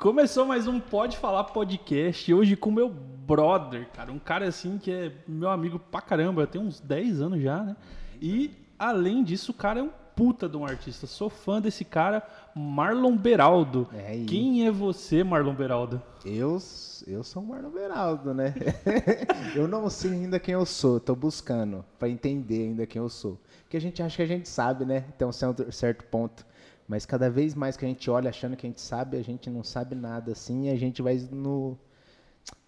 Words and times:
Começou 0.00 0.46
mais 0.46 0.66
um 0.66 0.80
Pode 0.80 1.18
Falar 1.18 1.44
podcast. 1.44 2.32
Hoje 2.32 2.56
com 2.56 2.70
meu 2.70 2.88
brother, 2.88 3.86
cara. 3.92 4.10
Um 4.10 4.18
cara 4.18 4.48
assim 4.48 4.78
que 4.78 4.90
é 4.90 5.12
meu 5.28 5.50
amigo 5.50 5.78
pra 5.78 6.00
caramba. 6.00 6.46
Tem 6.46 6.58
uns 6.58 6.80
10 6.80 7.20
anos 7.20 7.42
já, 7.42 7.62
né? 7.62 7.76
E 8.18 8.50
além 8.78 9.22
disso, 9.22 9.50
o 9.50 9.54
cara 9.54 9.80
é 9.80 9.82
um 9.82 9.90
puta 10.16 10.48
de 10.48 10.56
um 10.56 10.64
artista. 10.64 11.06
Sou 11.06 11.28
fã 11.28 11.60
desse 11.60 11.84
cara, 11.84 12.26
Marlon 12.54 13.14
Beraldo. 13.14 13.86
É. 13.92 14.24
Quem 14.26 14.66
é 14.66 14.70
você, 14.70 15.22
Marlon 15.22 15.52
Beraldo? 15.52 16.00
Eu, 16.24 16.58
eu 17.06 17.22
sou 17.22 17.42
o 17.42 17.46
Marlon 17.46 17.70
Beraldo, 17.70 18.32
né? 18.32 18.54
eu 19.54 19.68
não 19.68 19.90
sei 19.90 20.12
ainda 20.12 20.40
quem 20.40 20.54
eu 20.54 20.64
sou, 20.64 20.98
tô 20.98 21.14
buscando 21.14 21.84
pra 21.98 22.08
entender 22.08 22.68
ainda 22.68 22.86
quem 22.86 23.02
eu 23.02 23.08
sou. 23.10 23.38
Porque 23.64 23.76
a 23.76 23.80
gente 23.80 24.02
acha 24.02 24.16
que 24.16 24.22
a 24.22 24.26
gente 24.26 24.48
sabe, 24.48 24.86
né? 24.86 25.04
Até 25.10 25.26
um 25.26 25.32
certo, 25.32 25.70
certo 25.70 26.04
ponto. 26.06 26.46
Mas 26.90 27.06
cada 27.06 27.30
vez 27.30 27.54
mais 27.54 27.76
que 27.76 27.84
a 27.84 27.88
gente 27.88 28.10
olha 28.10 28.30
achando 28.30 28.56
que 28.56 28.66
a 28.66 28.68
gente 28.68 28.80
sabe, 28.80 29.16
a 29.16 29.22
gente 29.22 29.48
não 29.48 29.62
sabe 29.62 29.94
nada 29.94 30.32
assim, 30.32 30.66
e 30.66 30.70
a 30.70 30.76
gente 30.76 31.00
vai 31.00 31.16
no. 31.30 31.78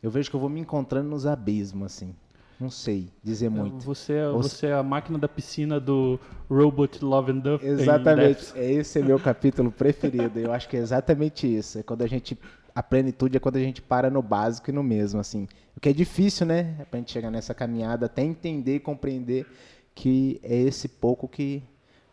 Eu 0.01 0.13
vejo 0.13 0.31
que 0.31 0.37
eu 0.37 0.39
vou 0.39 0.49
me 0.49 0.61
encontrando 0.61 1.09
nos 1.09 1.27
abismos, 1.27 1.87
assim. 1.87 2.15
Não 2.61 2.71
sei 2.71 3.09
dizer 3.21 3.49
muito. 3.49 3.85
Você, 3.85 4.13
é- 4.13 4.29
Ou- 4.29 4.41
você 4.41 4.69
é 4.69 4.75
a 4.75 4.83
máquina 4.83 5.19
da 5.19 5.27
piscina 5.27 5.81
do 5.81 6.21
Robot 6.49 7.05
Love 7.05 7.33
and 7.33 7.39
Duff. 7.39 7.67
Exatamente. 7.67 8.53
É 8.57 8.71
esse 8.71 9.01
é 9.01 9.03
meu 9.03 9.19
capítulo 9.19 9.73
preferido. 9.73 10.39
Eu 10.39 10.53
acho 10.53 10.69
que 10.69 10.77
é 10.77 10.81
exatamente 10.81 11.53
isso. 11.53 11.81
É 11.81 11.83
quando 11.83 12.03
a 12.03 12.07
gente. 12.07 12.39
A 12.73 12.81
plenitude 12.83 13.37
é 13.37 13.41
quando 13.41 13.57
a 13.57 13.61
gente 13.61 13.83
para 13.83 14.09
no 14.09 14.23
básico 14.23 14.71
e 14.71 14.73
no 14.73 14.85
mesmo, 14.85 15.19
assim. 15.19 15.49
O 15.77 15.81
que 15.81 15.89
é 15.89 15.93
difícil, 15.93 16.47
né? 16.47 16.77
É 16.79 16.85
pra 16.85 17.01
gente 17.01 17.11
chegar 17.11 17.29
nessa 17.29 17.53
caminhada 17.53 18.07
até 18.07 18.23
entender 18.23 18.77
e 18.77 18.81
compreender 18.81 19.47
que 19.97 20.39
é 20.45 20.55
esse 20.57 20.87
pouco 20.87 21.27
que 21.27 21.61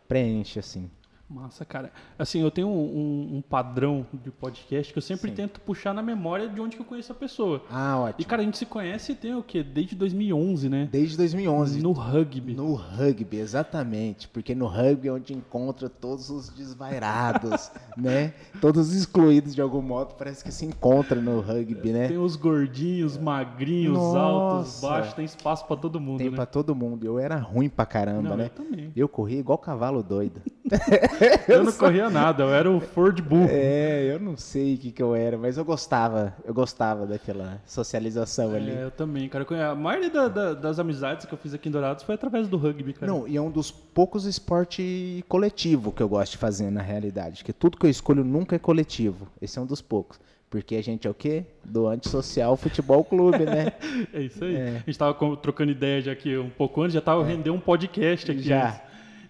preenche, 0.08 0.58
assim. 0.58 0.90
Massa, 1.32 1.64
cara. 1.64 1.92
Assim, 2.18 2.40
eu 2.42 2.50
tenho 2.50 2.66
um, 2.66 2.72
um- 2.72 3.36
um 3.36 3.42
padrão 3.42 4.04
de 4.12 4.32
podcast 4.32 4.92
que 4.92 4.98
eu 4.98 5.02
sempre 5.02 5.30
Sim. 5.30 5.36
tento 5.36 5.60
puxar 5.60 5.94
na 5.94 6.02
memória 6.02 6.48
de 6.48 6.60
onde 6.60 6.74
que 6.74 6.82
eu 6.82 6.86
conheço 6.86 7.12
a 7.12 7.14
pessoa. 7.14 7.62
Ah, 7.70 7.94
E, 7.94 8.08
ótimo. 8.10 8.28
cara, 8.28 8.42
a 8.42 8.44
gente 8.44 8.58
se 8.58 8.66
conhece 8.66 9.14
tem 9.14 9.32
o 9.36 9.42
quê? 9.42 9.62
Desde 9.62 9.94
2011, 9.94 10.68
né? 10.68 10.88
Desde 10.90 11.16
2011. 11.16 11.80
No 11.80 11.92
rugby. 11.92 12.54
No 12.54 12.74
rugby, 12.74 13.36
exatamente. 13.36 14.26
Porque 14.26 14.56
no 14.56 14.66
rugby 14.66 15.06
é 15.06 15.12
onde 15.12 15.32
encontra 15.32 15.88
todos 15.88 16.30
os 16.30 16.48
desvairados, 16.48 17.70
né? 17.96 18.34
Todos 18.60 18.88
os 18.88 18.94
excluídos 18.96 19.54
de 19.54 19.60
algum 19.62 19.80
modo, 19.82 20.14
parece 20.14 20.42
que 20.42 20.50
se 20.50 20.64
encontra 20.66 21.20
no 21.20 21.38
rugby, 21.40 21.92
né? 21.92 22.08
Tem 22.08 22.18
os 22.18 22.34
gordinhos, 22.34 23.16
magrinhos, 23.16 23.96
Nossa. 23.96 24.18
altos, 24.18 24.80
baixos, 24.80 25.14
tem 25.14 25.24
espaço 25.24 25.64
pra 25.66 25.76
todo 25.76 26.00
mundo, 26.00 26.18
Tem 26.18 26.30
né? 26.30 26.34
pra 26.34 26.44
todo 26.46 26.74
mundo. 26.74 27.06
Eu 27.06 27.20
era 27.20 27.36
ruim 27.36 27.68
pra 27.68 27.86
caramba, 27.86 28.30
Não, 28.30 28.36
né? 28.36 28.46
eu 28.46 28.50
também. 28.64 28.92
Eu 28.96 29.08
corria 29.08 29.38
igual 29.38 29.56
cavalo 29.58 30.02
doido. 30.02 30.42
Eu 31.48 31.64
não 31.64 31.72
corria 31.72 32.08
nada, 32.08 32.42
eu 32.44 32.50
era 32.54 32.70
o 32.70 32.80
Ford 32.80 33.20
Bull. 33.20 33.46
É, 33.48 34.10
eu 34.12 34.18
não 34.20 34.36
sei 34.36 34.74
o 34.74 34.78
que, 34.78 34.90
que 34.92 35.02
eu 35.02 35.14
era, 35.14 35.36
mas 35.36 35.56
eu 35.58 35.64
gostava. 35.64 36.34
Eu 36.44 36.54
gostava 36.54 37.06
daquela 37.06 37.60
socialização 37.66 38.54
ali. 38.54 38.70
É, 38.70 38.84
eu 38.84 38.90
também, 38.90 39.28
cara. 39.28 39.46
A 39.70 39.74
maioria 39.74 40.10
da- 40.10 40.28
da- 40.28 40.54
das 40.54 40.78
amizades 40.78 41.26
que 41.26 41.32
eu 41.32 41.38
fiz 41.38 41.52
aqui 41.54 41.68
em 41.68 41.72
Dourados 41.72 42.04
foi 42.04 42.14
através 42.14 42.48
do 42.48 42.56
rugby, 42.56 42.92
cara. 42.92 43.10
Não, 43.10 43.26
e 43.28 43.36
é 43.36 43.40
um 43.40 43.50
dos 43.50 43.70
poucos 43.70 44.24
esporte 44.24 45.24
coletivo 45.28 45.92
que 45.92 46.02
eu 46.02 46.08
gosto 46.08 46.32
de 46.32 46.38
fazer 46.38 46.70
na 46.70 46.82
realidade. 46.82 47.44
Que 47.44 47.52
tudo 47.52 47.76
que 47.76 47.86
eu 47.86 47.90
escolho 47.90 48.24
nunca 48.24 48.56
é 48.56 48.58
coletivo. 48.58 49.26
Esse 49.40 49.58
é 49.58 49.62
um 49.62 49.66
dos 49.66 49.80
poucos. 49.82 50.18
Porque 50.48 50.74
a 50.74 50.82
gente 50.82 51.06
é 51.06 51.10
o 51.10 51.14
quê? 51.14 51.44
Do 51.64 51.86
antissocial 51.86 52.56
futebol 52.56 53.04
clube, 53.04 53.44
né? 53.44 53.72
É 54.12 54.20
isso 54.20 54.44
aí. 54.44 54.56
É. 54.56 54.68
A 54.68 54.90
gente 54.90 54.98
tava 54.98 55.14
com- 55.14 55.36
trocando 55.36 55.70
ideia 55.70 56.00
já 56.00 56.12
aqui 56.12 56.36
um 56.36 56.50
pouco 56.50 56.82
antes, 56.82 56.94
já 56.94 57.00
tava 57.00 57.24
rendendo 57.24 57.54
um 57.54 57.60
podcast 57.60 58.30
aqui. 58.30 58.42
Já. 58.42 58.66
antes. 58.68 58.80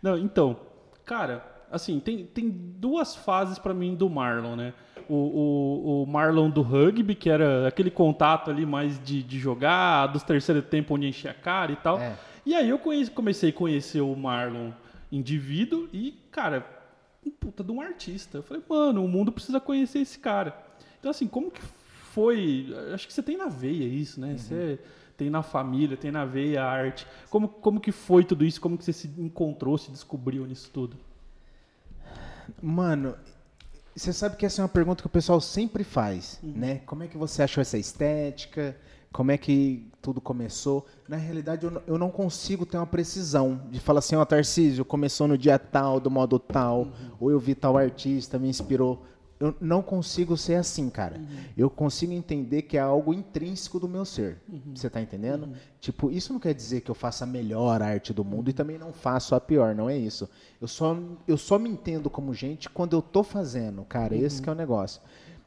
Não, 0.03 0.17
então, 0.17 0.57
cara, 1.05 1.45
assim, 1.71 2.01
tem, 2.01 2.25
tem 2.27 2.49
duas 2.51 3.15
fases 3.15 3.59
pra 3.59 3.73
mim 3.73 3.95
do 3.95 4.09
Marlon, 4.11 4.57
né? 4.57 4.75
O, 5.09 5.15
o, 5.15 6.03
o 6.03 6.07
Marlon 6.07 6.49
do 6.51 6.63
rugby, 6.63 7.15
que 7.15 7.29
era 7.29 7.67
aquele 7.69 7.91
contato 7.91 8.51
ali 8.51 8.65
mais 8.65 9.03
de, 9.03 9.23
de 9.23 9.39
jogar, 9.39 10.07
dos 10.09 10.23
terceiro 10.23 10.63
tempo 10.63 10.95
onde 10.95 11.07
enchia 11.09 11.33
a 11.33 11.35
cara 11.35 11.73
e 11.73 11.77
tal. 11.77 11.99
É. 11.99 12.17
E 12.47 12.55
aí 12.55 12.69
eu 12.69 12.79
conheci- 12.79 13.11
comecei 13.11 13.51
a 13.51 13.53
conhecer 13.53 14.01
o 14.01 14.15
Marlon 14.15 14.71
indivíduo 15.11 15.89
e, 15.93 16.13
cara, 16.31 16.65
um 17.27 17.31
puta 17.31 17.63
de 17.65 17.73
um 17.73 17.81
artista. 17.81 18.39
Eu 18.39 18.43
falei, 18.43 18.63
mano, 18.69 19.05
o 19.05 19.09
mundo 19.09 19.33
precisa 19.33 19.59
conhecer 19.61 19.99
esse 19.99 20.19
cara. 20.19 20.57
Então, 20.99 21.11
assim, 21.11 21.27
como 21.27 21.51
que 21.51 21.61
foi? 21.61 22.75
Acho 22.95 23.07
que 23.07 23.13
você 23.13 23.23
tem 23.23 23.37
na 23.37 23.47
veia 23.47 23.85
isso, 23.85 24.21
né? 24.21 24.37
Você 24.39 24.79
tem 25.17 25.29
na 25.29 25.43
família, 25.43 25.97
tem 25.97 26.11
na 26.11 26.25
veia 26.25 26.63
a 26.63 26.71
arte. 26.71 27.07
Como, 27.29 27.49
como 27.49 27.81
que 27.81 27.93
foi 27.93 28.25
tudo 28.25 28.45
isso? 28.45 28.61
Como 28.61 28.79
que 28.79 28.85
você 28.85 28.93
se 28.93 29.09
encontrou, 29.19 29.77
se 29.77 29.91
descobriu 29.91 30.47
nisso 30.47 30.71
tudo? 30.73 30.97
Mano, 32.63 33.15
você 33.95 34.13
sabe 34.13 34.37
que 34.37 34.47
essa 34.47 34.61
é 34.61 34.63
uma 34.63 34.69
pergunta 34.69 35.03
que 35.03 35.07
o 35.07 35.11
pessoal 35.11 35.41
sempre 35.41 35.85
faz, 35.85 36.39
né? 36.43 36.81
Como 36.87 37.03
é 37.03 37.09
que 37.09 37.19
você 37.19 37.43
achou 37.43 37.61
essa 37.61 37.77
estética? 37.77 38.77
Como 39.13 39.33
é 39.33 39.37
que 39.37 39.91
tudo 40.01 40.21
começou? 40.21 40.87
Na 41.09 41.17
realidade, 41.17 41.65
eu 41.65 41.71
não, 41.71 41.83
eu 41.87 41.99
não 41.99 42.11
consigo 42.11 42.65
ter 42.65 42.77
uma 42.77 42.87
precisão 42.87 43.61
de 43.71 43.81
falar 43.81 43.99
assim, 43.99 44.15
ó, 44.15 44.25
Tarcísio, 44.25 44.85
começou 44.85 45.27
no 45.27 45.37
dia 45.37 45.59
tal, 45.59 45.99
do 45.99 46.11
modo 46.11 46.39
tal, 46.39 46.89
ou 47.19 47.31
eu 47.31 47.41
vi 47.41 47.55
tal 47.55 47.77
artista, 47.77 48.39
me 48.39 48.49
inspirou. 48.49 49.05
Eu 49.41 49.57
não 49.59 49.81
consigo 49.81 50.37
ser 50.37 50.57
assim, 50.57 50.91
cara. 50.91 51.19
Eu 51.57 51.71
consigo 51.71 52.13
entender 52.13 52.61
que 52.63 52.77
é 52.77 52.81
algo 52.81 53.15
intrínseco 53.15 53.81
do 53.81 53.89
meu 53.89 54.05
ser. 54.05 54.37
Você 54.75 54.91
tá 54.91 55.01
entendendo? 55.01 55.49
Tipo, 55.81 56.11
isso 56.11 56.31
não 56.31 56.39
quer 56.39 56.53
dizer 56.53 56.83
que 56.83 56.91
eu 56.91 56.95
faça 56.95 57.25
a 57.25 57.27
melhor 57.27 57.81
arte 57.81 58.13
do 58.13 58.23
mundo 58.23 58.51
e 58.51 58.53
também 58.53 58.77
não 58.77 58.93
faço 58.93 59.35
a 59.35 59.41
pior, 59.41 59.75
não 59.75 59.89
é 59.89 59.97
isso. 59.97 60.29
Eu 60.61 60.69
só, 60.69 60.95
eu 61.27 61.39
só 61.39 61.59
me 61.59 61.71
entendo 61.71 62.11
como 62.11 62.35
gente 62.35 62.69
quando 62.69 62.95
eu 62.95 63.01
tô 63.01 63.23
fazendo, 63.23 63.83
cara. 63.83 64.15
Esse 64.15 64.43
que 64.43 64.49
é 64.51 64.53
o 64.53 64.55
negócio. 64.55 65.01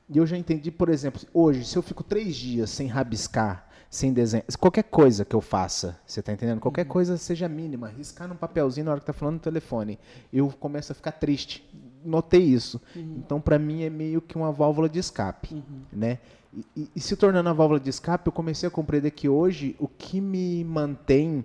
E 0.09 0.17
eu 0.17 0.25
já 0.25 0.37
entendi, 0.37 0.71
por 0.71 0.89
exemplo, 0.89 1.21
hoje, 1.31 1.63
se 1.63 1.77
eu 1.77 1.83
fico 1.83 2.03
três 2.03 2.35
dias 2.35 2.71
sem 2.71 2.87
rabiscar, 2.87 3.69
sem 3.91 4.11
desenhar, 4.11 4.45
qualquer 4.59 4.83
coisa 4.83 5.23
que 5.23 5.35
eu 5.35 5.41
faça, 5.41 5.99
você 6.03 6.19
tá 6.19 6.33
entendendo? 6.33 6.59
Qualquer 6.59 6.85
coisa 6.85 7.15
seja 7.15 7.47
mínima, 7.47 7.89
riscar 7.89 8.27
num 8.27 8.35
papelzinho 8.35 8.85
na 8.85 8.91
hora 8.91 8.99
que 8.99 9.05
tá 9.05 9.13
falando 9.13 9.35
no 9.35 9.39
telefone, 9.39 9.99
eu 10.31 10.49
começo 10.59 10.91
a 10.91 10.95
ficar 10.95 11.11
triste. 11.11 11.63
Notei 12.05 12.41
isso. 12.43 12.81
Então, 12.95 13.39
pra 13.41 13.57
mim, 13.59 13.83
é 13.83 13.89
meio 13.89 14.21
que 14.21 14.35
uma 14.35 14.51
válvula 14.51 14.87
de 14.89 14.99
escape, 14.99 15.63
né? 15.91 16.19
E, 16.53 16.65
e- 16.81 16.89
e 16.95 16.99
se 16.99 17.15
tornando 17.15 17.49
a 17.49 17.53
válvula 17.53 17.79
de 17.79 17.89
escape, 17.89 18.27
eu 18.27 18.31
comecei 18.33 18.67
a 18.67 18.71
compreender 18.71 19.11
que 19.11 19.27
hoje 19.27 19.75
o 19.79 19.87
que 19.87 20.21
me 20.21 20.63
mantém 20.63 21.43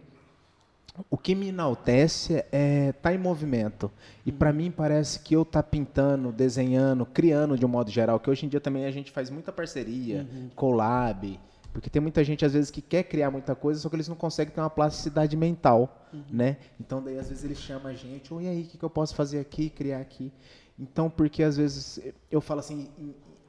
o 1.08 1.16
que 1.16 1.32
me 1.32 1.48
enaltece 1.50 2.44
é 2.50 2.88
estar 2.88 3.14
em 3.14 3.19
movimento. 3.19 3.88
E 4.26 4.32
para 4.32 4.52
mim 4.52 4.69
parece 4.69 5.20
que 5.20 5.32
eu 5.34 5.44
tá 5.44 5.62
pintando, 5.62 6.32
desenhando, 6.32 7.06
criando 7.06 7.56
de 7.56 7.64
um 7.64 7.69
modo 7.69 7.88
geral, 7.88 8.19
que 8.19 8.28
hoje 8.28 8.46
em 8.46 8.48
dia 8.48 8.60
também 8.60 8.84
a 8.84 8.90
gente 8.90 9.12
faz 9.12 9.30
muita 9.30 9.52
parceria, 9.52 10.26
collab, 10.56 11.38
porque 11.72 11.90
tem 11.90 12.00
muita 12.00 12.24
gente 12.24 12.44
às 12.44 12.52
vezes 12.52 12.70
que 12.70 12.80
quer 12.80 13.04
criar 13.04 13.30
muita 13.30 13.54
coisa, 13.54 13.80
só 13.80 13.88
que 13.88 13.96
eles 13.96 14.08
não 14.08 14.16
conseguem 14.16 14.54
ter 14.54 14.60
uma 14.60 14.70
plasticidade 14.70 15.36
mental, 15.36 16.06
né? 16.30 16.56
Então 16.80 17.02
daí 17.02 17.18
às 17.18 17.28
vezes 17.28 17.44
eles 17.44 17.58
chamam 17.58 17.88
a 17.88 17.94
gente, 17.94 18.32
oi 18.32 18.48
aí, 18.48 18.62
o 18.62 18.66
que, 18.66 18.78
que 18.78 18.84
eu 18.84 18.90
posso 18.90 19.14
fazer 19.14 19.38
aqui, 19.38 19.70
criar 19.70 19.98
aqui? 20.00 20.32
Então, 20.78 21.10
porque 21.10 21.42
às 21.42 21.56
vezes 21.56 22.00
eu 22.30 22.40
falo 22.40 22.60
assim, 22.60 22.88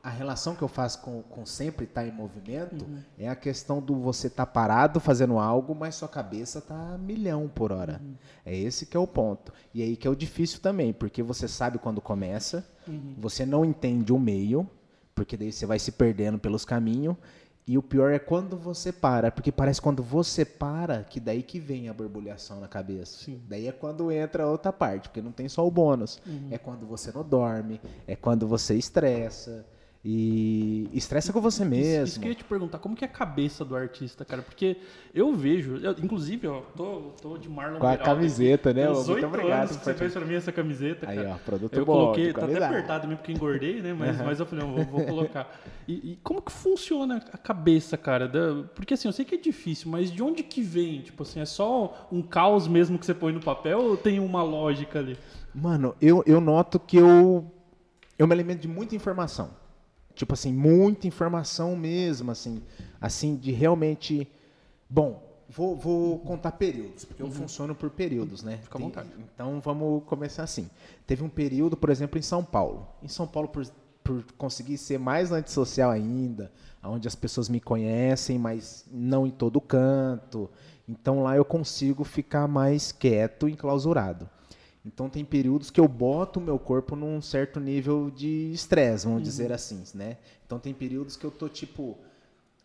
a 0.02 0.09
relação 0.09 0.56
que 0.56 0.62
eu 0.62 0.68
faço 0.68 1.02
com, 1.02 1.22
com 1.24 1.46
sempre 1.46 1.85
estar 1.85 2.06
em 2.06 2.12
movimento 2.12 2.85
é 3.18 3.28
a 3.28 3.35
questão 3.35 3.81
do 3.81 3.96
você 3.96 4.28
estar 4.28 4.46
parado 4.46 5.00
fazendo 5.00 5.38
algo, 5.38 5.75
mas 5.75 5.96
sua 5.96 6.08
cabeça 6.08 6.62
tá 6.62 6.94
a 6.94 6.97
milhão 6.97 7.47
por 7.47 7.72
hora. 7.72 8.02
É 8.46 8.56
esse 8.56 8.85
que 8.85 8.97
é 8.97 9.00
o 9.00 9.06
ponto. 9.06 9.53
E 9.74 9.84
aí 9.84 9.96
que 9.96 10.08
é 10.08 10.09
o 10.09 10.16
difícil 10.16 10.59
também, 10.59 10.94
porque 10.94 11.22
você 11.22 11.47
sabe 11.47 11.78
quando 11.78 12.02
começa, 12.02 12.68
você 13.18 13.46
não 13.46 13.63
entende 13.63 14.12
o 14.12 14.19
meio, 14.19 14.68
porque 15.13 15.35
daí 15.35 15.52
você 15.52 15.66
vai 15.66 15.78
se 15.78 15.91
perdendo 15.91 16.40
pelos 16.40 16.63
caminhos. 16.66 17.18
E 17.69 17.78
o 17.78 17.84
pior 17.84 18.12
é 18.12 18.18
quando 18.18 18.57
você 18.57 18.91
para, 18.91 19.30
porque 19.30 19.52
parece 19.52 19.80
quando 19.80 20.02
você 20.02 20.44
para 20.44 21.03
que 21.03 21.19
daí 21.19 21.44
que 21.44 21.59
vem 21.59 21.88
a 21.88 21.94
borbulhação 21.94 22.59
na 22.59 22.68
cabeça. 22.68 23.24
Sim. 23.24 23.40
Daí 23.47 23.68
é 23.68 23.72
quando 23.72 24.12
entra 24.12 24.41
a 24.41 24.47
outra 24.47 24.74
parte, 24.74 25.07
porque 25.07 25.22
não 25.22 25.32
tem 25.32 25.47
só 25.47 25.67
o 25.67 25.70
bônus. 25.70 26.20
Uhum. 26.26 26.47
É 26.49 26.58
quando 26.58 26.88
você 26.88 27.11
não 27.11 27.23
dorme, 27.23 27.79
é 28.08 28.16
quando 28.16 28.47
você 28.47 28.73
estressa. 28.73 29.64
E 30.03 30.90
estressa 30.93 31.34
com 31.34 31.41
você 31.41 31.63
Isso, 31.63 31.69
mesmo. 31.69 32.03
isso 32.05 32.19
que 32.22 32.28
eu 32.28 32.31
ia 32.31 32.35
te 32.35 32.43
perguntar, 32.46 32.78
como 32.79 32.96
que 32.96 33.03
é 33.03 33.07
a 33.07 33.11
cabeça 33.11 33.66
do 33.66 33.75
artista, 33.75 34.23
cara? 34.23 34.41
Porque 34.41 34.78
eu 35.13 35.34
vejo, 35.35 35.75
eu- 35.75 35.91
inclusive, 36.01 36.47
ó, 36.47 36.61
tô, 36.78 37.11
tô 37.22 37.37
de 37.37 37.49
Marlon 37.49 37.79
Com 37.79 37.87
a 37.87 37.97
camiseta, 37.97 38.73
né? 38.73 38.87
Muito 38.87 39.25
obrigado 39.25 39.59
anos 39.63 39.75
que 39.75 39.84
você 39.84 39.93
fez 39.93 40.13
pra 40.13 40.23
mim 40.23 40.35
essa 40.35 40.53
camiseta, 40.53 41.05
Aí, 41.09 41.17
cara. 41.17 41.31
ó, 41.31 41.37
produto 41.40 41.73
eu 41.78 41.85
bom, 41.85 41.91
coloquei, 41.91 42.28
de 42.28 42.34
tá 42.34 42.46
até 42.46 42.63
apertado 42.66 43.07
mesmo 43.09 43.17
porque 43.17 43.34
engordei, 43.34 43.81
né? 43.81 43.93
Mas, 43.93 44.16
mas 44.22 44.40
eu 44.40 44.46
falei, 44.46 44.63
não, 44.66 44.73
vou, 44.73 44.85
vou 44.85 45.03
colocar. 45.05 45.53
E, 45.85 46.13
e 46.13 46.19
como 46.23 46.41
que 46.41 46.51
funciona 46.53 47.17
a 47.34 47.37
cabeça, 47.37 47.97
cara? 47.97 48.25
Da- 48.25 48.63
porque 48.73 48.93
assim, 48.93 49.09
eu 49.09 49.11
sei 49.11 49.25
que 49.25 49.35
é 49.35 49.37
difícil, 49.37 49.91
mas 49.91 50.09
de 50.09 50.23
onde 50.23 50.43
que 50.43 50.61
vem? 50.61 51.01
Tipo 51.01 51.23
assim, 51.23 51.41
é 51.41 51.46
só 51.46 52.07
um 52.09 52.22
caos 52.22 52.69
mesmo 52.69 52.97
que 52.97 53.05
você 53.05 53.13
põe 53.13 53.34
no 53.34 53.41
papel 53.41 53.79
ou 53.81 53.97
tem 53.97 54.17
uma 54.22 54.41
lógica 54.43 54.99
ali? 54.99 55.17
Mano, 55.53 55.93
eu, 56.01 56.23
eu 56.25 56.40
noto 56.40 56.79
que 56.79 56.96
eu, 56.96 57.51
eu 58.17 58.25
me 58.25 58.34
alimento 58.34 58.61
de 58.61 58.67
muita 58.69 58.96
informação. 58.96 59.59
Tipo 60.20 60.34
assim, 60.34 60.52
muita 60.52 61.08
informação 61.08 61.78
mesmo, 61.78 62.30
assim. 62.30 62.62
Assim, 63.00 63.38
de 63.38 63.54
realmente. 63.54 64.28
Bom, 64.90 65.24
vou, 65.48 65.78
vou 65.78 66.20
contar 66.20 66.52
períodos, 66.52 67.06
porque 67.06 67.24
eu 67.24 67.32
funciono 67.32 67.74
por 67.74 67.90
períodos, 67.90 68.44
né? 68.44 68.56
Uhum. 68.56 68.62
Fica 68.64 68.78
à 68.78 68.82
vontade. 68.82 69.10
Então 69.34 69.62
vamos 69.62 70.04
começar 70.04 70.44
assim. 70.44 70.70
Teve 71.08 71.24
um 71.24 71.30
período, 71.30 71.78
por 71.78 71.90
exemplo, 71.90 72.20
em 72.20 72.22
São 72.22 72.44
Paulo. 72.44 72.86
Em 73.02 73.08
São 73.08 73.26
Paulo, 73.26 73.48
por, 73.48 73.66
por 74.04 74.22
conseguir 74.38 74.78
ser 74.78 75.00
mais 75.00 75.32
antissocial 75.32 75.90
ainda, 75.90 76.52
onde 76.84 77.08
as 77.08 77.16
pessoas 77.16 77.48
me 77.48 77.62
conhecem, 77.62 78.38
mas 78.38 78.86
não 78.92 79.26
em 79.26 79.32
todo 79.32 79.62
canto. 79.62 80.50
Então 80.86 81.24
lá 81.24 81.38
eu 81.38 81.46
consigo 81.46 82.04
ficar 82.04 82.46
mais 82.46 82.92
quieto, 82.92 83.48
enclausurado. 83.48 84.30
Então 84.85 85.09
tem 85.09 85.26
períodos 85.26 85.70
que 85.70 85.79
eu 85.79 85.87
boto 85.87 86.40
o 86.40 86.43
meu 86.43 86.58
corpo 86.58 86.96
num 86.96 87.22
certo 87.22 87.59
nível 87.59 88.09
de 88.09 88.52
estresse, 88.53 89.05
vamos 89.05 89.20
uhum. 89.20 89.23
dizer 89.23 89.52
assim, 89.52 89.84
né? 89.93 90.17
Então 90.46 90.58
tem 90.58 90.73
períodos 90.73 91.17
que 91.17 91.26
eu 91.26 91.31
tô 91.31 91.49
tipo 91.49 91.97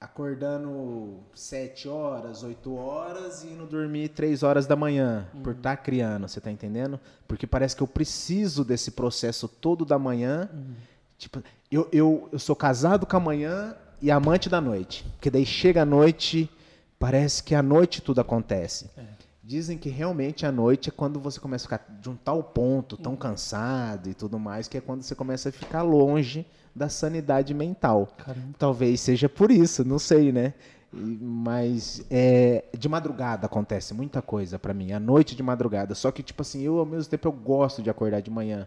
acordando 0.00 1.20
7 1.34 1.88
horas, 1.88 2.42
8 2.42 2.74
horas 2.74 3.42
e 3.42 3.48
indo 3.48 3.66
dormir 3.66 4.10
3 4.10 4.42
horas 4.42 4.66
da 4.66 4.76
manhã, 4.76 5.26
uhum. 5.34 5.42
por 5.42 5.54
estar 5.54 5.76
tá 5.76 5.82
criando, 5.82 6.28
você 6.28 6.40
tá 6.40 6.50
entendendo? 6.50 7.00
Porque 7.26 7.46
parece 7.46 7.74
que 7.74 7.82
eu 7.82 7.86
preciso 7.86 8.64
desse 8.64 8.90
processo 8.90 9.48
todo 9.48 9.84
da 9.84 9.98
manhã. 9.98 10.48
Uhum. 10.52 10.74
Tipo, 11.18 11.42
eu, 11.70 11.88
eu, 11.90 12.28
eu 12.30 12.38
sou 12.38 12.54
casado 12.54 13.06
com 13.06 13.16
a 13.16 13.20
manhã 13.20 13.74
e 14.00 14.10
amante 14.10 14.48
da 14.48 14.60
noite. 14.60 15.04
Porque 15.14 15.30
daí 15.30 15.46
chega 15.46 15.82
a 15.82 15.86
noite, 15.86 16.50
parece 16.98 17.42
que 17.42 17.54
à 17.54 17.62
noite 17.62 18.02
tudo 18.02 18.20
acontece. 18.20 18.90
É. 18.96 19.04
Dizem 19.46 19.76
que 19.76 19.90
realmente 19.90 20.46
a 20.46 20.50
noite 20.50 20.88
é 20.88 20.92
quando 20.92 21.20
você 21.20 21.38
começa 21.38 21.66
a 21.66 21.68
ficar 21.68 21.98
de 22.00 22.08
um 22.08 22.16
tal 22.16 22.42
ponto, 22.42 22.96
tão 22.96 23.12
uhum. 23.12 23.18
cansado 23.18 24.08
e 24.08 24.14
tudo 24.14 24.38
mais, 24.38 24.68
que 24.68 24.78
é 24.78 24.80
quando 24.80 25.02
você 25.02 25.14
começa 25.14 25.50
a 25.50 25.52
ficar 25.52 25.82
longe 25.82 26.46
da 26.74 26.88
sanidade 26.88 27.52
mental. 27.52 28.08
Caramba. 28.16 28.54
Talvez 28.58 29.02
seja 29.02 29.28
por 29.28 29.50
isso, 29.50 29.84
não 29.84 29.98
sei, 29.98 30.32
né? 30.32 30.54
Mas 30.90 32.02
é, 32.10 32.64
de 32.78 32.88
madrugada 32.88 33.44
acontece 33.44 33.92
muita 33.92 34.22
coisa 34.22 34.58
para 34.58 34.72
mim, 34.72 34.92
à 34.92 34.98
noite 34.98 35.36
de 35.36 35.42
madrugada. 35.42 35.94
Só 35.94 36.10
que, 36.10 36.22
tipo 36.22 36.40
assim, 36.40 36.62
eu 36.62 36.78
ao 36.78 36.86
mesmo 36.86 37.10
tempo 37.10 37.28
eu 37.28 37.32
gosto 37.32 37.82
de 37.82 37.90
acordar 37.90 38.22
de 38.22 38.30
manhã. 38.30 38.66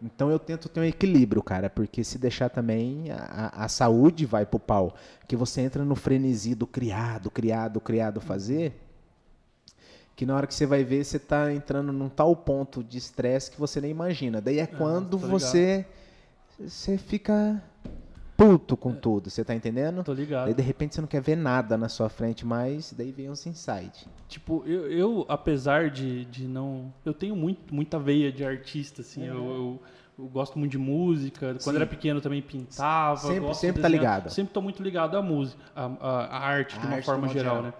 Então 0.00 0.30
eu 0.30 0.38
tento 0.38 0.70
ter 0.70 0.80
um 0.80 0.84
equilíbrio, 0.84 1.42
cara, 1.42 1.68
porque 1.68 2.02
se 2.02 2.16
deixar 2.16 2.48
também 2.48 3.10
a, 3.10 3.64
a 3.64 3.68
saúde 3.68 4.24
vai 4.24 4.46
pro 4.46 4.58
pau. 4.58 4.94
Que 5.28 5.36
você 5.36 5.60
entra 5.60 5.84
no 5.84 5.94
frenesi 5.94 6.54
do 6.54 6.66
criado, 6.66 7.30
criado, 7.30 7.82
criado 7.82 8.18
fazer 8.18 8.85
que 10.16 10.24
na 10.24 10.34
hora 10.34 10.46
que 10.46 10.54
você 10.54 10.64
vai 10.64 10.82
ver, 10.82 11.04
você 11.04 11.18
está 11.18 11.52
entrando 11.52 11.92
num 11.92 12.08
tal 12.08 12.34
ponto 12.34 12.82
de 12.82 12.96
estresse 12.96 13.50
que 13.50 13.60
você 13.60 13.82
nem 13.82 13.90
imagina. 13.90 14.40
Daí 14.40 14.58
é 14.58 14.62
ah, 14.62 14.66
quando 14.66 15.18
você 15.18 15.86
você 16.58 16.96
fica 16.96 17.62
puto 18.34 18.78
com 18.78 18.92
é. 18.92 18.94
tudo, 18.94 19.28
você 19.28 19.44
tá 19.44 19.54
entendendo? 19.54 20.02
Tô 20.02 20.14
ligado. 20.14 20.46
Daí 20.46 20.54
de 20.54 20.62
repente 20.62 20.94
você 20.94 21.02
não 21.02 21.08
quer 21.08 21.20
ver 21.20 21.36
nada 21.36 21.76
na 21.76 21.90
sua 21.90 22.08
frente 22.08 22.46
mais, 22.46 22.94
daí 22.94 23.12
vem 23.12 23.28
uns 23.28 23.46
insights. 23.46 24.08
Tipo, 24.26 24.62
eu, 24.66 24.90
eu 24.90 25.26
apesar 25.28 25.90
de, 25.90 26.24
de 26.24 26.48
não. 26.48 26.92
Eu 27.04 27.12
tenho 27.12 27.36
muito, 27.36 27.74
muita 27.74 27.98
veia 27.98 28.32
de 28.32 28.42
artista, 28.42 29.02
assim, 29.02 29.22
é. 29.22 29.28
eu, 29.28 29.34
eu, 29.34 29.82
eu, 30.18 30.24
gosto 30.28 30.58
muito 30.58 30.72
de 30.72 30.78
música. 30.78 31.56
Quando 31.62 31.74
Sim. 31.74 31.76
era 31.76 31.86
pequeno 31.86 32.22
também 32.22 32.40
pintava. 32.40 33.20
Sempre, 33.20 33.54
sempre 33.54 33.82
tá 33.82 33.88
ligado. 33.88 34.30
Sempre 34.30 34.54
tô 34.54 34.62
muito 34.62 34.82
ligado 34.82 35.14
à 35.14 35.20
música, 35.20 35.62
à, 35.74 35.84
à, 35.84 36.24
à 36.24 36.38
arte, 36.38 36.74
a 36.74 36.80
de 36.80 36.86
uma 36.86 36.96
arte 36.96 37.04
forma 37.04 37.28
geral, 37.28 37.56
geral, 37.56 37.62
né? 37.62 37.74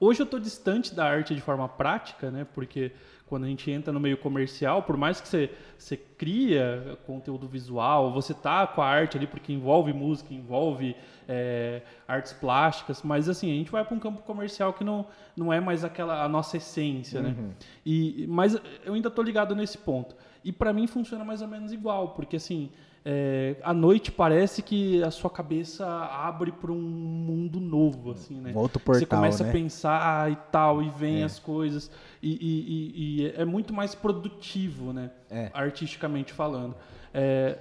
Hoje 0.00 0.20
eu 0.20 0.24
estou 0.24 0.38
distante 0.38 0.94
da 0.94 1.04
arte 1.04 1.34
de 1.34 1.40
forma 1.40 1.68
prática, 1.68 2.30
né? 2.30 2.46
Porque 2.54 2.92
quando 3.26 3.44
a 3.44 3.46
gente 3.46 3.70
entra 3.70 3.92
no 3.92 4.00
meio 4.00 4.16
comercial, 4.16 4.82
por 4.82 4.96
mais 4.96 5.20
que 5.20 5.28
você, 5.28 5.50
você 5.76 5.96
cria 5.96 6.98
conteúdo 7.06 7.46
visual, 7.46 8.12
você 8.12 8.32
tá 8.32 8.66
com 8.66 8.80
a 8.80 8.86
arte 8.86 9.16
ali 9.16 9.26
porque 9.26 9.52
envolve 9.52 9.92
música, 9.92 10.32
envolve 10.32 10.96
é, 11.28 11.82
artes 12.06 12.32
plásticas, 12.32 13.02
mas 13.02 13.28
assim, 13.28 13.50
a 13.50 13.54
gente 13.54 13.70
vai 13.70 13.84
para 13.84 13.94
um 13.94 14.00
campo 14.00 14.22
comercial 14.22 14.72
que 14.72 14.82
não, 14.82 15.06
não 15.36 15.52
é 15.52 15.60
mais 15.60 15.84
aquela 15.84 16.24
a 16.24 16.28
nossa 16.28 16.56
essência, 16.56 17.20
né? 17.20 17.34
uhum. 17.36 17.48
né? 17.48 17.54
E, 17.84 18.26
mas 18.28 18.58
eu 18.84 18.94
ainda 18.94 19.08
estou 19.08 19.22
ligado 19.22 19.54
nesse 19.54 19.78
ponto. 19.78 20.16
E 20.42 20.52
para 20.52 20.72
mim 20.72 20.86
funciona 20.86 21.24
mais 21.24 21.42
ou 21.42 21.48
menos 21.48 21.72
igual, 21.72 22.10
porque 22.10 22.36
assim, 22.36 22.70
é, 23.10 23.56
à 23.62 23.72
noite 23.72 24.12
parece 24.12 24.60
que 24.60 25.02
a 25.02 25.10
sua 25.10 25.30
cabeça 25.30 25.86
abre 25.86 26.52
para 26.52 26.70
um 26.70 26.78
mundo 26.78 27.58
novo, 27.58 28.10
assim, 28.10 28.38
né? 28.38 28.52
Um 28.54 28.58
outro 28.58 28.78
portal, 28.78 29.00
Você 29.00 29.06
começa 29.06 29.44
né? 29.44 29.48
a 29.48 29.52
pensar 29.54 30.30
e 30.30 30.36
tal, 30.52 30.82
e 30.82 30.90
vem 30.90 31.22
é. 31.22 31.24
as 31.24 31.38
coisas, 31.38 31.90
e, 32.22 32.32
e, 32.34 33.22
e, 33.22 33.32
é 33.34 33.46
muito 33.46 33.72
mais 33.72 33.94
produtivo, 33.94 34.92
né? 34.92 35.10
É. 35.30 35.50
Artisticamente 35.54 36.34
falando. 36.34 36.74
É, 37.14 37.56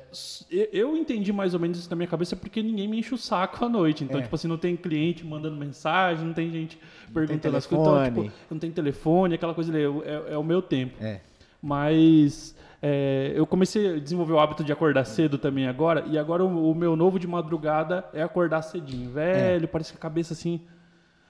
eu 0.52 0.98
entendi 0.98 1.32
mais 1.32 1.54
ou 1.54 1.62
menos 1.62 1.80
isso 1.80 1.90
na 1.90 1.96
minha 1.96 2.10
cabeça 2.10 2.36
porque 2.36 2.62
ninguém 2.62 2.86
me 2.86 3.00
enche 3.00 3.14
o 3.14 3.18
saco 3.18 3.64
à 3.64 3.70
noite. 3.70 4.04
Então, 4.04 4.20
é. 4.20 4.24
tipo 4.24 4.36
assim, 4.36 4.50
não 4.50 4.58
tem 4.58 4.76
cliente 4.76 5.26
mandando 5.26 5.56
mensagem, 5.56 6.26
não 6.26 6.34
tem 6.34 6.52
gente 6.52 6.78
perguntando 7.14 7.56
as 7.56 7.66
coisas. 7.66 7.88
Então, 7.88 8.24
tipo, 8.26 8.36
não 8.52 8.60
tem 8.60 8.70
telefone, 8.70 9.36
aquela 9.36 9.54
coisa 9.54 9.72
ali, 9.72 9.82
é, 10.04 10.34
é 10.34 10.38
o 10.38 10.44
meu 10.44 10.62
tempo. 10.62 11.02
É. 11.02 11.22
Mas 11.62 12.54
é, 12.82 13.34
eu 13.36 13.46
comecei 13.48 13.96
a 13.96 14.00
desenvolver 14.00 14.34
o 14.34 14.40
hábito 14.40 14.64
de 14.64 14.72
acordar 14.72 15.06
cedo 15.06 15.38
também 15.38 15.68
agora, 15.68 16.06
e 16.08 16.18
agora 16.18 16.44
o, 16.44 16.72
o 16.72 16.76
meu 16.76 16.96
novo 16.96 17.18
de 17.18 17.28
madrugada 17.28 18.06
é 18.14 18.22
acordar 18.22 18.62
cedinho. 18.62 19.10
Velho, 19.10 19.64
é. 19.64 19.68
parece 19.68 19.92
que 19.92 19.98
a 19.98 20.02
cabeça 20.02 20.34
assim 20.34 20.62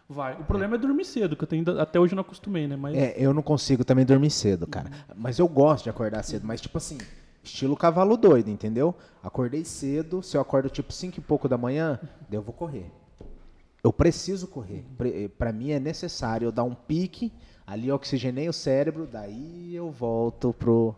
vai. 0.10 0.34
O 0.40 0.44
problema 0.44 0.76
é, 0.76 0.78
é 0.78 0.80
dormir 0.80 1.06
cedo, 1.06 1.36
que 1.36 1.44
eu 1.44 1.48
tenho, 1.48 1.80
até 1.80 2.00
hoje 2.00 2.16
não 2.16 2.22
acostumei, 2.22 2.68
né? 2.68 2.76
Mas... 2.76 2.96
É, 2.96 3.16
eu 3.18 3.34
não 3.34 3.42
consigo 3.42 3.84
também 3.86 4.06
dormir 4.06 4.30
cedo, 4.30 4.68
cara. 4.68 4.90
Uhum. 4.90 5.16
Mas 5.16 5.40
eu 5.40 5.48
gosto 5.48 5.86
de 5.86 5.90
acordar 5.90 6.24
cedo, 6.24 6.46
mas 6.46 6.60
tipo 6.60 6.78
assim, 6.78 6.98
estilo 7.44 7.78
cavalo 7.78 8.18
doido, 8.18 8.50
entendeu? 8.50 8.94
Acordei 9.24 9.64
cedo, 9.64 10.22
se 10.22 10.36
eu 10.36 10.42
acordo 10.42 10.70
tipo 10.70 10.92
5 10.92 11.18
e 11.18 11.22
pouco 11.22 11.48
da 11.48 11.58
manhã, 11.58 12.00
daí 12.30 12.38
eu 12.38 12.42
vou 12.42 12.54
correr. 12.54 12.92
Eu 13.84 13.94
preciso 13.94 14.48
correr. 14.48 14.86
Para 15.38 15.54
mim 15.54 15.72
é 15.72 15.80
necessário 15.80 16.48
eu 16.48 16.52
dar 16.52 16.64
um 16.64 16.76
pique, 16.76 17.32
ali 17.66 17.90
oxigenei 17.92 18.50
o 18.50 18.54
cérebro, 18.54 19.08
daí 19.10 19.74
eu 19.74 19.90
volto 19.90 20.54
pro 20.54 20.94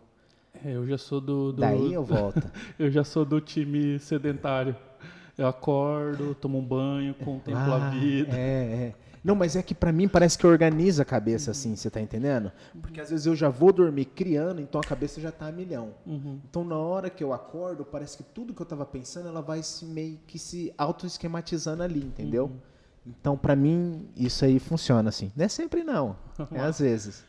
é, 0.64 0.76
eu 0.76 0.86
já 0.88 0.98
sou 0.98 1.22
do, 1.22 1.52
do... 1.52 1.62
Daí 1.62 1.94
eu 1.94 2.04
volto. 2.04 2.50
eu 2.78 2.90
já 2.92 3.04
sou 3.04 3.26
do 3.26 3.40
time 3.40 4.00
sedentário. 4.00 4.76
Eu 5.38 5.48
acordo, 5.48 6.36
tomo 6.36 6.60
um 6.60 6.66
banho, 6.66 7.14
contemplo 7.14 7.72
ah, 7.72 7.88
a 7.88 7.90
vida. 7.90 8.36
É, 8.36 8.94
é. 8.94 8.94
Não, 9.24 9.36
mas 9.36 9.56
é 9.56 9.64
que 9.64 9.76
para 9.76 9.92
mim 9.92 10.08
parece 10.08 10.38
que 10.38 10.48
organiza 10.48 11.04
a 11.04 11.06
cabeça 11.06 11.52
assim, 11.52 11.76
você 11.76 11.90
tá 11.90 12.00
entendendo? 12.00 12.52
Porque 12.82 13.02
às 13.02 13.10
vezes 13.10 13.26
eu 13.26 13.36
já 13.36 13.50
vou 13.50 13.72
dormir 13.72 14.06
criando, 14.06 14.62
então 14.62 14.80
a 14.80 14.84
cabeça 14.84 15.20
já 15.20 15.32
tá 15.32 15.48
a 15.48 15.52
milhão. 15.52 15.94
Uhum. 16.06 16.40
Então 16.50 16.64
na 16.64 16.78
hora 16.78 17.10
que 17.10 17.24
eu 17.24 17.34
acordo, 17.34 17.84
parece 17.84 18.18
que 18.18 18.24
tudo 18.24 18.54
que 18.54 18.62
eu 18.62 18.66
tava 18.66 18.86
pensando, 18.86 19.28
ela 19.28 19.42
vai 19.42 19.62
se 19.62 19.86
meio 19.86 20.20
que 20.26 20.40
se 20.40 20.74
auto-esquematizando 20.78 21.84
ali, 21.84 22.00
entendeu? 22.00 22.46
Uhum. 22.46 23.14
Então 23.20 23.38
para 23.38 23.56
mim 23.56 24.10
isso 24.16 24.46
aí 24.46 24.60
funciona 24.60 25.10
assim. 25.10 25.32
Não 25.36 25.46
é 25.46 25.50
sempre 25.50 25.84
não, 25.84 26.16
é 26.52 26.60
às 26.62 26.80
vezes. 26.80 27.26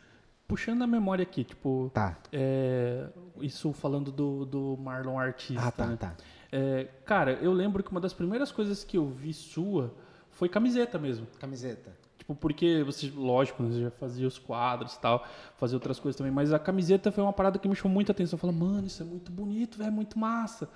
Puxando 0.51 0.83
a 0.83 0.87
memória 0.87 1.23
aqui, 1.23 1.45
tipo. 1.45 1.91
Tá. 1.95 2.19
É, 2.33 3.07
isso 3.41 3.73
falando 3.73 4.11
do, 4.11 4.45
do 4.45 4.77
Marlon 4.77 5.19
artista. 5.19 5.69
Ah, 5.69 5.71
tá, 5.71 5.87
né? 5.87 5.97
tá. 5.97 6.17
É, 6.51 6.89
cara, 7.05 7.35
eu 7.41 7.53
lembro 7.53 7.83
que 7.85 7.91
uma 7.93 8.01
das 8.01 8.13
primeiras 8.13 8.51
coisas 8.51 8.83
que 8.83 8.99
eu 8.99 9.09
vi 9.09 9.33
sua 9.33 9.95
foi 10.29 10.49
camiseta 10.49 10.99
mesmo. 10.99 11.27
Camiseta. 11.39 11.93
Tipo, 12.19 12.35
porque 12.35 12.83
você, 12.83 13.09
lógico, 13.15 13.63
você 13.63 13.83
já 13.83 13.91
fazia 13.93 14.27
os 14.27 14.39
quadros 14.39 14.95
e 14.95 15.01
tal, 15.01 15.25
fazia 15.57 15.77
outras 15.77 16.01
coisas 16.01 16.17
também, 16.19 16.33
mas 16.33 16.53
a 16.53 16.59
camiseta 16.59 17.13
foi 17.13 17.23
uma 17.23 17.33
parada 17.33 17.59
que 17.59 17.69
me 17.69 17.77
chamou 17.77 17.95
muita 17.95 18.11
atenção. 18.11 18.37
Eu 18.37 18.41
falei, 18.41 18.57
mano, 18.57 18.87
isso 18.89 19.03
é 19.03 19.07
muito 19.07 19.31
bonito, 19.31 19.81
é 19.83 19.91
muito 19.91 20.19
massa. 20.19 20.69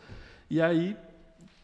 E 0.49 0.63
aí, 0.63 0.97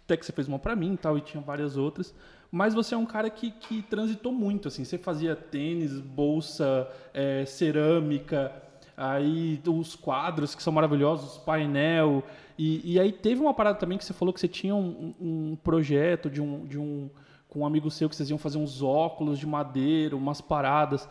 até 0.04 0.16
que 0.16 0.26
você 0.26 0.32
fez 0.32 0.48
uma 0.48 0.58
pra 0.58 0.74
mim 0.74 0.94
e 0.94 0.96
tal, 0.96 1.16
e 1.16 1.20
tinha 1.20 1.40
várias 1.40 1.76
outras 1.76 2.12
mas 2.50 2.74
você 2.74 2.94
é 2.94 2.98
um 2.98 3.06
cara 3.06 3.30
que, 3.30 3.50
que 3.50 3.82
transitou 3.82 4.32
muito, 4.32 4.68
assim, 4.68 4.84
você 4.84 4.98
fazia 4.98 5.36
tênis, 5.36 6.00
bolsa, 6.00 6.88
é, 7.14 7.44
cerâmica, 7.44 8.52
aí 8.96 9.60
os 9.66 9.94
quadros 9.94 10.54
que 10.54 10.62
são 10.62 10.72
maravilhosos, 10.72 11.38
painel, 11.38 12.24
e, 12.58 12.92
e 12.94 13.00
aí 13.00 13.12
teve 13.12 13.40
uma 13.40 13.54
parada 13.54 13.78
também 13.78 13.96
que 13.96 14.04
você 14.04 14.12
falou 14.12 14.34
que 14.34 14.40
você 14.40 14.48
tinha 14.48 14.74
um, 14.74 15.14
um 15.20 15.56
projeto 15.62 16.28
de 16.28 16.42
um, 16.42 16.66
de 16.66 16.78
um 16.78 17.08
com 17.48 17.60
um 17.60 17.66
amigo 17.66 17.90
seu 17.90 18.08
que 18.08 18.14
vocês 18.14 18.30
iam 18.30 18.38
fazer 18.38 18.58
uns 18.58 18.80
óculos 18.80 19.38
de 19.38 19.46
madeira, 19.46 20.16
umas 20.16 20.40
paradas. 20.40 21.08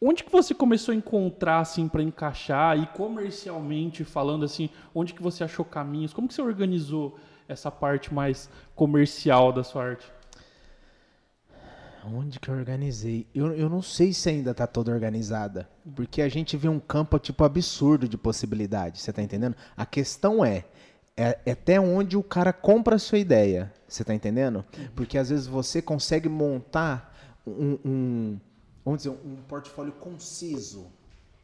Onde 0.00 0.24
que 0.24 0.32
você 0.32 0.52
começou 0.52 0.92
a 0.92 0.96
encontrar 0.96 1.60
assim 1.60 1.88
para 1.88 2.02
encaixar 2.02 2.78
e 2.78 2.86
comercialmente 2.86 4.02
falando 4.04 4.44
assim, 4.44 4.68
onde 4.94 5.14
que 5.14 5.22
você 5.22 5.44
achou 5.44 5.64
caminhos? 5.64 6.12
Como 6.12 6.26
que 6.26 6.34
você 6.34 6.42
organizou 6.42 7.16
essa 7.48 7.70
parte 7.70 8.12
mais 8.12 8.50
comercial 8.74 9.52
da 9.52 9.62
sua 9.62 9.84
arte? 9.84 10.15
Onde 12.14 12.38
que 12.38 12.48
eu 12.48 12.54
organizei? 12.54 13.26
Eu, 13.34 13.54
eu 13.54 13.68
não 13.68 13.82
sei 13.82 14.12
se 14.12 14.28
ainda 14.28 14.54
tá 14.54 14.66
toda 14.66 14.92
organizada. 14.92 15.68
Porque 15.94 16.22
a 16.22 16.28
gente 16.28 16.56
vê 16.56 16.68
um 16.68 16.78
campo, 16.78 17.18
tipo, 17.18 17.42
absurdo 17.42 18.08
de 18.08 18.16
possibilidades. 18.16 19.02
Você 19.02 19.12
tá 19.12 19.22
entendendo? 19.22 19.56
A 19.76 19.84
questão 19.84 20.44
é, 20.44 20.64
é, 21.16 21.38
é 21.44 21.50
até 21.52 21.80
onde 21.80 22.16
o 22.16 22.22
cara 22.22 22.52
compra 22.52 22.96
a 22.96 22.98
sua 22.98 23.18
ideia. 23.18 23.72
Você 23.88 24.04
tá 24.04 24.14
entendendo? 24.14 24.64
Porque 24.94 25.18
às 25.18 25.30
vezes 25.30 25.46
você 25.46 25.82
consegue 25.82 26.28
montar 26.28 27.14
um, 27.46 27.78
um 27.84 28.40
vamos 28.84 29.02
dizer, 29.02 29.10
um 29.10 29.36
portfólio 29.48 29.92
conciso 29.92 30.86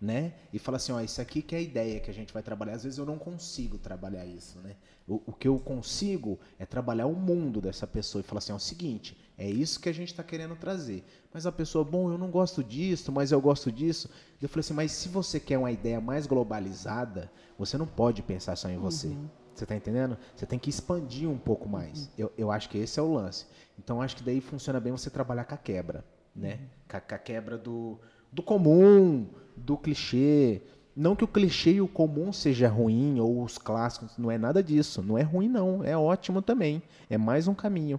né? 0.02 0.32
E 0.52 0.58
fala 0.58 0.78
assim, 0.78 0.90
ó, 0.90 1.00
isso 1.00 1.20
aqui 1.20 1.40
que 1.40 1.54
é 1.54 1.58
a 1.58 1.60
ideia 1.60 2.00
que 2.00 2.10
a 2.10 2.14
gente 2.14 2.34
vai 2.34 2.42
trabalhar. 2.42 2.74
Às 2.74 2.82
vezes 2.82 2.98
eu 2.98 3.06
não 3.06 3.16
consigo 3.16 3.78
trabalhar 3.78 4.26
isso, 4.26 4.58
né? 4.58 4.74
O, 5.06 5.22
o 5.26 5.32
que 5.32 5.48
eu 5.48 5.58
consigo 5.58 6.38
é 6.58 6.66
trabalhar 6.66 7.06
o 7.06 7.14
mundo 7.14 7.60
dessa 7.60 7.86
pessoa 7.86 8.20
e 8.20 8.24
falar 8.24 8.38
assim, 8.38 8.52
é 8.52 8.54
o 8.54 8.58
seguinte, 8.58 9.16
é 9.36 9.48
isso 9.48 9.80
que 9.80 9.88
a 9.88 9.92
gente 9.92 10.08
está 10.08 10.22
querendo 10.22 10.54
trazer. 10.54 11.04
Mas 11.32 11.46
a 11.46 11.52
pessoa, 11.52 11.84
bom, 11.84 12.10
eu 12.10 12.18
não 12.18 12.30
gosto 12.30 12.62
disso, 12.62 13.10
mas 13.10 13.32
eu 13.32 13.40
gosto 13.40 13.72
disso. 13.72 14.08
Eu 14.40 14.48
falei 14.48 14.60
assim, 14.60 14.74
mas 14.74 14.92
se 14.92 15.08
você 15.08 15.40
quer 15.40 15.58
uma 15.58 15.72
ideia 15.72 16.00
mais 16.00 16.26
globalizada, 16.26 17.30
você 17.58 17.76
não 17.76 17.86
pode 17.86 18.22
pensar 18.22 18.56
só 18.56 18.68
em 18.68 18.78
você. 18.78 19.08
Uhum. 19.08 19.28
Você 19.54 19.66
tá 19.66 19.76
entendendo? 19.76 20.16
Você 20.34 20.46
tem 20.46 20.58
que 20.58 20.70
expandir 20.70 21.28
um 21.28 21.38
pouco 21.38 21.68
mais. 21.68 22.10
Eu, 22.16 22.32
eu 22.38 22.50
acho 22.50 22.68
que 22.68 22.78
esse 22.78 22.98
é 22.98 23.02
o 23.02 23.12
lance. 23.12 23.46
Então 23.78 24.00
acho 24.00 24.16
que 24.16 24.22
daí 24.22 24.40
funciona 24.40 24.80
bem 24.80 24.92
você 24.92 25.10
trabalhar 25.10 25.44
com 25.44 25.54
a 25.54 25.58
quebra, 25.58 26.04
né? 26.34 26.60
Com, 26.88 26.96
a, 26.96 27.00
com 27.00 27.14
a 27.14 27.18
quebra 27.18 27.58
do, 27.58 27.98
do 28.30 28.42
comum, 28.42 29.28
do 29.56 29.76
clichê. 29.76 30.62
Não 30.94 31.16
que 31.16 31.24
o 31.24 31.28
clichê 31.28 31.72
e 31.72 31.80
o 31.80 31.88
comum 31.88 32.32
seja 32.32 32.68
ruim 32.68 33.18
ou 33.18 33.42
os 33.42 33.56
clássicos, 33.56 34.18
não 34.18 34.30
é 34.30 34.36
nada 34.36 34.62
disso. 34.62 35.02
Não 35.02 35.16
é 35.16 35.22
ruim 35.22 35.48
não, 35.48 35.82
é 35.82 35.96
ótimo 35.96 36.42
também. 36.42 36.82
É 37.08 37.16
mais 37.16 37.48
um 37.48 37.54
caminho. 37.54 37.98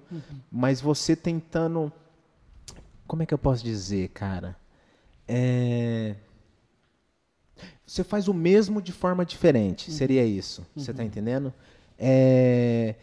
Mas 0.51 0.79
você 0.79 1.15
tentando 1.15 1.91
como 3.07 3.23
é 3.23 3.25
que 3.25 3.33
eu 3.33 3.37
posso 3.37 3.63
dizer, 3.63 4.09
cara? 4.09 4.55
É... 5.27 6.15
Você 7.85 8.03
faz 8.03 8.27
o 8.27 8.33
mesmo 8.33 8.81
de 8.81 8.91
forma 8.91 9.25
diferente, 9.25 9.91
seria 9.91 10.25
isso. 10.25 10.65
Você 10.75 10.91
está 10.91 11.03
entendendo? 11.03 11.53
É, 11.97 12.95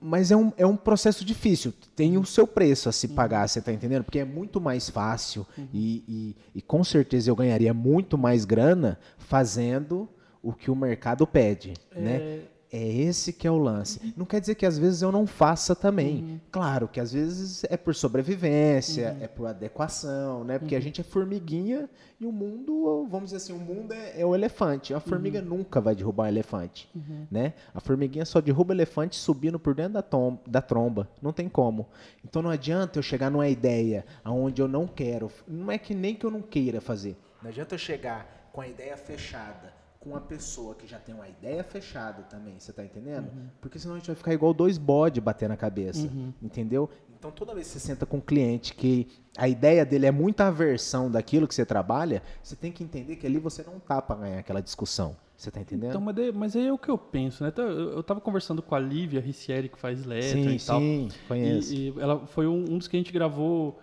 mas 0.00 0.30
é 0.30 0.36
um, 0.36 0.52
é 0.56 0.66
um 0.66 0.76
processo 0.76 1.24
difícil, 1.24 1.72
tem 1.94 2.16
o 2.16 2.24
seu 2.24 2.46
preço 2.46 2.88
a 2.88 2.92
se 2.92 3.08
pagar, 3.08 3.48
você 3.48 3.58
está 3.58 3.72
entendendo? 3.72 4.04
Porque 4.04 4.18
é 4.18 4.24
muito 4.24 4.60
mais 4.60 4.88
fácil 4.88 5.46
e, 5.72 6.04
e, 6.08 6.36
e 6.54 6.62
com 6.62 6.82
certeza 6.82 7.30
eu 7.30 7.36
ganharia 7.36 7.74
muito 7.74 8.16
mais 8.16 8.44
grana 8.44 8.98
fazendo 9.18 10.08
o 10.42 10.52
que 10.52 10.70
o 10.70 10.76
mercado 10.76 11.26
pede, 11.26 11.74
né? 11.94 12.40
É 12.78 12.86
esse 12.86 13.32
que 13.32 13.46
é 13.46 13.50
o 13.50 13.56
lance. 13.56 14.12
Não 14.16 14.26
quer 14.26 14.38
dizer 14.40 14.54
que 14.54 14.66
às 14.66 14.76
vezes 14.76 15.00
eu 15.00 15.10
não 15.10 15.26
faça 15.26 15.74
também. 15.74 16.40
Claro 16.50 16.86
que 16.86 17.00
às 17.00 17.10
vezes 17.12 17.64
é 17.70 17.76
por 17.76 17.94
sobrevivência, 17.94 19.16
é 19.20 19.26
por 19.28 19.46
adequação, 19.46 20.44
né? 20.44 20.58
Porque 20.58 20.76
a 20.76 20.80
gente 20.80 21.00
é 21.00 21.04
formiguinha 21.04 21.88
e 22.20 22.26
o 22.26 22.32
mundo, 22.32 23.06
vamos 23.10 23.26
dizer 23.30 23.36
assim, 23.38 23.52
o 23.52 23.58
mundo 23.58 23.92
é, 23.92 24.20
é 24.20 24.26
o 24.26 24.34
elefante. 24.34 24.92
A 24.92 25.00
formiga 25.00 25.40
nunca 25.40 25.80
vai 25.80 25.94
derrubar 25.94 26.24
um 26.24 26.28
elefante, 26.28 26.88
né? 27.30 27.54
A 27.74 27.80
formiguinha 27.80 28.24
só 28.24 28.40
derruba 28.40 28.72
o 28.72 28.76
elefante 28.76 29.16
subindo 29.16 29.58
por 29.58 29.74
dentro 29.74 29.94
da, 29.94 30.02
tom- 30.02 30.38
da 30.46 30.60
tromba. 30.60 31.08
Não 31.22 31.32
tem 31.32 31.48
como. 31.48 31.86
Então 32.24 32.42
não 32.42 32.50
adianta 32.50 32.98
eu 32.98 33.02
chegar 33.02 33.30
numa 33.30 33.48
ideia 33.48 34.04
aonde 34.22 34.60
eu 34.60 34.68
não 34.68 34.86
quero. 34.86 35.30
Não 35.48 35.70
é 35.72 35.78
que 35.78 35.94
nem 35.94 36.14
que 36.14 36.26
eu 36.26 36.30
não 36.30 36.42
queira 36.42 36.80
fazer. 36.80 37.16
Não 37.42 37.48
adianta 37.48 37.74
eu 37.74 37.78
chegar 37.78 38.50
com 38.52 38.60
a 38.60 38.68
ideia 38.68 38.96
fechada 38.96 39.72
com 40.06 40.10
uma 40.10 40.20
pessoa 40.20 40.74
que 40.76 40.86
já 40.86 41.00
tem 41.00 41.12
uma 41.12 41.28
ideia 41.28 41.64
fechada 41.64 42.22
também, 42.22 42.54
você 42.60 42.72
tá 42.72 42.84
entendendo? 42.84 43.28
Porque 43.60 43.76
senão 43.76 43.96
a 43.96 43.98
gente 43.98 44.06
vai 44.06 44.14
ficar 44.14 44.32
igual 44.32 44.54
dois 44.54 44.78
bodes 44.78 45.20
bater 45.22 45.48
na 45.48 45.56
cabeça, 45.56 46.08
entendeu? 46.40 46.88
Então 47.18 47.32
toda 47.32 47.52
vez 47.52 47.66
que 47.66 47.72
você 47.72 47.80
senta 47.80 48.06
com 48.06 48.18
um 48.18 48.20
cliente 48.20 48.72
que 48.72 49.08
a 49.36 49.48
ideia 49.48 49.84
dele 49.84 50.06
é 50.06 50.12
muita 50.12 50.46
aversão 50.46 51.10
daquilo 51.10 51.48
que 51.48 51.54
você 51.54 51.66
trabalha, 51.66 52.22
você 52.40 52.54
tem 52.54 52.70
que 52.70 52.84
entender 52.84 53.16
que 53.16 53.26
ali 53.26 53.38
você 53.38 53.64
não 53.64 53.80
tá 53.80 54.00
para 54.00 54.16
ganhar 54.20 54.38
aquela 54.38 54.62
discussão. 54.62 55.16
Você 55.36 55.50
tá 55.50 55.60
entendendo? 55.60 55.90
Então, 55.90 56.00
mas, 56.00 56.14
daí- 56.14 56.32
mas 56.32 56.56
aí 56.56 56.66
é 56.66 56.72
o 56.72 56.78
que 56.78 56.88
eu 56.88 56.96
penso, 56.96 57.42
né? 57.42 57.50
Então, 57.50 57.66
eu, 57.66 57.90
eu 57.96 58.02
tava 58.02 58.22
conversando 58.22 58.62
com 58.62 58.74
a 58.74 58.78
Lívia 58.78 59.20
Ricieri, 59.20 59.68
que 59.68 59.78
faz 59.78 60.02
letra 60.06 60.30
sim, 60.40 60.48
e 60.56 60.58
tal. 60.60 60.80
sim, 60.80 61.08
conheço. 61.28 61.74
E, 61.74 61.90
e 61.90 61.94
ela 62.00 62.26
foi 62.26 62.46
um, 62.46 62.54
um 62.70 62.78
dos 62.78 62.88
que 62.88 62.96
a 62.96 63.00
gente 63.00 63.12
gravou 63.12 63.78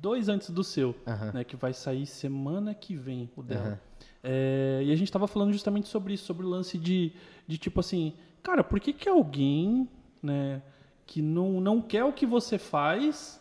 dois 0.00 0.28
antes 0.28 0.50
do 0.50 0.64
seu, 0.64 0.96
Aham. 1.06 1.30
né? 1.32 1.44
Que 1.44 1.54
vai 1.54 1.72
sair 1.72 2.06
semana 2.06 2.74
que 2.74 2.96
vem, 2.96 3.30
o 3.36 3.42
dela. 3.42 3.66
Aham. 3.66 3.78
É, 4.26 4.80
e 4.82 4.90
a 4.90 4.96
gente 4.96 5.12
tava 5.12 5.26
falando 5.26 5.52
justamente 5.52 5.86
sobre 5.86 6.14
isso, 6.14 6.24
sobre 6.24 6.46
o 6.46 6.48
lance 6.48 6.78
de, 6.78 7.12
de 7.46 7.58
tipo 7.58 7.78
assim, 7.80 8.14
cara, 8.42 8.64
por 8.64 8.80
que 8.80 8.94
que 8.94 9.06
alguém, 9.06 9.86
né, 10.22 10.62
que 11.06 11.20
não, 11.20 11.60
não 11.60 11.82
quer 11.82 12.04
o 12.04 12.12
que 12.12 12.24
você 12.24 12.56
faz, 12.56 13.38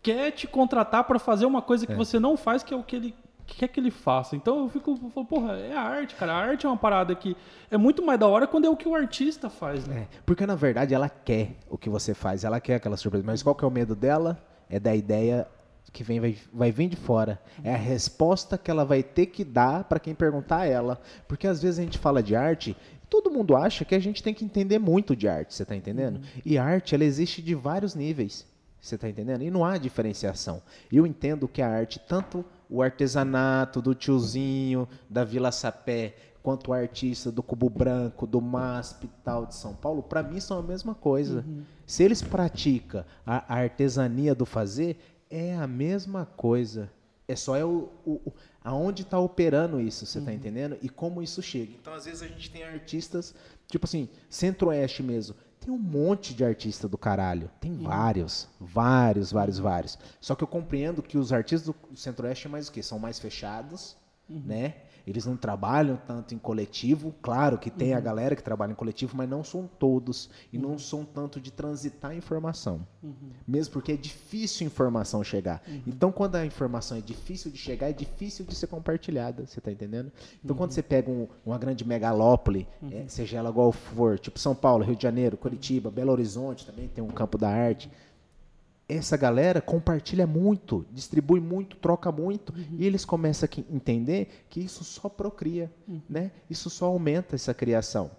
quer 0.00 0.30
te 0.30 0.46
contratar 0.46 1.02
para 1.02 1.18
fazer 1.18 1.46
uma 1.46 1.60
coisa 1.60 1.84
que 1.84 1.94
você 1.94 2.20
não 2.20 2.36
faz, 2.36 2.62
que 2.62 2.72
é 2.72 2.76
o 2.76 2.82
que 2.84 2.94
ele 2.94 3.14
quer 3.44 3.66
que 3.66 3.80
ele 3.80 3.90
faça. 3.90 4.36
Então 4.36 4.60
eu 4.60 4.68
fico, 4.68 4.92
eu 5.02 5.10
falo, 5.10 5.26
porra, 5.26 5.54
é 5.54 5.76
a 5.76 5.80
arte, 5.80 6.14
cara. 6.14 6.32
A 6.32 6.36
arte 6.36 6.64
é 6.64 6.68
uma 6.68 6.76
parada 6.76 7.12
que 7.16 7.36
é 7.68 7.76
muito 7.76 8.04
mais 8.04 8.18
da 8.18 8.28
hora 8.28 8.46
quando 8.46 8.66
é 8.66 8.70
o 8.70 8.76
que 8.76 8.86
o 8.86 8.94
artista 8.94 9.50
faz, 9.50 9.86
né? 9.88 10.02
É, 10.02 10.20
porque 10.24 10.46
na 10.46 10.54
verdade 10.54 10.94
ela 10.94 11.08
quer 11.08 11.56
o 11.68 11.76
que 11.76 11.90
você 11.90 12.14
faz, 12.14 12.44
ela 12.44 12.60
quer 12.60 12.76
aquela 12.76 12.96
surpresa. 12.96 13.24
Mas 13.26 13.42
qual 13.42 13.54
que 13.54 13.64
é 13.64 13.66
o 13.66 13.70
medo 13.70 13.96
dela? 13.96 14.40
É 14.68 14.78
da 14.78 14.94
ideia 14.94 15.48
que 15.92 16.04
vem, 16.04 16.20
vai, 16.20 16.36
vai 16.52 16.70
vir 16.72 16.88
de 16.88 16.96
fora. 16.96 17.40
É 17.64 17.74
a 17.74 17.78
resposta 17.78 18.56
que 18.56 18.70
ela 18.70 18.84
vai 18.84 19.02
ter 19.02 19.26
que 19.26 19.44
dar 19.44 19.84
para 19.84 20.00
quem 20.00 20.14
perguntar 20.14 20.60
a 20.60 20.66
ela. 20.66 21.00
Porque 21.26 21.46
às 21.46 21.60
vezes 21.62 21.78
a 21.78 21.82
gente 21.82 21.98
fala 21.98 22.22
de 22.22 22.36
arte, 22.36 22.76
todo 23.08 23.30
mundo 23.30 23.56
acha 23.56 23.84
que 23.84 23.94
a 23.94 23.98
gente 23.98 24.22
tem 24.22 24.32
que 24.32 24.44
entender 24.44 24.78
muito 24.78 25.16
de 25.16 25.28
arte, 25.28 25.54
você 25.54 25.64
tá 25.64 25.74
entendendo? 25.74 26.20
E 26.44 26.56
a 26.56 26.64
arte, 26.64 26.94
ela 26.94 27.04
existe 27.04 27.42
de 27.42 27.54
vários 27.54 27.94
níveis. 27.94 28.46
Você 28.80 28.96
tá 28.96 29.08
entendendo? 29.08 29.42
E 29.42 29.50
não 29.50 29.64
há 29.64 29.76
diferenciação. 29.76 30.62
Eu 30.90 31.06
entendo 31.06 31.46
que 31.46 31.60
a 31.60 31.68
arte, 31.68 32.00
tanto 32.08 32.44
o 32.68 32.82
artesanato 32.82 33.82
do 33.82 33.94
tiozinho, 33.94 34.88
da 35.08 35.22
Vila 35.22 35.52
Sapé, 35.52 36.14
quanto 36.42 36.70
o 36.70 36.72
artista 36.72 37.30
do 37.30 37.42
Cubo 37.42 37.68
Branco, 37.68 38.26
do 38.26 38.40
MASP 38.40 39.04
e 39.04 39.10
tal 39.22 39.44
de 39.44 39.54
São 39.54 39.74
Paulo, 39.74 40.02
para 40.02 40.22
mim 40.22 40.40
são 40.40 40.58
a 40.58 40.62
mesma 40.62 40.94
coisa. 40.94 41.44
Se 41.84 42.02
eles 42.02 42.22
praticam 42.22 43.04
a, 43.26 43.44
a 43.54 43.58
artesania 43.58 44.34
do 44.34 44.46
fazer, 44.46 44.98
é 45.30 45.54
a 45.54 45.66
mesma 45.66 46.26
coisa. 46.26 46.90
É 47.28 47.36
só 47.36 47.56
é 47.56 47.64
o, 47.64 47.88
o, 48.04 48.32
aonde 48.62 49.02
está 49.02 49.18
operando 49.18 49.80
isso, 49.80 50.04
você 50.04 50.20
tá 50.20 50.32
entendendo? 50.32 50.76
E 50.82 50.88
como 50.88 51.22
isso 51.22 51.40
chega. 51.40 51.72
Então, 51.80 51.94
às 51.94 52.04
vezes, 52.04 52.22
a 52.22 52.26
gente 52.26 52.50
tem 52.50 52.64
artistas, 52.64 53.34
tipo 53.68 53.86
assim, 53.86 54.08
centro-oeste 54.28 55.02
mesmo. 55.02 55.36
Tem 55.60 55.72
um 55.72 55.78
monte 55.78 56.34
de 56.34 56.42
artista 56.42 56.88
do 56.88 56.98
caralho. 56.98 57.50
Tem 57.60 57.76
vários, 57.76 58.48
vários, 58.58 59.30
vários, 59.30 59.58
vários. 59.58 59.98
Só 60.20 60.34
que 60.34 60.42
eu 60.42 60.48
compreendo 60.48 61.02
que 61.02 61.16
os 61.16 61.32
artistas 61.32 61.72
do 61.72 61.96
centro-oeste 61.96 62.46
é 62.46 62.50
mais 62.50 62.68
o 62.68 62.72
quê? 62.72 62.82
São 62.82 62.98
mais 62.98 63.20
fechados, 63.20 63.96
né? 64.28 64.76
Eles 65.06 65.26
não 65.26 65.36
trabalham 65.36 65.96
tanto 66.06 66.34
em 66.34 66.38
coletivo. 66.38 67.14
Claro 67.22 67.58
que 67.58 67.70
tem 67.70 67.94
a 67.94 68.00
galera 68.00 68.36
que 68.36 68.42
trabalha 68.42 68.72
em 68.72 68.74
coletivo, 68.74 69.16
mas 69.16 69.28
não 69.28 69.42
são 69.44 69.68
todos. 69.78 70.28
E 70.52 70.58
não 70.58 70.78
são 70.78 71.04
tanto 71.04 71.40
de 71.40 71.50
transitar 71.50 72.14
informação. 72.16 72.86
Mesmo 73.46 73.72
porque 73.72 73.92
é 73.92 73.96
difícil 73.96 74.66
informação 74.66 75.22
chegar. 75.24 75.62
Então, 75.86 76.12
quando 76.12 76.36
a 76.36 76.44
informação 76.46 76.96
é 76.96 77.00
difícil 77.00 77.50
de 77.50 77.58
chegar, 77.58 77.88
é 77.88 77.92
difícil 77.92 78.44
de 78.44 78.54
ser 78.54 78.66
compartilhada. 78.66 79.46
Você 79.46 79.60
tá 79.60 79.70
entendendo? 79.72 80.12
Então, 80.44 80.56
quando 80.56 80.72
você 80.72 80.82
pega 80.82 81.10
um- 81.10 81.26
uma 81.44 81.58
grande 81.58 81.84
megalópole, 81.86 82.66
é, 82.92 83.04
seja 83.08 83.38
ela 83.38 83.50
igual 83.50 83.72
for, 83.72 84.18
tipo 84.18 84.38
São 84.38 84.54
Paulo, 84.54 84.84
Rio 84.84 84.96
de 84.96 85.02
Janeiro, 85.02 85.36
Curitiba, 85.36 85.90
Belo 85.90 86.12
Horizonte 86.12 86.66
também 86.66 86.88
tem 86.88 87.02
um 87.02 87.08
campo 87.08 87.36
da 87.38 87.48
arte 87.48 87.90
essa 88.96 89.16
galera 89.16 89.60
compartilha 89.60 90.26
muito, 90.26 90.84
distribui 90.92 91.40
muito, 91.40 91.76
troca 91.76 92.10
muito, 92.12 92.52
e 92.78 92.86
eles 92.86 93.04
começam 93.04 93.48
a 93.50 93.74
entender 93.74 94.44
que 94.48 94.60
isso 94.60 94.84
só 94.84 95.08
procria, 95.08 95.70
né? 96.08 96.30
Isso 96.48 96.68
só 96.70 96.86
aumenta 96.86 97.34
essa 97.34 97.52
criação. 97.54 98.10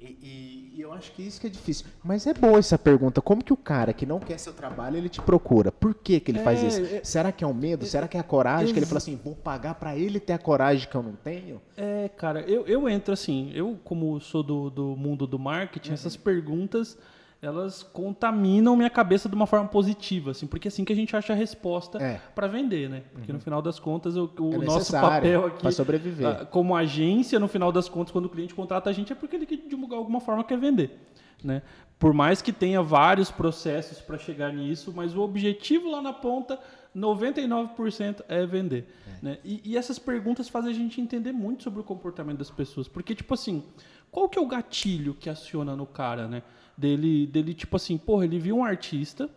E, 0.00 0.04
e- 0.22 0.72
e 0.76 0.80
eu 0.80 0.92
acho 0.92 1.10
que 1.10 1.22
isso 1.26 1.40
que 1.40 1.48
é 1.48 1.50
difícil. 1.50 1.84
Mas 2.04 2.24
é 2.24 2.32
boa 2.32 2.58
essa 2.60 2.78
pergunta. 2.78 3.20
Como 3.20 3.42
que 3.42 3.52
o 3.52 3.56
cara 3.56 3.92
que 3.92 4.06
não 4.06 4.20
quer 4.20 4.38
seu 4.38 4.52
trabalho, 4.52 4.96
ele 4.96 5.08
te 5.08 5.20
procura? 5.20 5.72
Por 5.72 5.92
que, 5.92 6.20
que 6.20 6.30
ele 6.30 6.38
faz 6.38 6.62
É, 6.62 6.66
isso? 6.68 6.94
é- 6.94 7.00
Será 7.02 7.32
que 7.32 7.42
é 7.42 7.46
o 7.48 7.52
medo? 7.52 7.84
Será 7.84 8.06
que 8.06 8.16
é 8.16 8.20
a 8.20 8.22
coragem? 8.22 8.72
Que 8.72 8.78
ele 8.78 8.86
fala 8.86 8.98
assim, 8.98 9.16
vou 9.24 9.34
pagar 9.34 9.74
pra 9.74 9.96
ele 9.96 10.20
ter 10.20 10.34
a 10.34 10.38
coragem 10.38 10.88
que 10.88 10.94
eu 10.94 11.02
não 11.02 11.14
tenho? 11.16 11.60
É, 11.76 12.08
cara, 12.10 12.42
eu, 12.42 12.64
eu 12.68 12.88
entro 12.88 13.12
assim, 13.12 13.50
eu 13.52 13.76
como 13.82 14.20
sou 14.20 14.44
do, 14.44 14.70
do 14.70 14.94
mundo 14.96 15.26
do 15.26 15.36
marketing, 15.36 15.94
essas 15.94 16.16
perguntas, 16.16 16.96
elas 17.40 17.82
contaminam 17.84 18.74
minha 18.76 18.90
cabeça 18.90 19.28
de 19.28 19.34
uma 19.34 19.46
forma 19.46 19.68
positiva, 19.68 20.32
assim, 20.32 20.46
porque 20.46 20.66
é 20.66 20.70
assim 20.70 20.84
que 20.84 20.92
a 20.92 20.96
gente 20.96 21.14
acha 21.14 21.32
a 21.32 21.36
resposta 21.36 22.02
É. 22.02 22.20
para 22.34 22.48
vender, 22.48 22.88
né? 22.90 23.02
Porque 23.12 23.32
no 23.32 23.38
final 23.38 23.62
das 23.62 23.78
contas, 23.78 24.16
o, 24.16 24.28
o 24.40 24.54
É 24.54 24.58
nosso 24.58 24.90
papel 24.92 25.46
aqui, 25.46 25.70
sobreviver. 25.72 26.46
como 26.46 26.74
agência, 26.76 27.38
no 27.38 27.46
final 27.46 27.70
das 27.70 27.88
contas, 27.88 28.10
quando 28.12 28.24
o 28.24 28.28
cliente 28.28 28.54
contrata 28.54 28.90
a 28.90 28.92
gente, 28.92 29.12
é 29.12 29.14
porque 29.16 29.36
ele, 29.36 29.46
de 29.46 29.76
alguma 29.94 30.20
forma, 30.20 30.42
quer 30.42 30.58
vender, 30.58 30.98
né? 31.44 31.62
Por 31.96 32.12
mais 32.12 32.40
que 32.42 32.52
tenha 32.52 32.82
vários 32.82 33.30
processos 33.30 33.98
para 34.00 34.18
chegar 34.18 34.52
nisso, 34.52 34.92
mas 34.94 35.16
o 35.16 35.20
objetivo 35.20 35.90
lá 35.90 36.00
na 36.02 36.12
ponta, 36.12 36.58
99% 36.96 38.22
é 38.28 38.46
vender. 38.46 38.88
Né? 39.22 39.38
E, 39.44 39.60
e 39.64 39.76
essas 39.76 39.98
perguntas 39.98 40.48
fazem 40.48 40.70
a 40.70 40.74
gente 40.74 41.00
entender 41.00 41.32
muito 41.32 41.62
sobre 41.64 41.80
o 41.80 41.84
comportamento 41.84 42.38
das 42.38 42.50
pessoas. 42.50 42.86
Porque, 42.88 43.14
tipo 43.14 43.34
assim, 43.34 43.62
qual 44.10 44.28
que 44.28 44.38
é 44.38 44.42
o 44.42 44.46
gatilho 44.46 45.14
que 45.14 45.28
aciona 45.28 45.74
no 45.74 45.86
cara, 45.86 46.28
né? 46.28 46.42
Dele, 46.78 47.26
dele 47.26 47.54
tipo 47.54 47.74
assim, 47.74 47.98
porra, 47.98 48.24
ele 48.24 48.38
viu 48.38 48.56
um 48.58 48.64
artista, 48.64 49.28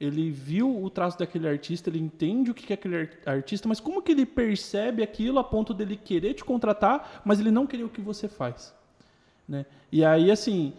ele 0.00 0.30
viu 0.30 0.82
o 0.82 0.88
traço 0.88 1.18
daquele 1.18 1.46
artista, 1.46 1.90
ele 1.90 1.98
entende 1.98 2.50
o 2.50 2.54
que 2.54 2.72
é 2.72 2.74
aquele 2.74 2.96
ar- 2.96 3.34
artista, 3.34 3.68
mas 3.68 3.78
como 3.78 4.00
que 4.00 4.12
ele 4.12 4.24
percebe 4.24 5.02
aquilo 5.02 5.38
a 5.38 5.44
ponto 5.44 5.74
dele 5.74 5.96
querer 5.96 6.32
te 6.32 6.42
contratar, 6.42 7.20
mas 7.26 7.38
ele 7.38 7.50
não 7.50 7.66
querer 7.66 7.84
o 7.84 7.90
que 7.90 8.00
você 8.00 8.26
faz? 8.26 8.74
Né? 9.46 9.66
E 9.92 10.02
aí, 10.02 10.30
assim, 10.30 10.72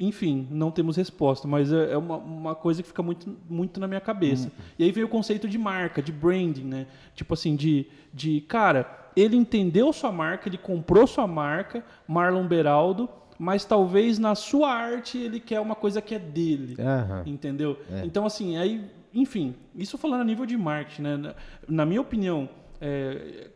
enfim, 0.00 0.48
não 0.50 0.72
temos 0.72 0.96
resposta, 0.96 1.46
mas 1.46 1.72
é 1.72 1.92
é 1.92 1.96
uma, 1.96 2.16
uma 2.16 2.54
coisa 2.56 2.82
que 2.82 2.88
fica 2.88 3.02
muito, 3.02 3.36
muito 3.48 3.78
na 3.78 3.86
minha 3.86 4.00
cabeça. 4.00 4.50
E 4.76 4.82
aí 4.82 4.90
vem 4.90 5.04
o 5.04 5.08
conceito 5.08 5.48
de 5.48 5.56
marca, 5.56 6.02
de 6.02 6.10
branding, 6.10 6.64
né? 6.64 6.86
Tipo 7.14 7.34
assim, 7.34 7.54
de, 7.54 7.86
de 8.12 8.40
cara, 8.42 9.10
ele 9.16 9.36
entendeu 9.36 9.92
sua 9.92 10.10
marca, 10.10 10.48
ele 10.48 10.58
comprou 10.58 11.06
sua 11.06 11.26
marca, 11.28 11.84
Marlon 12.08 12.46
Beraldo, 12.46 13.08
mas 13.38 13.64
talvez 13.64 14.18
na 14.18 14.34
sua 14.34 14.70
arte 14.72 15.16
ele 15.18 15.38
quer 15.40 15.60
uma 15.60 15.74
coisa 15.74 16.00
que 16.02 16.14
é 16.14 16.18
dele. 16.18 16.76
Aham. 16.80 17.22
Entendeu? 17.26 17.78
Então, 18.04 18.26
assim, 18.26 18.56
aí, 18.56 18.84
enfim, 19.14 19.54
isso 19.74 19.96
falando 19.96 20.20
a 20.22 20.24
nível 20.24 20.44
de 20.46 20.56
marketing, 20.56 21.02
né? 21.02 21.16
Na, 21.16 21.34
na 21.68 21.86
minha 21.86 22.00
opinião, 22.00 22.48
é, 22.80 23.48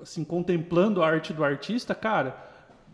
assim, 0.00 0.24
contemplando 0.24 1.02
a 1.02 1.06
arte 1.08 1.32
do 1.32 1.44
artista, 1.44 1.94
cara, 1.94 2.44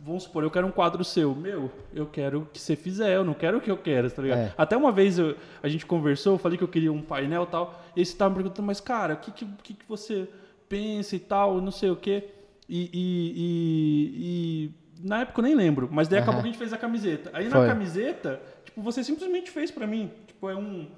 vamos 0.05 0.25
supor, 0.25 0.43
eu 0.43 0.51
quero 0.51 0.67
um 0.67 0.71
quadro 0.73 1.05
seu. 1.05 1.33
Meu, 1.35 1.71
eu 1.95 2.07
quero 2.07 2.49
que 2.53 2.59
você 2.61 2.75
fizer, 2.75 3.15
eu 3.15 3.23
não 3.25 3.35
quero 3.35 3.59
o 3.59 3.61
que 3.61 3.71
eu 3.71 3.77
quero, 3.77 4.11
tá 4.11 4.21
ligado? 4.23 4.39
É. 4.39 4.55
Até 4.59 4.77
uma 4.77 4.91
vez 4.91 5.19
eu- 5.19 5.37
a 5.63 5.69
gente 5.69 5.87
conversou, 5.87 6.35
eu 6.35 6.39
falei 6.39 6.59
que 6.59 6.65
eu 6.65 6.69
queria 6.69 6.93
um 6.93 7.03
painel 7.03 7.45
e 7.45 7.47
tal, 7.47 7.83
e 7.97 8.05
você 8.05 8.17
tava 8.17 8.31
me 8.31 8.37
perguntando, 8.43 8.67
mas 8.67 8.81
cara, 8.81 9.15
o 9.15 9.17
que, 9.19 9.31
que, 9.31 9.75
que 9.75 9.85
você 9.89 10.29
pensa 10.69 11.15
e 11.15 11.19
tal, 11.21 11.61
não 11.61 11.71
sei 11.71 11.91
o 11.91 11.97
quê. 11.97 12.25
E- 12.69 12.91
e- 12.93 14.13
e 14.17 14.71
na 15.03 15.23
época 15.23 15.41
eu 15.41 15.45
nem 15.45 15.55
lembro, 15.55 15.89
mas 15.91 16.09
daí 16.09 16.19
acabou 16.21 16.35
Aham. 16.35 16.43
que 16.43 16.49
a 16.49 16.53
gente 16.53 16.59
fez 16.59 16.73
a 16.73 16.79
camiseta. 16.79 17.31
Aí 17.33 17.51
Foi. 17.51 17.61
na 17.61 17.67
camiseta, 17.67 18.41
tipo, 18.65 18.81
você 18.81 19.03
simplesmente 19.03 19.51
fez 19.51 19.71
pra 19.71 19.87
mim. 19.87 20.11
Tipo, 20.27 20.49
é 20.49 20.57
um, 20.57 20.89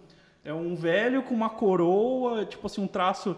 é 0.45 0.53
um 0.53 0.75
velho 0.75 1.23
com 1.23 1.35
uma 1.35 1.49
coroa, 1.49 2.45
tipo 2.45 2.67
assim, 2.67 2.83
um 2.83 2.87
traço 2.87 3.37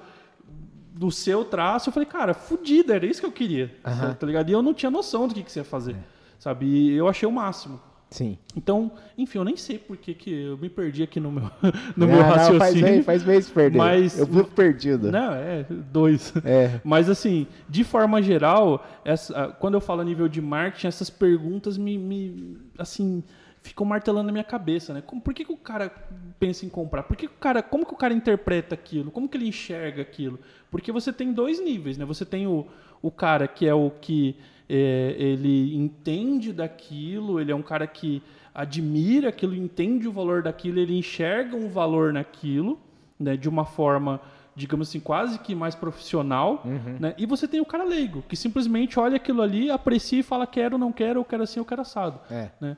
do 0.93 1.11
seu 1.11 1.45
traço. 1.45 1.89
Eu 1.89 1.93
falei, 1.93 2.09
cara, 2.09 2.35
fudida, 2.35 2.95
era 2.97 3.07
isso 3.07 3.21
que 3.21 3.27
eu 3.27 3.33
queria. 3.33 3.75
Aham. 3.85 4.15
Tá 4.15 4.27
ligado? 4.27 4.49
E 4.49 4.53
eu 4.53 4.63
não 4.63 4.75
tinha 4.75 4.91
noção 4.91 5.29
do 5.29 5.35
que, 5.35 5.43
que 5.43 5.53
você 5.53 5.61
ia 5.61 5.65
fazer. 5.65 5.97
Sabe? 6.39 6.67
E 6.67 6.93
eu 6.93 7.09
achei 7.09 7.29
o 7.29 7.33
máximo. 7.33 7.81
Sim. 8.09 8.39
Então, 8.57 8.93
enfim, 9.19 9.39
eu 9.39 9.45
nem 9.45 9.57
sei 9.57 9.79
por 9.79 9.97
que 9.97 10.17
eu 10.31 10.57
me 10.59 10.69
perdi 10.71 11.03
aqui 11.03 11.19
no 11.19 11.31
meu, 11.33 11.43
no 11.97 12.05
Ah, 12.05 12.09
meu 12.09 12.17
não, 12.19 12.23
faz 12.25 12.37
raciocínio. 12.49 12.85
bem, 12.87 13.03
faz 13.03 13.23
bem 13.25 13.41
se 13.41 13.51
perder. 13.51 13.77
Mas- 13.79 14.19
Eu 14.19 14.27
fico 14.27 14.51
perdido. 14.53 15.11
Não, 15.11 15.33
é, 15.35 15.65
dois. 15.93 16.33
É. 16.45 16.81
Mas 16.85 17.11
assim, 17.11 17.47
de 17.69 17.83
forma 17.83 18.23
geral, 18.23 18.87
essa, 19.05 19.37
ah, 19.37 19.49
quando 19.49 19.75
eu 19.75 19.81
falo 19.81 20.01
a 20.01 20.05
nível 20.05 20.29
de 20.29 20.41
marketing, 20.41 20.87
essas 20.87 21.11
perguntas 21.11 21.77
me, 21.77 21.99
me, 21.99 22.57
assim, 22.79 23.25
ficam 23.61 23.85
martelando 23.85 24.27
na 24.29 24.33
minha 24.33 24.45
cabeça, 24.45 24.95
né? 24.95 25.03
Como, 25.05 25.21
por 25.21 25.35
que, 25.35 25.45
que 25.45 25.53
o 25.53 25.57
cara 25.57 25.91
pensa 26.39 26.65
em 26.65 26.69
comprar? 26.69 27.03
Por 27.03 27.17
que, 27.17 27.27
que 27.27 27.35
o 27.35 27.39
cara, 27.39 27.61
como 27.61 27.85
que 27.85 27.93
o 27.93 27.97
cara 27.97 28.15
interpreta 28.15 28.75
aquilo? 28.77 29.11
Como 29.11 29.29
que 29.29 29.37
ele 29.37 29.49
enxerga 29.49 30.01
aquilo? 30.03 30.39
Porque 30.71 30.93
você 30.93 31.13
tem 31.13 31.33
dois 31.33 31.61
níveis, 31.63 31.99
né? 31.99 32.05
Você 32.05 32.25
tem 32.25 32.47
o, 32.47 32.67
o 33.03 33.11
cara 33.11 33.49
que 33.49 33.67
é 33.67 33.75
o 33.75 33.91
que 33.91 34.37
é, 34.69 35.15
ele 35.19 35.75
entende 35.77 36.53
daquilo, 36.53 37.41
ele 37.41 37.53
é 37.53 37.55
um 37.55 37.63
cara 37.63 37.87
que 37.87 38.23
admira 38.55 39.29
aquilo, 39.29 39.55
entende 39.55 40.09
o 40.09 40.13
valor 40.13 40.43
daquilo, 40.43 40.79
ele 40.81 40.97
enxerga 40.99 41.57
um 41.57 41.69
valor 41.69 42.13
naquilo, 42.13 42.79
né? 43.19 43.37
De 43.37 43.49
uma 43.49 43.65
forma 43.65 44.21
digamos 44.59 44.89
assim, 44.89 44.99
quase 45.01 45.39
que 45.41 45.55
mais 45.55 45.75
profissional, 45.75 46.63
né? 46.99 47.15
E 47.19 47.27
você 47.27 47.47
tem 47.47 47.61
o 47.61 47.65
cara 47.67 47.85
leigo, 47.85 48.23
que 48.27 48.35
simplesmente 48.35 48.99
olha 48.99 49.17
aquilo 49.17 49.43
ali, 49.43 49.71
aprecia 49.71 50.21
e 50.21 50.23
fala 50.23 50.47
quero, 50.47 50.79
não 50.79 50.91
quero, 50.91 51.21
eu 51.21 51.25
quero 51.27 51.43
assim, 51.43 51.61
eu 51.61 51.65
quero 51.67 51.83
assado, 51.83 52.19
É. 52.31 52.49
né? 52.59 52.75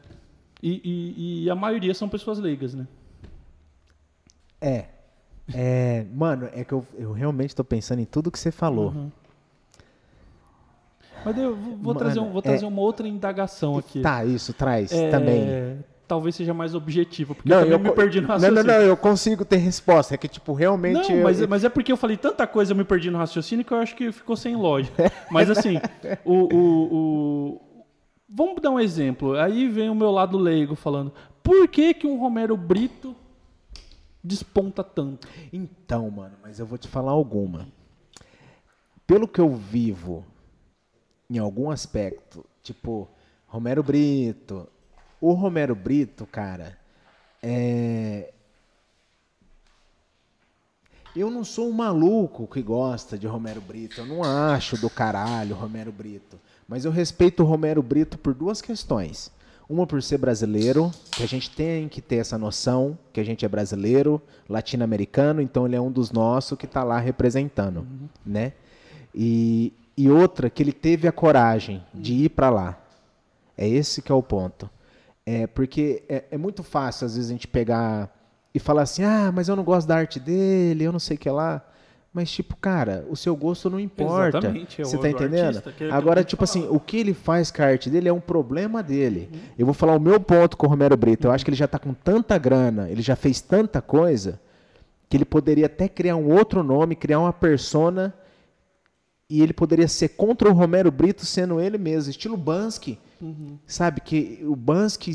E, 0.61 0.81
e- 0.85 1.45
e 1.45 1.51
a 1.51 1.55
maioria 1.55 1.95
são 1.95 2.09
pessoas 2.09 2.41
leigas, 2.41 2.75
né? 2.75 2.85
É. 4.61 4.87
É, 5.55 6.05
mano, 6.13 6.49
é 6.53 6.65
que 6.65 6.73
eu, 6.73 6.85
eu 6.99 7.13
realmente 7.13 7.55
tô 7.55 7.63
pensando 7.65 8.01
em 8.01 8.05
tudo 8.05 8.29
que 8.31 8.41
você 8.41 8.51
falou. 8.51 8.91
Uhum. 8.91 9.11
Mas 11.25 11.37
eu 11.37 11.55
vou, 11.57 11.77
Mano, 11.79 11.99
trazer, 11.99 12.21
um- 12.21 12.31
vou 12.31 12.39
é- 12.41 12.43
trazer 12.43 12.65
uma 12.67 12.81
outra 12.81 13.07
indagação 13.07 13.77
aqui. 13.77 14.01
Tá, 14.01 14.25
isso, 14.25 14.53
traz 14.53 14.93
É, 14.93 15.11
também. 15.11 15.85
Talvez 16.07 16.35
seja 16.37 16.55
mais 16.55 16.75
objetivo, 16.75 17.35
porque 17.35 17.53
eu 17.53 17.61
também 17.61 17.79
me 17.79 17.93
perdi 17.93 18.19
no 18.23 18.29
não, 18.29 18.35
raciocínio. 18.35 18.65
não, 18.65 18.75
não, 18.75 18.81
eu 18.81 18.97
consigo 18.97 19.45
ter 19.45 19.59
resposta. 19.59 20.15
É 20.15 20.17
que, 20.17 20.27
tipo, 20.27 20.55
realmente. 20.55 21.11
Não, 21.11 21.17
eu- 21.19 21.23
mas, 21.23 21.41
eu- 21.41 21.47
mas 21.49 21.65
é 21.65 21.69
porque 21.69 21.93
eu 21.93 21.99
falei 21.99 22.17
tanta 22.17 22.47
coisa, 22.47 22.73
eu 22.73 22.77
me 22.77 22.85
perdi 22.85 23.11
no 23.11 23.19
raciocínio 23.19 23.63
que 23.63 23.73
eu 23.73 23.77
acho 23.77 23.95
que 23.95 24.11
ficou 24.11 24.35
sem 24.35 24.57
lógica. 24.57 25.13
Mas 25.31 25.51
assim, 25.51 25.79
o, 26.25 26.33
o- 26.57 26.95
o- 26.95 27.61
vamos 28.27 28.63
dar 28.63 28.71
um 28.71 28.81
exemplo. 28.81 29.35
Aí 29.39 29.69
vem 29.69 29.91
o 29.91 29.95
meu 29.95 30.11
lado 30.11 30.39
leigo 30.39 30.75
falando: 30.75 31.13
por 31.43 31.69
que, 31.69 31.93
que 31.93 32.07
um 32.07 32.19
Romero 32.19 32.57
Brito 32.57 33.15
desponta 34.25 34.83
tanto? 34.83 35.29
Então, 35.53 36.11
mano, 36.11 36.37
mas 36.43 36.59
eu 36.59 36.65
vou 36.65 36.79
te 36.79 36.89
falar 36.89 37.13
alguma. 37.13 37.69
Pelo 39.07 39.29
que 39.29 39.41
eu 39.43 39.51
vivo, 39.51 40.25
em 41.31 41.39
algum 41.39 41.71
aspecto, 41.71 42.45
tipo, 42.63 43.09
Romero 43.47 43.83
Brito. 43.83 44.69
O 45.21 45.33
Romero 45.33 45.75
Brito, 45.75 46.27
cara, 46.27 46.79
é. 47.43 48.33
Eu 51.17 51.31
não 51.31 51.43
sou 51.43 51.69
um 51.69 51.73
maluco 51.73 52.47
que 52.47 52.63
gosta 52.63 53.19
de 53.19 53.27
Romero 53.27 53.61
Brito. 53.61 54.01
Eu 54.01 54.07
não 54.07 54.23
acho 54.23 54.81
do 54.81 54.89
caralho 54.89 55.57
Romero 55.57 55.91
Brito. 55.91 56.39
Mas 56.69 56.85
eu 56.85 56.93
respeito 56.93 57.43
o 57.43 57.47
Romero 57.47 57.83
Brito 57.83 58.19
por 58.19 58.35
duas 58.35 58.63
questões. 58.63 59.33
Uma 59.69 59.87
por 59.87 60.03
ser 60.03 60.19
brasileiro, 60.19 60.91
que 61.11 61.23
a 61.23 61.27
gente 61.27 61.51
tem 61.51 61.89
que 61.89 62.01
ter 62.01 62.17
essa 62.17 62.39
noção 62.39 62.97
que 63.13 63.21
a 63.21 63.25
gente 63.25 63.45
é 63.45 63.49
brasileiro, 63.49 64.21
latino-americano, 64.49 65.43
então 65.43 65.67
ele 65.67 65.77
é 65.77 65.81
um 65.81 65.91
dos 65.91 66.11
nossos 66.11 66.57
que 66.57 66.65
está 66.65 66.83
lá 66.83 66.99
representando, 66.99 67.87
né? 68.25 68.53
E, 69.15 69.75
e 69.99 70.09
outra 70.09 70.49
que 70.49 70.63
ele 70.63 70.73
teve 70.73 71.09
a 71.09 71.13
coragem 71.13 71.85
de 71.93 72.15
ir 72.15 72.29
para 72.29 72.49
lá. 72.49 72.79
É 73.57 73.67
esse 73.69 74.01
que 74.01 74.13
é 74.13 74.15
o 74.15 74.23
ponto. 74.23 74.71
É 75.27 75.49
porque 75.49 76.05
é, 76.09 76.25
é 76.31 76.39
muito 76.39 76.63
fácil 76.63 77.05
às 77.05 77.17
vezes 77.17 77.29
a 77.29 77.33
gente 77.33 77.49
pegar 77.49 78.09
e 78.55 78.61
falar 78.61 78.83
assim, 78.83 79.03
ah, 79.03 79.33
mas 79.35 79.49
eu 79.49 79.57
não 79.57 79.65
gosto 79.65 79.89
da 79.89 79.97
arte 79.97 80.21
dele, 80.21 80.85
eu 80.85 80.93
não 80.93 81.01
sei 81.01 81.17
o 81.17 81.19
que 81.19 81.29
lá. 81.29 81.61
Mas, 82.15 82.31
tipo, 82.31 82.55
cara, 82.57 83.05
o 83.11 83.17
seu 83.17 83.35
gosto 83.35 83.69
não 83.69 83.79
importa. 83.79 84.39
Exatamente, 84.39 84.81
é 84.81 84.85
Você 84.85 84.97
tá 84.97 85.03
do 85.03 85.09
entendendo? 85.09 85.63
Agora, 85.91 86.23
tipo 86.23 86.45
assim, 86.45 86.69
o 86.71 86.79
que 86.79 86.97
ele 86.97 87.13
faz 87.13 87.51
com 87.51 87.61
a 87.61 87.67
arte 87.67 87.91
dele 87.91 88.09
é 88.09 88.13
um 88.13 88.21
problema 88.21 88.85
dele. 88.85 89.29
Eu 89.59 89.67
vou 89.67 89.75
falar 89.75 89.97
o 89.97 90.01
meu 90.01 90.21
ponto 90.21 90.57
com 90.57 90.67
o 90.67 90.71
Romero 90.71 90.97
Brito. 90.97 91.27
Eu 91.27 91.33
acho 91.33 91.45
que 91.45 91.51
ele 91.51 91.57
já 91.57 91.67
tá 91.67 91.79
com 91.79 91.93
tanta 91.93 92.39
grana, 92.39 92.89
ele 92.89 93.03
já 93.03 93.17
fez 93.17 93.41
tanta 93.41 93.83
coisa, 93.83 94.41
que 95.09 95.17
ele 95.17 95.25
poderia 95.25 95.67
até 95.67 95.89
criar 95.89 96.15
um 96.15 96.33
outro 96.33 96.63
nome, 96.63 96.95
criar 96.95 97.19
uma 97.19 97.33
persona, 97.33 98.15
e 99.31 99.43
ele 99.43 99.53
poderia 99.53 99.87
ser 99.89 100.09
contra 100.11 100.49
o 100.49 100.53
Romero 100.55 100.91
Brito 100.91 101.25
sendo 101.27 101.61
ele 101.61 101.77
mesmo, 101.79 102.11
estilo 102.11 102.37
Bansky. 102.37 102.99
Sabe, 103.67 104.01
que 104.01 104.41
o 104.45 104.55
Bansky, 104.57 105.11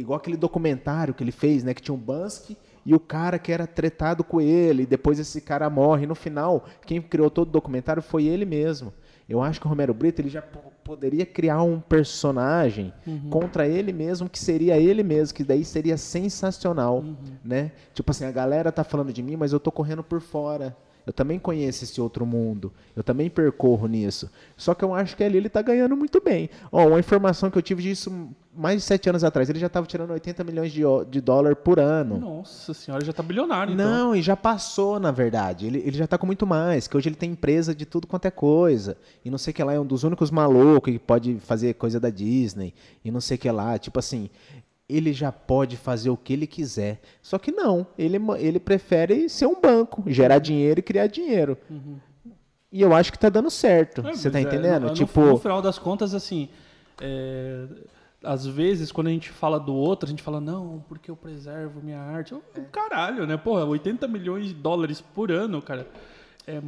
igual 0.00 0.18
aquele 0.18 0.36
documentário 0.36 1.14
que 1.14 1.22
ele 1.22 1.32
fez, 1.32 1.62
né? 1.64 1.72
Que 1.72 1.80
tinha 1.80 1.94
um 1.94 1.98
Bansky 1.98 2.56
e 2.84 2.94
o 2.94 3.00
cara 3.00 3.38
que 3.38 3.52
era 3.52 3.66
tretado 3.66 4.24
com 4.24 4.40
ele, 4.40 4.82
e 4.82 4.86
depois 4.86 5.18
esse 5.18 5.40
cara 5.40 5.68
morre. 5.70 6.06
No 6.06 6.14
final, 6.14 6.64
quem 6.86 7.00
criou 7.00 7.30
todo 7.30 7.48
o 7.48 7.52
documentário 7.52 8.02
foi 8.02 8.24
ele 8.24 8.44
mesmo. 8.44 8.92
Eu 9.28 9.42
acho 9.42 9.60
que 9.60 9.66
o 9.66 9.68
Romero 9.68 9.92
Brito 9.92 10.22
ele 10.22 10.30
já 10.30 10.40
po- 10.40 10.72
poderia 10.82 11.26
criar 11.26 11.62
um 11.62 11.80
personagem 11.80 12.92
contra 13.30 13.68
ele 13.68 13.92
mesmo, 13.92 14.28
que 14.28 14.38
seria 14.38 14.78
ele 14.78 15.02
mesmo, 15.02 15.34
que 15.36 15.44
daí 15.44 15.64
seria 15.64 15.96
sensacional, 15.98 17.04
né? 17.44 17.72
Tipo 17.94 18.10
assim, 18.10 18.24
a 18.24 18.30
galera 18.30 18.72
tá 18.72 18.82
falando 18.82 19.12
de 19.12 19.22
mim, 19.22 19.36
mas 19.36 19.52
eu 19.52 19.60
tô 19.60 19.70
correndo 19.70 20.02
por 20.02 20.20
fora. 20.20 20.74
Eu 21.08 21.12
também 21.14 21.38
conheço 21.38 21.84
esse 21.84 21.98
outro 22.02 22.26
mundo. 22.26 22.70
Eu 22.94 23.02
também 23.02 23.30
percorro 23.30 23.86
nisso. 23.86 24.30
Só 24.58 24.74
que 24.74 24.84
eu 24.84 24.92
acho 24.92 25.16
que 25.16 25.24
ali 25.24 25.38
ele 25.38 25.48
tá 25.48 25.62
ganhando 25.62 25.96
muito 25.96 26.20
bem. 26.20 26.50
Ó, 26.70 26.86
uma 26.86 27.00
informação 27.00 27.50
que 27.50 27.56
eu 27.56 27.62
tive 27.62 27.82
disso 27.82 28.28
mais 28.54 28.76
de 28.76 28.82
sete 28.82 29.08
anos 29.08 29.24
atrás. 29.24 29.48
Ele 29.48 29.58
já 29.58 29.68
estava 29.68 29.86
tirando 29.86 30.10
80 30.10 30.44
milhões 30.44 30.70
de, 30.70 30.82
de 31.08 31.22
dólar 31.22 31.56
por 31.56 31.80
ano. 31.80 32.18
Nossa 32.18 32.74
senhora, 32.74 33.02
já 33.02 33.10
tá 33.14 33.22
bilionário, 33.22 33.72
então. 33.72 33.90
Não, 33.90 34.14
e 34.14 34.20
já 34.20 34.36
passou, 34.36 35.00
na 35.00 35.10
verdade. 35.10 35.66
Ele, 35.66 35.78
ele 35.78 35.96
já 35.96 36.06
tá 36.06 36.18
com 36.18 36.26
muito 36.26 36.46
mais, 36.46 36.86
que 36.86 36.94
hoje 36.94 37.08
ele 37.08 37.16
tem 37.16 37.30
empresa 37.30 37.74
de 37.74 37.86
tudo 37.86 38.06
quanto 38.06 38.26
é 38.26 38.30
coisa. 38.30 38.94
E 39.24 39.30
não 39.30 39.38
sei 39.38 39.52
o 39.52 39.54
que 39.54 39.64
lá, 39.64 39.72
é 39.72 39.80
um 39.80 39.86
dos 39.86 40.04
únicos 40.04 40.30
malucos 40.30 40.92
que 40.92 40.98
pode 40.98 41.38
fazer 41.40 41.72
coisa 41.72 41.98
da 41.98 42.10
Disney. 42.10 42.74
E 43.02 43.10
não 43.10 43.22
sei 43.22 43.38
o 43.38 43.40
que 43.40 43.50
lá. 43.50 43.78
Tipo 43.78 43.98
assim, 43.98 44.28
ele 44.88 45.12
já 45.12 45.30
pode 45.30 45.76
fazer 45.76 46.10
o 46.10 46.16
que 46.16 46.32
ele 46.32 46.46
quiser. 46.46 47.00
Só 47.22 47.38
que 47.38 47.52
não, 47.52 47.86
ele, 47.98 48.18
ele 48.38 48.58
prefere 48.58 49.28
ser 49.28 49.46
um 49.46 49.60
banco, 49.60 50.02
gerar 50.06 50.38
dinheiro 50.38 50.80
e 50.80 50.82
criar 50.82 51.06
dinheiro. 51.06 51.58
E 52.72 52.80
eu 52.80 52.94
acho 52.94 53.10
que 53.12 53.18
tá 53.18 53.28
dando 53.28 53.50
certo. 53.50 54.00
É, 54.06 54.12
Você 54.14 54.30
tá 54.30 54.38
mas 54.38 54.46
é, 54.46 54.48
entendendo? 54.48 54.82
no- 54.82 54.88
no- 54.88 54.94
tipo, 54.94 55.20
no 55.20 55.36
final 55.38 55.60
das 55.62 55.78
contas, 55.78 56.14
assim, 56.14 56.48
é, 57.00 57.64
às 58.22 58.46
vezes, 58.46 58.90
quando 58.92 59.06
a 59.06 59.10
gente 59.10 59.30
fala 59.30 59.58
do 59.60 59.74
outro, 59.74 60.06
a 60.06 60.10
gente 60.10 60.22
fala, 60.22 60.40
não, 60.40 60.84
porque 60.88 61.10
eu 61.10 61.16
preservo 61.16 61.80
minha 61.82 62.00
arte. 62.00 62.34
Ô, 62.34 62.42
Caralho, 62.72 63.26
né? 63.26 63.36
Porra, 63.36 63.64
80 63.64 64.06
milhões 64.08 64.46
de 64.48 64.54
dólares 64.54 65.00
por 65.00 65.30
ano, 65.30 65.62
cara. 65.62 65.86
É, 66.46 66.60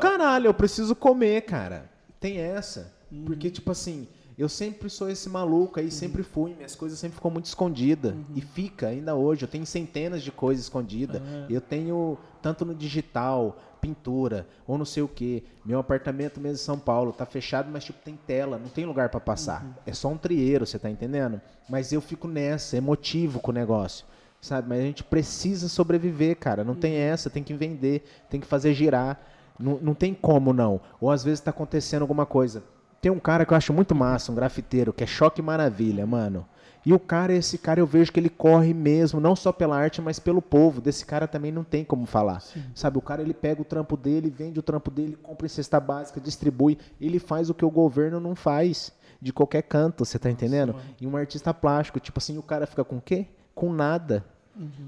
Caralho, 0.00 0.46
eu 0.46 0.54
preciso 0.54 0.94
comer, 0.94 1.42
cara. 1.42 1.90
Tem 2.20 2.38
essa. 2.38 2.92
Uhum. 3.10 3.24
Porque, 3.24 3.50
tipo 3.50 3.70
assim, 3.70 4.06
eu 4.38 4.48
sempre 4.48 4.88
sou 4.90 5.08
esse 5.10 5.28
maluco 5.28 5.78
aí, 5.80 5.90
sempre 5.90 6.22
fui. 6.22 6.54
Minhas 6.54 6.74
coisas 6.74 6.98
sempre 6.98 7.16
ficam 7.16 7.30
muito 7.30 7.46
escondidas. 7.46 8.12
Uhum. 8.12 8.24
E 8.34 8.40
fica 8.40 8.88
ainda 8.88 9.14
hoje. 9.14 9.44
Eu 9.44 9.48
tenho 9.48 9.66
centenas 9.66 10.22
de 10.22 10.32
coisas 10.32 10.64
escondidas. 10.64 11.20
Ah. 11.24 11.46
Eu 11.50 11.60
tenho, 11.60 12.16
tanto 12.40 12.64
no 12.64 12.74
digital, 12.74 13.56
pintura, 13.80 14.46
ou 14.66 14.78
não 14.78 14.84
sei 14.84 15.02
o 15.02 15.08
quê. 15.08 15.42
Meu 15.64 15.78
apartamento 15.78 16.40
mesmo 16.40 16.54
em 16.54 16.58
São 16.58 16.78
Paulo 16.78 17.12
tá 17.12 17.26
fechado, 17.26 17.68
mas, 17.70 17.84
tipo, 17.84 17.98
tem 18.02 18.16
tela. 18.26 18.58
Não 18.58 18.68
tem 18.68 18.84
lugar 18.86 19.08
pra 19.08 19.20
passar. 19.20 19.64
Uhum. 19.64 19.72
É 19.86 19.92
só 19.92 20.08
um 20.08 20.16
trieiro, 20.16 20.66
você 20.66 20.78
tá 20.78 20.88
entendendo? 20.88 21.40
Mas 21.68 21.92
eu 21.92 22.00
fico 22.00 22.26
nessa, 22.28 22.76
emotivo 22.76 23.40
com 23.40 23.50
o 23.50 23.54
negócio. 23.54 24.06
Sabe? 24.40 24.68
Mas 24.68 24.80
a 24.80 24.82
gente 24.82 25.04
precisa 25.04 25.68
sobreviver, 25.68 26.36
cara. 26.36 26.64
Não 26.64 26.74
Uhum. 26.74 26.80
tem 26.80 26.94
essa, 26.94 27.30
tem 27.30 27.44
que 27.44 27.54
vender, 27.54 28.04
tem 28.28 28.40
que 28.40 28.46
fazer 28.46 28.74
girar. 28.74 29.20
Não, 29.58 29.78
não 29.80 29.94
tem 29.94 30.12
como 30.14 30.52
não. 30.52 30.80
Ou 31.00 31.10
às 31.10 31.22
vezes 31.22 31.40
tá 31.40 31.50
acontecendo 31.50 32.02
alguma 32.02 32.26
coisa. 32.26 32.64
Tem 33.02 33.10
um 33.10 33.18
cara 33.18 33.44
que 33.44 33.52
eu 33.52 33.56
acho 33.56 33.72
muito 33.72 33.94
massa, 33.94 34.30
um 34.32 34.34
grafiteiro, 34.34 34.92
que 34.92 35.02
é 35.02 35.06
choque 35.06 35.42
maravilha, 35.42 36.06
mano. 36.06 36.46
E 36.86 36.92
o 36.92 36.98
cara, 36.98 37.32
esse 37.32 37.58
cara 37.58 37.80
eu 37.80 37.86
vejo 37.86 38.12
que 38.12 38.18
ele 38.18 38.28
corre 38.28 38.72
mesmo, 38.72 39.20
não 39.20 39.36
só 39.36 39.52
pela 39.52 39.76
arte, 39.76 40.00
mas 40.00 40.18
pelo 40.18 40.40
povo. 40.40 40.80
Desse 40.80 41.04
cara 41.04 41.26
também 41.28 41.52
não 41.52 41.64
tem 41.64 41.84
como 41.84 42.06
falar. 42.06 42.40
Sabe, 42.74 42.98
o 42.98 43.02
cara 43.02 43.20
ele 43.20 43.34
pega 43.34 43.60
o 43.60 43.64
trampo 43.64 43.96
dele, 43.96 44.30
vende 44.30 44.58
o 44.58 44.62
trampo 44.62 44.90
dele, 44.90 45.18
compra 45.20 45.46
em 45.46 45.48
cesta 45.48 45.78
básica, 45.78 46.20
distribui, 46.20 46.78
ele 47.00 47.18
faz 47.18 47.50
o 47.50 47.54
que 47.54 47.64
o 47.64 47.70
governo 47.70 48.18
não 48.20 48.34
faz. 48.34 48.92
de 49.20 49.32
qualquer 49.32 49.62
canto, 49.62 50.04
você 50.04 50.18
tá 50.18 50.28
entendendo? 50.30 50.74
mano. 50.74 50.84
E 51.00 51.06
um 51.06 51.16
artista 51.16 51.54
plástico, 51.54 52.00
tipo 52.00 52.18
assim, 52.18 52.38
o 52.38 52.42
cara 52.42 52.66
fica 52.66 52.82
com 52.84 52.96
o 52.96 53.00
quê? 53.00 53.26
Com 53.54 53.72
nada. 53.72 54.24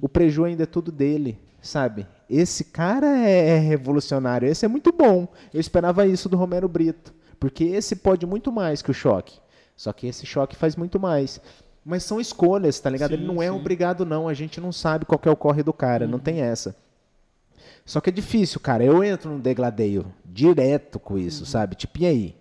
O 0.00 0.09
preju 0.09 0.44
ainda 0.44 0.64
é 0.64 0.66
tudo 0.66 0.90
dele, 0.92 1.38
sabe? 1.62 2.07
Esse 2.29 2.64
cara 2.64 3.07
é, 3.16 3.50
é 3.50 3.59
revolucionário, 3.59 4.48
esse 4.48 4.64
é 4.64 4.68
muito 4.68 4.92
bom. 4.92 5.29
Eu 5.53 5.61
esperava 5.61 6.07
isso 6.07 6.29
do 6.29 6.37
Romero 6.37 6.68
Brito, 6.68 7.14
porque 7.44 7.64
esse 7.64 7.94
pode 7.96 8.24
muito 8.24 8.50
mais 8.50 8.80
que 8.80 8.90
o 8.90 8.94
choque. 8.94 9.38
Só 9.76 9.92
que 9.92 10.07
esse 10.07 10.24
choque 10.24 10.57
faz 10.57 10.76
muito 10.76 10.98
mais. 10.98 11.38
Mas 11.85 12.02
são 12.02 12.18
escolhas, 12.18 12.80
tá 12.80 12.88
ligado? 12.88 13.12
Ele 13.12 13.20
Sim, 13.20 13.28
não 13.28 13.42
é 13.42 13.50
sim. 13.50 13.54
obrigado, 13.54 14.07
não. 14.07 14.26
A 14.26 14.33
gente 14.33 14.62
não 14.62 14.72
sabe 14.72 15.04
qual 15.04 15.20
é 15.22 15.30
o 15.30 15.37
corre 15.37 15.62
do 15.62 15.70
cara, 15.70 16.07
não 16.07 16.18
tem 16.18 16.40
essa. 16.40 16.74
Só 17.85 18.00
que 18.00 18.09
é 18.09 18.12
difícil, 18.12 18.59
cara. 18.61 18.83
Eu 18.83 19.04
entro 19.04 19.30
num 19.30 19.38
degladeio 19.38 20.07
direto 20.24 20.98
com 20.98 21.18
isso, 21.18 21.44
sabe? 21.44 21.74
Tipo, 21.76 21.98
e 22.00 22.07
aí? 22.07 22.37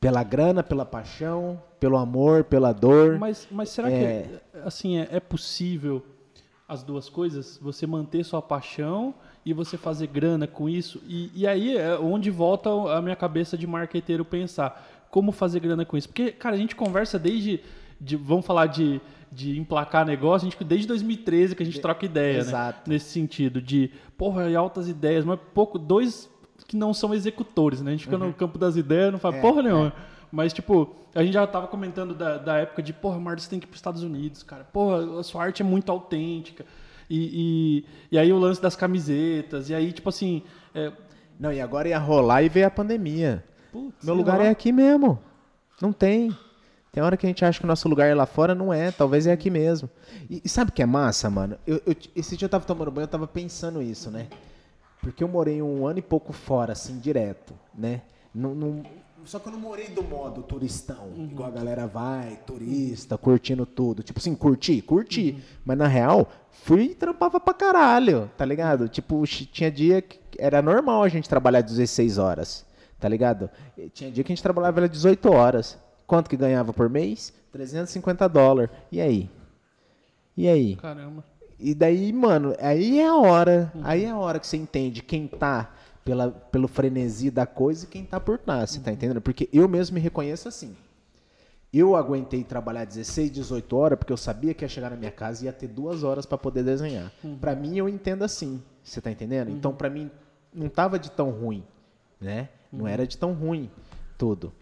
Pela 0.00 0.24
grana, 0.24 0.60
pela 0.64 0.84
paixão, 0.84 1.62
pelo 1.78 1.96
amor, 1.96 2.42
pela 2.42 2.72
dor. 2.72 3.20
Mas, 3.20 3.46
mas 3.48 3.68
será 3.68 3.88
É. 3.92 4.22
que 4.22 4.58
assim 4.64 4.98
é, 4.98 5.06
é 5.12 5.20
possível 5.20 6.04
as 6.66 6.82
duas 6.82 7.08
coisas? 7.08 7.58
Você 7.62 7.86
manter 7.86 8.24
sua 8.24 8.42
paixão 8.42 9.14
e 9.44 9.52
você 9.52 9.76
fazer 9.76 10.06
grana 10.06 10.46
com 10.46 10.68
isso? 10.68 11.02
E, 11.06 11.30
e 11.34 11.46
aí 11.46 11.76
é 11.76 11.98
onde 11.98 12.30
volta 12.30 12.70
a 12.70 13.02
minha 13.02 13.16
cabeça 13.16 13.56
de 13.56 13.66
marqueteiro 13.66 14.24
pensar 14.24 15.06
como 15.10 15.30
fazer 15.30 15.60
grana 15.60 15.84
com 15.84 15.96
isso? 15.96 16.08
Porque, 16.08 16.32
cara, 16.32 16.54
a 16.54 16.58
gente 16.58 16.74
conversa 16.74 17.18
desde. 17.18 17.60
De, 18.00 18.16
vamos 18.16 18.44
falar 18.44 18.66
de, 18.66 19.00
de 19.30 19.56
emplacar 19.56 20.04
negócio, 20.04 20.48
a 20.48 20.50
gente 20.50 20.64
desde 20.64 20.88
2013 20.88 21.54
que 21.54 21.62
a 21.62 21.66
gente 21.66 21.80
troca 21.80 22.04
ideia, 22.04 22.38
Exato. 22.38 22.90
né? 22.90 22.94
Nesse 22.94 23.10
sentido, 23.10 23.62
de, 23.62 23.92
porra, 24.18 24.50
e 24.50 24.56
altas 24.56 24.88
ideias, 24.88 25.24
mas 25.24 25.38
pouco, 25.54 25.78
dois 25.78 26.28
que 26.66 26.76
não 26.76 26.92
são 26.92 27.14
executores, 27.14 27.80
né? 27.80 27.90
A 27.90 27.94
gente 27.94 28.04
fica 28.04 28.18
no 28.18 28.32
campo 28.32 28.58
das 28.58 28.76
ideias, 28.76 29.12
não 29.12 29.20
faz 29.20 29.34
Uhum. 29.34 29.40
É, 29.40 29.42
porra 29.42 29.62
nenhuma. 29.62 29.92
Mas, 30.32 30.52
tipo, 30.52 30.96
a 31.14 31.22
gente 31.22 31.34
já 31.34 31.46
tava 31.46 31.68
comentando 31.68 32.14
da, 32.14 32.38
da 32.38 32.56
época 32.56 32.82
de, 32.82 32.92
porra, 32.92 33.20
Marcos, 33.20 33.44
você 33.44 33.50
tem 33.50 33.60
que 33.60 33.66
ir 33.66 33.68
pros 33.68 33.78
Estados 33.78 34.02
Unidos, 34.02 34.42
cara. 34.42 34.64
Porra, 34.64 35.20
a 35.20 35.22
sua 35.22 35.44
arte 35.44 35.62
é 35.62 35.64
muito 35.64 35.92
autêntica. 35.92 36.64
E, 37.14 37.84
e, 38.10 38.14
e 38.14 38.18
aí 38.18 38.32
o 38.32 38.38
lance 38.38 38.60
das 38.62 38.74
camisetas, 38.74 39.68
e 39.68 39.74
aí, 39.74 39.92
tipo 39.92 40.08
assim. 40.08 40.42
É, 40.74 40.90
Não, 41.38 41.52
e 41.52 41.60
agora 41.60 41.88
ia 41.88 41.98
rolar 41.98 42.42
e 42.42 42.48
veio 42.48 42.66
a 42.66 42.70
pandemia. 42.70 43.44
putz, 43.70 44.02
Meu 44.04 44.14
lugar 44.14 44.40
é 44.40 44.48
aqui 44.48 44.72
mesmo. 44.72 45.18
Não 45.80 45.92
tem. 45.92 46.34
Tem 46.90 47.02
hora 47.02 47.16
que 47.16 47.26
a 47.26 47.28
gente 47.28 47.44
acha 47.44 47.58
que 47.58 47.64
o 47.64 47.68
nosso 47.68 47.88
lugar 47.88 48.06
é 48.08 48.14
lá 48.14 48.24
fora, 48.26 48.54
não 48.54 48.72
é. 48.72 48.90
Talvez 48.90 49.26
é 49.26 49.32
aqui 49.32 49.50
mesmo. 49.50 49.90
E, 50.30 50.40
e 50.44 50.48
sabe 50.48 50.70
o 50.70 50.72
que 50.74 50.82
é 50.82 50.86
massa, 50.86 51.28
mano? 51.28 51.58
Eu, 51.66 51.82
eu- 51.86 51.96
esse 52.16 52.36
dia 52.36 52.46
eu 52.46 52.50
tava 52.50 52.64
tomando 52.64 52.90
banho, 52.90 53.04
eu 53.04 53.08
tava 53.08 53.26
pensando 53.26 53.82
isso, 53.82 54.10
né? 54.10 54.28
Porque 55.02 55.22
eu 55.24 55.28
morei 55.28 55.60
um 55.60 55.86
ano 55.86 55.98
e 55.98 56.02
pouco 56.02 56.32
fora, 56.32 56.72
assim, 56.72 56.98
direto, 56.98 57.52
né? 57.74 58.02
Não, 58.34 58.54
não- 58.54 58.82
Só 59.24 59.38
que 59.38 59.48
eu 59.48 59.52
não 59.52 59.58
morei 59.60 59.88
do 59.88 60.02
modo 60.02 60.42
turistão, 60.42 61.08
igual 61.16 61.48
a 61.48 61.52
galera 61.52 61.86
vai, 61.86 62.36
turista, 62.46 63.16
curtindo 63.16 63.64
tudo. 63.64 64.02
Tipo 64.02 64.18
assim, 64.18 64.34
curti, 64.34 64.82
curti. 64.82 65.42
Mas 65.64 65.78
na 65.78 65.86
real, 65.86 66.28
fui 66.50 66.84
e 66.86 66.94
trampava 66.94 67.38
pra 67.38 67.54
caralho, 67.54 68.30
tá 68.36 68.44
ligado? 68.44 68.88
Tipo, 68.88 69.24
chi- 69.26 69.46
tinha 69.46 69.70
dia 69.70 70.02
que 70.02 70.18
era 70.38 70.60
normal 70.60 71.02
a 71.02 71.08
gente 71.08 71.28
trabalhar 71.28 71.60
16 71.60 72.18
horas, 72.18 72.66
tá 72.98 73.08
ligado? 73.08 73.48
E 73.78 73.88
tinha 73.88 74.10
dia 74.10 74.24
que 74.24 74.32
a 74.32 74.34
gente 74.34 74.42
trabalhava 74.42 74.88
18 74.88 75.30
horas. 75.32 75.78
Quanto 76.06 76.28
que 76.28 76.36
ganhava 76.36 76.72
por 76.72 76.90
mês? 76.90 77.32
350 77.52 78.28
dólares. 78.28 78.70
E 78.90 79.00
aí? 79.00 79.30
E 80.36 80.48
aí? 80.48 80.76
Caramba. 80.76 81.24
E 81.58 81.74
daí, 81.74 82.12
mano, 82.12 82.54
aí 82.60 82.98
é 82.98 83.06
a 83.06 83.14
hora. 83.16 83.72
Aí 83.84 84.04
é 84.04 84.10
a 84.10 84.16
hora 84.18 84.40
que 84.40 84.46
você 84.46 84.56
entende 84.56 85.00
quem 85.02 85.28
tá 85.28 85.70
pela, 86.04 86.30
pelo 86.30 86.68
frenesi 86.68 87.30
da 87.30 87.46
coisa 87.46 87.84
e 87.84 87.88
quem 87.88 88.04
tá 88.04 88.18
por 88.18 88.38
trás, 88.38 88.70
você 88.70 88.80
tá 88.80 88.92
entendendo? 88.92 89.20
Porque 89.20 89.48
eu 89.52 89.68
mesmo 89.68 89.94
me 89.94 90.00
reconheço 90.00 90.48
assim. 90.48 90.74
Eu 91.72 91.96
aguentei 91.96 92.44
trabalhar 92.44 92.84
16, 92.84 93.30
18 93.30 93.76
horas 93.76 93.98
porque 93.98 94.12
eu 94.12 94.16
sabia 94.16 94.52
que 94.52 94.64
ia 94.64 94.68
chegar 94.68 94.90
na 94.90 94.96
minha 94.96 95.10
casa 95.10 95.42
e 95.42 95.46
ia 95.46 95.52
ter 95.52 95.68
duas 95.68 96.02
horas 96.02 96.26
para 96.26 96.36
poder 96.36 96.62
desenhar. 96.62 97.10
Pra 97.40 97.54
mim, 97.54 97.78
eu 97.78 97.88
entendo 97.88 98.22
assim. 98.24 98.62
Você 98.82 99.00
tá 99.00 99.10
entendendo? 99.10 99.50
Então, 99.50 99.72
pra 99.72 99.88
mim, 99.88 100.10
não 100.52 100.68
tava 100.68 100.98
de 100.98 101.10
tão 101.10 101.30
ruim, 101.30 101.64
né? 102.20 102.50
Não 102.70 102.86
era 102.86 103.06
de 103.06 103.16
tão 103.16 103.32
ruim 103.32 103.70
tudo. 104.18 104.52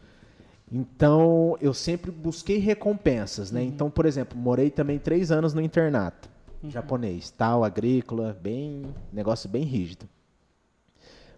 Então, 0.71 1.57
eu 1.61 1.75
sempre 1.75 2.13
busquei 2.13 2.59
recompensas, 2.59 3.51
né? 3.51 3.63
Então, 3.63 3.91
por 3.91 4.07
exemplo, 4.07 4.39
morei 4.39 4.71
também 4.71 4.99
três 4.99 5.33
anos 5.33 5.53
no 5.53 5.61
internato 5.61 6.31
japonês, 6.69 7.31
tal, 7.31 7.65
agrícola, 7.65 8.37
bem, 8.41 8.95
negócio 9.13 9.49
bem 9.49 9.65
rígido. 9.65 10.07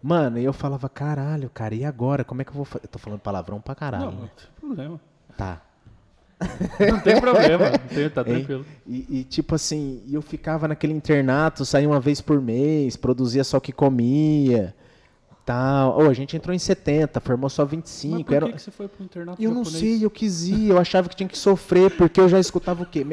Mano, 0.03 0.39
e 0.39 0.45
eu 0.45 0.53
falava, 0.53 0.89
caralho, 0.89 1.49
cara, 1.49 1.75
e 1.75 1.85
agora? 1.85 2.25
Como 2.25 2.43
é 2.43 2.45
que 2.45 2.51
eu 2.51 2.55
vou 2.57 2.65
fazer? 2.65 2.85
Eu 2.85 2.89
tô 2.89 2.99
falando 2.99 3.21
palavrão 3.21 3.61
pra 3.61 3.75
caralho, 3.75 4.07
Não, 4.07 4.13
né? 4.13 4.19
não 4.21 4.29
tem 4.29 4.49
problema. 4.61 5.01
Tá. 5.37 5.63
Não 6.91 6.99
tem 7.01 7.21
problema. 7.21 7.71
Não 7.71 7.79
tem, 7.89 8.11
tá 8.11 8.25
tranquilo. 8.25 8.67
E, 8.85 9.21
e, 9.21 9.25
tipo 9.25 9.55
assim, 9.55 10.03
eu 10.11 10.21
ficava 10.21 10.67
naquele 10.67 10.93
internato, 10.93 11.65
saía 11.65 11.89
uma 11.89 12.01
vez 12.01 12.21
por 12.21 12.41
mês, 12.41 12.97
produzia 12.97 13.45
só 13.45 13.59
o 13.59 13.61
que 13.61 13.71
comia, 13.71 14.75
tal. 15.45 15.99
Ô, 15.99 16.09
a 16.09 16.13
gente 16.13 16.37
entrou 16.37 16.55
em 16.55 16.59
70, 16.59 17.21
formou 17.21 17.51
só 17.51 17.63
Mas 17.63 17.71
25. 17.73 18.25
por 18.25 18.35
era... 18.35 18.47
que, 18.47 18.53
que 18.53 18.63
você 18.63 18.71
foi 18.71 18.89
pro 18.89 19.05
internato 19.05 19.43
Eu 19.43 19.51
não 19.51 19.65
japonês? 19.65 19.81
sei, 19.81 20.05
eu 20.05 20.11
quis 20.11 20.45
ir, 20.45 20.69
eu 20.69 20.79
achava 20.79 21.09
que 21.09 21.17
tinha 21.17 21.29
que 21.29 21.39
sofrer, 21.39 21.97
porque 21.97 22.21
eu 22.21 22.29
já 22.29 22.39
escutava 22.39 22.83
o 22.83 22.87
quê? 22.87 23.05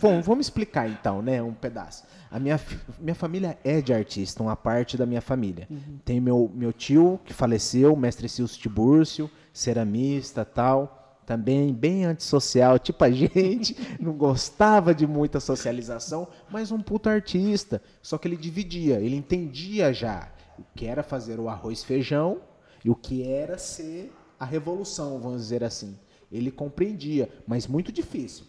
Bom, 0.00 0.22
vamos 0.22 0.46
explicar 0.46 0.88
então, 0.88 1.22
né, 1.22 1.42
um 1.42 1.52
pedaço. 1.52 2.04
A 2.30 2.38
minha, 2.38 2.60
minha 2.98 3.14
família 3.14 3.58
é 3.62 3.80
de 3.80 3.92
artista, 3.92 4.42
uma 4.42 4.56
parte 4.56 4.96
da 4.96 5.06
minha 5.06 5.20
família. 5.20 5.68
Tem 6.04 6.20
meu, 6.20 6.50
meu 6.54 6.72
tio, 6.72 7.20
que 7.24 7.32
faleceu, 7.32 7.94
mestre 7.94 8.28
Silcio 8.28 8.60
Tibúrcio, 8.60 9.30
ceramista 9.52 10.44
tal, 10.44 11.20
também 11.24 11.72
bem 11.72 12.04
antissocial, 12.04 12.78
tipo 12.78 13.02
a 13.04 13.10
gente, 13.12 13.76
não 14.00 14.12
gostava 14.12 14.94
de 14.94 15.06
muita 15.06 15.40
socialização, 15.40 16.28
mas 16.50 16.70
um 16.70 16.80
puto 16.80 17.08
artista. 17.08 17.80
Só 18.02 18.18
que 18.18 18.28
ele 18.28 18.36
dividia, 18.36 19.00
ele 19.00 19.16
entendia 19.16 19.92
já 19.92 20.33
o 20.58 20.62
que 20.74 20.86
era 20.86 21.02
fazer 21.02 21.38
o 21.40 21.48
arroz 21.48 21.82
feijão 21.84 22.38
e 22.84 22.90
o 22.90 22.94
que 22.94 23.26
era 23.28 23.58
ser 23.58 24.12
a 24.38 24.44
revolução, 24.44 25.18
vamos 25.20 25.42
dizer 25.42 25.62
assim. 25.64 25.98
Ele 26.30 26.50
compreendia, 26.50 27.28
mas 27.46 27.66
muito 27.66 27.92
difícil. 27.92 28.46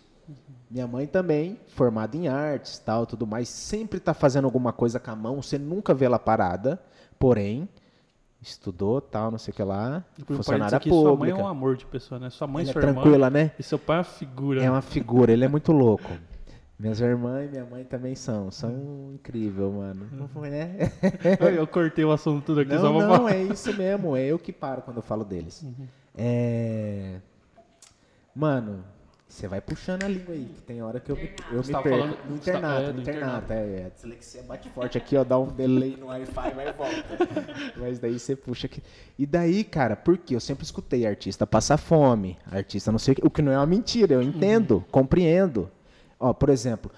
Minha 0.70 0.88
mãe 0.88 1.06
também, 1.06 1.60
formada 1.68 2.18
em 2.18 2.28
artes, 2.28 2.80
tal, 2.80 3.06
tudo 3.06 3.28
mais, 3.28 3.48
sempre 3.48 4.00
está 4.00 4.14
fazendo 4.14 4.46
alguma 4.46 4.74
coisa 4.74 5.00
com 5.00 5.12
a 5.12 5.16
mão, 5.16 5.42
você 5.42 5.58
nunca 5.60 5.94
vê 5.94 6.06
ela 6.06 6.18
parada, 6.18 6.82
porém, 7.20 7.70
estudou, 8.42 9.00
tal, 9.00 9.30
não 9.32 9.38
sei 9.38 9.52
o 9.52 9.56
que 9.56 9.64
lá, 9.64 10.04
um 10.20 10.36
funcionária 10.36 10.46
parênteses 10.46 10.74
aqui, 10.74 10.90
Sua 10.90 11.04
mãe 11.04 11.30
é 11.30 11.32
pública. 11.34 11.38
um 11.44 11.48
amor 11.48 11.78
de 11.78 11.86
pessoa, 11.86 12.20
né? 12.20 12.30
Sua 12.30 12.48
mãe, 12.48 12.64
Ela 12.64 12.70
é 12.70 12.74
sua 12.74 12.82
irmã. 12.82 12.94
tranquila, 13.02 13.30
né? 13.30 13.52
E 13.58 13.64
seu 13.64 13.78
pai 13.80 13.98
é 13.98 14.00
uma 14.00 14.04
figura. 14.04 14.64
É 14.64 14.72
uma 14.72 14.82
figura, 14.82 15.32
ele 15.32 15.46
é 15.46 15.48
muito 15.48 15.72
louco. 15.72 16.10
Minhas 16.78 17.00
irmãs 17.00 17.48
e 17.48 17.52
minha 17.52 17.66
mãe 17.66 17.84
também 17.86 18.16
são, 18.16 18.52
são 18.52 19.12
incrível, 19.14 19.72
mano. 19.72 20.08
Não 20.12 20.28
foi, 20.28 20.50
né? 20.50 20.92
Eu 21.58 21.66
cortei 21.66 22.04
o 22.04 22.12
assunto 22.12 22.44
tudo 22.48 22.60
aqui 22.62 22.76
só 22.78 22.84
Não, 22.92 22.98
pra 22.98 23.08
não, 23.08 23.16
falar. 23.16 23.34
é 23.36 23.44
isso 23.44 23.74
mesmo. 23.78 24.16
É 24.16 24.26
eu 24.26 24.38
que 24.38 24.52
paro 24.52 24.82
quando 24.82 24.98
eu 24.98 25.04
falo 25.04 25.24
deles. 25.24 25.66
É... 26.14 27.20
Mano, 28.36 28.84
você 29.26 29.48
vai 29.48 29.62
puxando 29.62 30.04
a 30.04 30.08
língua 30.10 30.34
aí, 30.36 30.46
que 30.54 30.62
tem 30.64 30.82
hora 30.82 31.00
que 31.00 31.10
eu 31.10 31.18
eu 31.52 31.64
Você 31.64 31.74
me 31.76 31.82
perco. 31.82 31.98
falando- 31.98 32.18
no 32.30 32.38
tá- 32.40 32.52
internato, 32.52 32.82
é, 32.90 32.94
no 32.94 33.02
internato. 33.02 33.54
É, 33.54 33.56
é. 33.56 33.86
A 33.86 33.90
dislexia 33.96 34.44
bate 34.44 34.70
forte 34.70 34.98
aqui, 34.98 35.16
ó, 35.16 35.24
dá 35.24 35.40
um 35.40 35.48
delay 35.48 35.96
no 35.96 36.08
Wi-Fi, 36.08 36.52
vai 36.54 36.68
e 36.68 36.74
volta. 36.74 37.04
Mas 37.80 38.00
daí 38.00 38.20
você 38.20 38.36
puxa 38.36 38.68
aqui. 38.68 38.84
E 39.18 39.26
daí, 39.26 39.64
cara, 39.64 39.96
por 39.96 40.18
quê? 40.18 40.36
Eu 40.36 40.42
sempre 40.42 40.66
escutei 40.66 41.06
artista 41.08 41.48
passar 41.48 41.78
fome, 41.78 42.38
artista 42.52 42.92
não 42.92 43.00
sei 43.00 43.14
o 43.14 43.16
que, 43.16 43.26
o 43.28 43.30
que 43.30 43.42
não 43.42 43.54
é 43.54 43.58
uma 43.58 43.66
mentira, 43.66 44.14
eu 44.14 44.22
entendo, 44.22 44.84
compreendo. 44.92 45.72
Ó, 46.20 46.34
por 46.34 46.50
exemplo, 46.50 46.92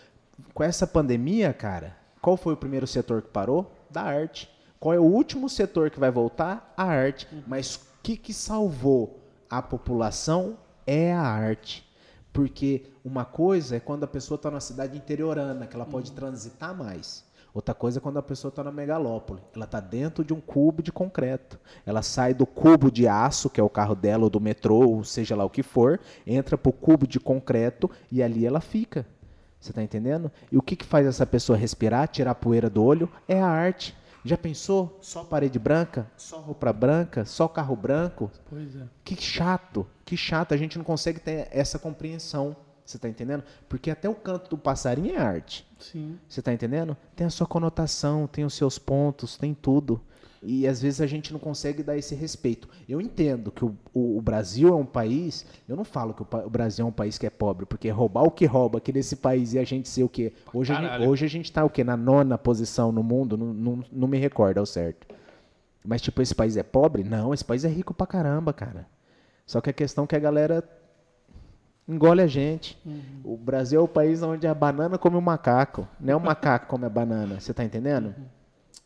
com 0.54 0.64
essa 0.64 0.86
pandemia, 0.86 1.54
cara, 1.54 1.96
qual 2.22 2.38
foi 2.38 2.54
o 2.54 2.58
primeiro 2.58 2.88
setor 2.88 3.22
que 3.22 3.30
parou? 3.30 3.72
Da 3.90 4.02
arte. 4.02 4.50
Qual 4.80 4.94
é 4.94 5.00
o 5.00 5.04
último 5.04 5.50
setor 5.50 5.90
que 5.90 6.00
vai 6.00 6.12
voltar? 6.12 6.74
A 6.78 6.84
arte. 6.84 7.28
Mas 7.48 7.76
o 7.76 7.80
que, 8.04 8.16
que 8.16 8.34
salvou 8.34 9.20
a 9.50 9.62
população 9.62 10.58
é 10.86 11.14
a 11.14 11.22
arte. 11.22 11.88
Porque 12.32 12.86
uma 13.04 13.26
coisa 13.26 13.78
é 13.78 13.80
quando 13.80 14.04
a 14.04 14.08
pessoa 14.08 14.36
está 14.36 14.52
na 14.52 14.60
cidade 14.60 14.96
interiorana, 14.98 15.66
que 15.66 15.76
ela 15.76 15.86
pode 15.86 16.12
transitar 16.12 16.76
mais. 16.76 17.26
Outra 17.54 17.74
coisa 17.74 18.00
é 18.00 18.02
quando 18.02 18.18
a 18.18 18.24
pessoa 18.24 18.50
está 18.50 18.64
na 18.64 18.72
megalópole. 18.72 19.42
Ela 19.56 19.66
está 19.66 19.80
dentro 19.80 20.24
de 20.24 20.34
um 20.34 20.40
cubo 20.40 20.84
de 20.84 20.92
concreto. 20.92 21.60
Ela 21.86 22.02
sai 22.02 22.34
do 22.34 22.46
cubo 22.46 22.92
de 22.92 23.08
aço, 23.08 23.50
que 23.50 23.60
é 23.60 23.64
o 23.64 23.70
carro 23.70 23.96
dela, 23.96 24.26
ou 24.26 24.30
do 24.30 24.40
metrô, 24.40 24.88
ou 24.88 25.04
seja 25.04 25.36
lá 25.36 25.44
o 25.44 25.50
que 25.50 25.64
for, 25.64 26.00
entra 26.26 26.58
para 26.58 26.70
o 26.70 26.74
cubo 26.74 27.08
de 27.08 27.20
concreto 27.20 27.90
e 28.12 28.22
ali 28.22 28.46
ela 28.46 28.62
fica. 28.62 29.06
Você 29.60 29.72
está 29.72 29.82
entendendo? 29.82 30.32
E 30.52 30.58
o 30.58 30.62
que, 30.62 30.76
que 30.76 30.86
faz 30.86 31.08
essa 31.08 31.26
pessoa 31.26 31.58
respirar, 31.58 32.08
tirar 32.08 32.32
a 32.32 32.36
poeira 32.36 32.70
do 32.70 32.84
olho? 32.84 33.10
É 33.28 33.42
a 33.42 33.48
arte. 33.48 33.96
Já 34.24 34.38
pensou? 34.38 34.98
Só 35.02 35.24
parede 35.24 35.58
branca? 35.58 36.06
Só 36.18 36.40
roupa 36.40 36.72
branca? 36.74 37.24
Só 37.26 37.48
carro 37.48 37.76
branco? 37.76 38.30
Pois 38.50 38.76
é. 38.76 38.84
Que 39.04 39.16
chato, 39.16 39.88
que 40.04 40.18
chato. 40.18 40.54
A 40.54 40.58
gente 40.58 40.78
não 40.78 40.84
consegue 40.84 41.20
ter 41.20 41.48
essa 41.50 41.80
compreensão. 41.80 42.56
Você 42.88 42.98
tá 42.98 43.10
entendendo? 43.10 43.44
Porque 43.68 43.92
até 43.92 44.08
o 44.08 44.16
canto 44.16 44.50
do 44.50 44.58
passarinho 44.58 45.14
é 45.14 45.18
arte. 45.18 45.68
Sim. 45.78 46.18
Você 46.28 46.42
tá 46.42 46.54
entendendo? 46.54 46.96
Tem 47.18 47.28
a 47.28 47.30
sua 47.30 47.46
conotação, 47.46 48.28
tem 48.28 48.46
os 48.46 48.54
seus 48.54 48.80
pontos, 48.80 49.36
tem 49.36 49.54
tudo. 49.54 50.02
E 50.42 50.66
às 50.66 50.82
vezes 50.82 51.02
a 51.02 51.06
gente 51.06 51.34
não 51.34 51.40
consegue 51.40 51.84
dar 51.84 51.98
esse 51.98 52.16
respeito. 52.16 52.70
Eu 52.88 53.02
entendo 53.02 53.52
que 53.52 53.66
o, 53.66 53.76
o, 53.94 54.18
o 54.18 54.22
Brasil 54.22 54.70
é 54.70 54.76
um 54.76 54.86
país. 54.86 55.46
Eu 55.68 55.76
não 55.76 55.84
falo 55.84 56.14
que 56.14 56.22
o, 56.22 56.28
o 56.46 56.50
Brasil 56.50 56.86
é 56.86 56.88
um 56.88 56.92
país 56.92 57.18
que 57.18 57.26
é 57.26 57.30
pobre, 57.30 57.66
porque 57.66 57.90
roubar 57.90 58.24
o 58.24 58.32
que 58.32 58.46
rouba 58.46 58.78
aqui 58.78 58.94
nesse 58.94 59.18
país 59.18 59.54
e 59.54 59.60
a 59.60 59.66
gente 59.66 59.90
ser 59.90 60.04
o 60.04 60.10
quê? 60.10 60.32
Hoje, 60.54 60.72
a 60.72 61.00
hoje 61.00 61.26
a 61.26 61.30
gente 61.30 61.52
tá 61.52 61.66
o 61.66 61.70
quê? 61.70 61.84
Na 61.84 61.98
nona 61.98 62.38
posição 62.38 62.94
no 62.94 63.04
mundo, 63.04 63.36
não, 63.36 63.54
não, 63.54 63.84
não 63.92 64.08
me 64.08 64.18
recordo 64.18 64.60
ao 64.60 64.66
certo. 64.66 65.08
Mas, 65.84 66.02
tipo, 66.02 66.22
esse 66.22 66.34
país 66.34 66.56
é 66.56 66.64
pobre? 66.64 67.04
Não, 67.04 67.34
esse 67.34 67.44
país 67.44 67.66
é 67.66 67.70
rico 67.70 67.94
pra 67.94 68.08
caramba, 68.08 68.54
cara. 68.54 68.88
Só 69.46 69.60
que 69.60 69.70
a 69.70 69.74
questão 69.74 70.06
é 70.06 70.08
que 70.08 70.16
a 70.16 70.20
galera 70.20 70.64
engole 71.88 72.22
a 72.22 72.28
gente. 72.28 72.78
O 73.24 73.38
Brasil 73.38 73.80
é 73.80 73.84
o 73.84 73.88
país 73.88 74.22
onde 74.22 74.46
a 74.48 74.54
banana 74.54 74.98
come 74.98 75.16
o 75.16 75.22
macaco. 75.22 75.88
Não 76.00 76.14
é 76.14 76.16
o 76.16 76.20
macaco 76.22 76.68
come 76.68 76.86
a 76.86 76.90
banana. 76.90 77.40
Você 77.40 77.54
tá 77.54 77.64
entendendo? 77.64 78.14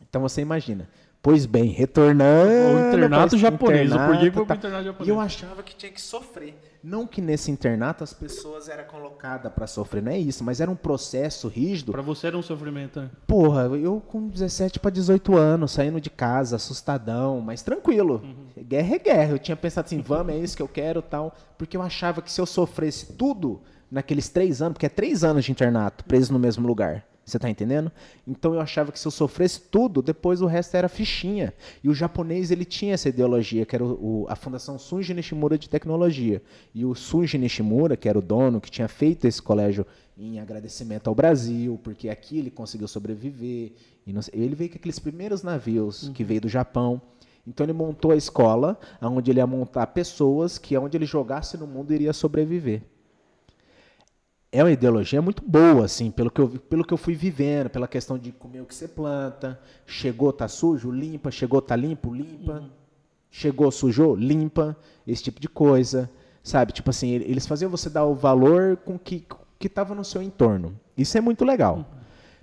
Então 0.02 0.22
você 0.22 0.42
imagina. 0.42 0.88
Pois 1.22 1.46
bem, 1.46 1.66
retornando. 1.66 2.50
O 2.50 2.88
internato 2.88 3.38
japonês. 3.38 3.92
Por 3.92 3.98
que 3.98 4.04
internato, 4.04 4.20
foi 4.20 4.32
pro 4.32 4.46
tá. 4.46 4.56
internato 4.56 4.82
E 4.82 4.86
japonês? 4.86 5.10
eu 5.10 5.20
achava 5.20 5.62
que 5.62 5.76
tinha 5.76 5.92
que 5.92 6.02
sofrer. 6.02 6.60
Não 6.84 7.06
que 7.06 7.22
nesse 7.22 7.52
internato 7.52 8.04
as 8.04 8.12
pessoas 8.12 8.68
eram 8.68 8.86
colocadas 8.86 9.54
pra 9.54 9.68
sofrer, 9.68 10.02
não 10.02 10.12
é 10.12 10.18
isso, 10.18 10.44
mas 10.44 10.60
era 10.60 10.72
um 10.72 10.76
processo 10.76 11.48
rígido. 11.48 11.92
Pra 11.92 12.02
você 12.02 12.26
era 12.26 12.38
um 12.38 12.42
sofrimento, 12.42 13.00
né? 13.00 13.12
Porra, 13.28 13.66
eu 13.78 14.02
com 14.08 14.28
17 14.28 14.80
para 14.80 14.90
18 14.90 15.38
anos, 15.38 15.74
saindo 15.74 16.02
de 16.02 16.10
casa, 16.10 16.56
assustadão, 16.56 17.40
mas 17.40 17.62
tranquilo. 17.62 18.24
Guerra 18.58 18.96
é 18.96 19.00
guerra. 19.00 19.32
Eu 19.34 19.40
tinha 19.40 19.56
pensado 19.56 19.86
assim, 19.86 20.02
vamos, 20.02 20.34
é 20.34 20.40
isso 20.40 20.58
que 20.58 20.64
eu 20.64 20.68
quero 20.68 21.04
tal. 21.04 21.36
Porque 21.56 21.78
eu 21.78 21.84
achava 21.84 22.20
que 22.24 22.32
se 22.32 22.42
eu 22.42 22.48
sofresse 22.48 23.14
tudo 23.14 23.62
naqueles 23.92 24.28
três 24.30 24.60
anos, 24.60 24.74
porque 24.74 24.88
é 24.88 24.90
três 24.90 25.24
anos 25.24 25.46
de 25.46 25.52
internato, 25.52 26.04
preso 26.06 26.34
no 26.34 26.40
mesmo 26.40 26.66
lugar. 26.66 27.06
Você 27.32 27.40
tá 27.40 27.50
entendendo? 27.50 27.90
Então 28.28 28.54
eu 28.54 28.60
achava 28.60 28.92
que 28.92 29.00
se 29.00 29.08
eu 29.08 29.12
sofresse 29.12 29.62
tudo, 29.62 30.02
depois 30.02 30.42
o 30.42 30.46
resto 30.46 30.76
era 30.76 30.90
fichinha. 30.90 31.54
E 31.82 31.88
o 31.88 31.94
japonês, 31.94 32.52
ele 32.52 32.66
tinha 32.66 32.94
essa 32.94 33.08
ideologia, 33.08 33.66
que 33.66 33.74
era 33.74 33.86
o, 33.86 34.24
o- 34.24 34.26
a 34.28 34.36
Fundação 34.36 34.78
Sunji 34.78 35.14
Nishimura 35.14 35.58
de 35.58 35.70
Tecnologia. 35.70 36.42
E 36.76 36.84
o 36.86 36.94
Sunji 36.94 37.38
Nishimura, 37.38 37.96
que 37.96 38.10
era 38.10 38.20
o 38.20 38.22
dono, 38.22 38.60
que 38.60 38.70
tinha 38.70 38.90
feito 38.90 39.26
esse 39.26 39.42
colégio 39.42 39.86
em 40.18 40.40
agradecimento 40.42 41.08
ao 41.08 41.16
Brasil, 41.16 41.80
porque 41.82 42.10
aqui 42.10 42.38
ele 42.38 42.52
conseguiu 42.52 42.88
sobreviver. 42.88 43.72
E 44.06 44.22
sei- 44.24 44.34
ele 44.44 44.54
veio 44.56 44.70
com 44.70 44.76
aqueles 44.76 45.00
primeiros 45.00 45.42
navios 45.42 46.12
que 46.14 46.26
veio 46.26 46.42
do 46.42 46.50
Japão. 46.50 47.02
Então 47.48 47.66
ele 47.66 47.72
montou 47.74 48.12
a 48.12 48.16
escola, 48.18 48.78
onde 49.02 49.32
ele 49.32 49.40
ia 49.40 49.48
montar 49.48 49.88
pessoas 49.88 50.58
que 50.58 50.78
onde 50.78 50.98
ele 50.98 51.06
jogasse 51.06 51.58
no 51.58 51.66
mundo 51.66 51.94
iria 51.94 52.12
sobreviver 52.12 52.82
é 54.52 54.64
uma 54.64 54.72
ideologia 54.72 55.22
muito 55.22 55.44
boa, 55.48 55.86
assim, 55.86 56.12
pelo 56.12 56.30
que, 56.30 56.42
eu, 56.42 56.50
pelo 56.50 56.84
que 56.84 56.94
eu 56.94 56.98
fui 56.98 57.16
vivendo, 57.16 57.70
pela 57.70 57.88
questão 57.88 58.18
de 58.18 58.32
comer 58.32 58.62
o 58.62 58.66
que 58.66 58.76
você 58.76 58.88
planta, 58.88 59.60
chegou, 59.86 60.34
tá 60.34 60.48
sujo, 60.48 60.92
limpa, 60.92 61.32
chegou, 61.32 61.62
tá 61.62 61.76
limpo, 61.76 62.14
limpa, 62.14 62.64
chegou, 63.30 63.72
sujou, 63.72 64.16
limpa, 64.16 64.76
esse 65.08 65.24
tipo 65.24 65.40
de 65.40 65.48
coisa, 65.48 66.10
sabe? 66.44 66.74
Tipo 66.74 66.90
assim, 66.90 67.10
ele- 67.12 67.26
eles 67.32 67.48
faziam 67.48 67.72
você 67.72 67.90
dar 67.90 68.06
o 68.06 68.14
valor 68.16 68.78
com 68.78 68.98
que 69.00 69.26
que 69.60 69.68
estava 69.68 69.94
no 69.94 70.04
seu 70.04 70.24
entorno. 70.24 70.76
Isso 70.98 71.16
é 71.16 71.22
muito 71.22 71.46
legal. 71.46 71.86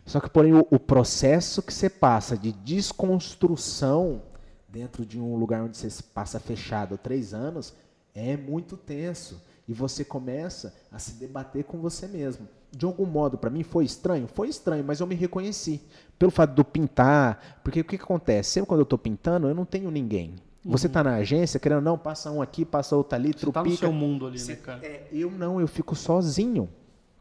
Só 0.07 0.21
que, 0.21 0.31
porém, 0.31 0.55
o, 0.55 0.65
o 0.71 0.79
processo 0.79 1.61
que 1.61 1.75
você 1.75 1.91
passa 1.91 2.39
de 2.39 2.53
desconstrução 2.53 4.23
dentro 4.69 5.05
de 5.05 5.19
um 5.19 5.35
lugar 5.35 5.65
onde 5.65 5.77
você 5.77 6.03
passa 6.15 6.39
fechado 6.39 6.97
três 6.97 7.35
anos 7.35 7.75
é 8.15 8.37
muito 8.37 8.77
tenso. 8.77 9.43
E 9.69 9.73
você 9.75 10.05
começa 10.05 10.75
a 10.91 10.99
se 10.99 11.13
debater 11.13 11.65
com 11.65 11.79
você 11.79 12.07
mesmo. 12.09 12.49
De 12.75 12.85
algum 12.87 13.05
modo, 13.07 13.37
para 13.37 13.51
mim, 13.51 13.63
foi 13.63 13.85
estranho? 13.85 14.27
Foi 14.27 14.49
estranho, 14.49 14.83
mas 14.85 15.01
eu 15.01 15.07
me 15.07 15.15
reconheci. 15.15 15.81
Pelo 16.19 16.31
fato 16.31 16.55
de 16.55 16.61
eu 16.61 16.65
pintar. 16.65 17.61
Porque 17.63 17.81
o 17.81 17.85
que, 17.85 17.99
que 17.99 18.05
acontece? 18.05 18.51
Sempre 18.51 18.69
quando 18.69 18.81
eu 18.81 18.85
estou 18.85 18.99
pintando, 18.99 19.47
eu 19.49 19.55
não 19.55 19.65
tenho 19.65 19.91
ninguém. 19.91 20.37
Você 20.65 20.87
está 20.87 21.03
na 21.05 21.15
agência, 21.17 21.59
querendo 21.61 21.79
ou 21.79 21.83
não, 21.85 21.97
passa 21.99 22.31
um 22.31 22.43
aqui, 22.43 22.65
passa 22.65 22.95
outro 22.97 23.15
ali, 23.15 23.29
Você 23.33 23.41
tá 23.41 23.47
no 23.47 23.53
trupica. 23.53 23.77
seu 23.77 23.93
mundo 23.93 24.27
ali, 24.27 24.39
Cê- 24.39 24.53
né, 24.53 24.59
cara? 24.63 24.81
é, 24.85 25.07
eu 25.13 25.31
não, 25.31 25.61
eu 25.61 25.69
fico 25.69 25.95
sozinho, 25.95 26.69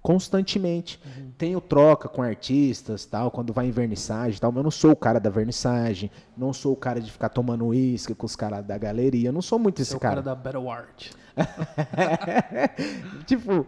constantemente. 0.07 1.01
Tenho 1.37 1.59
troca 1.59 2.07
com 2.07 2.21
artistas, 2.21 3.05
tal, 3.05 3.29
quando 3.29 3.51
vai 3.51 3.67
em 3.67 3.71
vernissagem, 3.71 4.39
tal, 4.39 4.53
mas 4.53 4.59
eu 4.59 4.63
não 4.63 4.71
sou 4.71 4.91
o 4.91 4.95
cara 4.95 5.19
da 5.19 5.29
vernissagem, 5.29 6.09
não 6.37 6.53
sou 6.53 6.71
o 6.71 6.77
cara 6.77 7.01
de 7.01 7.11
ficar 7.11 7.27
tomando 7.27 7.65
uísque 7.65 8.15
com 8.15 8.25
os 8.25 8.33
caras 8.33 8.65
da 8.65 8.77
galeria, 8.77 9.27
eu 9.27 9.33
não 9.33 9.41
sou 9.41 9.59
muito 9.59 9.75
Você 9.75 9.81
esse 9.81 9.93
é 9.93 9.97
o 9.97 9.99
cara. 9.99 10.23
cara 10.23 10.23
da 10.23 10.33
Battle 10.33 10.71
Art. 10.71 11.11
tipo, 13.27 13.67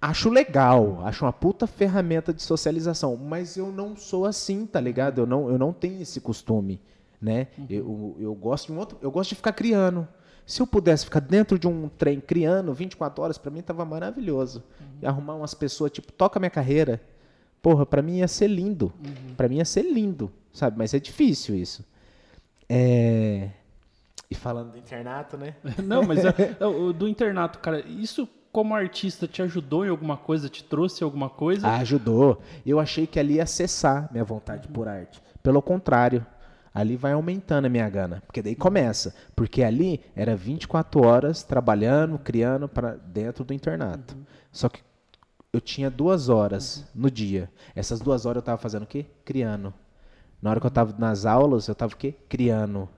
acho 0.00 0.30
legal, 0.30 1.04
acho 1.04 1.24
uma 1.24 1.32
puta 1.32 1.66
ferramenta 1.66 2.32
de 2.32 2.42
socialização, 2.44 3.16
mas 3.16 3.56
eu 3.56 3.72
não 3.72 3.96
sou 3.96 4.26
assim, 4.26 4.64
tá 4.66 4.80
ligado? 4.80 5.22
Eu 5.22 5.26
não, 5.26 5.50
eu 5.50 5.58
não 5.58 5.72
tenho 5.72 6.00
esse 6.00 6.20
costume, 6.20 6.80
né? 7.20 7.48
Eu, 7.68 8.14
eu 8.20 8.32
gosto 8.36 8.66
de 8.68 8.72
um 8.72 8.78
outro, 8.78 8.96
eu 9.02 9.10
gosto 9.10 9.30
de 9.30 9.34
ficar 9.34 9.52
criando. 9.52 10.06
Se 10.50 10.60
eu 10.60 10.66
pudesse 10.66 11.04
ficar 11.04 11.20
dentro 11.20 11.56
de 11.56 11.68
um 11.68 11.88
trem 11.88 12.18
criando 12.20 12.74
24 12.74 13.22
horas, 13.22 13.38
pra 13.38 13.52
mim 13.52 13.62
tava 13.62 13.84
maravilhoso. 13.84 14.64
E 15.00 15.06
arrumar 15.06 15.36
umas 15.36 15.54
pessoas 15.54 15.92
tipo, 15.92 16.10
toca 16.10 16.40
minha 16.40 16.50
carreira. 16.50 17.00
Porra, 17.62 17.86
pra 17.86 18.02
mim 18.02 18.16
ia 18.16 18.26
ser 18.26 18.48
lindo. 18.48 18.92
Pra 19.36 19.48
mim 19.48 19.58
ia 19.58 19.64
ser 19.64 19.82
lindo, 19.82 20.28
sabe? 20.52 20.76
Mas 20.76 20.92
é 20.92 20.98
difícil 20.98 21.54
isso. 21.54 21.84
É... 22.68 23.50
E 24.28 24.34
falando 24.34 24.72
do 24.72 24.78
internato, 24.78 25.36
né? 25.36 25.54
Não, 25.84 26.02
mas 26.02 26.24
é- 26.24 26.34
é, 26.58 26.92
do 26.94 27.06
internato, 27.06 27.60
cara, 27.60 27.86
isso 27.86 28.28
como 28.50 28.74
artista 28.74 29.28
te 29.28 29.42
ajudou 29.42 29.86
em 29.86 29.88
alguma 29.88 30.16
coisa? 30.16 30.48
Te 30.48 30.64
trouxe 30.64 31.04
alguma 31.04 31.30
coisa? 31.30 31.68
Ah, 31.68 31.76
ajudou. 31.76 32.42
Eu 32.66 32.80
achei 32.80 33.06
que 33.06 33.20
ali 33.20 33.34
ia 33.34 33.46
cessar 33.46 34.08
minha 34.10 34.24
vontade 34.24 34.66
por 34.66 34.88
arte. 34.88 35.22
Pelo 35.44 35.62
contrário, 35.62 36.26
ali 36.72 36.96
vai 36.96 37.12
aumentando 37.12 37.66
a 37.66 37.68
minha 37.68 37.88
gana. 37.88 38.22
Porque 38.26 38.42
daí 38.42 38.54
começa. 38.54 39.14
Porque 39.34 39.62
ali 39.62 40.00
era 40.14 40.36
24 40.36 41.04
horas 41.04 41.42
trabalhando, 41.42 42.18
criando 42.18 42.68
para 42.68 42.96
dentro 42.96 43.44
do 43.44 43.52
internato. 43.52 44.16
Só 44.52 44.68
que 44.68 44.80
eu 45.52 45.60
tinha 45.60 45.90
duas 45.90 46.28
horas 46.28 46.84
no 46.94 47.10
dia. 47.10 47.50
Essas 47.74 48.00
duas 48.00 48.24
horas 48.26 48.36
eu 48.40 48.44
tava 48.44 48.58
fazendo 48.58 48.84
o 48.84 48.86
quê? 48.86 49.06
Criando. 49.24 49.74
Na 50.40 50.50
hora 50.50 50.60
que 50.60 50.66
eu 50.66 50.70
tava 50.70 50.94
nas 50.98 51.26
aulas, 51.26 51.68
eu 51.68 51.74
tava 51.74 51.92
o 51.92 51.96
quê? 51.96 52.14
Criando. 52.28 52.88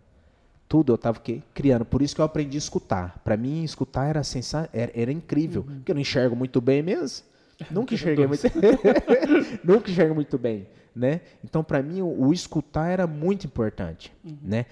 Tudo 0.68 0.92
eu 0.92 0.98
tava 0.98 1.18
o 1.18 1.20
quê? 1.20 1.42
Criando. 1.52 1.85
Por 1.85 2.02
isso 2.02 2.14
que 2.14 2.20
eu 2.20 2.24
aprendi 2.24 2.56
a 2.56 2.58
escutar. 2.58 3.20
Para 3.24 3.37
mim, 3.37 3.64
escutar 3.64 4.06
era, 4.06 4.22
sensa... 4.22 4.68
era, 4.72 4.92
era 4.94 5.12
incrível. 5.12 5.64
Porque 5.64 5.90
eu 5.90 5.94
não 5.94 6.02
enxergo 6.02 6.37
muito 6.37 6.61
bem 6.61 6.82
mesmo. 6.82 7.26
Nunca 7.70 7.94
enxerguei 7.94 8.26
muito 8.26 8.42
Nunca 9.62 9.90
enxergo 9.90 10.14
muito 10.14 10.38
bem, 10.38 10.66
né? 10.94 11.20
Então, 11.44 11.62
para 11.64 11.83
mim, 11.83 12.02
o, 12.02 12.26
o 12.28 12.33
escutar 12.33 12.88
era 12.88 13.07
muito 13.07 13.46
importante, 13.46 14.12
né? 14.42 14.66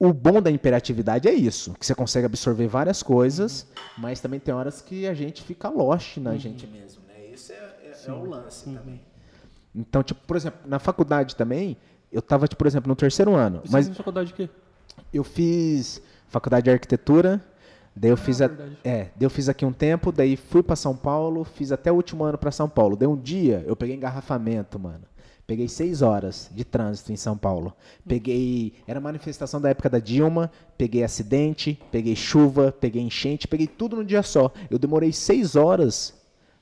O 0.00 0.12
bom 0.12 0.40
da 0.40 0.50
imperatividade 0.50 1.26
é 1.28 1.32
isso, 1.32 1.74
que 1.74 1.84
você 1.84 1.92
consegue 1.94 2.26
absorver 2.26 2.68
várias 2.68 3.02
coisas, 3.02 3.66
mas 3.96 4.20
também 4.20 4.38
tem 4.38 4.54
horas 4.54 4.80
que 4.80 5.08
a 5.08 5.14
gente 5.14 5.42
fica 5.42 5.68
lost 5.68 6.18
na 6.18 6.36
gente 6.36 6.66
mesmo, 6.68 7.02
né? 7.08 7.34
Isso 7.34 7.50
é, 7.52 7.56
é- 7.56 8.10
é 8.10 8.12
o 8.12 8.24
lance 8.28 8.64
também. 8.66 9.00
Então, 9.74 10.02
tipo, 10.02 10.20
por 10.26 10.36
exemplo, 10.36 10.60
na 10.66 10.78
faculdade 10.78 11.34
também, 11.34 11.76
eu 12.12 12.22
tava, 12.22 12.46
tipo, 12.46 12.58
por 12.58 12.66
exemplo, 12.68 12.88
no 12.88 12.94
terceiro 12.94 13.34
ano, 13.34 13.60
Você 13.64 13.72
mas 13.72 13.86
fez 13.86 13.96
faculdade 13.96 14.28
de 14.28 14.34
quê? 14.34 14.48
eu 15.12 15.24
fiz 15.24 16.00
faculdade 16.28 16.64
de 16.64 16.70
arquitetura, 16.70 17.44
daí 17.94 18.10
eu 18.10 18.16
fiz 18.16 18.40
a, 18.40 18.44
Ah, 18.44 18.48
verdade. 18.48 18.78
é, 18.84 19.02
daí 19.04 19.10
eu 19.22 19.30
fiz 19.30 19.48
aqui 19.48 19.64
um 19.64 19.72
tempo, 19.72 20.12
daí 20.12 20.36
fui 20.36 20.62
pra 20.62 20.76
São 20.76 20.96
Paulo, 20.96 21.42
fiz 21.44 21.72
até 21.72 21.90
o 21.90 21.96
último 21.96 22.22
ano 22.22 22.38
pra 22.38 22.52
São 22.52 22.68
Paulo. 22.68 22.94
Daí 22.96 23.08
um 23.08 23.16
dia 23.16 23.64
eu 23.66 23.74
peguei 23.74 23.96
engarrafamento, 23.96 24.78
mano. 24.78 25.02
Peguei 25.48 25.66
seis 25.66 26.02
horas 26.02 26.50
de 26.54 26.62
trânsito 26.62 27.10
em 27.10 27.16
São 27.16 27.34
Paulo. 27.34 27.72
Peguei. 28.06 28.74
Era 28.86 29.00
manifestação 29.00 29.58
da 29.58 29.70
época 29.70 29.88
da 29.88 29.98
Dilma. 29.98 30.52
Peguei 30.76 31.02
acidente, 31.02 31.80
peguei 31.90 32.14
chuva, 32.14 32.70
peguei 32.70 33.00
enchente, 33.00 33.48
peguei 33.48 33.66
tudo 33.66 33.96
num 33.96 34.04
dia 34.04 34.22
só. 34.22 34.52
Eu 34.70 34.78
demorei 34.78 35.10
seis 35.10 35.56
horas 35.56 36.12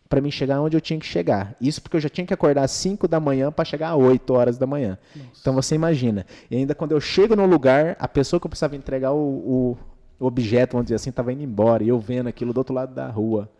pra 0.09 0.21
mim 0.21 0.31
chegar 0.31 0.61
onde 0.61 0.77
eu 0.77 0.81
tinha 0.81 1.01
que 1.01 1.05
chegar. 1.07 1.57
Isso 1.61 1.83
porque 1.83 1.97
eu 1.97 2.01
já 2.01 2.09
tinha 2.09 2.25
que 2.25 2.33
acordar 2.33 2.63
às 2.63 2.71
5 2.71 3.09
da 3.09 3.19
manhã 3.19 3.51
pra 3.51 3.65
chegar 3.65 3.91
às 3.91 3.99
8 3.99 4.33
horas 4.33 4.57
da 4.57 4.69
manhã. 4.69 4.97
Então 5.41 5.53
você 5.53 5.75
imagina. 5.75 6.25
E 6.49 6.55
ainda 6.57 6.73
quando 6.73 6.93
eu 6.93 7.01
chego 7.01 7.35
no 7.35 7.45
lugar, 7.45 7.97
a 7.99 8.07
pessoa 8.07 8.39
que 8.39 8.47
eu 8.47 8.51
precisava 8.51 8.77
entregar 8.77 9.11
o, 9.11 9.19
o- 9.19 9.79
o 10.21 10.27
objeto, 10.27 10.75
vamos 10.75 10.87
dizer 10.87 10.95
assim, 10.95 11.11
estava 11.11 11.33
indo 11.33 11.43
embora. 11.43 11.83
E 11.83 11.89
eu 11.89 11.99
vendo 11.99 12.29
aquilo 12.29 12.53
do 12.53 12.59
outro 12.59 12.73
lado 12.73 12.95
da 12.95 13.09
rua. 13.09 13.51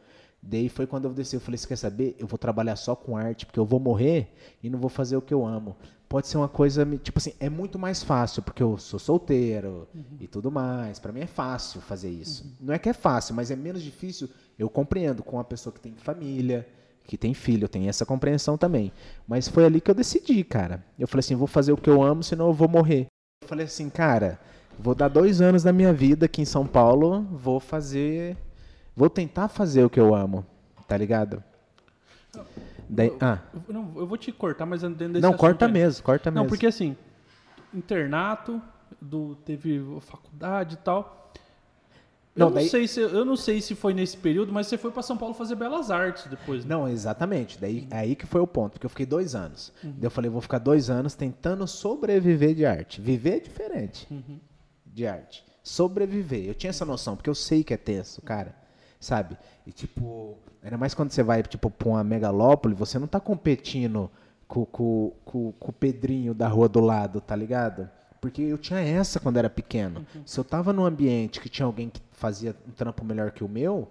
Daí 0.43 0.69
foi 0.69 0.87
quando 0.87 1.07
eu 1.07 1.13
desci, 1.13 1.35
eu 1.35 1.41
falei, 1.41 1.59
você 1.59 1.67
quer 1.67 1.77
saber? 1.77 2.15
Eu 2.19 2.27
vou 2.27 2.39
trabalhar 2.39 2.77
só 2.77 2.95
com 2.95 3.17
arte, 3.17 3.47
porque 3.47 3.59
eu 3.59 3.65
vou 3.65 3.81
morrer 3.81 4.33
e 4.63 4.71
não 4.71 4.79
vou 4.79 4.89
fazer 4.89 5.17
o 5.17 5.23
que 5.23 5.35
eu 5.35 5.45
amo. 5.45 5.77
Pode 6.09 6.29
ser 6.29 6.37
uma 6.37 6.49
coisa, 6.49 6.87
tipo 7.03 7.19
assim, 7.19 7.33
é 7.41 7.51
muito 7.51 7.81
mais 7.81 8.03
fácil, 8.03 8.41
porque 8.41 8.63
eu 8.63 8.79
sou 8.79 8.99
solteiro 8.99 9.89
e 10.21 10.29
tudo 10.29 10.53
mais. 10.53 11.01
Pra 11.01 11.11
mim 11.11 11.21
é 11.21 11.27
fácil 11.27 11.81
fazer 11.81 12.09
isso. 12.09 12.47
Não 12.61 12.73
é 12.73 12.79
que 12.79 12.89
é 12.89 12.93
fácil, 12.93 13.35
mas 13.35 13.51
é 13.51 13.57
menos 13.57 13.83
difícil. 13.83 14.29
Eu 14.57 14.71
compreendo 14.71 15.25
com 15.25 15.37
uma 15.37 15.43
pessoa 15.43 15.73
que 15.73 15.81
tem 15.81 15.95
família, 15.97 16.65
que 17.03 17.19
tem 17.19 17.35
filho, 17.35 17.65
eu 17.65 17.69
tenho 17.69 17.89
essa 17.89 18.07
compreensão 18.07 18.57
também. 18.57 18.93
Mas 19.27 19.49
foi 19.49 19.65
ali 19.65 19.81
que 19.81 19.91
eu 19.91 19.95
decidi, 19.97 20.45
cara. 20.45 20.85
Eu 20.97 21.09
falei 21.09 21.21
assim, 21.21 21.35
vou 21.35 21.49
fazer 21.49 21.73
o 21.73 21.77
que 21.77 21.91
eu 21.91 22.01
amo, 22.03 22.23
senão 22.23 22.47
eu 22.47 22.53
vou 22.53 22.69
morrer. 22.69 23.07
Eu 23.43 23.49
falei 23.49 23.67
assim, 23.67 23.91
cara, 23.91 24.39
vou 24.79 24.95
dar 24.95 25.09
dois 25.09 25.41
anos 25.41 25.65
da 25.65 25.73
minha 25.73 25.93
vida 25.93 26.27
aqui 26.27 26.41
em 26.41 26.47
São 26.47 26.67
Paulo, 26.67 27.23
vou 27.33 27.59
fazer. 27.59 28.37
Vou 28.97 29.11
tentar 29.11 29.49
fazer 29.49 29.85
o 29.85 29.91
que 29.91 30.01
eu 30.01 30.15
amo, 30.15 30.45
tá 30.89 30.97
ligado? 30.97 31.43
Daí, 32.89 33.13
ah, 33.21 33.41
Eu, 33.69 33.75
não, 33.75 33.93
eu 33.97 34.07
vou 34.07 34.17
te 34.17 34.31
cortar, 34.33 34.65
mas 34.65 34.83
dentro 34.83 35.09
desse 35.09 35.21
não, 35.21 35.35
corta 35.35 35.67
aí. 35.67 35.73
mesmo, 35.73 36.03
corta 36.05 36.31
mesmo. 36.31 36.43
Não, 36.45 36.49
porque 36.49 36.67
assim, 36.67 36.97
internato, 37.75 38.61
do, 39.01 39.35
teve 39.45 39.83
faculdade 40.01 40.75
e 40.75 40.79
tal. 40.79 41.33
Não, 42.35 42.47
eu, 42.47 42.51
não 42.51 42.55
daí- 42.57 42.69
sei 42.69 42.87
se, 42.87 43.01
eu 43.01 43.25
não 43.25 43.37
sei 43.37 43.61
se 43.63 43.75
foi 43.75 43.93
nesse 43.95 44.17
período, 44.17 44.53
mas 44.53 44.67
você 44.67 44.77
foi 44.79 44.91
para 44.91 45.03
São 45.03 45.17
Paulo 45.17 45.35
fazer 45.35 45.55
belas 45.57 45.91
artes 45.91 46.27
depois. 46.27 46.65
né? 46.65 46.75
Não, 46.75 46.87
exatamente. 46.87 47.59
Daí 47.59 47.89
aí 47.91 48.15
que 48.15 48.27
foi 48.27 48.41
o 48.41 48.47
ponto, 48.47 48.73
porque 48.73 48.87
eu 48.87 48.91
fiquei 48.91 49.07
dois 49.07 49.35
anos. 49.35 49.73
Daí 49.83 49.95
eu 50.05 50.11
falei, 50.11 50.31
vou 50.31 50.41
ficar 50.43 50.59
dois 50.59 50.89
anos 50.91 51.15
tentando 51.15 51.67
sobreviver 51.67 52.55
de 52.55 52.65
arte. 52.67 53.01
Viver 53.01 53.37
é 53.37 53.41
diferente 53.41 54.07
de 54.85 55.07
arte. 55.07 55.45
Sobreviver. 55.63 56.45
Eu 56.47 56.55
tinha 56.55 56.71
essa 56.71 56.85
noção, 56.85 57.17
porque 57.17 57.29
eu 57.31 57.35
sei 57.35 57.65
que 57.65 57.73
é 57.75 57.77
tenso, 57.79 58.21
cara. 58.23 58.55
Sabe? 58.99 59.37
E 59.67 59.73
tipo, 59.73 60.37
ainda 60.63 60.79
mais 60.79 60.95
quando 60.95 61.11
você 61.11 61.23
vai, 61.23 61.43
tipo, 61.43 61.71
pra 61.71 61.89
uma 61.89 62.05
megalópole, 62.05 62.75
você 62.75 62.99
não 62.99 63.07
tá 63.07 63.21
competindo 63.21 64.11
com, 64.49 64.65
com, 64.65 65.13
com, 65.25 65.53
com 65.53 65.71
o 65.71 65.73
Pedrinho 65.73 66.35
da 66.35 66.49
rua 66.49 66.69
do 66.69 66.81
lado, 66.81 67.21
tá 67.21 67.37
ligado? 67.37 67.89
Porque 68.21 68.43
eu 68.43 68.59
tinha 68.59 68.81
essa 68.81 69.21
quando 69.21 69.37
era 69.37 69.51
pequeno. 69.51 70.05
Se 70.25 70.41
eu 70.41 70.45
tava 70.45 70.73
num 70.73 70.85
ambiente 70.85 71.41
que 71.41 71.49
tinha 71.49 71.67
alguém 71.67 71.89
que 71.89 72.01
fazia 72.13 72.57
um 72.67 72.73
trampo 72.73 73.05
melhor 73.05 73.31
que 73.31 73.45
o 73.45 73.49
meu, 73.49 73.89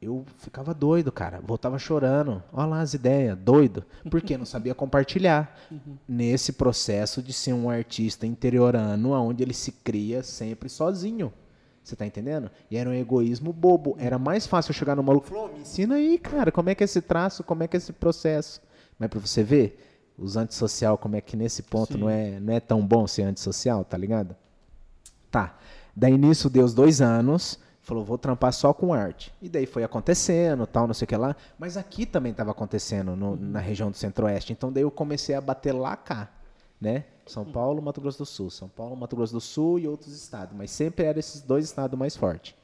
eu 0.00 0.24
ficava 0.38 0.72
doido, 0.72 1.12
cara. 1.12 1.40
Voltava 1.40 1.78
chorando. 1.78 2.42
Olha 2.52 2.66
lá 2.66 2.80
as 2.80 2.94
ideias, 2.94 3.36
doido. 3.38 3.84
Porque 4.10 4.36
não 4.36 4.46
sabia 4.46 4.74
compartilhar. 4.74 5.58
Nesse 6.08 6.52
processo 6.52 7.22
de 7.22 7.32
ser 7.32 7.52
um 7.52 7.68
artista 7.68 8.26
interiorano, 8.26 9.12
onde 9.12 9.42
ele 9.42 9.54
se 9.54 9.72
cria 9.72 10.22
sempre 10.22 10.68
sozinho. 10.68 11.32
Você 11.82 11.96
tá 11.96 12.06
entendendo? 12.06 12.50
E 12.70 12.76
era 12.76 12.88
um 12.88 12.94
egoísmo 12.94 13.52
bobo. 13.52 13.96
Era 13.98 14.18
mais 14.18 14.46
fácil 14.46 14.70
eu 14.70 14.74
chegar 14.74 14.94
no 14.94 15.02
maluco 15.02 15.26
e 15.26 15.30
falar, 15.30 15.44
"Ô, 15.44 15.48
me 15.48 15.60
ensina 15.60 15.94
aí, 15.96 16.18
cara, 16.18 16.52
como 16.52 16.68
é 16.70 16.74
que 16.74 16.84
é 16.84 16.86
esse 16.86 17.00
traço, 17.00 17.42
como 17.42 17.62
é 17.62 17.68
que 17.68 17.76
é 17.76 17.78
esse 17.78 17.92
processo. 17.92 18.60
Mas 18.98 19.08
pra 19.08 19.18
você 19.18 19.42
ver, 19.42 20.12
os 20.18 20.36
antissocial, 20.36 20.98
como 20.98 21.16
é 21.16 21.20
que 21.20 21.36
nesse 21.36 21.62
ponto 21.62 21.94
Sim. 21.94 21.98
não 22.00 22.08
é, 22.10 22.38
não 22.38 22.52
é 22.52 22.60
tão 22.60 22.86
bom 22.86 23.06
ser 23.06 23.22
antissocial, 23.22 23.84
tá 23.84 23.96
ligado? 23.96 24.36
Tá. 25.30 25.56
Daí 25.96 26.16
nisso 26.16 26.50
deu 26.50 26.64
os 26.64 26.74
dois 26.74 27.00
anos, 27.00 27.58
falou, 27.80 28.04
vou 28.04 28.18
trampar 28.18 28.52
só 28.52 28.72
com 28.74 28.92
arte. 28.92 29.32
E 29.40 29.48
daí 29.48 29.64
foi 29.66 29.82
acontecendo, 29.82 30.66
tal, 30.66 30.86
não 30.86 30.94
sei 30.94 31.04
o 31.06 31.08
que 31.08 31.16
lá. 31.16 31.34
Mas 31.58 31.76
aqui 31.76 32.04
também 32.04 32.32
estava 32.32 32.50
acontecendo, 32.50 33.16
no- 33.16 33.36
na 33.36 33.58
região 33.58 33.90
do 33.90 33.96
Centro-Oeste. 33.96 34.52
Então 34.52 34.70
daí 34.72 34.82
eu 34.82 34.90
comecei 34.90 35.34
a 35.34 35.40
bater 35.40 35.72
lá 35.72 35.96
cá, 35.96 36.28
né? 36.80 37.04
São 37.30 37.44
Paulo, 37.44 37.80
Mato 37.80 38.00
Grosso 38.00 38.18
do 38.18 38.26
Sul. 38.26 38.50
São 38.50 38.68
Paulo, 38.68 38.96
Mato 38.96 39.16
Grosso 39.16 39.32
do 39.32 39.40
Sul 39.40 39.78
e 39.78 39.88
outros 39.88 40.14
estados. 40.14 40.56
Mas 40.56 40.70
sempre 40.70 41.04
eram 41.04 41.18
esses 41.18 41.40
dois 41.40 41.64
estados 41.64 41.98
mais 41.98 42.16
fortes. 42.16 42.54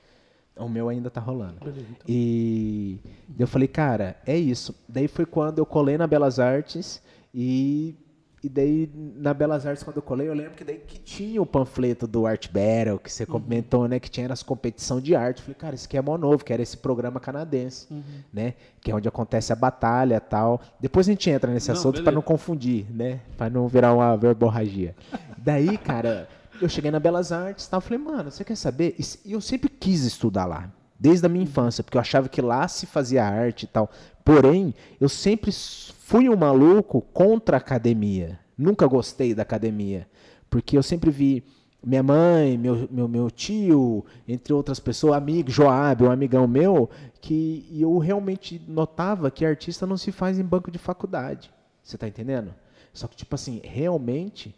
O 0.57 0.68
meu 0.68 0.88
ainda 0.88 1.11
tá 1.11 1.20
rolando. 1.20 1.61
Beleza, 1.61 1.81
então. 1.81 2.07
E 2.09 2.98
eu 3.38 3.46
falei, 3.46 3.68
cara, 3.68 4.16
é 4.26 4.37
isso. 4.37 4.74
Daí 4.88 5.07
foi 5.07 5.26
quando 5.26 5.59
eu 5.59 5.66
colei 5.66 5.98
na 5.98 6.07
Belas 6.07 6.38
Artes 6.38 7.02
e, 7.35 7.94
e 8.42 8.49
daí 8.49 8.90
na 8.94 9.35
Belas 9.35 9.66
Artes, 9.66 9.83
quando 9.83 9.96
eu 9.96 10.03
colei, 10.03 10.29
eu 10.29 10.35
lembro 10.35 10.53
que 10.53 10.62
daí 10.62 10.79
que 10.79 10.99
tinha 10.99 11.40
o 11.40 11.46
panfleto 11.46 12.07
do 12.07 12.27
Art 12.27 12.49
Battle, 12.49 12.99
que 12.99 13.11
você 13.11 13.27
comentou, 13.27 13.88
né, 13.88 13.99
que 13.99 14.11
tinha 14.11 14.31
as 14.33 14.42
competição 14.42 15.01
de 15.01 15.16
arte. 15.16 15.38
Eu 15.38 15.44
falei, 15.44 15.55
cara, 15.55 15.75
isso 15.75 15.87
aqui 15.87 15.96
é 15.96 16.03
mó 16.03 16.16
novo, 16.16 16.44
que 16.44 16.53
era 16.53 16.62
esse 16.62 16.77
programa 16.77 17.18
canadense, 17.18 17.88
né, 18.33 18.55
que 18.81 18.90
é 18.90 18.94
onde 18.94 19.09
acontece 19.09 19.53
a 19.53 19.57
batalha 19.57 20.16
e 20.16 20.20
tal. 20.20 20.61
Depois 20.79 21.09
a 21.09 21.11
gente 21.11 21.29
entra 21.29 21.51
nesse 21.53 21.68
Não, 21.68 21.77
assunto 21.77 22.03
para 22.03 22.12
não 22.12 22.22
confundir, 22.22 22.87
né, 22.90 23.20
para 23.37 23.51
não 23.51 23.66
virar 23.66 23.92
uma 23.94 24.16
verborragia. 24.16 24.94
daí, 25.38 25.77
cara, 25.79 26.29
eu 26.61 26.68
cheguei 26.68 26.90
na 26.90 27.01
Belas 27.01 27.33
Artes 27.33 27.64
e 27.64 27.70
tal, 27.70 27.81
falei, 27.81 27.99
mano, 27.99 28.31
você 28.31 28.44
quer 28.44 28.57
saber? 28.57 28.96
E 29.25 29.33
eu 29.33 29.40
sempre 29.40 29.68
quis 29.68 30.05
estudar 30.05 30.44
lá, 30.44 30.70
desde 30.98 31.26
a 31.26 31.28
minha 31.28 31.44
infância, 31.44 31.85
porque 31.85 31.96
eu 31.96 32.00
achava 32.00 32.28
que 32.28 32.40
lá 32.40 32.66
se 32.68 32.87
fazia 32.87 33.24
arte 33.24 33.64
e 33.64 33.66
tal. 33.66 33.90
Porém, 34.24 34.74
eu 35.00 35.09
sempre 35.09 35.52
fui 35.52 36.28
um 36.28 36.37
maluco 36.37 37.02
contra 37.12 37.56
a 37.56 37.59
academia. 37.59 38.38
Nunca 38.56 38.87
gostei 38.87 39.35
da 39.35 39.42
academia, 39.42 40.09
porque 40.48 40.76
eu 40.76 40.82
sempre 40.82 41.11
vi 41.11 41.44
minha 41.85 42.02
mãe, 42.02 42.59
meu, 42.59 42.88
meu, 42.90 43.06
meu 43.06 43.30
tio, 43.30 44.04
entre 44.26 44.52
outras 44.52 44.80
pessoas, 44.80 45.14
amigo, 45.14 45.50
Joab, 45.50 46.02
um 46.02 46.11
amigão 46.11 46.46
meu, 46.48 46.90
que 47.20 47.66
eu 47.70 47.96
realmente 47.98 48.61
notava 48.66 49.30
que 49.30 49.44
artista 49.44 49.87
não 49.87 49.96
se 49.96 50.11
faz 50.11 50.38
em 50.38 50.42
banco 50.42 50.70
de 50.70 50.78
faculdade. 50.78 51.52
Você 51.82 51.96
tá 51.96 52.09
entendendo? 52.09 52.52
Só 52.92 53.06
que, 53.06 53.14
tipo 53.14 53.35
assim, 53.35 53.61
realmente, 53.62 54.54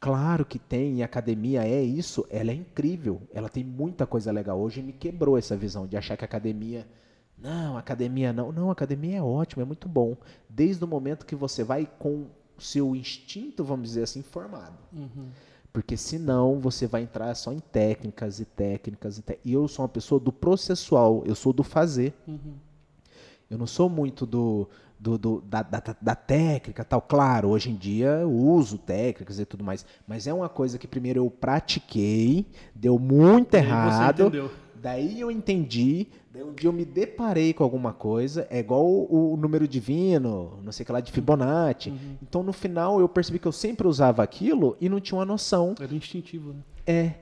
claro 0.00 0.44
que 0.44 0.58
tem, 0.58 0.96
e 0.98 1.02
a 1.02 1.06
academia 1.06 1.64
é 1.66 1.82
isso, 1.82 2.26
ela 2.30 2.50
é 2.50 2.54
incrível, 2.54 3.20
ela 3.32 3.48
tem 3.48 3.64
muita 3.64 4.06
coisa 4.06 4.30
legal. 4.32 4.58
Hoje 4.60 4.82
me 4.82 4.92
quebrou 4.92 5.36
essa 5.38 5.56
visão 5.56 5.86
de 5.86 5.96
achar 5.96 6.16
que 6.16 6.24
a 6.24 6.26
academia. 6.26 6.86
Não, 7.36 7.76
academia 7.76 8.32
não. 8.32 8.50
Não, 8.52 8.70
academia 8.70 9.18
é 9.18 9.22
ótimo, 9.22 9.62
é 9.62 9.64
muito 9.64 9.88
bom. 9.88 10.16
Desde 10.48 10.82
o 10.84 10.88
momento 10.88 11.24
que 11.26 11.36
você 11.36 11.62
vai 11.64 11.88
com 11.98 12.26
o 12.56 12.60
seu 12.62 12.96
instinto, 12.96 13.62
vamos 13.64 13.88
dizer 13.88 14.02
assim, 14.02 14.22
formado. 14.22 14.76
Porque 15.72 15.96
senão 15.96 16.58
você 16.58 16.86
vai 16.86 17.02
entrar 17.02 17.32
só 17.36 17.52
em 17.52 17.60
técnicas 17.60 18.40
e 18.40 18.44
técnicas. 18.44 19.18
E, 19.18 19.22
té- 19.22 19.38
e 19.44 19.52
eu 19.52 19.68
sou 19.68 19.84
uma 19.84 19.88
pessoa 19.88 20.18
do 20.20 20.32
processual, 20.32 21.22
eu 21.26 21.34
sou 21.36 21.52
do 21.52 21.62
fazer. 21.62 22.12
Eu 23.50 23.56
não 23.56 23.66
sou 23.66 23.88
muito 23.88 24.26
do, 24.26 24.68
do, 24.98 25.16
do- 25.16 25.40
da, 25.42 25.62
da, 25.62 25.82
da 26.00 26.14
técnica 26.14 26.84
tal. 26.84 27.00
Claro, 27.00 27.48
hoje 27.48 27.70
em 27.70 27.76
dia 27.76 28.08
eu 28.08 28.30
uso 28.30 28.78
técnicas 28.78 29.38
e 29.38 29.44
tudo 29.44 29.62
mais. 29.64 29.84
Mas 30.06 30.26
é 30.26 30.32
uma 30.34 30.48
coisa 30.48 30.78
que 30.78 30.86
primeiro 30.88 31.20
eu 31.20 31.30
pratiquei, 31.30 32.46
deu 32.74 32.98
muito 32.98 33.54
E 33.54 33.58
errado. 33.58 34.50
Daí 34.80 35.20
eu 35.20 35.28
entendi, 35.28 36.06
daí 36.32 36.42
um 36.44 36.52
dia 36.52 36.68
eu 36.68 36.72
me 36.72 36.84
deparei 36.84 37.52
com 37.52 37.64
alguma 37.64 37.92
coisa, 37.92 38.46
é 38.48 38.60
igual 38.60 38.86
o, 38.86 39.32
o 39.34 39.36
número 39.36 39.66
divino, 39.66 40.52
não 40.62 40.70
sei 40.70 40.84
o 40.84 40.86
que 40.86 40.92
lá, 40.92 41.00
de 41.00 41.10
Fibonacci. 41.10 41.92
Então 42.22 42.44
no 42.44 42.52
final 42.52 43.00
eu 43.00 43.08
percebi 43.08 43.40
que 43.40 43.48
eu 43.48 43.52
sempre 43.52 43.88
usava 43.88 44.22
aquilo 44.22 44.76
e 44.80 44.88
não 44.88 45.00
tinha 45.00 45.18
uma 45.18 45.24
noção. 45.24 45.74
Era 45.80 45.92
instintivo, 45.94 46.52
né? 46.52 46.60
É. 46.86 47.14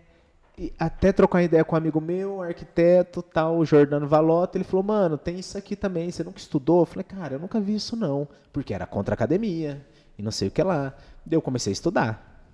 Até 0.78 1.12
trocar 1.12 1.38
uma 1.38 1.44
ideia 1.44 1.64
com 1.64 1.74
um 1.74 1.78
amigo 1.78 2.00
meu, 2.00 2.40
arquiteto, 2.40 3.20
tal, 3.22 3.62
Jordano 3.64 4.08
Valota, 4.08 4.56
ele 4.56 4.64
falou, 4.64 4.82
mano, 4.82 5.18
tem 5.18 5.38
isso 5.38 5.58
aqui 5.58 5.76
também, 5.76 6.10
você 6.10 6.24
nunca 6.24 6.38
estudou? 6.38 6.80
Eu 6.80 6.86
falei, 6.86 7.04
cara, 7.04 7.34
eu 7.34 7.38
nunca 7.38 7.60
vi 7.60 7.74
isso 7.74 7.94
não, 7.94 8.26
porque 8.52 8.72
era 8.72 8.86
contra 8.86 9.12
a 9.12 9.16
academia 9.16 9.84
e 10.18 10.22
não 10.22 10.30
sei 10.30 10.48
o 10.48 10.50
que 10.50 10.62
lá. 10.62 10.94
Daí 11.24 11.36
eu 11.36 11.42
comecei 11.42 11.70
a 11.70 11.74
estudar. 11.74 12.48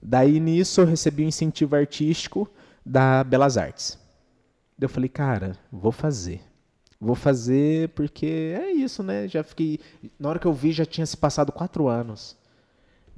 Daí 0.00 0.40
nisso 0.40 0.80
eu 0.80 0.86
recebi 0.86 1.24
um 1.24 1.28
incentivo 1.28 1.76
artístico 1.76 2.48
da 2.84 3.22
Belas 3.22 3.58
Artes. 3.58 3.98
Daí 4.78 4.86
eu 4.86 4.88
falei, 4.88 5.08
cara, 5.08 5.56
vou 5.70 5.92
fazer. 5.92 6.40
Vou 7.00 7.14
fazer 7.14 7.90
porque 7.90 8.56
é 8.58 8.72
isso, 8.72 9.02
né? 9.02 9.28
Já 9.28 9.44
fiquei. 9.44 9.78
Na 10.18 10.30
hora 10.30 10.38
que 10.38 10.46
eu 10.46 10.52
vi, 10.52 10.72
já 10.72 10.84
tinha 10.84 11.06
se 11.06 11.16
passado 11.16 11.52
quatro 11.52 11.88
anos. 11.88 12.36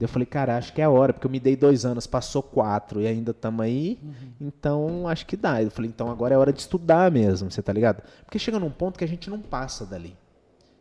Eu 0.01 0.09
falei, 0.09 0.25
cara, 0.27 0.57
acho 0.57 0.73
que 0.73 0.81
é 0.81 0.85
a 0.85 0.91
hora, 0.91 1.13
porque 1.13 1.27
eu 1.27 1.31
me 1.31 1.39
dei 1.39 1.55
dois 1.55 1.85
anos, 1.85 2.07
passou 2.07 2.43
quatro 2.43 3.01
e 3.03 3.07
ainda 3.07 3.33
estamos 3.33 3.61
aí, 3.65 3.99
então 4.41 5.07
acho 5.07 5.27
que 5.27 5.37
dá. 5.37 5.63
Eu 5.63 5.71
falei, 5.71 5.91
então 5.91 6.11
agora 6.11 6.35
é 6.35 6.39
hora 6.39 6.53
de 6.53 6.61
estudar 6.61 7.11
mesmo, 7.11 7.51
você 7.51 7.63
tá 7.63 7.73
ligado? 7.73 8.03
Porque 8.25 8.39
chega 8.39 8.59
num 8.59 8.71
ponto 8.71 8.99
que 8.99 9.05
a 9.05 9.09
gente 9.09 9.29
não 9.29 9.39
passa 9.41 9.85
dali. 9.85 10.17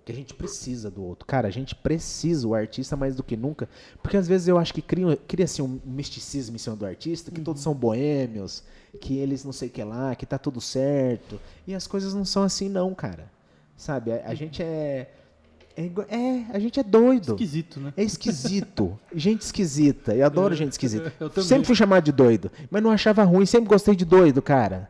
Que 0.06 0.12
a 0.14 0.16
gente 0.16 0.34
precisa 0.34 0.90
do 0.90 1.04
outro. 1.04 1.26
Cara, 1.28 1.48
a 1.48 1.52
gente 1.52 1.76
precisa 1.76 2.48
o 2.48 2.56
artista 2.56 2.96
mais 2.96 3.16
do 3.16 3.22
que 3.22 3.38
nunca. 3.38 3.70
Porque 4.02 4.18
às 4.18 4.28
vezes 4.28 4.48
eu 4.48 4.58
acho 4.58 4.74
que 4.74 4.82
cria- 4.82 5.18
cria-se 5.28 5.62
um 5.62 5.80
misticismo 5.86 6.56
em 6.56 6.60
cima 6.60 6.76
do 6.76 6.86
artista, 6.86 7.30
que 7.30 7.42
todos 7.42 7.62
são 7.62 7.76
boêmios, 7.76 8.64
que 9.02 9.18
eles 9.18 9.44
não 9.46 9.52
sei 9.52 9.68
o 9.68 9.72
que 9.72 9.84
lá, 9.84 10.16
que 10.16 10.26
tá 10.26 10.40
tudo 10.40 10.60
certo. 10.60 11.40
E 11.68 11.76
as 11.76 11.86
coisas 11.86 12.14
não 12.16 12.26
são 12.26 12.42
assim, 12.42 12.70
não, 12.70 12.96
cara. 12.96 13.30
Sabe? 13.78 14.12
A, 14.14 14.30
a 14.30 14.34
gente 14.34 14.64
é. 14.64 15.12
É, 15.80 16.16
é, 16.18 16.46
a 16.54 16.60
gente 16.60 16.80
é 16.80 16.84
doido. 16.84 17.34
Esquisito, 17.34 17.80
né? 17.80 17.94
É 17.96 18.04
esquisito. 18.04 19.00
gente 19.16 19.42
esquisita. 19.44 20.14
Eu 20.14 20.26
adoro 20.26 20.54
gente 20.54 20.74
esquisita. 20.74 21.14
eu 21.20 21.30
também. 21.30 21.48
sempre 21.48 21.66
fui 21.68 21.76
chamado 21.76 22.04
de 22.04 22.12
doido. 22.12 22.52
Mas 22.70 22.84
não 22.84 22.92
achava 22.92 23.24
ruim. 23.24 23.46
Sempre 23.46 23.70
gostei 23.70 23.96
de 23.96 24.04
doido, 24.06 24.42
cara. 24.42 24.90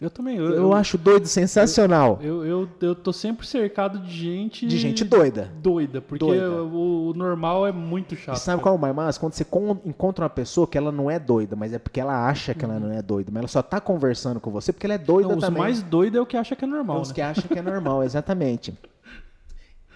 Eu 0.00 0.08
também. 0.08 0.36
Eu, 0.38 0.44
Eu, 0.46 0.54
eu, 0.54 0.72
acho 0.72 0.96
doido 0.96 1.26
sensacional. 1.26 2.18
eu, 2.22 2.42
eu, 2.46 2.68
eu 2.80 2.94
tô 2.94 3.12
sempre 3.12 3.46
cercado 3.46 3.98
de 3.98 4.10
gente. 4.10 4.66
De 4.66 4.78
gente 4.78 5.04
doida. 5.04 5.50
Doida, 5.60 6.00
porque 6.00 6.24
Doida. 6.24 6.62
O, 6.62 7.08
o 7.10 7.14
normal 7.14 7.66
é 7.66 7.72
muito 7.72 8.16
chato. 8.16 8.36
E 8.36 8.40
sabe 8.40 8.56
cara. 8.58 8.62
qual 8.62 8.74
é 8.76 8.78
o 8.78 8.80
mais 8.80 8.94
massa? 8.94 9.20
Quando 9.20 9.34
você 9.34 9.44
con- 9.44 9.76
encontra 9.84 10.24
uma 10.24 10.30
pessoa 10.30 10.66
que 10.66 10.78
ela 10.78 10.90
não 10.90 11.10
é 11.10 11.18
doida, 11.18 11.54
mas 11.54 11.74
é 11.74 11.78
porque 11.78 12.00
ela 12.00 12.26
acha 12.26 12.54
que 12.54 12.64
ela 12.64 12.78
não 12.80 12.90
é 12.90 13.02
doida, 13.02 13.30
mas 13.30 13.40
ela 13.40 13.48
só 13.48 13.60
tá 13.62 13.78
conversando 13.78 14.40
com 14.40 14.50
você 14.50 14.72
porque 14.72 14.86
ela 14.86 14.94
é 14.94 14.98
doida 14.98 15.28
Não, 15.28 15.36
os 15.36 15.44
também. 15.44 15.60
mais 15.62 15.82
doidos 15.82 16.18
é 16.18 16.22
o 16.22 16.24
que 16.26 16.36
acha 16.38 16.56
que 16.56 16.64
é 16.64 16.68
normal, 16.68 17.00
Os 17.02 17.08
né? 17.08 17.14
que 17.16 17.20
acham 17.20 17.44
que 17.46 17.58
é 17.58 17.62
normal, 17.62 18.02
exatamente. 18.04 18.72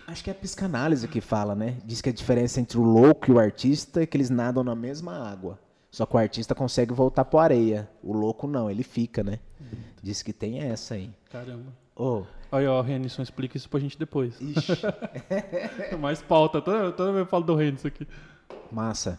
Acho 0.06 0.22
que 0.22 0.30
é 0.30 0.32
a 0.32 0.36
psicanálise 0.36 1.08
que 1.08 1.20
fala, 1.20 1.54
né? 1.54 1.76
Diz 1.84 2.00
que 2.00 2.10
a 2.10 2.12
diferença 2.12 2.60
entre 2.60 2.78
o 2.78 2.82
louco 2.82 3.30
e 3.30 3.32
o 3.34 3.38
artista 3.38 4.02
é 4.02 4.06
que 4.06 4.16
eles 4.16 4.30
nadam 4.30 4.62
na 4.62 4.74
mesma 4.74 5.16
água. 5.30 5.58
Só 5.90 6.04
que 6.04 6.14
o 6.14 6.18
artista 6.18 6.54
consegue 6.54 6.92
voltar 6.92 7.24
para 7.24 7.42
areia. 7.42 7.88
O 8.02 8.12
louco 8.12 8.46
não, 8.46 8.70
ele 8.70 8.82
fica, 8.82 9.22
né? 9.22 9.38
Diz 10.02 10.22
que 10.22 10.32
tem 10.32 10.58
essa 10.58 10.94
aí. 10.94 11.10
Caramba. 11.30 11.72
Ô, 11.96 12.24
Olha, 12.50 12.70
ó, 12.70 12.80
Renison, 12.82 13.22
explica 13.22 13.56
isso 13.56 13.68
pra 13.68 13.80
gente 13.80 13.98
depois. 13.98 14.40
ixi, 14.40 14.72
Mais 15.98 16.20
pauta, 16.22 16.60
toda, 16.60 16.92
toda 16.92 17.10
vez 17.12 17.24
eu 17.24 17.26
falo 17.30 17.44
do 17.44 17.54
Renison 17.54 17.88
aqui. 17.88 18.06
massa. 18.70 19.18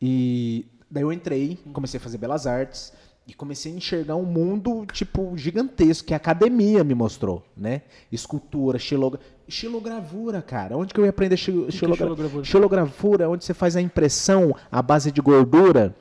E 0.00 0.66
daí 0.90 1.02
eu 1.02 1.12
entrei, 1.12 1.58
comecei 1.72 1.98
a 1.98 2.00
fazer 2.00 2.18
belas 2.18 2.46
artes 2.46 2.92
e 3.26 3.34
comecei 3.34 3.72
a 3.72 3.76
enxergar 3.76 4.16
um 4.16 4.24
mundo 4.24 4.86
tipo 4.86 5.36
gigantesco 5.36 6.08
que 6.08 6.14
a 6.14 6.16
academia 6.18 6.82
me 6.82 6.94
mostrou, 6.94 7.44
né? 7.56 7.82
Escultura, 8.10 8.78
xiloga. 8.78 9.20
Xilogravura, 9.48 10.42
cara. 10.42 10.76
Onde 10.76 10.92
que 10.92 11.00
eu 11.00 11.04
ia 11.04 11.10
aprender 11.10 11.34
é 11.34 11.38
xilogra- 11.38 11.72
xilogravura? 11.72 12.44
Xilogravura 12.44 13.24
é 13.24 13.28
onde 13.28 13.44
você 13.44 13.54
faz 13.54 13.76
a 13.76 13.80
impressão 13.80 14.54
à 14.70 14.82
base 14.82 15.10
de 15.10 15.20
gordura 15.20 15.94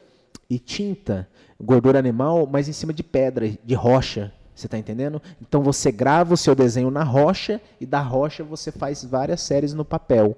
e 0.49 0.59
tinta, 0.59 1.27
gordura 1.59 1.97
animal, 1.97 2.47
mas 2.51 2.67
em 2.67 2.73
cima 2.73 2.93
de 2.93 3.03
pedra, 3.03 3.49
de 3.63 3.73
rocha. 3.73 4.33
Você 4.53 4.67
tá 4.67 4.77
entendendo? 4.77 5.21
Então 5.41 5.61
você 5.61 5.91
grava 5.91 6.33
o 6.33 6.37
seu 6.37 6.55
desenho 6.55 6.89
na 6.89 7.03
rocha 7.03 7.61
e 7.79 7.85
da 7.85 8.01
rocha 8.01 8.43
você 8.43 8.71
faz 8.71 9.03
várias 9.03 9.41
séries 9.41 9.73
no 9.73 9.85
papel. 9.85 10.35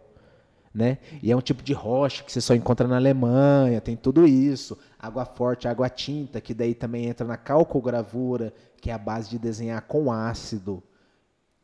Né? 0.74 1.00
E 1.24 1.32
é 1.32 1.36
um 1.36 1.42
tipo 1.42 1.64
de 1.64 1.74
rocha 1.74 2.24
que 2.24 2.32
você 2.32 2.40
só 2.42 2.54
encontra 2.54 2.88
na 2.88 2.98
Alemanha, 2.98 3.82
tem 3.82 3.96
tudo 3.96 4.28
isso. 4.28 4.78
Água 5.00 5.26
forte, 5.26 5.68
água 5.68 5.90
tinta, 5.90 6.40
que 6.40 6.54
daí 6.54 6.76
também 6.76 7.06
entra 7.06 7.26
na 7.26 7.38
calcogravura, 7.38 8.54
que 8.80 8.92
é 8.92 8.94
a 8.94 8.98
base 8.98 9.30
de 9.30 9.40
desenhar 9.40 9.82
com 9.82 10.12
ácido 10.12 10.84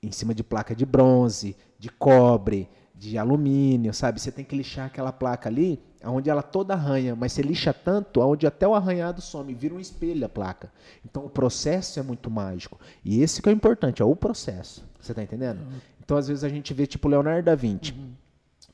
em 0.05 0.11
cima 0.11 0.33
de 0.33 0.43
placa 0.43 0.75
de 0.75 0.85
bronze, 0.85 1.55
de 1.79 1.89
cobre, 1.89 2.69
de 2.93 3.17
alumínio, 3.17 3.93
sabe? 3.93 4.19
Você 4.19 4.31
tem 4.31 4.45
que 4.45 4.55
lixar 4.55 4.85
aquela 4.85 5.11
placa 5.11 5.49
ali, 5.49 5.79
onde 6.03 6.29
ela 6.29 6.41
toda 6.41 6.73
arranha, 6.73 7.15
mas 7.15 7.33
você 7.33 7.41
lixa 7.41 7.73
tanto, 7.73 8.21
onde 8.21 8.47
até 8.47 8.67
o 8.67 8.73
arranhado 8.73 9.21
some, 9.21 9.53
vira 9.53 9.73
um 9.73 9.79
espelho 9.79 10.25
a 10.25 10.29
placa. 10.29 10.71
Então 11.03 11.25
o 11.25 11.29
processo 11.29 11.99
é 11.99 12.03
muito 12.03 12.29
mágico. 12.31 12.79
E 13.03 13.21
esse 13.21 13.41
que 13.41 13.49
é 13.49 13.51
o 13.51 13.55
importante, 13.55 14.01
é 14.01 14.05
o 14.05 14.15
processo. 14.15 14.83
Você 14.99 15.13
tá 15.13 15.21
entendendo? 15.21 15.59
Então 16.03 16.15
às 16.17 16.27
vezes 16.27 16.43
a 16.43 16.49
gente 16.49 16.73
vê 16.73 16.85
tipo 16.87 17.07
Leonardo 17.07 17.45
da 17.45 17.55
Vinci. 17.55 17.93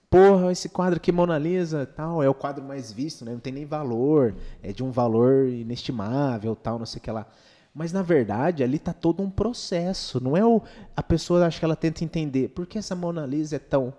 Porra, 0.09 0.51
esse 0.51 0.67
quadro 0.67 0.97
aqui, 0.97 1.09
Mona 1.09 1.37
Lisa, 1.37 1.85
tal, 1.85 2.21
é 2.21 2.27
o 2.27 2.33
quadro 2.33 2.61
mais 2.61 2.91
visto, 2.91 3.23
né? 3.23 3.31
Não 3.31 3.39
tem 3.39 3.53
nem 3.53 3.65
valor, 3.65 4.35
é 4.61 4.73
de 4.73 4.83
um 4.83 4.91
valor 4.91 5.47
inestimável, 5.47 6.53
tal, 6.53 6.77
não 6.77 6.85
sei 6.85 6.99
o 6.99 7.01
que 7.01 7.09
lá. 7.09 7.25
Mas 7.73 7.93
na 7.93 8.01
verdade, 8.01 8.63
ali 8.63 8.77
tá 8.77 8.91
todo 8.91 9.23
um 9.23 9.29
processo, 9.29 10.21
não 10.21 10.35
é 10.35 10.45
o 10.45 10.61
a 10.95 11.01
pessoa 11.01 11.45
acha 11.45 11.57
que 11.57 11.65
ela 11.65 11.75
tenta 11.75 12.03
entender 12.03 12.49
por 12.49 12.65
que 12.65 12.77
essa 12.77 12.95
Mona 12.95 13.25
Lisa 13.25 13.55
é 13.55 13.59
tão 13.59 13.93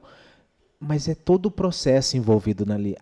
mas 0.84 1.08
é 1.08 1.14
todo 1.14 1.46
o 1.46 1.50
processo 1.50 2.16
envolvido 2.16 2.70
ali, 2.72 2.96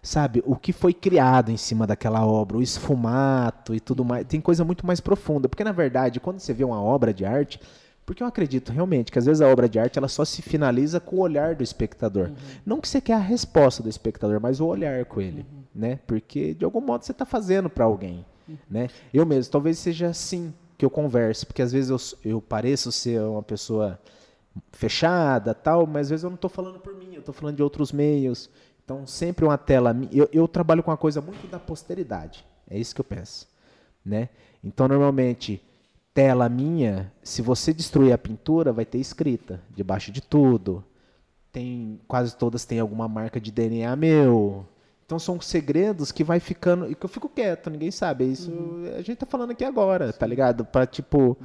sabe, 0.00 0.44
o 0.46 0.54
que 0.54 0.72
foi 0.72 0.94
criado 0.94 1.50
em 1.50 1.56
cima 1.56 1.88
daquela 1.88 2.24
obra, 2.24 2.56
o 2.56 2.62
esfumato 2.62 3.74
e 3.74 3.80
tudo 3.80 4.04
mais, 4.04 4.24
tem 4.26 4.40
coisa 4.40 4.64
muito 4.64 4.86
mais 4.86 5.00
profunda, 5.00 5.48
porque 5.48 5.64
na 5.64 5.72
verdade, 5.72 6.20
quando 6.20 6.38
você 6.38 6.54
vê 6.54 6.62
uma 6.62 6.80
obra 6.80 7.12
de 7.12 7.24
arte, 7.24 7.60
porque 8.06 8.22
eu 8.22 8.26
acredito 8.28 8.70
realmente 8.70 9.10
que 9.10 9.18
às 9.18 9.26
vezes 9.26 9.42
a 9.42 9.48
obra 9.48 9.68
de 9.68 9.80
arte 9.80 9.98
ela 9.98 10.06
só 10.06 10.24
se 10.24 10.40
finaliza 10.40 11.00
com 11.00 11.16
o 11.16 11.20
olhar 11.20 11.56
do 11.56 11.64
espectador. 11.64 12.30
Não 12.64 12.80
que 12.80 12.88
você 12.88 13.00
quer 13.00 13.14
a 13.14 13.18
resposta 13.18 13.82
do 13.82 13.88
espectador, 13.88 14.40
mas 14.40 14.60
o 14.60 14.66
olhar 14.66 15.04
com 15.04 15.20
ele, 15.20 15.44
né? 15.74 15.98
Porque 16.06 16.54
de 16.54 16.64
algum 16.64 16.80
modo 16.80 17.04
você 17.04 17.10
está 17.10 17.26
fazendo 17.26 17.68
para 17.68 17.84
alguém, 17.84 18.24
né? 18.70 18.88
Eu 19.12 19.24
mesmo, 19.26 19.50
talvez 19.50 19.78
seja 19.78 20.08
assim 20.08 20.52
que 20.78 20.84
eu 20.84 20.90
converso, 20.90 21.46
porque 21.46 21.62
às 21.62 21.72
vezes 21.72 21.90
eu, 21.90 22.32
eu 22.32 22.40
pareço 22.40 22.92
ser 22.92 23.20
uma 23.22 23.42
pessoa 23.42 23.98
fechada, 24.72 25.54
tal, 25.54 25.86
mas 25.86 26.06
às 26.06 26.10
vezes 26.10 26.24
eu 26.24 26.30
não 26.30 26.34
estou 26.34 26.50
falando 26.50 26.78
por 26.78 26.94
mim, 26.94 27.14
eu 27.14 27.20
estou 27.20 27.34
falando 27.34 27.56
de 27.56 27.62
outros 27.62 27.92
meios. 27.92 28.50
Então 28.84 29.06
sempre 29.06 29.44
uma 29.44 29.58
tela, 29.58 29.96
eu, 30.12 30.28
eu 30.32 30.46
trabalho 30.46 30.82
com 30.82 30.90
uma 30.90 30.96
coisa 30.96 31.20
muito 31.20 31.46
da 31.48 31.58
posteridade. 31.58 32.44
É 32.68 32.78
isso 32.78 32.94
que 32.94 33.00
eu 33.00 33.04
penso, 33.04 33.48
né? 34.04 34.28
Então 34.62 34.86
normalmente 34.88 35.62
tela 36.14 36.48
minha, 36.48 37.12
se 37.22 37.42
você 37.42 37.72
destruir 37.74 38.12
a 38.12 38.18
pintura, 38.18 38.72
vai 38.72 38.84
ter 38.84 38.98
escrita 38.98 39.60
debaixo 39.74 40.10
de 40.10 40.20
tudo. 40.20 40.82
Tem 41.52 42.00
quase 42.06 42.36
todas 42.36 42.64
têm 42.64 42.80
alguma 42.80 43.08
marca 43.08 43.40
de 43.40 43.50
DNA 43.50 43.94
meu. 43.96 44.66
Então 45.06 45.18
são 45.20 45.40
segredos 45.40 46.10
que 46.10 46.24
vai 46.24 46.40
ficando 46.40 46.90
e 46.90 46.94
que 46.96 47.04
eu 47.06 47.08
fico 47.08 47.28
quieto, 47.28 47.70
ninguém 47.70 47.92
sabe. 47.92 48.24
É 48.24 48.26
Isso 48.26 48.50
a 48.98 49.02
gente 49.02 49.16
tá 49.16 49.26
falando 49.26 49.52
aqui 49.52 49.64
agora, 49.64 50.12
tá 50.12 50.26
ligado? 50.26 50.64
Para 50.64 50.84
tipo, 50.84 51.36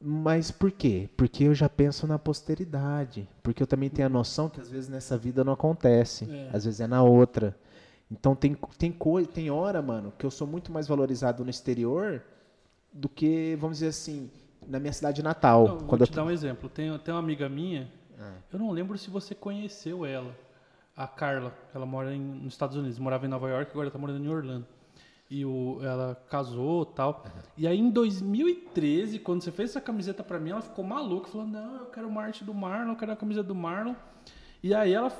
mas 0.00 0.50
por 0.50 0.70
quê? 0.70 1.08
Porque 1.16 1.44
eu 1.44 1.54
já 1.54 1.68
penso 1.68 2.06
na 2.06 2.18
posteridade. 2.18 3.28
Porque 3.42 3.62
eu 3.62 3.66
também 3.66 3.90
tenho 3.90 4.06
a 4.06 4.10
noção 4.10 4.48
que 4.48 4.60
às 4.60 4.70
vezes 4.70 4.88
nessa 4.88 5.16
vida 5.16 5.44
não 5.44 5.52
acontece. 5.52 6.26
É. 6.30 6.48
Às 6.52 6.64
vezes 6.64 6.80
é 6.80 6.86
na 6.86 7.02
outra. 7.02 7.54
Então 8.10 8.34
tem, 8.34 8.56
tem 8.78 8.92
coisa, 8.92 9.28
tem 9.28 9.50
hora, 9.50 9.80
mano, 9.82 10.12
que 10.18 10.24
eu 10.24 10.30
sou 10.30 10.46
muito 10.46 10.72
mais 10.72 10.86
valorizado 10.88 11.42
no 11.44 11.50
exterior 11.50 12.22
do 12.92 13.08
que, 13.08 13.56
vamos 13.60 13.78
dizer 13.78 13.88
assim, 13.88 14.30
na 14.66 14.78
minha 14.78 14.92
cidade 14.92 15.22
natal. 15.22 15.66
Não, 15.68 15.78
vou 15.78 15.88
quando 15.88 16.00
eu 16.02 16.06
te 16.06 16.12
dar 16.14 16.24
um 16.24 16.30
exemplo. 16.30 16.68
Tem, 16.68 16.96
tem 16.98 17.12
uma 17.14 17.20
amiga 17.20 17.48
minha, 17.48 17.90
Ah. 18.18 18.32
eu 18.52 18.58
não 18.58 18.70
lembro 18.70 18.96
se 18.98 19.10
você 19.10 19.34
conheceu 19.34 20.04
ela, 20.06 20.34
a 20.96 21.06
Carla. 21.06 21.52
Ela 21.74 21.86
mora 21.86 22.14
em, 22.14 22.20
nos 22.20 22.52
Estados 22.54 22.76
Unidos, 22.76 22.98
morava 22.98 23.26
em 23.26 23.28
Nova 23.28 23.48
York, 23.48 23.70
agora 23.72 23.88
está 23.88 23.98
morando 23.98 24.24
em 24.24 24.28
Orlando. 24.28 24.66
E 25.30 25.44
o, 25.44 25.78
ela 25.82 26.14
casou 26.30 26.84
tal. 26.84 27.24
E 27.56 27.66
aí 27.66 27.78
em 27.78 27.90
2013, 27.90 29.18
quando 29.18 29.42
você 29.42 29.50
fez 29.50 29.70
essa 29.70 29.80
camiseta 29.80 30.22
pra 30.22 30.38
mim, 30.38 30.50
ela 30.50 30.60
ficou 30.62 30.84
maluca, 30.84 31.28
falou: 31.28 31.46
Não, 31.46 31.76
eu 31.76 31.86
quero 31.86 32.06
uma 32.06 32.22
arte 32.22 32.44
do 32.44 32.52
Marlon, 32.54 32.92
eu 32.92 32.96
quero 32.96 33.12
a 33.12 33.16
camiseta 33.16 33.46
do 33.48 33.54
Marlon. 33.54 33.94
E 34.62 34.74
aí 34.74 34.92
ela. 34.92 35.10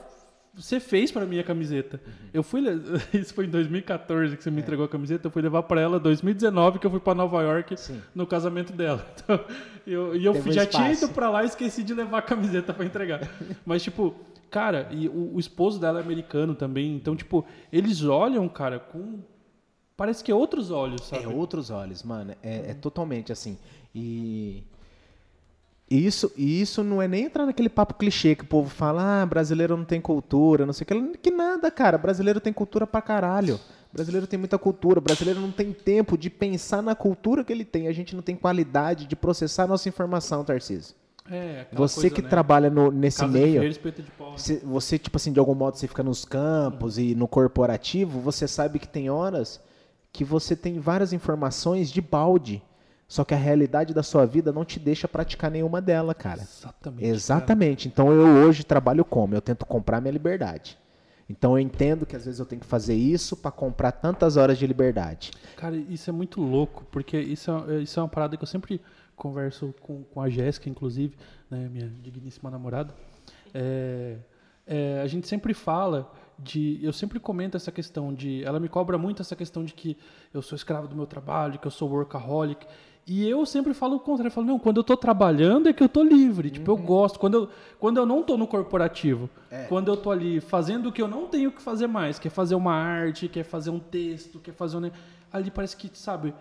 Você 0.57 0.79
fez 0.79 1.11
pra 1.11 1.27
mim 1.27 1.41
a 1.41 1.43
camiseta. 1.43 2.01
Eu 2.33 2.45
fui. 2.45 2.63
Isso 3.13 3.35
foi 3.35 3.47
em 3.47 3.51
2014 3.51 4.37
que 4.37 4.43
você 4.45 4.53
me 4.53 4.61
entregou 4.61 4.85
a 4.85 4.89
camiseta. 4.89 5.27
Eu 5.27 5.31
fui 5.33 5.43
levar 5.43 5.65
pra 5.65 5.81
ela 5.81 5.97
em 5.97 6.01
2019, 6.01 6.79
que 6.79 6.87
eu 6.87 6.91
fui 6.93 7.01
pra 7.01 7.13
Nova 7.13 7.43
York 7.43 7.77
Sim. 7.77 8.01
no 8.15 8.27
casamento 8.27 8.73
dela. 8.73 9.05
Então, 9.25 9.41
eu, 9.87 10.17
e 10.17 10.25
eu 10.25 10.33
Teve 10.33 10.45
fui- 10.45 10.53
já 10.53 10.65
tinha 10.65 10.91
espaço. 10.93 11.07
ido 11.07 11.15
pra 11.15 11.29
lá 11.29 11.43
e 11.43 11.47
esqueci 11.47 11.83
de 11.83 11.93
levar 11.93 12.19
a 12.19 12.23
camiseta 12.23 12.73
pra 12.73 12.85
entregar. 12.87 13.21
Mas, 13.67 13.83
tipo, 13.83 14.15
cara, 14.55 14.87
e 14.93 15.09
o, 15.09 15.35
o 15.35 15.41
esposo 15.41 15.81
dela 15.81 15.99
é 15.99 16.03
americano 16.03 16.55
também. 16.55 16.95
Então, 16.95 17.17
tipo, 17.17 17.45
eles 17.73 18.05
olham, 18.05 18.49
cara, 18.49 18.79
com. 18.79 19.19
Parece 19.97 20.23
que 20.23 20.31
é 20.31 20.35
outros 20.35 20.71
olhos, 20.71 21.03
sabe? 21.03 21.25
É 21.25 21.29
outros 21.29 21.71
olhos, 21.71 22.05
mano. 22.05 22.37
É, 22.41 22.71
é 22.71 22.75
totalmente 22.75 23.33
assim. 23.33 23.59
E 23.93 24.63
isso, 25.91 26.31
e 26.37 26.61
isso 26.61 26.85
não 26.85 27.03
é 27.03 27.09
nem 27.09 27.25
entrar 27.25 27.47
naquele 27.47 27.69
papo 27.69 27.95
clichê 27.95 28.37
que 28.37 28.45
o 28.45 28.47
povo 28.47 28.71
fala, 28.71 29.23
ah, 29.23 29.27
brasileiro 29.27 29.77
não 29.77 29.85
tem 29.85 30.01
cultura, 30.01 30.65
não 30.65 30.73
sei 30.73 30.85
o 30.85 30.87
que. 30.87 31.19
Que 31.19 31.31
nada, 31.33 31.69
cara. 31.69 31.99
Brasileiro 31.99 32.41
tem 32.41 32.53
cultura 32.53 32.87
pra 32.87 33.03
caralho. 33.03 33.59
Brasileiro 33.93 34.27
tem 34.29 34.39
muita 34.39 34.57
cultura. 34.57 35.01
Brasileiro 35.01 35.41
não 35.41 35.51
tem 35.51 35.73
tempo 35.73 36.17
de 36.17 36.31
pensar 36.31 36.81
na 36.81 36.95
cultura 36.95 37.43
que 37.43 37.53
ele 37.53 37.65
tem. 37.65 37.89
A 37.89 37.93
gente 37.93 38.15
não 38.15 38.23
tem 38.23 38.37
qualidade 38.37 39.05
de 39.05 39.17
processar 39.17 39.67
nossa 39.67 39.89
informação, 39.89 40.45
Tarcísio. 40.45 40.95
É, 41.31 41.67
Você 41.73 42.01
coisa, 42.03 42.15
que 42.17 42.23
né? 42.23 42.29
trabalha 42.29 42.69
no- 42.69 42.91
nesse 42.91 43.21
Casa 43.21 43.33
meio. 43.33 43.73
de 43.73 43.79
pau. 44.19 44.33
né? 44.33 44.37
Você, 44.65 44.99
tipo 44.99 45.17
assim, 45.17 45.33
de 45.33 45.39
algum 45.39 45.55
modo 45.55 45.77
você 45.77 45.89
fica 45.89 46.03
nos 46.03 46.25
campos 46.25 46.99
e 46.99 47.15
no 47.15 47.27
corporativo, 47.27 48.21
você 48.21 48.47
sabe 48.47 48.79
que 48.79 48.87
tem 48.87 49.09
horas 49.09 49.59
que 50.13 50.23
você 50.23 50.55
tem 50.55 50.79
várias 50.79 51.13
informações 51.13 51.91
de 51.91 52.01
balde. 52.03 52.63
Só 53.09 53.25
que 53.25 53.35
a 53.35 53.37
realidade 53.37 53.93
da 53.95 54.03
sua 54.03 54.27
vida 54.27 54.53
não 54.53 54.65
te 54.65 54.79
deixa 54.79 55.07
praticar 55.09 55.51
nenhuma 55.51 55.81
dela, 55.81 56.15
cara. 56.15 56.43
Exatamente. 56.43 57.05
Exatamente. 57.07 57.89
Então 57.89 58.13
eu 58.13 58.47
hoje 58.47 58.63
trabalho 58.65 59.05
como? 59.05 59.35
Eu 59.35 59.41
tento 59.41 59.65
comprar 59.67 60.01
minha 60.01 60.13
liberdade. 60.13 60.79
Então 61.29 61.53
eu 61.53 61.59
entendo 61.59 62.05
que 62.05 62.15
às 62.17 62.25
vezes 62.27 62.39
eu 62.39 62.45
tenho 62.47 62.61
que 62.61 62.67
fazer 62.67 62.95
isso 62.95 63.35
para 63.37 63.51
comprar 63.51 63.93
tantas 63.93 64.37
horas 64.37 64.59
de 64.59 64.67
liberdade. 64.67 65.31
Cara, 65.57 65.75
isso 65.77 66.11
é 66.11 66.13
muito 66.13 66.41
louco, 66.41 66.85
porque 66.91 67.19
isso 67.19 67.51
é, 67.69 67.81
isso 67.81 67.99
é 67.99 68.03
uma 68.03 68.09
parada 68.09 68.37
que 68.37 68.43
eu 68.43 68.47
sempre 68.47 68.81
converso 69.17 69.75
com, 69.81 70.03
com 70.05 70.21
a 70.21 70.29
Jéssica, 70.29 70.69
inclusive, 70.69 71.17
né, 71.51 71.69
minha 71.69 71.89
digníssima 71.89 72.51
namorada. 72.51 72.95
É, 73.53 74.17
é, 74.67 75.01
a 75.03 75.07
gente 75.07 75.29
sempre 75.29 75.55
fala 75.55 76.11
de. 76.39 76.81
Eu 76.83 76.93
sempre 76.93 77.21
comento 77.21 77.57
essa 77.57 77.71
questão 77.71 78.13
de. 78.13 78.43
Ela 78.45 78.59
me 78.59 78.69
cobra 78.69 78.99
muito 78.99 79.23
essa 79.23 79.37
questão 79.37 79.65
de 79.65 79.75
que 79.75 79.97
eu 80.33 80.43
sou 80.43 80.57
escravo 80.57 80.89
do 80.89 80.97
meu 80.97 81.07
trabalho, 81.07 81.59
que 81.59 81.67
eu 81.67 81.71
sou 81.71 81.91
workaholic. 81.91 82.67
E 83.07 83.29
eu 83.29 83.45
sempre 83.45 83.75
falo 83.75 83.97
o 83.97 84.01
contrário. 84.01 84.29
Eu 84.29 84.33
falo, 84.33 84.47
não, 84.47 84.59
quando 84.59 84.79
eu 84.79 84.85
tô 84.85 84.97
trabalhando 84.97 85.69
é 85.69 85.75
que 85.75 85.83
eu 85.83 85.89
tô 85.89 86.03
livre. 86.03 86.51
Tipo, 86.51 86.71
eu 86.71 86.77
gosto. 86.77 87.19
Quando 87.19 87.35
eu, 87.35 87.49
quando 87.79 87.99
eu 87.99 88.07
não 88.07 88.23
tô 88.23 88.39
no 88.39 88.47
corporativo, 88.47 89.29
quando 89.69 89.89
eu 89.89 89.97
tô 89.97 90.11
ali 90.11 90.41
fazendo 90.41 90.89
o 90.89 90.93
que 90.93 91.03
eu 91.03 91.09
não 91.09 91.27
tenho 91.27 91.53
que 91.53 91.61
fazer 91.61 91.87
mais, 91.87 92.19
que 92.19 92.29
é 92.29 92.31
fazer 92.31 92.55
uma 92.55 92.73
arte, 92.73 93.29
que 93.29 93.41
é 93.41 93.45
fazer 93.45 93.69
um 93.69 93.79
texto, 93.79 94.41
que 94.41 94.51
é 94.51 94.55
fazer 94.55 94.79
um. 94.79 94.91
Ali 95.31 95.51
parece 95.51 95.77
que, 95.77 95.91
sabe, 95.99 96.33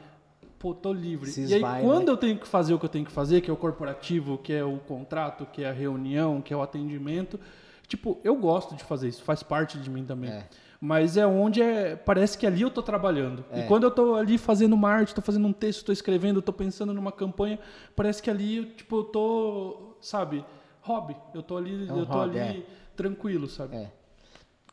pô, 0.64 0.74
tô 0.74 0.94
livre. 0.94 1.30
Se 1.30 1.42
e 1.42 1.44
aí, 1.44 1.54
esvai, 1.56 1.82
quando 1.82 2.06
né? 2.06 2.12
eu 2.14 2.16
tenho 2.16 2.40
que 2.40 2.48
fazer 2.48 2.74
o 2.74 2.80
que 2.80 2.86
eu 2.86 2.90
tenho 2.90 3.06
que 3.06 3.12
fazer, 3.12 3.42
que 3.42 3.50
é 3.50 3.54
o 3.54 3.58
corporativo, 3.58 4.38
que 4.38 4.54
é 4.54 4.64
o 4.64 4.78
contrato, 4.78 5.46
que 5.46 5.62
é 5.62 5.70
a 5.70 5.74
reunião, 5.74 6.42
que 6.42 6.54
é 6.54 6.58
o 6.58 6.62
atendimento, 6.62 7.38
tipo, 7.86 8.18
eu 8.24 8.34
gosto 8.38 8.74
de 8.74 8.82
fazer 8.82 9.10
isso, 9.10 9.22
faz 9.24 9.44
parte 9.44 9.78
de 9.78 9.90
mim 9.90 10.06
também. 10.06 10.32
É. 10.32 10.48
Mas 10.80 11.18
é 11.18 11.28
onde 11.28 11.62
é, 11.62 11.98
parece 11.98 12.38
que 12.38 12.48
ali 12.48 12.62
eu 12.62 12.70
tô 12.70 12.82
trabalhando. 12.82 13.44
É. 13.52 13.60
E 13.60 13.68
quando 13.68 13.84
eu 13.84 13.92
tô 13.92 14.16
ali 14.16 14.38
fazendo 14.38 14.72
uma 14.72 14.90
arte, 14.90 15.14
tô 15.14 15.22
fazendo 15.22 15.46
um 15.46 15.54
texto, 15.54 15.84
tô 15.84 15.92
escrevendo, 15.92 16.42
tô 16.42 16.54
pensando 16.54 16.94
numa 16.94 17.12
campanha, 17.12 17.60
parece 17.94 18.24
que 18.24 18.30
ali, 18.30 18.66
tipo, 18.68 19.00
eu 19.00 19.04
tô, 19.04 19.96
sabe, 20.00 20.46
hobby. 20.82 21.18
Eu 21.34 21.44
tô 21.44 21.58
ali, 21.58 21.90
É 21.90 21.92
um 21.92 22.00
eu 22.00 22.06
tô 22.06 22.14
hobby, 22.14 22.40
ali 22.40 22.66
tranquilo, 22.96 23.50
sabe? 23.50 23.76
É. 23.76 23.92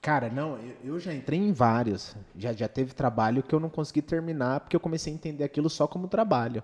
Cara, 0.03 0.31
não, 0.31 0.57
eu, 0.57 0.95
eu 0.95 0.99
já 1.01 1.13
entrei 1.13 1.39
em 1.39 1.53
vários. 1.53 2.17
Já, 2.35 2.53
já 2.55 2.67
teve 2.69 2.95
trabalho 2.95 3.43
que 3.43 3.55
eu 3.55 3.61
não 3.61 3.69
consegui 3.69 4.01
terminar 4.01 4.61
porque 4.61 4.75
eu 4.75 4.81
comecei 4.81 5.13
a 5.13 5.15
entender 5.15 5.45
aquilo 5.45 5.69
só 5.69 5.87
como 5.87 6.09
trabalho. 6.09 6.63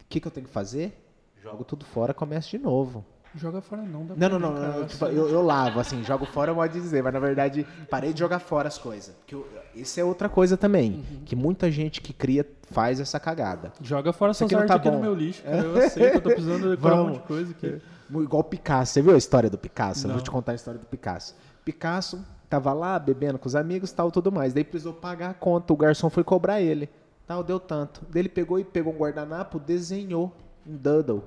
O 0.00 0.04
que, 0.08 0.20
que 0.20 0.26
eu 0.26 0.32
tenho 0.32 0.46
que 0.46 0.52
fazer? 0.52 0.98
Jogo 1.42 1.64
tudo 1.64 1.84
fora, 1.84 2.14
começo 2.14 2.48
de 2.50 2.58
novo. 2.58 3.04
Joga 3.34 3.60
fora 3.60 3.82
não, 3.82 4.06
dá 4.06 4.14
Não, 4.16 4.38
não, 4.38 4.38
não, 4.38 4.54
não, 4.58 4.76
eu 4.78 4.86
tipo, 4.86 5.04
acho. 5.04 5.14
eu, 5.14 5.28
eu 5.28 5.42
lavo, 5.42 5.78
assim, 5.78 6.02
jogo 6.02 6.24
fora 6.24 6.54
pode 6.54 6.72
dizer, 6.72 7.02
mas 7.02 7.12
na 7.12 7.20
verdade 7.20 7.66
parei 7.90 8.14
de 8.14 8.20
jogar 8.20 8.38
fora 8.38 8.66
as 8.66 8.78
coisas. 8.78 9.14
Porque 9.16 9.34
eu- 9.34 9.46
isso 9.74 10.00
é 10.00 10.04
outra 10.04 10.26
coisa 10.26 10.56
também, 10.56 11.04
que 11.26 11.36
muita 11.36 11.70
gente 11.70 12.00
que 12.00 12.14
cria 12.14 12.46
faz 12.70 12.98
essa 12.98 13.20
cagada. 13.20 13.74
Joga 13.82 14.10
fora 14.14 14.30
essas 14.30 14.46
aqui 14.46 14.54
não 14.54 14.62
artes 14.62 14.72
tá 14.74 14.76
aqui 14.80 14.88
no 14.90 14.96
bom. 14.96 15.02
meu 15.02 15.14
lixo. 15.14 15.42
Cara. 15.42 15.56
Eu 15.58 15.76
aceito, 15.76 16.14
eu 16.14 16.20
tô 16.22 16.30
precisando 16.30 16.70
decorar 16.74 17.02
um 17.02 17.08
monte 17.08 17.20
de 17.20 17.26
coisa 17.26 17.52
que... 17.52 17.78
Igual 18.08 18.40
o 18.40 18.44
Picasso. 18.44 18.94
Você 18.94 19.02
viu 19.02 19.14
a 19.14 19.18
história 19.18 19.50
do 19.50 19.58
Picasso? 19.58 20.04
Eu 20.06 20.08
Não. 20.08 20.14
vou 20.14 20.24
te 20.24 20.30
contar 20.30 20.52
a 20.52 20.54
história 20.54 20.80
do 20.80 20.86
Picasso. 20.86 21.34
Picasso 21.62 22.24
tava 22.48 22.72
lá 22.72 22.98
bebendo 22.98 23.38
com 23.38 23.46
os 23.46 23.54
amigos 23.54 23.92
tal, 23.92 24.10
tudo 24.10 24.30
mais. 24.32 24.52
Daí 24.52 24.64
precisou 24.64 24.92
pagar 24.92 25.30
a 25.30 25.34
conta. 25.34 25.72
O 25.72 25.76
garçom 25.76 26.10
foi 26.10 26.24
cobrar 26.24 26.60
ele. 26.60 26.88
Tal, 27.26 27.42
deu 27.42 27.58
tanto. 27.58 28.02
Daí 28.08 28.22
ele 28.22 28.28
pegou 28.28 28.58
e 28.58 28.64
pegou 28.64 28.92
um 28.92 28.96
guardanapo, 28.96 29.58
desenhou 29.58 30.32
um 30.66 30.76
doodle 30.76 31.24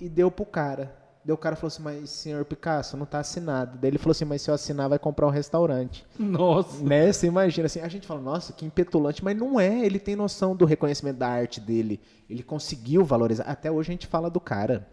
e 0.00 0.08
deu 0.08 0.30
pro 0.30 0.44
cara. 0.44 0.94
Daí 1.24 1.32
o 1.32 1.38
cara 1.38 1.54
falou 1.54 1.68
assim, 1.68 1.82
mas 1.82 2.10
senhor 2.10 2.44
Picasso, 2.44 2.96
não 2.96 3.06
tá 3.06 3.20
assinado. 3.20 3.78
Daí 3.78 3.90
ele 3.90 3.98
falou 3.98 4.10
assim, 4.10 4.24
mas 4.24 4.42
se 4.42 4.50
eu 4.50 4.54
assinar 4.54 4.88
vai 4.88 4.98
comprar 4.98 5.26
um 5.26 5.30
restaurante. 5.30 6.04
Nossa. 6.18 6.82
Né? 6.82 7.12
Você 7.12 7.28
imagina 7.28 7.66
assim, 7.66 7.80
a 7.80 7.88
gente 7.88 8.06
fala, 8.06 8.20
nossa, 8.20 8.52
que 8.52 8.66
impetulante, 8.66 9.22
mas 9.24 9.36
não 9.36 9.60
é, 9.60 9.84
ele 9.84 10.00
tem 10.00 10.16
noção 10.16 10.56
do 10.56 10.64
reconhecimento 10.64 11.18
da 11.18 11.28
arte 11.28 11.60
dele. 11.60 12.00
Ele 12.28 12.42
conseguiu 12.42 13.04
valorizar. 13.04 13.44
Até 13.44 13.70
hoje 13.70 13.90
a 13.90 13.92
gente 13.92 14.06
fala 14.08 14.28
do 14.28 14.40
cara. 14.40 14.88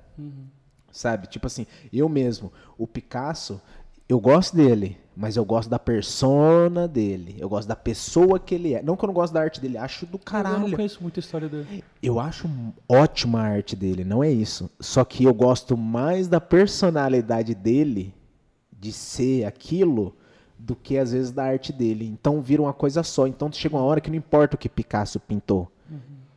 Sabe? 0.92 1.28
Tipo 1.28 1.48
assim, 1.48 1.66
eu 1.92 2.08
mesmo, 2.08 2.54
o 2.78 2.86
Picasso, 2.86 3.60
eu 4.08 4.20
gosto 4.20 4.56
dele, 4.56 4.98
mas 5.20 5.36
eu 5.36 5.44
gosto 5.44 5.70
da 5.70 5.78
persona 5.78 6.88
dele. 6.88 7.36
Eu 7.38 7.50
gosto 7.50 7.68
da 7.68 7.76
pessoa 7.76 8.40
que 8.40 8.56
ele 8.56 8.74
é. 8.74 8.82
Não 8.82 8.96
que 8.96 9.04
eu 9.04 9.08
não 9.08 9.14
gosto 9.14 9.34
da 9.34 9.42
arte 9.42 9.60
dele, 9.60 9.78
acho 9.78 10.06
do 10.06 10.12
Eu 10.12 10.18
não 10.18 10.20
caralho. 10.24 10.76
conheço 10.78 11.02
muito 11.02 11.18
a 11.18 11.20
história 11.20 11.50
dele. 11.50 11.84
Eu 12.02 12.22
acho 12.22 12.50
ótima 12.88 13.42
a 13.42 13.44
arte 13.44 13.76
dele, 13.76 14.06
não 14.06 14.24
é 14.24 14.32
isso. 14.32 14.72
Só 14.80 15.04
que 15.04 15.26
eu 15.26 15.34
gosto 15.34 15.76
mais 15.76 16.30
da 16.30 16.40
personalidade 16.40 17.54
dele, 17.54 18.14
de 18.72 18.94
ser 18.94 19.44
aquilo, 19.44 20.16
do 20.58 20.74
que 20.74 20.98
às 20.98 21.12
vezes 21.12 21.32
da 21.32 21.44
arte 21.44 21.74
dele. 21.74 22.06
Então 22.06 22.40
vira 22.40 22.62
uma 22.62 22.72
coisa 22.74 23.04
só. 23.04 23.28
Então 23.28 23.52
chega 23.52 23.76
uma 23.76 23.84
hora 23.84 24.00
que 24.00 24.10
não 24.10 24.16
importa 24.16 24.56
o 24.56 24.58
que 24.58 24.70
Picasso 24.70 25.20
pintou. 25.20 25.70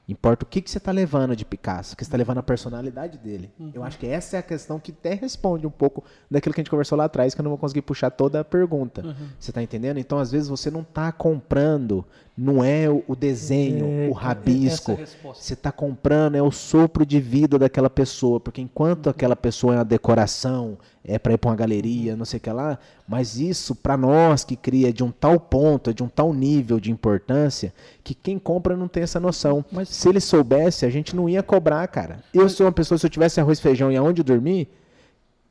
Importa 0.08 0.44
o 0.44 0.46
que, 0.48 0.60
que 0.60 0.68
você 0.68 0.78
está 0.78 0.90
levando 0.90 1.36
de 1.36 1.44
Picasso, 1.44 1.96
que 1.96 2.04
você 2.04 2.08
está 2.08 2.16
levando 2.18 2.38
a 2.38 2.42
personalidade 2.42 3.18
dele. 3.18 3.50
Eu 3.72 3.84
acho 3.84 3.98
que 3.98 4.06
essa 4.06 4.36
é 4.36 4.40
a 4.40 4.42
questão 4.42 4.80
que 4.80 4.90
até 4.90 5.14
responde 5.14 5.64
um 5.66 5.70
pouco 5.70 6.02
daquilo 6.28 6.52
que 6.52 6.60
a 6.60 6.62
gente 6.62 6.70
conversou 6.70 6.98
lá 6.98 7.04
atrás, 7.04 7.34
que 7.34 7.40
eu 7.40 7.44
não 7.44 7.50
vou 7.50 7.58
conseguir 7.58 7.82
puxar 7.82 8.10
toda 8.10 8.40
a 8.40 8.44
pergunta. 8.44 9.16
Você 9.38 9.52
está 9.52 9.62
entendendo? 9.62 9.98
Então, 9.98 10.18
às 10.18 10.32
vezes, 10.32 10.48
você 10.48 10.70
não 10.72 10.80
está 10.80 11.12
comprando, 11.12 12.04
não 12.36 12.64
é 12.64 12.90
o, 12.90 13.14
desenho, 13.14 13.86
É, 13.86 14.08
o 14.08 14.12
rabisco. 14.12 14.90
é 14.90 14.94
a 14.94 14.98
resposta. 14.98 15.42
Você 15.44 15.54
está 15.54 15.70
comprando 15.70 16.34
é 16.34 16.42
o 16.42 16.50
sopro 16.50 17.06
de 17.06 17.20
vida 17.20 17.56
daquela 17.58 17.88
pessoa, 17.88 18.40
porque 18.40 18.60
enquanto 18.60 19.08
aquela 19.08 19.36
pessoa 19.36 19.74
é 19.74 19.78
uma 19.78 19.84
decoração, 19.84 20.76
é 21.04 21.18
para 21.18 21.32
ir 21.32 21.38
para 21.38 21.50
uma 21.50 21.56
galeria, 21.56 22.14
não 22.16 22.24
sei 22.24 22.38
o 22.38 22.40
que 22.40 22.50
lá, 22.50 22.78
mas 23.08 23.38
isso 23.40 23.74
para 23.74 23.96
nós 23.96 24.44
que 24.44 24.54
cria 24.56 24.90
é 24.90 24.92
de 24.92 25.02
um 25.02 25.10
tal 25.10 25.38
ponto, 25.40 25.90
é 25.90 25.92
de 25.92 26.02
um 26.02 26.08
tal 26.08 26.32
nível 26.32 26.78
de 26.78 26.90
importância, 26.92 27.74
que 28.04 28.14
quem 28.14 28.38
compra 28.38 28.76
não 28.76 28.86
tem 28.86 29.02
essa 29.02 29.18
noção. 29.18 29.64
Mas- 29.72 29.88
Se 29.88 30.08
ele 30.08 30.20
soubesse, 30.20 30.86
a 30.86 30.90
gente 30.90 31.14
não 31.16 31.28
ia 31.28 31.42
cobrar, 31.42 31.86
cara. 31.88 32.22
Eu 32.32 32.48
sou 32.48 32.66
uma 32.66 32.72
pessoa, 32.72 32.96
se 32.98 33.04
eu 33.06 33.10
tivesse 33.10 33.40
arroz 33.40 33.58
e 33.58 33.62
feijão 33.62 33.90
e 33.90 33.96
aonde 33.96 34.22
dormir, 34.22 34.68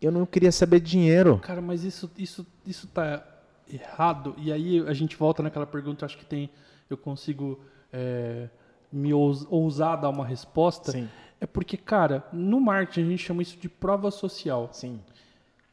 eu 0.02 0.12
não 0.12 0.26
queria 0.26 0.52
saber 0.52 0.80
de 0.80 0.91
dinheiro. 0.91 1.38
Cara, 1.43 1.62
mas 1.62 1.84
isso, 1.84 2.10
isso, 2.18 2.45
isso 2.66 2.88
tá 2.88 3.24
errado. 3.72 4.34
E 4.38 4.52
aí 4.52 4.80
a 4.88 4.93
gente 4.93 5.16
volta 5.16 5.43
naquela 5.43 5.66
pergunta, 5.68 6.06
acho 6.06 6.18
que 6.18 6.26
tem. 6.26 6.49
Eu 6.89 6.97
consigo 6.97 7.60
é, 7.93 8.47
me 8.91 9.14
ous- 9.14 9.45
ousar 9.49 9.97
dar 9.97 10.10
uma 10.10 10.26
resposta. 10.26 10.91
Sim. 10.91 11.08
É 11.39 11.45
porque, 11.45 11.76
cara, 11.78 12.24
no 12.32 12.60
marketing 12.60 13.02
a 13.02 13.10
gente 13.12 13.24
chama 13.24 13.41
isso 13.41 13.58
de 13.58 13.68
prova 13.70 14.12
social. 14.12 14.70
Sim. 14.72 14.99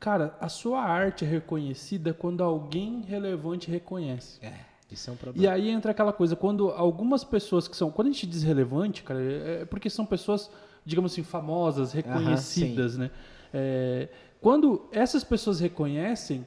Cara, 0.00 0.36
a 0.40 0.48
sua 0.48 0.80
arte 0.80 1.24
é 1.24 1.28
reconhecida 1.28 2.14
quando 2.14 2.42
alguém 2.42 3.02
relevante 3.02 3.70
reconhece. 3.70 4.38
Isso 4.90 5.10
é 5.10 5.12
um 5.12 5.16
E 5.16 5.18
problema. 5.18 5.52
aí 5.52 5.68
entra 5.68 5.90
aquela 5.90 6.12
coisa, 6.12 6.34
quando 6.36 6.70
algumas 6.70 7.24
pessoas 7.24 7.66
que 7.68 7.76
são. 7.76 7.90
Quando 7.90 8.08
a 8.08 8.12
gente 8.12 8.26
diz 8.26 8.42
relevante, 8.42 9.02
cara, 9.02 9.20
é 9.20 9.62
é 9.62 9.64
porque 9.64 9.90
são 9.90 10.06
pessoas, 10.06 10.50
digamos 10.84 11.12
assim, 11.12 11.22
famosas, 11.22 11.92
reconhecidas, 11.92 12.96
né? 12.96 13.10
É, 13.52 14.08
quando 14.40 14.88
essas 14.92 15.24
pessoas 15.24 15.58
reconhecem, 15.60 16.46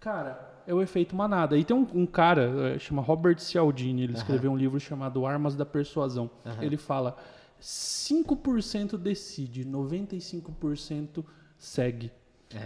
cara, 0.00 0.48
é 0.66 0.72
o 0.74 0.80
efeito 0.82 1.14
manada. 1.14 1.56
E 1.56 1.64
tem 1.64 1.76
um, 1.76 1.86
um 1.94 2.06
cara, 2.06 2.74
é, 2.74 2.78
chama 2.78 3.02
Robert 3.02 3.38
Cialdini, 3.38 4.02
ele 4.04 4.14
escreveu 4.14 4.50
um 4.50 4.56
livro 4.56 4.80
chamado 4.80 5.24
Armas 5.26 5.54
da 5.54 5.66
Persuasão. 5.66 6.30
Ele 6.60 6.76
fala: 6.76 7.16
5% 7.60 8.96
decide, 8.96 9.64
95% 9.64 11.24
segue. 11.58 12.10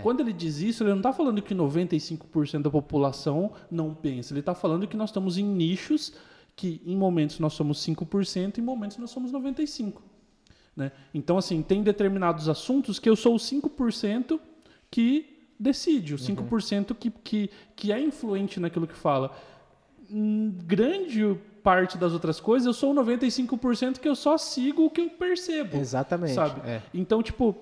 Quando 0.02 0.20
ele 0.20 0.32
diz 0.32 0.60
isso, 0.60 0.82
ele 0.82 0.90
não 0.90 0.98
está 0.98 1.12
falando 1.12 1.42
que 1.42 1.54
95% 1.54 2.62
da 2.62 2.70
população 2.70 3.52
não 3.70 3.94
pensa. 3.94 4.32
Ele 4.32 4.40
está 4.40 4.54
falando 4.54 4.86
que 4.88 4.96
nós 4.96 5.10
estamos 5.10 5.36
em 5.36 5.44
nichos 5.44 6.12
que 6.56 6.80
em 6.86 6.96
momentos 6.96 7.38
nós 7.38 7.52
somos 7.52 7.84
5%, 7.84 8.58
em 8.58 8.62
momentos 8.62 8.96
nós 8.96 9.10
somos 9.10 9.32
95%. 9.32 9.94
Né? 10.76 10.90
Então, 11.12 11.38
assim, 11.38 11.62
tem 11.62 11.82
determinados 11.82 12.48
assuntos 12.48 12.98
que 12.98 13.08
eu 13.08 13.14
sou 13.14 13.34
o 13.34 13.38
5% 13.38 14.40
que 14.90 15.48
decide, 15.58 16.14
o 16.14 16.16
5% 16.16 16.94
que, 16.94 17.10
que, 17.10 17.50
que 17.76 17.92
é 17.92 18.00
influente 18.00 18.58
naquilo 18.58 18.86
que 18.86 18.96
fala. 18.96 19.36
Em 20.10 20.50
grande 20.64 21.36
parte 21.62 21.96
das 21.96 22.12
outras 22.12 22.40
coisas, 22.40 22.66
eu 22.66 22.72
sou 22.72 22.92
o 22.92 22.94
95% 22.94 23.98
que 23.98 24.08
eu 24.08 24.16
só 24.16 24.36
sigo 24.36 24.84
o 24.84 24.90
que 24.90 25.00
eu 25.00 25.10
percebo. 25.10 25.76
Exatamente. 25.76 26.34
Sabe? 26.34 26.68
É. 26.68 26.82
Então, 26.92 27.22
tipo, 27.22 27.56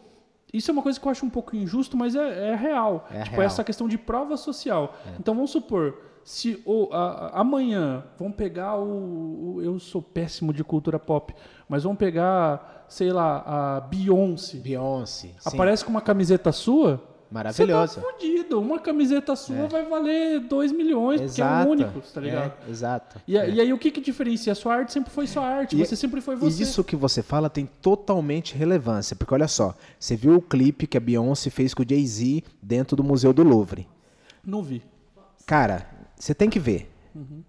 isso 0.53 0.71
é 0.71 0.73
uma 0.73 0.83
coisa 0.83 1.01
que 1.01 1.07
eu 1.07 1.11
acho 1.11 1.25
um 1.25 1.31
pouco 1.31 1.57
injusto, 1.57 1.97
mas 1.97 2.15
é, 2.15 2.51
é 2.51 2.55
real. 2.55 3.07
É 3.11 3.23
tipo, 3.23 3.37
real. 3.37 3.47
essa 3.47 3.65
questão 3.65 3.89
de 3.89 3.97
prova 3.97 4.37
social. 4.37 4.95
Então, 5.19 5.35
vamos 5.35 5.51
supor, 5.51 5.97
se 6.25 6.63
o, 6.67 6.89
a- 6.93 7.31
amanhã 7.41 8.05
vão 8.19 8.31
pegar 8.31 8.77
o, 8.77 9.55
o- 9.57 9.63
Eu 9.63 9.79
sou 9.79 10.01
péssimo 10.03 10.53
de 10.53 10.63
cultura 10.63 10.99
pop, 10.99 11.35
mas 11.69 11.83
vão 11.85 11.97
pegar, 11.97 12.85
sei 12.89 13.11
lá, 13.13 13.43
a 13.47 13.81
Beyoncé. 13.81 14.59
Beyoncé. 14.59 15.29
sim. 15.29 15.35
Aparece 15.45 15.85
com 15.85 15.91
uma 15.91 16.01
camiseta 16.03 16.53
sua. 16.53 17.03
Maravilhosa. 17.33 17.95
Você 17.95 18.01
tá 18.07 18.13
fudido. 18.13 18.61
Uma 18.61 18.79
camiseta 18.79 19.35
sua 19.35 19.67
vai 19.67 19.85
valer 19.87 20.41
2 20.41 20.71
milhões, 20.73 21.21
porque 21.21 21.41
é 21.41 21.45
Exato. 21.45 21.69
o 21.69 21.73
único, 21.73 22.01
tá 22.01 22.21
ligado? 22.21 22.53
É, 22.67 22.71
exato. 22.71 23.21
E, 23.27 23.39
a- 23.39 23.47
e 23.47 23.61
aí, 23.61 23.73
o 23.73 23.79
que 23.79 23.91
que 23.91 24.01
diferencia? 24.01 24.53
A 24.53 24.55
sua 24.55 24.75
arte 24.75 24.93
sempre 24.93 25.11
foi 25.11 25.27
sua 25.27 25.45
arte, 25.47 25.75
E- 25.75 25.79
você 25.85 25.97
sempre 25.97 26.21
foi 26.21 26.35
E 26.35 26.39
você. 26.39 26.63
isso 26.63 26.85
que 26.85 26.95
você 26.95 27.23
fala 27.23 27.49
tem 27.49 27.67
totalmente 27.81 28.55
relevância, 28.55 29.17
porque 29.17 29.33
olha 29.33 29.49
só, 29.49 29.75
você 29.99 30.15
viu 30.15 30.37
o 30.37 30.43
clipe 30.43 30.87
que 30.87 30.97
a 30.97 31.01
Beyoncé 31.01 31.49
fez 31.51 31.73
com 31.73 31.83
o 31.83 31.87
Jay-Z 31.89 32.45
dentro 32.63 32.95
do 32.97 33.03
Museu 33.03 33.33
do 33.33 33.43
Louvre. 33.43 33.89
Não 34.45 34.63
vi. 34.63 34.83
Cara, 35.47 35.87
você 36.17 36.35
tem 36.35 36.51
que 36.51 36.59
ver. 36.59 36.93
Uhum. 37.15 37.43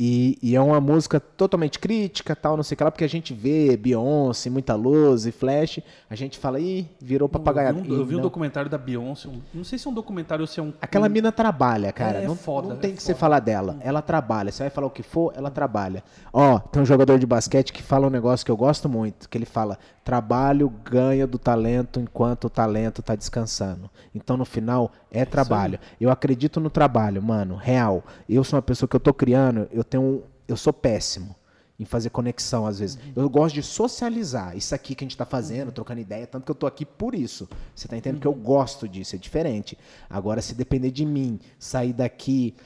E, 0.00 0.38
e 0.40 0.54
é 0.54 0.60
uma 0.60 0.80
música 0.80 1.18
totalmente 1.18 1.76
crítica, 1.80 2.36
tal, 2.36 2.56
não 2.56 2.62
sei 2.62 2.74
o 2.74 2.78
que 2.78 2.84
lá, 2.84 2.90
porque 2.92 3.02
a 3.02 3.08
gente 3.08 3.34
vê 3.34 3.76
Beyoncé, 3.76 4.48
muita 4.48 4.76
luz 4.76 5.26
e 5.26 5.32
flash, 5.32 5.80
a 6.08 6.14
gente 6.14 6.38
fala, 6.38 6.60
ih, 6.60 6.86
virou 7.00 7.28
papagaiado. 7.28 7.78
Eu 7.80 7.84
vi, 7.84 7.92
um, 7.92 7.96
eu 7.96 8.04
vi 8.06 8.16
um 8.16 8.20
documentário 8.20 8.70
da 8.70 8.78
Beyoncé. 8.78 9.26
um- 9.28 9.40
não 9.52 9.64
sei 9.64 9.76
se 9.76 9.88
é 9.88 9.90
um 9.90 9.94
documentário 9.94 10.42
ou 10.42 10.46
se 10.46 10.60
é 10.60 10.62
um. 10.62 10.72
Aquela 10.80 11.08
mina 11.08 11.32
trabalha, 11.32 11.92
cara. 11.92 12.18
É 12.22 12.26
não, 12.28 12.36
foda, 12.36 12.68
não 12.68 12.76
é 12.76 12.78
tem 12.78 12.94
que 12.94 13.02
você 13.02 13.12
foda. 13.12 13.18
falar 13.18 13.40
dela. 13.40 13.76
Ela 13.80 14.00
trabalha. 14.00 14.52
Você 14.52 14.62
vai 14.62 14.70
falar 14.70 14.86
o 14.86 14.90
que 14.90 15.02
for, 15.02 15.32
ela 15.36 15.50
trabalha. 15.50 16.04
Ó, 16.32 16.60
tem 16.60 16.80
um 16.80 16.86
jogador 16.86 17.18
de 17.18 17.26
basquete 17.26 17.72
que 17.72 17.82
fala 17.82 18.06
um 18.06 18.10
negócio 18.10 18.46
que 18.46 18.52
eu 18.52 18.56
gosto 18.56 18.88
muito, 18.88 19.28
que 19.28 19.36
ele 19.36 19.46
fala: 19.46 19.78
trabalho 20.08 20.70
ganha 20.70 21.26
do 21.26 21.38
talento 21.38 22.00
enquanto 22.00 22.46
o 22.46 22.50
talento 22.50 23.02
tá 23.02 23.14
descansando. 23.14 23.90
Então, 24.14 24.38
no 24.38 24.44
final, 24.46 24.90
é 25.10 25.22
trabalho. 25.26 25.78
Eu 26.00 26.08
acredito 26.08 26.58
no 26.58 26.70
trabalho, 26.70 27.22
mano, 27.22 27.56
real. 27.56 28.02
Eu 28.26 28.42
sou 28.42 28.56
uma 28.56 28.62
pessoa 28.62 28.88
que 28.88 28.96
eu 28.96 29.00
tô 29.00 29.12
criando, 29.12 29.68
eu 29.70 29.84
tenho 29.84 30.22
eu 30.48 30.56
sou 30.56 30.72
péssimo 30.72 31.36
em 31.78 31.84
fazer 31.84 32.08
conexão 32.08 32.66
às 32.66 32.78
vezes. 32.78 32.98
Eu 33.14 33.28
gosto 33.28 33.56
de 33.56 33.62
socializar 33.62 34.56
isso 34.56 34.74
aqui 34.74 34.94
que 34.94 35.04
a 35.04 35.06
gente 35.06 35.16
tá 35.16 35.26
fazendo, 35.26 35.72
trocando 35.72 36.00
ideia, 36.00 36.26
tanto 36.26 36.46
que 36.46 36.50
eu 36.50 36.54
tô 36.54 36.66
aqui 36.66 36.86
por 36.86 37.14
isso. 37.14 37.46
Você 37.74 37.86
tá 37.86 37.94
entendendo 37.94 38.22
que 38.22 38.26
eu 38.26 38.32
gosto 38.32 38.88
disso, 38.88 39.14
é 39.14 39.18
diferente. 39.18 39.76
Agora 40.08 40.40
se 40.40 40.54
depender 40.54 40.90
de 40.90 41.04
mim, 41.04 41.38
sair 41.58 41.92
daqui 41.92 42.56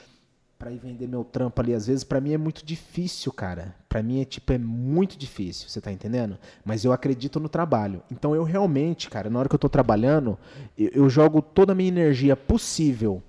pra 0.63 0.71
ir 0.71 0.77
vender 0.77 1.09
meu 1.09 1.25
trampo 1.25 1.59
ali 1.59 1.73
às 1.73 1.87
vezes, 1.87 2.05
pra 2.05 2.21
mim 2.21 2.31
é 2.31 2.37
muito 2.37 2.65
difícil, 2.65 3.33
cara. 3.33 3.75
Pra 3.89 4.01
mim 4.01 4.21
é 4.21 4.25
tipo 4.25 4.53
é 4.53 4.57
muito 4.57 5.17
difícil, 5.17 5.67
você 5.67 5.81
tá 5.81 5.91
entendendo? 5.91 6.37
Mas 6.63 6.85
eu 6.85 6.93
acredito 6.93 7.37
no 7.37 7.49
trabalho. 7.49 8.01
Então 8.09 8.33
eu 8.33 8.43
realmente, 8.43 9.09
cara, 9.09 9.29
na 9.29 9.39
hora 9.39 9.49
que 9.49 9.55
eu 9.55 9.59
tô 9.59 9.67
trabalhando, 9.67 10.39
eu, 10.77 10.89
eu 10.93 11.09
jogo 11.09 11.41
toda 11.41 11.73
a 11.73 11.75
minha 11.75 11.89
energia 11.89 12.37
possível 12.37 13.21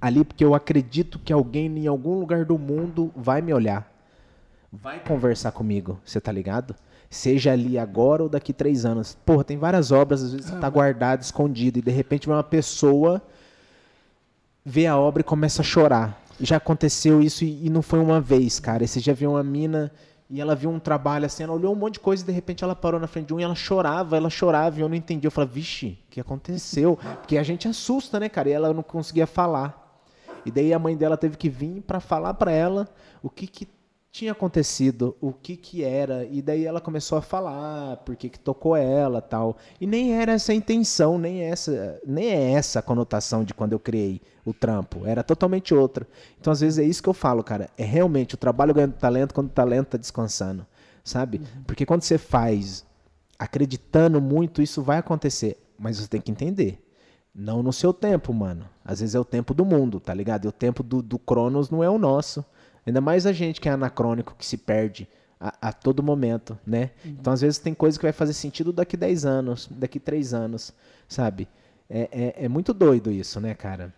ali 0.00 0.24
porque 0.24 0.42
eu 0.42 0.54
acredito 0.54 1.18
que 1.18 1.30
alguém 1.30 1.66
em 1.66 1.86
algum 1.86 2.18
lugar 2.18 2.46
do 2.46 2.56
mundo 2.56 3.12
vai 3.14 3.42
me 3.42 3.52
olhar, 3.52 3.92
vai 4.72 4.98
conversar 4.98 5.52
comigo, 5.52 6.00
você 6.02 6.22
tá 6.22 6.32
ligado? 6.32 6.74
Seja 7.10 7.52
ali 7.52 7.76
agora 7.76 8.22
ou 8.22 8.30
daqui 8.30 8.54
três 8.54 8.86
anos. 8.86 9.14
Porra, 9.26 9.44
tem 9.44 9.58
várias 9.58 9.92
obras, 9.92 10.22
às 10.22 10.32
vezes 10.32 10.50
tá 10.52 10.70
guardado, 10.70 11.20
escondido, 11.20 11.80
e 11.80 11.82
de 11.82 11.90
repente 11.90 12.26
uma 12.28 12.42
pessoa 12.42 13.20
vê 14.64 14.86
a 14.86 14.96
obra 14.96 15.20
e 15.20 15.24
começa 15.24 15.60
a 15.60 15.64
chorar. 15.64 16.29
Já 16.40 16.56
aconteceu 16.56 17.20
isso 17.20 17.44
e, 17.44 17.66
e 17.66 17.70
não 17.70 17.82
foi 17.82 17.98
uma 17.98 18.20
vez, 18.20 18.58
cara. 18.58 18.86
Você 18.86 19.00
já 19.00 19.12
viu 19.12 19.30
uma 19.30 19.42
mina 19.42 19.92
e 20.28 20.40
ela 20.40 20.54
viu 20.54 20.70
um 20.70 20.78
trabalho 20.78 21.26
assim, 21.26 21.42
ela 21.42 21.52
olhou 21.52 21.72
um 21.72 21.76
monte 21.76 21.94
de 21.94 22.00
coisa 22.00 22.22
e 22.22 22.26
de 22.26 22.32
repente 22.32 22.62
ela 22.62 22.76
parou 22.76 23.00
na 23.00 23.08
frente 23.08 23.26
de 23.26 23.34
um 23.34 23.40
e 23.40 23.42
ela 23.42 23.54
chorava, 23.54 24.16
ela 24.16 24.30
chorava 24.30 24.78
e 24.78 24.80
eu 24.80 24.88
não 24.88 24.94
entendi. 24.94 25.26
Eu 25.26 25.30
falei, 25.30 25.50
vixe, 25.52 25.98
o 26.06 26.10
que 26.10 26.20
aconteceu? 26.20 26.96
Porque 27.20 27.36
a 27.36 27.42
gente 27.42 27.66
assusta, 27.66 28.20
né, 28.20 28.28
cara? 28.28 28.48
E 28.48 28.52
ela 28.52 28.72
não 28.72 28.82
conseguia 28.82 29.26
falar. 29.26 30.00
E 30.46 30.50
daí 30.50 30.72
a 30.72 30.78
mãe 30.78 30.96
dela 30.96 31.16
teve 31.16 31.36
que 31.36 31.48
vir 31.48 31.82
pra 31.82 32.00
falar 32.00 32.34
pra 32.34 32.52
ela 32.52 32.88
o 33.22 33.28
que 33.28 33.46
que 33.46 33.68
tinha 34.12 34.32
acontecido, 34.32 35.16
o 35.20 35.32
que 35.32 35.56
que 35.56 35.84
era, 35.84 36.24
e 36.24 36.42
daí 36.42 36.66
ela 36.66 36.80
começou 36.80 37.16
a 37.16 37.22
falar, 37.22 37.98
por 37.98 38.16
que 38.16 38.28
que 38.28 38.40
tocou 38.40 38.74
ela, 38.74 39.22
tal. 39.22 39.56
E 39.80 39.86
nem 39.86 40.14
era 40.14 40.32
essa 40.32 40.50
a 40.50 40.54
intenção, 40.54 41.16
nem 41.16 41.42
essa, 41.42 42.00
nem 42.04 42.28
é 42.28 42.52
essa 42.52 42.80
a 42.80 42.82
conotação 42.82 43.44
de 43.44 43.54
quando 43.54 43.72
eu 43.72 43.78
criei 43.78 44.20
o 44.44 44.52
trampo, 44.52 45.06
era 45.06 45.22
totalmente 45.22 45.72
outra. 45.72 46.06
Então 46.40 46.52
às 46.52 46.60
vezes 46.60 46.78
é 46.78 46.84
isso 46.84 47.02
que 47.02 47.08
eu 47.08 47.14
falo, 47.14 47.44
cara, 47.44 47.70
é 47.78 47.84
realmente 47.84 48.34
o 48.34 48.38
trabalho 48.38 48.74
ganhando 48.74 48.94
talento 48.94 49.32
quando 49.32 49.46
o 49.46 49.52
talento 49.52 49.90
tá 49.90 49.98
descansando, 49.98 50.66
sabe? 51.04 51.38
Uhum. 51.38 51.62
Porque 51.64 51.86
quando 51.86 52.02
você 52.02 52.18
faz 52.18 52.84
acreditando 53.38 54.20
muito, 54.20 54.60
isso 54.60 54.82
vai 54.82 54.98
acontecer, 54.98 55.56
mas 55.78 55.98
você 55.98 56.08
tem 56.08 56.20
que 56.20 56.32
entender. 56.32 56.84
Não 57.32 57.62
no 57.62 57.72
seu 57.72 57.92
tempo, 57.92 58.34
mano. 58.34 58.66
Às 58.84 58.98
vezes 58.98 59.14
é 59.14 59.20
o 59.20 59.24
tempo 59.24 59.54
do 59.54 59.64
mundo, 59.64 60.00
tá 60.00 60.12
ligado? 60.12 60.46
E 60.46 60.48
o 60.48 60.52
tempo 60.52 60.82
do, 60.82 61.00
do 61.00 61.16
Cronos 61.16 61.70
não 61.70 61.82
é 61.82 61.88
o 61.88 61.96
nosso. 61.96 62.44
Ainda 62.86 63.00
mais 63.00 63.26
a 63.26 63.32
gente 63.32 63.60
que 63.60 63.68
é 63.68 63.72
anacrônico, 63.72 64.34
que 64.36 64.44
se 64.44 64.56
perde 64.56 65.08
a, 65.40 65.68
a 65.68 65.72
todo 65.72 66.02
momento, 66.02 66.58
né? 66.66 66.90
Uhum. 67.04 67.16
Então, 67.18 67.32
às 67.32 67.40
vezes, 67.40 67.58
tem 67.58 67.72
coisa 67.72 67.98
que 67.98 68.04
vai 68.04 68.12
fazer 68.12 68.32
sentido 68.34 68.72
daqui 68.72 68.96
10 68.96 69.24
anos, 69.24 69.68
daqui 69.70 69.98
3 69.98 70.34
anos, 70.34 70.72
sabe? 71.08 71.48
É, 71.88 72.08
é, 72.12 72.44
é, 72.44 72.48
muito 72.48 72.72
doido 72.74 73.10
isso, 73.10 73.40
né, 73.40 73.54
cara? 73.54 73.92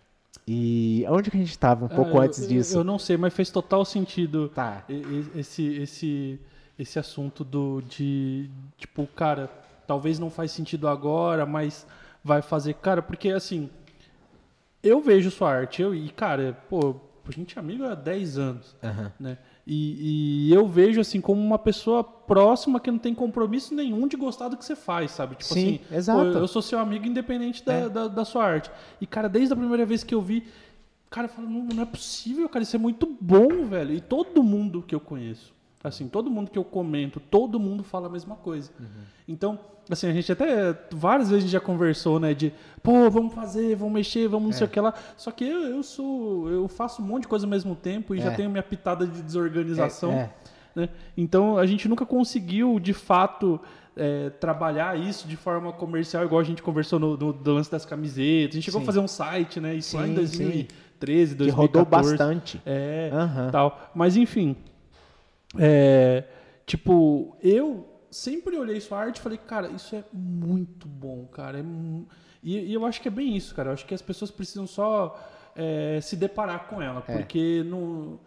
E 0.47 1.05
onde 1.07 1.29
que 1.29 1.37
a 1.37 1.39
gente 1.39 1.51
estava 1.51 1.85
um 1.85 1.89
pouco 1.89 2.19
ah, 2.19 2.23
antes 2.23 2.41
eu, 2.41 2.47
disso? 2.47 2.77
Eu 2.77 2.83
não 2.83 2.97
sei, 2.97 3.17
mas 3.17 3.33
fez 3.33 3.49
total 3.49 3.85
sentido 3.85 4.49
tá. 4.49 4.83
esse, 5.35 5.63
esse, 5.75 6.39
esse 6.77 6.99
assunto 6.99 7.43
do, 7.43 7.81
de, 7.81 8.49
tipo, 8.77 9.05
cara, 9.07 9.49
talvez 9.85 10.17
não 10.19 10.29
faz 10.29 10.51
sentido 10.51 10.87
agora, 10.87 11.45
mas 11.45 11.85
vai 12.23 12.41
fazer. 12.41 12.73
Cara, 12.75 13.01
porque 13.01 13.29
assim, 13.29 13.69
eu 14.81 14.99
vejo 15.01 15.29
sua 15.29 15.51
arte, 15.51 15.81
eu, 15.81 15.93
e, 15.93 16.09
cara, 16.09 16.57
pô, 16.69 16.95
a 17.29 17.31
gente 17.31 17.57
é 17.57 17.59
amigo 17.59 17.85
há 17.85 17.95
10 17.95 18.37
anos, 18.37 18.75
uhum. 18.83 19.09
né? 19.19 19.37
E, 19.65 20.49
e, 20.49 20.53
eu 20.53 20.67
vejo 20.67 20.99
assim 20.99 21.21
como 21.21 21.41
uma 21.41 21.57
pessoa 21.57 22.03
próxima 22.03 22.81
que 22.81 22.91
não 22.91 22.99
tem 22.99 23.15
compromisso 23.15 23.73
nenhum 23.73 24.07
de 24.07 24.17
gostar 24.17 24.49
do 24.49 24.57
que 24.57 24.65
você 24.65 24.75
faz, 24.75 25.11
sabe? 25.11 25.35
Tipo 25.35 25.53
Sim, 25.53 25.79
assim, 25.85 25.95
exato. 25.95 26.33
Pô, 26.33 26.37
eu 26.37 26.47
sou 26.49 26.61
seu 26.61 26.79
amigo 26.79 27.05
independente 27.05 27.63
da, 27.63 27.73
é. 27.73 27.89
da, 27.89 28.07
da, 28.09 28.25
sua 28.25 28.43
arte. 28.43 28.69
E, 28.99 29.07
cara, 29.07 29.29
desde 29.29 29.53
a 29.53 29.55
primeira 29.55 29.85
vez 29.85 30.03
que 30.03 30.13
eu 30.13 30.21
vi, 30.21 30.45
cara, 31.09 31.27
eu 31.27 31.31
falo, 31.31 31.49
não, 31.49 31.63
não 31.63 31.83
é 31.83 31.85
possível, 31.85 32.49
cara, 32.49 32.63
isso 32.63 32.75
é 32.75 32.79
muito 32.79 33.17
bom, 33.21 33.65
velho. 33.65 33.93
E 33.93 34.01
todo 34.01 34.43
mundo 34.43 34.81
que 34.81 34.93
eu 34.93 34.99
conheço, 34.99 35.53
assim, 35.81 36.09
todo 36.09 36.29
mundo 36.29 36.51
que 36.51 36.59
eu 36.59 36.65
comento, 36.65 37.21
todo 37.21 37.57
mundo 37.57 37.83
fala 37.83 38.07
a 38.07 38.09
mesma 38.09 38.35
coisa. 38.35 38.69
Uhum. 38.77 38.85
Então, 39.29 39.59
assim, 39.89 40.07
a 40.07 40.13
gente 40.13 40.31
até 40.31 40.77
várias 40.91 41.29
vezes 41.29 41.43
a 41.43 41.47
gente 41.47 41.51
já 41.51 41.59
conversou, 41.59 42.19
né, 42.19 42.33
de, 42.33 42.53
pô, 42.81 43.09
vamos 43.09 43.33
fazer, 43.33 43.75
vamos 43.75 43.93
mexer, 43.93 44.27
vamos 44.27 44.51
não 44.51 44.57
sei 44.57 44.67
o 44.67 44.69
que 44.69 44.79
lá. 44.79 44.93
Só 45.17 45.31
que 45.31 45.43
eu, 45.43 45.63
eu 45.63 45.83
sou, 45.83 46.49
eu 46.49 46.67
faço 46.67 47.01
um 47.01 47.05
monte 47.05 47.23
de 47.23 47.27
coisa 47.27 47.45
ao 47.45 47.49
mesmo 47.49 47.75
tempo 47.75 48.15
e 48.15 48.19
é. 48.19 48.23
já 48.23 48.31
tenho 48.31 48.49
minha 48.49 48.63
pitada 48.63 49.05
de 49.05 49.21
desorganização. 49.21 50.11
É, 50.11 50.15
é. 50.15 50.33
Né? 50.75 50.89
Então, 51.15 51.57
a 51.57 51.65
gente 51.65 51.87
nunca 51.87 52.05
conseguiu, 52.05 52.79
de 52.79 52.93
fato, 52.93 53.59
é, 53.95 54.29
trabalhar 54.31 54.97
isso 54.97 55.27
de 55.27 55.35
forma 55.35 55.71
comercial, 55.71 56.23
igual 56.23 56.41
a 56.41 56.43
gente 56.43 56.61
conversou 56.61 56.99
no, 56.99 57.17
no, 57.17 57.33
no 57.33 57.53
lance 57.53 57.71
das 57.71 57.85
camisetas. 57.85 58.55
A 58.55 58.59
gente 58.59 58.65
chegou 58.65 58.81
sim. 58.81 58.85
a 58.85 58.87
fazer 58.87 58.99
um 58.99 59.07
site, 59.07 59.59
né? 59.59 59.75
Isso 59.75 59.91
sim, 59.91 59.97
lá 59.97 60.07
em 60.07 60.13
2013, 60.13 61.31
sim. 61.31 61.37
2014. 61.37 61.45
Que 61.45 61.51
rodou 61.51 61.85
bastante. 61.85 62.61
É, 62.65 63.11
uhum. 63.13 63.51
tal. 63.51 63.91
Mas, 63.93 64.17
enfim, 64.17 64.55
é, 65.59 66.23
tipo, 66.65 67.37
eu 67.41 67.92
sempre 68.13 68.57
olhei 68.57 68.79
sua 68.79 68.99
arte 68.99 69.17
e 69.17 69.21
falei, 69.21 69.37
cara, 69.37 69.67
isso 69.69 69.95
é 69.95 70.03
muito 70.13 70.87
bom, 70.87 71.25
cara. 71.25 71.59
É 71.59 71.63
e, 72.43 72.59
e, 72.59 72.73
eu 72.73 72.85
acho 72.85 73.01
que 73.01 73.07
é 73.07 73.11
bem 73.11 73.35
isso, 73.35 73.55
cara. 73.55 73.69
Eu 73.69 73.73
acho 73.73 73.85
que 73.85 73.93
as 73.93 74.01
pessoas 74.01 74.29
precisam 74.29 74.67
só 74.67 75.19
é, 75.55 75.99
se 76.01 76.15
deparar 76.15 76.67
com 76.67 76.81
ela, 76.81 77.03
é. 77.07 77.17
porque 77.17 77.63
não 77.65 78.19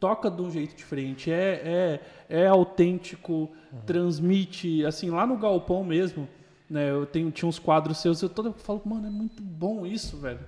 toca 0.00 0.30
de 0.30 0.40
um 0.40 0.50
jeito 0.50 0.76
diferente, 0.76 1.30
é, 1.30 2.00
é, 2.28 2.42
é 2.44 2.46
autêntico, 2.46 3.50
uhum. 3.72 3.80
transmite, 3.84 4.84
assim, 4.84 5.10
lá 5.10 5.26
no 5.26 5.36
galpão 5.36 5.82
mesmo, 5.82 6.28
né? 6.70 6.90
Eu 6.90 7.04
tenho, 7.04 7.30
tinha 7.30 7.48
uns 7.48 7.58
quadros 7.58 7.98
seus, 7.98 8.22
eu 8.22 8.28
todo 8.28 8.52
falo, 8.52 8.80
mano, 8.84 9.06
é 9.06 9.10
muito 9.10 9.42
bom 9.42 9.84
isso, 9.84 10.16
velho. 10.18 10.40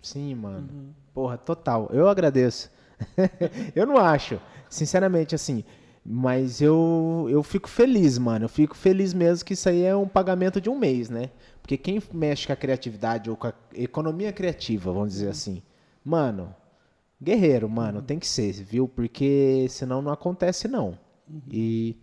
Sim, 0.00 0.34
mano. 0.34 0.68
Uhum. 0.72 0.92
Porra, 1.12 1.38
total. 1.38 1.88
Eu 1.92 2.08
agradeço. 2.08 2.70
eu 3.74 3.86
não 3.86 3.96
acho. 3.96 4.40
Sinceramente, 4.68 5.34
assim, 5.34 5.64
mas 6.04 6.60
eu, 6.60 7.26
eu 7.30 7.42
fico 7.42 7.68
feliz, 7.68 8.18
mano. 8.18 8.44
Eu 8.44 8.48
fico 8.48 8.76
feliz 8.76 9.14
mesmo 9.14 9.44
que 9.44 9.54
isso 9.54 9.68
aí 9.68 9.82
é 9.82 9.96
um 9.96 10.06
pagamento 10.06 10.60
de 10.60 10.68
um 10.68 10.78
mês, 10.78 11.08
né? 11.08 11.30
Porque 11.62 11.78
quem 11.78 12.02
mexe 12.12 12.46
com 12.46 12.52
a 12.52 12.56
criatividade 12.56 13.30
ou 13.30 13.36
com 13.36 13.46
a 13.46 13.54
economia 13.72 14.30
criativa, 14.30 14.92
vamos 14.92 15.14
dizer 15.14 15.28
assim, 15.28 15.62
mano, 16.04 16.54
guerreiro, 17.22 17.68
mano, 17.70 18.02
tem 18.02 18.18
que 18.18 18.26
ser, 18.26 18.52
viu? 18.52 18.86
Porque 18.86 19.66
senão 19.70 20.02
não 20.02 20.12
acontece, 20.12 20.68
não. 20.68 20.98
Uhum. 21.26 21.40
E 21.50 21.96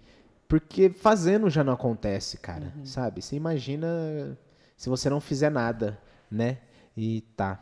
porque 0.48 0.90
fazendo 0.90 1.50
já 1.50 1.64
não 1.64 1.74
acontece, 1.74 2.38
cara, 2.38 2.74
uhum. 2.76 2.86
sabe? 2.86 3.22
Você 3.22 3.36
imagina 3.36 3.88
se 4.76 4.90
você 4.90 5.12
não 5.12 5.22
fizer 5.22 5.52
nada, 5.52 5.98
né? 6.30 6.58
E 6.98 7.22
tá. 7.38 7.60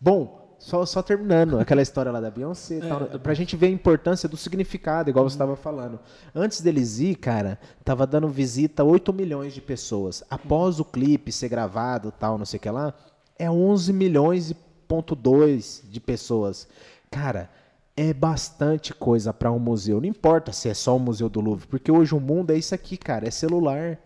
Bom, 0.00 0.41
só, 0.62 0.86
só 0.86 1.02
terminando 1.02 1.58
aquela 1.58 1.82
história 1.82 2.12
lá 2.12 2.20
da 2.20 2.30
Beyoncé, 2.30 2.78
é, 2.78 2.80
tal, 2.86 3.00
pra 3.18 3.34
gente 3.34 3.56
ver 3.56 3.66
a 3.66 3.70
importância 3.70 4.28
do 4.28 4.36
significado, 4.36 5.10
igual 5.10 5.28
você 5.28 5.34
estava 5.34 5.56
falando. 5.56 5.98
Antes 6.32 6.60
deles 6.60 7.00
ir, 7.00 7.16
cara, 7.16 7.58
tava 7.84 8.06
dando 8.06 8.28
visita 8.28 8.84
a 8.84 8.86
8 8.86 9.12
milhões 9.12 9.52
de 9.52 9.60
pessoas. 9.60 10.22
Após 10.30 10.78
o 10.78 10.84
clipe 10.84 11.32
ser 11.32 11.48
gravado, 11.48 12.12
tal, 12.12 12.38
não 12.38 12.46
sei 12.46 12.58
o 12.58 12.60
que 12.60 12.70
lá, 12.70 12.94
é 13.36 13.50
11 13.50 13.92
milhões 13.92 14.50
e 14.50 14.54
ponto 14.86 15.16
2 15.16 15.82
de 15.90 15.98
pessoas. 15.98 16.68
Cara, 17.10 17.50
é 17.96 18.14
bastante 18.14 18.94
coisa 18.94 19.32
para 19.32 19.50
um 19.50 19.58
museu. 19.58 20.00
Não 20.00 20.06
importa 20.06 20.52
se 20.52 20.68
é 20.68 20.74
só 20.74 20.96
o 20.96 21.00
Museu 21.00 21.28
do 21.28 21.40
Louvre, 21.40 21.66
porque 21.66 21.90
hoje 21.90 22.14
o 22.14 22.20
mundo 22.20 22.52
é 22.52 22.56
isso 22.56 22.72
aqui, 22.72 22.96
cara, 22.96 23.26
é 23.26 23.32
celular 23.32 23.98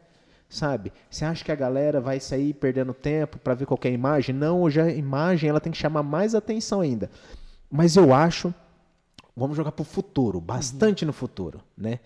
sabe? 0.48 0.92
Você 1.10 1.24
acha 1.24 1.44
que 1.44 1.52
a 1.52 1.56
galera 1.56 2.00
vai 2.00 2.20
sair 2.20 2.54
perdendo 2.54 2.94
tempo 2.94 3.38
para 3.38 3.54
ver 3.54 3.66
qualquer 3.66 3.92
imagem? 3.92 4.34
Não, 4.34 4.62
hoje 4.62 4.80
a 4.80 4.90
imagem 4.90 5.50
ela 5.50 5.60
tem 5.60 5.72
que 5.72 5.78
chamar 5.78 6.02
mais 6.02 6.34
atenção 6.34 6.80
ainda. 6.80 7.10
Mas 7.70 7.96
eu 7.96 8.14
acho, 8.14 8.54
vamos 9.36 9.56
jogar 9.56 9.72
para 9.72 9.82
o 9.82 9.86
futuro, 9.86 10.40
bastante 10.40 11.04
uhum. 11.04 11.08
no 11.08 11.12
futuro, 11.12 11.60
né? 11.76 12.00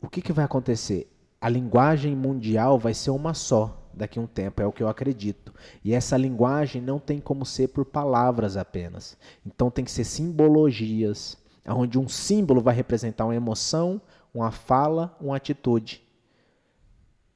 O 0.00 0.08
que, 0.08 0.20
que 0.20 0.32
vai 0.32 0.44
acontecer? 0.44 1.08
A 1.40 1.48
linguagem 1.48 2.16
mundial 2.16 2.78
vai 2.78 2.94
ser 2.94 3.10
uma 3.10 3.34
só 3.34 3.78
daqui 3.94 4.18
a 4.18 4.22
um 4.22 4.26
tempo, 4.26 4.62
é 4.62 4.66
o 4.66 4.72
que 4.72 4.82
eu 4.82 4.88
acredito. 4.88 5.54
E 5.84 5.92
essa 5.92 6.16
linguagem 6.16 6.80
não 6.80 6.98
tem 6.98 7.20
como 7.20 7.44
ser 7.44 7.68
por 7.68 7.84
palavras 7.84 8.56
apenas. 8.56 9.16
Então 9.46 9.70
tem 9.70 9.84
que 9.84 9.90
ser 9.90 10.04
simbologias, 10.04 11.36
onde 11.66 11.98
um 11.98 12.08
símbolo 12.08 12.60
vai 12.60 12.74
representar 12.74 13.24
uma 13.24 13.36
emoção, 13.36 14.00
uma 14.34 14.50
fala, 14.50 15.16
uma 15.20 15.36
atitude. 15.36 16.02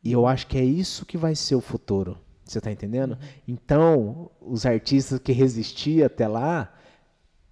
E 0.06 0.12
eu 0.12 0.24
acho 0.24 0.46
que 0.46 0.56
é 0.56 0.64
isso 0.64 1.04
que 1.04 1.18
vai 1.18 1.34
ser 1.34 1.56
o 1.56 1.60
futuro. 1.60 2.16
Você 2.44 2.58
está 2.58 2.70
entendendo? 2.70 3.18
Uhum. 3.20 3.28
Então, 3.48 4.30
os 4.40 4.64
artistas 4.64 5.18
que 5.18 5.32
resistiam 5.32 6.06
até 6.06 6.28
lá, 6.28 6.72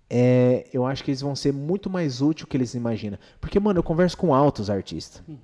é, 0.09 0.69
eu 0.73 0.87
acho 0.87 1.03
que 1.03 1.11
eles 1.11 1.21
vão 1.21 1.35
ser 1.35 1.53
muito 1.53 1.91
mais 1.91 2.23
úteis 2.23 2.43
do 2.43 2.47
que 2.47 2.57
eles 2.57 2.75
imaginam. 2.75 3.19
Porque, 3.41 3.59
mano, 3.59 3.81
eu 3.81 3.83
converso 3.83 4.17
com 4.17 4.33
altos 4.33 4.71
artistas. 4.71 5.21
Uhum. 5.27 5.37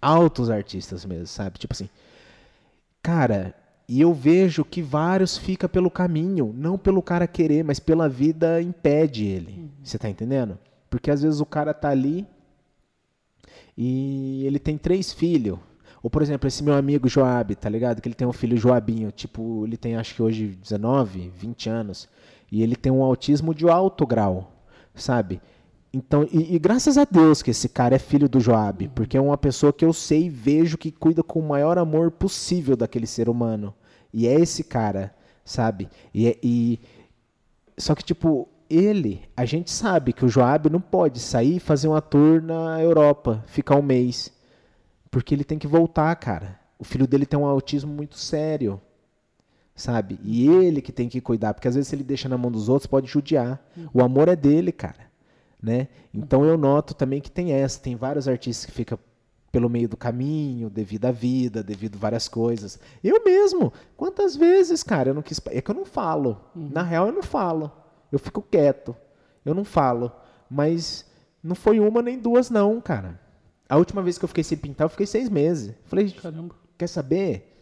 Altos 0.00 0.48
artistas 0.48 1.04
mesmo, 1.04 1.26
sabe? 1.26 1.58
Tipo 1.58 1.74
assim, 1.74 1.90
cara, 3.02 3.54
e 3.86 4.00
eu 4.00 4.14
vejo 4.14 4.64
que 4.64 4.80
vários 4.80 5.36
ficam 5.36 5.68
pelo 5.68 5.90
caminho, 5.90 6.54
não 6.56 6.78
pelo 6.78 7.02
cara 7.02 7.26
querer, 7.26 7.64
mas 7.64 7.78
pela 7.78 8.08
vida 8.08 8.62
impede 8.62 9.26
ele. 9.26 9.52
Uhum. 9.58 9.68
Você 9.84 9.96
está 9.96 10.08
entendendo? 10.08 10.58
Porque 10.88 11.10
às 11.10 11.20
vezes 11.20 11.38
o 11.38 11.44
cara 11.44 11.74
tá 11.74 11.90
ali 11.90 12.26
e 13.76 14.42
ele 14.46 14.58
tem 14.58 14.78
três 14.78 15.12
filhos. 15.12 15.58
Ou, 16.02 16.10
por 16.10 16.22
exemplo, 16.22 16.46
esse 16.46 16.62
meu 16.62 16.74
amigo 16.74 17.08
Joab, 17.08 17.54
tá 17.56 17.68
ligado? 17.68 18.00
Que 18.00 18.08
ele 18.08 18.14
tem 18.14 18.26
um 18.26 18.32
filho 18.32 18.56
Joabinho, 18.56 19.10
tipo, 19.10 19.64
ele 19.66 19.76
tem 19.76 19.96
acho 19.96 20.14
que 20.14 20.22
hoje 20.22 20.46
19, 20.46 21.32
20 21.36 21.68
anos. 21.68 22.08
E 22.50 22.62
ele 22.62 22.76
tem 22.76 22.92
um 22.92 23.02
autismo 23.02 23.54
de 23.54 23.68
alto 23.68 24.06
grau, 24.06 24.52
sabe? 24.94 25.40
Então, 25.92 26.28
e, 26.30 26.54
e, 26.54 26.58
graças 26.58 26.98
a 26.98 27.04
Deus 27.04 27.42
que 27.42 27.50
esse 27.50 27.68
cara 27.68 27.96
é 27.96 27.98
filho 27.98 28.28
do 28.28 28.38
Joab, 28.38 28.88
porque 28.94 29.16
é 29.16 29.20
uma 29.20 29.38
pessoa 29.38 29.72
que 29.72 29.84
eu 29.84 29.92
sei 29.92 30.26
e 30.26 30.30
vejo 30.30 30.76
que 30.76 30.92
cuida 30.92 31.22
com 31.22 31.40
o 31.40 31.48
maior 31.48 31.78
amor 31.78 32.10
possível 32.10 32.76
daquele 32.76 33.06
ser 33.06 33.28
humano. 33.28 33.74
E 34.12 34.26
é 34.26 34.34
esse 34.34 34.62
cara, 34.62 35.14
sabe? 35.44 35.88
E, 36.12 36.28
é, 36.28 36.38
e 36.42 36.80
só 37.78 37.94
que 37.94 38.04
tipo 38.04 38.48
ele, 38.68 39.22
a 39.36 39.44
gente 39.44 39.70
sabe 39.70 40.12
que 40.12 40.24
o 40.24 40.28
Joab 40.28 40.68
não 40.68 40.80
pode 40.80 41.20
sair 41.20 41.56
e 41.56 41.60
fazer 41.60 41.88
uma 41.88 42.02
tour 42.02 42.42
na 42.42 42.82
Europa, 42.82 43.42
ficar 43.46 43.76
um 43.76 43.82
mês. 43.82 44.32
Porque 45.16 45.34
ele 45.34 45.44
tem 45.44 45.58
que 45.58 45.66
voltar, 45.66 46.14
cara. 46.16 46.60
O 46.78 46.84
filho 46.84 47.06
dele 47.06 47.24
tem 47.24 47.40
um 47.40 47.46
autismo 47.46 47.90
muito 47.90 48.18
sério. 48.18 48.78
Sabe? 49.74 50.20
E 50.22 50.46
ele 50.46 50.82
que 50.82 50.92
tem 50.92 51.08
que 51.08 51.22
cuidar, 51.22 51.54
porque 51.54 51.66
às 51.66 51.74
vezes 51.74 51.88
se 51.88 51.96
ele 51.96 52.04
deixa 52.04 52.28
na 52.28 52.36
mão 52.36 52.52
dos 52.52 52.68
outros, 52.68 52.86
pode 52.86 53.06
judiar. 53.06 53.66
O 53.94 54.02
amor 54.02 54.28
é 54.28 54.36
dele, 54.36 54.70
cara. 54.70 55.10
Né? 55.62 55.88
Então 56.12 56.44
eu 56.44 56.58
noto 56.58 56.92
também 56.92 57.18
que 57.18 57.30
tem 57.30 57.52
essa, 57.52 57.80
tem 57.80 57.96
vários 57.96 58.28
artistas 58.28 58.66
que 58.66 58.72
ficam 58.72 58.98
pelo 59.50 59.70
meio 59.70 59.88
do 59.88 59.96
caminho, 59.96 60.68
devido 60.68 61.06
à 61.06 61.10
vida, 61.12 61.62
devido 61.62 61.96
a 61.96 61.98
várias 61.98 62.28
coisas. 62.28 62.78
Eu 63.02 63.24
mesmo, 63.24 63.72
quantas 63.96 64.36
vezes, 64.36 64.82
cara, 64.82 65.08
eu 65.08 65.14
não 65.14 65.22
quis. 65.22 65.40
É 65.46 65.62
que 65.62 65.70
eu 65.70 65.74
não 65.74 65.86
falo. 65.86 66.38
Uhum. 66.54 66.68
Na 66.74 66.82
real, 66.82 67.06
eu 67.06 67.12
não 67.14 67.22
falo. 67.22 67.72
Eu 68.12 68.18
fico 68.18 68.42
quieto. 68.42 68.94
Eu 69.46 69.54
não 69.54 69.64
falo. 69.64 70.12
Mas 70.50 71.06
Não 71.42 71.54
foi 71.54 71.80
uma 71.80 72.02
nem 72.02 72.18
duas, 72.18 72.50
não, 72.50 72.78
cara. 72.82 73.24
A 73.68 73.76
última 73.76 74.02
vez 74.02 74.16
que 74.18 74.24
eu 74.24 74.28
fiquei 74.28 74.44
sem 74.44 74.56
pintar, 74.56 74.84
eu 74.84 74.88
fiquei 74.90 75.06
seis 75.06 75.28
meses. 75.28 75.74
Falei, 75.84 76.10
Caramba. 76.10 76.54
quer 76.78 76.86
saber? 76.88 77.52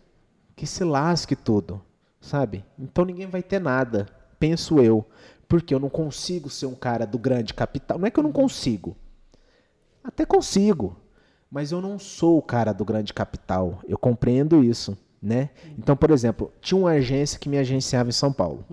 Que 0.55 0.67
se 0.67 0.85
lasque 0.85 1.35
tudo, 1.35 1.81
sabe? 2.21 2.65
Então 2.79 3.05
ninguém 3.05 3.27
vai 3.27 3.43
ter 3.43 3.61
nada, 3.61 4.07
penso 4.39 4.81
eu. 4.81 5.05
Porque 5.49 5.75
eu 5.75 5.79
não 5.79 5.89
consigo 5.89 6.49
ser 6.51 6.67
um 6.67 6.75
cara 6.75 7.07
do 7.07 7.19
grande 7.19 7.55
capital. 7.55 7.99
Não 7.99 8.07
é 8.07 8.11
que 8.11 8.19
eu 8.19 8.23
não 8.25 8.33
consigo. 8.33 8.97
Até 10.03 10.25
consigo. 10.25 10.97
Mas 11.51 11.71
eu 11.71 11.81
não 11.81 11.99
sou 11.99 12.39
o 12.39 12.43
cara 12.43 12.73
do 12.73 12.85
grande 12.85 13.13
capital. 13.13 13.81
Eu 13.87 13.97
compreendo 13.97 14.65
isso, 14.65 14.97
né? 15.23 15.51
Então, 15.79 15.97
por 15.97 16.11
exemplo, 16.11 16.53
tinha 16.61 16.79
uma 16.79 16.91
agência 16.91 17.39
que 17.39 17.49
me 17.49 17.59
agenciava 17.59 18.09
em 18.09 18.13
São 18.13 18.33
Paulo. 18.33 18.65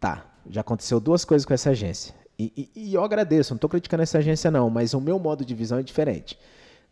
Tá, 0.00 0.24
já 0.48 0.60
aconteceu 0.60 0.98
duas 1.00 1.24
coisas 1.24 1.44
com 1.44 1.52
essa 1.52 1.70
agência. 1.70 2.14
E, 2.38 2.70
e- 2.74 2.90
e 2.90 2.94
eu 2.94 3.04
agradeço, 3.04 3.52
não 3.52 3.56
estou 3.56 3.70
criticando 3.70 4.02
essa 4.02 4.18
agência 4.18 4.50
não, 4.50 4.68
mas 4.70 4.94
o 4.94 5.00
meu 5.00 5.18
modo 5.18 5.44
de 5.44 5.54
visão 5.54 5.78
é 5.78 5.82
diferente. 5.82 6.38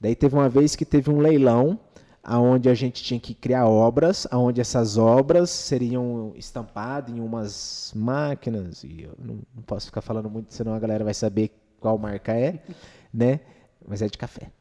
Daí 0.00 0.14
teve 0.14 0.34
uma 0.34 0.48
vez 0.48 0.74
que 0.76 0.84
teve 0.84 1.10
um 1.10 1.18
leilão 1.18 1.78
aonde 2.24 2.68
a 2.68 2.74
gente 2.74 3.02
tinha 3.02 3.18
que 3.18 3.34
criar 3.34 3.66
obras, 3.66 4.26
aonde 4.30 4.60
essas 4.60 4.96
obras 4.96 5.50
seriam 5.50 6.32
estampadas 6.36 7.14
em 7.14 7.20
umas 7.20 7.92
máquinas 7.96 8.84
e 8.84 9.02
eu 9.02 9.14
não, 9.18 9.40
não 9.54 9.62
posso 9.64 9.86
ficar 9.86 10.00
falando 10.02 10.30
muito, 10.30 10.54
senão 10.54 10.72
a 10.74 10.78
galera 10.78 11.02
vai 11.04 11.14
saber 11.14 11.50
qual 11.80 11.98
marca 11.98 12.32
é, 12.32 12.62
né? 13.12 13.40
Mas 13.86 14.02
é 14.02 14.06
de 14.06 14.16
café. 14.16 14.52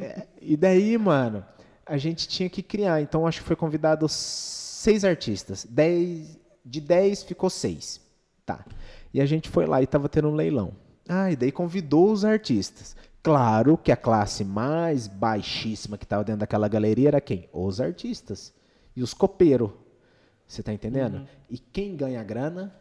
É, 0.00 0.26
e 0.40 0.56
daí, 0.56 0.96
mano, 0.98 1.44
a 1.86 1.96
gente 1.96 2.26
tinha 2.26 2.48
que 2.48 2.62
criar. 2.62 3.00
Então, 3.00 3.26
acho 3.26 3.40
que 3.40 3.46
foi 3.46 3.56
convidado 3.56 4.08
seis 4.08 5.04
artistas. 5.04 5.66
Dez, 5.68 6.36
de 6.64 6.80
dez 6.80 7.22
ficou 7.22 7.48
seis. 7.50 8.00
Tá. 8.44 8.64
E 9.12 9.20
a 9.20 9.26
gente 9.26 9.48
foi 9.48 9.66
lá 9.66 9.82
e 9.82 9.86
tava 9.86 10.08
tendo 10.08 10.28
um 10.28 10.34
leilão. 10.34 10.72
Ah, 11.08 11.30
e 11.30 11.36
daí 11.36 11.50
convidou 11.50 12.12
os 12.12 12.24
artistas. 12.24 12.96
Claro 13.22 13.76
que 13.76 13.90
a 13.90 13.96
classe 13.96 14.44
mais 14.44 15.06
baixíssima 15.06 15.98
que 15.98 16.06
tava 16.06 16.24
dentro 16.24 16.40
daquela 16.40 16.68
galeria 16.68 17.08
era 17.08 17.20
quem? 17.20 17.48
Os 17.52 17.80
artistas. 17.80 18.54
E 18.94 19.02
os 19.02 19.14
copeiros. 19.14 19.70
Você 20.46 20.62
tá 20.62 20.72
entendendo? 20.72 21.26
E 21.50 21.58
quem 21.58 21.96
ganha 21.96 22.22
grana 22.22 22.74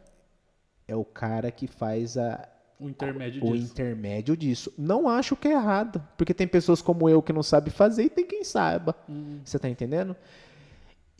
é 0.88 0.96
o 0.96 1.04
cara 1.04 1.52
que 1.52 1.68
faz 1.68 2.18
a, 2.18 2.48
O 2.80 2.88
intermédio 2.88 3.44
o 3.44 3.54
disso. 3.54 3.72
intermédio 3.74 4.38
disso. 4.38 4.74
Não 4.78 5.10
acho 5.10 5.36
que 5.36 5.48
é 5.48 5.52
errado, 5.52 6.02
porque 6.18 6.34
tem 6.34 6.48
pessoas 6.48 6.82
como 6.82 7.10
eu 7.10 7.22
que 7.22 7.34
não 7.34 7.44
sabe 7.44 7.70
fazer 7.70 8.04
e 8.04 8.10
tem 8.10 8.26
quem 8.26 8.44
saiba. 8.44 8.96
Você 9.44 9.60
tá 9.60 9.68
entendendo? 9.68 10.16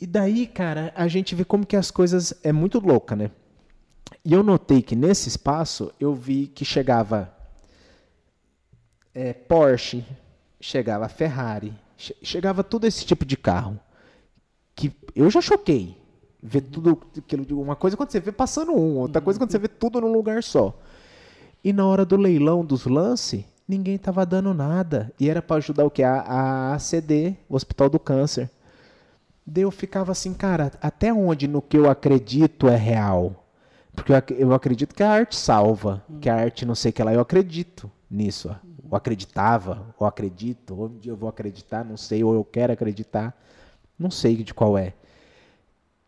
E 0.00 0.06
daí, 0.06 0.46
cara, 0.46 0.92
a 0.94 1.06
gente 1.08 1.34
vê 1.34 1.44
como 1.44 1.66
que 1.66 1.76
as 1.76 1.90
coisas 1.90 2.32
é 2.42 2.52
muito 2.52 2.78
louca, 2.78 3.14
né? 3.16 3.30
E 4.28 4.32
eu 4.34 4.42
notei 4.44 4.82
que 4.82 4.94
nesse 4.94 5.28
espaço 5.28 5.90
eu 5.98 6.14
vi 6.14 6.46
que 6.46 6.62
chegava 6.64 7.32
é, 9.14 9.32
Porsche, 9.32 10.04
chegava 10.60 11.08
Ferrari, 11.08 11.72
che- 11.96 12.16
chegava 12.22 12.62
todo 12.62 12.86
esse 12.86 13.04
tipo 13.04 13.24
de 13.24 13.36
carro 13.36 13.78
que 14.74 14.92
eu 15.14 15.30
já 15.30 15.40
choquei 15.40 15.96
ver 16.42 16.62
tudo 16.62 17.00
aquilo 17.16 17.60
uma 17.60 17.74
coisa 17.76 17.96
quando 17.96 18.10
você 18.10 18.20
vê 18.20 18.30
passando 18.32 18.72
um, 18.72 18.98
outra 18.98 19.20
coisa 19.20 19.38
quando 19.40 19.50
você 19.50 19.58
vê 19.58 19.68
tudo 19.68 20.00
num 20.00 20.12
lugar 20.12 20.42
só. 20.42 20.78
E 21.64 21.72
na 21.72 21.86
hora 21.86 22.04
do 22.04 22.16
leilão 22.16 22.64
dos 22.64 22.86
lances, 22.86 23.44
ninguém 23.68 23.98
tava 23.98 24.26
dando 24.26 24.54
nada. 24.54 25.12
E 25.20 25.28
era 25.30 25.42
para 25.42 25.56
ajudar 25.58 25.84
o 25.84 25.90
que? 25.90 26.02
A, 26.04 26.20
a 26.20 26.74
ACD, 26.74 27.36
o 27.48 27.56
Hospital 27.56 27.90
do 27.90 27.98
Câncer. 27.98 28.50
Daí 29.46 29.64
eu 29.64 29.70
ficava 29.70 30.12
assim, 30.12 30.34
cara, 30.34 30.72
até 30.82 31.12
onde 31.12 31.48
no 31.48 31.62
que 31.62 31.78
eu 31.78 31.90
acredito 31.90 32.68
é 32.68 32.76
real? 32.76 33.47
Porque 33.98 34.12
eu, 34.12 34.16
ac- 34.16 34.34
eu 34.38 34.52
acredito 34.52 34.94
que 34.94 35.02
a 35.02 35.10
arte 35.10 35.34
salva, 35.36 36.02
que 36.20 36.28
a 36.28 36.34
arte 36.36 36.64
não 36.64 36.74
sei 36.74 36.90
o 36.90 36.92
que 36.92 37.02
lá, 37.02 37.12
eu 37.12 37.20
acredito 37.20 37.90
nisso. 38.10 38.48
ó. 38.50 38.56
Eu 38.90 38.96
acreditava, 38.96 39.94
ou 39.98 40.06
acredito, 40.06 40.74
ou 40.74 40.86
um 40.86 40.98
dia 40.98 41.12
eu 41.12 41.16
vou 41.16 41.28
acreditar, 41.28 41.84
não 41.84 41.96
sei, 41.96 42.24
ou 42.24 42.32
eu 42.34 42.44
quero 42.44 42.72
acreditar, 42.72 43.36
não 43.98 44.10
sei 44.10 44.36
de 44.42 44.54
qual 44.54 44.78
é. 44.78 44.94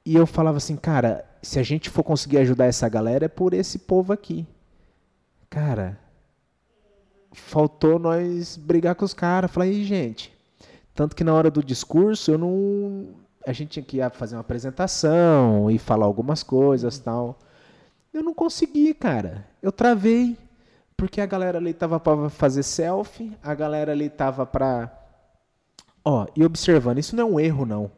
E 0.04 0.14
eu 0.16 0.26
falava 0.26 0.56
assim, 0.56 0.76
cara, 0.76 1.24
se 1.42 1.58
a 1.58 1.62
gente 1.62 1.90
for 1.90 2.02
conseguir 2.02 2.38
ajudar 2.38 2.66
essa 2.66 2.88
galera 2.88 3.26
é 3.26 3.28
por 3.28 3.52
esse 3.52 3.78
povo 3.80 4.12
aqui. 4.12 4.46
Cara, 5.50 5.98
faltou 7.32 7.98
nós 7.98 8.56
brigar 8.56 8.94
com 8.94 9.04
os 9.04 9.14
caras. 9.14 9.50
Falei, 9.50 9.72
"Ih, 9.72 9.84
gente. 9.84 10.32
Tanto 10.94 11.14
que 11.14 11.24
na 11.24 11.34
hora 11.34 11.50
do 11.50 11.62
discurso 11.62 12.30
eu 12.30 12.38
não. 12.38 13.08
A 13.46 13.52
gente 13.52 13.70
tinha 13.70 13.82
que 13.84 13.98
ir 13.98 14.10
fazer 14.10 14.36
uma 14.36 14.42
apresentação 14.42 15.70
e 15.70 15.78
falar 15.78 16.06
algumas 16.06 16.42
coisas 16.42 16.98
tal. 16.98 17.38
Eu 18.12 18.22
não 18.22 18.34
consegui, 18.34 18.92
cara. 18.94 19.46
Eu 19.62 19.70
travei. 19.72 20.36
Porque 20.96 21.20
a 21.20 21.26
galera 21.26 21.56
ali 21.58 21.72
tava 21.72 21.98
pra 21.98 22.28
fazer 22.28 22.62
selfie, 22.62 23.32
a 23.42 23.54
galera 23.54 23.92
ali 23.92 24.10
tava 24.10 24.44
pra. 24.44 24.92
Ó, 26.04 26.26
e 26.36 26.44
observando, 26.44 26.98
isso 26.98 27.16
não 27.16 27.22
é 27.22 27.32
um 27.32 27.40
erro, 27.40 27.64
não. 27.64 27.90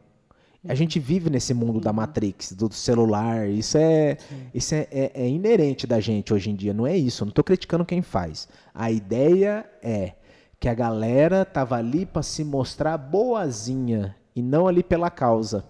A 0.65 0.73
gente 0.73 0.97
vive 0.99 1.29
nesse 1.29 1.53
mundo 1.53 1.81
da 1.81 1.91
Matrix, 1.91 2.53
do 2.53 2.71
celular. 2.73 3.49
Isso 3.49 3.77
é, 3.77 4.17
isso 4.53 4.73
é, 4.73 4.87
é- 4.89 5.11
é 5.15 5.27
inerente 5.27 5.85
da 5.85 5.99
gente 5.99 6.33
hoje 6.33 6.49
em 6.49 6.55
dia. 6.55 6.73
Não 6.73 6.87
é 6.87 6.95
isso. 6.95 7.23
Eu 7.23 7.25
não 7.25 7.33
tô 7.33 7.43
criticando 7.43 7.83
quem 7.83 8.01
faz. 8.01 8.47
A 8.73 8.89
ideia 8.89 9.65
é 9.81 10.13
que 10.57 10.69
a 10.69 10.73
galera 10.73 11.43
tava 11.43 11.75
ali 11.75 12.05
para 12.05 12.23
se 12.23 12.45
mostrar 12.45 12.97
boazinha 12.97 14.15
e 14.33 14.41
não 14.41 14.65
ali 14.65 14.81
pela 14.81 15.09
causa. 15.09 15.65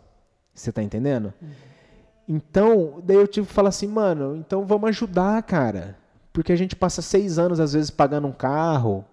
Você 0.54 0.72
tá 0.72 0.84
entendendo? 0.84 1.34
Então, 2.28 3.02
daí 3.04 3.18
eu 3.18 3.28
tive 3.28 3.48
que 3.48 3.54
falar 3.54 3.70
assim, 3.70 3.88
mano, 3.88 4.36
então 4.36 4.66
vamos 4.66 4.90
ajudar, 4.90 5.42
cara. 5.44 5.98
Porque 6.32 6.52
a 6.52 6.56
gente 6.56 6.76
passa 6.76 7.02
seis 7.02 7.38
anos, 7.38 7.60
às 7.60 7.74
vezes, 7.74 7.90
pagando 7.92 8.28
um 8.28 8.32
carro, 8.32 9.06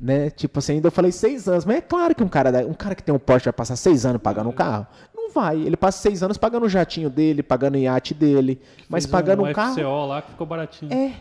né? 0.00 0.30
Tipo 0.30 0.58
assim, 0.58 0.74
ainda 0.74 0.88
eu 0.88 0.92
falei 0.92 1.12
seis 1.12 1.48
anos, 1.48 1.64
mas 1.64 1.76
é 1.76 1.80
claro 1.80 2.14
que 2.14 2.22
um 2.22 2.28
cara, 2.28 2.66
um 2.66 2.74
cara 2.74 2.94
que 2.94 3.02
tem 3.02 3.14
um 3.14 3.18
Porsche 3.18 3.46
vai 3.46 3.52
passar 3.52 3.76
seis 3.76 4.06
anos 4.06 4.22
pagando 4.22 4.48
um 4.48 4.52
carro? 4.52 4.86
Não 5.14 5.30
vai. 5.30 5.60
Ele 5.60 5.76
passa 5.76 5.98
seis 5.98 6.22
anos 6.22 6.38
pagando 6.38 6.64
o 6.64 6.68
jatinho 6.68 7.10
dele, 7.10 7.42
pagando 7.42 7.74
o 7.74 7.78
iate 7.78 8.14
dele, 8.14 8.60
mas 8.88 9.04
Fez 9.04 9.12
pagando 9.12 9.42
um, 9.42 9.48
um 9.48 9.52
carro. 9.52 9.74
FCO 9.74 10.06
lá 10.06 10.22
que 10.22 10.30
ficou 10.30 10.46
baratinho. 10.46 10.92
É, 10.92 11.12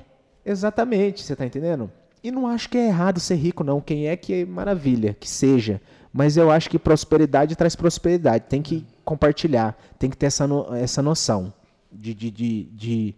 exatamente, 0.45 1.23
você 1.23 1.35
tá 1.35 1.45
entendendo? 1.45 1.91
E 2.23 2.31
não 2.31 2.47
acho 2.47 2.69
que 2.69 2.77
é 2.77 2.87
errado 2.87 3.19
ser 3.19 3.35
rico, 3.35 3.63
não. 3.63 3.81
Quem 3.81 4.07
é 4.07 4.15
que 4.15 4.41
é 4.41 4.45
maravilha, 4.45 5.15
que 5.19 5.29
seja. 5.29 5.81
Mas 6.11 6.37
eu 6.37 6.49
acho 6.49 6.69
que 6.69 6.79
prosperidade 6.79 7.55
traz 7.55 7.75
prosperidade. 7.75 8.45
Tem 8.47 8.61
que 8.61 8.85
compartilhar, 9.05 9.77
tem 9.99 10.09
que 10.09 10.17
ter 10.17 10.25
essa, 10.25 10.45
no- 10.47 10.73
essa 10.75 11.01
noção 11.01 11.53
de, 11.91 12.13
de, 12.13 12.31
de, 12.31 12.63
de 12.73 13.15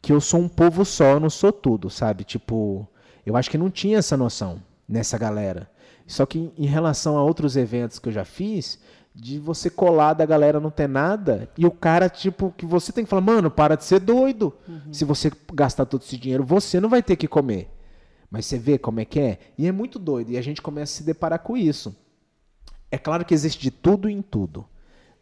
que 0.00 0.12
eu 0.12 0.20
sou 0.20 0.40
um 0.40 0.48
povo 0.48 0.84
só, 0.84 1.04
eu 1.12 1.20
não 1.20 1.28
sou 1.30 1.52
tudo, 1.52 1.90
sabe? 1.90 2.24
Tipo, 2.24 2.88
eu 3.26 3.36
acho 3.36 3.50
que 3.50 3.58
não 3.58 3.70
tinha 3.70 3.98
essa 3.98 4.16
noção 4.16 4.62
nessa 4.88 5.18
galera. 5.18 5.70
Só 6.06 6.24
que 6.24 6.38
em- 6.38 6.52
em 6.56 6.66
relação 6.66 7.16
a 7.18 7.22
outros 7.22 7.56
eventos 7.56 7.98
que 7.98 8.08
eu 8.08 8.12
já 8.12 8.24
fiz, 8.24 8.78
de 9.14 9.38
você 9.38 9.70
colar 9.70 10.12
da 10.14 10.26
galera 10.26 10.58
não 10.58 10.70
ter 10.70 10.88
nada, 10.88 11.48
e 11.56 11.64
o 11.64 11.70
cara, 11.70 12.08
tipo, 12.08 12.52
que 12.56 12.66
você 12.66 12.90
tem 12.92 13.04
que 13.04 13.10
falar, 13.10 13.22
mano, 13.22 13.50
para 13.50 13.76
de 13.76 13.84
ser 13.84 14.00
doido. 14.00 14.52
Se 14.92 15.04
você 15.04 15.30
gastar 15.52 15.86
todo 15.86 16.02
esse 16.02 16.16
dinheiro, 16.16 16.44
você 16.44 16.80
não 16.80 16.88
vai 16.88 17.02
ter 17.02 17.14
que 17.16 17.28
comer. 17.28 17.70
Mas 18.30 18.44
você 18.46 18.58
vê 18.58 18.76
como 18.76 18.98
é 18.98 19.04
que 19.04 19.20
é? 19.20 19.38
E 19.56 19.68
é 19.68 19.72
muito 19.72 19.98
doido, 20.00 20.32
e 20.32 20.36
a 20.36 20.42
gente 20.42 20.60
começa 20.60 20.92
a 20.92 20.96
se 20.96 21.02
deparar 21.04 21.38
com 21.38 21.56
isso. 21.56 21.94
É 22.90 22.98
claro 22.98 23.24
que 23.24 23.32
existe 23.32 23.60
de 23.62 23.70
tudo 23.70 24.08
em 24.08 24.20
tudo. 24.20 24.64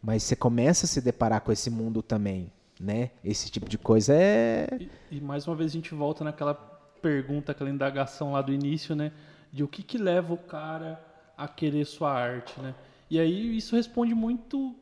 Mas 0.03 0.23
você 0.23 0.35
começa 0.35 0.85
a 0.85 0.89
se 0.89 0.99
deparar 0.99 1.39
com 1.39 1.51
esse 1.51 1.69
mundo 1.69 2.01
também, 2.01 2.51
né? 2.77 3.11
Esse 3.23 3.49
tipo 3.49 3.69
de 3.69 3.77
coisa 3.77 4.13
é. 4.13 4.67
E, 4.77 5.17
e 5.17 5.21
mais 5.21 5.47
uma 5.47 5.55
vez 5.55 5.71
a 5.71 5.73
gente 5.73 5.95
volta 5.95 6.25
naquela 6.25 6.53
pergunta, 7.01 7.53
aquela 7.53 7.69
indagação 7.69 8.33
lá 8.33 8.41
do 8.41 8.51
início, 8.51 8.93
né? 8.95 9.13
De 9.49 9.63
o 9.63 9.67
que 9.67 9.81
que 9.81 9.97
leva 9.97 10.33
o 10.33 10.37
cara 10.37 11.01
a 11.37 11.47
querer 11.47 11.85
sua 11.85 12.11
arte, 12.11 12.59
né? 12.59 12.75
E 13.09 13.17
aí 13.17 13.55
isso 13.55 13.77
responde 13.77 14.13
muito, 14.13 14.75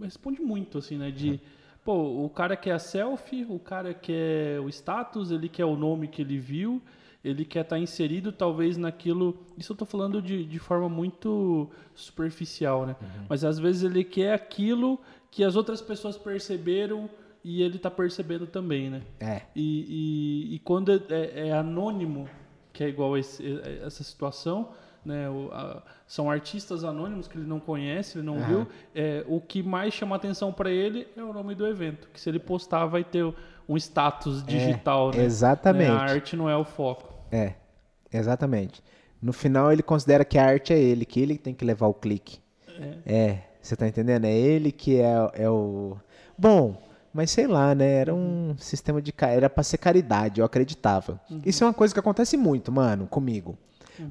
responde 0.00 0.40
muito, 0.40 0.78
assim, 0.78 0.96
né? 0.96 1.10
De, 1.10 1.38
pô, 1.84 2.24
o 2.24 2.30
cara 2.30 2.56
quer 2.56 2.72
a 2.72 2.78
selfie, 2.78 3.44
o 3.46 3.58
cara 3.58 3.92
quer 3.92 4.58
o 4.60 4.70
status, 4.70 5.30
ele 5.30 5.50
quer 5.50 5.66
o 5.66 5.76
nome 5.76 6.08
que 6.08 6.22
ele 6.22 6.38
viu, 6.38 6.80
ele 7.28 7.44
quer 7.44 7.60
estar 7.62 7.78
inserido 7.78 8.30
talvez 8.32 8.76
naquilo. 8.76 9.36
Isso 9.58 9.72
eu 9.72 9.76
tô 9.76 9.84
falando 9.84 10.20
de, 10.22 10.44
de 10.44 10.58
forma 10.58 10.88
muito 10.88 11.68
superficial, 11.94 12.86
né? 12.86 12.96
Mas 13.28 13.44
às 13.44 13.58
vezes 13.58 13.82
ele 13.82 14.04
quer 14.04 14.32
aquilo 14.34 15.00
que 15.30 15.42
as 15.44 15.56
outras 15.56 15.80
pessoas 15.82 16.16
perceberam 16.16 17.08
e 17.44 17.62
ele 17.62 17.78
tá 17.78 17.90
percebendo 17.90 18.46
também, 18.46 18.90
né? 18.90 19.02
É. 19.20 19.42
E, 19.54 20.46
e- 20.50 20.54
e 20.54 20.58
quando 20.60 20.92
é, 20.92 21.00
é- 21.10 21.48
é 21.48 21.52
anônimo, 21.52 22.28
que 22.72 22.84
é 22.84 22.88
igual 22.88 23.16
esse- 23.16 23.44
é- 23.64 23.82
essa 23.84 24.02
situação, 24.02 24.70
né? 25.04 25.28
o- 25.30 25.50
a- 25.52 25.82
são 26.06 26.30
artistas 26.30 26.82
anônimos 26.84 27.28
que 27.28 27.36
ele 27.38 27.46
não 27.46 27.60
conhece, 27.60 28.18
ele 28.18 28.26
não 28.26 28.36
Aham. 28.38 28.46
viu. 28.48 28.66
É, 28.94 29.24
o 29.28 29.40
que 29.40 29.62
mais 29.62 29.94
chama 29.94 30.16
atenção 30.16 30.52
para 30.52 30.70
ele 30.70 31.06
é 31.16 31.22
o 31.22 31.32
nome 31.32 31.54
do 31.54 31.66
evento, 31.66 32.08
que 32.12 32.20
se 32.20 32.28
ele 32.28 32.38
postar 32.40 32.86
vai 32.86 33.04
ter 33.04 33.24
um 33.68 33.76
status 33.76 34.44
digital, 34.44 35.10
né? 35.12 35.24
exatamente. 35.24 35.88
Né, 35.90 35.96
A 35.96 36.00
arte 36.00 36.36
não 36.36 36.48
é 36.50 36.56
o 36.56 36.64
foco. 36.64 37.14
É, 37.30 37.54
exatamente. 38.12 38.82
No 39.20 39.32
final 39.32 39.72
ele 39.72 39.82
considera 39.82 40.24
que 40.24 40.38
a 40.38 40.44
arte 40.44 40.72
é 40.72 40.78
ele, 40.78 41.04
que 41.04 41.20
ele 41.20 41.38
tem 41.38 41.54
que 41.54 41.64
levar 41.64 41.86
o 41.86 41.94
clique. 41.94 42.38
É, 43.06 43.38
você 43.60 43.74
tá 43.74 43.88
entendendo? 43.88 44.26
É 44.26 44.32
ele 44.32 44.70
que 44.70 45.00
é, 45.00 45.30
é 45.34 45.48
o. 45.50 45.96
Bom, 46.38 46.76
Mas 47.16 47.30
sei 47.30 47.46
lá, 47.46 47.74
né? 47.74 47.94
Era 47.94 48.14
um 48.14 48.54
sistema 48.58 49.00
de. 49.00 49.10
Era 49.18 49.48
pra 49.48 49.62
ser 49.62 49.78
caridade, 49.78 50.38
eu 50.40 50.44
acreditava. 50.44 51.18
Isso 51.46 51.64
é 51.64 51.66
uma 51.66 51.72
coisa 51.72 51.94
que 51.94 51.98
acontece 51.98 52.36
muito, 52.36 52.70
mano, 52.70 53.06
comigo. 53.06 53.56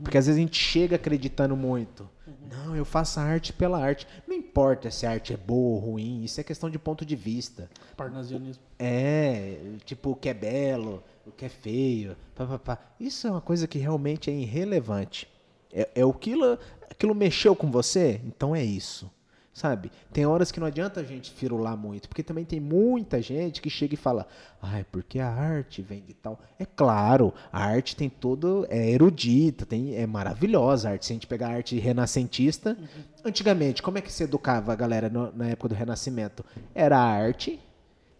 Porque 0.01 0.17
às 0.17 0.25
vezes 0.25 0.39
a 0.39 0.41
gente 0.41 0.59
chega 0.59 0.95
acreditando 0.95 1.55
muito. 1.55 2.09
Não, 2.49 2.75
eu 2.75 2.85
faço 2.85 3.19
a 3.19 3.23
arte 3.23 3.53
pela 3.53 3.79
arte. 3.79 4.07
Não 4.27 4.35
importa 4.35 4.89
se 4.91 5.05
a 5.05 5.11
arte 5.11 5.33
é 5.33 5.37
boa 5.37 5.75
ou 5.75 5.91
ruim, 5.91 6.23
isso 6.23 6.39
é 6.39 6.43
questão 6.43 6.69
de 6.69 6.79
ponto 6.79 7.05
de 7.05 7.15
vista. 7.15 7.69
Parnasianismo. 7.95 8.63
É, 8.79 9.57
tipo, 9.85 10.11
o 10.11 10.15
que 10.15 10.29
é 10.29 10.33
belo, 10.33 11.03
o 11.25 11.31
que 11.31 11.45
é 11.45 11.49
feio, 11.49 12.15
pá, 12.35 12.45
pá, 12.45 12.59
pá. 12.59 12.79
Isso 12.99 13.27
é 13.27 13.31
uma 13.31 13.41
coisa 13.41 13.67
que 13.67 13.77
realmente 13.77 14.29
é 14.29 14.33
irrelevante. 14.33 15.27
É, 15.71 15.89
é 15.95 16.03
aquilo, 16.03 16.57
aquilo 16.89 17.13
mexeu 17.13 17.55
com 17.55 17.69
você? 17.69 18.21
Então 18.25 18.55
é 18.55 18.63
isso. 18.63 19.11
Sabe? 19.55 19.89
Tem 20.11 20.25
horas 20.25 20.51
que 20.51 20.59
não 20.59 20.67
adianta 20.67 20.99
a 20.99 21.03
gente 21.05 21.31
firular 21.31 21.77
muito, 21.77 22.09
porque 22.09 22.21
também 22.21 22.43
tem 22.43 22.59
muita 22.59 23.21
gente 23.21 23.61
que 23.61 23.69
chega 23.69 23.93
e 23.93 23.97
fala: 23.97 24.27
"Ai, 24.61 24.85
porque 24.91 25.17
a 25.17 25.29
arte 25.29 25.81
vem 25.81 26.01
de 26.01 26.13
tal". 26.13 26.37
É 26.59 26.65
claro, 26.65 27.33
a 27.53 27.63
arte 27.63 27.95
tem 27.95 28.09
todo 28.09 28.67
é 28.69 28.89
erudita, 28.91 29.65
tem 29.65 29.95
é 29.95 30.05
maravilhosa 30.05 30.89
a 30.89 30.91
arte. 30.91 31.05
Se 31.05 31.13
a 31.13 31.15
gente 31.15 31.25
pegar 31.25 31.47
a 31.47 31.53
arte 31.53 31.79
renascentista, 31.79 32.77
antigamente, 33.23 33.81
como 33.81 33.97
é 33.97 34.01
que 34.01 34.11
se 34.11 34.23
educava 34.25 34.73
a 34.73 34.75
galera 34.75 35.07
no- 35.09 35.31
na 35.33 35.47
época 35.47 35.69
do 35.69 35.75
Renascimento? 35.75 36.43
Era 36.73 36.99
arte 36.99 37.57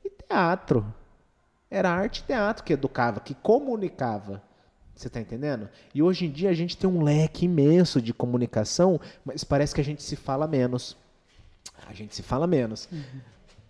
e 0.06 0.10
teatro. 0.10 0.86
Era 1.70 1.90
arte 1.92 2.20
e 2.20 2.24
teatro 2.24 2.64
que 2.64 2.72
educava, 2.72 3.20
que 3.20 3.34
comunicava. 3.36 4.42
Você 4.96 5.10
tá 5.10 5.20
entendendo? 5.20 5.68
E 5.94 6.02
hoje 6.02 6.28
em 6.28 6.32
dia 6.32 6.50
a 6.50 6.54
gente 6.54 6.78
tem 6.78 6.90
um 6.90 7.04
leque 7.04 7.44
imenso 7.44 8.02
de 8.02 8.14
comunicação, 8.14 9.02
mas 9.26 9.44
parece 9.44 9.76
que 9.76 9.82
a 9.82 9.84
gente 9.84 10.02
se 10.02 10.16
fala 10.16 10.48
menos. 10.48 10.96
A 11.88 11.94
gente 11.94 12.16
se 12.16 12.24
fala 12.24 12.48
menos. 12.48 12.90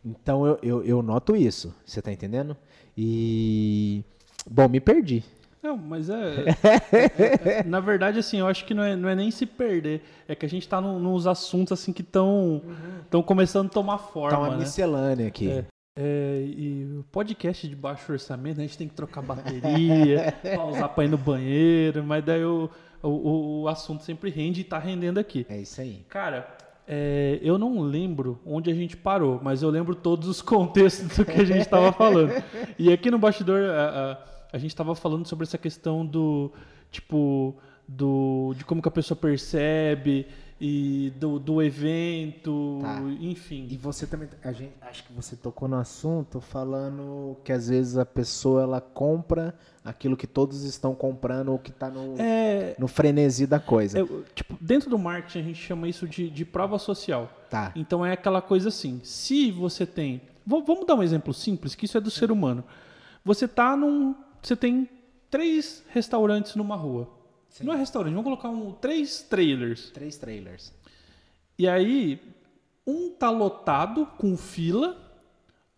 Então 0.03 0.45
eu, 0.45 0.59
eu, 0.61 0.83
eu 0.83 1.01
noto 1.01 1.35
isso. 1.35 1.73
Você 1.85 2.01
tá 2.01 2.11
entendendo? 2.11 2.55
E. 2.97 4.03
Bom, 4.49 4.67
me 4.69 4.79
perdi. 4.79 5.23
Não, 5.61 5.75
mas 5.75 6.09
é, 6.11 6.45
é- 6.93 7.59
é- 7.59 7.63
Na 7.63 7.79
verdade, 7.79 8.19
assim, 8.19 8.37
eu 8.37 8.45
acho 8.45 8.65
que 8.65 8.73
não 8.75 8.83
é, 8.83 8.95
não 8.95 9.09
é 9.09 9.15
nem 9.15 9.31
se 9.31 9.47
perder. 9.47 10.03
É 10.27 10.35
que 10.35 10.45
a 10.45 10.49
gente 10.49 10.69
tá 10.69 10.79
num- 10.79 10.99
nos 10.99 11.25
assuntos 11.25 11.71
assim 11.73 11.91
que 11.91 12.03
estão 12.03 12.61
estão 13.03 13.23
começando 13.23 13.65
a 13.67 13.69
tomar 13.69 13.97
forma. 13.97 14.29
Tá 14.29 14.39
uma 14.39 14.49
né? 14.51 14.57
miscelânea 14.57 15.27
aqui. 15.27 15.49
É. 15.49 15.65
É, 15.97 16.43
e 16.45 16.97
o 16.99 17.03
podcast 17.09 17.65
de 17.69 17.73
baixo 17.75 18.11
orçamento, 18.11 18.59
a 18.59 18.63
gente 18.63 18.77
tem 18.77 18.85
que 18.87 18.93
trocar 18.93 19.21
bateria, 19.21 20.33
pausar 20.55 20.89
pra 20.89 21.05
ir 21.05 21.07
no 21.07 21.17
banheiro, 21.17 22.03
mas 22.03 22.21
daí 22.23 22.43
o, 22.43 22.69
o, 23.01 23.61
o 23.61 23.67
assunto 23.69 24.03
sempre 24.03 24.29
rende 24.29 24.59
e 24.59 24.63
tá 24.65 24.77
rendendo 24.77 25.19
aqui. 25.19 25.45
É 25.49 25.57
isso 25.57 25.79
aí. 25.79 26.05
Cara, 26.09 26.53
é, 26.87 27.39
eu 27.41 27.57
não 27.57 27.79
lembro 27.81 28.39
onde 28.45 28.69
a 28.69 28.73
gente 28.73 28.95
parou, 28.95 29.39
mas 29.41 29.61
eu 29.61 29.69
lembro 29.69 29.95
todos 29.95 30.27
os 30.27 30.41
contextos 30.43 31.17
do 31.17 31.25
que 31.25 31.31
a 31.39 31.43
gente 31.45 31.61
estava 31.61 31.91
falando. 31.91 32.31
E 32.77 32.91
aqui 32.91 33.09
no 33.09 33.17
bastidor, 33.17 33.69
a, 33.69 34.11
a, 34.11 34.17
a 34.53 34.57
gente 34.57 34.71
estava 34.71 34.93
falando 34.95 35.27
sobre 35.27 35.43
essa 35.43 35.57
questão 35.57 36.05
do, 36.05 36.51
tipo, 36.91 37.55
do, 37.87 38.53
de 38.55 38.63
como 38.63 38.81
que 38.81 38.87
a 38.87 38.91
pessoa 38.91 39.17
percebe 39.17 40.27
e 40.59 41.11
do, 41.19 41.37
do 41.39 41.61
evento, 41.61 42.79
Tá. 42.81 43.01
enfim. 43.19 43.67
E 43.69 43.75
você 43.77 44.07
também, 44.07 44.29
a 44.43 44.51
gente, 44.51 44.73
acho 44.81 45.03
que 45.03 45.11
você 45.13 45.35
tocou 45.35 45.67
no 45.67 45.75
assunto 45.77 46.39
falando 46.39 47.35
que 47.43 47.51
às 47.51 47.67
vezes 47.67 47.97
a 47.97 48.05
pessoa 48.05 48.63
ela 48.63 48.79
compra 48.79 49.53
aquilo 49.85 50.17
que 50.17 50.25
todos 50.25 50.63
estão 50.63 50.95
comprando 50.95 51.49
ou 51.49 51.59
que 51.59 51.71
tá 51.71 51.89
no, 51.89 52.15
É, 52.19 52.75
no 52.79 52.87
frenesi 52.87 53.45
da 53.45 53.59
coisa. 53.59 53.99
é, 53.99 54.05
tipo, 54.33 54.57
dentro 54.59 54.89
do 54.89 54.97
marketing 54.97 55.39
a 55.39 55.43
gente 55.43 55.61
chama 55.61 55.87
isso 55.87 56.07
de, 56.07 56.29
de 56.29 56.43
prova 56.43 56.79
social. 56.79 57.31
Tá. 57.49 57.71
Então 57.75 58.03
é 58.03 58.11
aquela 58.11 58.41
coisa 58.41 58.69
assim, 58.69 58.99
se 59.03 59.51
você 59.51 59.85
tem, 59.85 60.21
vamos 60.45 60.85
dar 60.87 60.95
um 60.95 61.03
exemplo 61.03 61.33
simples, 61.33 61.75
que 61.75 61.85
isso 61.85 61.97
é 61.97 62.01
do 62.01 62.09
ser 62.09 62.31
humano. 62.31 62.63
Você 63.23 63.47
tá 63.47 63.77
num, 63.77 64.15
você 64.41 64.55
tem 64.55 64.89
três 65.29 65.83
restaurantes 65.89 66.55
numa 66.55 66.75
rua. 66.75 67.07
Não 67.61 67.73
é 67.73 67.77
restaurante, 67.77 68.11
vamos 68.13 68.25
colocar 68.25 68.49
um, 68.49 68.73
três 68.73 69.21
trailers. 69.21 69.89
Três 69.91 70.17
trailers. 70.17 70.73
E 71.57 71.67
aí 71.67 72.19
um 72.85 73.09
tá 73.11 73.29
lotado 73.29 74.05
com 74.17 74.35
fila, 74.35 74.97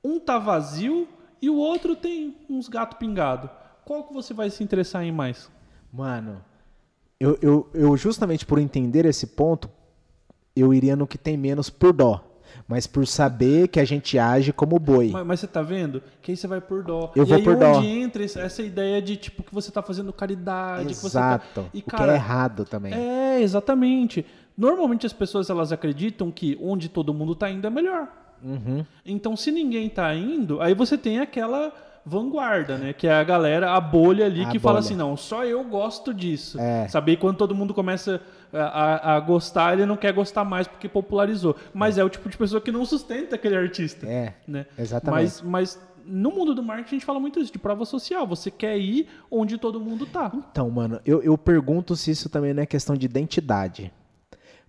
um 0.03 0.19
tá 0.19 0.39
vazio 0.39 1.07
e 1.41 1.49
o 1.49 1.55
outro 1.55 1.95
tem 1.95 2.35
uns 2.49 2.67
gatos 2.67 2.97
pingados. 2.97 3.49
Qual 3.87 4.03
que 4.03 4.13
você 4.13 4.33
vai 4.33 4.49
se 4.49 4.61
interessar 4.61 5.01
em 5.05 5.13
mais? 5.13 5.49
Mano, 5.93 6.43
eu, 7.17 7.39
eu, 7.41 7.69
eu 7.73 7.95
justamente 7.95 8.45
por 8.45 8.59
entender 8.59 9.05
esse 9.05 9.27
ponto, 9.27 9.69
eu 10.53 10.73
iria 10.73 10.93
no 10.93 11.07
que 11.07 11.17
tem 11.17 11.37
menos 11.37 11.69
por 11.69 11.93
dó. 11.93 12.21
Mas 12.67 12.85
por 12.85 13.07
saber 13.07 13.69
que 13.69 13.79
a 13.79 13.85
gente 13.85 14.19
age 14.19 14.51
como 14.51 14.77
boi. 14.77 15.09
Mas, 15.11 15.25
mas 15.25 15.39
você 15.39 15.47
tá 15.47 15.61
vendo? 15.61 16.03
Que 16.21 16.31
aí 16.31 16.37
você 16.37 16.47
vai 16.47 16.59
por 16.59 16.83
dó. 16.83 17.13
Eu 17.15 17.23
e 17.23 17.25
vou 17.25 17.37
aí 17.37 17.43
por 17.43 17.53
onde 17.53 17.63
dó. 17.63 17.81
entra 17.81 18.25
essa- 18.25 18.61
ideia 18.61 19.01
de 19.01 19.15
tipo 19.15 19.41
que 19.41 19.53
você 19.53 19.71
tá 19.71 19.81
fazendo 19.81 20.11
caridade, 20.11 20.87
que 20.89 20.95
você 20.95 21.17
tá... 21.17 21.41
Exato. 21.41 21.69
E 21.73 21.79
o 21.79 21.83
que 21.83 21.89
cara, 21.89 22.11
é 22.11 22.15
errado 22.15 22.65
também. 22.65 22.93
é 22.93 23.39
exatamente. 23.41 24.25
Normalmente 24.57 25.05
as 25.05 25.13
pessoas 25.13 25.49
elas 25.49 25.71
acreditam 25.71 26.29
que 26.29 26.57
onde 26.61 26.89
todo 26.89 27.13
mundo 27.13 27.33
tá 27.35 27.49
indo 27.49 27.65
é 27.65 27.69
melhor. 27.69 28.09
Uhum. 28.43 28.85
Então 29.05 29.37
se 29.37 29.49
ninguém 29.49 29.89
tá 29.89 30.13
indo, 30.13 30.59
aí 30.61 30.73
você 30.73 30.97
tem 30.97 31.19
aquela 31.19 31.71
vanguarda, 32.07 32.77
né? 32.77 32.93
Que 32.93 33.05
é 33.05 33.13
a 33.13 33.23
galera, 33.23 33.73
a 33.73 33.81
bolha 33.81 34.25
ali 34.25 34.43
A 34.45 34.49
que 34.49 34.57
fala 34.59 34.75
bolha. 34.75 34.85
assim, 34.85 34.95
não, 34.95 35.17
só 35.17 35.43
eu 35.43 35.61
gosto 35.65 36.13
disso. 36.13 36.57
É. 36.59 36.87
Saber 36.87 37.17
quando 37.17 37.35
todo 37.37 37.53
mundo 37.53 37.73
começa 37.73 38.21
a, 38.53 38.59
a- 39.11 39.15
a 39.15 39.19
gostar, 39.19 39.73
ele 39.73 39.85
não 39.85 39.97
quer 39.97 40.13
gostar 40.13 40.45
mais 40.45 40.67
porque 40.67 40.87
popularizou. 40.87 41.55
Mas 41.73 41.97
é. 41.97 42.03
o 42.03 42.09
tipo 42.09 42.29
de 42.29 42.37
pessoa 42.37 42.61
que 42.61 42.71
não 42.71 42.85
sustenta 42.85 43.35
aquele 43.35 43.57
artista. 43.57 44.07
É, 44.07 44.33
né? 44.47 44.65
exatamente. 44.79 45.21
Mas, 45.21 45.41
mas 45.41 45.79
no 46.05 46.31
mundo 46.31 46.55
do 46.55 46.63
marketing 46.63 46.95
a 46.95 46.97
gente 46.99 47.05
fala 47.05 47.19
muito 47.19 47.39
isso, 47.41 47.51
de 47.51 47.59
prova 47.59 47.83
social. 47.83 48.25
Você 48.25 48.49
quer 48.49 48.77
ir 48.77 49.09
onde 49.29 49.57
todo 49.57 49.77
mundo 49.79 50.05
tá. 50.05 50.31
Então, 50.33 50.69
mano, 50.69 51.01
eu, 51.05 51.21
eu 51.21 51.37
pergunto 51.37 51.93
se 51.97 52.09
isso 52.11 52.29
também 52.29 52.53
não 52.53 52.63
é 52.63 52.65
questão 52.65 52.95
de 52.95 53.05
identidade. 53.05 53.91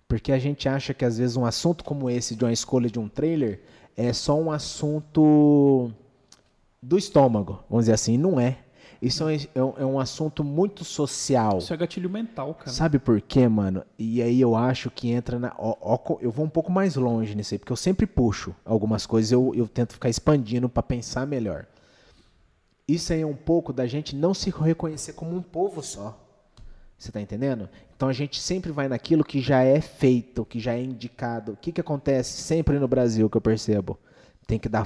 Porque 0.09 0.31
a 0.33 0.39
gente 0.39 0.67
acha 0.67 0.93
que 0.93 1.05
às 1.05 1.17
vezes 1.17 1.37
um 1.37 1.45
assunto 1.45 1.83
como 1.85 2.09
esse, 2.09 2.35
de 2.35 2.43
uma 2.43 2.51
escolha 2.51 2.89
de 2.89 2.99
um 2.99 3.07
trailer, 3.07 3.61
é 3.95 4.11
só 4.11 4.35
um 4.37 4.51
assunto 4.51 5.91
do 6.81 6.97
estômago, 6.97 7.63
vamos 7.69 7.85
dizer 7.85 7.93
assim. 7.93 8.17
Não 8.17 8.39
é. 8.39 8.57
Isso 9.01 9.23
é 9.29 9.63
um, 9.63 9.73
é 9.77 9.85
um 9.85 9.99
assunto 9.99 10.43
muito 10.43 10.83
social. 10.83 11.59
Isso 11.59 11.73
é 11.73 11.77
gatilho 11.77 12.09
mental, 12.09 12.53
cara. 12.53 12.69
Sabe 12.69 12.99
por 12.99 13.21
quê, 13.21 13.47
mano? 13.47 13.83
E 13.97 14.21
aí 14.21 14.41
eu 14.41 14.55
acho 14.55 14.91
que 14.91 15.09
entra 15.09 15.39
na. 15.39 15.53
ó, 15.57 15.75
ó, 15.81 16.17
eu 16.19 16.29
vou 16.29 16.45
um 16.45 16.49
pouco 16.49 16.69
mais 16.69 16.95
longe 16.95 17.33
nisso 17.33 17.53
aí, 17.53 17.59
porque 17.59 17.71
eu 17.71 17.77
sempre 17.77 18.05
puxo 18.05 18.53
algumas 18.65 19.05
coisas, 19.05 19.31
eu, 19.31 19.53
eu 19.55 19.67
tento 19.67 19.93
ficar 19.93 20.09
expandindo 20.09 20.67
pra 20.67 20.83
pensar 20.83 21.25
melhor. 21.25 21.65
Isso 22.85 23.13
aí 23.13 23.21
é 23.21 23.25
um 23.25 23.35
pouco 23.35 23.71
da 23.71 23.87
gente 23.87 24.15
não 24.15 24.33
se 24.33 24.49
reconhecer 24.49 25.13
como 25.13 25.35
um 25.35 25.41
povo 25.41 25.81
só. 25.81 26.19
Você 26.97 27.11
tá 27.11 27.21
entendendo? 27.21 27.69
Então 27.95 28.09
a 28.09 28.13
gente 28.13 28.41
sempre 28.41 28.71
vai 28.71 28.89
naquilo 28.89 29.23
que 29.23 29.39
já 29.39 29.63
é 29.63 29.79
feito, 29.79 30.43
que 30.43 30.59
já 30.59 30.73
é 30.73 30.83
indicado. 30.83 31.53
O 31.53 31.55
que, 31.55 31.71
que 31.71 31.79
acontece 31.79 32.41
sempre 32.41 32.77
no 32.77 32.87
Brasil 32.87 33.29
que 33.29 33.37
eu 33.37 33.41
percebo? 33.41 33.97
Tem 34.49 34.57
que 34.57 34.67
dar 34.67 34.83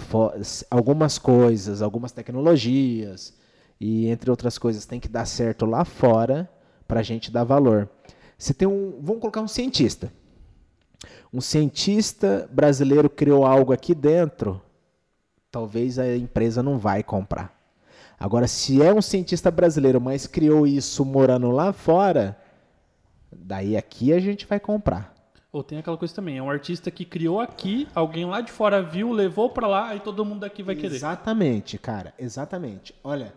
algumas 0.69 1.17
coisas, 1.17 1.81
algumas 1.81 2.11
tecnologias 2.11 3.33
e 3.79 4.07
entre 4.07 4.29
outras 4.29 4.57
coisas 4.57 4.85
tem 4.85 4.99
que 4.99 5.07
dar 5.07 5.23
certo 5.23 5.65
lá 5.65 5.85
fora 5.85 6.51
para 6.85 6.99
a 6.99 7.03
gente 7.03 7.31
dar 7.31 7.45
valor. 7.45 7.89
Você 8.37 8.53
tem 8.53 8.67
um, 8.67 8.99
vamos 9.01 9.21
colocar 9.21 9.39
um 9.39 9.47
cientista. 9.47 10.11
Um 11.31 11.39
cientista 11.39 12.45
brasileiro 12.51 13.09
criou 13.09 13.45
algo 13.45 13.71
aqui 13.71 13.95
dentro, 13.95 14.61
talvez 15.49 15.97
a 15.97 16.13
empresa 16.13 16.61
não 16.61 16.77
vai 16.77 17.01
comprar. 17.01 17.57
Agora, 18.19 18.49
se 18.49 18.81
é 18.83 18.93
um 18.93 19.01
cientista 19.01 19.49
brasileiro, 19.49 20.01
mas 20.01 20.27
criou 20.27 20.67
isso 20.67 21.05
morando 21.05 21.49
lá 21.51 21.71
fora, 21.71 22.37
daí 23.31 23.77
aqui 23.77 24.11
a 24.11 24.19
gente 24.19 24.45
vai 24.45 24.59
comprar. 24.59 25.12
Ou 25.53 25.63
tem 25.63 25.77
aquela 25.77 25.95
coisa 25.95 26.15
também, 26.15 26.39
é 26.39 26.41
um 26.41 26.49
artista 26.49 26.89
que 26.89 27.05
criou 27.05 27.39
aqui, 27.39 27.87
alguém 27.93 28.25
lá 28.25 28.41
de 28.41 28.51
fora 28.51 28.81
viu, 28.81 29.11
levou 29.11 29.51
pra 29.51 29.67
lá, 29.67 29.89
aí 29.89 29.99
todo 29.99 30.25
mundo 30.25 30.39
daqui 30.39 30.63
vai 30.63 30.75
querer. 30.75 30.95
Exatamente, 30.95 31.77
cara, 31.77 32.11
exatamente. 32.17 32.91
Olha, 33.03 33.31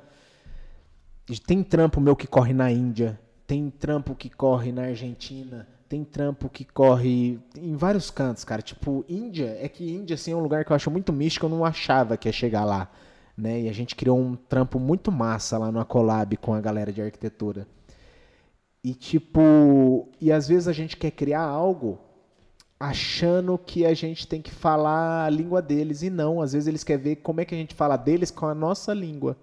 tem 1.46 1.62
trampo 1.62 2.00
meu 2.00 2.16
que 2.16 2.26
corre 2.26 2.54
na 2.54 2.72
Índia, 2.72 3.20
tem 3.46 3.68
trampo 3.68 4.14
que 4.14 4.30
corre 4.30 4.72
na 4.72 4.84
Argentina, 4.84 5.68
tem 5.90 6.04
trampo 6.04 6.48
que 6.48 6.64
corre 6.64 7.38
em 7.54 7.76
vários 7.76 8.10
cantos, 8.10 8.44
cara. 8.44 8.62
Tipo, 8.62 9.04
Índia, 9.06 9.54
é 9.60 9.68
que 9.68 9.86
Índia 9.86 10.14
assim, 10.14 10.32
é 10.32 10.36
um 10.36 10.40
lugar 10.40 10.64
que 10.64 10.72
eu 10.72 10.76
acho 10.76 10.90
muito 10.90 11.12
místico, 11.12 11.44
eu 11.44 11.50
não 11.50 11.66
achava 11.66 12.16
que 12.16 12.30
ia 12.30 12.32
chegar 12.32 12.64
lá. 12.64 12.90
Né? 13.36 13.60
E 13.60 13.68
a 13.68 13.72
gente 13.74 13.94
criou 13.94 14.18
um 14.18 14.34
trampo 14.34 14.80
muito 14.80 15.12
massa 15.12 15.58
lá 15.58 15.70
no 15.70 15.84
Collab 15.84 16.34
com 16.38 16.54
a 16.54 16.62
galera 16.62 16.90
de 16.90 17.02
arquitetura. 17.02 17.68
E 18.82 18.94
tipo, 18.94 20.08
e 20.18 20.32
às 20.32 20.48
vezes 20.48 20.66
a 20.66 20.72
gente 20.72 20.96
quer 20.96 21.10
criar 21.10 21.42
algo 21.42 22.05
achando 22.78 23.58
que 23.58 23.86
a 23.86 23.94
gente 23.94 24.26
tem 24.26 24.42
que 24.42 24.50
falar 24.50 25.24
a 25.24 25.30
língua 25.30 25.62
deles 25.62 26.02
e 26.02 26.10
não, 26.10 26.42
às 26.42 26.52
vezes 26.52 26.68
eles 26.68 26.84
querem 26.84 27.02
ver 27.02 27.16
como 27.16 27.40
é 27.40 27.44
que 27.44 27.54
a 27.54 27.58
gente 27.58 27.74
fala 27.74 27.96
deles 27.96 28.30
com 28.30 28.46
a 28.46 28.54
nossa 28.54 28.92
língua. 28.92 29.36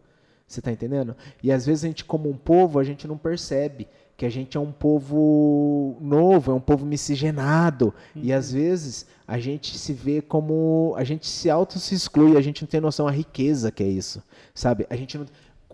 Você 0.48 0.62
tá 0.62 0.72
entendendo? 0.72 1.16
E 1.42 1.52
às 1.52 1.66
vezes 1.66 1.84
a 1.84 1.88
gente 1.88 2.06
como 2.06 2.30
um 2.30 2.38
povo, 2.38 2.78
a 2.78 2.84
gente 2.84 3.08
não 3.08 3.18
percebe 3.18 3.88
que 4.16 4.26
a 4.26 4.30
gente 4.30 4.56
é 4.56 4.60
um 4.60 4.72
povo 4.72 5.98
novo, 6.00 6.52
é 6.52 6.54
um 6.54 6.60
povo 6.60 6.86
miscigenado. 6.86 7.94
E 8.16 8.32
às 8.32 8.52
vezes 8.52 9.08
a 9.28 9.40
gente 9.40 9.78
se 9.78 9.94
vê 9.94 10.22
como. 10.22 10.94
A 10.96 11.04
gente 11.04 11.28
se 11.28 11.50
auto 11.50 11.80
se 11.80 11.96
exclui, 11.96 12.38
a 12.38 12.42
gente 12.42 12.62
não 12.62 12.70
tem 12.70 12.80
noção 12.80 13.08
da 13.08 13.12
riqueza 13.12 13.72
que 13.72 13.84
é 13.84 13.88
isso. 13.88 14.22
Sabe? 14.54 14.86
A 14.90 14.96
gente 14.96 15.18
não. 15.18 15.26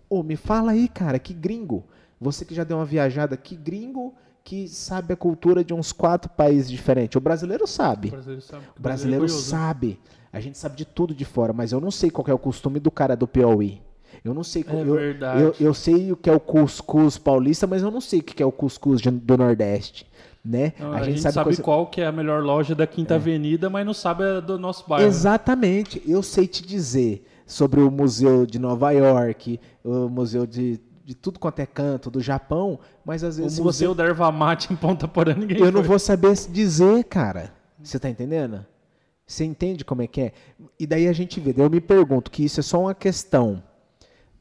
Ô, 0.10 0.24
me 0.24 0.36
fala 0.36 0.72
aí, 0.72 0.88
cara, 0.88 1.20
que 1.20 1.34
gringo. 1.34 1.84
Você 2.22 2.46
que 2.46 2.56
já 2.56 2.64
deu 2.64 2.78
uma 2.78 2.86
viajada, 2.86 3.38
que 3.38 3.56
gringo 3.56 4.14
que 4.50 4.68
sabe 4.68 5.14
a 5.14 5.16
cultura 5.16 5.64
de 5.64 5.76
uns 5.76 5.92
quatro 5.92 6.28
países 6.28 6.72
diferentes. 6.72 7.16
O 7.16 7.20
brasileiro 7.20 7.68
sabe. 7.68 8.08
O 8.08 8.12
brasileiro 8.12 8.42
sabe. 8.42 8.64
O 8.80 8.82
brasileiro 8.82 9.26
é 9.26 9.28
curioso, 9.28 9.56
né? 9.56 9.60
sabe. 9.60 10.00
A 10.34 10.40
gente 10.40 10.58
sabe 10.58 10.76
de 10.76 10.86
tudo 10.86 11.14
de 11.14 11.24
fora, 11.24 11.54
mas 11.54 11.72
eu 11.72 11.80
não 11.80 11.92
sei 11.92 12.10
qual 12.10 12.26
é 12.28 12.34
o 12.34 12.40
costume 12.40 12.80
do 12.80 12.90
cara 12.90 13.16
do 13.16 13.28
Piauí. 13.28 13.80
Eu 14.24 14.34
não 14.34 14.44
sei. 14.44 14.66
É 14.68 14.82
eu, 14.82 14.96
verdade. 14.96 15.44
Eu, 15.44 15.56
eu 15.60 15.72
sei 15.76 16.12
o 16.12 16.18
que 16.18 16.28
é 16.28 16.34
o 16.34 16.40
cuscuz 16.40 17.16
paulista, 17.16 17.68
mas 17.68 17.84
eu 17.84 17.92
não 17.92 18.02
sei 18.02 18.22
o 18.22 18.24
que 18.24 18.42
é 18.42 18.46
o 18.46 18.52
cuscuz 18.52 19.02
do 19.04 19.38
Nordeste, 19.38 20.08
né? 20.44 20.74
Não, 20.80 20.94
a, 20.94 21.04
gente, 21.04 21.22
sabe, 21.22 21.44
coisa- 21.44 21.62
qual 21.62 21.86
que 21.86 22.02
é 22.02 22.08
a 22.08 22.12
melhor 22.12 22.42
loja 22.42 22.74
da 22.74 22.88
Quinta 22.88 23.16
Avenida, 23.16 23.70
mas 23.70 23.86
não 23.86 23.94
sabe 23.94 24.24
a 24.24 24.40
do 24.40 24.58
nosso 24.58 24.90
bairro. 24.90 25.08
Exatamente. 25.08 26.02
Eu 26.08 26.24
sei 26.24 26.48
te 26.48 26.66
dizer 26.66 27.24
sobre 27.46 27.82
o 27.82 27.92
museu 27.92 28.48
de 28.48 28.58
Nova 28.58 28.90
York, 28.94 29.60
o 29.84 30.10
museu 30.10 30.48
de, 30.48 30.80
de 31.10 31.16
tudo 31.16 31.40
quanto 31.40 31.60
é 31.60 31.66
canto 31.66 32.12
do 32.12 32.22
Japão, 32.22 32.80
mas 33.04 33.24
às 33.24 33.40
O 33.40 33.42
vezes 33.42 33.54
se 33.54 33.64
Museu 33.64 33.94
você 33.94 33.98
da 33.98 34.04
Erva 34.04 34.32
Mate 34.32 34.72
em 34.72 34.76
Ponta 34.76 35.08
Porã, 35.08 35.34
ninguém 35.34 35.58
eu 35.58 35.72
não 35.72 35.80
foi. 35.80 35.88
vou 35.88 35.98
saber 35.98 36.36
dizer, 36.52 37.04
cara. 37.06 37.52
Você 37.82 37.98
tá 37.98 38.08
entendendo? 38.08 38.64
Você 39.26 39.44
entende 39.44 39.84
como 39.84 40.04
é 40.04 40.08
que 40.08 40.22
é? 40.22 40.34
E 40.80 40.86
daí 40.86 41.08
a 41.08 41.14
gente 41.14 41.40
vê, 41.40 41.52
daí 41.52 41.66
eu 41.66 41.70
me 41.70 41.82
pergunto 41.82 42.30
que 42.30 42.46
isso 42.46 42.60
é 42.60 42.64
só 42.64 42.80
uma 42.82 42.94
questão 42.94 43.64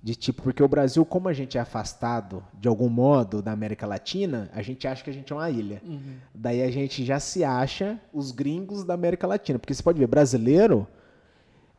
de 0.03 0.15
tipo, 0.15 0.43
porque 0.43 0.63
o 0.63 0.69
Brasil, 0.69 1.07
como 1.07 1.31
a 1.31 1.33
gente 1.33 1.57
é 1.57 1.61
afastado 1.63 2.45
de 2.53 2.69
algum 2.69 2.91
modo 2.91 3.41
da 3.41 3.51
América 3.51 3.87
Latina, 3.87 4.51
a 4.53 4.61
gente 4.61 4.87
acha 4.87 5.03
que 5.03 5.09
a 5.09 5.13
gente 5.13 5.33
é 5.33 5.37
uma 5.37 5.49
ilha. 5.49 5.81
Uhum. 5.87 6.17
Daí 6.35 6.63
a 6.63 6.71
gente 6.71 7.03
já 7.03 7.19
se 7.19 7.45
acha 7.45 7.99
os 8.13 8.31
gringos 8.31 8.85
da 8.85 8.93
América 8.93 9.27
Latina, 9.27 9.59
porque 9.59 9.73
você 9.73 9.83
pode 9.83 9.99
ver, 9.99 10.07
brasileiro, 10.07 10.87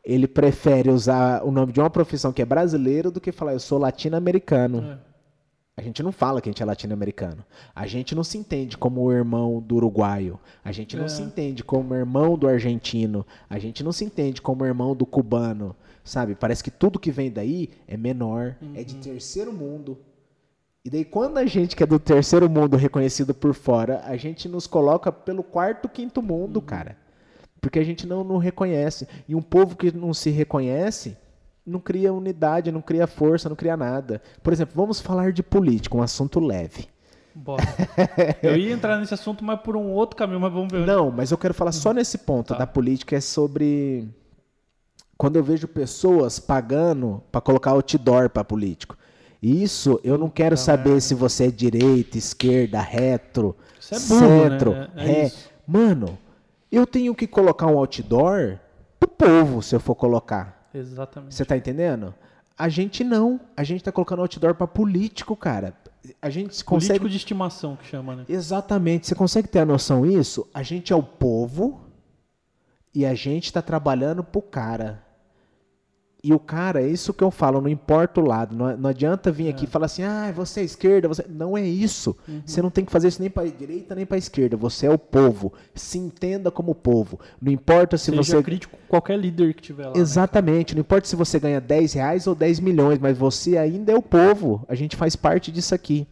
ele 0.04 0.26
prefere 0.26 0.90
usar 0.90 1.42
o 1.44 1.50
nome 1.50 1.72
de 1.72 1.80
uma 1.80 1.90
profissão 1.90 2.32
que 2.32 2.42
é 2.42 2.44
brasileiro 2.44 3.10
do 3.10 3.20
que 3.20 3.32
falar 3.32 3.52
eu 3.52 3.60
sou 3.60 3.78
latino-americano. 3.78 4.98
É. 5.06 5.10
A 5.76 5.82
gente 5.82 6.02
não 6.02 6.12
fala 6.12 6.42
que 6.42 6.48
a 6.48 6.52
gente 6.52 6.62
é 6.62 6.66
latino-americano. 6.66 7.42
A 7.74 7.86
gente 7.86 8.14
não 8.14 8.22
se 8.22 8.36
entende 8.36 8.76
como 8.76 9.00
o 9.02 9.12
irmão 9.12 9.62
do 9.62 9.76
uruguaio. 9.76 10.38
A 10.62 10.72
gente 10.72 10.94
não 10.94 11.06
É. 11.06 11.08
se 11.08 11.22
entende 11.22 11.64
como 11.64 11.94
o 11.94 11.96
irmão 11.96 12.36
do 12.36 12.46
argentino. 12.46 13.26
A 13.48 13.58
gente 13.58 13.82
não 13.82 13.90
se 13.92 14.04
entende 14.04 14.42
como 14.42 14.62
o 14.62 14.66
irmão 14.66 14.94
do 14.94 15.06
cubano. 15.06 15.74
Sabe? 16.04 16.34
Parece 16.34 16.62
que 16.62 16.70
tudo 16.70 16.98
que 16.98 17.10
vem 17.10 17.30
daí 17.30 17.70
é 17.86 17.96
menor, 17.96 18.56
é 18.74 18.82
de 18.84 18.96
terceiro 18.96 19.52
mundo. 19.52 19.96
E 20.84 20.90
daí, 20.90 21.04
quando 21.04 21.38
a 21.38 21.46
gente 21.46 21.76
que 21.76 21.82
é 21.82 21.86
do 21.86 21.98
terceiro 21.98 22.48
mundo 22.48 22.76
reconhecido 22.76 23.34
por 23.34 23.54
fora, 23.54 24.02
a 24.04 24.16
gente 24.16 24.48
nos 24.48 24.66
coloca 24.66 25.12
pelo 25.12 25.42
quarto, 25.42 25.88
quinto 25.88 26.22
mundo, 26.22 26.60
cara. 26.60 26.96
Porque 27.60 27.78
a 27.78 27.84
gente 27.84 28.06
não, 28.06 28.24
não 28.24 28.38
reconhece. 28.38 29.06
E 29.28 29.34
um 29.34 29.42
povo 29.42 29.76
que 29.76 29.94
não 29.94 30.14
se 30.14 30.30
reconhece 30.30 31.16
não 31.66 31.78
cria 31.78 32.12
unidade, 32.12 32.72
não 32.72 32.80
cria 32.80 33.06
força, 33.06 33.48
não 33.48 33.56
cria 33.56 33.76
nada. 33.76 34.20
Por 34.42 34.52
exemplo, 34.52 34.74
vamos 34.74 35.00
falar 35.00 35.32
de 35.32 35.42
política, 35.42 35.96
um 35.96 36.02
assunto 36.02 36.40
leve. 36.40 36.88
Bora. 37.34 37.62
Eu 38.42 38.56
ia 38.56 38.72
entrar 38.72 38.98
nesse 38.98 39.14
assunto, 39.14 39.44
mas 39.44 39.60
por 39.60 39.76
um 39.76 39.90
outro 39.92 40.16
caminho, 40.16 40.40
mas 40.40 40.52
vamos 40.52 40.68
ver. 40.72 40.78
onde- 40.78 40.86
Não, 40.86 41.10
mas 41.10 41.30
eu 41.30 41.38
quero 41.38 41.54
falar 41.54 41.70
só 41.72 41.92
nesse 41.92 42.18
ponto 42.18 42.48
Tá. 42.54 42.58
da 42.58 42.66
política, 42.66 43.14
é 43.14 43.20
sobre 43.20 44.08
quando 45.16 45.36
eu 45.36 45.44
vejo 45.44 45.68
pessoas 45.68 46.40
pagando 46.40 47.22
para 47.30 47.40
colocar 47.40 47.70
outdoor 47.72 48.30
para 48.30 48.42
político. 48.42 48.96
Isso 49.42 50.00
eu 50.02 50.18
não 50.18 50.28
quero 50.28 50.56
Puta 50.56 50.62
saber 50.64 50.88
merda. 50.90 51.00
se 51.02 51.14
você 51.14 51.46
é 51.46 51.50
direita, 51.50 52.18
esquerda, 52.18 52.80
retro, 52.80 53.54
é 53.92 53.98
burro, 54.00 54.18
centro, 54.18 54.70
né? 54.72 54.88
É- 54.96 55.10
é. 55.26 55.32
Mano, 55.66 56.18
eu 56.70 56.86
tenho 56.86 57.14
que 57.14 57.26
colocar 57.26 57.66
um 57.66 57.78
outdoor 57.78 58.58
pro 58.98 59.08
povo 59.08 59.62
se 59.62 59.74
eu 59.74 59.80
for 59.80 59.94
colocar. 59.94 60.68
Exatamente. 60.72 61.34
Você 61.34 61.44
tá 61.44 61.56
entendendo? 61.56 62.14
A 62.56 62.68
gente 62.68 63.02
não. 63.02 63.40
A 63.56 63.64
gente 63.64 63.82
tá 63.82 63.90
colocando 63.90 64.22
outdoor 64.22 64.54
pra 64.54 64.66
político, 64.66 65.34
cara. 65.34 65.74
A 66.20 66.30
gente 66.30 66.64
consegue. 66.64 67.00
Político 67.00 67.08
de 67.08 67.16
estimação 67.16 67.76
que 67.76 67.86
chama, 67.86 68.16
né? 68.16 68.24
Exatamente. 68.28 69.06
Você 69.06 69.14
consegue 69.14 69.48
ter 69.48 69.60
a 69.60 69.66
noção 69.66 70.06
disso? 70.06 70.48
A 70.52 70.62
gente 70.62 70.92
é 70.92 70.96
o 70.96 71.02
povo 71.02 71.86
e 72.94 73.06
a 73.06 73.14
gente 73.14 73.52
tá 73.52 73.62
trabalhando 73.62 74.22
pro 74.22 74.42
cara. 74.42 75.02
E 76.22 76.34
o 76.34 76.38
cara, 76.38 76.82
é 76.82 76.86
isso 76.86 77.14
que 77.14 77.24
eu 77.24 77.30
falo, 77.30 77.60
não 77.60 77.68
importa 77.68 78.20
o 78.20 78.24
lado. 78.24 78.54
Não, 78.54 78.76
não 78.76 78.90
adianta 78.90 79.32
vir 79.32 79.48
aqui 79.48 79.64
e 79.64 79.66
falar 79.66 79.86
assim, 79.86 80.02
ah, 80.02 80.30
você 80.34 80.60
é 80.60 80.64
esquerda, 80.64 81.08
você. 81.08 81.24
Não 81.28 81.56
é 81.56 81.62
isso. 81.62 82.14
Você 82.44 82.60
não 82.60 82.70
tem 82.70 82.84
que 82.84 82.92
fazer 82.92 83.08
isso 83.08 83.20
nem 83.22 83.30
pra 83.30 83.44
direita 83.46 83.94
nem 83.94 84.04
pra 84.04 84.18
esquerda. 84.18 84.56
Você 84.56 84.86
é 84.86 84.90
o 84.90 84.98
povo. 84.98 85.52
Se 85.74 85.98
entenda 85.98 86.50
como 86.50 86.74
povo. 86.74 87.18
Não 87.40 87.50
importa 87.50 87.96
se 87.96 88.06
Seja 88.10 88.22
você. 88.22 88.42
crítico 88.42 88.76
qualquer 88.88 89.18
líder 89.18 89.54
que 89.54 89.62
tiver 89.62 89.86
lá. 89.86 89.94
né? 89.94 89.98
Exatamente, 90.00 90.74
não 90.74 90.80
importa 90.80 91.06
se 91.08 91.16
você 91.16 91.38
ganha 91.38 91.60
10 91.60 91.92
reais 91.94 92.26
ou 92.26 92.34
10 92.34 92.60
milhões, 92.60 92.98
mas 92.98 93.16
você 93.16 93.56
ainda 93.56 93.92
é 93.92 93.96
o 93.96 94.02
povo. 94.02 94.64
A 94.68 94.74
gente 94.74 94.96
faz 94.96 95.16
parte 95.16 95.50
disso 95.50 95.74
aqui. 95.74 96.06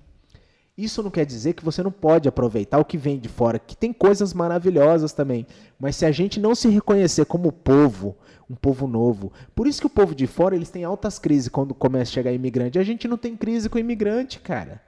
Isso 0.79 1.03
não 1.03 1.11
quer 1.11 1.27
dizer 1.27 1.55
que 1.55 1.65
você 1.65 1.83
não 1.83 1.91
pode 1.91 2.29
aproveitar 2.29 2.79
o 2.79 2.85
que 2.85 2.97
vem 2.97 3.19
de 3.19 3.29
fora, 3.29 3.59
que 3.59 3.77
tem 3.77 3.93
coisas 3.93 4.33
maravilhosas 4.33 5.13
também. 5.13 5.45
Mas 5.77 5.97
se 5.97 6.07
a 6.07 6.13
gente 6.13 6.39
não 6.39 6.55
se 6.55 6.69
reconhecer 6.69 7.25
como 7.25 7.51
povo, 7.51 8.17
um 8.49 8.55
povo 8.55 8.87
novo. 8.87 9.33
Por 9.57 9.67
isso 9.67 9.81
que 9.81 9.89
o 9.89 9.91
povo 9.91 10.15
de 10.15 10.29
fora, 10.29 10.55
eles 10.55 10.71
têm 10.71 10.85
altas 10.85 11.19
crises 11.19 11.49
quando 11.49 11.75
começa 11.75 12.13
a 12.13 12.15
chegar 12.15 12.33
imigrante. 12.33 12.79
A 12.79 12.85
gente 12.85 13.09
não 13.09 13.17
tem 13.17 13.37
crise 13.37 13.69
com 13.69 13.77
imigrante, 13.77 14.39
cara. 14.39 14.81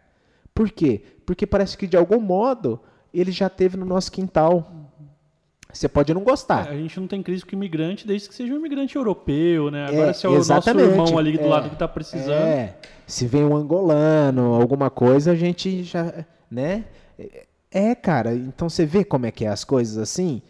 Por 0.55 0.71
quê? 0.71 1.03
Porque 1.27 1.45
parece 1.45 1.77
que 1.77 1.89
de 1.89 1.97
algum 1.97 2.21
modo 2.21 2.79
ele 3.13 3.33
já 3.33 3.49
teve 3.49 3.77
no 3.77 3.85
nosso 3.85 4.13
quintal. 4.13 4.80
Você 5.73 5.89
pode 5.89 6.13
não 6.15 6.23
gostar. 6.23 6.67
É, 6.69 6.71
a 6.71 6.77
gente 6.77 6.99
não 6.99 7.07
tem 7.07 7.23
crise 7.23 7.45
com 7.45 7.55
imigrante 7.55 8.07
desde 8.07 8.29
que 8.29 8.35
seja 8.35 8.53
um 8.53 8.57
imigrante 8.57 8.97
europeu, 8.97 9.71
né? 9.71 9.87
Agora, 9.87 10.11
É, 10.11 10.13
se 10.13 10.27
é 10.27 10.29
o 10.29 10.33
nosso 10.33 10.53
exatamente. 10.53 10.89
irmão 10.91 11.19
ali 11.19 11.37
do 11.39 11.45
É, 11.45 11.49
lado 11.49 11.71
que 11.71 11.77
tá 11.77 11.87
precisando. 11.89 12.33
É, 12.33 12.77
se 13.07 13.27
vem 13.27 13.45
um 13.45 13.57
angolano, 13.57 14.55
alguma 14.55 14.91
coisa, 14.91 15.33
a 15.33 15.35
gente 15.35 15.83
já, 15.83 16.25
né? 16.51 16.85
É, 17.19 17.47
É, 17.73 17.95
cara, 17.95 18.35
então 18.35 18.69
você 18.69 18.85
vê 18.85 19.05
como 19.05 19.27
é 19.27 19.31
que 19.31 19.45
é 19.45 19.49
as 19.49 19.63
coisas 19.63 19.97
assim? 19.97 20.43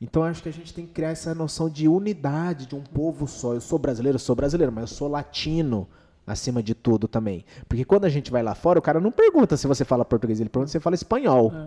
Então 0.00 0.22
acho 0.22 0.40
que 0.40 0.48
a 0.48 0.52
gente 0.52 0.72
tem 0.72 0.86
que 0.86 0.92
criar 0.92 1.08
essa 1.10 1.34
noção 1.34 1.68
de 1.68 1.88
unidade 1.88 2.66
de 2.66 2.76
um 2.76 2.80
povo 2.82 3.26
só. 3.26 3.52
Eu 3.54 3.60
sou 3.60 3.80
brasileiro, 3.80 4.14
eu 4.14 4.20
sou 4.20 4.36
brasileiro, 4.36 4.70
mas 4.72 4.82
eu 4.92 4.96
sou 4.96 5.08
latino 5.08 5.88
acima 6.24 6.62
de 6.62 6.74
tudo 6.76 7.08
também. 7.08 7.44
Porque 7.68 7.84
quando 7.84 8.04
a 8.04 8.08
gente 8.08 8.30
vai 8.30 8.44
lá 8.44 8.54
fora, 8.54 8.78
o 8.78 8.82
cara 8.82 9.00
não 9.00 9.10
pergunta 9.10 9.56
se 9.56 9.66
você 9.66 9.84
fala 9.84 10.04
português, 10.04 10.38
ele 10.40 10.48
pergunta 10.48 10.68
se 10.68 10.72
você 10.74 10.80
fala 10.80 10.94
espanhol. 10.94 11.52
É. 11.52 11.66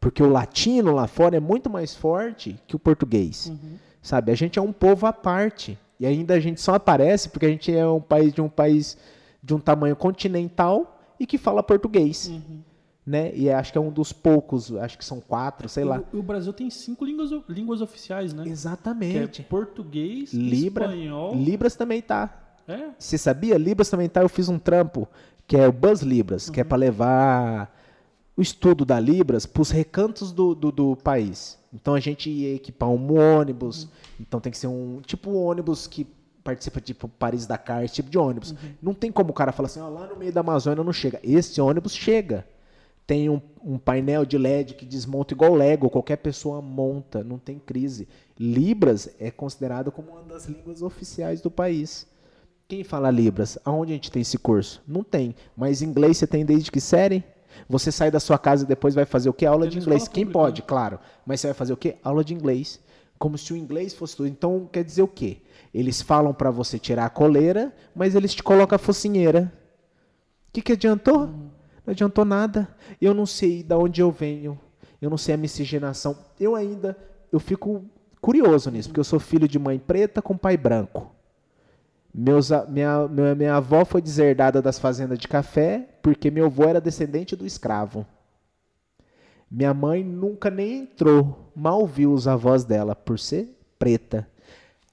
Porque 0.00 0.22
o 0.22 0.28
latino 0.28 0.94
lá 0.94 1.06
fora 1.06 1.36
é 1.36 1.40
muito 1.40 1.68
mais 1.68 1.94
forte 1.94 2.58
que 2.66 2.76
o 2.76 2.78
português. 2.78 3.46
Uhum. 3.46 3.76
Sabe? 4.00 4.30
A 4.30 4.34
gente 4.34 4.58
é 4.58 4.62
um 4.62 4.72
povo 4.72 5.06
à 5.06 5.12
parte. 5.12 5.78
E 5.98 6.06
ainda 6.06 6.34
a 6.34 6.40
gente 6.40 6.60
só 6.60 6.74
aparece 6.74 7.28
porque 7.28 7.46
a 7.46 7.48
gente 7.48 7.74
é 7.74 7.86
um 7.86 8.00
país 8.00 8.32
de 8.32 8.40
um 8.40 8.48
país 8.48 8.96
de 9.42 9.54
um 9.54 9.58
tamanho 9.58 9.96
continental 9.96 11.00
e 11.18 11.26
que 11.26 11.36
fala 11.36 11.62
português. 11.62 12.28
Uhum. 12.28 12.60
Né? 13.04 13.34
E 13.34 13.50
acho 13.50 13.72
que 13.72 13.78
é 13.78 13.80
um 13.80 13.90
dos 13.90 14.12
poucos, 14.12 14.70
acho 14.76 14.98
que 14.98 15.04
são 15.04 15.18
quatro, 15.18 15.68
sei 15.68 15.82
lá. 15.82 16.02
O, 16.12 16.18
o 16.18 16.22
Brasil 16.22 16.52
tem 16.52 16.68
cinco 16.68 17.06
línguas, 17.06 17.30
línguas 17.48 17.80
oficiais, 17.80 18.34
né? 18.34 18.42
Que 18.42 18.50
é 18.50 18.52
Exatamente. 18.52 19.42
português, 19.44 20.32
Libra, 20.32 20.84
espanhol. 20.84 21.34
Libras 21.34 21.74
também 21.74 22.02
tá. 22.02 22.54
É? 22.68 22.90
Você 22.98 23.16
sabia? 23.16 23.56
Libras 23.56 23.88
também 23.88 24.10
tá. 24.10 24.20
Eu 24.20 24.28
fiz 24.28 24.50
um 24.50 24.58
trampo 24.58 25.08
que 25.46 25.56
é 25.56 25.66
o 25.66 25.72
Buzz 25.72 26.02
Libras, 26.02 26.50
que 26.50 26.60
é 26.60 26.64
para 26.64 26.76
levar 26.76 27.74
o 28.38 28.40
estudo 28.40 28.84
da 28.84 29.00
Libras 29.00 29.46
para 29.46 29.60
os 29.60 29.72
recantos 29.72 30.30
do, 30.30 30.54
do, 30.54 30.70
do 30.70 30.96
país. 30.96 31.58
Então 31.74 31.94
a 31.94 31.98
gente 31.98 32.30
ia 32.30 32.54
equipar 32.54 32.88
um 32.88 33.18
ônibus. 33.18 33.88
Então 34.20 34.38
tem 34.38 34.52
que 34.52 34.56
ser 34.56 34.68
um 34.68 35.00
tipo 35.04 35.28
um 35.28 35.36
ônibus 35.36 35.88
que 35.88 36.06
participa 36.44 36.80
tipo 36.80 37.08
Paris 37.08 37.48
Dakar, 37.48 37.82
esse 37.82 37.94
tipo 37.94 38.08
de 38.08 38.16
ônibus. 38.16 38.54
Não 38.80 38.94
tem 38.94 39.10
como 39.10 39.30
o 39.30 39.34
cara 39.34 39.50
falar 39.50 39.66
assim, 39.66 39.80
ó, 39.80 39.88
lá 39.88 40.06
no 40.06 40.14
meio 40.14 40.32
da 40.32 40.40
Amazônia 40.40 40.84
não 40.84 40.92
chega. 40.92 41.18
Esse 41.24 41.60
ônibus 41.60 41.96
chega. 41.96 42.46
Tem 43.04 43.28
um, 43.28 43.40
um 43.60 43.76
painel 43.76 44.24
de 44.24 44.38
LED 44.38 44.74
que 44.74 44.86
desmonta 44.86 45.34
igual 45.34 45.54
Lego, 45.54 45.90
qualquer 45.90 46.18
pessoa 46.18 46.62
monta, 46.62 47.24
não 47.24 47.38
tem 47.38 47.58
crise. 47.58 48.06
Libras 48.38 49.10
é 49.18 49.32
considerado 49.32 49.90
como 49.90 50.12
uma 50.12 50.22
das 50.22 50.46
línguas 50.46 50.80
oficiais 50.80 51.40
do 51.40 51.50
país. 51.50 52.06
Quem 52.68 52.84
fala 52.84 53.10
Libras? 53.10 53.58
Aonde 53.64 53.92
a 53.92 53.94
gente 53.96 54.12
tem 54.12 54.22
esse 54.22 54.38
curso? 54.38 54.80
Não 54.86 55.02
tem. 55.02 55.34
Mas 55.56 55.82
inglês 55.82 56.18
você 56.18 56.26
tem 56.26 56.44
desde 56.44 56.70
que 56.70 56.80
série? 56.80 57.24
Você 57.68 57.90
sai 57.90 58.10
da 58.10 58.20
sua 58.20 58.38
casa 58.38 58.64
e 58.64 58.66
depois 58.66 58.94
vai 58.94 59.04
fazer 59.04 59.28
o 59.28 59.32
quê? 59.32 59.46
Aula 59.46 59.62
Tem 59.62 59.70
de 59.70 59.78
inglês. 59.78 60.08
Quem 60.08 60.24
pública, 60.24 60.38
pode, 60.38 60.62
claro. 60.62 60.98
Mas 61.24 61.40
você 61.40 61.48
vai 61.48 61.54
fazer 61.54 61.72
o 61.72 61.76
quê? 61.76 61.96
Aula 62.02 62.22
de 62.22 62.34
inglês. 62.34 62.80
Como 63.18 63.36
se 63.36 63.52
o 63.52 63.56
inglês 63.56 63.94
fosse 63.94 64.16
tudo. 64.16 64.28
Então 64.28 64.68
quer 64.70 64.84
dizer 64.84 65.02
o 65.02 65.08
quê? 65.08 65.38
Eles 65.72 66.02
falam 66.02 66.32
para 66.32 66.50
você 66.50 66.78
tirar 66.78 67.06
a 67.06 67.10
coleira, 67.10 67.74
mas 67.94 68.14
eles 68.14 68.34
te 68.34 68.42
colocam 68.42 68.76
a 68.76 68.78
focinheira. 68.78 69.52
O 70.48 70.52
que, 70.52 70.62
que 70.62 70.72
adiantou? 70.72 71.26
Não 71.26 71.92
adiantou 71.92 72.24
nada. 72.24 72.68
Eu 73.00 73.14
não 73.14 73.26
sei 73.26 73.62
de 73.62 73.74
onde 73.74 74.00
eu 74.00 74.10
venho. 74.10 74.58
Eu 75.00 75.10
não 75.10 75.18
sei 75.18 75.34
a 75.34 75.38
miscigenação. 75.38 76.16
Eu 76.38 76.54
ainda, 76.54 76.96
eu 77.30 77.38
fico 77.38 77.84
curioso 78.20 78.70
nisso, 78.70 78.88
porque 78.88 79.00
eu 79.00 79.04
sou 79.04 79.20
filho 79.20 79.46
de 79.46 79.58
mãe 79.58 79.78
preta 79.78 80.20
com 80.20 80.36
pai 80.36 80.56
branco. 80.56 81.14
Meus, 82.12 82.50
minha, 82.68 83.06
minha, 83.08 83.34
minha 83.34 83.54
avó 83.56 83.84
foi 83.84 84.00
deserdada 84.00 84.62
das 84.62 84.78
fazendas 84.78 85.18
de 85.18 85.28
café 85.28 85.88
porque 86.02 86.30
meu 86.30 86.46
avô 86.46 86.64
era 86.64 86.80
descendente 86.80 87.36
do 87.36 87.46
escravo. 87.46 88.06
Minha 89.50 89.72
mãe 89.72 90.04
nunca 90.04 90.50
nem 90.50 90.80
entrou, 90.80 91.50
mal 91.54 91.86
viu 91.86 92.12
os 92.12 92.28
avós 92.28 92.64
dela 92.64 92.94
por 92.94 93.18
ser 93.18 93.58
preta. 93.78 94.28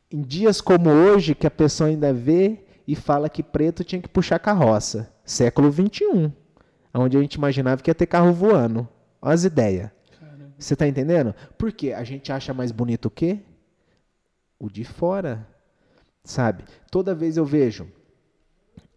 Em 0.09 0.21
dias 0.21 0.61
como 0.61 0.89
hoje, 0.89 1.35
que 1.35 1.47
a 1.47 1.51
pessoa 1.51 1.89
ainda 1.89 2.13
vê 2.13 2.63
e 2.87 2.95
fala 2.95 3.29
que 3.29 3.43
preto 3.43 3.83
tinha 3.83 4.01
que 4.01 4.07
puxar 4.07 4.39
carroça. 4.39 5.11
Século 5.25 5.71
XXI, 5.71 6.31
onde 6.93 7.17
a 7.17 7.21
gente 7.21 7.33
imaginava 7.33 7.81
que 7.81 7.89
ia 7.89 7.95
ter 7.95 8.05
carro 8.05 8.31
voando. 8.31 8.87
Olha 9.21 9.33
as 9.33 9.43
ideias. 9.43 9.89
Você 10.57 10.75
tá 10.75 10.87
entendendo? 10.87 11.35
Por 11.57 11.71
quê? 11.71 11.91
A 11.91 12.03
gente 12.03 12.31
acha 12.31 12.53
mais 12.53 12.71
bonito 12.71 13.07
o 13.07 13.11
quê? 13.11 13.39
O 14.57 14.69
de 14.69 14.85
fora. 14.85 15.45
Sabe? 16.25 16.65
Toda 16.91 17.15
vez 17.15 17.37
eu 17.37 17.45
vejo. 17.45 17.87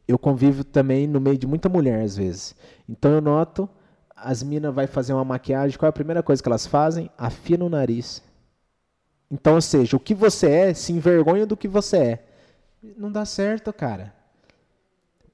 Eu 0.08 0.18
convivo 0.18 0.64
também 0.64 1.06
no 1.06 1.20
meio 1.20 1.36
de 1.36 1.46
muita 1.46 1.68
mulher, 1.68 2.02
às 2.02 2.16
vezes. 2.16 2.56
Então 2.88 3.12
eu 3.12 3.20
noto, 3.20 3.68
as 4.16 4.42
minas 4.42 4.74
vai 4.74 4.86
fazer 4.86 5.12
uma 5.12 5.24
maquiagem, 5.24 5.78
qual 5.78 5.86
é 5.86 5.90
a 5.90 5.92
primeira 5.92 6.22
coisa 6.22 6.42
que 6.42 6.48
elas 6.48 6.66
fazem? 6.66 7.10
Afina 7.16 7.64
o 7.64 7.68
nariz. 7.68 8.22
Então, 9.30 9.54
ou 9.56 9.60
seja, 9.60 9.96
o 9.96 10.00
que 10.00 10.14
você 10.14 10.50
é, 10.50 10.74
se 10.74 10.90
envergonha 10.92 11.44
do 11.44 11.56
que 11.56 11.68
você 11.68 11.96
é. 11.98 12.24
Não 12.96 13.12
dá 13.12 13.26
certo, 13.26 13.70
cara. 13.72 14.14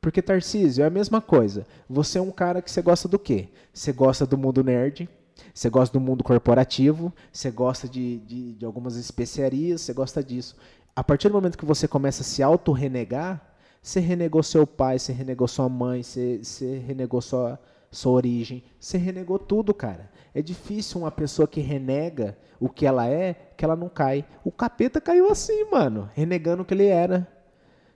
Porque, 0.01 0.20
Tarcísio, 0.20 0.82
é 0.82 0.86
a 0.86 0.90
mesma 0.90 1.20
coisa. 1.20 1.64
Você 1.88 2.18
é 2.18 2.20
um 2.20 2.32
cara 2.32 2.61
que 2.61 2.70
você 2.70 2.82
gosta 2.82 3.07
do 3.07 3.18
quê? 3.18 3.49
Você 3.72 3.92
gosta 3.92 4.26
do 4.26 4.36
mundo 4.36 4.64
nerd, 4.64 5.09
você 5.55 5.70
gosta 5.70 5.92
do 5.92 6.01
mundo 6.01 6.24
corporativo, 6.24 7.12
você 7.32 7.51
gosta 7.51 7.88
de, 7.88 8.18
de, 8.18 8.53
de 8.55 8.64
algumas 8.64 8.97
especiarias, 8.97 9.80
você 9.80 9.92
gosta 9.92 10.22
disso. 10.22 10.57
A 10.97 11.03
partir 11.03 11.28
do 11.28 11.34
momento 11.34 11.59
que 11.59 11.64
você 11.64 11.88
começa 11.88 12.22
a 12.22 12.24
se 12.24 12.42
auto-renegar, 12.42 13.40
você 13.82 13.99
renegou 13.99 14.42
seu 14.45 14.64
pai, 14.64 14.99
você 14.99 15.12
renegou 15.12 15.49
sua 15.49 15.68
mãe, 15.68 16.03
você, 16.03 16.38
você 16.38 16.78
renegou 16.78 17.20
sua, 17.20 17.59
sua 17.90 18.12
origem, 18.12 18.62
você 18.78 18.97
renegou 18.97 19.38
tudo, 19.38 19.74
cara. 19.74 20.09
É 20.32 20.40
difícil 20.40 21.01
uma 21.01 21.11
pessoa 21.11 21.49
que 21.49 21.61
renega 21.61 22.38
o 22.61 22.68
que 22.68 22.86
ela 22.86 23.09
é, 23.09 23.34
que 23.57 23.64
ela 23.64 23.74
não 23.74 23.88
cai. 23.88 24.24
O 24.45 24.53
capeta 24.53 25.01
caiu 25.01 25.28
assim, 25.30 25.64
mano, 25.70 26.09
renegando 26.14 26.62
o 26.62 26.64
que 26.64 26.74
ele 26.74 26.86
era. 26.86 27.26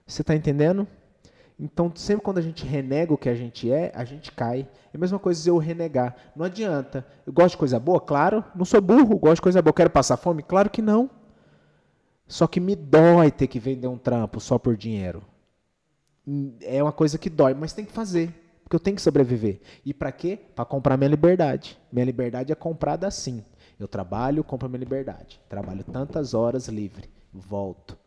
Você 0.05 0.21
tá 0.21 0.35
entendendo? 0.35 0.85
Então, 1.57 1.91
sempre 1.95 2.23
quando 2.23 2.37
a 2.37 2.41
gente 2.41 2.65
renega 2.65 3.13
o 3.13 3.17
que 3.17 3.29
a 3.29 3.35
gente 3.35 3.71
é, 3.71 3.93
a 3.95 4.03
gente 4.03 4.31
cai. 4.31 4.67
É 4.93 4.97
a 4.97 4.99
mesma 4.99 5.19
coisa 5.19 5.49
eu 5.49 5.57
renegar. 5.57 6.15
Não 6.35 6.45
adianta. 6.45 7.05
Eu 7.25 7.31
gosto 7.31 7.51
de 7.51 7.57
coisa 7.57 7.79
boa? 7.79 8.01
Claro. 8.01 8.43
Não 8.53 8.65
sou 8.65 8.81
burro, 8.81 9.17
gosto 9.17 9.35
de 9.35 9.41
coisa 9.41 9.61
boa. 9.61 9.73
Quero 9.73 9.89
passar 9.89 10.17
fome? 10.17 10.43
Claro 10.43 10.69
que 10.69 10.81
não. 10.81 11.09
Só 12.29 12.45
que 12.47 12.59
me 12.59 12.75
dói 12.75 13.31
ter 13.31 13.47
que 13.47 13.59
vender 13.59 13.87
um 13.87 13.97
trampo 13.97 14.39
só 14.39 14.57
por 14.59 14.77
dinheiro. 14.77 15.21
É 16.61 16.81
uma 16.81 16.91
coisa 16.91 17.17
que 17.17 17.27
dói, 17.29 17.55
mas 17.55 17.73
tem 17.73 17.83
que 17.83 17.91
fazer. 17.91 18.31
Porque 18.63 18.75
eu 18.75 18.79
tenho 18.79 18.95
que 18.95 19.01
sobreviver. 19.01 19.59
E 19.83 19.95
para 19.95 20.11
quê? 20.11 20.37
Para 20.55 20.63
comprar 20.63 20.95
minha 20.95 21.09
liberdade. 21.09 21.75
Minha 21.91 22.05
liberdade 22.05 22.51
é 22.51 22.55
comprada 22.55 23.07
assim. 23.07 23.43
Eu 23.79 23.87
trabalho, 23.87 24.43
compro 24.43 24.69
minha 24.69 24.77
liberdade. 24.79 25.41
Trabalho 25.49 25.83
tantas 25.83 26.35
horas 26.35 26.67
livre. 26.67 27.09
Volto. 27.33 27.97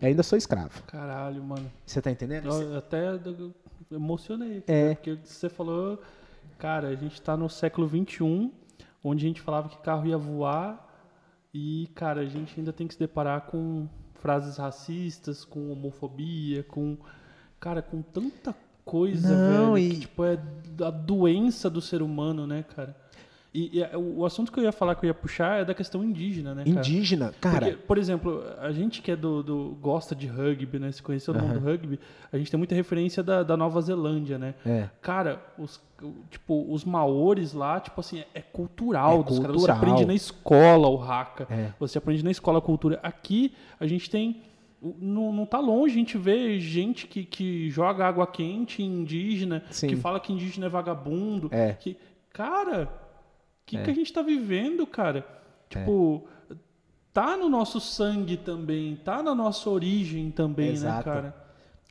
Ainda 0.00 0.22
sou 0.22 0.38
escravo. 0.38 0.82
Caralho, 0.84 1.44
mano. 1.44 1.70
Você 1.84 2.00
tá 2.00 2.10
entendendo? 2.10 2.48
Eu 2.48 2.78
até 2.78 3.18
do- 3.18 3.54
emocionei. 3.92 4.64
É. 4.66 4.88
né? 4.88 4.94
Porque 4.94 5.18
você 5.22 5.50
falou, 5.50 6.00
cara, 6.58 6.88
a 6.88 6.94
gente 6.94 7.20
tá 7.20 7.36
no 7.36 7.50
século 7.50 7.86
XXI, 7.86 8.50
onde 9.04 9.26
a 9.26 9.28
gente 9.28 9.42
falava 9.42 9.68
que 9.68 9.76
carro 9.82 10.06
ia 10.06 10.16
voar 10.16 10.88
e, 11.52 11.88
cara, 11.94 12.20
a 12.20 12.26
gente 12.26 12.58
ainda 12.58 12.72
tem 12.72 12.86
que 12.86 12.94
se 12.94 13.00
deparar 13.00 13.42
com 13.42 13.88
frases 14.14 14.56
racistas, 14.56 15.44
com 15.44 15.70
homofobia, 15.72 16.62
com, 16.64 16.96
cara, 17.58 17.82
com 17.82 18.02
tanta 18.02 18.54
coisa, 18.84 19.36
Não, 19.36 19.74
velho, 19.74 19.78
e- 19.78 19.90
que, 19.90 20.00
tipo, 20.00 20.24
é 20.24 20.38
a 20.84 20.90
doença 20.90 21.68
do 21.70 21.80
ser 21.80 22.02
humano, 22.02 22.46
né, 22.46 22.62
cara? 22.62 22.96
E, 23.52 23.78
e, 23.78 23.82
é, 23.82 23.96
o 23.96 24.18
o 24.20 24.24
assunto 24.24 24.52
que 24.52 24.60
eu 24.60 24.64
ia 24.64 24.70
falar, 24.70 24.94
que 24.94 25.04
eu 25.04 25.08
ia 25.08 25.14
puxar, 25.14 25.60
é 25.60 25.64
da 25.64 25.74
questão 25.74 26.04
indígena, 26.04 26.54
né, 26.54 26.62
cara? 26.64 26.78
Indígena, 26.78 27.34
cara. 27.40 27.66
Porque, 27.66 27.76
por 27.78 27.98
exemplo, 27.98 28.44
a 28.60 28.70
gente 28.70 29.02
que 29.02 29.10
é 29.10 29.16
do, 29.16 29.42
do- 29.42 29.76
gosta 29.80 30.14
de 30.14 30.26
rugby, 30.28 30.78
né? 30.78 30.92
Se 30.92 31.02
conheceu 31.02 31.34
no 31.34 31.40
mundo 31.40 31.58
do 31.58 31.66
rugby, 31.66 31.98
a 32.32 32.38
gente 32.38 32.48
tem 32.50 32.56
muita 32.58 32.76
referência 32.76 33.22
da, 33.24 33.42
da 33.42 33.56
Nova 33.56 33.80
Zelândia, 33.80 34.38
né? 34.38 34.54
É. 34.64 34.88
Cara, 35.02 35.42
os, 35.58 35.80
tipo, 36.30 36.64
os 36.72 36.84
maores 36.84 37.52
lá, 37.52 37.80
tipo 37.80 38.00
assim, 38.00 38.22
é 38.34 38.40
cultural 38.40 39.20
É 39.20 39.24
dos 39.24 39.38
caras. 39.40 39.56
Você 39.56 39.66
cultural. 39.66 39.76
aprende 39.78 40.06
na 40.06 40.14
escola 40.14 40.88
o 40.88 41.02
haka. 41.02 41.46
É. 41.50 41.72
Você 41.80 41.98
aprende 41.98 42.22
na 42.24 42.30
escola 42.30 42.58
a 42.58 42.62
cultura. 42.62 43.00
Aqui, 43.02 43.52
a 43.80 43.86
gente 43.86 44.08
tem... 44.08 44.42
o- 44.80 44.94
Não, 45.00 45.32
não 45.32 45.44
tá 45.44 45.58
longe 45.58 45.94
a 45.94 45.98
gente 45.98 46.16
vê 46.16 46.60
gente 46.60 47.08
que, 47.08 47.24
que 47.24 47.68
joga 47.68 48.06
água 48.06 48.28
quente 48.28 48.80
indígena, 48.80 49.64
Sim. 49.70 49.88
que 49.88 49.96
fala 49.96 50.20
que 50.20 50.32
indígena 50.32 50.66
é 50.66 50.68
vagabundo. 50.68 51.48
É. 51.50 51.72
Que, 51.72 51.96
cara, 52.32 52.88
o 53.09 53.09
que, 53.70 53.78
É. 53.78 53.82
que 53.82 53.90
a 53.90 53.94
gente 53.94 54.12
tá 54.12 54.22
vivendo, 54.22 54.86
cara? 54.86 55.24
Tipo, 55.68 56.26
tá 57.12 57.36
no 57.36 57.48
nosso 57.48 57.80
sangue 57.80 58.36
também, 58.36 58.96
tá 59.04 59.22
na 59.22 59.34
nossa 59.34 59.68
origem 59.70 60.30
também, 60.30 60.68
né, 60.68 60.72
Exato. 60.72 61.04
cara? 61.04 61.34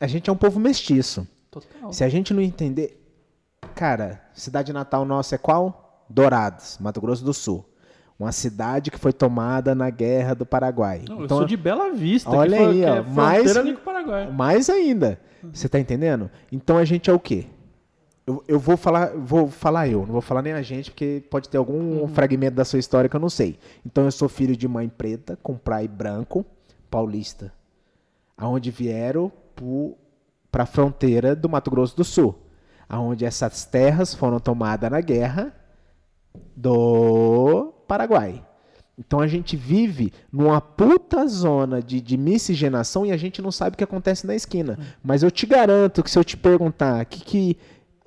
A 0.00 0.06
gente 0.06 0.28
é 0.28 0.32
um 0.32 0.36
povo 0.36 0.58
mestiço. 0.60 1.26
Total. 1.50 1.92
Se 1.92 2.04
a 2.04 2.08
gente 2.08 2.32
não 2.32 2.40
entender. 2.42 2.96
Cara, 3.74 4.22
cidade 4.34 4.72
natal 4.72 5.04
nossa 5.04 5.34
é 5.34 5.38
qual? 5.38 6.04
Dourados, 6.08 6.78
Mato 6.80 7.00
Grosso 7.00 7.24
do 7.24 7.32
Sul. 7.34 7.64
Uma 8.18 8.32
cidade 8.32 8.90
que 8.90 8.98
foi 8.98 9.12
tomada 9.12 9.74
na 9.74 9.88
Guerra 9.88 10.34
do 10.34 10.44
Paraguai. 10.44 11.02
Não, 11.08 11.20
eu 11.20 11.24
então, 11.24 11.38
sou 11.38 11.46
de 11.46 11.56
Bela 11.56 11.90
Vista, 11.92 12.28
Olha 12.30 12.56
que, 12.58 12.64
foi, 12.64 12.72
aí, 12.74 12.80
que 12.80 12.84
ó, 12.90 12.94
é 12.96 13.00
mais- 13.02 13.56
o 13.56 13.74
Paraguai. 13.76 14.30
Mais 14.30 14.68
ainda. 14.68 15.18
Você 15.52 15.68
tá 15.70 15.80
entendendo? 15.80 16.30
Então 16.52 16.76
a 16.76 16.84
gente 16.84 17.08
é 17.08 17.12
o 17.12 17.18
quê? 17.18 17.46
Eu, 18.30 18.44
eu 18.46 18.58
vou 18.60 18.76
falar, 18.76 19.08
vou 19.16 19.48
falar 19.48 19.88
eu, 19.88 20.00
não 20.06 20.12
vou 20.12 20.20
falar 20.20 20.42
nem 20.42 20.52
a 20.52 20.62
gente, 20.62 20.90
porque 20.90 21.24
pode 21.28 21.48
ter 21.48 21.58
algum 21.58 22.06
fragmento 22.06 22.54
da 22.54 22.64
sua 22.64 22.78
história 22.78 23.10
que 23.10 23.16
eu 23.16 23.20
não 23.20 23.28
sei. 23.28 23.58
Então 23.84 24.04
eu 24.04 24.12
sou 24.12 24.28
filho 24.28 24.56
de 24.56 24.68
mãe 24.68 24.88
preta, 24.88 25.36
com 25.42 25.56
pai 25.56 25.88
branco, 25.88 26.46
paulista. 26.88 27.52
Aonde 28.36 28.70
vieram 28.70 29.32
para 30.50 30.62
a 30.62 30.66
fronteira 30.66 31.34
do 31.34 31.48
Mato 31.48 31.70
Grosso 31.70 31.96
do 31.96 32.04
Sul. 32.04 32.38
Aonde 32.88 33.24
essas 33.24 33.64
terras 33.64 34.14
foram 34.14 34.38
tomadas 34.38 34.90
na 34.90 35.00
guerra 35.00 35.52
do 36.56 37.72
Paraguai. 37.88 38.44
Então 39.00 39.18
a 39.18 39.26
gente 39.26 39.56
vive 39.56 40.12
numa 40.30 40.60
puta 40.60 41.26
zona 41.26 41.82
de, 41.82 42.02
de 42.02 42.18
miscigenação 42.18 43.06
e 43.06 43.10
a 43.10 43.16
gente 43.16 43.40
não 43.40 43.50
sabe 43.50 43.74
o 43.74 43.78
que 43.78 43.84
acontece 43.84 44.26
na 44.26 44.34
esquina. 44.34 44.78
Mas 45.02 45.22
eu 45.22 45.30
te 45.30 45.46
garanto 45.46 46.02
que 46.02 46.10
se 46.10 46.18
eu 46.18 46.24
te 46.24 46.36
perguntar 46.36 47.02
o 47.02 47.06
que, 47.06 47.20
que, 47.24 47.56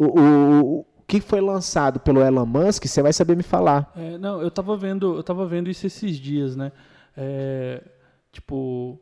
o, 0.05 0.19
o, 0.19 0.79
o 0.81 0.85
que 1.07 1.19
foi 1.21 1.41
lançado 1.41 1.99
pelo 1.99 2.21
Elon 2.21 2.45
Musk, 2.45 2.85
você 2.85 3.01
vai 3.01 3.13
saber 3.13 3.35
me 3.37 3.43
falar. 3.43 3.91
É, 3.95 4.17
não, 4.17 4.41
eu 4.41 4.49
tava 4.51 4.75
vendo, 4.77 5.15
eu 5.15 5.23
tava 5.23 5.45
vendo 5.45 5.69
isso 5.69 5.85
esses 5.85 6.17
dias, 6.17 6.55
né? 6.55 6.71
É, 7.15 7.81
tipo, 8.31 8.99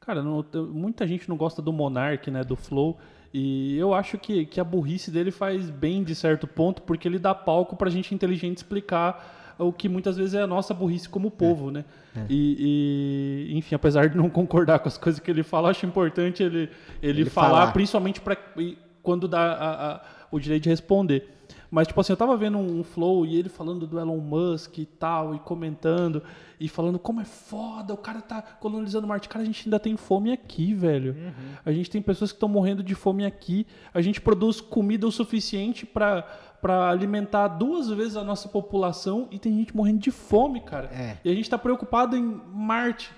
cara, 0.00 0.22
não- 0.22 0.44
muita 0.72 1.06
gente 1.06 1.28
não 1.28 1.36
gosta 1.36 1.62
do 1.62 1.72
Monark, 1.72 2.30
né? 2.30 2.42
Do 2.44 2.56
Flow. 2.56 2.98
E 3.32 3.76
eu 3.78 3.92
acho 3.94 4.16
que, 4.18 4.46
que 4.46 4.60
a 4.60 4.64
burrice 4.64 5.10
dele 5.10 5.30
faz 5.32 5.68
bem 5.70 6.04
de 6.04 6.14
certo 6.14 6.46
ponto, 6.46 6.82
porque 6.82 7.08
ele 7.08 7.18
dá 7.18 7.34
palco 7.34 7.74
pra 7.76 7.90
gente 7.90 8.14
inteligente 8.14 8.58
explicar 8.58 9.54
o 9.58 9.72
que 9.72 9.88
muitas 9.88 10.16
vezes 10.16 10.34
é 10.34 10.42
a 10.42 10.46
nossa 10.46 10.72
burrice 10.74 11.08
como 11.08 11.30
povo, 11.30 11.70
né? 11.70 11.84
E, 12.28 13.48
e, 13.50 13.56
enfim, 13.58 13.74
apesar 13.74 14.08
de 14.08 14.16
não 14.16 14.28
concordar 14.30 14.78
com 14.80 14.88
as 14.88 14.96
coisas 14.98 15.20
que 15.20 15.30
ele 15.30 15.42
fala, 15.42 15.70
acho 15.70 15.84
importante 15.86 16.42
ele, 16.42 16.70
ele, 17.02 17.22
Ele 17.22 17.30
falar, 17.30 17.48
falar. 17.60 17.72
principalmente 17.72 18.20
pra, 18.20 18.36
e 18.56 18.78
quando 19.02 19.26
dá 19.26 19.40
a- 19.40 19.92
a- 19.94 20.00
o 20.30 20.38
direito 20.38 20.64
de 20.64 20.68
responder. 20.70 21.30
Mas, 21.70 21.88
tipo 21.88 22.00
assim, 22.00 22.12
eu 22.12 22.16
tava 22.16 22.36
vendo 22.36 22.56
um 22.56 22.84
flow 22.84 23.26
e 23.26 23.36
ele 23.36 23.48
falando 23.48 23.84
do 23.84 23.98
Elon 23.98 24.18
Musk 24.18 24.78
e 24.78 24.86
tal, 24.86 25.34
e 25.34 25.40
comentando, 25.40 26.22
e 26.60 26.68
falando 26.68 27.00
como 27.00 27.20
é 27.20 27.24
foda, 27.24 27.92
o 27.92 27.96
cara 27.96 28.20
tá 28.20 28.40
colonizando 28.40 29.08
Marte. 29.08 29.28
Cara, 29.28 29.42
a 29.42 29.46
gente 29.46 29.66
ainda 29.66 29.80
tem 29.80 29.96
fome 29.96 30.32
aqui, 30.32 30.72
velho. 30.72 31.16
A 31.64 31.72
gente 31.72 31.90
tem 31.90 32.00
pessoas 32.00 32.30
que 32.30 32.36
estão 32.36 32.48
morrendo 32.48 32.82
de 32.82 32.94
fome 32.94 33.26
aqui. 33.26 33.66
A 33.92 34.00
gente 34.00 34.20
produz 34.20 34.60
comida 34.60 35.06
o 35.06 35.12
suficiente 35.12 35.84
pra 35.84 36.24
para 36.64 36.88
alimentar 36.88 37.48
duas 37.48 37.90
vezes 37.90 38.16
a 38.16 38.24
nossa 38.24 38.48
população 38.48 39.28
e 39.30 39.38
tem 39.38 39.54
gente 39.54 39.76
morrendo 39.76 39.98
de 39.98 40.10
fome, 40.10 40.62
cara. 40.62 40.86
É. 40.94 41.18
E 41.22 41.30
a 41.30 41.34
gente 41.34 41.50
tá 41.50 41.58
preocupado 41.58 42.16
em 42.16 42.22
Marte. 42.22 43.12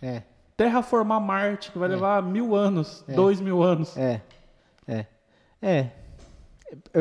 É, 0.00 0.22
Terraformar 0.56 1.20
Marte, 1.20 1.72
que 1.72 1.78
vai 1.78 1.88
levar 1.88 2.22
mil 2.22 2.54
anos, 2.54 3.04
dois 3.16 3.40
mil 3.40 3.64
anos. 3.64 3.96
é, 3.96 4.20
é, 4.86 5.06
é. 5.60 5.90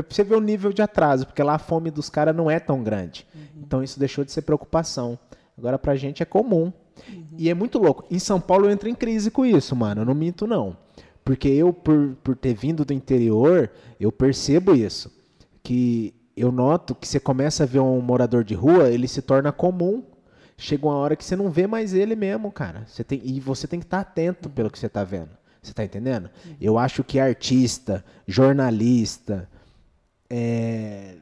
Você 0.09 0.23
ver 0.23 0.35
o 0.35 0.41
nível 0.41 0.71
de 0.71 0.81
atraso, 0.81 1.25
porque 1.25 1.43
lá 1.43 1.55
a 1.55 1.59
fome 1.59 1.91
dos 1.91 2.09
caras 2.09 2.35
não 2.35 2.49
é 2.49 2.59
tão 2.59 2.83
grande. 2.83 3.27
Então 3.55 3.83
isso 3.83 3.99
deixou 3.99 4.23
de 4.23 4.31
ser 4.31 4.43
preocupação. 4.43 5.17
Agora 5.57 5.77
pra 5.77 5.95
gente 5.95 6.21
é 6.21 6.25
comum. 6.25 6.71
E 7.37 7.49
é 7.49 7.53
muito 7.53 7.77
louco. 7.77 8.05
Em 8.09 8.19
São 8.19 8.39
Paulo 8.39 8.65
eu 8.65 8.71
entro 8.71 8.89
em 8.89 8.95
crise 8.95 9.29
com 9.29 9.45
isso, 9.45 9.75
mano. 9.75 10.01
Eu 10.01 10.05
não 10.05 10.13
minto, 10.13 10.47
não. 10.47 10.75
Porque 11.23 11.47
eu, 11.47 11.73
por, 11.73 12.15
por 12.23 12.35
ter 12.35 12.53
vindo 12.53 12.85
do 12.85 12.93
interior, 12.93 13.69
eu 13.99 14.11
percebo 14.11 14.73
isso. 14.73 15.11
Que 15.61 16.13
eu 16.35 16.51
noto 16.51 16.95
que 16.95 17.07
você 17.07 17.19
começa 17.19 17.63
a 17.63 17.65
ver 17.65 17.79
um 17.79 17.99
morador 17.99 18.43
de 18.43 18.53
rua, 18.53 18.89
ele 18.89 19.07
se 19.07 19.21
torna 19.21 19.51
comum. 19.51 20.03
Chega 20.57 20.87
uma 20.87 20.95
hora 20.95 21.15
que 21.15 21.25
você 21.25 21.35
não 21.35 21.51
vê 21.51 21.67
mais 21.67 21.93
ele 21.93 22.15
mesmo, 22.15 22.51
cara. 22.51 22.83
Você 22.87 23.03
tem, 23.03 23.21
e 23.23 23.39
você 23.39 23.67
tem 23.67 23.79
que 23.79 23.85
estar 23.85 23.99
atento 23.99 24.49
pelo 24.49 24.71
que 24.71 24.79
você 24.79 24.87
está 24.87 25.03
vendo. 25.03 25.29
Você 25.61 25.73
tá 25.73 25.83
entendendo? 25.83 26.29
Eu 26.61 26.77
acho 26.77 27.03
que 27.03 27.19
artista, 27.19 28.03
jornalista, 28.25 29.49
é... 30.29 31.15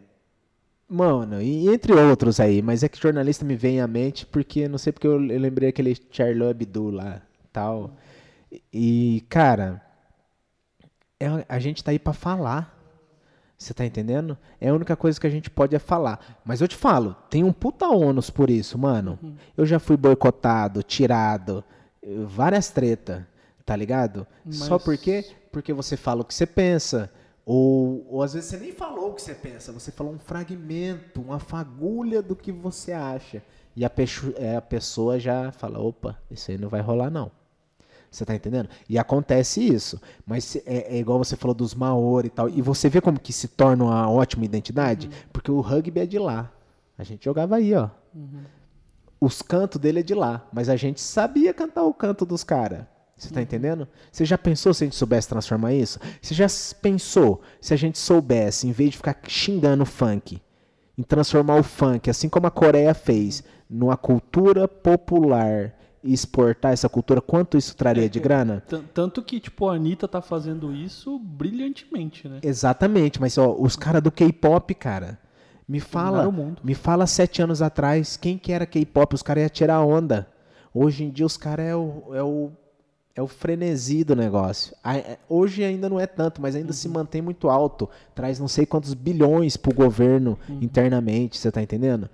Mano, 0.88 1.41
e 1.41 1.68
entre 1.68 1.94
outros 1.94 2.40
aí, 2.40 2.61
mas 2.61 2.84
é 2.84 2.90
que 2.90 3.02
jornalista 3.02 3.44
me 3.44 3.56
vem 3.56 3.82
à 3.82 3.88
mente 3.88 4.26
porque 4.26 4.68
não 4.68 4.77
sei 4.77 4.94
porque 4.94 5.07
eu, 5.07 5.14
eu 5.14 5.40
lembrei 5.40 5.69
aquele 5.69 5.98
Charlie 6.11 6.48
Hebdo 6.48 6.91
lá, 6.91 7.23
tal. 7.52 7.98
E, 8.72 9.26
cara, 9.27 9.82
é, 11.19 11.27
a 11.49 11.60
gente 11.60 11.84
tá 11.84 11.91
aí 11.91 11.98
pra 11.99 12.14
falar. 12.14 12.73
Você 13.57 13.73
tá 13.73 13.86
entendendo? 13.86 14.38
É 14.60 14.69
a 14.69 14.73
única 14.73 14.95
coisa 14.95 15.19
que 15.19 15.26
a 15.26 15.30
gente 15.30 15.49
pode 15.49 15.76
é 15.76 15.80
falar. 15.80 16.40
Mas 16.44 16.61
eu 16.61 16.68
te 16.68 16.76
falo, 16.76 17.15
tem 17.30 17.44
um 17.44 17.53
puta 17.53 17.88
ônus 17.88 18.30
por 18.30 18.49
isso, 18.49 18.77
mano. 18.77 19.18
Eu 19.57 19.65
já 19.65 19.80
fui 19.80 19.95
boicotado, 19.98 20.84
tirado, 20.84 21.64
várias 22.26 22.69
tretas, 22.69 23.23
tá 23.65 23.76
ligado? 23.76 24.27
Só 24.52 24.76
Mas- 24.76 24.84
porque 24.84 25.26
porque 25.52 25.72
você 25.72 25.95
fala 25.95 26.22
o 26.22 26.26
que 26.26 26.34
você 26.34 26.45
pensa. 26.45 27.10
Ou, 27.46 28.06
ou 28.10 28.24
às 28.24 28.34
vezes 28.34 28.50
você 28.50 28.58
nem 28.58 28.72
falou 28.72 29.12
o 29.12 29.14
que 29.14 29.22
você 29.22 29.36
pensa, 29.36 29.72
você 29.72 29.92
falou 29.92 30.12
um 30.12 30.18
fragmento, 30.18 31.22
uma 31.22 31.38
fagulha 31.38 32.22
do 32.22 32.36
que 32.36 32.52
você 32.52 32.92
acha. 32.92 33.44
E 33.76 33.86
a, 33.86 33.92
é, 34.38 34.56
a 34.56 34.62
pessoa 34.62 35.20
já 35.20 35.52
fala: 35.52 35.80
opa, 35.80 36.18
isso 36.32 36.50
aí 36.50 36.58
não 36.58 36.70
vai 36.70 36.82
rolar, 36.82 37.12
não. 37.12 37.32
Você 38.10 38.26
tá 38.26 38.34
entendendo? 38.34 38.70
E 38.88 38.98
acontece 38.98 39.62
isso. 39.62 40.02
Mas 40.26 40.56
é, 40.66 40.96
é 40.96 40.98
igual 40.98 41.20
você 41.20 41.36
falou 41.36 41.54
dos 41.54 41.76
Maori 41.76 42.28
e 42.28 42.30
tal. 42.30 42.48
E 42.50 42.62
você 42.62 42.88
vê 42.88 43.02
como 43.02 43.20
que 43.20 43.34
se 43.34 43.50
torna 43.50 43.84
uma 43.84 44.10
ótima 44.10 44.46
identidade? 44.46 45.10
Porque 45.34 45.52
o 45.52 45.60
rugby 45.60 46.00
é 46.00 46.06
de 46.06 46.18
lá. 46.18 46.50
A 46.98 47.04
gente 47.04 47.26
jogava 47.26 47.58
aí, 47.58 47.74
ó. 47.76 47.90
Os 49.20 49.42
cantos 49.42 49.82
dele 49.82 50.00
é 50.00 50.04
de 50.04 50.14
lá. 50.14 50.48
Mas 50.54 50.70
a 50.70 50.78
gente 50.78 51.02
sabia 51.02 51.54
cantar 51.54 51.84
o 51.84 51.94
canto 51.94 52.26
dos 52.26 52.42
caras. 52.42 52.86
Você 53.18 53.34
tá 53.34 53.42
entendendo? 53.42 53.88
Você 54.12 54.26
já 54.26 54.38
pensou 54.38 54.74
se 54.74 54.84
a 54.84 54.88
gente 54.88 54.96
soubesse 54.96 55.30
transformar 55.30 55.74
isso? 55.74 56.00
Você 56.22 56.34
já 56.34 56.48
pensou 56.82 57.42
se 57.62 57.74
a 57.74 57.78
gente 57.78 57.98
soubesse, 57.98 58.68
em 58.68 58.72
vez 58.72 58.92
de 58.92 58.98
ficar 58.98 59.18
xingando 59.28 59.84
o 59.84 59.86
funk, 59.86 60.42
em 60.98 61.04
transformar 61.04 61.56
o 61.56 61.64
funk, 61.64 62.10
assim 62.10 62.28
como 62.28 62.48
a 62.48 62.52
Coreia 62.52 62.94
fez, 62.94 63.44
numa 63.70 63.96
cultura 63.96 64.68
popular 64.68 65.74
e 66.04 66.14
exportar 66.14 66.74
essa 66.74 66.88
cultura, 66.90 67.20
quanto 67.22 67.58
isso 67.58 67.76
traria 67.76 68.08
de 68.10 68.20
grana? 68.20 68.62
Tan- 68.68 68.84
Tanto 68.94 69.24
que, 69.24 69.40
tipo, 69.40 69.68
a 69.70 69.76
Anitta 69.76 70.08
tá 70.08 70.22
fazendo 70.22 70.74
isso 70.74 71.18
brilhantemente, 71.18 72.28
né? 72.28 72.40
Exatamente, 72.44 73.20
mas 73.20 73.38
ó, 73.38 73.56
os 73.58 73.76
caras 73.76 74.04
do 74.04 74.12
K-pop, 74.12 74.76
cara, 74.76 75.18
me 75.68 75.80
fala, 75.80 76.32
me 76.64 76.76
fala 76.76 77.08
sete 77.08 77.42
anos 77.42 77.62
atrás, 77.62 78.18
quem 78.18 78.38
que 78.38 78.52
era 78.52 78.66
K-pop? 78.66 79.16
Os 79.16 79.24
caras 79.24 79.42
iam 79.44 79.50
tirar 79.50 79.82
onda. 79.82 80.28
Hoje 80.74 81.06
em 81.06 81.10
dia 81.10 81.26
os 81.26 81.38
caras 81.38 81.66
é 81.66 81.76
o, 81.76 82.04
é 82.14 82.22
o 82.22 82.52
é 83.16 83.22
o 83.22 83.28
frenesi 83.28 84.04
do 84.04 84.16
negócio. 84.16 84.76
É- 84.84 85.18
Hoje 85.30 85.64
ainda 85.64 85.90
não 85.90 86.00
é 86.00 86.06
tanto, 86.06 86.42
mas 86.42 86.56
ainda 86.56 86.74
se 86.74 86.90
mantém 86.90 87.22
muito 87.22 87.50
alto. 87.50 87.90
Traz 88.14 88.40
não 88.40 88.48
sei 88.48 88.66
quantos 88.66 88.94
bilhões 88.94 89.56
pro 89.56 89.74
governo 89.74 90.38
internamente, 90.62 91.38
você 91.38 91.50
tá 91.50 91.62
entendendo? 91.62 92.10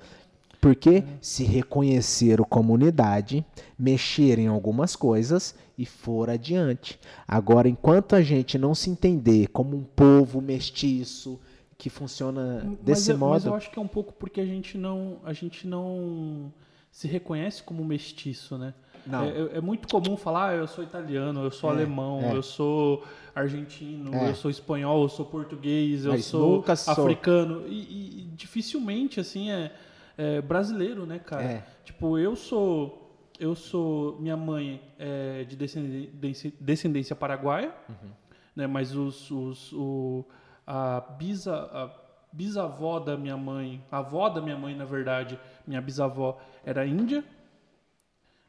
Porque 0.61 1.03
se 1.19 1.44
reconheceram 1.44 2.45
comunidade, 2.45 3.44
mexeram 3.80 4.44
em 4.44 4.48
algumas 4.48 4.95
coisas 4.95 5.56
e 5.76 5.88
for 5.88 6.30
adiante. 6.30 6.99
Agora, 7.28 7.68
enquanto 7.68 8.15
a 8.15 8.22
gente 8.22 8.60
não 8.60 8.76
se 8.76 8.91
entender 8.91 9.48
como 9.48 9.76
um 9.76 9.84
povo 9.84 10.40
mestiço 10.40 11.40
que 11.80 11.90
funciona 11.90 12.60
desse 12.84 13.07
mas, 13.07 13.10
eu, 13.10 13.18
mas 13.18 13.44
modo, 13.44 13.48
eu 13.48 13.56
acho 13.56 13.72
que 13.72 13.80
é 13.80 13.82
um 13.82 13.88
pouco 13.88 14.14
porque 14.14 14.40
a 14.40 14.45
gente 14.45 14.78
não, 14.78 15.18
a 15.26 15.34
gente 15.34 15.65
não 15.65 16.53
se 16.91 17.07
reconhece 17.07 17.64
como 17.64 17.84
mestiço, 17.84 18.56
né? 18.56 18.76
É, 19.10 19.56
é- 19.56 19.57
é 19.57 19.61
muito 19.61 19.88
comum 19.88 20.15
falar, 20.18 20.49
ah, 20.49 20.56
eu 20.56 20.68
sou 20.68 20.84
italiano, 20.84 21.44
eu 21.44 21.52
sou 21.52 21.69
É, 21.72 21.73
alemão, 21.73 22.22
é. 22.22 22.36
eu 22.36 22.44
sou 22.44 23.03
argentino, 23.34 24.14
É. 24.14 24.30
eu 24.30 24.36
sou 24.36 24.52
espanhol, 24.52 25.02
eu 25.03 25.10
sou 25.10 25.26
português, 25.26 26.06
eu 26.06 26.11
Mas 26.11 26.26
sou 26.26 26.64
africano. 26.88 27.65
E, 27.68 27.80
e- 27.82 28.30
dificilmente, 28.36 29.19
assim, 29.19 29.49
é, 29.52 29.72
é 30.18 30.41
brasileiro, 30.41 31.06
né, 31.06 31.19
cara? 31.19 31.44
É. 31.44 31.64
Tipo, 31.84 32.18
eu 32.18 32.36
sou... 32.36 32.98
Eu 33.40 33.56
sou... 33.56 34.18
Minha 34.19 34.38
mãe 34.38 34.80
é 34.99 35.44
de 35.45 35.56
descendência, 35.56 36.53
descendência 36.60 37.15
paraguaia, 37.15 37.73
Uhum. 37.90 38.10
né? 38.56 38.68
Mas 38.68 38.95
os, 38.95 39.32
os, 39.32 39.73
o, 39.73 40.23
a, 40.68 41.02
bisa, 41.18 41.56
a 41.56 41.90
bisavó 42.32 42.99
da 42.99 43.18
minha 43.18 43.36
mãe, 43.36 43.84
a 43.91 43.98
avó 43.98 44.30
da 44.30 44.40
minha 44.41 44.56
mãe, 44.57 44.76
na 44.76 44.86
verdade, 44.86 45.40
minha 45.65 45.82
bisavó 45.82 46.38
era 46.64 46.86
índia. 46.86 47.23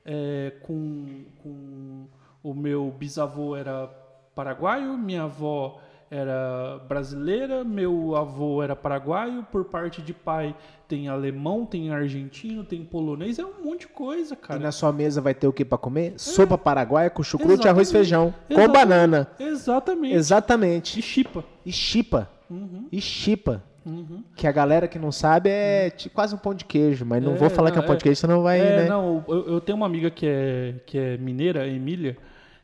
É, 0.04 0.52
com, 0.62 1.24
com 1.42 2.06
o 2.42 2.54
meu 2.54 2.90
bisavô 2.90 3.54
era 3.54 3.86
paraguaio, 4.34 4.96
minha 4.98 5.24
avó 5.24 5.80
era 6.10 6.78
brasileira, 6.86 7.64
meu 7.64 8.14
avô 8.14 8.62
era 8.62 8.76
paraguaio, 8.76 9.46
por 9.50 9.64
parte 9.64 10.02
de 10.02 10.12
pai 10.12 10.54
tem 10.86 11.08
alemão, 11.08 11.64
tem 11.64 11.90
argentino, 11.90 12.64
tem 12.64 12.84
polonês, 12.84 13.38
é 13.38 13.46
um 13.46 13.64
monte 13.64 13.80
de 13.82 13.88
coisa, 13.88 14.34
e 14.34 14.36
cara. 14.36 14.60
na 14.60 14.70
sua 14.72 14.92
mesa 14.92 15.22
vai 15.22 15.34
ter 15.34 15.46
o 15.46 15.52
que 15.54 15.64
para 15.64 15.78
comer? 15.78 16.12
Sopa 16.18 16.58
paraguaia 16.58 17.08
com 17.08 17.22
chucrute, 17.22 17.66
arroz 17.66 17.90
e 17.90 17.96
É. 17.96 18.00
Exatamente. 18.00 18.34
feijão, 18.44 18.66
com 18.66 18.72
banana. 18.72 19.28
Exatamente. 19.40 20.14
Exatamente. 20.14 20.98
E 20.98 21.02
chipa. 21.02 21.44
E 21.64 21.72
chipa. 21.72 22.28
Uhum, 22.50 22.88
E 22.92 23.00
chipa. 23.00 23.62
Uhum. 23.84 24.22
Que 24.36 24.46
a 24.46 24.52
galera 24.52 24.86
que 24.88 24.98
não 24.98 25.10
sabe 25.12 25.48
é 25.50 25.90
ti- 25.90 26.08
quase 26.10 26.34
um 26.34 26.38
pão 26.38 26.54
de 26.54 26.64
queijo, 26.64 27.04
mas 27.04 27.22
não 27.22 27.32
É, 27.34 27.36
vou 27.36 27.50
falar 27.50 27.70
que 27.70 27.78
é 27.78 27.80
um 27.80 27.82
não, 27.82 27.86
pão 27.86 27.94
é- 27.94 27.98
de 27.98 28.02
queijo, 28.04 28.20
senão 28.20 28.42
vai, 28.42 28.60
é, 28.60 28.76
né? 28.82 28.88
não, 28.88 29.24
eu, 29.28 29.46
eu 29.54 29.60
tenho 29.60 29.76
uma 29.76 29.86
amiga 29.86 30.10
que 30.10 30.26
é, 30.26 30.74
que 30.86 30.96
é 30.98 31.16
mineira, 31.18 31.66
Emília, 31.68 32.16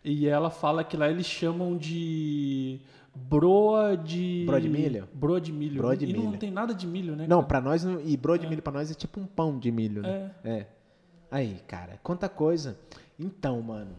e 0.04 0.26
ela 0.28 0.50
fala 0.50 0.82
que 0.84 0.96
lá 0.96 1.08
eles 1.10 1.26
chamam 1.26 1.76
de 1.76 2.80
broa 3.14 3.96
de... 3.96 4.44
Broa 4.46 4.60
de 4.60 4.68
milho? 4.68 5.08
Broa 5.12 5.40
de 5.40 5.52
milho. 5.52 5.78
Broa 5.82 5.96
de 5.96 6.06
e 6.06 6.12
não 6.12 6.26
milho. 6.26 6.38
tem 6.38 6.50
nada 6.50 6.72
de 6.74 6.86
milho, 6.86 7.16
né? 7.16 7.26
Não, 7.28 7.42
pra 7.42 7.60
nós, 7.60 7.82
não- 7.84 8.00
e 8.00 8.16
bro 8.16 8.38
de 8.38 8.46
milho 8.46 8.62
pra 8.62 8.72
nós 8.72 8.90
é 8.90 8.94
tipo 8.94 9.20
um 9.20 9.26
pão 9.26 9.58
de 9.58 9.70
milho, 9.72 10.02
né? 10.02 10.30
É. 10.44 10.50
É. 10.50 10.66
Aí, 11.30 11.60
cara, 11.66 11.98
quanta 12.02 12.28
coisa. 12.28 12.78
Então, 13.18 13.60
mano, 13.60 13.90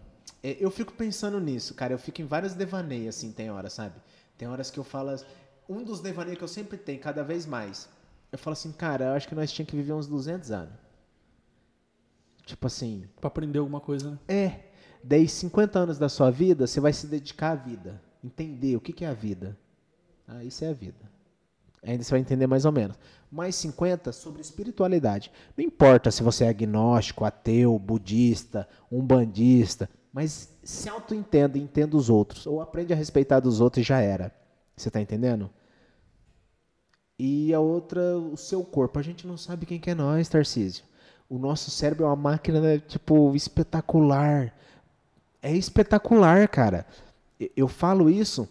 é, 0.44 0.56
eu 0.60 0.72
fico 0.72 0.94
pensando 0.94 1.40
nisso, 1.40 1.74
cara. 1.76 1.94
Eu 1.94 2.00
fico 2.00 2.22
em 2.22 2.26
vários 2.26 2.54
devaneios, 2.56 3.16
assim, 3.18 3.32
tem 3.32 3.52
horas, 3.52 3.74
sabe? 3.74 3.96
Tem 4.38 4.48
horas 4.48 4.72
que 4.72 4.80
eu 4.80 4.84
falo. 4.84 5.14
Um 5.70 5.84
dos 5.84 6.02
devaneios 6.02 6.38
que 6.40 6.44
eu 6.44 6.48
sempre 6.48 6.78
tenho, 6.78 7.00
cada 7.00 7.24
vez 7.24 7.46
mais. 7.46 7.88
Eu 8.32 8.38
falo 8.40 8.54
assim, 8.54 8.72
cara, 8.72 9.06
eu 9.06 9.14
acho 9.14 9.28
que 9.28 9.36
nós 9.36 9.52
tínhamos 9.52 9.70
que 9.70 9.78
viver 9.78 9.94
uns 9.94 10.08
200 10.08 10.52
anos. 10.52 10.74
Tipo 12.46 12.66
assim, 12.68 13.06
Pra 13.22 13.28
aprender 13.28 13.60
alguma 13.60 13.80
coisa, 13.80 14.12
né? 14.12 14.20
é. 14.28 14.60
Daí, 15.02 15.30
50 15.30 15.80
anos 15.80 15.98
da 15.98 16.10
sua 16.10 16.30
vida, 16.30 16.68
você 16.68 16.82
vai 16.82 16.92
se 16.92 17.08
dedicar 17.08 17.52
à 17.52 17.56
vida. 17.56 18.02
Entender 18.22 18.76
o 18.76 18.82
que, 18.82 18.92
que 18.92 19.06
é 19.06 19.08
a 19.08 19.14
vida. 19.14 19.58
Ah, 20.28 20.44
isso 20.44 20.66
é 20.66 20.70
a 20.70 20.74
vida. 20.74 21.10
Ainda 21.82 22.04
você 22.04 22.12
vai 22.12 22.20
entender 22.20 22.48
mais 22.48 22.66
ou 22.66 22.72
menos. 22.72 22.98
Mais 23.32 23.56
50 23.56 24.12
sobre 24.12 24.42
espiritualidade. 24.42 25.32
Não 25.56 25.64
importa 25.64 26.12
se 26.12 26.22
você 26.22 26.44
é 26.44 26.50
agnóstico, 26.50 27.24
ateu, 27.24 27.80
budista, 27.80 28.68
umbandista, 28.92 29.90
mas 30.12 30.50
se 30.64 30.90
auto-entenda 30.90 31.58
e 31.58 31.62
entenda 31.62 31.96
os 31.96 32.10
outros. 32.10 32.46
Ou 32.46 32.62
aprende 32.62 32.92
a 32.92 32.96
respeitar 32.96 33.40
dos 33.40 33.62
outros 33.62 33.86
e 33.86 33.88
já 33.88 34.02
era. 34.02 34.34
Você 34.76 34.92
tá 34.92 35.00
entendendo? 35.00 35.50
E 37.20 37.54
a 37.54 37.60
outra, 37.60 38.18
o 38.18 38.38
seu 38.38 38.64
corpo. 38.64 38.98
A 38.98 39.02
gente 39.02 39.28
não 39.28 39.36
sabe 39.36 39.66
quem 39.66 39.78
que 39.78 39.90
é 39.90 39.96
nós, 39.96 40.30
Tarcísio. 40.30 40.86
O 41.30 41.38
nosso 41.38 41.70
cérebro 41.70 42.06
é 42.06 42.08
uma 42.08 42.16
máquina, 42.16 42.62
né, 42.62 42.80
tipo, 42.80 43.36
espetacular. 43.36 44.54
É 45.42 45.54
espetacular, 45.54 46.48
cara. 46.48 46.88
Eu 47.56 47.68
falo 47.68 48.10
isso 48.10 48.48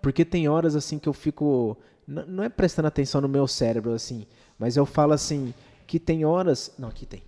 porque 0.00 0.24
tem 0.24 0.48
horas 0.48 0.74
assim 0.74 0.98
que 0.98 1.08
eu 1.08 1.12
fico. 1.12 1.76
Não 2.06 2.44
é 2.44 2.48
prestando 2.48 2.88
atenção 2.88 3.20
no 3.20 3.28
meu 3.28 3.46
cérebro, 3.46 3.92
assim, 3.92 4.26
mas 4.58 4.76
eu 4.76 4.84
falo 4.84 5.12
assim, 5.12 5.54
que 5.86 5.98
tem 5.98 6.24
horas. 6.24 6.72
Não, 6.78 6.88
aqui 6.88 7.06
tem. 7.06 7.22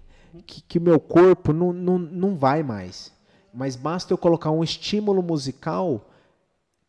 Que, 0.47 0.61
que 0.61 0.81
meu 0.81 1.01
corpo 1.01 1.53
não, 1.53 1.73
não, 1.73 1.99
não 1.99 2.37
vai 2.37 2.62
mais. 2.62 3.12
Mas 3.53 3.77
basta 3.77 4.12
eu 4.12 4.19
colocar 4.19 4.51
um 4.51 4.62
estímulo 4.62 5.23
musical 5.23 6.11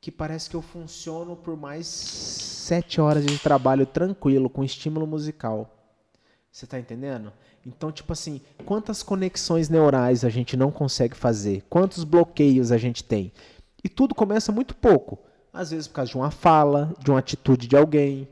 que 0.07 0.11
parece 0.11 0.49
que 0.49 0.55
eu 0.55 0.61
funciono 0.61 1.35
por 1.35 1.57
mais 1.57 1.85
sete 1.85 3.01
horas 3.01 3.25
de 3.25 3.37
trabalho 3.37 3.85
tranquilo 3.85 4.49
com 4.49 4.63
estímulo 4.63 5.05
musical. 5.05 5.69
Você 6.49 6.65
tá 6.65 6.79
entendendo? 6.79 7.33
Então, 7.65 7.91
tipo 7.91 8.13
assim, 8.13 8.39
quantas 8.65 9.03
conexões 9.03 9.67
neurais 9.67 10.23
a 10.23 10.29
gente 10.29 10.55
não 10.55 10.71
consegue 10.71 11.13
fazer? 11.13 11.65
Quantos 11.69 12.05
bloqueios 12.05 12.71
a 12.71 12.77
gente 12.77 13.03
tem? 13.03 13.33
E 13.83 13.89
tudo 13.89 14.15
começa 14.15 14.49
muito 14.49 14.73
pouco. 14.77 15.19
Às 15.51 15.71
vezes 15.71 15.89
por 15.89 15.95
causa 15.95 16.11
de 16.11 16.17
uma 16.17 16.31
fala, 16.31 16.95
de 17.03 17.11
uma 17.11 17.19
atitude 17.19 17.67
de 17.67 17.75
alguém, 17.75 18.29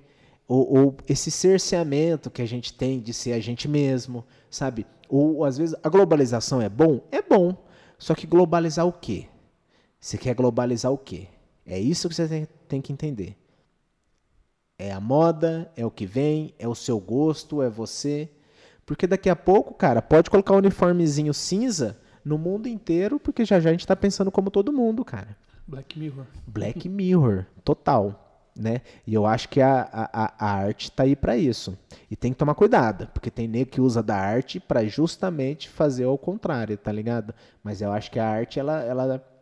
ou, 0.47 0.77
ou 0.77 0.97
esse 1.10 1.30
cerceamento 1.30 2.31
que 2.31 2.41
a 2.41 2.47
gente 2.47 2.72
tem 2.72 3.02
de 3.02 3.14
ser 3.14 3.34
a 3.34 3.39
gente 3.41 3.68
mesmo, 3.68 4.23
sabe? 4.49 4.85
Ou 5.10 5.43
às 5.43 5.57
vezes 5.57 5.76
a 5.84 5.89
globalização 5.89 6.61
é 6.61 6.69
bom? 6.69 7.02
É 7.11 7.22
bom. 7.22 7.53
Só 7.99 8.15
que 8.15 8.26
globalizar 8.26 8.88
o 8.88 8.93
quê? 8.93 9.27
Você 9.99 10.18
quer 10.18 10.35
globalizar 10.35 10.89
o 10.93 10.97
quê? 10.97 11.27
É 11.65 11.79
isso 11.79 12.07
que 12.07 12.15
você 12.15 12.47
tem, 12.67 12.81
que 12.81 12.93
entender. 12.93 13.35
É 14.77 14.91
a 14.91 14.99
moda, 14.99 15.71
é 15.75 15.85
o 15.85 15.91
que 15.91 16.05
vem, 16.05 16.53
é 16.59 16.67
o 16.67 16.75
seu 16.75 16.99
gosto, 16.99 17.61
é 17.61 17.69
você. 17.69 18.29
Porque 18.85 19.07
daqui 19.07 19.29
a 19.29 19.35
pouco, 19.35 19.73
cara, 19.73 20.01
pode 20.01 20.29
colocar 20.29 20.53
um 20.53 20.57
uniformezinho 20.57 21.33
cinza 21.33 21.99
no 22.23 22.37
mundo 22.37 22.67
inteiro, 22.67 23.19
porque 23.19 23.45
já 23.45 23.59
já 23.59 23.69
a 23.69 23.71
gente 23.71 23.87
tá 23.87 23.95
pensando 23.95 24.31
como 24.31 24.51
todo 24.51 24.71
mundo, 24.71 25.03
cara. 25.03 25.35
Black 25.67 25.97
Mirror. 25.97 26.25
Black 26.45 26.87
Mirror, 26.87 27.45
total. 27.63 28.21
Né? 28.57 28.81
E 29.05 29.13
eu 29.13 29.25
acho 29.25 29.49
que 29.49 29.59
a, 29.59 29.89
a, 29.91 30.33
a 30.39 30.51
arte 30.53 30.89
tá 30.89 31.03
aí 31.03 31.13
para 31.15 31.35
isso. 31.35 31.77
E 32.09 32.15
tem 32.15 32.31
que 32.31 32.37
tomar 32.37 32.55
cuidado, 32.55 33.09
porque 33.13 33.29
tem 33.29 33.49
nego 33.49 33.69
que 33.69 33.81
usa 33.81 34.01
da 34.01 34.15
arte 34.15 34.61
para 34.61 34.85
justamente 34.85 35.67
fazer 35.67 36.05
ao 36.05 36.17
contrário, 36.17 36.77
tá 36.77 36.89
ligado? 36.89 37.33
Mas 37.61 37.81
eu 37.81 37.91
acho 37.91 38.09
que 38.09 38.17
a 38.17 38.27
arte, 38.27 38.57
ela, 38.57 38.81
ela. 38.81 39.35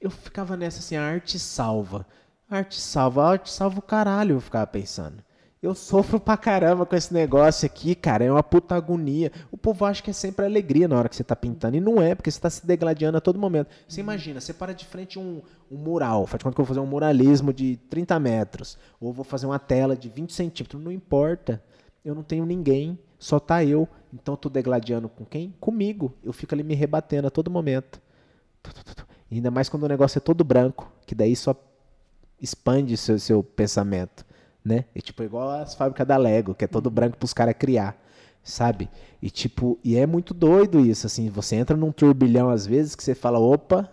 Eu 0.00 0.10
ficava 0.10 0.56
nessa 0.56 0.80
assim, 0.80 0.96
a 0.96 1.02
arte 1.02 1.38
salva. 1.38 2.06
Arte 2.50 2.80
salva, 2.80 3.24
arte 3.24 3.50
salva 3.50 3.78
o 3.78 3.82
caralho, 3.82 4.36
eu 4.36 4.40
ficava 4.40 4.66
pensando. 4.66 5.22
Eu 5.62 5.74
sofro 5.74 6.18
pra 6.18 6.38
caramba 6.38 6.86
com 6.86 6.96
esse 6.96 7.12
negócio 7.12 7.66
aqui, 7.66 7.94
cara. 7.94 8.24
É 8.24 8.32
uma 8.32 8.42
puta 8.42 8.74
agonia. 8.74 9.30
O 9.52 9.58
povo 9.58 9.84
acha 9.84 10.02
que 10.02 10.08
é 10.08 10.12
sempre 10.12 10.46
alegria 10.46 10.88
na 10.88 10.96
hora 10.96 11.08
que 11.08 11.14
você 11.14 11.22
tá 11.22 11.36
pintando. 11.36 11.76
E 11.76 11.80
não 11.80 12.00
é, 12.00 12.14
porque 12.14 12.30
você 12.30 12.40
tá 12.40 12.48
se 12.48 12.66
degladiando 12.66 13.18
a 13.18 13.20
todo 13.20 13.38
momento. 13.38 13.68
Você 13.86 14.00
imagina, 14.00 14.40
você 14.40 14.54
para 14.54 14.72
de 14.72 14.86
frente 14.86 15.18
um, 15.18 15.42
um 15.70 15.76
mural. 15.76 16.26
Faz 16.26 16.42
conta 16.42 16.54
que 16.54 16.60
eu 16.62 16.64
vou 16.64 16.74
fazer 16.74 16.80
um 16.80 16.90
muralismo 16.90 17.52
de 17.52 17.76
30 17.90 18.18
metros. 18.18 18.78
Ou 18.98 19.12
vou 19.12 19.24
fazer 19.24 19.44
uma 19.44 19.58
tela 19.58 19.94
de 19.94 20.08
20 20.08 20.32
centímetros. 20.32 20.82
Não 20.82 20.90
importa. 20.90 21.62
Eu 22.02 22.14
não 22.14 22.22
tenho 22.22 22.46
ninguém. 22.46 22.98
Só 23.18 23.38
tá 23.38 23.62
eu. 23.62 23.86
Então 24.14 24.32
eu 24.32 24.38
tô 24.38 24.48
degladiando 24.48 25.10
com 25.10 25.26
quem? 25.26 25.54
Comigo. 25.60 26.14
Eu 26.24 26.32
fico 26.32 26.54
ali 26.54 26.62
me 26.62 26.74
rebatendo 26.74 27.28
a 27.28 27.30
todo 27.30 27.50
momento. 27.50 28.00
E 28.64 29.09
ainda 29.36 29.50
mais 29.50 29.68
quando 29.68 29.84
o 29.84 29.88
negócio 29.88 30.18
é 30.18 30.20
todo 30.20 30.44
branco. 30.44 30.90
Que 31.06 31.14
daí 31.14 31.34
só 31.36 31.54
expande 32.40 32.96
seu, 32.96 33.18
seu 33.18 33.42
pensamento 33.42 34.24
né? 34.64 34.84
E 34.94 35.00
tipo, 35.00 35.22
igual 35.22 35.50
as 35.50 35.74
fábricas 35.74 36.06
da 36.06 36.16
Lego, 36.16 36.54
que 36.54 36.64
é 36.64 36.68
todo 36.68 36.90
branco 36.90 37.16
pros 37.16 37.32
caras 37.32 37.54
criar, 37.58 38.00
sabe? 38.42 38.88
E 39.20 39.30
tipo, 39.30 39.78
e 39.82 39.96
é 39.96 40.06
muito 40.06 40.32
doido 40.34 40.80
isso, 40.80 41.06
assim, 41.06 41.28
você 41.28 41.56
entra 41.56 41.76
num 41.76 41.92
turbilhão 41.92 42.50
às 42.50 42.66
vezes 42.66 42.94
que 42.94 43.02
você 43.02 43.14
fala, 43.14 43.38
opa, 43.38 43.90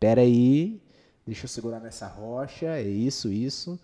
pera 0.00 0.22
aí, 0.22 0.80
deixa 1.26 1.44
eu 1.44 1.48
segurar 1.48 1.80
nessa 1.80 2.06
rocha, 2.06 2.66
é 2.66 2.82
isso, 2.82 3.30
isso. 3.30 3.78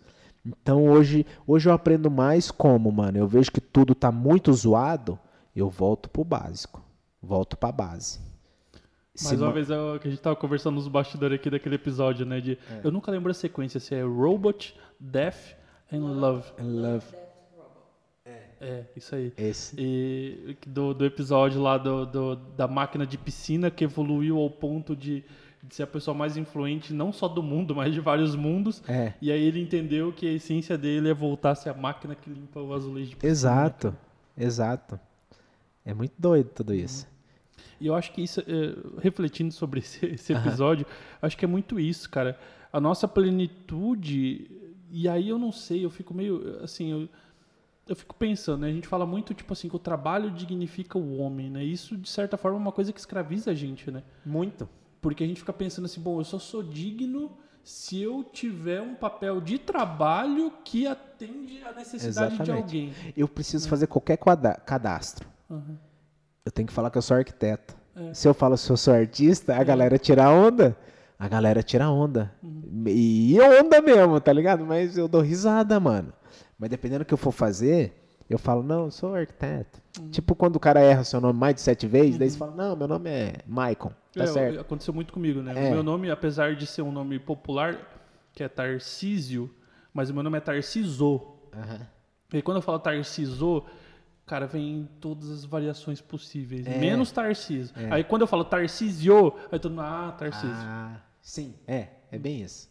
Então 0.44 0.86
hoje, 0.88 1.24
hoje 1.46 1.68
eu 1.68 1.72
aprendo 1.72 2.10
mais 2.10 2.50
como, 2.50 2.90
mano, 2.90 3.18
eu 3.18 3.28
vejo 3.28 3.52
que 3.52 3.60
tudo 3.60 3.94
tá 3.94 4.10
muito 4.10 4.52
zoado, 4.52 5.18
eu 5.54 5.68
volto 5.68 6.08
pro 6.08 6.24
básico, 6.24 6.82
volto 7.22 7.56
pra 7.56 7.70
base. 7.70 8.18
Mais 9.20 9.42
uma 9.42 9.52
vez, 9.52 9.68
eu, 9.68 9.98
que 10.00 10.08
a 10.08 10.10
gente 10.10 10.22
tava 10.22 10.36
conversando 10.36 10.76
nos 10.76 10.88
bastidores 10.88 11.38
aqui 11.38 11.50
daquele 11.50 11.74
episódio, 11.74 12.24
né? 12.24 12.40
De, 12.40 12.52
é. 12.70 12.80
Eu 12.82 12.90
nunca 12.90 13.10
lembro 13.10 13.30
a 13.30 13.34
sequência, 13.34 13.78
se 13.78 13.94
é 13.94 14.02
Robot, 14.02 14.74
Death 14.98 15.54
And 15.92 15.98
Love. 15.98 16.50
And 16.58 16.80
Love. 16.80 17.04
É. 18.24 18.42
é, 18.60 18.86
isso 18.96 19.14
aí. 19.14 19.32
Esse. 19.36 19.76
E 19.78 20.56
do, 20.66 20.94
do 20.94 21.04
episódio 21.04 21.60
lá 21.60 21.76
do, 21.76 22.06
do, 22.06 22.36
da 22.36 22.66
máquina 22.66 23.06
de 23.06 23.18
piscina 23.18 23.70
que 23.70 23.84
evoluiu 23.84 24.38
ao 24.38 24.48
ponto 24.48 24.96
de, 24.96 25.22
de 25.62 25.74
ser 25.74 25.82
a 25.82 25.86
pessoa 25.86 26.16
mais 26.16 26.38
influente, 26.38 26.94
não 26.94 27.12
só 27.12 27.28
do 27.28 27.42
mundo, 27.42 27.74
mas 27.76 27.92
de 27.92 28.00
vários 28.00 28.34
mundos. 28.34 28.82
É. 28.88 29.12
E 29.20 29.30
aí 29.30 29.42
ele 29.42 29.60
entendeu 29.60 30.10
que 30.10 30.26
a 30.26 30.32
essência 30.32 30.78
dele 30.78 31.10
é 31.10 31.14
voltar 31.14 31.50
a 31.50 31.54
ser 31.54 31.68
a 31.68 31.74
máquina 31.74 32.14
que 32.14 32.30
limpa 32.30 32.60
o 32.60 32.72
azulejo 32.72 33.10
de 33.10 33.16
piscina. 33.16 33.30
Exato, 33.30 33.96
exato. 34.34 34.98
É 35.84 35.92
muito 35.92 36.14
doido 36.16 36.48
tudo 36.54 36.72
isso. 36.72 37.11
E 37.80 37.86
eu 37.86 37.94
acho 37.94 38.12
que 38.12 38.22
isso, 38.22 38.40
é, 38.40 38.44
refletindo 39.00 39.52
sobre 39.52 39.80
esse, 39.80 40.04
esse 40.06 40.32
episódio, 40.32 40.86
acho 41.20 41.36
que 41.36 41.44
é 41.44 41.48
muito 41.48 41.78
isso, 41.78 42.08
cara. 42.10 42.38
A 42.72 42.80
nossa 42.80 43.06
plenitude 43.06 44.62
e 44.94 45.08
aí 45.08 45.30
eu 45.30 45.38
não 45.38 45.50
sei, 45.50 45.82
eu 45.82 45.90
fico 45.90 46.12
meio 46.12 46.62
assim, 46.62 46.92
eu, 46.92 47.08
eu 47.88 47.96
fico 47.96 48.14
pensando, 48.14 48.60
né? 48.60 48.68
A 48.68 48.72
gente 48.72 48.86
fala 48.86 49.06
muito 49.06 49.32
tipo 49.32 49.50
assim 49.54 49.66
que 49.66 49.74
o 49.74 49.78
trabalho 49.78 50.30
dignifica 50.30 50.98
o 50.98 51.16
homem, 51.16 51.48
né? 51.48 51.64
Isso 51.64 51.96
de 51.96 52.10
certa 52.10 52.36
forma 52.36 52.58
é 52.58 52.60
uma 52.60 52.72
coisa 52.72 52.92
que 52.92 53.00
escraviza 53.00 53.50
a 53.50 53.54
gente, 53.54 53.90
né? 53.90 54.02
Muito. 54.24 54.68
Porque 55.00 55.24
a 55.24 55.26
gente 55.26 55.40
fica 55.40 55.52
pensando 55.52 55.86
assim, 55.86 55.98
bom, 55.98 56.20
eu 56.20 56.24
só 56.24 56.38
sou 56.38 56.62
digno 56.62 57.32
se 57.64 58.02
eu 58.02 58.22
tiver 58.22 58.82
um 58.82 58.94
papel 58.94 59.40
de 59.40 59.58
trabalho 59.58 60.52
que 60.62 60.86
atende 60.86 61.62
a 61.64 61.72
necessidade 61.72 62.34
Exatamente. 62.34 62.44
de 62.44 62.50
alguém. 62.50 62.94
Eu 63.16 63.26
preciso 63.26 63.64
né? 63.64 63.70
fazer 63.70 63.86
qualquer 63.86 64.18
cadastro. 64.18 65.26
Uhum. 65.48 65.78
Eu 66.44 66.52
tenho 66.52 66.66
que 66.66 66.74
falar 66.74 66.90
que 66.90 66.98
eu 66.98 67.02
sou 67.02 67.16
arquiteto. 67.16 67.76
É. 67.94 68.14
Se 68.14 68.26
eu 68.26 68.34
falo 68.34 68.56
que 68.56 68.70
eu 68.70 68.76
sou 68.76 68.94
artista, 68.94 69.54
a 69.54 69.60
é. 69.60 69.64
galera 69.64 69.98
tira 69.98 70.28
onda 70.30 70.76
a 71.22 71.28
galera 71.28 71.62
tira 71.62 71.88
onda. 71.88 72.32
Uhum. 72.42 72.82
E 72.88 73.40
onda 73.40 73.80
mesmo, 73.80 74.20
tá 74.20 74.32
ligado? 74.32 74.66
Mas 74.66 74.98
eu 74.98 75.06
dou 75.06 75.20
risada, 75.20 75.78
mano. 75.78 76.12
Mas 76.58 76.68
dependendo 76.68 77.04
do 77.04 77.06
que 77.06 77.14
eu 77.14 77.18
for 77.18 77.30
fazer, 77.30 77.94
eu 78.28 78.40
falo, 78.40 78.64
não, 78.64 78.86
eu 78.86 78.90
sou 78.90 79.14
arquiteto. 79.14 79.80
Uhum. 80.00 80.10
Tipo 80.10 80.34
quando 80.34 80.56
o 80.56 80.60
cara 80.60 80.80
erra 80.80 81.04
seu 81.04 81.20
nome 81.20 81.38
mais 81.38 81.54
de 81.54 81.60
sete 81.60 81.86
vezes, 81.86 82.14
uhum. 82.14 82.18
daí 82.18 82.28
você 82.28 82.36
fala, 82.36 82.56
não, 82.56 82.74
meu 82.74 82.88
nome 82.88 83.08
é 83.08 83.34
Maicon. 83.46 83.92
Tá 84.12 84.24
é, 84.24 84.26
certo? 84.26 84.58
Aconteceu 84.58 84.92
muito 84.92 85.12
comigo, 85.12 85.40
né? 85.40 85.68
É. 85.68 85.68
O 85.68 85.74
meu 85.74 85.84
nome, 85.84 86.10
apesar 86.10 86.56
de 86.56 86.66
ser 86.66 86.82
um 86.82 86.90
nome 86.90 87.20
popular, 87.20 87.78
que 88.32 88.42
é 88.42 88.48
Tarcísio, 88.48 89.48
mas 89.94 90.10
o 90.10 90.14
meu 90.14 90.24
nome 90.24 90.38
é 90.38 90.40
Tarciso. 90.40 91.22
E 92.32 92.42
quando 92.42 92.56
eu 92.56 92.62
falo 92.62 92.80
Tarciso, 92.80 93.64
cara, 94.26 94.46
vem 94.46 94.88
todas 95.00 95.30
as 95.30 95.44
variações 95.44 96.00
possíveis, 96.00 96.66
é. 96.66 96.78
menos 96.78 97.10
Tarcísio. 97.12 97.74
É. 97.78 97.92
Aí 97.92 98.04
quando 98.04 98.22
eu 98.22 98.26
falo 98.26 98.44
Tarcísio, 98.44 99.34
aí 99.50 99.58
todo 99.58 99.72
mundo, 99.72 99.82
ah, 99.82 100.14
Tarcísio. 100.16 100.48
Ah. 100.50 101.00
Sim, 101.20 101.54
é, 101.66 101.88
é 102.10 102.18
bem 102.18 102.42
isso. 102.42 102.70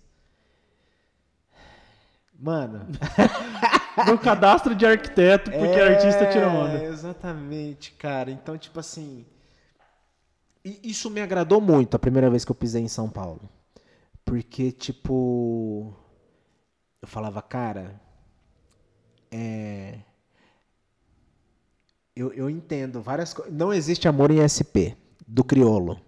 Mano. 2.42 2.88
no 4.08 4.18
cadastro 4.18 4.74
de 4.74 4.86
arquiteto, 4.86 5.52
porque 5.52 5.80
é, 5.80 5.96
artista 5.96 6.26
tira 6.28 6.48
onda. 6.48 6.84
Exatamente, 6.84 7.92
cara. 7.94 8.32
Então, 8.32 8.58
tipo 8.58 8.80
assim. 8.80 9.26
Isso 10.64 11.10
me 11.10 11.22
agradou 11.22 11.60
muito 11.60 11.96
a 11.96 12.00
primeira 12.00 12.30
vez 12.30 12.46
que 12.46 12.52
eu 12.52 12.56
pisei 12.56 12.84
em 12.84 12.88
São 12.88 13.10
Paulo. 13.10 13.42
Porque, 14.26 14.72
tipo. 14.72 15.94
Eu 17.02 17.08
falava, 17.08 17.42
cara. 17.42 18.00
É. 19.32 20.00
Eu, 22.16 22.34
eu 22.34 22.50
entendo 22.50 23.02
várias 23.02 23.34
coisas. 23.34 23.54
Não 23.54 23.74
existe 23.74 24.08
amor 24.08 24.32
em 24.32 24.48
SP, 24.48 24.96
do 25.28 25.44
criolo 25.44 26.00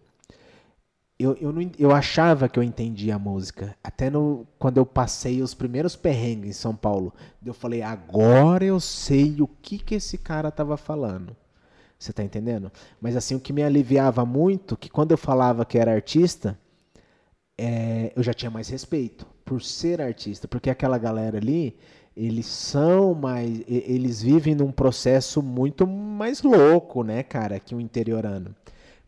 eu, 1.24 1.36
eu, 1.40 1.54
não, 1.54 1.72
eu 1.78 1.92
achava 1.92 2.50
que 2.50 2.60
eu 2.60 2.64
entendia 2.64 3.16
a 3.16 3.20
música. 3.20 3.76
Até 3.84 4.10
no, 4.10 4.48
quando 4.58 4.78
eu 4.78 4.86
passei 4.86 5.42
os 5.42 5.54
primeiros 5.54 5.96
perrengues 5.96 6.50
em 6.50 6.54
São 6.54 6.76
Paulo. 6.76 7.14
Eu 7.46 7.54
falei, 7.54 7.82
agora 7.82 8.66
eu 8.66 8.80
sei 8.80 9.42
o 9.42 9.48
que, 9.48 9.78
que 9.78 9.96
esse 9.96 10.18
cara 10.18 10.50
estava 10.50 10.76
falando. 10.76 11.36
Você 11.98 12.12
está 12.12 12.24
entendendo? 12.24 12.72
Mas 13.00 13.16
assim, 13.16 13.36
o 13.36 13.40
que 13.40 13.54
me 13.54 13.64
aliviava 13.64 14.26
muito, 14.26 14.76
que 14.76 14.90
quando 14.90 15.12
eu 15.12 15.18
falava 15.18 15.66
que 15.66 15.78
era 15.78 15.94
artista, 15.94 16.60
é, 17.58 18.12
eu 18.16 18.24
já 18.24 18.34
tinha 18.34 18.52
mais 18.52 18.68
respeito 18.68 19.26
por 19.46 19.62
ser 19.62 20.02
artista. 20.02 20.48
Porque 20.48 20.70
aquela 20.70 20.98
galera 20.98 21.38
ali, 21.38 21.78
eles 22.16 22.46
são 22.46 23.14
mais. 23.14 23.64
Eles 23.68 24.22
vivem 24.22 24.56
num 24.56 24.72
processo 24.72 25.42
muito 25.42 25.88
mais 25.88 26.42
louco, 26.42 27.04
né, 27.04 27.24
cara, 27.24 27.60
que 27.60 27.74
o 27.74 27.82
interiorano. 27.82 28.56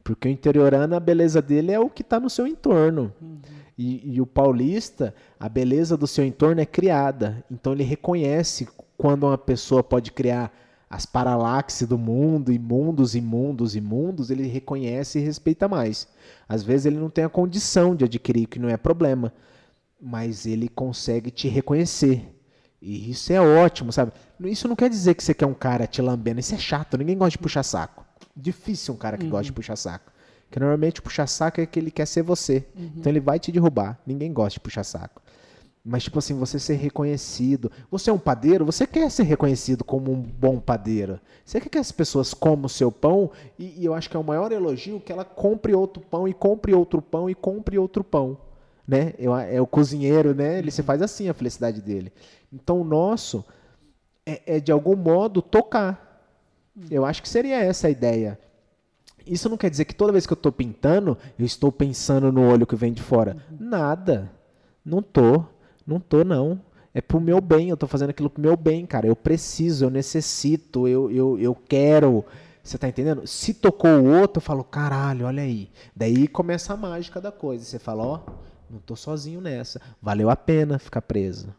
Porque 0.03 0.27
o 0.27 0.31
interiorano, 0.31 0.95
a 0.95 0.99
beleza 0.99 1.41
dele 1.41 1.71
é 1.71 1.79
o 1.79 1.89
que 1.89 2.01
está 2.01 2.19
no 2.19 2.29
seu 2.29 2.45
entorno. 2.45 3.11
Uhum. 3.21 3.37
E, 3.77 4.15
e, 4.15 4.21
o 4.21 4.25
paulista, 4.25 5.13
a 5.39 5.49
beleza 5.49 5.97
do 5.97 6.07
seu 6.07 6.23
entorno 6.23 6.61
é 6.61 6.65
criada. 6.65 7.43
Então 7.51 7.73
ele 7.73 7.83
reconhece 7.83 8.67
quando 8.97 9.25
uma 9.25 9.37
pessoa 9.37 9.83
pode 9.83 10.11
criar 10.11 10.53
as 10.89 11.05
paralaxes 11.05 11.87
do 11.87 11.97
mundo, 11.97 12.51
e 12.53 12.59
mundos 12.59 13.15
e 13.15 13.21
mundos 13.21 13.75
e 13.75 13.81
mundos, 13.81 14.29
ele 14.29 14.47
reconhece 14.47 15.19
e 15.19 15.23
respeita 15.23 15.67
mais. 15.67 16.07
Às 16.47 16.63
vezes 16.63 16.85
ele 16.85 16.97
não 16.97 17.09
tem 17.09 17.23
a 17.23 17.29
condição 17.29 17.95
de 17.95 18.05
adquirir, 18.05 18.47
que 18.47 18.59
não 18.59 18.69
é 18.69 18.77
problema, 18.77 19.33
mas 19.99 20.45
ele 20.45 20.69
consegue 20.69 21.31
te 21.31 21.47
reconhecer. 21.47 22.34
E 22.87 23.09
isso 23.09 23.33
é 23.33 23.41
ótimo, 23.41 23.91
sabe? 23.91 24.11
Isso 24.41 24.67
não 24.67 24.75
quer 24.75 24.91
dizer 24.91 25.15
que 25.15 25.23
você 25.23 25.33
quer 25.33 25.47
um 25.47 25.55
cara 25.55 25.87
te 25.87 26.03
lambendo, 26.03 26.39
isso 26.39 26.53
é 26.53 26.57
chato, 26.59 26.99
ninguém 26.99 27.17
gosta 27.17 27.31
de 27.31 27.39
puxar 27.39 27.63
saco. 27.63 28.05
Difícil 28.37 28.93
um 28.93 28.97
cara 28.97 29.17
que 29.17 29.23
uhum. 29.23 29.31
gosta 29.31 29.45
de 29.45 29.49
uhum. 29.49 29.55
puxar 29.55 29.75
saco. 29.75 30.11
Porque 30.47 30.59
normalmente 30.59 31.01
puxar 31.01 31.25
saco 31.25 31.59
é 31.59 31.65
que 31.65 31.79
ele 31.79 31.89
quer 31.89 32.05
ser 32.05 32.21
você. 32.21 32.63
Uhum. 32.77 32.91
Então 32.97 33.11
ele 33.11 33.19
vai 33.19 33.39
te 33.39 33.51
derrubar. 33.51 33.97
Ninguém 34.05 34.31
gosta 34.31 34.51
de 34.51 34.59
puxar 34.59 34.83
saco. 34.83 35.19
Mas, 35.83 36.03
tipo 36.03 36.19
assim, 36.19 36.35
você 36.35 36.59
ser 36.59 36.75
reconhecido. 36.75 37.71
Você 37.89 38.11
é 38.11 38.13
um 38.13 38.19
padeiro, 38.19 38.65
você 38.65 38.85
quer 38.85 39.09
ser 39.09 39.23
reconhecido 39.23 39.83
como 39.83 40.11
um 40.11 40.21
bom 40.21 40.59
padeiro. 40.59 41.19
Você 41.43 41.59
quer 41.59 41.69
que 41.69 41.77
as 41.79 41.91
pessoas 41.91 42.35
comam 42.35 42.65
o 42.65 42.69
seu 42.69 42.91
pão, 42.91 43.31
e, 43.57 43.81
e 43.81 43.85
eu 43.85 43.95
acho 43.95 44.09
que 44.09 44.17
é 44.17 44.19
o 44.19 44.23
maior 44.23 44.51
elogio 44.51 44.99
que 44.99 45.11
ela 45.11 45.25
compre 45.25 45.73
outro 45.73 46.03
pão, 46.03 46.27
e 46.27 46.33
compre 46.33 46.73
outro 46.73 47.01
pão, 47.01 47.29
e 47.29 47.33
compre 47.33 47.79
outro 47.79 48.03
pão. 48.03 48.37
Né? 48.87 49.13
Eu, 49.17 49.35
é 49.35 49.59
o 49.59 49.65
cozinheiro, 49.65 50.35
né? 50.35 50.59
Ele 50.59 50.69
se 50.69 50.83
faz 50.83 51.01
assim 51.01 51.29
a 51.29 51.33
felicidade 51.33 51.81
dele. 51.81 52.11
Então 52.55 52.79
o 52.79 52.85
nosso 52.85 53.43
é, 54.25 54.55
é 54.55 54.59
de 54.59 54.71
algum 54.71 54.95
modo 54.95 55.41
tocar. 55.41 56.01
Eu 56.89 57.05
acho 57.05 57.21
que 57.21 57.29
seria 57.29 57.57
essa 57.57 57.87
a 57.87 57.89
ideia. 57.89 58.39
Isso 59.25 59.49
não 59.49 59.57
quer 59.57 59.69
dizer 59.69 59.85
que 59.85 59.95
toda 59.95 60.11
vez 60.11 60.25
que 60.25 60.33
eu 60.33 60.37
estou 60.37 60.51
pintando, 60.51 61.17
eu 61.37 61.45
estou 61.45 61.71
pensando 61.71 62.31
no 62.31 62.47
olho 62.47 62.65
que 62.65 62.75
vem 62.75 62.93
de 62.93 63.01
fora. 63.01 63.37
Uhum. 63.49 63.57
Nada. 63.59 64.31
Não 64.83 65.01
tô. 65.01 65.43
Não 65.85 65.99
tô, 65.99 66.23
não. 66.23 66.61
É 66.93 67.01
pro 67.01 67.19
meu 67.19 67.41
bem, 67.41 67.69
eu 67.69 67.73
estou 67.73 67.89
fazendo 67.89 68.11
aquilo 68.11 68.29
pro 68.29 68.41
meu 68.41 68.55
bem, 68.55 68.85
cara. 68.85 69.07
Eu 69.07 69.15
preciso, 69.15 69.85
eu 69.85 69.89
necessito, 69.89 70.87
eu, 70.87 71.11
eu, 71.11 71.37
eu 71.37 71.53
quero, 71.53 72.23
Você 72.63 72.77
tá 72.77 72.87
entendendo? 72.87 73.27
Se 73.27 73.53
tocou 73.53 73.89
o 73.89 74.19
outro, 74.19 74.37
eu 74.37 74.41
falo, 74.41 74.63
caralho, 74.63 75.25
olha 75.25 75.43
aí. 75.43 75.69
Daí 75.95 76.27
começa 76.27 76.73
a 76.73 76.77
mágica 76.77 77.19
da 77.19 77.31
coisa. 77.31 77.65
Você 77.65 77.79
fala, 77.79 78.03
ó, 78.03 78.19
não 78.69 78.79
tô 78.79 78.95
sozinho 78.95 79.41
nessa. 79.41 79.81
Valeu 80.01 80.29
a 80.29 80.35
pena 80.35 80.79
ficar 80.79 81.01
preso. 81.01 81.53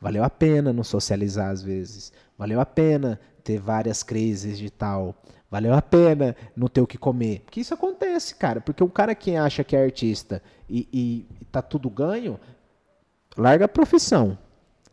Valeu 0.00 0.24
a 0.24 0.30
pena 0.30 0.72
não 0.72 0.82
socializar 0.82 1.50
às 1.50 1.62
vezes. 1.62 2.12
Valeu 2.38 2.60
a 2.60 2.66
pena 2.66 3.20
ter 3.44 3.58
várias 3.58 4.02
crises 4.02 4.58
de 4.58 4.70
tal. 4.70 5.14
Valeu 5.50 5.74
a 5.74 5.82
pena 5.82 6.34
não 6.56 6.68
ter 6.68 6.80
o 6.80 6.86
que 6.86 6.96
comer. 6.96 7.40
Porque 7.40 7.60
isso 7.60 7.74
acontece, 7.74 8.34
cara. 8.34 8.60
Porque 8.60 8.82
o 8.82 8.88
cara 8.88 9.14
que 9.14 9.36
acha 9.36 9.62
que 9.62 9.76
é 9.76 9.82
artista 9.82 10.42
e, 10.68 10.88
e, 10.92 11.26
e 11.40 11.44
tá 11.46 11.60
tudo 11.60 11.90
ganho, 11.90 12.40
larga 13.36 13.66
a 13.66 13.68
profissão. 13.68 14.38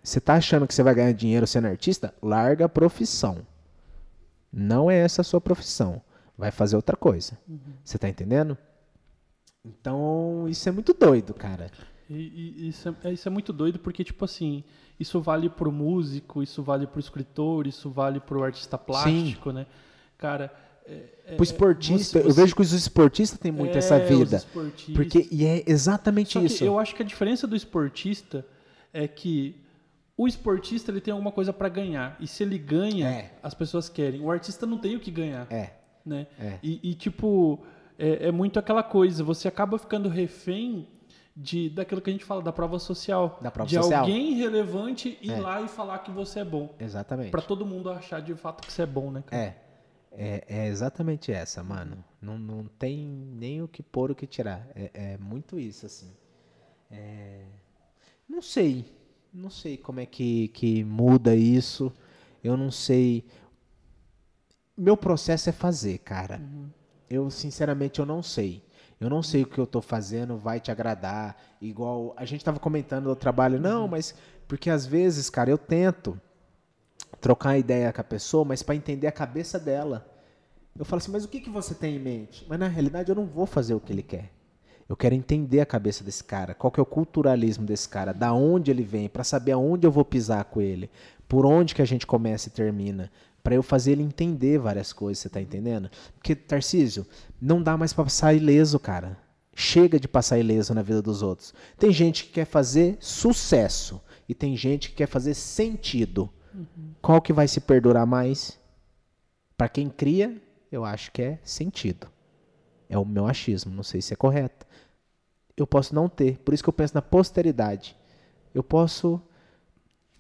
Você 0.04 0.20
tá 0.20 0.36
achando 0.36 0.68
que 0.68 0.74
você 0.74 0.84
vai 0.84 0.96
ganhar 0.96 1.12
dinheiro 1.14 1.46
sendo 1.48 1.68
artista? 1.68 2.14
Larga 2.22 2.66
a 2.66 2.70
profissão. 2.70 3.46
Não 4.52 4.90
é 4.90 4.98
essa 4.98 5.22
a 5.22 5.24
sua 5.24 5.40
profissão. 5.40 6.02
Vai 6.38 6.52
fazer 6.52 6.76
outra 6.76 6.98
coisa. 6.98 7.38
Uhum. 7.48 7.60
Você 7.84 7.98
tá 7.98 8.10
entendendo? 8.10 8.58
Então, 9.64 10.48
isso 10.48 10.68
é 10.68 10.72
muito 10.72 10.94
doido, 10.94 11.34
cara. 11.34 11.70
E, 12.10 12.54
e, 12.58 12.68
isso, 12.70 12.96
é, 13.04 13.12
isso 13.12 13.28
é 13.28 13.32
muito 13.32 13.52
doido 13.52 13.80
porque, 13.80 14.04
tipo 14.04 14.24
assim, 14.24 14.64
isso 15.00 15.20
vale 15.20 15.50
pro 15.50 15.72
músico, 15.72 16.42
isso 16.42 16.64
vale 16.64 16.88
pro 16.88 17.00
escritor, 17.00 17.68
isso 17.68 17.90
vale 17.90 18.20
pro 18.20 18.44
artista 18.44 18.78
plástico, 18.78 19.50
Sim. 19.50 19.56
né? 19.58 19.66
Cara, 20.18 20.52
é, 20.86 21.04
é, 21.26 21.36
Pro 21.36 21.44
esportista, 21.44 22.20
você, 22.20 22.24
você, 22.24 22.30
eu 22.30 22.34
vejo 22.34 22.56
que 22.56 22.62
os 22.62 22.72
esportistas 22.72 23.38
têm 23.38 23.52
muito 23.52 23.76
é, 23.76 23.78
essa 23.78 24.00
vida. 24.00 24.42
Porque, 24.96 25.28
e 25.30 25.46
é 25.46 25.64
exatamente 25.68 26.34
Só 26.34 26.42
isso. 26.42 26.64
eu 26.64 26.80
acho 26.80 26.96
que 26.96 27.04
a 27.04 27.06
diferença 27.06 27.46
do 27.46 27.56
esportista 27.56 28.46
é 28.94 29.06
que 29.06 29.56
o 30.16 30.28
esportista 30.28 30.90
ele 30.90 31.02
tem 31.02 31.12
alguma 31.12 31.32
coisa 31.32 31.52
para 31.52 31.68
ganhar. 31.68 32.16
E 32.20 32.26
se 32.26 32.42
ele 32.42 32.58
ganha, 32.58 33.08
é. 33.08 33.32
as 33.44 33.54
pessoas 33.54 33.90
querem. 33.90 34.22
O 34.22 34.32
artista 34.32 34.66
não 34.66 34.78
tem 34.78 34.96
o 34.96 35.00
que 35.00 35.12
ganhar. 35.12 35.46
É. 35.52 35.74
Né? 36.06 36.26
É. 36.40 36.58
E, 36.64 36.80
e, 36.82 36.94
tipo, 36.96 37.62
é, 38.00 38.28
é, 38.28 38.32
muito 38.32 38.58
aquela 38.58 38.82
coisa. 38.82 39.24
Você 39.26 39.48
acaba 39.48 39.78
ficando 39.78 40.08
refém 40.08 40.88
de, 41.40 41.70
daquilo 41.70 42.02
que 42.02 42.10
a 42.10 42.14
gente 42.14 42.26
fala, 42.26 42.42
da 42.42 42.52
prova 42.52 42.80
social. 42.80 43.38
Da 43.42 43.52
prova 43.52 43.70
de 43.70 43.76
social. 43.76 44.02
alguém 44.02 44.34
relevante 44.34 45.20
ir 45.22 45.32
é. 45.32 45.40
lá 45.40 45.62
e 45.62 45.68
falar 45.68 46.00
que 46.00 46.10
você 46.10 46.40
é 46.40 46.46
bom. 46.46 46.74
Exatamente. 46.80 47.30
Para 47.30 47.44
todo 47.44 47.64
mundo 47.64 47.92
achar 47.92 48.20
de 48.22 48.34
fato 48.34 48.66
que 48.66 48.74
você 48.74 48.82
é 48.82 48.86
bom, 48.88 49.12
né? 49.12 49.24
Cara? 49.26 49.44
É. 49.44 49.68
É, 50.20 50.44
é, 50.48 50.68
exatamente 50.68 51.32
essa, 51.32 51.62
mano. 51.62 52.04
Não, 52.20 52.40
não 52.40 52.66
tem 52.66 53.06
nem 53.06 53.62
o 53.62 53.68
que 53.68 53.84
pôr, 53.84 54.10
o 54.10 54.16
que 54.16 54.26
tirar. 54.26 54.68
É, 54.74 54.90
é 55.14 55.18
muito 55.20 55.60
isso, 55.60 55.86
assim. 55.86 56.12
É... 56.90 57.44
Não 58.28 58.42
sei. 58.42 58.92
Não 59.32 59.52
sei 59.52 59.78
como 59.78 60.00
é 60.00 60.08
que, 60.08 60.48
que 60.48 60.84
muda 60.84 61.36
isso. 61.36 61.94
Eu 62.44 62.58
não 62.58 62.72
sei. 62.72 63.26
Meu 64.76 64.98
processo 64.98 65.50
é 65.50 65.52
fazer, 65.52 66.00
cara. 66.00 66.40
Uhum. 66.40 66.68
Eu, 67.08 67.30
sinceramente, 67.30 68.00
eu 68.00 68.06
não 68.06 68.24
sei. 68.24 68.64
Eu 69.00 69.10
não 69.10 69.22
sei 69.22 69.44
o 69.44 69.46
que 69.46 69.60
eu 69.60 69.66
estou 69.66 69.82
fazendo 69.82 70.38
vai 70.38 70.60
te 70.60 70.72
agradar. 70.72 71.36
Igual 71.62 72.14
a 72.18 72.26
gente 72.26 72.42
estava 72.42 72.60
comentando 72.60 73.06
do 73.06 73.16
trabalho. 73.16 73.60
Não, 73.60 73.84
uhum. 73.84 73.88
mas 73.88 74.16
porque 74.48 74.70
às 74.70 74.86
vezes, 74.86 75.30
cara, 75.30 75.50
eu 75.50 75.58
tento 75.58 76.20
trocar 77.20 77.58
ideia 77.58 77.92
com 77.92 78.02
a 78.02 78.04
pessoa, 78.04 78.46
mas 78.46 78.64
para 78.64 78.76
entender 78.76 79.08
a 79.08 79.12
cabeça 79.12 79.60
dela. 79.60 80.10
Eu 80.78 80.86
falo 80.86 81.00
assim, 81.00 81.12
mas 81.12 81.26
o 81.26 81.28
que, 81.28 81.42
que 81.42 81.50
você 81.50 81.74
tem 81.74 81.96
em 81.96 82.00
mente? 82.00 82.46
Mas 82.48 82.60
na 82.60 82.68
realidade 82.68 83.10
eu 83.10 83.16
não 83.16 83.26
vou 83.26 83.46
fazer 83.46 83.74
o 83.74 83.80
que 83.80 83.92
ele 83.92 84.04
quer. 84.04 84.32
Eu 84.88 84.96
quero 84.96 85.16
entender 85.16 85.60
a 85.60 85.66
cabeça 85.66 86.04
desse 86.04 86.24
cara, 86.24 86.54
qual 86.54 86.72
que 86.72 86.80
é 86.80 86.84
o 86.84 86.86
culturalismo 86.86 87.66
desse 87.66 87.90
cara, 87.90 88.14
da 88.14 88.32
onde 88.32 88.72
ele 88.72 88.84
vem, 88.84 89.10
para 89.10 89.24
saber 89.24 89.52
aonde 89.52 89.86
eu 89.86 89.92
vou 89.92 90.06
pisar 90.06 90.46
com 90.46 90.62
ele, 90.62 90.90
por 91.28 91.46
onde 91.46 91.76
que 91.76 91.82
a 91.82 91.86
gente 91.86 92.08
começa 92.08 92.48
e 92.48 92.52
termina, 92.52 93.12
para 93.48 93.56
eu 93.56 93.64
fazer 93.64 93.94
ele 93.94 94.04
entender 94.04 94.58
várias 94.58 94.92
coisas, 94.92 95.20
você 95.20 95.30
tá 95.30 95.40
entendendo? 95.40 95.90
Porque 96.16 96.36
Tarcísio, 96.36 97.08
não 97.40 97.64
dá 97.64 97.78
mais 97.78 97.94
para 97.94 98.04
passar 98.04 98.34
ileso, 98.34 98.78
cara. 98.78 99.18
Chega 99.56 99.98
de 99.98 100.06
passar 100.06 100.38
ileso 100.38 100.74
na 100.74 100.82
vida 100.82 101.02
dos 101.02 101.22
outros. 101.22 101.54
Tem 101.78 101.90
gente 101.90 102.26
que 102.26 102.32
quer 102.32 102.44
fazer 102.44 102.98
sucesso 103.00 104.02
e 104.28 104.36
tem 104.36 104.58
gente 104.58 104.90
que 104.90 104.96
quer 104.96 105.08
fazer 105.08 105.34
sentido. 105.34 106.30
Uhum. 106.54 106.92
Qual 107.02 107.22
que 107.22 107.32
vai 107.32 107.48
se 107.48 107.62
perdurar 107.62 108.06
mais? 108.06 108.60
Para 109.56 109.70
quem 109.70 109.88
cria, 109.88 110.42
eu 110.70 110.84
acho 110.84 111.10
que 111.14 111.22
é 111.22 111.40
sentido. 111.42 112.08
É 112.90 112.98
o 112.98 113.06
meu 113.06 113.28
achismo, 113.28 113.74
não 113.74 113.82
sei 113.82 114.02
se 114.02 114.12
é 114.12 114.18
correto. 114.18 114.68
Eu 115.56 115.66
posso 115.66 115.96
não 115.96 116.10
ter, 116.10 116.38
por 116.40 116.54
isso 116.54 116.62
que 116.62 116.68
eu 116.68 116.74
penso 116.74 116.96
na 116.96 117.02
posteridade. 117.02 117.96
Eu 118.54 118.62
posso 118.62 119.22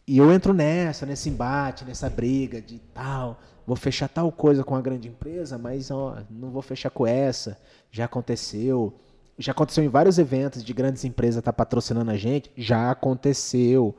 e 0.07 0.17
eu 0.17 0.31
entro 0.31 0.53
nessa, 0.53 1.05
nesse 1.05 1.29
embate, 1.29 1.83
nessa 1.83 2.09
briga 2.09 2.61
de 2.61 2.79
tal, 2.93 3.41
vou 3.65 3.75
fechar 3.75 4.07
tal 4.07 4.31
coisa 4.31 4.63
com 4.63 4.73
a 4.73 4.81
grande 4.81 5.09
empresa, 5.09 5.57
mas 5.57 5.91
ó, 5.91 6.19
não 6.29 6.49
vou 6.49 6.61
fechar 6.61 6.89
com 6.89 7.05
essa. 7.05 7.59
Já 7.91 8.05
aconteceu. 8.05 8.93
Já 9.37 9.51
aconteceu 9.51 9.83
em 9.83 9.89
vários 9.89 10.17
eventos 10.17 10.63
de 10.63 10.73
grandes 10.73 11.03
empresas 11.03 11.39
estar 11.39 11.51
tá 11.51 11.57
patrocinando 11.57 12.09
a 12.09 12.15
gente. 12.15 12.49
Já 12.55 12.89
aconteceu. 12.89 13.93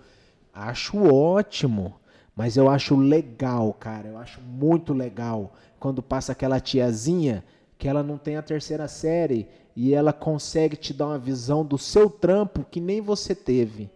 Acho 0.54 0.96
ótimo. 1.12 1.96
Mas 2.34 2.56
eu 2.56 2.70
acho 2.70 2.96
legal, 2.96 3.74
cara. 3.74 4.08
Eu 4.08 4.16
acho 4.16 4.40
muito 4.40 4.94
legal 4.94 5.52
quando 5.78 6.02
passa 6.02 6.32
aquela 6.32 6.58
tiazinha 6.58 7.44
que 7.76 7.86
ela 7.86 8.02
não 8.02 8.16
tem 8.16 8.38
a 8.38 8.42
terceira 8.42 8.88
série 8.88 9.46
e 9.76 9.92
ela 9.92 10.12
consegue 10.12 10.74
te 10.74 10.94
dar 10.94 11.08
uma 11.08 11.18
visão 11.18 11.64
do 11.64 11.76
seu 11.76 12.08
trampo 12.08 12.64
que 12.64 12.80
nem 12.80 13.02
você 13.02 13.34
teve. 13.34 13.90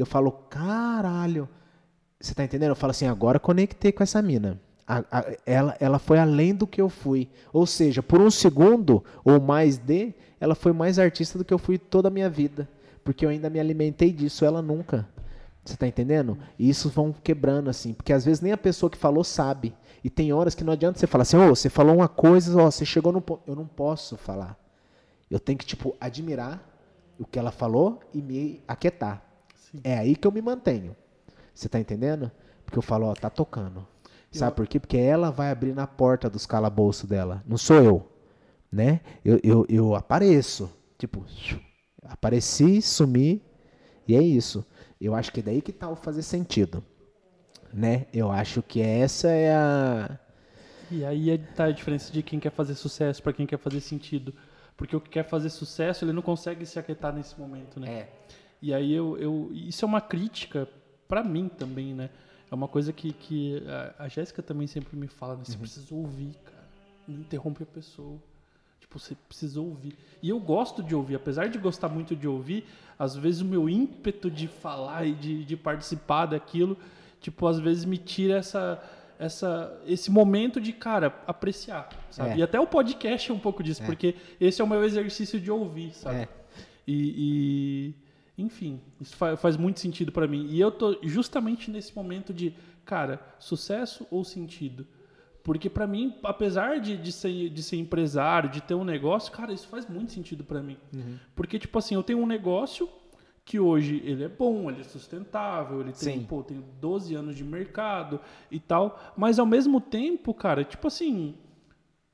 Eu 0.00 0.06
falo, 0.06 0.32
caralho. 0.32 1.48
Você 2.20 2.34
tá 2.34 2.44
entendendo? 2.44 2.70
Eu 2.70 2.76
falo 2.76 2.90
assim, 2.90 3.06
agora 3.06 3.38
conectei 3.38 3.92
com 3.92 4.02
essa 4.02 4.20
mina. 4.20 4.60
A, 4.86 5.04
a, 5.10 5.24
ela, 5.46 5.76
ela 5.78 5.98
foi 5.98 6.18
além 6.18 6.54
do 6.54 6.66
que 6.66 6.80
eu 6.80 6.88
fui. 6.88 7.28
Ou 7.52 7.66
seja, 7.66 8.02
por 8.02 8.20
um 8.20 8.30
segundo 8.30 9.04
ou 9.24 9.40
mais 9.40 9.78
de, 9.78 10.14
ela 10.40 10.54
foi 10.54 10.72
mais 10.72 10.98
artista 10.98 11.38
do 11.38 11.44
que 11.44 11.54
eu 11.54 11.58
fui 11.58 11.78
toda 11.78 12.08
a 12.08 12.10
minha 12.10 12.28
vida. 12.28 12.68
Porque 13.04 13.24
eu 13.24 13.30
ainda 13.30 13.48
me 13.48 13.60
alimentei 13.60 14.12
disso, 14.12 14.44
ela 14.44 14.60
nunca. 14.60 15.08
Você 15.64 15.76
tá 15.76 15.86
entendendo? 15.86 16.38
E 16.58 16.68
isso 16.68 16.88
vão 16.88 17.12
quebrando, 17.12 17.70
assim. 17.70 17.92
Porque 17.92 18.12
às 18.12 18.24
vezes 18.24 18.40
nem 18.40 18.52
a 18.52 18.58
pessoa 18.58 18.90
que 18.90 18.98
falou 18.98 19.22
sabe. 19.22 19.74
E 20.02 20.10
tem 20.10 20.32
horas 20.32 20.54
que 20.54 20.64
não 20.64 20.72
adianta 20.72 20.98
você 20.98 21.06
falar 21.06 21.22
assim, 21.22 21.36
ô, 21.36 21.50
oh, 21.50 21.54
você 21.54 21.68
falou 21.68 21.94
uma 21.94 22.08
coisa, 22.08 22.58
ó, 22.60 22.70
você 22.70 22.84
chegou 22.84 23.12
no 23.12 23.20
ponto. 23.20 23.42
Eu 23.46 23.54
não 23.54 23.66
posso 23.66 24.16
falar. 24.16 24.58
Eu 25.30 25.38
tenho 25.38 25.58
que, 25.58 25.66
tipo, 25.66 25.94
admirar 26.00 26.66
o 27.18 27.24
que 27.24 27.38
ela 27.38 27.50
falou 27.50 28.00
e 28.12 28.20
me 28.20 28.62
aquietar. 28.66 29.22
Sim. 29.70 29.80
É 29.84 29.98
aí 29.98 30.16
que 30.16 30.26
eu 30.26 30.32
me 30.32 30.42
mantenho. 30.42 30.96
Você 31.54 31.68
tá 31.68 31.78
entendendo? 31.78 32.30
Porque 32.64 32.78
eu 32.78 32.82
falo, 32.82 33.06
ó, 33.06 33.14
tá 33.14 33.28
tocando. 33.28 33.86
Sabe 34.30 34.52
eu... 34.52 34.56
por 34.56 34.66
quê? 34.66 34.78
Porque 34.78 34.96
ela 34.96 35.30
vai 35.30 35.50
abrir 35.50 35.74
na 35.74 35.86
porta 35.86 36.30
dos 36.30 36.46
calabouços 36.46 37.08
dela. 37.08 37.42
Não 37.46 37.58
sou 37.58 37.76
eu. 37.76 38.12
Né? 38.70 39.00
Eu, 39.24 39.40
eu, 39.42 39.66
eu 39.68 39.94
apareço. 39.94 40.70
Tipo, 40.96 41.24
apareci, 42.04 42.80
sumi. 42.80 43.42
E 44.06 44.14
é 44.14 44.22
isso. 44.22 44.64
Eu 45.00 45.14
acho 45.14 45.32
que 45.32 45.40
é 45.40 45.42
daí 45.42 45.62
que 45.62 45.72
tá 45.72 45.88
o 45.88 45.96
fazer 45.96 46.22
sentido. 46.22 46.84
Né? 47.72 48.06
Eu 48.12 48.30
acho 48.30 48.62
que 48.62 48.80
essa 48.80 49.28
é 49.28 49.54
a. 49.54 50.18
E 50.90 51.04
aí 51.04 51.30
é, 51.30 51.38
tá 51.38 51.64
a 51.64 51.72
diferença 51.72 52.12
de 52.12 52.22
quem 52.22 52.40
quer 52.40 52.50
fazer 52.50 52.74
sucesso 52.74 53.22
para 53.22 53.32
quem 53.32 53.46
quer 53.46 53.58
fazer 53.58 53.80
sentido. 53.80 54.34
Porque 54.76 54.96
o 54.96 55.00
que 55.00 55.10
quer 55.10 55.24
fazer 55.24 55.50
sucesso, 55.50 56.04
ele 56.04 56.12
não 56.12 56.22
consegue 56.22 56.64
se 56.66 56.78
aquietar 56.78 57.14
nesse 57.14 57.38
momento, 57.38 57.78
né? 57.78 57.92
É. 57.92 58.12
E 58.62 58.74
aí 58.74 58.92
eu, 58.92 59.16
eu 59.18 59.50
isso 59.52 59.84
é 59.84 59.88
uma 59.88 60.00
crítica 60.00 60.68
para 61.08 61.24
mim 61.24 61.48
também, 61.48 61.94
né? 61.94 62.10
É 62.50 62.54
uma 62.54 62.68
coisa 62.68 62.92
que, 62.92 63.12
que 63.12 63.62
a, 63.98 64.04
a 64.04 64.08
Jéssica 64.08 64.42
também 64.42 64.66
sempre 64.66 64.96
me 64.96 65.06
fala, 65.06 65.36
né? 65.36 65.42
Você 65.44 65.52
uhum. 65.52 65.60
precisa 65.60 65.94
ouvir, 65.94 66.34
cara. 66.44 66.68
Não 67.06 67.20
interrompe 67.20 67.62
a 67.62 67.66
pessoa. 67.66 68.18
Tipo, 68.80 68.98
você 68.98 69.14
precisa 69.28 69.60
ouvir. 69.60 69.96
E 70.20 70.28
eu 70.28 70.40
gosto 70.40 70.82
de 70.82 70.94
ouvir, 70.94 71.14
apesar 71.14 71.48
de 71.48 71.58
gostar 71.58 71.88
muito 71.88 72.16
de 72.16 72.26
ouvir, 72.26 72.64
às 72.98 73.16
vezes 73.16 73.40
o 73.40 73.44
meu 73.44 73.68
ímpeto 73.68 74.30
de 74.30 74.48
falar 74.48 75.06
e 75.06 75.14
de, 75.14 75.44
de 75.44 75.56
participar 75.56 76.26
daquilo, 76.26 76.76
tipo, 77.20 77.46
às 77.46 77.60
vezes 77.60 77.84
me 77.84 77.96
tira 77.96 78.38
essa, 78.38 78.82
essa, 79.18 79.80
esse 79.86 80.10
momento 80.10 80.60
de, 80.60 80.72
cara, 80.72 81.14
apreciar, 81.26 81.88
sabe? 82.10 82.30
É. 82.30 82.36
E 82.38 82.42
até 82.42 82.58
o 82.58 82.66
podcast 82.66 83.30
é 83.30 83.34
um 83.34 83.38
pouco 83.38 83.62
disso, 83.62 83.82
é. 83.82 83.86
porque 83.86 84.16
esse 84.40 84.60
é 84.60 84.64
o 84.64 84.66
meu 84.66 84.82
exercício 84.82 85.38
de 85.38 85.50
ouvir, 85.50 85.94
sabe? 85.94 86.22
É. 86.22 86.28
E, 86.86 87.14
e, 87.16 87.94
enfim, 88.40 88.80
isso 89.00 89.16
faz, 89.16 89.56
muito 89.56 89.80
sentido 89.80 90.10
para 90.10 90.26
mim. 90.26 90.46
E 90.48 90.60
eu 90.60 90.70
tô 90.70 90.98
justamente 91.02 91.70
nesse 91.70 91.94
momento 91.94 92.32
de, 92.32 92.54
cara, 92.84 93.20
sucesso 93.38 94.06
ou 94.10 94.24
sentido? 94.24 94.86
Porque 95.42 95.70
para 95.70 95.86
mim, 95.86 96.14
apesar 96.22 96.80
de, 96.80 96.96
de, 96.96 97.12
ser, 97.12 97.48
de 97.48 97.62
ser 97.62 97.76
empresário, 97.76 98.50
de 98.50 98.60
ter 98.60 98.74
um 98.74 98.84
negócio, 98.84 99.32
cara, 99.32 99.52
isso 99.52 99.68
faz 99.68 99.88
muito 99.88 100.12
sentido 100.12 100.44
para 100.44 100.62
mim. 100.62 100.76
Uhum. 100.94 101.16
Porque, 101.34 101.58
tipo 101.58 101.78
assim, 101.78 101.94
eu 101.94 102.02
tenho 102.02 102.18
um 102.18 102.26
negócio 102.26 102.88
que 103.44 103.58
hoje 103.58 104.00
ele 104.04 104.22
é 104.22 104.28
bom, 104.28 104.70
ele 104.70 104.80
é 104.80 104.84
sustentável, 104.84 105.80
ele 105.80 105.92
tem, 105.92 106.22
pô, 106.22 106.42
tem 106.42 106.62
12 106.80 107.14
anos 107.14 107.34
de 107.34 107.42
mercado 107.42 108.20
e 108.50 108.60
tal, 108.60 109.12
mas 109.16 109.38
ao 109.38 109.46
mesmo 109.46 109.80
tempo, 109.80 110.32
cara, 110.32 110.62
tipo 110.62 110.86
assim, 110.86 111.34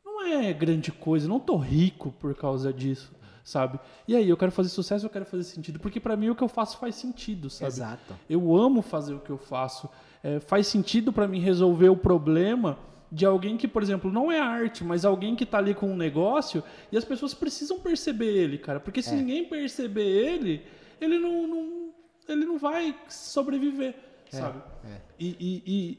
não 0.03 0.25
é 0.25 0.53
grande 0.53 0.91
coisa, 0.91 1.29
não 1.29 1.39
tô 1.39 1.57
rico 1.57 2.13
por 2.13 2.35
causa 2.35 2.73
disso, 2.73 3.13
sabe? 3.47 3.79
E 4.09 4.17
aí, 4.17 4.29
eu 4.29 4.37
quero 4.37 4.51
fazer 4.51 4.69
sucesso, 4.71 5.07
eu 5.07 5.11
quero 5.11 5.25
fazer 5.25 5.45
sentido, 5.45 5.79
porque 5.79 6.01
para 6.01 6.17
mim 6.17 6.29
o 6.31 6.35
que 6.35 6.43
eu 6.43 6.49
faço 6.49 6.79
faz 6.79 6.97
sentido, 6.97 7.49
sabe? 7.49 7.69
Exato. 7.71 8.17
Eu 8.29 8.57
amo 8.57 8.83
fazer 8.83 9.15
o 9.15 9.21
que 9.21 9.31
eu 9.31 9.39
faço, 9.39 9.89
é, 10.23 10.41
faz 10.41 10.67
sentido 10.67 11.13
para 11.13 11.29
mim 11.29 11.39
resolver 11.39 11.89
o 11.89 11.97
problema 11.97 12.77
de 13.13 13.25
alguém 13.25 13.57
que, 13.57 13.69
por 13.69 13.85
exemplo, 13.85 14.11
não 14.11 14.33
é 14.33 14.41
arte, 14.41 14.83
mas 14.83 15.05
alguém 15.05 15.37
que 15.37 15.47
tá 15.47 15.59
ali 15.59 15.75
com 15.75 15.89
um 15.93 15.97
negócio 15.97 16.61
e 16.91 16.97
as 16.99 17.05
pessoas 17.05 17.33
precisam 17.35 17.79
perceber 17.79 18.27
ele, 18.35 18.59
cara. 18.59 18.81
Porque 18.81 19.01
se 19.01 19.11
É. 19.15 19.17
ninguém 19.17 19.45
perceber 19.49 20.03
ele, 20.05 20.65
ele 21.01 21.17
não, 21.17 21.47
não- 21.47 21.91
ele 22.29 22.45
não 22.45 22.59
vai 22.59 22.97
sobreviver, 23.09 23.95
sabe? 24.29 24.59
é. 24.85 25.01
E, 25.21 25.37
e, 25.39 25.99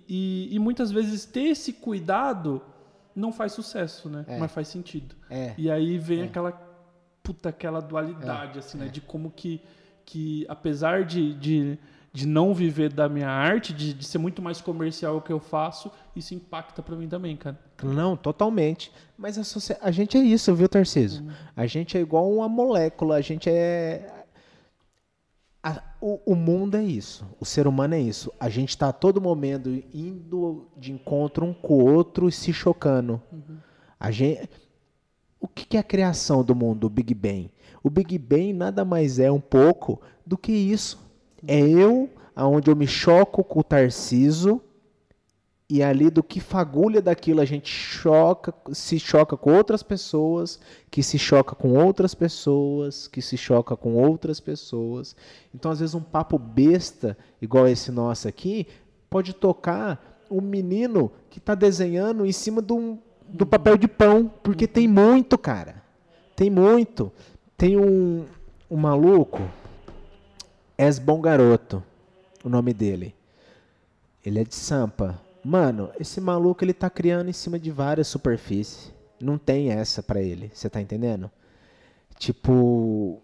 e, 0.49 0.55
e, 0.55 0.59
muitas 0.59 0.91
vezes 0.91 1.23
ter 1.25 1.43
esse 1.47 1.71
cuidado 1.71 2.61
não 3.15 3.31
faz 3.31 3.53
sucesso, 3.53 4.09
né? 4.09 4.25
É. 4.27 4.37
Mas 4.37 4.51
faz 4.51 4.67
sentido. 4.67 5.15
É. 5.29 5.53
E 5.57 5.71
aí 5.71 5.97
vem 5.97 6.23
aquela 6.23 6.66
puta, 7.27 7.49
aquela 7.49 7.81
dualidade, 7.81 8.59
assim, 8.59 8.77
né? 8.77 8.87
De 8.87 9.01
como 9.01 9.29
que, 9.31 9.59
que 10.05 10.45
apesar 10.47 11.03
de, 11.03 11.33
de, 11.33 11.77
de 12.13 12.25
não 12.25 12.53
viver 12.53 12.91
da 12.93 13.09
minha 13.09 13.29
arte, 13.29 13.73
de, 13.73 13.93
de 13.93 14.05
ser 14.05 14.17
muito 14.17 14.41
mais 14.41 14.61
comercial 14.61 15.17
o 15.17 15.21
que 15.21 15.31
eu 15.33 15.39
faço, 15.39 15.91
isso 16.15 16.33
impacta 16.33 16.81
pra 16.81 16.95
mim 16.95 17.09
também, 17.09 17.35
cara. 17.35 17.59
Não, 17.83 18.15
totalmente. 18.15 18.91
Mas 19.17 19.37
a, 19.37 19.77
a 19.81 19.91
gente 19.91 20.17
é 20.17 20.21
isso, 20.21 20.55
viu, 20.55 20.69
Tarcísio? 20.69 21.25
A 21.55 21.65
gente 21.67 21.97
é 21.97 22.01
igual 22.01 22.31
uma 22.31 22.47
molécula, 22.47 23.15
a 23.17 23.21
gente 23.21 23.49
é. 23.49 24.23
a- 25.61 25.83
o, 25.99 26.31
o 26.31 26.35
mundo 26.35 26.77
é 26.77 26.83
isso, 26.83 27.25
o 27.39 27.45
ser 27.45 27.67
humano 27.67 27.93
é 27.95 27.99
isso. 27.99 28.31
A 28.39 28.47
gente 28.49 28.69
está 28.69 28.87
a 28.89 28.93
todo 28.93 29.19
momento 29.19 29.69
indo 29.93 30.67
de 30.77 30.91
encontro 30.93 31.45
um 31.45 31.53
com 31.53 31.73
o 31.83 31.93
outro 31.93 32.29
e 32.29 32.31
se 32.31 32.53
chocando. 32.53 33.21
A 33.99 34.11
gente, 34.11 34.47
o 35.39 35.47
que 35.47 35.77
é 35.77 35.79
a 35.79 35.83
criação 35.83 36.43
do 36.43 36.55
mundo, 36.55 36.85
o 36.85 36.89
Big 36.89 37.13
Bang? 37.13 37.51
O 37.83 37.89
Big 37.89 38.17
Bang 38.17 38.53
nada 38.53 38.83
mais 38.83 39.19
é 39.19 39.31
um 39.31 39.39
pouco 39.39 40.01
do 40.25 40.37
que 40.37 40.51
isso. 40.51 40.99
É 41.47 41.59
eu, 41.59 42.09
aonde 42.35 42.69
eu 42.69 42.75
me 42.75 42.87
choco 42.87 43.43
com 43.43 43.59
o 43.59 43.63
Tarciso, 43.63 44.61
e 45.69 45.83
ali 45.83 46.09
do 46.09 46.23
que 46.23 46.39
fagulha 46.39 47.01
daquilo 47.01 47.41
a 47.41 47.45
gente 47.45 47.69
choca, 47.69 48.53
se 48.71 48.97
choca 48.97 49.35
com 49.35 49.53
outras 49.53 49.83
pessoas, 49.83 50.59
que 50.89 51.03
se 51.03 51.19
choca 51.19 51.55
com 51.55 51.73
outras 51.73 52.15
pessoas, 52.15 53.05
que 53.07 53.21
se 53.21 53.35
choca 53.35 53.75
com 53.75 53.95
outras 53.95 54.39
pessoas. 54.39 55.13
Então, 55.53 55.69
às 55.69 55.81
vezes, 55.81 55.93
um 55.93 56.01
papo 56.01 56.39
besta, 56.39 57.17
igual 57.41 57.67
esse 57.67 57.91
nosso 57.91 58.29
aqui, 58.29 58.65
pode 59.09 59.33
tocar 59.33 60.23
um 60.31 60.39
menino 60.41 61.11
que 61.29 61.37
está 61.37 61.53
desenhando 61.53 62.25
em 62.25 62.31
cima 62.31 62.61
de 62.61 62.71
um- 62.71 62.97
do 63.29 63.45
papel 63.45 63.77
de 63.77 63.87
pão, 63.87 64.31
porque 64.43 64.67
tem 64.67 64.87
muito, 64.87 65.37
cara. 65.37 65.83
Tem 66.35 66.49
muito. 66.49 67.11
Tem 67.57 67.77
um, 67.77 68.25
um 68.69 68.77
maluco, 68.77 69.41
És 70.77 70.99
Bom 70.99 71.19
Garoto, 71.19 71.83
o 72.43 72.49
nome 72.49 72.73
dele. 72.73 73.15
Ele 74.25 74.39
é 74.39 74.43
de 74.43 74.53
Sampa. 74.53 75.19
Mano, 75.43 75.89
esse 75.99 76.19
maluco 76.19 76.63
ele 76.63 76.73
tá 76.73 76.89
criando 76.89 77.29
em 77.29 77.33
cima 77.33 77.57
de 77.57 77.71
várias 77.71 78.07
superfícies. 78.07 78.93
Não 79.19 79.37
tem 79.37 79.71
essa 79.71 80.03
pra 80.03 80.21
ele, 80.21 80.51
você 80.53 80.69
tá 80.69 80.81
entendendo? 80.81 81.31
Tipo. 82.17 83.21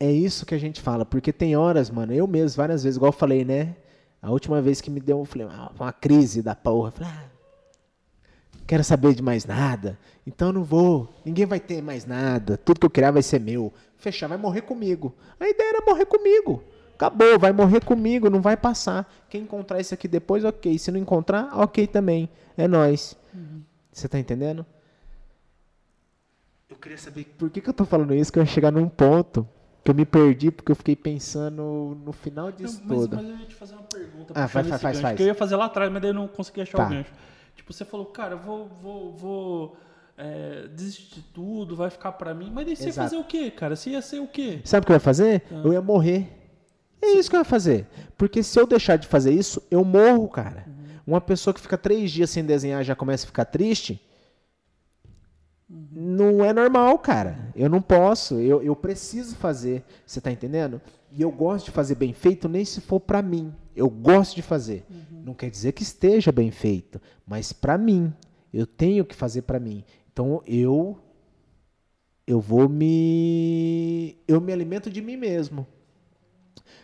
É 0.00 0.12
isso 0.12 0.46
que 0.46 0.54
a 0.54 0.58
gente 0.58 0.80
fala, 0.80 1.04
porque 1.04 1.32
tem 1.32 1.56
horas, 1.56 1.90
mano, 1.90 2.12
eu 2.12 2.24
mesmo, 2.28 2.56
várias 2.56 2.84
vezes, 2.84 2.96
igual 2.96 3.08
eu 3.08 3.18
falei, 3.18 3.44
né? 3.44 3.74
A 4.22 4.30
última 4.30 4.62
vez 4.62 4.80
que 4.80 4.90
me 4.90 5.00
deu, 5.00 5.18
eu 5.18 5.24
falei, 5.24 5.48
ah, 5.50 5.72
uma 5.74 5.92
crise 5.92 6.40
da 6.40 6.54
porra. 6.54 6.88
Eu 6.88 6.92
falei, 6.92 7.12
ah, 7.12 7.24
quero 8.68 8.84
saber 8.84 9.14
de 9.14 9.22
mais 9.22 9.44
nada. 9.46 9.98
Então 10.26 10.48
eu 10.48 10.52
não 10.52 10.62
vou. 10.62 11.08
Ninguém 11.24 11.46
vai 11.46 11.58
ter 11.58 11.82
mais 11.82 12.04
nada. 12.06 12.56
Tudo 12.58 12.78
que 12.78 12.86
eu 12.86 12.90
criar 12.90 13.10
vai 13.10 13.22
ser 13.22 13.40
meu. 13.40 13.72
Fechar, 13.96 14.28
vai 14.28 14.36
morrer 14.38 14.60
comigo. 14.60 15.14
A 15.40 15.48
ideia 15.48 15.70
era 15.70 15.84
morrer 15.84 16.04
comigo. 16.04 16.62
Acabou, 16.94 17.38
vai 17.38 17.52
morrer 17.52 17.82
comigo, 17.84 18.28
não 18.28 18.40
vai 18.40 18.56
passar. 18.56 19.10
Quem 19.30 19.42
encontrar 19.42 19.80
isso 19.80 19.94
aqui 19.94 20.06
depois, 20.06 20.44
ok. 20.44 20.78
Se 20.78 20.90
não 20.90 21.00
encontrar, 21.00 21.48
ok 21.58 21.86
também. 21.86 22.28
É 22.56 22.68
nóis. 22.68 23.16
Você 23.90 24.06
tá 24.06 24.18
entendendo? 24.18 24.66
Eu 26.68 26.76
queria 26.76 26.98
saber 26.98 27.24
por 27.38 27.48
que, 27.50 27.60
que 27.60 27.68
eu 27.70 27.74
tô 27.74 27.84
falando 27.86 28.14
isso, 28.14 28.30
que 28.32 28.38
eu 28.38 28.42
ia 28.42 28.46
chegar 28.46 28.70
num 28.70 28.88
ponto 28.88 29.48
que 29.82 29.90
eu 29.90 29.94
me 29.94 30.04
perdi, 30.04 30.50
porque 30.50 30.70
eu 30.70 30.76
fiquei 30.76 30.94
pensando 30.94 31.96
no 32.04 32.12
final 32.12 32.52
disso 32.52 32.82
mas, 32.84 32.98
tudo. 32.98 33.16
mas 33.16 33.26
eu 33.28 33.36
ia 33.36 33.46
te 33.46 33.54
fazer 33.54 33.74
uma 33.74 33.84
pergunta. 33.84 34.34
Ah, 34.36 34.46
faz, 34.46 34.68
faz, 34.68 34.82
faz, 34.82 35.00
faz. 35.00 35.16
Que 35.16 35.22
eu 35.22 35.26
ia 35.28 35.34
fazer 35.34 35.56
lá 35.56 35.64
atrás, 35.64 35.90
mas 35.90 36.02
daí 36.02 36.10
eu 36.10 36.14
não 36.14 36.28
consegui 36.28 36.60
achar 36.60 36.76
Tá. 36.76 36.86
o 36.86 36.90
gancho. 36.90 37.10
Tipo, 37.58 37.72
você 37.72 37.84
falou, 37.84 38.06
cara, 38.06 38.34
eu 38.34 38.38
vou, 38.38 38.68
vou, 38.80 39.12
vou 39.12 39.76
é, 40.16 40.68
desistir 40.68 41.16
de 41.16 41.22
tudo, 41.22 41.74
vai 41.74 41.90
ficar 41.90 42.12
pra 42.12 42.32
mim. 42.32 42.52
Mas 42.54 42.66
daí 42.66 42.76
você 42.76 42.84
ia 42.84 42.88
Exato. 42.90 43.10
fazer 43.10 43.20
o 43.20 43.24
quê, 43.24 43.50
cara? 43.50 43.74
Você 43.74 43.90
ia 43.90 44.00
ser 44.00 44.20
o 44.20 44.28
quê? 44.28 44.60
Sabe 44.64 44.84
o 44.84 44.86
que 44.86 44.92
eu 44.92 44.94
ia 44.96 45.00
fazer? 45.00 45.42
Ah. 45.50 45.62
Eu 45.64 45.72
ia 45.72 45.82
morrer. 45.82 46.32
É 47.02 47.10
isso 47.10 47.28
que 47.28 47.34
eu 47.34 47.40
ia 47.40 47.44
fazer. 47.44 47.84
Porque 48.16 48.44
se 48.44 48.58
eu 48.58 48.64
deixar 48.64 48.96
de 48.96 49.08
fazer 49.08 49.32
isso, 49.32 49.60
eu 49.72 49.84
morro, 49.84 50.28
cara. 50.28 50.64
Uhum. 50.68 50.74
Uma 51.04 51.20
pessoa 51.20 51.52
que 51.52 51.60
fica 51.60 51.76
três 51.76 52.12
dias 52.12 52.30
sem 52.30 52.44
desenhar 52.44 52.84
já 52.84 52.94
começa 52.94 53.24
a 53.24 53.26
ficar 53.26 53.44
triste. 53.44 54.00
Uhum. 55.68 55.88
Não 55.90 56.44
é 56.44 56.52
normal, 56.52 56.96
cara. 57.00 57.52
Eu 57.56 57.68
não 57.68 57.82
posso. 57.82 58.36
Eu, 58.36 58.62
eu 58.62 58.76
preciso 58.76 59.34
fazer. 59.34 59.82
Você 60.06 60.20
tá 60.20 60.30
entendendo? 60.30 60.80
E 61.10 61.20
eu 61.22 61.30
gosto 61.32 61.66
de 61.66 61.70
fazer 61.72 61.96
bem 61.96 62.12
feito, 62.12 62.48
nem 62.48 62.64
se 62.64 62.80
for 62.80 63.00
pra 63.00 63.20
mim. 63.20 63.52
Eu 63.78 63.88
gosto 63.88 64.34
de 64.34 64.42
fazer. 64.42 64.84
Uhum. 64.90 65.22
Não 65.26 65.34
quer 65.34 65.50
dizer 65.50 65.72
que 65.72 65.82
esteja 65.82 66.32
bem 66.32 66.50
feito, 66.50 67.00
mas 67.26 67.52
pra 67.52 67.78
mim. 67.78 68.12
Eu 68.52 68.66
tenho 68.66 69.04
que 69.04 69.14
fazer 69.14 69.42
pra 69.42 69.60
mim. 69.60 69.84
Então 70.12 70.42
eu 70.46 70.98
eu 72.26 72.40
vou 72.40 72.68
me 72.68 74.16
eu 74.26 74.40
me 74.40 74.52
alimento 74.52 74.90
de 74.90 75.00
mim 75.00 75.16
mesmo. 75.16 75.66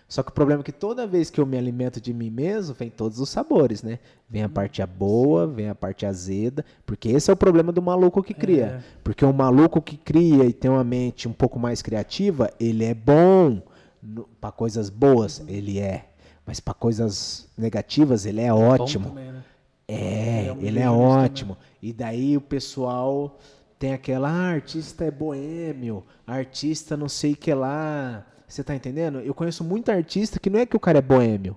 Só 0.07 0.23
que 0.23 0.31
o 0.31 0.33
problema 0.33 0.61
é 0.61 0.65
que 0.65 0.71
toda 0.71 1.07
vez 1.07 1.31
que 1.31 1.41
eu 1.41 1.47
me 1.47 1.59
alimento 1.59 2.01
de 2.01 2.13
mim 2.13 2.31
mesmo, 2.31 2.75
vem 2.75 2.91
todos 2.91 3.19
os 3.19 3.29
sabores, 3.29 3.83
né? 3.83 3.99
Vem 4.29 4.43
a 4.43 4.49
parte 4.49 4.83
a 4.83 4.87
boa, 4.87 5.47
vem 5.47 5.69
a 5.69 5.75
parte 5.75 6.07
azeda, 6.07 6.65
porque 6.87 7.09
esse 7.09 7.31
é 7.31 7.35
o 7.35 7.37
problema 7.37 7.73
do 7.73 7.83
maluco 7.83 8.23
que 8.23 8.35
cria. 8.35 8.67
É. 8.67 8.83
Porque 9.03 9.25
o 9.25 9.33
maluco 9.33 9.83
que 9.83 9.97
cria 9.97 10.45
e 10.45 10.53
tem 10.53 10.71
uma 10.71 10.85
mente 10.85 11.27
um 11.27 11.33
pouco 11.33 11.59
mais 11.59 11.83
criativa, 11.83 12.51
ele 12.61 12.85
é 12.85 12.95
bom 12.95 13.63
para 14.41 14.53
coisas 14.53 14.91
boas, 14.91 15.43
ele 15.49 15.81
é. 15.81 16.11
Mas 16.47 16.61
para 16.61 16.75
coisas 16.75 17.49
negativas, 17.57 18.27
ele 18.27 18.41
é 18.41 18.53
ótimo. 18.53 19.05
Bom 19.05 19.11
também, 19.11 19.33
né? 19.33 19.45
É, 19.89 19.95
É, 19.97 20.57
ele 20.61 20.79
é 20.79 20.83
vejo 20.83 20.93
nisso 20.93 20.93
ótimo. 20.93 21.57
E 21.83 21.93
daí 21.93 22.37
o 22.37 22.41
pessoal 22.41 23.39
tem 23.79 23.93
aquela, 23.93 24.29
ah, 24.31 24.51
artista 24.51 25.05
é 25.05 25.11
boêmio, 25.11 26.05
artista 26.27 26.97
não 26.97 27.09
sei 27.09 27.33
o 27.33 27.37
que 27.37 27.53
lá. 27.53 28.27
Você 28.47 28.63
tá 28.63 28.75
entendendo? 28.75 29.21
Eu 29.21 29.35
conheço 29.35 29.65
muito 29.65 29.91
artista 29.91 30.39
que 30.39 30.51
não 30.51 30.61
é 30.61 30.67
que 30.67 30.77
o 30.77 30.81
cara 30.81 30.99
é 30.99 31.03
boêmio. 31.03 31.57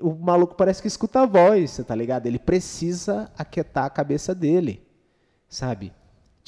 O 0.00 0.12
maluco 0.14 0.54
parece 0.54 0.82
que 0.82 0.88
escuta 0.88 1.20
a 1.20 1.26
voz, 1.26 1.70
você 1.70 1.84
tá 1.84 1.94
ligado? 1.94 2.26
Ele 2.26 2.38
precisa 2.38 3.30
aquietar 3.36 3.84
a 3.84 3.90
cabeça 3.90 4.34
dele, 4.34 4.82
sabe? 5.48 5.92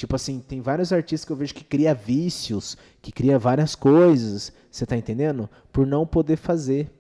Tipo 0.01 0.17
assim, 0.17 0.41
tem 0.41 0.63
vários 0.63 0.95
artistas 0.95 1.27
que 1.27 1.31
eu 1.31 1.37
vejo 1.37 1.55
que 1.55 1.63
cria 1.63 1.93
vícios, 1.93 2.75
que 3.03 3.13
cria 3.13 3.39
várias 3.39 3.75
coisas, 3.75 4.51
você 4.71 4.87
tá 4.87 4.97
entendendo? 4.97 5.47
Por 5.71 5.87
não 5.87 6.07
poder 6.07 6.37
fazer 6.37 6.91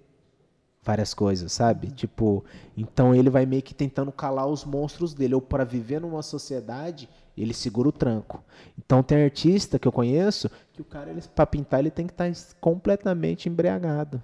várias 0.82 1.14
coisas, 1.14 1.50
sabe? 1.50 1.90
Tipo, 1.92 2.44
então 2.76 3.14
ele 3.14 3.30
vai 3.30 3.46
meio 3.46 3.62
que 3.62 3.72
tentando 3.72 4.12
calar 4.12 4.46
os 4.46 4.66
monstros 4.66 5.14
dele, 5.14 5.34
ou 5.34 5.40
para 5.40 5.64
viver 5.64 5.98
numa 5.98 6.20
sociedade, 6.20 7.08
ele 7.34 7.54
segura 7.54 7.88
o 7.88 7.92
tranco. 7.92 8.44
Então 8.76 9.02
tem 9.02 9.24
artista 9.24 9.78
que 9.78 9.88
eu 9.88 9.92
conheço 9.92 10.50
que 10.70 10.82
o 10.82 10.84
cara 10.84 11.10
ele 11.10 11.22
pintar 11.50 11.80
ele 11.80 11.90
tem 11.90 12.06
que 12.06 12.12
estar 12.12 12.30
completamente 12.60 13.48
embriagado. 13.48 14.22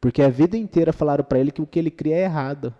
Porque 0.00 0.22
a 0.22 0.28
vida 0.28 0.56
inteira 0.56 0.92
falaram 0.92 1.24
para 1.24 1.40
ele 1.40 1.50
que 1.50 1.60
o 1.60 1.66
que 1.66 1.80
ele 1.80 1.90
cria 1.90 2.14
é 2.14 2.22
errado. 2.22 2.72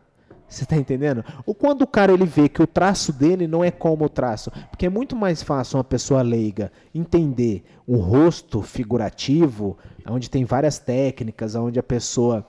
Você 0.48 0.64
tá 0.64 0.76
entendendo? 0.76 1.24
Ou 1.44 1.54
quando 1.54 1.82
o 1.82 1.86
cara 1.86 2.12
ele 2.12 2.26
vê 2.26 2.48
que 2.48 2.62
o 2.62 2.66
traço 2.66 3.12
dele 3.12 3.46
não 3.46 3.64
é 3.64 3.70
como 3.70 4.04
o 4.04 4.08
traço, 4.08 4.50
porque 4.70 4.86
é 4.86 4.90
muito 4.90 5.16
mais 5.16 5.42
fácil 5.42 5.78
uma 5.78 5.84
pessoa 5.84 6.22
leiga 6.22 6.70
entender 6.94 7.64
um 7.88 7.96
rosto 7.96 8.62
figurativo, 8.62 9.76
onde 10.06 10.30
tem 10.30 10.44
várias 10.44 10.78
técnicas, 10.78 11.54
onde 11.54 11.78
a 11.78 11.82
pessoa 11.82 12.46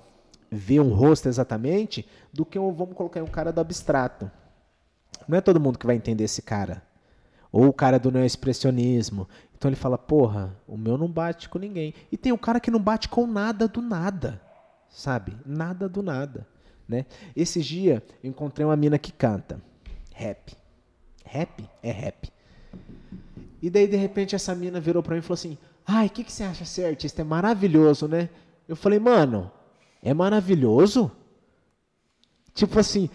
vê 0.51 0.80
um 0.80 0.93
rosto 0.93 1.27
exatamente, 1.27 2.07
do 2.31 2.45
que 2.45 2.59
um, 2.59 2.72
vamos 2.73 2.95
colocar 2.95 3.23
um 3.23 3.27
cara 3.27 3.51
do 3.51 3.59
abstrato. 3.61 4.30
Não 5.27 5.38
é 5.38 5.41
todo 5.41 5.59
mundo 5.59 5.80
que 5.80 5.88
vai 5.88 5.95
entender 5.95 6.26
esse 6.26 6.41
cara. 6.41 6.84
Ou 7.51 7.67
o 7.67 7.73
cara 7.73 7.97
do 7.97 8.11
neoexpressionismo. 8.11 9.27
Então 9.57 9.69
ele 9.69 9.76
fala, 9.76 9.97
porra, 9.97 10.55
o 10.67 10.77
meu 10.77 10.97
não 10.97 11.07
bate 11.07 11.47
com 11.49 11.57
ninguém. 11.57 11.93
E 12.11 12.17
tem 12.17 12.31
o 12.31 12.38
cara 12.38 12.59
que 12.59 12.69
não 12.69 12.80
bate 12.80 13.07
com 13.07 13.26
nada 13.26 13.67
do 13.67 13.81
nada. 13.81 14.41
Sabe? 14.89 15.38
Nada 15.45 15.88
do 15.89 16.03
nada. 16.03 16.45
Né? 16.87 17.05
Esses 17.35 17.65
dias 17.65 18.01
eu 18.23 18.29
encontrei 18.29 18.65
uma 18.65 18.75
mina 18.75 18.97
que 18.97 19.11
canta 19.11 19.61
rap. 20.13 20.55
Rap? 21.23 21.69
É 21.81 21.91
rap. 21.91 22.31
E 23.61 23.69
daí, 23.69 23.87
de 23.87 23.97
repente, 23.97 24.35
essa 24.35 24.53
mina 24.53 24.79
virou 24.79 25.01
pra 25.01 25.15
mim 25.15 25.19
e 25.19 25.23
falou 25.23 25.33
assim: 25.33 25.57
Ai, 25.85 26.07
o 26.07 26.09
que, 26.09 26.23
que 26.23 26.31
você 26.31 26.43
acha 26.43 26.65
ser 26.65 26.85
artista? 26.85 27.21
É 27.21 27.25
maravilhoso, 27.25 28.07
né? 28.07 28.29
Eu 28.67 28.75
falei, 28.75 28.97
mano, 28.97 29.51
é 30.01 30.13
maravilhoso? 30.13 31.11
Tipo 32.53 32.79
assim, 32.79 33.09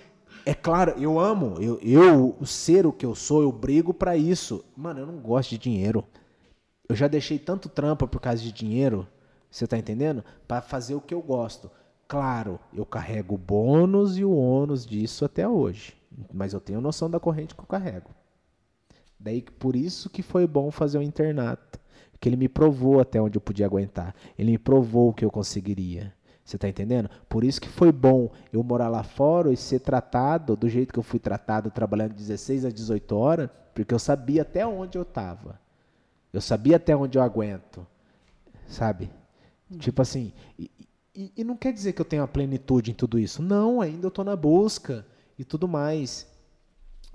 é 0.47 0.55
claro, 0.55 0.95
eu 1.01 1.19
amo, 1.19 1.57
eu, 1.61 1.79
eu 1.83 2.37
o 2.39 2.47
ser 2.47 2.87
o 2.87 2.93
que 2.93 3.05
eu 3.05 3.15
sou, 3.15 3.43
eu 3.43 3.51
brigo 3.51 3.93
pra 3.93 4.17
isso. 4.17 4.65
Mano, 4.77 5.01
eu 5.01 5.07
não 5.07 5.19
gosto 5.19 5.51
de 5.51 5.59
dinheiro. 5.59 6.05
Eu 6.89 6.95
já 6.95 7.09
deixei 7.09 7.39
tanto 7.39 7.69
trampa 7.69 8.07
por 8.07 8.21
causa 8.21 8.43
de 8.43 8.53
dinheiro, 8.53 9.07
você 9.51 9.67
tá 9.67 9.77
entendendo? 9.77 10.25
Pra 10.47 10.61
fazer 10.61 10.95
o 10.95 11.01
que 11.01 11.15
eu 11.15 11.23
gosto. 11.23 11.71
Claro, 12.11 12.59
eu 12.75 12.85
carrego 12.85 13.37
o 13.37 13.39
bônus 13.39 14.19
e 14.19 14.25
o 14.25 14.33
ônus 14.33 14.85
disso 14.85 15.25
até 15.25 15.49
hoje. 15.49 15.95
Mas 16.35 16.53
eu 16.53 16.61
tenho 16.61 16.81
noção 16.81 17.09
da 17.09 17.21
corrente 17.21 17.55
que 17.55 17.61
eu 17.61 17.67
carrego. 17.67 18.11
Daí 19.17 19.43
por 19.43 19.77
isso 19.77 20.11
que 20.11 20.21
foi 20.21 20.45
bom 20.45 20.73
fazer 20.73 20.99
o 20.99 21.03
internato. 21.03 21.79
Que 22.19 22.29
ele 22.29 22.37
me 22.37 22.49
provou 22.49 22.99
até 22.99 23.23
onde 23.23 23.39
eu 23.39 23.41
podia 23.41 23.65
aguentar. 23.65 24.13
Ele 24.37 24.51
me 24.51 24.59
provou 24.59 25.15
que 25.15 25.25
eu 25.25 25.31
conseguiria. 25.31 26.13
Você 26.45 26.59
tá 26.59 26.69
entendendo? 26.69 27.09
Por 27.29 27.45
isso 27.45 27.61
que 27.61 27.69
foi 27.69 27.93
bom 27.93 28.33
eu 28.53 28.61
morar 28.65 28.89
lá 28.89 29.05
fora 29.05 29.53
e 29.53 29.57
ser 29.57 29.79
tratado 29.79 30.57
do 30.57 30.69
jeito 30.69 30.93
que 30.93 30.99
eu 30.99 31.05
fui 31.05 31.21
tratado, 31.21 31.71
trabalhando 31.71 32.13
16 32.13 32.65
a 32.65 32.71
18 32.71 33.17
horas, 33.17 33.49
porque 33.73 33.95
eu 33.95 34.01
sabia 34.01 34.43
até 34.43 34.67
onde 34.67 34.99
eu 34.99 35.05
tava. 35.05 35.61
Eu 36.33 36.41
sabia 36.41 36.75
até 36.75 36.97
onde 36.97 37.17
eu 37.17 37.23
aguento. 37.23 37.87
Sabe? 38.67 39.13
Tipo 39.79 40.03
assim, 40.03 40.33
e, 41.15 41.33
e, 41.37 41.45
não 41.45 41.57
quer 41.57 41.73
dizer 41.73 41.93
que 41.93 42.01
eu 42.01 42.05
tenho 42.05 42.23
a 42.23 42.29
plenitude 42.29 42.91
em 42.91 42.95
tudo 42.95 43.19
isso. 43.19 43.43
Não, 43.43 43.81
ainda 43.81 44.07
eu 44.07 44.09
estou 44.09 44.25
na 44.25 44.37
busca 44.37 45.07
e 45.39 45.45
tudo 45.45 45.67
mais. 45.67 46.29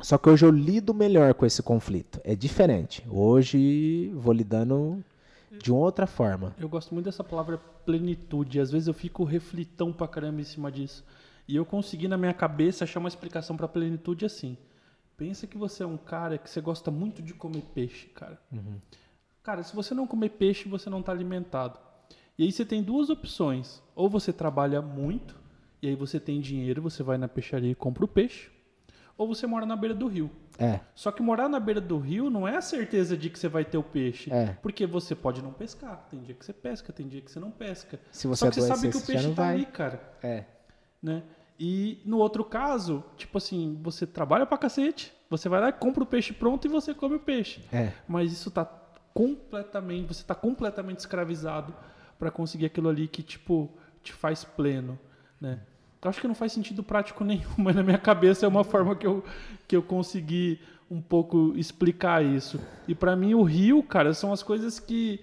Só 0.01 0.17
que 0.17 0.29
hoje 0.29 0.45
eu 0.45 0.51
lido 0.51 0.93
melhor 0.93 1.33
com 1.33 1.45
esse 1.45 1.63
conflito. 1.63 2.19
É 2.23 2.35
diferente. 2.35 3.03
Hoje 3.09 4.11
vou 4.15 4.33
lidando 4.33 5.03
de 5.51 5.71
outra 5.71 6.05
forma. 6.05 6.53
Eu 6.59 6.67
gosto 6.67 6.93
muito 6.93 7.05
dessa 7.05 7.23
palavra 7.23 7.57
plenitude. 7.85 8.59
Às 8.59 8.71
vezes 8.71 8.87
eu 8.87 8.93
fico 8.93 9.23
reflitão 9.23 9.93
pra 9.93 10.07
caramba 10.07 10.41
em 10.41 10.43
cima 10.43 10.71
disso. 10.71 11.03
E 11.47 11.55
eu 11.55 11.65
consegui 11.65 12.07
na 12.07 12.17
minha 12.17 12.33
cabeça 12.33 12.83
achar 12.83 12.99
uma 12.99 13.07
explicação 13.09 13.55
para 13.55 13.67
plenitude 13.67 14.25
assim. 14.25 14.57
Pensa 15.15 15.47
que 15.47 15.57
você 15.57 15.83
é 15.83 15.87
um 15.87 15.97
cara 15.97 16.37
que 16.37 16.49
você 16.49 16.59
gosta 16.59 16.91
muito 16.91 17.21
de 17.21 17.33
comer 17.33 17.63
peixe, 17.73 18.07
cara. 18.07 18.37
Uhum. 18.51 18.81
Cara, 19.41 19.63
se 19.63 19.73
você 19.73 19.93
não 19.93 20.05
comer 20.05 20.29
peixe, 20.29 20.67
você 20.67 20.89
não 20.89 20.99
está 20.99 21.13
alimentado. 21.13 21.79
E 22.37 22.43
aí 22.43 22.51
você 22.51 22.65
tem 22.65 22.83
duas 22.83 23.09
opções. 23.09 23.81
Ou 23.95 24.09
você 24.09 24.33
trabalha 24.33 24.81
muito, 24.81 25.35
e 25.81 25.87
aí 25.87 25.95
você 25.95 26.19
tem 26.19 26.41
dinheiro, 26.41 26.81
você 26.81 27.01
vai 27.03 27.17
na 27.17 27.27
peixaria 27.27 27.71
e 27.71 27.75
compra 27.75 28.05
o 28.05 28.07
peixe. 28.07 28.49
Ou 29.17 29.27
você 29.27 29.47
mora 29.47 29.65
na 29.65 29.77
beira 29.77 29.95
do 29.95 30.07
rio. 30.07 30.29
É. 30.59 30.81
Só 30.93 31.11
que 31.11 31.21
morar 31.21 31.47
na 31.47 31.59
beira 31.59 31.79
do 31.79 31.97
rio 31.97 32.29
não 32.29 32.45
é 32.45 32.57
a 32.57 32.61
certeza 32.61 33.15
de 33.15 33.29
que 33.29 33.39
você 33.39 33.47
vai 33.47 33.63
ter 33.63 33.77
o 33.77 33.83
peixe. 33.83 34.31
É. 34.31 34.57
Porque 34.61 34.85
você 34.85 35.15
pode 35.15 35.41
não 35.41 35.53
pescar. 35.53 36.07
Tem 36.11 36.21
dia 36.21 36.35
que 36.35 36.45
você 36.45 36.51
pesca, 36.51 36.91
tem 36.91 37.07
dia 37.07 37.21
que 37.21 37.31
você 37.31 37.39
não 37.39 37.49
pesca. 37.49 37.99
Se 38.11 38.27
você 38.27 38.45
Só 38.45 38.49
que 38.49 38.55
você 38.55 38.67
sabe 38.67 38.89
que 38.89 38.97
o 38.97 39.05
peixe 39.05 39.29
tá 39.29 39.43
vai. 39.43 39.53
ali, 39.53 39.65
cara. 39.65 40.01
É. 40.21 40.43
Né? 41.01 41.23
E 41.57 42.01
no 42.03 42.17
outro 42.17 42.43
caso, 42.43 43.03
tipo 43.15 43.37
assim, 43.37 43.79
você 43.81 44.05
trabalha 44.05 44.45
pra 44.45 44.57
cacete, 44.57 45.13
você 45.29 45.47
vai 45.47 45.61
lá, 45.61 45.71
compra 45.71 46.03
o 46.03 46.05
peixe 46.05 46.33
pronto 46.33 46.65
e 46.65 46.69
você 46.69 46.93
come 46.93 47.15
o 47.15 47.19
peixe. 47.19 47.63
É. 47.71 47.93
Mas 48.05 48.33
isso 48.33 48.51
tá 48.51 48.65
completamente, 49.13 50.07
você 50.07 50.23
tá 50.25 50.35
completamente 50.35 50.99
escravizado 50.99 51.73
para 52.17 52.31
conseguir 52.31 52.65
aquilo 52.65 52.89
ali 52.89 53.07
que, 53.07 53.21
tipo, 53.21 53.69
te 54.03 54.13
faz 54.13 54.43
pleno, 54.43 54.97
né? 55.39 55.59
Eu 56.01 56.09
acho 56.09 56.21
que 56.21 56.27
não 56.27 56.35
faz 56.35 56.51
sentido 56.51 56.83
prático 56.83 57.23
nenhum, 57.25 57.49
mas 57.57 57.75
na 57.75 57.83
minha 57.83 57.97
cabeça 57.97 58.45
é 58.45 58.49
uma 58.49 58.63
forma 58.63 58.95
que 58.95 59.07
eu, 59.07 59.23
que 59.67 59.75
eu 59.75 59.81
consegui 59.81 60.59
um 60.89 61.01
pouco 61.01 61.53
explicar 61.57 62.23
isso. 62.23 62.59
E 62.87 62.93
para 62.93 63.15
mim 63.15 63.33
o 63.33 63.41
rio, 63.41 63.81
cara, 63.81 64.13
são 64.13 64.31
as 64.31 64.43
coisas 64.43 64.79
que, 64.79 65.19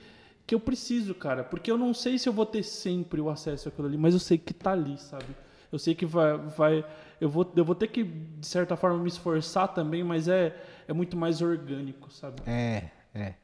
que 0.47 0.55
eu 0.55 0.60
preciso, 0.60 1.14
cara, 1.14 1.44
porque 1.44 1.70
eu 1.70 1.78
não 1.78 1.94
sei 1.94 2.19
se 2.19 2.28
eu 2.28 2.32
vou 2.32 2.44
ter 2.44 2.64
sempre 2.64 3.20
o 3.20 3.31
acesso 3.31 3.69
àquilo 3.69 3.86
ali, 3.86 3.97
mas 3.97 4.12
eu 4.12 4.20
sei 4.20 4.39
que 4.39 4.52
tá 4.52 4.73
ali, 4.73 4.98
sabe? 4.98 5.36
Eu 5.70 5.78
sei 5.78 5.94
que 5.94 6.05
vai, 6.05 6.36
vai 6.36 6.85
eu 7.20 7.28
vou, 7.28 7.51
eu 7.55 7.64
vou 7.64 7.77
ter 7.77 7.86
que 7.86 8.02
de 8.02 8.47
certa 8.47 8.77
forma 8.77 8.98
me 8.98 9.09
esforçar 9.09 9.69
também, 9.69 10.02
mas 10.02 10.27
é, 10.27 10.56
é 10.89 10.93
muito 10.93 11.16
mais 11.16 11.40
orgânico, 11.40 12.12
sabe? 12.12 12.43
É, 12.44 12.90
é, 13.14 13.35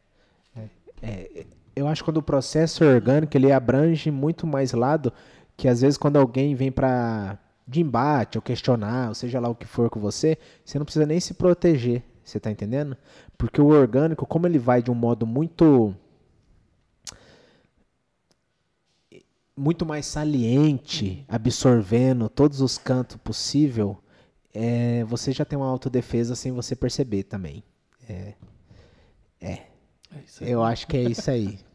é, 0.57 0.69
é 1.03 1.47
eu 1.79 1.89
acho 1.89 2.03
que 2.03 2.07
quando 2.07 2.19
o 2.19 2.23
processo 2.23 2.83
é 2.85 2.95
orgânico, 2.95 3.37
ele 3.37 3.53
abrange 3.53 4.11
muito 4.11 4.47
mais 4.47 4.73
lado 4.73 5.13
que 5.57 5.69
às 5.69 5.81
vezes 5.81 5.99
quando 5.99 6.17
alguém 6.17 6.55
vem 6.55 6.71
para 6.71 7.39
de 7.67 7.81
embate 7.81 8.39
ou 8.39 8.43
questionar, 8.43 9.09
ou 9.09 9.15
seja 9.15 9.39
lá 9.39 9.49
o 9.49 9.55
que 9.55 9.67
for 9.67 9.91
com 9.91 10.01
você, 10.01 10.39
você 10.65 10.79
não 10.79 10.87
precisa 10.87 11.05
nem 11.05 11.21
se 11.21 11.35
proteger, 11.35 12.03
você 12.25 12.41
tá 12.41 12.51
entendendo? 12.51 12.97
Porque 13.37 13.61
o 13.61 13.67
orgânico, 13.67 14.25
como 14.25 14.47
ele 14.47 14.59
vai 14.59 14.83
de 14.83 14.91
um 14.91 14.95
modo 14.95 15.27
muito 15.27 15.95
muito 19.57 19.85
mais 19.85 20.07
saliente, 20.07 21.25
absorvendo 21.29 22.29
todos 22.29 22.61
os 22.61 22.79
cantos 22.79 23.17
possível, 23.17 23.99
é, 24.55 25.03
você 25.05 25.33
já 25.33 25.45
tem 25.45 25.59
uma 25.59 25.69
autodefesa 25.69 26.37
sem 26.37 26.53
você 26.53 26.77
perceber 26.77 27.25
também. 27.25 27.65
É. 28.09 28.35
É. 29.41 29.53
é 29.53 29.67
eu 30.41 30.63
acho 30.63 30.87
que 30.87 30.97
é 30.97 31.03
isso 31.03 31.29
aí. 31.31 31.59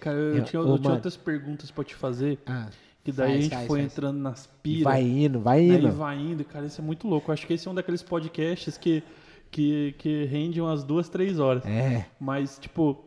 Cara, 0.00 0.16
eu, 0.16 0.36
eu 0.36 0.44
tinha, 0.44 0.62
eu 0.62 0.78
tinha 0.78 0.92
outras 0.92 1.16
perguntas 1.16 1.70
pra 1.70 1.84
te 1.84 1.94
fazer. 1.94 2.38
Ah, 2.46 2.68
que 3.02 3.12
daí 3.12 3.28
faz, 3.28 3.38
a 3.38 3.42
gente 3.42 3.54
faz, 3.54 3.66
foi 3.66 3.80
faz. 3.80 3.92
entrando 3.92 4.18
nas 4.18 4.46
piras. 4.62 4.84
Vai 4.84 5.02
indo, 5.02 5.40
vai 5.40 5.62
indo. 5.62 5.86
Aí 5.86 5.92
vai 5.92 6.18
indo, 6.18 6.44
cara, 6.44 6.66
isso 6.66 6.80
é 6.80 6.84
muito 6.84 7.08
louco. 7.08 7.30
Eu 7.30 7.32
acho 7.32 7.46
que 7.46 7.54
esse 7.54 7.66
é 7.66 7.70
um 7.70 7.74
daqueles 7.74 8.02
podcasts 8.02 8.76
que, 8.76 9.02
que, 9.50 9.94
que 9.98 10.24
rende 10.24 10.60
umas 10.60 10.84
duas, 10.84 11.08
três 11.08 11.38
horas. 11.38 11.64
É. 11.64 12.06
Mas, 12.20 12.58
tipo, 12.58 13.04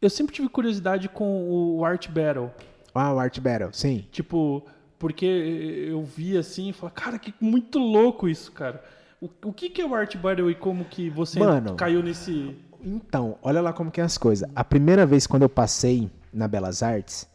eu 0.00 0.10
sempre 0.10 0.34
tive 0.34 0.48
curiosidade 0.48 1.08
com 1.08 1.48
o 1.48 1.84
Art 1.84 2.08
Battle. 2.08 2.50
Ah, 2.94 3.12
o 3.12 3.18
Art 3.18 3.38
Battle, 3.40 3.72
sim. 3.72 4.06
Tipo, 4.10 4.64
porque 4.98 5.26
eu 5.26 6.04
vi 6.04 6.36
assim 6.36 6.68
e 6.68 6.72
falei, 6.72 6.94
cara, 6.94 7.18
que 7.18 7.34
muito 7.40 7.78
louco 7.78 8.28
isso, 8.28 8.52
cara. 8.52 8.82
O, 9.20 9.28
o 9.44 9.52
que, 9.52 9.70
que 9.70 9.80
é 9.80 9.86
o 9.86 9.94
Art 9.94 10.16
Battle 10.16 10.50
e 10.50 10.54
como 10.54 10.84
que 10.84 11.08
você 11.08 11.38
Mano, 11.38 11.74
caiu 11.74 12.02
nesse. 12.02 12.56
Então, 12.82 13.38
olha 13.42 13.60
lá 13.60 13.72
como 13.72 13.90
que 13.90 14.00
é 14.00 14.04
as 14.04 14.18
coisas. 14.18 14.48
A 14.54 14.64
primeira 14.64 15.06
vez 15.06 15.26
quando 15.26 15.42
eu 15.42 15.48
passei 15.48 16.10
na 16.32 16.48
Belas 16.48 16.82
Artes 16.82 17.26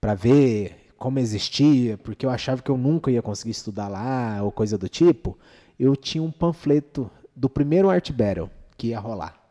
para 0.00 0.14
ver 0.14 0.90
como 0.98 1.18
existia, 1.18 1.98
porque 1.98 2.24
eu 2.24 2.30
achava 2.30 2.62
que 2.62 2.70
eu 2.70 2.76
nunca 2.76 3.10
ia 3.10 3.22
conseguir 3.22 3.50
estudar 3.50 3.88
lá 3.88 4.40
ou 4.42 4.52
coisa 4.52 4.78
do 4.78 4.88
tipo, 4.88 5.36
eu 5.78 5.96
tinha 5.96 6.22
um 6.22 6.30
panfleto 6.30 7.10
do 7.34 7.48
primeiro 7.48 7.90
Art 7.90 8.10
Battle 8.12 8.50
que 8.76 8.88
ia 8.88 9.00
rolar. 9.00 9.42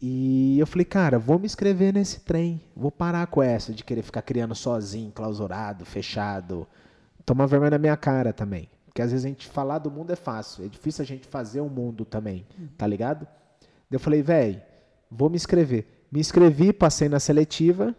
E 0.00 0.58
eu 0.58 0.66
falei, 0.66 0.84
cara, 0.84 1.18
vou 1.18 1.38
me 1.38 1.46
inscrever 1.46 1.92
nesse 1.92 2.20
trem. 2.20 2.60
Vou 2.74 2.90
parar 2.90 3.26
com 3.28 3.42
essa 3.42 3.72
de 3.72 3.82
querer 3.84 4.02
ficar 4.02 4.22
criando 4.22 4.54
sozinho, 4.54 5.10
clausurado, 5.10 5.84
fechado. 5.84 6.66
Tomar 7.24 7.46
vergonha 7.46 7.70
na 7.70 7.78
minha 7.78 7.96
cara 7.96 8.32
também. 8.32 8.68
Porque 8.84 9.00
às 9.00 9.10
vezes 9.10 9.24
a 9.24 9.28
gente 9.28 9.46
falar 9.48 9.78
do 9.78 9.90
mundo 9.90 10.12
é 10.12 10.16
fácil. 10.16 10.64
É 10.64 10.68
difícil 10.68 11.02
a 11.02 11.06
gente 11.06 11.26
fazer 11.26 11.60
o 11.60 11.68
mundo 11.68 12.04
também. 12.04 12.46
Tá 12.76 12.86
ligado? 12.86 13.26
Eu 13.90 14.00
falei, 14.00 14.22
velho, 14.22 14.60
vou 15.10 15.30
me 15.30 15.36
inscrever. 15.36 15.86
Me 16.10 16.20
inscrevi, 16.20 16.72
passei 16.72 17.08
na 17.08 17.20
seletiva. 17.20 17.94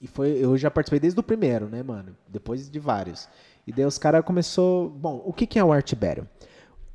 E 0.00 0.06
foi, 0.06 0.30
eu 0.32 0.56
já 0.56 0.70
participei 0.70 1.00
desde 1.00 1.18
o 1.20 1.22
primeiro, 1.22 1.68
né, 1.68 1.82
mano? 1.82 2.16
Depois 2.28 2.68
de 2.70 2.78
vários. 2.78 3.28
E 3.66 3.72
daí 3.72 3.84
os 3.84 3.98
caras 3.98 4.24
começou, 4.24 4.90
bom, 4.90 5.22
o 5.24 5.32
que 5.32 5.46
que 5.46 5.58
é 5.58 5.64
o 5.64 5.72
Art 5.72 5.94
Battle? 5.94 6.26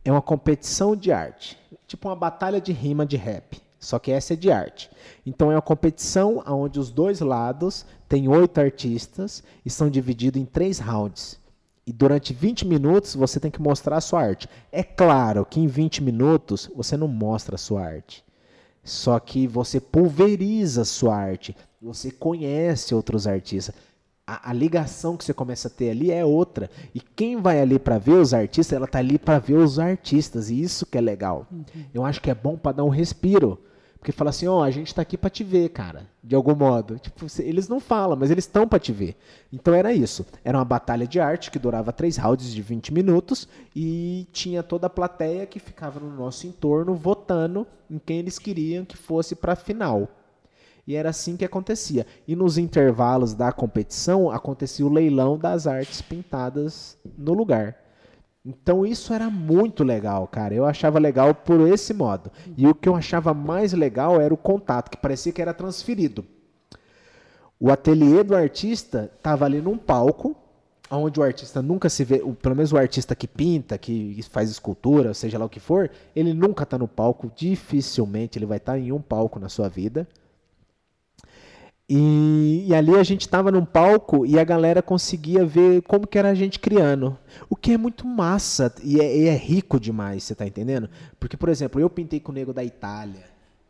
É 0.03 0.11
uma 0.11 0.21
competição 0.21 0.95
de 0.95 1.11
arte, 1.11 1.57
tipo 1.85 2.07
uma 2.07 2.15
batalha 2.15 2.61
de 2.61 2.71
rima 2.71 3.05
de 3.05 3.17
rap, 3.17 3.61
só 3.79 3.99
que 3.99 4.11
essa 4.11 4.33
é 4.33 4.35
de 4.35 4.51
arte. 4.51 4.89
Então 5.25 5.51
é 5.51 5.55
uma 5.55 5.61
competição 5.61 6.43
onde 6.47 6.79
os 6.79 6.91
dois 6.91 7.19
lados 7.19 7.85
têm 8.07 8.27
oito 8.27 8.59
artistas 8.59 9.43
e 9.65 9.69
são 9.69 9.89
divididos 9.89 10.41
em 10.41 10.45
três 10.45 10.79
rounds. 10.79 11.39
E 11.88 11.93
durante 11.93 12.34
20 12.34 12.68
minutos 12.68 13.15
você 13.15 13.39
tem 13.39 13.49
que 13.49 13.61
mostrar 13.61 13.95
a 13.95 14.01
sua 14.01 14.22
arte. 14.22 14.49
É 14.73 14.84
claro 14.84 15.45
que 15.45 15.57
em 15.57 15.68
20 15.68 16.03
minutos 16.03 16.69
você 16.76 16.97
não 16.97 17.07
mostra 17.07 17.55
a 17.55 17.57
sua 17.57 17.81
arte. 17.81 18.26
Só 18.84 19.18
que 19.22 19.47
você 19.47 19.80
pulveriza 19.80 20.81
a 20.81 20.85
sua 20.85 21.15
arte. 21.15 21.55
Você 21.81 22.11
conhece 22.11 22.93
outros 22.93 23.26
artistas. 23.26 23.73
A, 24.26 24.49
a, 24.49 24.53
ligação 24.53 25.15
que 25.15 25.23
você 25.23 25.34
começa 25.34 25.69
a 25.69 25.72
ter 25.72 25.91
ali 25.91 26.11
é 26.11 26.26
outra. 26.26 26.69
E 26.93 26.99
quem 26.99 27.41
vai 27.41 27.61
ali 27.61 27.80
para 27.80 27.97
ver 27.97 28.15
os 28.15 28.34
artistas, 28.34 28.76
ela 28.76 28.85
tá 28.85 28.99
ali 28.99 29.18
para 29.18 29.39
ver 29.39 29.55
os 29.55 29.80
artistas. 29.80 30.49
E 30.49 30.61
isso 30.61 30.85
que 30.85 30.97
é 30.97 31.01
legal. 31.01 31.47
Uhum. 31.49 31.64
Eu 31.93 32.03
acho 32.03 32.22
que 32.22 32.30
é 32.30 32.35
bom 32.35 32.57
para 32.57 32.73
dar 32.73 32.84
um 32.84 32.89
respiro. 32.89 33.57
Porque 33.99 34.11
fala 34.11 34.29
assim, 34.29 34.47
ó, 34.47 34.59
oh, 34.59 34.63
a 34.63 34.71
gente 34.71 34.93
tá 34.93 35.01
aqui 35.01 35.17
para 35.17 35.29
te 35.29 35.43
ver, 35.43 35.69
cara, 35.69 36.07
de 36.23 36.35
algum 36.35 36.55
modo. 36.55 36.99
Tipo, 36.99 37.25
eles 37.39 37.67
não 37.67 37.79
falam, 37.79 38.15
mas 38.15 38.29
eles 38.29 38.45
estão 38.45 38.67
para 38.67 38.79
te 38.79 38.91
ver. 38.91 39.17
Então 39.51 39.73
era 39.73 39.91
isso. 39.91 40.25
Era 40.43 40.57
uma 40.57 40.65
batalha 40.65 41.07
de 41.07 41.19
arte 41.19 41.49
que 41.49 41.59
durava 41.59 41.91
três 41.91 42.17
rounds 42.17 42.53
de 42.53 42.61
20 42.61 42.93
minutos 42.93 43.47
e 43.75 44.27
tinha 44.31 44.61
toda 44.61 44.87
a 44.87 44.89
plateia 44.89 45.45
que 45.45 45.59
ficava 45.59 45.99
no 45.99 46.15
nosso 46.15 46.45
entorno 46.45 46.93
votando 46.93 47.65
em 47.89 47.97
quem 47.97 48.19
eles 48.19 48.37
queriam 48.37 48.85
que 48.85 48.95
fosse 48.95 49.35
para 49.35 49.53
a 49.53 49.55
final. 49.57 50.07
E 50.85 50.95
era 50.95 51.09
assim 51.09 51.35
que 51.35 51.43
acontecia. 51.43 52.05
E 52.25 52.35
nos 52.35 52.57
intervalos 52.57 53.33
da 53.33 53.51
competição 53.51 54.31
acontecia 54.31 54.85
o 54.85 54.93
leilão 54.93 55.37
das 55.37 55.67
artes 55.67 56.01
pintadas 56.01 56.97
no 57.17 57.33
lugar. 57.33 57.75
Então 58.47 58.85
isso 58.85 59.13
era 59.13 59.29
muito 59.29 59.83
legal, 59.83 60.25
cara. 60.25 60.53
Eu 60.53 60.65
achava 60.65 60.97
legal 60.99 61.35
por 61.35 61.59
esse 61.67 61.93
modo. 61.93 62.31
E 62.55 62.65
o 62.65 62.73
que 62.73 62.87
eu 62.87 62.95
achava 62.95 63.33
mais 63.33 63.73
legal 63.73 64.21
era 64.21 64.33
o 64.33 64.37
contato, 64.37 64.89
que 64.89 64.95
parecia 64.95 65.33
que 65.33 65.41
era 65.41 65.53
transferido. 65.53 66.23
O 67.59 67.69
ateliê 67.69 68.23
do 68.23 68.33
artista 68.33 69.11
estava 69.17 69.43
ali 69.43 69.59
num 69.59 69.77
palco, 69.77 70.33
onde 70.89 71.19
o 71.19 71.23
artista 71.23 71.61
nunca 71.61 71.89
se 71.89 72.05
vê, 72.05 72.19
pelo 72.19 72.55
menos 72.55 72.71
o 72.71 72.77
artista 72.77 73.13
que 73.13 73.27
pinta, 73.27 73.77
que 73.77 74.23
faz 74.29 74.49
escultura, 74.49 75.13
seja 75.13 75.37
lá 75.37 75.43
o 75.43 75.49
que 75.49 75.59
for, 75.59 75.91
ele 76.15 76.33
nunca 76.33 76.63
está 76.63 76.77
no 76.77 76.87
palco, 76.87 77.29
dificilmente 77.35 78.39
ele 78.39 78.45
vai 78.45 78.59
estar 78.59 78.73
tá 78.73 78.79
em 78.79 78.93
um 78.93 79.01
palco 79.01 79.39
na 79.39 79.49
sua 79.49 79.67
vida. 79.67 80.07
E, 81.89 82.65
e, 82.68 82.76
ali 82.76 82.95
a 82.95 83.03
gente 83.03 83.22
estava 83.22 83.49
num 83.49 83.64
palco 83.64 84.26
e 84.26 84.38
a 84.38 84.43
galera 84.43 84.81
conseguia 84.81 85.45
ver 85.45 85.81
como 85.84 86.05
que 86.05 86.19
era 86.19 86.30
a 86.30 86.35
gente 86.35 86.59
criando. 86.59 87.18
O 87.49 87.55
que 87.55 87.72
é 87.72 87.77
muito 87.77 88.05
massa 88.05 88.73
e 88.84 88.99
é, 88.99 89.18
e 89.18 89.27
é 89.27 89.35
rico 89.35 89.80
demais, 89.80 90.23
você 90.23 90.35
tá 90.35 90.45
entendendo? 90.45 90.89
Porque, 91.18 91.38
por 91.38 91.47
exemplo, 91.47 91.80
eu 91.80 91.89
pintei 91.89 92.19
com 92.19 92.34
o 92.34 92.35
nego 92.35 92.53
da 92.53 92.64
Itália. 92.64 93.23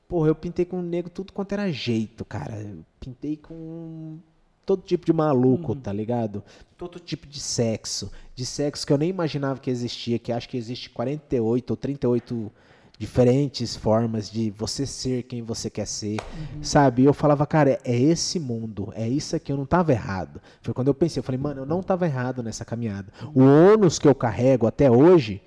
Porra, 0.08 0.30
eu 0.30 0.36
pintei 0.36 0.66
com 0.66 0.80
o 0.80 0.82
nego 0.82 1.10
tudo 1.12 1.32
quanto 1.32 1.52
era 1.52 1.72
jeito, 1.72 2.26
cara. 2.26 2.60
Eu 2.60 2.84
pintei 3.00 3.38
com 3.38 4.18
todo 4.66 4.82
tipo 4.82 5.06
de 5.06 5.14
maluco, 5.14 5.74
uhum. 5.74 5.80
tá 5.80 5.94
ligado? 5.94 6.44
Todo 6.76 7.00
tipo 7.00 7.28
de 7.28 7.40
sexo. 7.40 8.12
De 8.34 8.46
sexo 8.46 8.88
que 8.88 8.92
eu 8.92 8.98
nem 8.98 9.10
imaginava 9.10 9.60
que 9.60 9.70
existia, 9.70 10.18
que 10.18 10.32
acho 10.32 10.50
que 10.50 10.58
existe 10.58 10.90
48 10.90 11.70
ou 11.70 11.78
38 11.78 12.52
diferentes 12.98 13.76
formas 13.76 14.30
de 14.30 14.50
você 14.50 14.86
ser 14.86 15.24
quem 15.24 15.44
você 15.44 15.70
quer 15.70 15.86
ser, 15.86 16.18
uhum. 16.20 16.64
sabe? 16.64 17.04
E 17.04 17.06
eu 17.06 17.14
falava, 17.14 17.46
cara, 17.46 17.80
é 17.84 17.96
esse 17.96 18.40
mundo, 18.40 18.92
é 18.96 19.08
isso 19.08 19.36
aqui, 19.36 19.52
eu 19.52 19.56
não 19.56 19.66
estava 19.66 19.92
errado. 19.92 20.42
Foi 20.62 20.74
quando 20.74 20.88
eu 20.88 20.94
pensei, 20.94 21.20
eu 21.20 21.24
falei, 21.24 21.40
mano, 21.40 21.62
eu 21.62 21.66
não 21.66 21.82
estava 21.82 22.06
errado 22.06 22.42
nessa 22.42 22.66
caminhada. 22.66 23.12
O 23.36 23.42
ônus 23.42 24.00
que 24.00 24.08
eu 24.08 24.16
carrego 24.16 24.66
até 24.66 24.90
hoje 24.90 25.42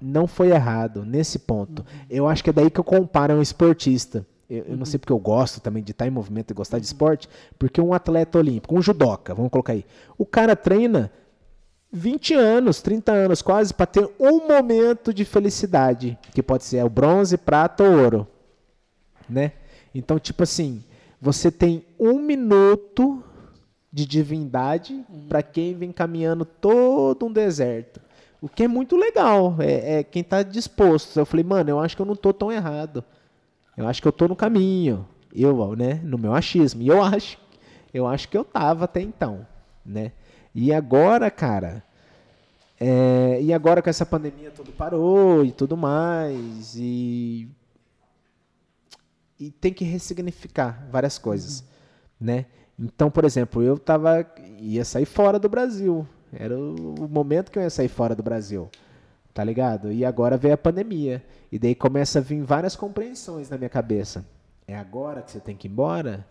não 0.00 0.26
foi 0.26 0.50
errado 0.50 1.04
nesse 1.04 1.38
ponto. 1.38 1.80
Uhum. 1.80 2.06
Eu 2.10 2.28
acho 2.28 2.42
que 2.42 2.50
é 2.50 2.52
daí 2.52 2.70
que 2.70 2.80
eu 2.80 2.84
comparo 2.84 3.34
um 3.34 3.42
esportista. 3.42 4.26
Eu, 4.50 4.58
eu 4.64 4.72
não 4.72 4.80
uhum. 4.80 4.84
sei 4.84 4.98
porque 4.98 5.12
eu 5.12 5.18
gosto 5.18 5.60
também 5.60 5.82
de 5.82 5.92
estar 5.92 6.06
em 6.06 6.10
movimento 6.10 6.50
e 6.50 6.54
gostar 6.54 6.80
de 6.80 6.86
esporte, 6.86 7.28
porque 7.56 7.80
um 7.80 7.94
atleta 7.94 8.36
olímpico, 8.36 8.76
um 8.76 8.82
judoca, 8.82 9.32
vamos 9.32 9.50
colocar 9.50 9.72
aí, 9.72 9.84
o 10.18 10.26
cara 10.26 10.54
treina 10.54 11.10
20 11.94 12.34
anos, 12.34 12.82
30 12.82 13.12
anos 13.12 13.40
quase, 13.40 13.72
para 13.72 13.86
ter 13.86 14.10
um 14.18 14.48
momento 14.48 15.14
de 15.14 15.24
felicidade, 15.24 16.18
que 16.32 16.42
pode 16.42 16.64
ser 16.64 16.84
o 16.84 16.90
bronze, 16.90 17.38
prata 17.38 17.84
ou 17.84 18.02
ouro. 18.02 18.26
Né? 19.30 19.52
Então, 19.94 20.18
tipo 20.18 20.42
assim, 20.42 20.82
você 21.20 21.52
tem 21.52 21.86
um 21.98 22.18
minuto 22.18 23.22
de 23.92 24.04
divindade 24.04 25.04
uhum. 25.08 25.28
para 25.28 25.40
quem 25.40 25.72
vem 25.72 25.92
caminhando 25.92 26.44
todo 26.44 27.26
um 27.26 27.32
deserto. 27.32 28.00
O 28.42 28.48
que 28.48 28.64
é 28.64 28.68
muito 28.68 28.96
legal, 28.96 29.54
é, 29.60 30.00
é 30.00 30.02
quem 30.02 30.20
está 30.20 30.42
disposto. 30.42 31.16
Eu 31.16 31.24
falei, 31.24 31.44
mano, 31.44 31.70
eu 31.70 31.78
acho 31.78 31.94
que 31.94 32.02
eu 32.02 32.06
não 32.06 32.16
tô 32.16 32.32
tão 32.32 32.50
errado. 32.50 33.04
Eu 33.76 33.86
acho 33.86 34.02
que 34.02 34.08
eu 34.08 34.12
tô 34.12 34.26
no 34.26 34.34
caminho. 34.34 35.06
Eu, 35.32 35.76
né, 35.76 36.00
no 36.02 36.18
meu 36.18 36.34
achismo. 36.34 36.82
E 36.82 36.88
eu 36.88 37.00
acho, 37.00 37.38
eu 37.92 38.04
acho 38.04 38.28
que 38.28 38.36
eu 38.36 38.44
tava 38.44 38.84
até 38.84 39.00
então, 39.00 39.46
né? 39.86 40.10
E 40.54 40.72
agora, 40.72 41.30
cara, 41.30 41.82
é, 42.78 43.40
e 43.40 43.52
agora 43.52 43.80
com 43.80 43.90
essa 43.90 44.06
pandemia 44.06 44.50
tudo 44.50 44.70
parou 44.72 45.44
e 45.44 45.50
tudo 45.50 45.76
mais, 45.76 46.74
e, 46.76 47.48
e 49.38 49.50
tem 49.50 49.72
que 49.72 49.84
ressignificar 49.84 50.86
várias 50.90 51.18
coisas, 51.18 51.60
uhum. 51.60 51.66
né? 52.20 52.46
Então, 52.78 53.10
por 53.10 53.24
exemplo, 53.24 53.62
eu 53.62 53.78
tava, 53.78 54.26
ia 54.58 54.84
sair 54.84 55.06
fora 55.06 55.38
do 55.38 55.48
Brasil, 55.48 56.06
era 56.32 56.58
o, 56.58 57.08
momento 57.08 57.50
que 57.50 57.58
eu 57.58 57.62
ia 57.62 57.70
sair 57.70 57.88
fora 57.88 58.14
do 58.14 58.22
Brasil, 58.22 58.68
tá 59.32 59.42
ligado? 59.42 59.92
E 59.92 60.04
agora 60.04 60.36
veio 60.36 60.54
a 60.54 60.58
pandemia, 60.58 61.24
e 61.50 61.58
daí 61.58 61.74
começa 61.74 62.18
a 62.18 62.22
vir 62.22 62.42
várias 62.42 62.76
compreensões 62.76 63.48
na 63.48 63.56
minha 63.56 63.70
cabeça. 63.70 64.24
É 64.66 64.76
agora 64.76 65.22
que 65.22 65.30
você 65.30 65.40
tem 65.40 65.56
que 65.56 65.68
ir 65.68 65.70
embora? 65.70 66.26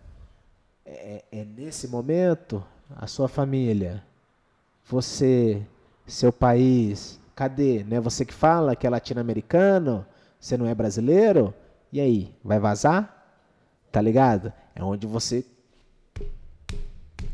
É, 0.86 1.24
é 1.32 1.46
nesse 1.46 1.88
momento? 1.88 2.64
A 2.96 3.08
sua 3.08 3.28
família? 3.28 4.04
Você, 4.86 5.62
seu 6.06 6.32
país, 6.32 7.20
cadê? 7.36 7.84
Não 7.84 7.98
é 7.98 8.00
você 8.00 8.26
que 8.26 8.34
fala 8.34 8.76
que 8.76 8.86
é 8.86 8.90
latino-americano? 8.90 10.06
Você 10.40 10.58
não 10.58 10.68
é 10.68 10.76
brasileiro? 10.76 11.54
E 11.92 12.00
aí, 12.02 12.36
vai 12.44 12.60
vazar? 12.60 13.42
Tá 13.92 14.02
ligado? 14.02 14.52
É 14.76 14.84
onde 14.84 15.08
você 15.08 15.46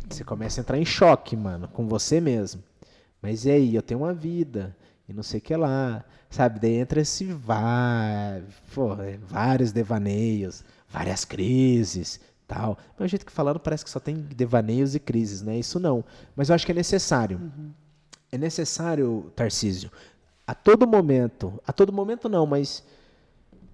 você 0.09 0.23
começa 0.23 0.59
a 0.59 0.61
entrar 0.63 0.77
em 0.77 0.85
choque, 0.85 1.35
mano, 1.37 1.67
com 1.67 1.87
você 1.87 2.19
mesmo. 2.19 2.63
Mas 3.21 3.45
e 3.45 3.51
aí, 3.51 3.75
eu 3.75 3.81
tenho 3.81 3.99
uma 4.01 4.13
vida 4.13 4.75
e 5.07 5.13
não 5.13 5.23
sei 5.23 5.39
o 5.39 5.41
que 5.41 5.55
lá, 5.55 6.03
sabe? 6.29 6.59
Daí 6.59 6.75
entra 6.75 7.01
esse 7.01 7.25
vai, 7.25 8.43
pô, 8.73 8.95
vários 9.27 9.71
devaneios, 9.71 10.63
várias 10.87 11.25
crises, 11.25 12.19
tal. 12.49 12.79
Mas 12.97 13.05
o 13.05 13.07
jeito 13.07 13.25
que 13.25 13.31
falando 13.31 13.59
parece 13.59 13.85
que 13.85 13.91
só 13.91 13.99
tem 13.99 14.15
devaneios 14.15 14.95
e 14.95 14.99
crises, 14.99 15.43
né? 15.43 15.57
Isso 15.57 15.79
não. 15.79 16.03
Mas 16.35 16.49
eu 16.49 16.55
acho 16.55 16.65
que 16.65 16.71
é 16.71 16.75
necessário. 16.75 17.37
Uhum. 17.37 17.71
É 18.31 18.37
necessário, 18.37 19.31
Tarcísio, 19.35 19.91
a 20.45 20.55
todo 20.55 20.87
momento, 20.87 21.59
a 21.65 21.71
todo 21.71 21.93
momento 21.93 22.27
não, 22.27 22.45
mas 22.45 22.83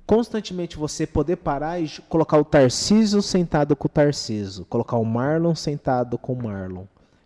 constantemente 0.05 0.77
você 0.77 1.07
poder 1.07 1.37
parar 1.37 1.79
e 1.79 1.89
colocar 2.09 2.37
o 2.37 2.45
Tarcísio 2.45 3.21
sentado 3.21 3.75
com 3.75 3.87
o 3.87 3.89
Tarcísio, 3.89 4.65
colocar 4.65 4.97
o 4.97 5.05
Marlon 5.05 5.55
sentado 5.55 6.17
com 6.17 6.33
o 6.33 6.43
Marlon 6.43 6.85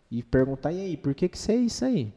e 0.10 0.24
perguntar 0.24 0.72
e 0.72 0.82
aí, 0.82 0.98
por 0.98 1.14
que 1.14 1.28
que 1.28 1.38
você 1.38 1.54
é 1.54 1.58
isso 1.58 1.84
aí? 1.84 2.14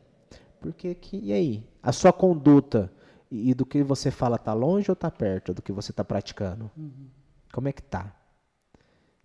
Por 0.61 0.73
que 0.73 0.95
que 0.95 1.19
e 1.19 1.33
aí? 1.33 1.67
A 1.83 1.91
sua 1.91 2.13
conduta 2.13 2.91
e, 3.31 3.53
do 3.55 3.67
que 3.67 3.83
você 3.83 4.11
fala 4.11 4.39
tá 4.39 4.53
longe 4.53 4.91
ou 4.91 4.97
tá 4.97 5.11
perto 5.11 5.53
do 5.53 5.61
que 5.61 5.73
você 5.73 5.91
está 5.91 6.05
praticando? 6.05 6.71
Uhum. 6.77 7.09
Como 7.53 7.69
é 7.69 7.73
que 7.73 7.83
tá? 7.83 8.15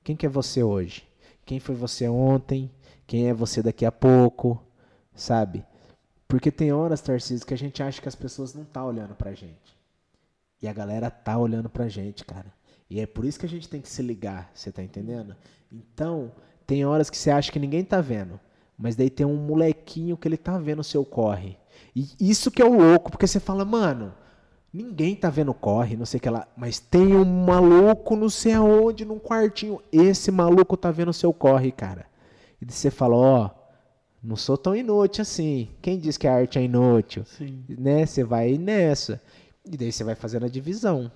Quem 0.07 0.15
que 0.15 0.25
é 0.25 0.29
você 0.29 0.63
hoje? 0.63 1.05
Quem 1.45 1.59
foi 1.59 1.75
você 1.75 2.07
ontem? 2.07 2.71
Quem 3.05 3.27
é 3.27 3.33
você 3.33 3.61
daqui 3.61 3.85
a 3.85 3.91
pouco? 3.91 4.57
Sabe? 5.13 5.65
Porque 6.29 6.49
tem 6.49 6.71
horas, 6.71 7.01
Tarcísio, 7.01 7.45
que 7.45 7.53
a 7.53 7.57
gente 7.57 7.83
acha 7.83 8.01
que 8.01 8.07
as 8.07 8.15
pessoas 8.15 8.53
não 8.53 8.63
tá 8.63 8.85
olhando 8.85 9.15
pra 9.15 9.33
gente. 9.33 9.77
E 10.61 10.67
a 10.69 10.71
galera 10.71 11.11
tá 11.11 11.37
olhando 11.37 11.67
pra 11.67 11.89
gente, 11.89 12.23
cara. 12.23 12.53
E 12.89 13.01
é 13.01 13.05
por 13.05 13.25
isso 13.25 13.37
que 13.37 13.45
a 13.45 13.49
gente 13.49 13.67
tem 13.67 13.81
que 13.81 13.89
se 13.89 14.01
ligar, 14.01 14.49
você 14.53 14.71
tá 14.71 14.81
entendendo? 14.81 15.35
Então, 15.69 16.31
tem 16.65 16.85
horas 16.85 17.09
que 17.09 17.17
você 17.17 17.29
acha 17.29 17.51
que 17.51 17.59
ninguém 17.59 17.83
tá 17.83 17.99
vendo. 17.99 18.39
Mas 18.77 18.95
daí 18.95 19.09
tem 19.09 19.25
um 19.25 19.35
molequinho 19.35 20.15
que 20.15 20.25
ele 20.25 20.37
tá 20.37 20.57
vendo 20.57 20.79
o 20.79 20.85
seu 20.85 21.03
corre. 21.03 21.57
E 21.93 22.07
isso 22.17 22.49
que 22.49 22.61
é 22.61 22.65
o 22.65 22.77
louco, 22.77 23.11
porque 23.11 23.27
você 23.27 23.41
fala, 23.41 23.65
mano, 23.65 24.15
Ninguém 24.71 25.15
tá 25.15 25.29
vendo 25.29 25.53
corre, 25.53 25.95
não 25.95 26.05
sei 26.05 26.17
o 26.17 26.21
que 26.21 26.29
lá. 26.29 26.47
Mas 26.55 26.79
tem 26.79 27.15
um 27.15 27.25
maluco 27.25 28.15
não 28.15 28.29
sei 28.29 28.53
aonde, 28.53 29.05
num 29.05 29.19
quartinho. 29.19 29.81
Esse 29.91 30.29
maluco 30.31 30.75
tá 30.75 30.91
vendo 30.91 31.09
o 31.09 31.13
seu 31.13 31.33
corre, 31.33 31.71
cara. 31.71 32.05
E 32.61 32.65
você 32.71 32.91
fala, 32.91 33.15
ó, 33.15 33.45
oh, 33.45 33.49
não 34.21 34.35
sou 34.35 34.57
tão 34.57 34.75
inútil 34.75 35.21
assim. 35.21 35.69
Quem 35.81 35.97
diz 35.97 36.17
que 36.17 36.27
a 36.27 36.33
arte 36.33 36.59
é 36.59 36.63
inútil? 36.63 37.23
Sim. 37.25 37.63
Né? 37.69 38.05
Você 38.05 38.23
vai 38.23 38.57
nessa. 38.57 39.21
E 39.65 39.77
daí 39.77 39.91
você 39.91 40.03
vai 40.03 40.15
fazendo 40.15 40.45
a 40.45 40.49
divisão. 40.49 41.11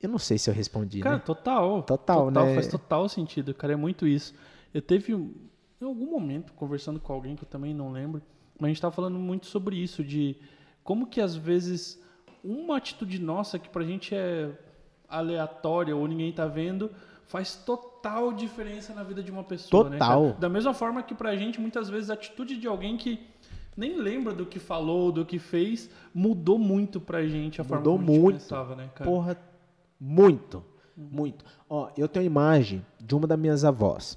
Eu 0.00 0.08
não 0.08 0.18
sei 0.18 0.38
se 0.38 0.48
eu 0.48 0.54
respondi, 0.54 1.00
Cara, 1.00 1.16
né? 1.16 1.22
total. 1.24 1.82
Total, 1.82 2.26
total 2.26 2.46
né? 2.46 2.54
Faz 2.54 2.68
total 2.68 3.08
sentido, 3.08 3.54
cara. 3.54 3.72
É 3.72 3.76
muito 3.76 4.06
isso. 4.06 4.34
Eu 4.72 4.82
teve, 4.82 5.12
em 5.12 5.84
algum 5.84 6.10
momento, 6.10 6.52
conversando 6.52 7.00
com 7.00 7.12
alguém 7.12 7.34
que 7.34 7.44
eu 7.44 7.48
também 7.48 7.74
não 7.74 7.90
lembro, 7.90 8.22
mas 8.58 8.66
a 8.66 8.68
gente 8.68 8.80
tava 8.80 8.94
falando 8.94 9.18
muito 9.18 9.46
sobre 9.46 9.76
isso, 9.76 10.04
de 10.04 10.36
como 10.86 11.08
que 11.08 11.20
às 11.20 11.34
vezes 11.34 12.00
uma 12.42 12.76
atitude 12.76 13.18
nossa 13.18 13.58
que 13.58 13.68
pra 13.68 13.84
gente 13.84 14.14
é 14.14 14.50
aleatória 15.08 15.94
ou 15.94 16.06
ninguém 16.06 16.32
tá 16.32 16.46
vendo 16.46 16.90
faz 17.26 17.56
total 17.56 18.32
diferença 18.32 18.94
na 18.94 19.02
vida 19.02 19.20
de 19.20 19.32
uma 19.32 19.42
pessoa, 19.42 19.90
né, 19.90 19.98
total. 19.98 20.26
Né, 20.26 20.36
da 20.38 20.48
mesma 20.48 20.72
forma 20.72 21.02
que 21.02 21.12
pra 21.14 21.36
gente 21.36 21.60
muitas 21.60 21.90
vezes 21.90 22.08
a 22.08 22.14
atitude 22.14 22.56
de 22.56 22.68
alguém 22.68 22.96
que 22.96 23.26
nem 23.76 23.96
lembra 23.96 24.32
do 24.32 24.46
que 24.46 24.60
falou, 24.60 25.10
do 25.10 25.26
que 25.26 25.40
fez, 25.40 25.90
mudou 26.14 26.56
muito 26.56 27.00
pra 27.00 27.26
gente 27.26 27.60
a 27.60 27.64
mudou 27.64 27.98
forma 27.98 28.06
como 28.06 28.20
muito. 28.22 28.28
a 28.28 28.38
gente 28.38 28.42
pensava, 28.42 28.76
né, 28.76 28.88
cara? 28.94 29.10
Porra, 29.10 29.36
muito, 29.98 30.64
uhum. 30.96 31.08
muito. 31.10 31.44
Ó, 31.68 31.90
eu 31.96 32.08
tenho 32.08 32.22
a 32.22 32.26
imagem 32.26 32.86
de 33.00 33.14
uma 33.14 33.26
das 33.26 33.38
minhas 33.38 33.64
avós. 33.64 34.16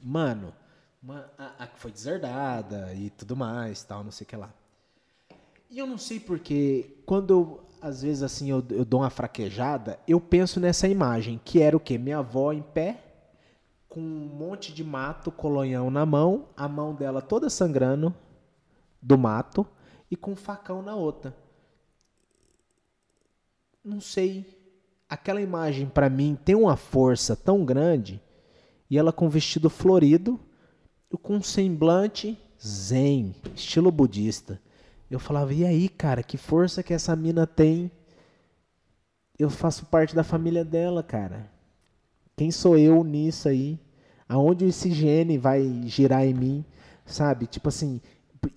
Mano, 0.00 0.54
uma, 1.02 1.30
a, 1.36 1.64
a 1.64 1.66
que 1.66 1.78
foi 1.78 1.92
deserdada 1.92 2.92
e 2.94 3.10
tudo 3.10 3.36
mais, 3.36 3.84
tal, 3.84 4.02
não 4.02 4.10
sei 4.10 4.24
o 4.24 4.28
que 4.28 4.36
lá. 4.36 4.50
E 5.70 5.78
eu 5.78 5.86
não 5.86 5.98
sei 5.98 6.18
porque, 6.18 7.02
quando 7.04 7.30
eu, 7.30 7.60
às 7.82 8.00
vezes 8.00 8.22
assim 8.22 8.48
eu, 8.48 8.64
eu 8.70 8.86
dou 8.86 9.00
uma 9.00 9.10
fraquejada, 9.10 9.98
eu 10.08 10.18
penso 10.18 10.58
nessa 10.58 10.88
imagem, 10.88 11.38
que 11.44 11.60
era 11.60 11.76
o 11.76 11.80
quê? 11.80 11.98
Minha 11.98 12.18
avó 12.18 12.52
em 12.52 12.62
pé, 12.62 13.04
com 13.86 14.00
um 14.00 14.28
monte 14.28 14.72
de 14.72 14.82
mato 14.82 15.30
colonhão 15.30 15.90
na 15.90 16.06
mão, 16.06 16.48
a 16.56 16.66
mão 16.66 16.94
dela 16.94 17.20
toda 17.20 17.50
sangrando 17.50 18.14
do 19.00 19.18
mato 19.18 19.66
e 20.10 20.16
com 20.16 20.32
um 20.32 20.36
facão 20.36 20.80
na 20.82 20.96
outra. 20.96 21.36
Não 23.84 24.00
sei. 24.00 24.56
Aquela 25.08 25.40
imagem 25.40 25.86
para 25.86 26.10
mim 26.10 26.38
tem 26.44 26.54
uma 26.54 26.76
força 26.76 27.36
tão 27.36 27.64
grande 27.64 28.20
e 28.90 28.98
ela 28.98 29.12
com 29.12 29.28
vestido 29.28 29.68
florido, 29.68 30.40
com 31.22 31.36
um 31.36 31.42
semblante 31.42 32.38
zen, 32.62 33.34
estilo 33.54 33.90
budista. 33.90 34.60
Eu 35.10 35.18
falava, 35.18 35.52
e 35.54 35.64
aí, 35.64 35.88
cara, 35.88 36.22
que 36.22 36.36
força 36.36 36.82
que 36.82 36.92
essa 36.92 37.16
mina 37.16 37.46
tem? 37.46 37.90
Eu 39.38 39.48
faço 39.48 39.86
parte 39.86 40.14
da 40.14 40.22
família 40.22 40.64
dela, 40.64 41.02
cara. 41.02 41.50
Quem 42.36 42.50
sou 42.50 42.76
eu 42.76 43.02
nisso 43.02 43.48
aí? 43.48 43.78
Aonde 44.28 44.66
esse 44.66 44.90
gene 44.90 45.38
vai 45.38 45.82
girar 45.86 46.24
em 46.24 46.34
mim? 46.34 46.64
Sabe? 47.06 47.46
Tipo 47.46 47.68
assim, 47.68 48.00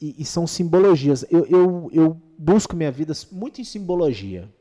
e, 0.01 0.15
e 0.19 0.25
são 0.25 0.45
simbologias. 0.45 1.25
Eu, 1.29 1.45
eu, 1.45 1.89
eu 1.93 2.21
busco 2.37 2.75
minha 2.75 2.91
vida 2.91 3.13
muito 3.31 3.61
em 3.61 3.63
simbologia, 3.63 4.51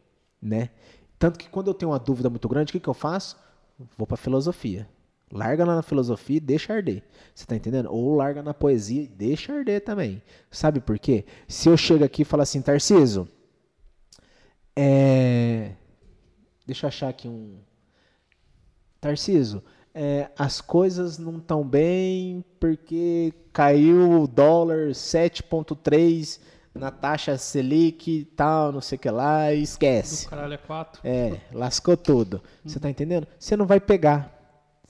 né? 0.41 0.71
Tanto 1.19 1.39
que 1.39 1.49
quando 1.49 1.69
eu 1.69 1.75
tenho 1.75 1.91
uma 1.91 1.99
dúvida 1.99 2.31
muito 2.31 2.49
grande, 2.49 2.71
o 2.71 2.73
que, 2.73 2.81
que 2.81 2.89
eu 2.89 2.95
faço? 2.95 3.37
vou 3.97 4.07
pra 4.07 4.17
filosofia. 4.17 4.89
Larga 5.33 5.65
lá 5.65 5.77
na 5.77 5.83
filosofia 5.83 6.39
e 6.39 6.41
deixa 6.41 6.75
arder. 6.75 7.03
Você 7.35 7.47
tá 7.47 7.55
entendendo? 7.55 7.87
Ou 7.91 8.17
larga 8.17 8.43
na 8.43 8.53
poesia 8.53 9.03
e 9.03 9.07
deixa 9.07 9.53
arder 9.53 9.81
também. 9.85 10.21
Sabe 10.51 10.81
por 10.81 10.99
quê? 10.99 11.25
Se 11.47 11.69
eu 11.69 11.77
chego 11.77 12.05
aqui 12.05 12.23
e 12.23 12.25
falo 12.25 12.43
assim, 12.43 12.61
Tarciso, 12.61 13.29
é... 14.75 15.73
deixa 16.67 16.87
eu 16.87 16.89
achar 16.89 17.09
aqui 17.09 17.29
um. 17.29 17.59
Tarciso, 19.01 19.63
é, 19.95 20.31
as 20.39 20.61
coisas 20.61 21.17
não 21.17 21.39
estão 21.39 21.67
bem 21.67 22.45
porque 22.59 23.33
caiu 23.53 24.23
o 24.23 24.27
dólar 24.27 24.91
7,3 24.91 26.41
na 26.75 26.91
taxa 26.91 27.37
Selic 27.37 28.11
e 28.11 28.25
tal, 28.25 28.73
não 28.73 28.81
sei 28.81 28.97
o 28.97 28.99
que 29.01 29.11
lá, 29.11 29.53
e 29.53 29.63
esquece. 29.63 30.25
Do 30.25 30.31
caralho 30.31 30.55
é 30.55 30.59
4. 30.59 31.01
É, 31.05 31.41
lascou 31.53 31.97
tudo. 31.97 32.43
Você 32.65 32.79
tá 32.79 32.89
entendendo? 32.91 33.27
Você 33.39 33.57
não 33.57 33.67
vai 33.67 33.81
pegar. 33.81 34.40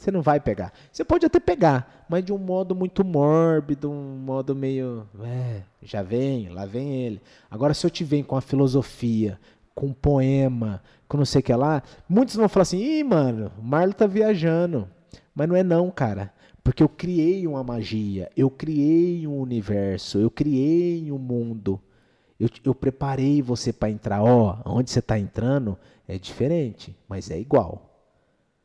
Você 0.01 0.11
não 0.11 0.23
vai 0.23 0.41
pegar. 0.41 0.73
Você 0.91 1.05
pode 1.05 1.27
até 1.27 1.39
pegar, 1.39 2.07
mas 2.09 2.25
de 2.25 2.33
um 2.33 2.39
modo 2.39 2.75
muito 2.75 3.05
mórbido, 3.05 3.91
um 3.91 4.17
modo 4.17 4.57
meio. 4.57 5.07
É, 5.23 5.61
já 5.83 6.03
vem, 6.03 6.49
lá 6.49 6.65
vem 6.65 7.05
ele. 7.05 7.21
Agora, 7.51 7.75
se 7.75 7.85
eu 7.85 7.91
te 7.91 8.03
venho 8.03 8.25
com 8.25 8.35
a 8.35 8.41
filosofia, 8.41 9.39
com 9.75 9.89
um 9.89 9.93
poema, 9.93 10.83
com 11.07 11.19
não 11.19 11.27
sei 11.27 11.41
o 11.41 11.43
que 11.43 11.53
lá, 11.53 11.83
muitos 12.09 12.35
vão 12.35 12.49
falar 12.49 12.63
assim: 12.63 12.79
ih, 12.79 13.05
mano, 13.05 13.53
o 13.59 13.63
Marlon 13.63 13.93
tá 13.93 14.07
viajando. 14.07 14.89
Mas 15.35 15.47
não 15.47 15.55
é, 15.55 15.63
não, 15.63 15.91
cara. 15.91 16.33
Porque 16.65 16.83
eu 16.83 16.89
criei 16.89 17.47
uma 17.47 17.63
magia, 17.63 18.31
eu 18.35 18.49
criei 18.49 19.27
um 19.27 19.39
universo, 19.39 20.17
eu 20.19 20.31
criei 20.31 21.13
um 21.13 21.19
mundo. 21.19 21.79
Eu, 22.39 22.49
eu 22.65 22.75
preparei 22.75 23.43
você 23.43 23.71
para 23.71 23.91
entrar. 23.91 24.23
Ó, 24.23 24.63
onde 24.65 24.91
você 24.91 25.01
está 25.01 25.19
entrando 25.19 25.77
é 26.09 26.17
diferente, 26.17 26.97
mas 27.07 27.31
é 27.31 27.39
igual. 27.39 27.90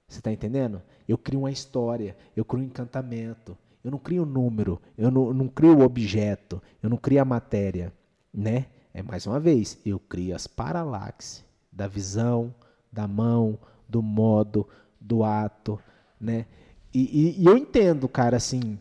Você 0.07 0.19
está 0.19 0.31
entendendo? 0.31 0.81
Eu 1.07 1.17
crio 1.17 1.39
uma 1.39 1.51
história, 1.51 2.15
eu 2.35 2.45
crio 2.45 2.63
um 2.63 2.65
encantamento. 2.65 3.57
Eu 3.83 3.91
não 3.91 3.99
crio 3.99 4.25
número, 4.25 4.81
eu 4.97 5.11
não, 5.11 5.31
não 5.31 5.47
crio 5.47 5.81
objeto, 5.81 6.59
eu 6.81 6.89
não 6.89 6.97
crio 6.97 7.21
a 7.21 7.25
matéria, 7.25 7.93
né? 8.33 8.65
É 8.91 9.03
mais 9.03 9.27
uma 9.27 9.39
vez, 9.39 9.77
eu 9.85 9.99
crio 9.99 10.35
as 10.35 10.47
paralaxes 10.47 11.45
da 11.71 11.87
visão, 11.87 12.51
da 12.91 13.07
mão, 13.07 13.59
do 13.87 14.01
modo, 14.01 14.67
do 14.99 15.23
ato, 15.23 15.79
né? 16.19 16.47
E, 16.91 17.01
e, 17.01 17.43
e, 17.43 17.45
eu 17.45 17.55
entendo, 17.55 18.07
cara, 18.07 18.37
assim, 18.37 18.79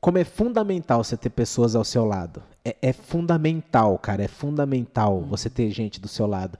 como 0.00 0.16
é 0.16 0.24
fundamental 0.24 1.04
você 1.04 1.16
ter 1.16 1.30
pessoas 1.30 1.74
ao 1.74 1.84
seu 1.84 2.04
lado. 2.04 2.42
É, 2.64 2.76
é 2.80 2.92
fundamental, 2.92 3.98
cara, 3.98 4.22
é 4.22 4.28
fundamental 4.28 5.20
você 5.20 5.50
ter 5.50 5.70
gente 5.70 6.00
do 6.00 6.08
seu 6.08 6.26
lado. 6.26 6.56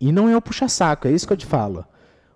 E 0.00 0.12
não 0.12 0.28
é 0.28 0.36
o 0.36 0.42
puxa-saco, 0.42 1.08
é 1.08 1.12
isso 1.12 1.26
que 1.26 1.32
eu 1.32 1.38
te 1.38 1.46
falo. 1.46 1.86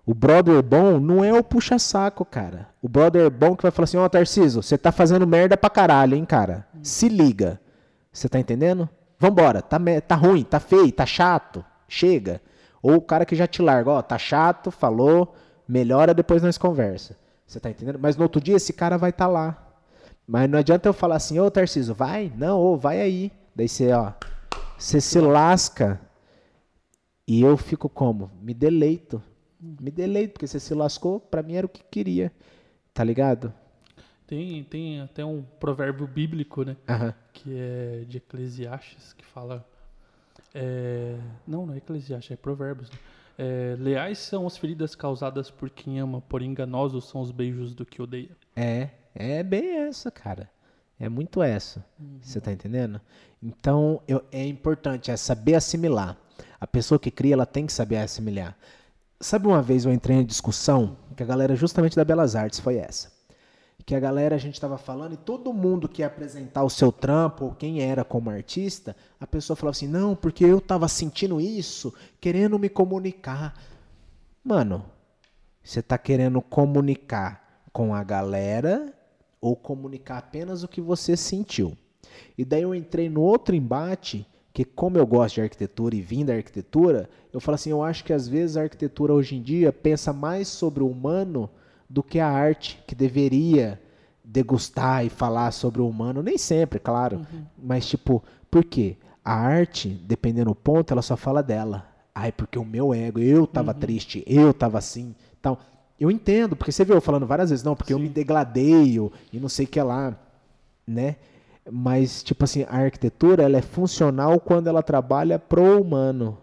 O 0.07 0.13
brother 0.13 0.63
bom 0.63 1.01
não 1.01 1.21
é 1.21 1.37
o 1.37 1.43
puxa-saco, 1.43 2.23
cara. 2.23 2.69
O 2.81 2.87
brother 2.87 3.29
bom 3.29 3.57
que 3.57 3.63
vai 3.63 3.71
falar 3.73 3.83
assim, 3.83 3.97
ó, 3.97 4.05
oh, 4.05 4.09
Tarciso, 4.09 4.63
você 4.63 4.77
tá 4.77 4.89
fazendo 4.89 5.27
merda 5.27 5.57
pra 5.57 5.69
caralho, 5.69 6.15
hein, 6.15 6.23
cara? 6.23 6.65
Se 6.81 7.09
liga. 7.09 7.59
Você 8.09 8.29
tá 8.29 8.39
entendendo? 8.39 8.87
Vambora, 9.19 9.61
tá, 9.61 9.77
tá 10.07 10.15
ruim, 10.15 10.45
tá 10.45 10.61
feio, 10.61 10.93
tá 10.93 11.05
chato, 11.05 11.63
chega. 11.89 12.41
Ou 12.81 12.95
o 12.95 13.01
cara 13.01 13.25
que 13.25 13.35
já 13.35 13.45
te 13.45 13.61
larga, 13.61 13.91
ó, 13.91 13.99
oh, 13.99 14.01
tá 14.01 14.17
chato, 14.17 14.71
falou, 14.71 15.35
melhora, 15.67 16.13
depois 16.13 16.41
nós 16.41 16.57
conversa. 16.57 17.17
Você 17.45 17.59
tá 17.59 17.69
entendendo? 17.69 17.99
Mas 17.99 18.15
no 18.15 18.23
outro 18.23 18.39
dia 18.39 18.55
esse 18.55 18.71
cara 18.71 18.97
vai 18.97 19.09
estar 19.09 19.25
tá 19.25 19.31
lá. 19.31 19.57
Mas 20.25 20.49
não 20.49 20.57
adianta 20.57 20.87
eu 20.87 20.93
falar 20.93 21.17
assim, 21.17 21.37
ô 21.37 21.51
Tarciso, 21.51 21.93
vai? 21.93 22.31
Não, 22.37 22.57
ô, 22.57 22.77
vai 22.77 23.01
aí. 23.01 23.29
Daí 23.53 23.67
você, 23.67 23.91
ó, 23.91 24.13
você 24.77 25.01
se 25.01 25.19
lasca. 25.19 25.99
E 27.27 27.41
eu 27.41 27.57
fico 27.57 27.89
como? 27.89 28.31
Me 28.41 28.53
deleito 28.53 29.21
me 29.59 29.91
deleito, 29.91 30.33
porque 30.33 30.47
você 30.47 30.59
se 30.59 30.73
lascou, 30.73 31.19
para 31.19 31.43
mim 31.43 31.55
era 31.55 31.65
o 31.65 31.69
que 31.69 31.83
queria. 31.83 32.31
Tá 32.93 33.03
ligado? 33.03 33.53
Tem, 34.25 34.63
tem 34.65 35.01
até 35.01 35.23
um 35.23 35.41
provérbio 35.41 36.05
bíblico, 36.05 36.63
né? 36.63 36.75
Uhum. 36.89 37.13
Que 37.31 37.57
é 37.57 38.03
de 38.07 38.17
Eclesiastes, 38.17 39.13
que 39.13 39.25
fala. 39.25 39.65
É, 40.53 41.17
não, 41.47 41.65
não 41.65 41.73
é 41.73 41.77
Eclesiastes, 41.77 42.31
é 42.31 42.35
Provérbios. 42.35 42.89
Né? 42.89 42.97
É, 43.37 43.75
leais 43.79 44.17
são 44.17 44.47
as 44.47 44.57
feridas 44.57 44.95
causadas 44.95 45.51
por 45.51 45.69
quem 45.69 45.99
ama, 45.99 46.21
porém 46.21 46.49
enganosos 46.49 47.07
são 47.07 47.21
os 47.21 47.31
beijos 47.31 47.75
do 47.75 47.85
que 47.85 48.01
odeia. 48.01 48.35
É, 48.55 48.89
é 49.13 49.43
bem 49.43 49.77
essa, 49.77 50.09
cara. 50.09 50.49
É 50.99 51.07
muito 51.07 51.43
essa. 51.43 51.85
Uhum. 51.99 52.17
Você 52.21 52.41
tá 52.41 52.51
entendendo? 52.51 52.99
Então, 53.41 54.01
eu, 54.07 54.23
é 54.31 54.45
importante 54.45 55.11
é 55.11 55.15
saber 55.15 55.55
assimilar. 55.55 56.17
A 56.59 56.65
pessoa 56.65 56.99
que 56.99 57.11
cria, 57.11 57.33
ela 57.33 57.45
tem 57.45 57.65
que 57.67 57.73
saber 57.73 57.97
assimilar. 57.97 58.57
Sabe 59.19 59.47
uma 59.47 59.63
vez 59.63 59.83
eu 59.83 59.91
entrei 59.91 60.17
em 60.17 60.25
discussão 60.25 60.95
que 61.15 61.23
a 61.23 61.25
galera 61.25 61.55
justamente 61.55 61.95
da 61.95 62.05
Belas 62.05 62.35
Artes 62.35 62.59
foi 62.59 62.77
essa. 62.77 63.11
Que 63.83 63.95
a 63.95 63.99
galera 63.99 64.35
a 64.35 64.37
gente 64.37 64.53
estava 64.53 64.77
falando 64.77 65.13
e 65.13 65.17
todo 65.17 65.53
mundo 65.53 65.87
que 65.87 66.01
ia 66.01 66.07
apresentar 66.07 66.63
o 66.63 66.69
seu 66.69 66.91
trampo 66.91 67.45
ou 67.45 67.55
quem 67.55 67.81
era 67.81 68.03
como 68.03 68.29
artista, 68.29 68.95
a 69.19 69.25
pessoa 69.25 69.55
falava 69.55 69.75
assim: 69.75 69.87
"Não, 69.87 70.15
porque 70.15 70.43
eu 70.45 70.57
estava 70.59 70.87
sentindo 70.87 71.41
isso, 71.41 71.93
querendo 72.19 72.59
me 72.59 72.69
comunicar". 72.69 73.55
Mano, 74.43 74.85
você 75.63 75.79
está 75.79 75.97
querendo 75.97 76.41
comunicar 76.41 77.63
com 77.71 77.95
a 77.95 78.03
galera 78.03 78.93
ou 79.41 79.55
comunicar 79.55 80.17
apenas 80.17 80.63
o 80.63 80.67
que 80.67 80.81
você 80.81 81.17
sentiu? 81.17 81.75
E 82.37 82.45
daí 82.45 82.63
eu 82.63 82.75
entrei 82.75 83.09
no 83.09 83.21
outro 83.21 83.55
embate 83.55 84.27
que 84.57 84.65
como 84.65 84.97
eu 84.97 85.05
gosto 85.05 85.35
de 85.35 85.41
arquitetura 85.41 85.95
e 85.95 86.01
vim 86.01 86.25
da 86.25 86.33
arquitetura, 86.33 87.07
eu 87.31 87.39
falo 87.39 87.53
assim, 87.53 87.69
eu 87.69 87.83
acho 87.83 88.03
que 88.03 88.11
às 88.11 88.27
vezes 88.27 88.57
a 88.57 88.63
arquitetura 88.63 89.13
hoje 89.13 89.35
em 89.35 89.41
dia 89.43 89.71
pensa 89.71 90.11
mais 90.11 90.47
sobre 90.47 90.81
o 90.81 90.89
humano 90.89 91.47
do 91.87 92.01
que 92.01 92.19
a 92.19 92.27
arte 92.27 92.83
que 92.87 92.95
deveria 92.95 93.79
degustar 94.23 95.05
e 95.05 95.09
falar 95.09 95.51
sobre 95.51 95.79
o 95.79 95.87
humano, 95.87 96.23
nem 96.23 96.39
sempre, 96.39 96.79
claro, 96.79 97.17
uhum. 97.17 97.43
mas 97.55 97.85
tipo, 97.85 98.23
por 98.49 98.65
quê? 98.65 98.97
A 99.23 99.35
arte, 99.35 99.89
dependendo 99.89 100.49
do 100.49 100.55
ponto, 100.55 100.91
ela 100.91 101.03
só 101.03 101.15
fala 101.15 101.43
dela. 101.43 101.85
Ai, 102.15 102.31
porque 102.31 102.57
o 102.57 102.65
meu 102.65 102.95
ego, 102.95 103.19
eu 103.19 103.45
tava 103.45 103.73
uhum. 103.73 103.79
triste, 103.79 104.23
eu 104.25 104.51
tava 104.55 104.79
assim, 104.79 105.13
então, 105.39 105.55
eu 105.99 106.09
entendo, 106.09 106.55
porque 106.55 106.71
você 106.71 106.83
viu 106.83 106.95
eu 106.95 107.01
falando 107.01 107.27
várias 107.27 107.51
vezes, 107.51 107.63
não, 107.63 107.75
porque 107.75 107.93
Sim. 107.93 107.99
eu 107.99 108.03
me 108.03 108.09
degladeio 108.09 109.11
e 109.31 109.39
não 109.39 109.49
sei 109.49 109.67
o 109.67 109.69
que 109.69 109.79
lá, 109.79 110.17
né? 110.87 111.17
Mas, 111.71 112.23
tipo 112.23 112.43
assim, 112.43 112.63
a 112.63 112.77
arquitetura 112.77 113.43
ela 113.43 113.57
é 113.57 113.61
funcional 113.61 114.39
quando 114.39 114.67
ela 114.67 114.81
trabalha 114.81 115.37
pro 115.37 115.81
humano. 115.81 116.37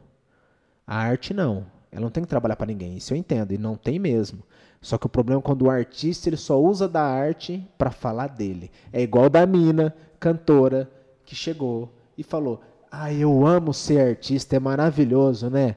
A 0.86 0.96
arte 0.96 1.32
não. 1.32 1.66
Ela 1.90 2.02
não 2.02 2.10
tem 2.10 2.22
que 2.22 2.28
trabalhar 2.28 2.56
para 2.56 2.66
ninguém. 2.66 2.96
Isso 2.96 3.12
eu 3.12 3.16
entendo. 3.16 3.52
E 3.52 3.58
não 3.58 3.76
tem 3.76 3.98
mesmo. 3.98 4.42
Só 4.80 4.98
que 4.98 5.06
o 5.06 5.08
problema 5.08 5.40
é 5.40 5.42
quando 5.42 5.62
o 5.62 5.70
artista 5.70 6.28
ele 6.28 6.36
só 6.36 6.60
usa 6.60 6.86
da 6.86 7.02
arte 7.02 7.66
para 7.78 7.90
falar 7.90 8.26
dele. 8.26 8.70
É 8.92 9.00
igual 9.00 9.30
da 9.30 9.46
mina, 9.46 9.94
cantora, 10.20 10.90
que 11.24 11.34
chegou 11.34 11.90
e 12.18 12.22
falou: 12.22 12.60
Ah, 12.90 13.10
eu 13.10 13.46
amo 13.46 13.72
ser 13.72 14.06
artista, 14.06 14.56
é 14.56 14.58
maravilhoso, 14.58 15.48
né? 15.48 15.76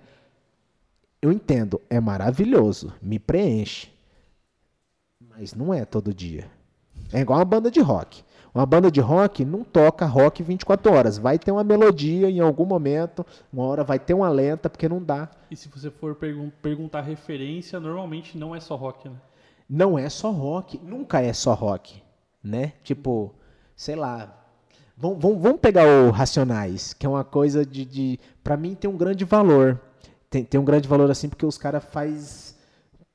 Eu 1.21 1.31
entendo, 1.31 1.81
é 1.89 2.01
maravilhoso, 2.01 2.93
me 3.01 3.17
preenche. 3.17 3.89
Mas 5.19 5.53
não 5.53 5.73
é 5.73 5.85
todo 5.85 6.13
dia. 6.13 6.49
É 7.13 7.21
igual 7.21 7.39
uma 7.39 7.45
banda 7.45 7.71
de 7.71 7.79
rock. 7.79 8.23
Uma 8.57 8.65
banda 8.65 8.89
de 8.89 8.99
rock 8.99 9.45
não 9.45 9.63
toca 9.63 10.03
rock 10.07 10.41
24 10.41 10.91
horas. 10.91 11.19
Vai 11.19 11.37
ter 11.37 11.51
uma 11.51 11.63
melodia 11.63 12.27
em 12.27 12.39
algum 12.39 12.65
momento, 12.65 13.23
uma 13.53 13.63
hora 13.63 13.83
vai 13.83 13.99
ter 13.99 14.15
uma 14.15 14.29
lenta, 14.29 14.67
porque 14.67 14.89
não 14.89 14.99
dá. 14.99 15.29
E 15.51 15.55
se 15.55 15.69
você 15.69 15.91
for 15.91 16.15
pergun 16.15 16.49
perguntar 16.59 17.01
referência, 17.01 17.79
normalmente 17.79 18.35
não 18.35 18.55
é 18.55 18.59
só 18.59 18.75
rock, 18.75 19.09
né? 19.09 19.15
Não 19.69 19.99
é 19.99 20.09
só 20.09 20.31
rock, 20.31 20.79
nunca 20.83 21.21
é 21.21 21.33
só 21.33 21.53
rock, 21.53 22.01
né? 22.43 22.73
Tipo, 22.83 23.31
sei 23.75 23.95
lá. 23.95 24.35
Vamos, 24.97 25.19
vamos, 25.21 25.39
vamos 25.39 25.59
pegar 25.59 25.85
o 25.85 26.09
Racionais, 26.09 26.95
que 26.95 27.05
é 27.05 27.09
uma 27.09 27.23
coisa 27.23 27.63
de. 27.63 27.85
de 27.85 28.19
para 28.43 28.57
mim 28.57 28.73
tem 28.73 28.89
um 28.89 28.97
grande 28.97 29.23
valor. 29.23 29.79
Tem, 30.31 30.43
tem 30.43 30.59
um 30.59 30.65
grande 30.65 30.87
valor 30.87 31.11
assim, 31.11 31.29
porque 31.29 31.45
os 31.45 31.59
caras 31.59 31.83
fazem 31.83 32.46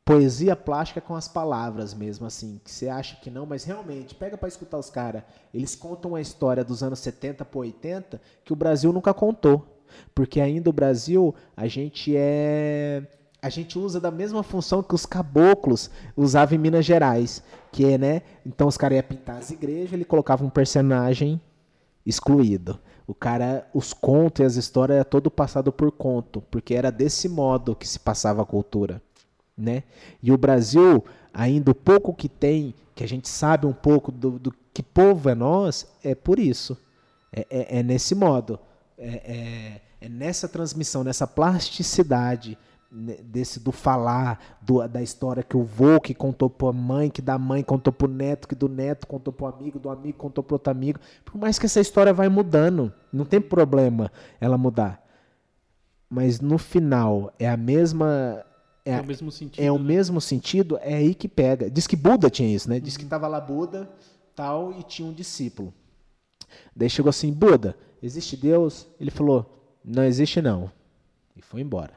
poesia 0.05 0.57
plástica 0.57 1.01
com 1.01 1.15
as 1.15 1.29
palavras 1.29 1.95
mesmo, 1.95 2.27
assim, 2.27 2.61
que 2.65 2.70
você 2.70 2.89
acha 2.89 3.16
que 3.16 3.31
não, 3.31 3.47
mas 3.47 3.65
realmente, 3.65 4.15
pega 4.15 4.37
para 4.37 4.49
escutar 4.49 4.79
os 4.79 4.91
caras. 4.91 5.23
Eles 5.55 5.74
contam 5.74 6.15
a 6.15 6.20
história 6.20 6.65
dos 6.65 6.83
anos 6.83 6.99
70 6.99 7.45
para 7.45 7.61
80 7.61 8.20
que 8.45 8.53
o 8.53 8.57
Brasil 8.57 8.93
nunca 8.93 9.15
contou. 9.15 9.65
Porque 10.15 10.41
ainda 10.41 10.70
o 10.70 10.73
Brasil, 10.73 11.35
a 11.57 11.66
gente 11.66 12.15
é. 12.16 13.03
A 13.41 13.49
gente 13.49 13.77
usa 13.77 14.01
da 14.01 14.11
mesma 14.11 14.43
função 14.45 14.83
que 14.85 14.95
os 14.95 15.05
caboclos 15.05 15.91
usavam 16.16 16.55
em 16.55 16.61
Minas 16.61 16.85
Gerais. 16.85 17.43
Que 17.70 17.93
é, 17.93 17.99
né? 17.99 18.23
Então 18.47 18.69
os 18.69 18.77
caras 18.77 18.97
iam 18.97 19.03
pintar 19.03 19.37
as 19.37 19.51
igrejas, 19.51 19.93
ele 19.93 20.05
colocava 20.05 20.45
um 20.45 20.51
personagem 20.51 21.41
excluído. 22.07 22.79
O 23.07 23.15
cara, 23.15 23.69
os 23.74 23.93
contos 23.93 24.41
e 24.41 24.45
as 24.45 24.57
histórias 24.57 24.99
é 25.01 25.05
todo 25.05 25.31
passado 25.31 25.73
por 25.73 25.91
conto, 25.91 26.41
porque 26.51 26.73
era 26.74 26.91
desse 26.91 27.29
modo 27.29 27.74
que 27.74 27.87
se 27.87 27.99
passava 27.99 28.43
a 28.43 28.47
cultura 28.47 29.03
né? 29.57 29.83
E 30.23 30.33
o 30.33 30.39
Brasil, 30.39 31.05
ainda 31.33 31.70
o 31.70 31.74
pouco 31.74 32.15
que 32.15 32.29
tem, 32.29 32.74
que 32.95 33.05
a 33.05 33.09
gente 33.09 33.29
sabe 33.29 33.66
um 33.66 33.73
pouco 33.73 34.11
do, 34.11 34.39
do 34.39 34.55
que 34.73 34.83
povo 34.83 35.29
é 35.29 35.35
nós, 35.35 35.87
é 36.03 36.15
por 36.15 36.39
isso. 36.39 36.77
É, 37.33 37.47
é, 37.51 37.79
é 37.79 37.83
nesse 37.83 38.15
modo. 38.15 38.59
É, 38.97 39.09
é, 39.09 39.81
é, 40.01 40.09
nessa 40.09 40.49
transmissão, 40.49 41.03
nessa 41.03 41.27
plasticidade 41.27 42.59
né, 42.91 43.16
desse 43.23 43.59
do 43.59 43.73
falar, 43.73 44.59
do, 44.61 44.87
da 44.87 45.03
história 45.03 45.43
que 45.43 45.57
o 45.57 45.65
vô 45.65 46.01
que 46.01 46.15
contou 46.15 46.51
pra 46.51 46.73
mãe, 46.73 47.09
que 47.11 47.23
da 47.23 47.39
mãe 47.39 47.62
contou 47.62 47.93
pro 47.93 48.07
neto, 48.07 48.47
que 48.47 48.55
do 48.55 48.69
neto 48.69 49.07
contou 49.07 49.33
pro 49.33 49.47
amigo, 49.47 49.79
do 49.79 49.89
amigo 49.89 50.19
contou 50.19 50.45
pro 50.45 50.57
outro 50.57 50.70
amigo. 50.70 51.01
Por 51.24 51.39
mais 51.39 51.59
que 51.59 51.66
essa 51.66 51.81
história 51.81 52.12
vai 52.12 52.29
mudando, 52.29 52.93
não 53.12 53.24
tem 53.24 53.41
problema 53.41 54.12
ela 54.41 54.59
mudar. 54.59 55.03
Mas 56.09 56.41
no 56.41 56.59
final 56.59 57.33
é 57.39 57.49
a 57.49 57.57
mesma 57.57 58.45
É, 58.84 59.00
o 59.00 59.06
mesmo 59.06 59.30
sentido. 59.30 59.64
é 59.64 59.70
o 59.70 59.78
né? 59.78 59.84
mesmo 59.84 60.20
sentido, 60.20 60.78
é 60.80 60.94
aí 60.94 61.14
que 61.14 61.28
pega. 61.28 61.70
Diz 61.70 61.86
que 61.86 61.94
Buda 61.94 62.28
tinha 62.28 62.52
isso, 62.52 62.68
né? 62.68 62.80
Diz 62.80 62.96
que 62.96 63.04
tava 63.04 63.28
lá 63.28 63.40
Buda, 63.40 63.88
tal, 64.34 64.72
e 64.72 64.82
tinha 64.82 65.06
um 65.06 65.12
discípulo. 65.12 65.72
Daí 66.74 66.90
chegou 66.90 67.10
assim, 67.10 67.32
Buda, 67.32 67.76
existe 68.02 68.36
Deus? 68.36 68.88
Ele 69.00 69.10
falou, 69.10 69.78
não 69.84 70.04
existe 70.04 70.42
não. 70.42 70.70
E 71.36 71.42
foi 71.42 71.60
embora. 71.60 71.94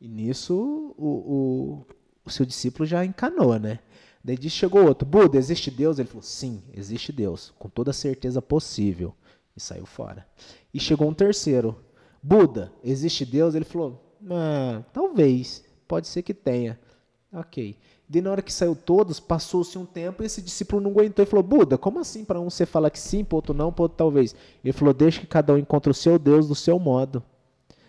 E 0.00 0.08
nisso 0.08 0.94
o, 0.96 1.06
o, 1.06 1.86
o 2.24 2.30
seu 2.30 2.46
discípulo 2.46 2.86
já 2.86 3.04
encanou, 3.04 3.58
né? 3.58 3.80
Daí 4.24 4.36
disse, 4.36 4.56
chegou 4.56 4.86
outro, 4.86 5.06
Buda, 5.06 5.36
existe 5.38 5.70
Deus? 5.70 5.98
Ele 5.98 6.08
falou, 6.08 6.22
sim, 6.22 6.62
existe 6.72 7.12
Deus, 7.12 7.52
com 7.58 7.68
toda 7.68 7.90
a 7.90 7.94
certeza 7.94 8.40
possível. 8.40 9.14
E 9.56 9.60
saiu 9.60 9.86
fora. 9.86 10.26
E 10.72 10.78
chegou 10.78 11.08
um 11.08 11.14
terceiro, 11.14 11.76
Buda, 12.22 12.72
existe 12.82 13.24
Deus? 13.24 13.54
Ele 13.54 13.64
falou, 13.64 14.16
ah, 14.30 14.82
talvez, 14.92 15.64
pode 15.88 16.06
ser 16.06 16.22
que 16.22 16.34
tenha. 16.34 16.78
Ok. 17.32 17.76
Daí 18.08 18.22
na 18.22 18.30
hora 18.30 18.42
que 18.42 18.52
saiu 18.52 18.74
todos, 18.74 19.20
passou-se 19.20 19.76
um 19.76 19.84
tempo 19.84 20.22
e 20.22 20.26
esse 20.26 20.40
discípulo 20.40 20.80
não 20.80 20.90
aguentou 20.90 21.22
e 21.22 21.26
falou, 21.26 21.42
Buda, 21.42 21.76
como 21.76 21.98
assim 21.98 22.24
para 22.24 22.40
um 22.40 22.48
você 22.48 22.64
fala 22.64 22.90
que 22.90 22.98
sim, 22.98 23.22
para 23.22 23.36
outro 23.36 23.54
não, 23.54 23.72
para 23.72 23.82
outro 23.82 23.98
talvez? 23.98 24.34
Ele 24.64 24.72
falou, 24.72 24.94
deixa 24.94 25.20
que 25.20 25.26
cada 25.26 25.52
um 25.52 25.58
encontre 25.58 25.90
o 25.90 25.94
seu 25.94 26.18
Deus 26.18 26.48
do 26.48 26.54
seu 26.54 26.78
modo. 26.78 27.22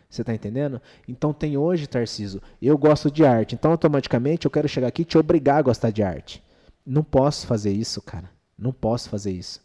Você 0.09 0.23
tá 0.23 0.33
entendendo? 0.33 0.81
Então 1.07 1.31
tem 1.31 1.55
hoje, 1.55 1.87
Tarciso, 1.87 2.41
eu 2.61 2.77
gosto 2.77 3.11
de 3.11 3.23
arte, 3.23 3.55
então 3.55 3.71
automaticamente 3.71 4.45
eu 4.45 4.51
quero 4.51 4.67
chegar 4.67 4.87
aqui 4.87 5.03
e 5.03 5.05
te 5.05 5.17
obrigar 5.17 5.59
a 5.59 5.61
gostar 5.61 5.91
de 5.91 6.01
arte. 6.01 6.43
Não 6.85 7.03
posso 7.03 7.45
fazer 7.45 7.71
isso, 7.71 8.01
cara. 8.01 8.29
Não 8.57 8.73
posso 8.73 9.09
fazer 9.09 9.31
isso. 9.31 9.61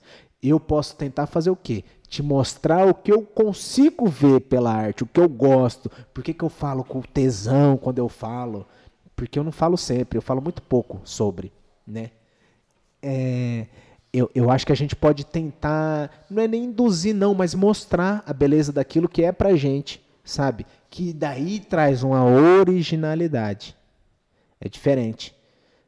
Eu 0.46 0.60
posso 0.60 0.94
tentar 0.94 1.26
fazer 1.26 1.48
o 1.48 1.56
quê? 1.56 1.82
Te 2.06 2.22
mostrar 2.22 2.86
o 2.86 2.92
que 2.92 3.10
eu 3.10 3.22
consigo 3.22 4.06
ver 4.06 4.40
pela 4.40 4.70
arte, 4.70 5.02
o 5.02 5.06
que 5.06 5.18
eu 5.18 5.28
gosto. 5.28 5.90
Por 6.12 6.22
que, 6.22 6.34
que 6.34 6.44
eu 6.44 6.50
falo 6.50 6.84
com 6.84 7.00
tesão 7.00 7.78
quando 7.78 7.98
eu 7.98 8.10
falo? 8.10 8.66
Porque 9.16 9.38
eu 9.38 9.42
não 9.42 9.50
falo 9.50 9.78
sempre, 9.78 10.18
eu 10.18 10.22
falo 10.22 10.42
muito 10.42 10.60
pouco 10.60 11.00
sobre, 11.02 11.50
né? 11.86 12.10
É, 13.02 13.66
eu, 14.12 14.30
eu 14.34 14.50
acho 14.50 14.66
que 14.66 14.72
a 14.72 14.76
gente 14.76 14.94
pode 14.94 15.24
tentar, 15.24 16.26
não 16.28 16.42
é 16.42 16.46
nem 16.46 16.64
induzir 16.64 17.14
não, 17.14 17.34
mas 17.34 17.54
mostrar 17.54 18.22
a 18.26 18.32
beleza 18.32 18.72
daquilo 18.72 19.08
que 19.08 19.24
é 19.24 19.32
pra 19.32 19.56
gente, 19.56 20.04
sabe? 20.22 20.66
Que 20.90 21.12
daí 21.12 21.58
traz 21.58 22.02
uma 22.02 22.22
originalidade. 22.22 23.74
É 24.60 24.68
diferente, 24.68 25.33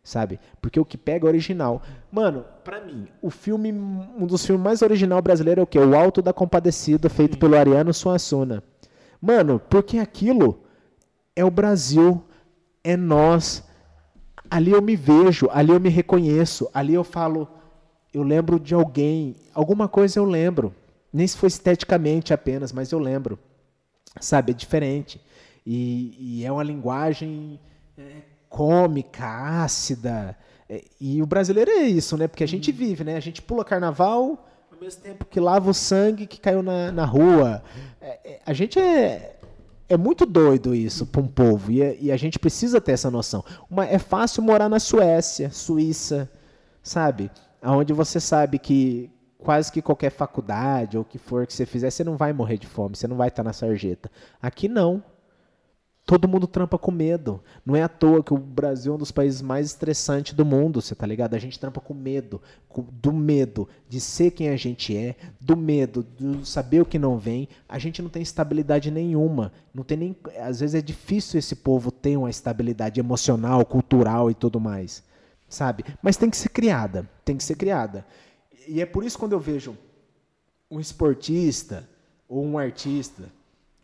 sabe? 0.07 0.39
Porque 0.63 0.79
o 0.79 0.85
que 0.85 0.97
pega 0.97 1.27
é 1.27 1.29
original. 1.29 1.83
Mano, 2.13 2.45
pra 2.63 2.81
mim, 2.81 3.09
o 3.21 3.29
filme, 3.29 3.73
um 3.73 4.25
dos 4.25 4.47
filmes 4.47 4.63
mais 4.63 4.81
original 4.81 5.21
brasileiro 5.21 5.61
é 5.61 5.65
o 5.65 5.67
quê? 5.67 5.81
O 5.81 5.97
Alto 5.97 6.23
da 6.23 6.33
Compadecida, 6.33 7.11
feito 7.11 7.37
pelo 7.37 7.57
Ariano 7.57 7.93
Suassuna. 7.93 8.63
Mano, 9.21 9.61
porque 9.69 9.99
aquilo 9.99 10.61
é 11.35 11.45
o 11.45 11.51
Brasil, 11.51 12.23
é 12.85 12.97
nós. 12.97 13.65
Ali 14.49 14.71
eu 14.71 14.81
me 14.81 14.95
vejo, 14.95 15.49
ali 15.51 15.73
eu 15.73 15.81
me 15.81 15.89
reconheço, 15.89 16.71
ali 16.73 16.95
eu 16.95 17.03
falo, 17.03 17.49
eu 18.15 18.23
lembro 18.23 18.61
de 18.61 18.75
alguém, 18.75 19.35
alguma 19.53 19.89
coisa 19.89 20.21
eu 20.21 20.25
lembro. 20.25 20.73
Nem 21.13 21.27
se 21.27 21.37
foi 21.37 21.49
esteticamente 21.49 22.33
apenas, 22.33 22.73
mas 22.73 22.93
eu 22.93 23.01
lembro. 23.01 23.37
Sabe, 24.21 24.53
é 24.53 24.55
diferente. 24.55 25.21
E, 25.67 26.15
e 26.19 26.45
é 26.45 26.53
uma 26.53 26.63
linguagem 26.63 27.59
é, 27.99 28.36
cômica, 28.49 29.27
ácida. 29.27 30.37
É, 30.69 30.85
e 31.01 31.23
o 31.23 31.27
brasileiro 31.27 31.71
é 31.71 31.83
isso, 31.85 32.17
né? 32.17 32.27
Porque 32.29 32.45
a 32.45 32.49
gente 32.49 32.73
vive, 32.73 33.05
né? 33.05 33.17
A 33.17 33.21
gente 33.21 33.41
pula 33.43 33.65
carnaval 33.65 34.47
ao 34.73 34.81
mesmo 34.81 35.01
tempo 35.03 35.25
que 35.25 35.39
lava 35.41 35.71
o 35.71 35.75
sangue 35.75 36.27
que 36.27 36.41
caiu 36.41 36.63
na, 36.63 36.91
na 36.93 37.05
rua. 37.05 37.63
É, 38.01 38.19
é, 38.25 38.41
a 38.45 38.53
gente 38.53 38.79
é, 38.79 39.37
é 39.89 39.97
muito 39.97 40.27
doido 40.27 40.75
isso 40.75 41.07
para 41.07 41.21
um 41.21 41.27
povo. 41.29 41.71
E, 41.71 41.83
a- 41.83 41.95
e 41.95 42.13
a 42.13 42.17
gente 42.17 42.39
precisa 42.39 42.81
ter 42.81 42.93
essa 42.93 43.11
noção. 43.11 43.45
Uma, 43.71 43.87
é 43.87 43.99
fácil 43.99 44.43
morar 44.43 44.69
na 44.69 44.81
Suécia, 44.81 45.51
Suíça, 45.51 46.31
sabe? 46.83 47.31
Onde 47.63 47.93
você 47.93 48.21
sabe 48.21 48.59
que 48.59 49.11
quase 49.39 49.71
que 49.71 49.81
qualquer 49.81 50.11
faculdade 50.11 50.97
ou 50.97 51.03
o 51.03 51.07
que 51.07 51.19
for 51.19 51.47
que 51.47 51.53
você 51.55 51.65
fizer, 51.65 51.91
você 51.91 52.03
não 52.03 52.17
vai 52.17 52.33
morrer 52.33 52.59
de 52.59 52.67
fome, 52.67 52.97
você 52.97 53.07
não 53.07 53.17
vai 53.17 53.29
estar 53.29 53.45
na 53.45 53.53
sarjeta. 53.53 54.11
Aqui 54.43 54.67
não. 54.69 55.03
Todo 56.07 56.29
mundo 56.29 56.47
trampa 56.47 56.79
com 56.79 56.93
medo. 56.93 57.43
Não 57.65 57.75
é 57.75 57.83
à 57.83 57.89
toa 57.89 58.23
que 58.23 58.33
o 58.33 58.39
Brasil 58.39 58.93
é 58.93 58.95
um 58.95 58.99
dos 58.99 59.11
países 59.11 59.43
mais 59.43 59.67
estressantes 59.67 60.35
do 60.35 60.45
mundo, 60.45 60.81
você 60.81 60.95
tá 60.95 61.05
ligado? 61.05 61.35
A 61.35 61.39
gente 61.39 61.59
trampa 61.59 61.81
com 61.81 61.93
medo, 61.93 62.41
com- 62.69 62.87
do 62.93 63.13
medo 63.13 63.69
de 63.89 64.01
ser 64.01 64.31
quem 64.31 64.49
a 64.49 64.57
gente 64.57 64.97
é, 64.97 65.17
do 65.41 65.57
medo 65.57 66.07
de 66.17 66.49
saber 66.49 66.81
o 66.81 66.87
que 66.87 66.97
não 66.97 67.19
vem. 67.19 67.49
A 67.69 67.77
gente 67.81 68.01
não 68.01 68.09
tem 68.09 68.23
estabilidade 68.23 68.89
nenhuma. 68.89 69.53
Não 69.75 69.83
tem 69.83 69.99
nem, 69.99 70.17
às 70.41 70.61
vezes 70.61 70.77
é 70.77 70.81
difícil 70.81 71.41
esse 71.41 71.57
povo 71.57 71.91
ter 71.91 72.17
uma 72.17 72.31
estabilidade 72.31 73.01
emocional, 73.01 73.67
cultural 73.67 74.31
e 74.31 74.35
tudo 74.35 74.61
mais, 74.61 75.03
sabe? 75.49 75.85
Mas 76.01 76.17
tem 76.17 76.31
que 76.31 76.37
ser 76.37 76.51
criada, 76.51 77.11
tem 77.25 77.37
que 77.37 77.43
ser 77.43 77.57
criada. 77.57 78.07
E 78.69 78.81
é 78.81 78.87
por 78.87 79.03
isso 79.03 79.19
quando 79.19 79.33
eu 79.33 79.41
vejo 79.41 79.77
um 80.71 80.79
esportista 80.79 81.89
ou 82.29 82.45
um 82.45 82.57
artista, 82.57 83.25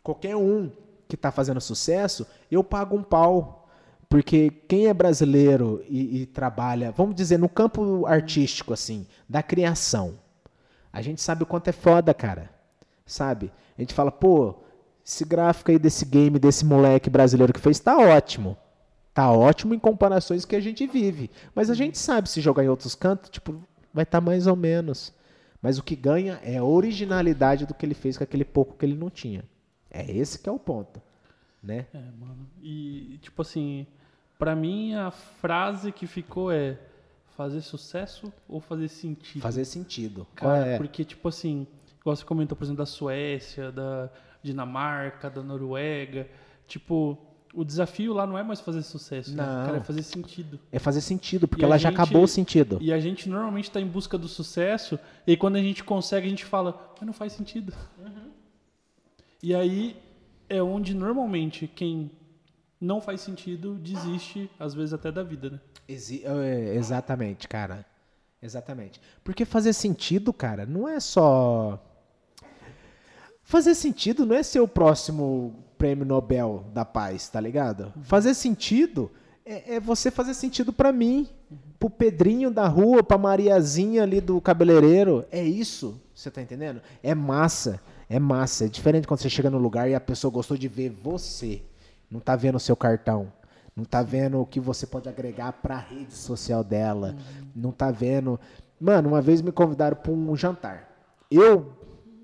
qualquer 0.01 0.37
um 0.37 0.71
que 1.13 1.17
está 1.17 1.31
fazendo 1.31 1.61
sucesso, 1.61 2.25
eu 2.49 2.63
pago 2.63 2.95
um 2.95 3.03
pau. 3.03 3.69
Porque 4.09 4.49
quem 4.67 4.87
é 4.87 4.93
brasileiro 4.93 5.83
e, 5.87 6.21
e 6.21 6.25
trabalha, 6.25 6.91
vamos 6.91 7.15
dizer, 7.15 7.37
no 7.37 7.49
campo 7.49 8.05
artístico, 8.05 8.73
assim, 8.73 9.07
da 9.27 9.41
criação, 9.41 10.19
a 10.91 11.01
gente 11.01 11.21
sabe 11.21 11.43
o 11.43 11.45
quanto 11.45 11.67
é 11.67 11.71
foda, 11.71 12.13
cara. 12.13 12.51
Sabe? 13.05 13.51
A 13.77 13.81
gente 13.81 13.93
fala, 13.93 14.11
pô, 14.11 14.55
esse 15.05 15.25
gráfico 15.25 15.71
aí 15.71 15.79
desse 15.79 16.05
game, 16.05 16.37
desse 16.37 16.63
moleque 16.63 17.09
brasileiro 17.09 17.53
que 17.53 17.59
fez, 17.59 17.79
tá 17.79 17.97
ótimo. 17.97 18.55
Tá 19.13 19.31
ótimo 19.31 19.73
em 19.73 19.79
comparações 19.79 20.45
que 20.45 20.55
a 20.55 20.59
gente 20.59 20.85
vive. 20.87 21.29
Mas 21.55 21.69
a 21.69 21.73
gente 21.73 21.97
sabe 21.97 22.29
se 22.29 22.41
jogar 22.41 22.63
em 22.63 22.69
outros 22.69 22.95
cantos, 22.95 23.29
tipo, 23.29 23.55
vai 23.93 24.03
estar 24.03 24.21
mais 24.21 24.47
ou 24.47 24.55
menos. 24.55 25.13
Mas 25.61 25.77
o 25.77 25.83
que 25.83 25.95
ganha 25.95 26.39
é 26.43 26.57
a 26.57 26.63
originalidade 26.63 27.65
do 27.65 27.73
que 27.73 27.85
ele 27.85 27.93
fez 27.93 28.17
com 28.17 28.23
aquele 28.23 28.45
pouco 28.45 28.75
que 28.75 28.85
ele 28.85 28.95
não 28.95 29.09
tinha. 29.09 29.43
É 29.93 30.11
esse 30.11 30.39
que 30.39 30.49
é 30.49 30.51
o 30.51 30.57
ponto, 30.59 30.99
né? 31.61 31.85
É, 31.93 31.97
mano. 32.19 32.47
E, 32.61 33.19
tipo 33.21 33.41
assim, 33.43 33.85
pra 34.39 34.55
mim 34.55 34.95
a 34.95 35.11
frase 35.11 35.91
que 35.91 36.07
ficou 36.07 36.51
é 36.51 36.77
fazer 37.37 37.61
sucesso 37.61 38.33
ou 38.49 38.59
fazer 38.59 38.87
sentido? 38.87 39.41
Fazer 39.41 39.65
sentido. 39.65 40.27
Qual 40.37 40.51
Cara, 40.51 40.65
é? 40.67 40.77
porque, 40.77 41.05
tipo 41.05 41.27
assim, 41.29 41.67
igual 42.01 42.15
você 42.15 42.25
comentou, 42.25 42.55
por 42.57 42.63
exemplo, 42.63 42.79
da 42.79 42.85
Suécia, 42.87 43.71
da 43.71 44.09
Dinamarca, 44.41 45.29
da 45.29 45.41
Noruega. 45.43 46.27
Tipo, 46.67 47.17
o 47.53 47.63
desafio 47.63 48.13
lá 48.13 48.25
não 48.25 48.37
é 48.37 48.43
mais 48.43 48.59
fazer 48.59 48.81
sucesso, 48.81 49.35
né? 49.35 49.43
Não. 49.45 49.65
Cara, 49.65 49.77
é 49.77 49.81
fazer 49.81 50.01
sentido. 50.03 50.59
É 50.71 50.79
fazer 50.79 51.01
sentido, 51.01 51.47
porque 51.47 51.63
E 51.63 51.65
ela 51.65 51.77
já 51.77 51.89
gente- 51.89 51.99
acabou 52.01 52.23
o 52.23 52.27
sentido. 52.27 52.77
E 52.81 52.91
a 52.91 52.99
gente 52.99 53.29
normalmente 53.29 53.65
está 53.65 53.79
em 53.79 53.87
busca 53.87 54.17
do 54.17 54.27
sucesso, 54.27 54.97
e 55.27 55.37
quando 55.37 55.55
a 55.55 55.61
gente 55.61 55.83
consegue, 55.83 56.25
a 56.27 56.29
gente 56.29 56.45
fala, 56.45 56.93
mas 56.99 57.05
não 57.05 57.13
faz 57.13 57.33
sentido. 57.33 57.73
E 59.43 59.53
aí 59.53 59.95
é 60.49 60.63
onde 60.63 60.93
normalmente 60.95 61.67
quem 61.67 62.09
não 62.79 63.01
faz 63.01 63.19
sentido 63.19 63.75
desiste, 63.75 64.49
às 64.57 64.73
vezes 64.73 64.93
até 64.93 65.11
da 65.11 65.21
vida, 65.21 65.49
né? 65.49 65.59
Exi- 65.87 66.23
é, 66.25 66.73
exatamente, 66.75 67.45
cara. 67.47 67.85
Exatamente. 68.41 69.01
Porque 69.23 69.43
fazer 69.45 69.73
sentido, 69.73 70.31
cara, 70.33 70.65
não 70.65 70.87
é 70.87 70.99
só. 71.01 71.77
Fazer 73.41 73.75
sentido 73.75 74.25
não 74.25 74.35
é 74.35 74.43
ser 74.43 74.61
o 74.61 74.67
próximo 74.67 75.53
prêmio 75.77 76.05
Nobel 76.05 76.65
da 76.73 76.85
Paz, 76.85 77.27
tá 77.27 77.39
ligado? 77.41 77.93
Fazer 78.03 78.33
sentido 78.33 79.11
é, 79.45 79.75
é 79.75 79.79
você 79.79 80.09
fazer 80.09 80.33
sentido 80.33 80.71
pra 80.71 80.93
mim, 80.93 81.27
pro 81.77 81.89
Pedrinho 81.89 82.49
da 82.49 82.65
rua, 82.67 83.03
pra 83.03 83.17
Mariazinha 83.17 84.03
ali 84.03 84.21
do 84.21 84.39
cabeleireiro. 84.39 85.25
É 85.29 85.43
isso, 85.43 86.01
você 86.15 86.31
tá 86.31 86.41
entendendo? 86.41 86.81
É 87.01 87.13
massa, 87.13 87.81
é 88.13 88.19
massa. 88.19 88.65
É 88.65 88.67
diferente 88.67 89.07
quando 89.07 89.21
você 89.21 89.29
chega 89.29 89.49
no 89.49 89.57
lugar 89.57 89.89
e 89.89 89.95
a 89.95 89.99
pessoa 89.99 90.31
gostou 90.31 90.55
de 90.55 90.67
ver 90.67 90.89
você, 90.89 91.63
não 92.11 92.19
tá 92.19 92.35
vendo 92.35 92.55
o 92.55 92.59
seu 92.59 92.75
cartão. 92.75 93.33
Não 93.75 93.83
tá 93.83 94.03
vendo 94.03 94.39
o 94.39 94.45
que 94.45 94.59
você 94.59 94.85
pode 94.85 95.09
agregar 95.09 95.51
pra 95.53 95.77
rede 95.77 96.13
social 96.13 96.63
dela. 96.63 97.15
Não 97.55 97.71
tá 97.71 97.89
vendo. 97.89 98.39
Mano, 98.79 99.09
uma 99.09 99.19
vez 99.19 99.41
me 99.41 99.51
convidaram 99.51 99.97
pra 99.97 100.11
um 100.11 100.35
jantar. 100.35 100.95
Eu, 101.31 101.73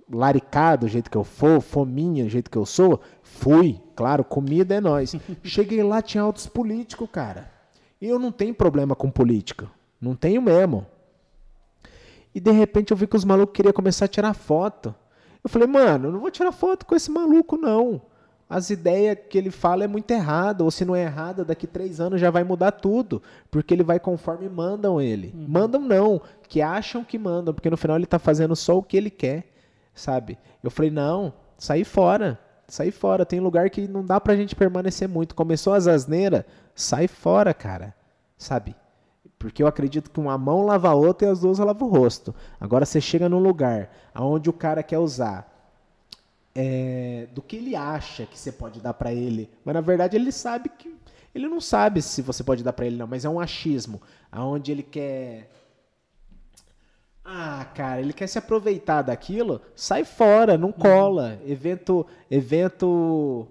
laricado, 0.07 0.86
do 0.86 0.91
jeito 0.91 1.10
que 1.10 1.18
eu 1.18 1.24
for, 1.24 1.60
fominha, 1.60 2.24
do 2.24 2.30
jeito 2.30 2.52
que 2.52 2.57
eu 2.57 2.68
sou, 2.68 3.02
fui. 3.24 3.82
Claro, 3.95 4.24
comida 4.24 4.76
é 4.76 4.80
nós. 4.80 5.16
Cheguei 5.44 5.82
lá, 5.82 6.03
tinha 6.03 6.22
altos 6.22 6.45
políticos, 6.45 7.10
cara. 7.11 7.52
E 7.99 8.07
eu 8.07 8.20
não 8.20 8.32
tenho 8.32 8.53
problema 8.53 8.95
com 8.95 9.10
política. 9.10 9.68
Não 9.99 10.16
tenho 10.16 10.40
mesmo. 10.40 10.86
E 12.36 12.40
de 12.40 12.52
repente 12.52 12.91
eu 12.91 12.98
vi 12.98 13.07
que 13.07 13.16
os 13.16 13.26
malucos 13.26 13.56
queriam 13.56 13.74
começar 13.74 14.06
a 14.06 14.07
tirar 14.07 14.36
foto. 14.36 14.94
Eu 15.44 15.49
falei, 15.49 15.68
mano, 15.68 16.07
eu 16.07 16.11
não 16.11 16.20
vou 16.20 16.32
tirar 16.32 16.52
foto 16.52 16.86
com 16.86 16.95
esse 16.95 17.10
maluco, 17.10 17.57
não. 17.57 18.02
as 18.49 18.72
ideias 18.72 19.16
que 19.30 19.38
ele 19.38 19.52
fala 19.52 19.84
é 19.84 19.88
muito 19.88 20.10
errada, 20.10 20.64
ou 20.64 20.72
se 20.72 20.84
não 20.84 20.95
é 20.95 21.03
errada, 21.03 21.45
daqui 21.45 21.68
três 21.68 21.99
anos 21.99 22.20
já 22.20 22.32
vai 22.32 22.44
mudar 22.44 22.72
tudo, 22.72 23.22
porque 23.52 23.74
ele 23.74 23.84
vai 23.84 23.99
conforme 23.99 24.49
mandam 24.49 24.99
ele. 24.99 25.32
Uhum. 25.36 25.45
Mandam 25.48 25.82
não, 25.82 26.20
que 26.48 26.60
acham 26.60 27.03
que 27.03 27.20
mandam, 27.20 27.53
porque 27.53 27.70
no 27.70 27.78
final 27.78 27.95
ele 27.95 28.06
está 28.06 28.18
fazendo 28.18 28.56
só 28.56 28.76
o 28.76 28.84
que 28.84 28.98
ele 28.98 29.11
quer, 29.11 29.45
sabe? 29.94 30.38
Eu 30.64 30.72
falei, 30.72 30.90
não, 30.90 31.32
sai 31.60 31.84
fora, 31.84 32.40
sai 32.68 32.90
fora, 32.90 33.24
tem 33.24 33.40
lugar 33.40 33.70
que 33.70 33.88
não 33.88 34.03
dá 34.03 34.20
pra 34.20 34.36
gente 34.36 34.56
permanecer 34.56 35.07
muito. 35.07 35.36
Começou 35.36 35.74
as 35.74 35.86
asneiras, 35.86 36.44
sai 36.74 37.07
fora, 37.07 37.53
cara, 37.53 37.94
sabe? 38.36 38.76
Porque 39.40 39.64
eu 39.64 39.68
acredito 39.68 40.11
que 40.11 40.20
uma 40.20 40.38
mão 40.38 40.66
lava 40.66 40.90
a 40.90 40.94
outra 40.94 41.28
e 41.28 41.32
as 41.32 41.40
duas 41.40 41.57
lavam 41.57 41.88
o 41.88 41.91
rosto. 41.91 42.36
Agora 42.60 42.86
você 42.86 42.99
chega 42.99 43.30
num 43.30 43.40
lugar 43.40 43.90
onde 44.14 44.49
o 44.49 44.53
cara 44.53 44.84
quer 44.84 44.99
usar 44.99 45.49
é, 46.53 47.28
do 47.34 47.41
que 47.41 47.56
ele 47.56 47.76
acha 47.76 48.26
que 48.26 48.38
você 48.38 48.52
pode 48.52 48.82
dar 48.82 48.94
pra 48.94 49.14
ele, 49.14 49.49
mas 49.64 49.74
na 49.74 49.82
verdade 49.82 50.18
ele 50.18 50.32
sabe 50.32 50.68
que 50.68 50.94
ele 51.34 51.48
não 51.48 51.61
sabe 51.61 52.02
se 52.02 52.22
você 52.22 52.44
pode 52.44 52.64
dar 52.64 52.74
pra 52.74 52.86
ele 52.86 52.98
não, 52.98 53.07
mas 53.07 53.24
é 53.24 53.30
um 53.30 53.40
achismo, 53.40 54.02
aonde 54.30 54.72
ele 54.72 54.84
quer 54.84 55.49
ah, 57.24 57.64
cara, 57.76 58.02
ele 58.02 58.11
quer 58.11 58.26
se 58.26 58.40
aproveitar 58.40 59.03
daquilo, 59.03 59.61
sai 59.76 60.03
fora, 60.03 60.57
não 60.57 60.72
cola. 60.72 61.40
Evento, 61.45 62.03
evento 62.32 63.48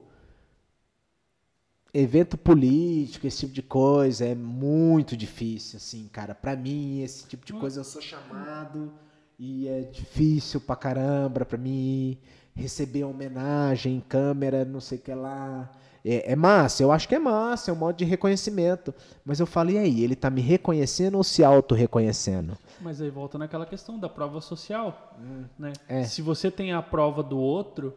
evento 1.92 2.36
político, 2.36 3.26
esse 3.26 3.40
tipo 3.40 3.52
de 3.52 3.62
coisa 3.62 4.26
é 4.26 4.34
muito 4.34 5.16
difícil, 5.16 5.78
assim, 5.78 6.08
cara. 6.12 6.34
Pra 6.34 6.54
mim, 6.56 7.02
esse 7.02 7.26
tipo 7.26 7.44
de 7.46 7.52
coisa 7.52 7.80
eu 7.80 7.84
sou 7.84 8.02
chamado 8.02 8.92
e 9.38 9.68
é 9.68 9.82
difícil 9.82 10.60
pra 10.60 10.76
caramba 10.76 11.44
pra 11.44 11.56
mim 11.56 12.18
receber 12.54 13.04
homenagem, 13.04 14.02
câmera, 14.08 14.64
não 14.64 14.80
sei 14.80 14.98
o 14.98 15.00
que 15.00 15.14
lá. 15.14 15.70
É, 16.04 16.32
é 16.32 16.36
massa, 16.36 16.82
eu 16.82 16.90
acho 16.90 17.08
que 17.08 17.14
é 17.14 17.18
massa, 17.18 17.70
é 17.70 17.74
um 17.74 17.76
modo 17.76 17.96
de 17.96 18.04
reconhecimento. 18.04 18.94
Mas 19.24 19.40
eu 19.40 19.46
falo, 19.46 19.70
e 19.70 19.78
aí, 19.78 20.02
ele 20.02 20.16
tá 20.16 20.30
me 20.30 20.40
reconhecendo 20.40 21.16
ou 21.16 21.24
se 21.24 21.44
auto-reconhecendo? 21.44 22.56
Mas 22.80 23.00
aí 23.00 23.10
volta 23.10 23.38
naquela 23.38 23.66
questão 23.66 23.98
da 23.98 24.08
prova 24.08 24.40
social, 24.40 25.16
né? 25.58 25.72
É. 25.88 26.04
Se 26.04 26.22
você 26.22 26.50
tem 26.50 26.72
a 26.72 26.82
prova 26.82 27.22
do 27.22 27.38
outro, 27.38 27.94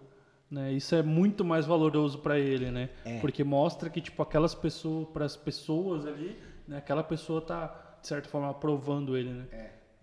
né, 0.51 0.73
isso 0.73 0.93
é 0.93 1.01
muito 1.01 1.45
mais 1.45 1.65
valoroso 1.65 2.19
para 2.19 2.37
ele, 2.37 2.69
né? 2.69 2.89
É. 3.05 3.19
Porque 3.19 3.41
mostra 3.41 3.89
que 3.89 4.01
tipo 4.01 4.21
aquelas 4.21 4.53
pessoas, 4.53 5.07
para 5.07 5.23
as 5.23 5.37
pessoas 5.37 6.05
ali, 6.05 6.37
né, 6.67 6.77
aquela 6.77 7.03
pessoa 7.03 7.41
tá 7.41 7.97
de 8.01 8.07
certa 8.07 8.27
forma 8.27 8.49
aprovando 8.49 9.15
ele, 9.15 9.31
né? 9.31 9.47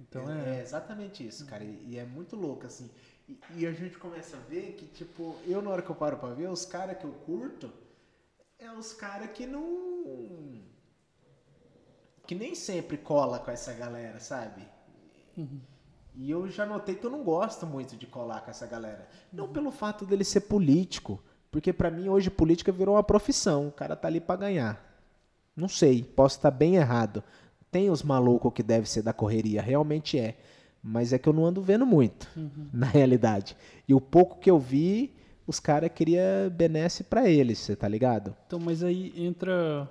Então 0.00 0.30
é, 0.30 0.60
exatamente 0.60 1.26
isso, 1.26 1.44
cara. 1.44 1.62
E, 1.62 1.84
e 1.90 1.98
é 1.98 2.04
muito 2.04 2.34
louco, 2.34 2.66
assim. 2.66 2.90
E, 3.28 3.38
e 3.56 3.66
a 3.66 3.72
gente 3.72 3.98
começa 3.98 4.36
a 4.36 4.40
ver 4.40 4.72
que, 4.72 4.86
tipo, 4.86 5.36
eu 5.46 5.60
na 5.60 5.70
hora 5.70 5.82
que 5.82 5.90
eu 5.90 5.94
paro 5.94 6.16
pra 6.16 6.30
ver, 6.30 6.48
os 6.48 6.64
caras 6.64 6.96
que 6.96 7.04
eu 7.04 7.12
curto 7.12 7.70
é 8.58 8.70
os 8.72 8.92
caras 8.92 9.30
que 9.32 9.46
não. 9.46 10.62
que 12.26 12.34
nem 12.34 12.54
sempre 12.54 12.96
cola 12.96 13.38
com 13.38 13.50
essa 13.50 13.72
galera, 13.74 14.18
sabe? 14.18 14.66
E 16.20 16.32
eu 16.32 16.48
já 16.48 16.66
notei 16.66 16.96
que 16.96 17.06
eu 17.06 17.10
não 17.10 17.22
gosto 17.22 17.64
muito 17.64 17.96
de 17.96 18.04
colar 18.04 18.40
com 18.40 18.50
essa 18.50 18.66
galera. 18.66 19.08
Não 19.32 19.46
pelo 19.46 19.70
fato 19.70 20.04
dele 20.04 20.24
ser 20.24 20.40
político, 20.42 21.22
porque 21.48 21.72
pra 21.72 21.92
mim 21.92 22.08
hoje 22.08 22.28
política 22.28 22.72
virou 22.72 22.96
uma 22.96 23.04
profissão. 23.04 23.68
O 23.68 23.72
cara 23.72 23.94
tá 23.94 24.08
ali 24.08 24.20
pra 24.20 24.34
ganhar. 24.34 24.84
Não 25.56 25.68
sei, 25.68 26.02
posso 26.02 26.36
estar 26.36 26.50
bem 26.50 26.74
errado. 26.74 27.22
Tem 27.70 27.88
os 27.88 28.02
malucos 28.02 28.52
que 28.52 28.64
deve 28.64 28.90
ser 28.90 29.02
da 29.02 29.12
correria, 29.12 29.62
realmente 29.62 30.18
é. 30.18 30.36
Mas 30.82 31.12
é 31.12 31.18
que 31.18 31.28
eu 31.28 31.32
não 31.32 31.46
ando 31.46 31.62
vendo 31.62 31.86
muito, 31.86 32.28
na 32.72 32.86
realidade. 32.86 33.56
E 33.86 33.94
o 33.94 34.00
pouco 34.00 34.40
que 34.40 34.50
eu 34.50 34.58
vi, 34.58 35.14
os 35.46 35.60
caras 35.60 35.90
queriam 35.94 36.50
benesse 36.50 37.04
pra 37.04 37.28
eles, 37.28 37.58
você 37.58 37.76
tá 37.76 37.86
ligado? 37.86 38.34
então, 38.46 38.58
mas 38.58 38.82
aí 38.82 39.12
entra 39.16 39.88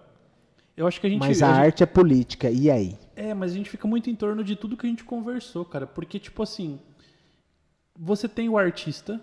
eu 0.77 0.87
acho 0.87 1.01
que 1.01 1.07
a 1.07 1.09
gente 1.09 1.19
Mas 1.19 1.41
a 1.41 1.47
a 1.49 1.53
gente- 1.53 1.65
arte 1.65 1.83
é 1.83 1.85
política, 1.85 2.49
e 2.49 2.69
aí? 2.71 2.97
É, 3.15 3.33
mas 3.33 3.51
a 3.51 3.55
gente 3.55 3.69
fica 3.69 3.87
muito 3.87 4.09
em 4.09 4.15
torno 4.15 4.43
de 4.43 4.55
tudo 4.55 4.77
que 4.77 4.85
a 4.85 4.89
gente 4.89 5.03
conversou, 5.03 5.65
cara. 5.65 5.85
Porque, 5.87 6.19
tipo 6.19 6.41
assim, 6.43 6.79
você 7.97 8.29
tem 8.29 8.47
o 8.47 8.57
artista, 8.57 9.19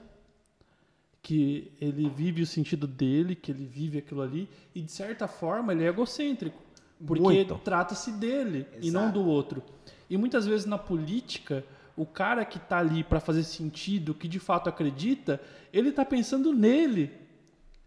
que 1.22 1.72
ele 1.81 2.10
vive 2.10 2.43
o 2.43 2.47
sentido 2.47 2.86
dele, 2.86 3.35
que 3.35 3.51
ele 3.51 3.64
vive 3.64 3.98
aquilo 3.98 4.20
ali, 4.20 4.48
e 4.74 4.82
de 4.82 4.93
certa 4.93 5.26
forma 5.26 5.72
ele 5.72 5.85
é 5.85 5.89
egocêntrico. 5.89 6.62
Porque 7.06 7.47
trata-se 7.64 8.12
dele 8.12 8.66
e 8.81 8.90
não 8.90 9.05
Exato. 9.05 9.18
do 9.22 9.26
outro. 9.28 9.62
E 10.09 10.16
muitas 10.16 10.47
vezes 10.47 10.66
na 10.66 10.78
política, 10.78 11.64
o 11.97 12.05
cara 12.06 12.44
que 12.44 12.59
tá 12.59 12.78
ali 12.78 13.02
para 13.05 13.20
fazer 13.20 13.43
sentido, 13.43 14.14
que 14.14 14.26
de 14.28 14.39
fato 14.39 14.68
acredita, 14.68 15.40
ele 15.72 15.93
tá 15.93 16.05
pensando 16.05 16.52
nele. 16.52 17.10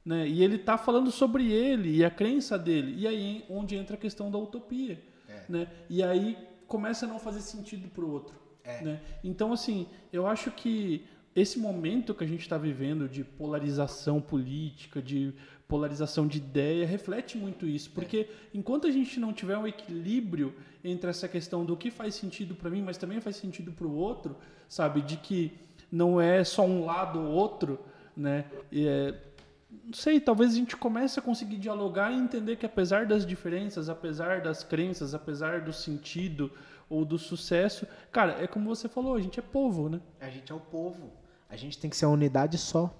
Né? 0.08 0.26
E 0.26 0.42
ele 0.42 0.58
tá 0.58 0.78
falando 0.78 1.12
sobre 1.12 1.52
ele 1.52 1.98
e 1.98 2.06
a 2.06 2.10
crença 2.10 2.58
dele. 2.58 2.96
E 2.98 3.06
aí 3.06 3.44
é 3.50 3.54
onde 3.54 3.76
entra 3.76 3.98
a 3.98 4.00
questão 4.00 4.32
da 4.32 4.38
utopia. 4.38 5.04
Né? 5.50 5.68
E 5.90 6.02
aí 6.02 6.38
começa 6.66 7.06
a 7.06 7.10
não 7.10 7.20
fazer 7.20 7.42
sentido 7.42 7.90
pro 7.90 8.10
outro. 8.10 8.34
Né? 8.82 9.02
Então, 9.22 9.52
assim, 9.52 9.86
eu 10.14 10.26
acho 10.26 10.50
que 10.52 11.06
esse 11.36 11.60
momento 11.60 12.16
que 12.16 12.24
a 12.24 12.28
gente 12.28 12.40
está 12.40 12.58
vivendo 12.58 13.10
de 13.10 13.22
polarização 13.22 14.22
política, 14.22 15.02
de 15.02 15.34
polarização 15.68 16.26
de 16.26 16.38
ideia, 16.38 16.88
reflete 16.88 17.38
muito 17.38 17.68
isso. 17.68 17.92
Porque 17.92 18.30
enquanto 18.54 18.88
a 18.88 18.92
gente 18.92 19.20
não 19.20 19.34
tiver 19.34 19.58
um 19.58 19.68
equilíbrio 19.68 20.56
entre 20.86 21.10
essa 21.10 21.28
questão 21.28 21.66
do 21.66 21.76
que 21.76 21.92
faz 21.92 22.16
sentido 22.16 22.56
para 22.56 22.70
mim, 22.70 22.82
mas 22.82 22.98
também 22.98 23.20
faz 23.20 23.36
sentido 23.36 23.74
para 23.74 23.86
o 23.86 23.94
outro, 23.94 24.38
sabe? 24.70 25.02
De 25.02 25.18
que 25.18 25.52
não 25.92 26.22
é 26.22 26.46
só 26.46 26.66
um 26.66 26.86
lado 26.86 27.20
ou 27.20 27.28
outro, 27.28 27.78
né? 28.16 28.46
E 28.72 28.88
é, 28.88 29.28
não 29.70 29.94
sei, 29.94 30.20
talvez 30.20 30.54
a 30.54 30.56
gente 30.56 30.76
comece 30.78 31.20
a 31.20 31.22
conseguir 31.22 31.58
dialogar 31.58 32.12
e 32.12 32.16
entender 32.16 32.56
que 32.56 32.66
apesar 32.66 33.06
das 33.06 33.26
diferenças, 33.26 33.90
apesar 33.90 34.42
das 34.42 34.64
crenças, 34.64 35.14
apesar 35.14 35.62
do 35.62 35.74
sentido 35.74 36.52
ou 36.90 37.04
do 37.04 37.18
sucesso, 37.18 37.86
cara, 38.12 38.42
é 38.42 38.48
como 38.48 38.74
você 38.74 38.88
falou, 38.88 39.16
a 39.16 39.22
gente 39.22 39.40
é 39.40 39.44
povo, 39.44 39.90
né? 39.90 40.00
A 40.22 40.30
gente 40.30 40.52
é 40.52 40.56
o 40.56 40.60
povo. 40.60 41.12
A 41.50 41.56
gente 41.56 41.78
tem 41.78 41.90
que 41.90 41.98
ser 41.98 42.06
uma 42.06 42.14
unidade 42.14 42.58
só. 42.58 42.94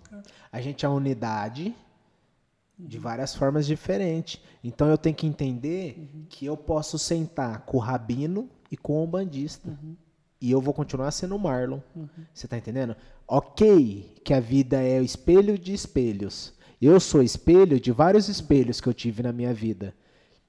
A 0.52 0.62
gente 0.62 0.86
é 0.86 0.90
uma 0.90 0.98
unidade 0.98 1.76
de 2.78 2.98
várias 2.98 3.36
formas 3.36 3.66
diferentes. 3.66 4.42
Então 4.64 4.88
eu 4.90 4.98
tenho 4.98 5.16
que 5.16 5.28
entender 5.28 6.10
que 6.30 6.46
eu 6.46 6.56
posso 6.56 7.00
sentar 7.00 7.62
com 7.62 7.78
o 7.78 7.82
rabino 7.82 8.50
e 8.72 8.78
com 8.78 9.04
o 9.04 9.08
bandista. 9.08 9.78
E 10.40 10.52
eu 10.52 10.62
vou 10.62 10.74
continuar 10.74 11.12
sendo 11.12 11.36
o 11.36 11.40
Marlon. 11.40 11.80
Você 12.34 12.48
tá 12.48 12.58
entendendo? 12.58 12.96
Ok, 13.28 14.22
que 14.24 14.34
a 14.34 14.40
vida 14.40 14.82
é 14.82 15.00
o 15.00 15.04
espelho 15.04 15.58
de 15.58 15.74
espelhos. 15.74 16.57
Eu 16.82 17.00
sou 17.00 17.24
espelho 17.24 17.80
de 17.80 17.92
vários 17.92 18.30
espelhos 18.30 18.80
que 18.80 18.88
eu 18.88 18.94
tive 18.94 19.24
na 19.24 19.32
minha 19.32 19.54
vida. 19.54 19.94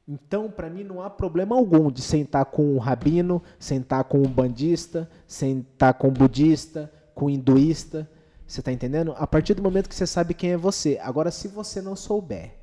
Então, 0.06 0.50
para 0.50 0.70
mim, 0.70 0.84
não 0.84 1.02
há 1.02 1.10
problema 1.10 1.56
algum 1.56 1.90
de 1.90 2.00
sentar 2.00 2.46
com 2.46 2.74
um 2.74 2.78
rabino, 2.78 3.42
sentar 3.58 4.04
com 4.04 4.18
um 4.18 4.28
bandista, 4.28 5.08
sentar 5.26 5.94
com 5.94 6.08
um 6.08 6.12
budista, 6.12 6.90
com 7.14 7.26
um 7.26 7.30
hinduísta. 7.30 8.10
Você 8.46 8.60
está 8.60 8.72
entendendo? 8.72 9.14
A 9.16 9.26
partir 9.26 9.52
do 9.52 9.62
momento 9.62 9.88
que 9.88 9.94
você 9.94 10.06
sabe 10.06 10.32
quem 10.32 10.52
é 10.52 10.56
você. 10.56 10.98
Agora, 11.02 11.30
se 11.30 11.48
você 11.48 11.82
não 11.82 11.94
souber 11.94 12.54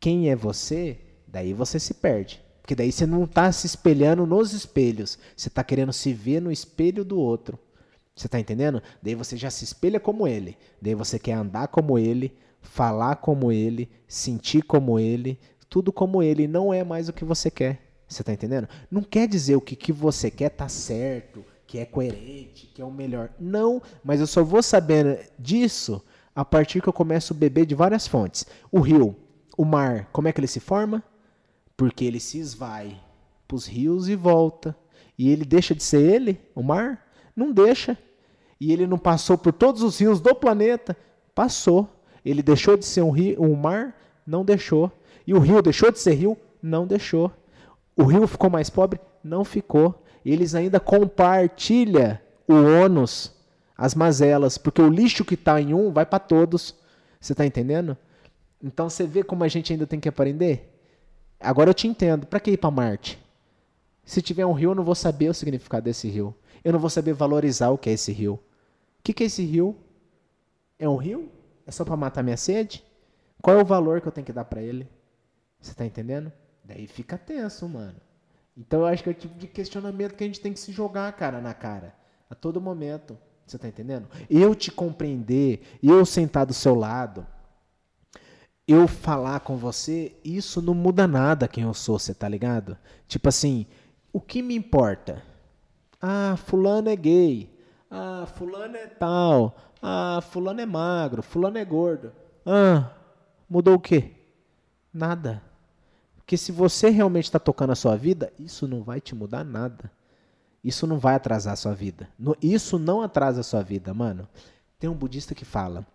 quem 0.00 0.30
é 0.30 0.36
você, 0.36 0.98
daí 1.26 1.52
você 1.52 1.78
se 1.78 1.94
perde. 1.94 2.42
Porque 2.60 2.74
daí 2.74 2.92
você 2.92 3.06
não 3.06 3.24
está 3.24 3.50
se 3.52 3.66
espelhando 3.66 4.26
nos 4.26 4.52
espelhos. 4.52 5.18
Você 5.36 5.48
está 5.48 5.62
querendo 5.62 5.92
se 5.92 6.12
ver 6.12 6.40
no 6.40 6.50
espelho 6.50 7.04
do 7.04 7.18
outro. 7.18 7.58
Você 8.16 8.26
está 8.26 8.40
entendendo? 8.40 8.82
Daí 9.00 9.14
você 9.14 9.36
já 9.36 9.48
se 9.48 9.64
espelha 9.64 10.00
como 10.00 10.26
ele. 10.26 10.58
Daí 10.82 10.94
você 10.94 11.20
quer 11.20 11.34
andar 11.34 11.68
como 11.68 11.98
ele, 11.98 12.36
falar 12.60 13.16
como 13.16 13.50
ele, 13.52 13.88
sentir 14.06 14.62
como 14.62 14.98
ele, 14.98 15.38
tudo 15.68 15.92
como 15.92 16.22
ele. 16.22 16.46
Não 16.46 16.72
é 16.72 16.84
mais 16.84 17.08
o 17.08 17.12
que 17.12 17.24
você 17.24 17.50
quer. 17.50 17.82
Você 18.08 18.22
está 18.22 18.32
entendendo? 18.32 18.68
Não 18.90 19.02
quer 19.02 19.28
dizer 19.28 19.56
o 19.56 19.60
que, 19.60 19.76
que 19.76 19.92
você 19.92 20.30
quer 20.30 20.48
tá 20.48 20.68
certo, 20.68 21.44
que 21.66 21.78
é 21.78 21.84
coerente, 21.84 22.66
que 22.66 22.80
é 22.80 22.84
o 22.84 22.90
melhor. 22.90 23.30
Não, 23.38 23.82
mas 24.02 24.20
eu 24.20 24.26
só 24.26 24.42
vou 24.42 24.62
sabendo 24.62 25.18
disso 25.38 26.02
a 26.34 26.44
partir 26.44 26.80
que 26.80 26.88
eu 26.88 26.92
começo 26.92 27.34
a 27.34 27.36
beber 27.36 27.66
de 27.66 27.74
várias 27.74 28.06
fontes. 28.06 28.46
O 28.72 28.80
rio, 28.80 29.14
o 29.56 29.64
mar, 29.64 30.08
como 30.12 30.28
é 30.28 30.32
que 30.32 30.40
ele 30.40 30.46
se 30.46 30.60
forma? 30.60 31.02
Porque 31.76 32.04
ele 32.04 32.20
se 32.20 32.38
esvai 32.38 32.98
para 33.46 33.56
os 33.56 33.66
rios 33.66 34.08
e 34.08 34.16
volta. 34.16 34.74
E 35.18 35.30
ele 35.30 35.44
deixa 35.44 35.74
de 35.74 35.82
ser 35.82 36.00
ele, 36.00 36.40
o 36.54 36.62
mar? 36.62 37.06
Não 37.36 37.52
deixa. 37.52 37.98
E 38.60 38.72
ele 38.72 38.86
não 38.86 38.98
passou 38.98 39.36
por 39.36 39.52
todos 39.52 39.82
os 39.82 39.98
rios 39.98 40.20
do 40.20 40.34
planeta? 40.34 40.96
Passou. 41.34 41.88
Ele 42.28 42.42
deixou 42.42 42.76
de 42.76 42.84
ser 42.84 43.00
um, 43.00 43.10
rio, 43.10 43.42
um 43.42 43.54
mar? 43.54 43.98
Não 44.26 44.44
deixou. 44.44 44.92
E 45.26 45.32
o 45.32 45.38
rio 45.38 45.62
deixou 45.62 45.90
de 45.90 45.98
ser 45.98 46.12
rio? 46.12 46.36
Não 46.62 46.86
deixou. 46.86 47.32
O 47.96 48.04
rio 48.04 48.26
ficou 48.26 48.50
mais 48.50 48.68
pobre? 48.68 49.00
Não 49.24 49.46
ficou. 49.46 50.04
Eles 50.22 50.54
ainda 50.54 50.78
compartilham 50.78 52.18
o 52.46 52.52
ônus, 52.84 53.32
as 53.74 53.94
mazelas, 53.94 54.58
porque 54.58 54.82
o 54.82 54.90
lixo 54.90 55.24
que 55.24 55.32
está 55.34 55.58
em 55.58 55.72
um 55.72 55.90
vai 55.90 56.04
para 56.04 56.18
todos. 56.18 56.74
Você 57.18 57.32
está 57.32 57.46
entendendo? 57.46 57.96
Então 58.62 58.90
você 58.90 59.06
vê 59.06 59.22
como 59.22 59.42
a 59.42 59.48
gente 59.48 59.72
ainda 59.72 59.86
tem 59.86 59.98
que 59.98 60.08
aprender? 60.08 60.78
Agora 61.40 61.70
eu 61.70 61.74
te 61.74 61.88
entendo. 61.88 62.26
Para 62.26 62.40
que 62.40 62.50
ir 62.50 62.58
para 62.58 62.70
Marte? 62.70 63.18
Se 64.04 64.20
tiver 64.20 64.44
um 64.44 64.52
rio, 64.52 64.72
eu 64.72 64.74
não 64.74 64.84
vou 64.84 64.94
saber 64.94 65.30
o 65.30 65.34
significado 65.34 65.84
desse 65.84 66.10
rio. 66.10 66.34
Eu 66.62 66.74
não 66.74 66.78
vou 66.78 66.90
saber 66.90 67.14
valorizar 67.14 67.70
o 67.70 67.78
que 67.78 67.88
é 67.88 67.94
esse 67.94 68.12
rio. 68.12 68.34
O 68.34 69.02
que, 69.02 69.14
que 69.14 69.22
é 69.22 69.26
esse 69.26 69.42
rio? 69.42 69.74
É 70.78 70.86
um 70.86 70.96
rio? 70.96 71.30
É 71.68 71.70
só 71.70 71.84
para 71.84 71.98
matar 71.98 72.24
minha 72.24 72.38
sede? 72.38 72.82
Qual 73.42 73.58
é 73.58 73.60
o 73.60 73.66
valor 73.66 74.00
que 74.00 74.08
eu 74.08 74.12
tenho 74.12 74.24
que 74.24 74.32
dar 74.32 74.46
para 74.46 74.62
ele? 74.62 74.88
Você 75.60 75.74
tá 75.74 75.84
entendendo? 75.84 76.32
Daí 76.64 76.86
fica 76.86 77.18
tenso, 77.18 77.68
mano. 77.68 78.00
Então 78.56 78.80
eu 78.80 78.86
acho 78.86 79.02
que 79.02 79.10
é 79.10 79.12
o 79.12 79.14
tipo 79.14 79.38
de 79.38 79.46
questionamento 79.46 80.14
que 80.14 80.24
a 80.24 80.26
gente 80.26 80.40
tem 80.40 80.50
que 80.50 80.58
se 80.58 80.72
jogar, 80.72 81.12
cara, 81.12 81.42
na 81.42 81.52
cara. 81.52 81.94
A 82.30 82.34
todo 82.34 82.58
momento. 82.58 83.18
Você 83.46 83.58
tá 83.58 83.68
entendendo? 83.68 84.08
Eu 84.30 84.54
te 84.54 84.70
compreender, 84.70 85.60
eu 85.82 86.06
sentar 86.06 86.46
do 86.46 86.54
seu 86.54 86.74
lado, 86.74 87.26
eu 88.66 88.88
falar 88.88 89.40
com 89.40 89.56
você, 89.56 90.16
isso 90.24 90.62
não 90.62 90.74
muda 90.74 91.06
nada 91.06 91.48
quem 91.48 91.64
eu 91.64 91.74
sou, 91.74 91.98
você 91.98 92.14
tá 92.14 92.26
ligado? 92.26 92.78
Tipo 93.06 93.28
assim, 93.28 93.66
o 94.10 94.22
que 94.22 94.40
me 94.40 94.54
importa? 94.54 95.22
Ah, 96.00 96.34
fulano 96.36 96.88
é 96.88 96.96
gay. 96.96 97.58
Ah, 97.90 98.26
fulano 98.26 98.76
é 98.76 98.86
tal. 98.86 99.56
Ah, 99.82 100.20
fulano 100.30 100.60
é 100.60 100.66
magro, 100.66 101.22
fulano 101.22 101.58
é 101.58 101.64
gordo. 101.64 102.12
Ah, 102.44 102.90
mudou 103.48 103.74
o 103.74 103.80
quê? 103.80 104.12
Nada. 104.92 105.42
Porque 106.16 106.36
se 106.36 106.52
você 106.52 106.90
realmente 106.90 107.24
está 107.24 107.38
tocando 107.38 107.70
a 107.70 107.76
sua 107.76 107.96
vida, 107.96 108.32
isso 108.38 108.68
não 108.68 108.82
vai 108.82 109.00
te 109.00 109.14
mudar 109.14 109.44
nada. 109.44 109.90
Isso 110.62 110.86
não 110.86 110.98
vai 110.98 111.14
atrasar 111.14 111.54
a 111.54 111.56
sua 111.56 111.74
vida. 111.74 112.08
Isso 112.42 112.78
não 112.78 113.00
atrasa 113.00 113.40
a 113.40 113.44
sua 113.44 113.62
vida, 113.62 113.94
mano. 113.94 114.28
Tem 114.78 114.90
um 114.90 114.94
budista 114.94 115.34
que 115.34 115.44
fala, 115.44 115.86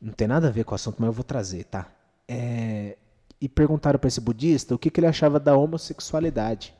não 0.00 0.12
tem 0.12 0.28
nada 0.28 0.48
a 0.48 0.50
ver 0.50 0.64
com 0.64 0.72
o 0.72 0.74
assunto, 0.74 0.96
mas 0.98 1.08
eu 1.08 1.12
vou 1.12 1.24
trazer, 1.24 1.64
tá? 1.64 1.90
É, 2.28 2.96
e 3.40 3.48
perguntaram 3.48 3.98
para 3.98 4.08
esse 4.08 4.20
budista 4.20 4.74
o 4.74 4.78
que, 4.78 4.90
que 4.90 5.00
ele 5.00 5.06
achava 5.06 5.40
da 5.40 5.56
homossexualidade. 5.56 6.72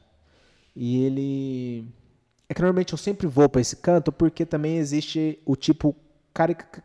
E 0.77 1.05
ele. 1.05 1.89
É 2.53 2.55
que 2.55 2.61
normalmente 2.61 2.93
eu 2.93 2.99
sempre 2.99 3.27
vou 3.27 3.49
para 3.49 3.63
esse 3.63 3.77
canto 3.77 4.13
porque 4.13 4.45
também 4.45 4.77
existe 4.77 5.39
o 5.47 5.57
tipo 5.57 5.97
carica... 6.35 6.85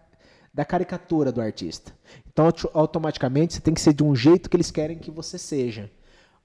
da 0.53 0.63
caricatura 0.63 1.29
do 1.29 1.41
artista. 1.41 1.91
Então, 2.25 2.49
automaticamente, 2.73 3.53
você 3.53 3.59
tem 3.59 3.73
que 3.73 3.81
ser 3.81 3.91
de 3.91 4.01
um 4.01 4.15
jeito 4.15 4.49
que 4.49 4.55
eles 4.55 4.71
querem 4.71 4.97
que 4.97 5.11
você 5.11 5.37
seja. 5.37 5.91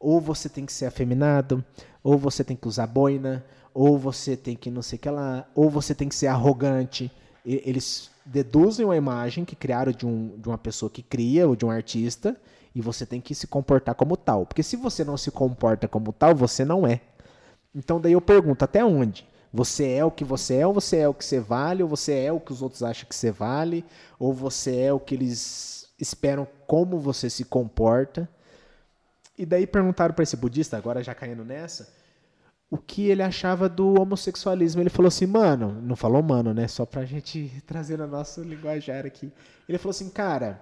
Ou 0.01 0.21
você 0.21 0.49
tem 0.49 0.67
que 0.67 0.73
ser 0.73 0.87
afeminado, 0.87 1.65
ou 2.03 2.19
você 2.19 2.43
tem 2.43 2.57
que 2.57 2.67
usar 2.67 2.89
boina, 2.89 3.45
ou 3.73 3.97
você 3.97 4.37
tem 4.37 4.57
que 4.57 4.73
não 4.73 4.83
sei 4.83 4.97
o 4.97 5.01
que 5.01 5.09
lá, 5.09 5.49
ou 5.55 5.71
você 5.71 5.95
tem 5.95 6.09
que 6.09 6.17
ser 6.17 6.27
arrogante. 6.27 7.09
Eles 7.47 8.11
deduzem 8.27 8.85
uma 8.85 8.97
imagem 8.97 9.45
que 9.45 9.55
criaram 9.55 9.93
de, 9.93 10.05
um, 10.05 10.37
de 10.37 10.49
uma 10.49 10.59
pessoa 10.59 10.91
que 10.91 11.01
cria, 11.01 11.47
ou 11.47 11.55
de 11.55 11.65
um 11.65 11.71
artista, 11.71 12.37
e 12.75 12.81
você 12.81 13.07
tem 13.07 13.21
que 13.21 13.37
se 13.37 13.47
comportar 13.47 13.95
como 13.95 14.17
tal. 14.17 14.47
Porque 14.47 14.65
se 14.65 14.75
você 14.75 15.05
não 15.05 15.17
se 15.17 15.31
comporta 15.31 15.87
como 15.87 16.13
tal, 16.13 16.35
você 16.35 16.65
não 16.65 16.85
é. 16.85 17.03
Então 17.75 18.01
daí 18.01 18.13
eu 18.13 18.21
pergunto, 18.21 18.65
até 18.65 18.85
onde? 18.85 19.27
Você 19.53 19.91
é 19.91 20.05
o 20.05 20.11
que 20.11 20.25
você 20.25 20.57
é, 20.57 20.67
ou 20.67 20.73
você 20.73 20.99
é 20.99 21.09
o 21.09 21.15
que 21.15 21.25
você 21.25 21.39
vale, 21.39 21.83
ou 21.83 21.89
você 21.89 22.15
é 22.15 22.33
o 22.33 22.41
que 22.41 22.53
os 22.53 22.63
outros 22.63 22.83
acham 22.83 23.07
que 23.07 23.15
você 23.15 23.31
vale, 23.31 23.85
ou 24.19 24.33
você 24.33 24.81
é 24.81 24.93
o 24.93 24.99
que 24.99 25.15
eles 25.15 25.93
esperam 25.99 26.47
como 26.67 26.99
você 26.99 27.29
se 27.29 27.45
comporta. 27.45 28.29
E 29.37 29.45
daí 29.45 29.67
perguntaram 29.67 30.15
para 30.15 30.23
esse 30.23 30.37
budista, 30.37 30.77
agora 30.77 31.03
já 31.03 31.15
caindo 31.15 31.45
nessa, 31.45 31.93
o 32.71 32.79
que 32.79 33.09
ele 33.09 33.23
achava 33.23 33.69
do 33.69 34.01
homossexualismo. 34.01 34.81
Ele 34.81 34.89
falou 34.89 35.09
assim, 35.09 35.27
mano, 35.27 35.81
não 35.83 35.97
falou 35.97 36.23
mano, 36.23 36.55
né? 36.55 36.67
Só 36.67 36.87
pra 36.87 37.05
gente 37.05 37.53
trazer 37.67 37.99
na 37.99 38.07
nossa 38.07 38.41
linguajar 38.41 39.05
aqui. 39.05 39.31
Ele 39.69 39.77
falou 39.77 39.91
assim, 39.91 40.09
cara, 40.09 40.61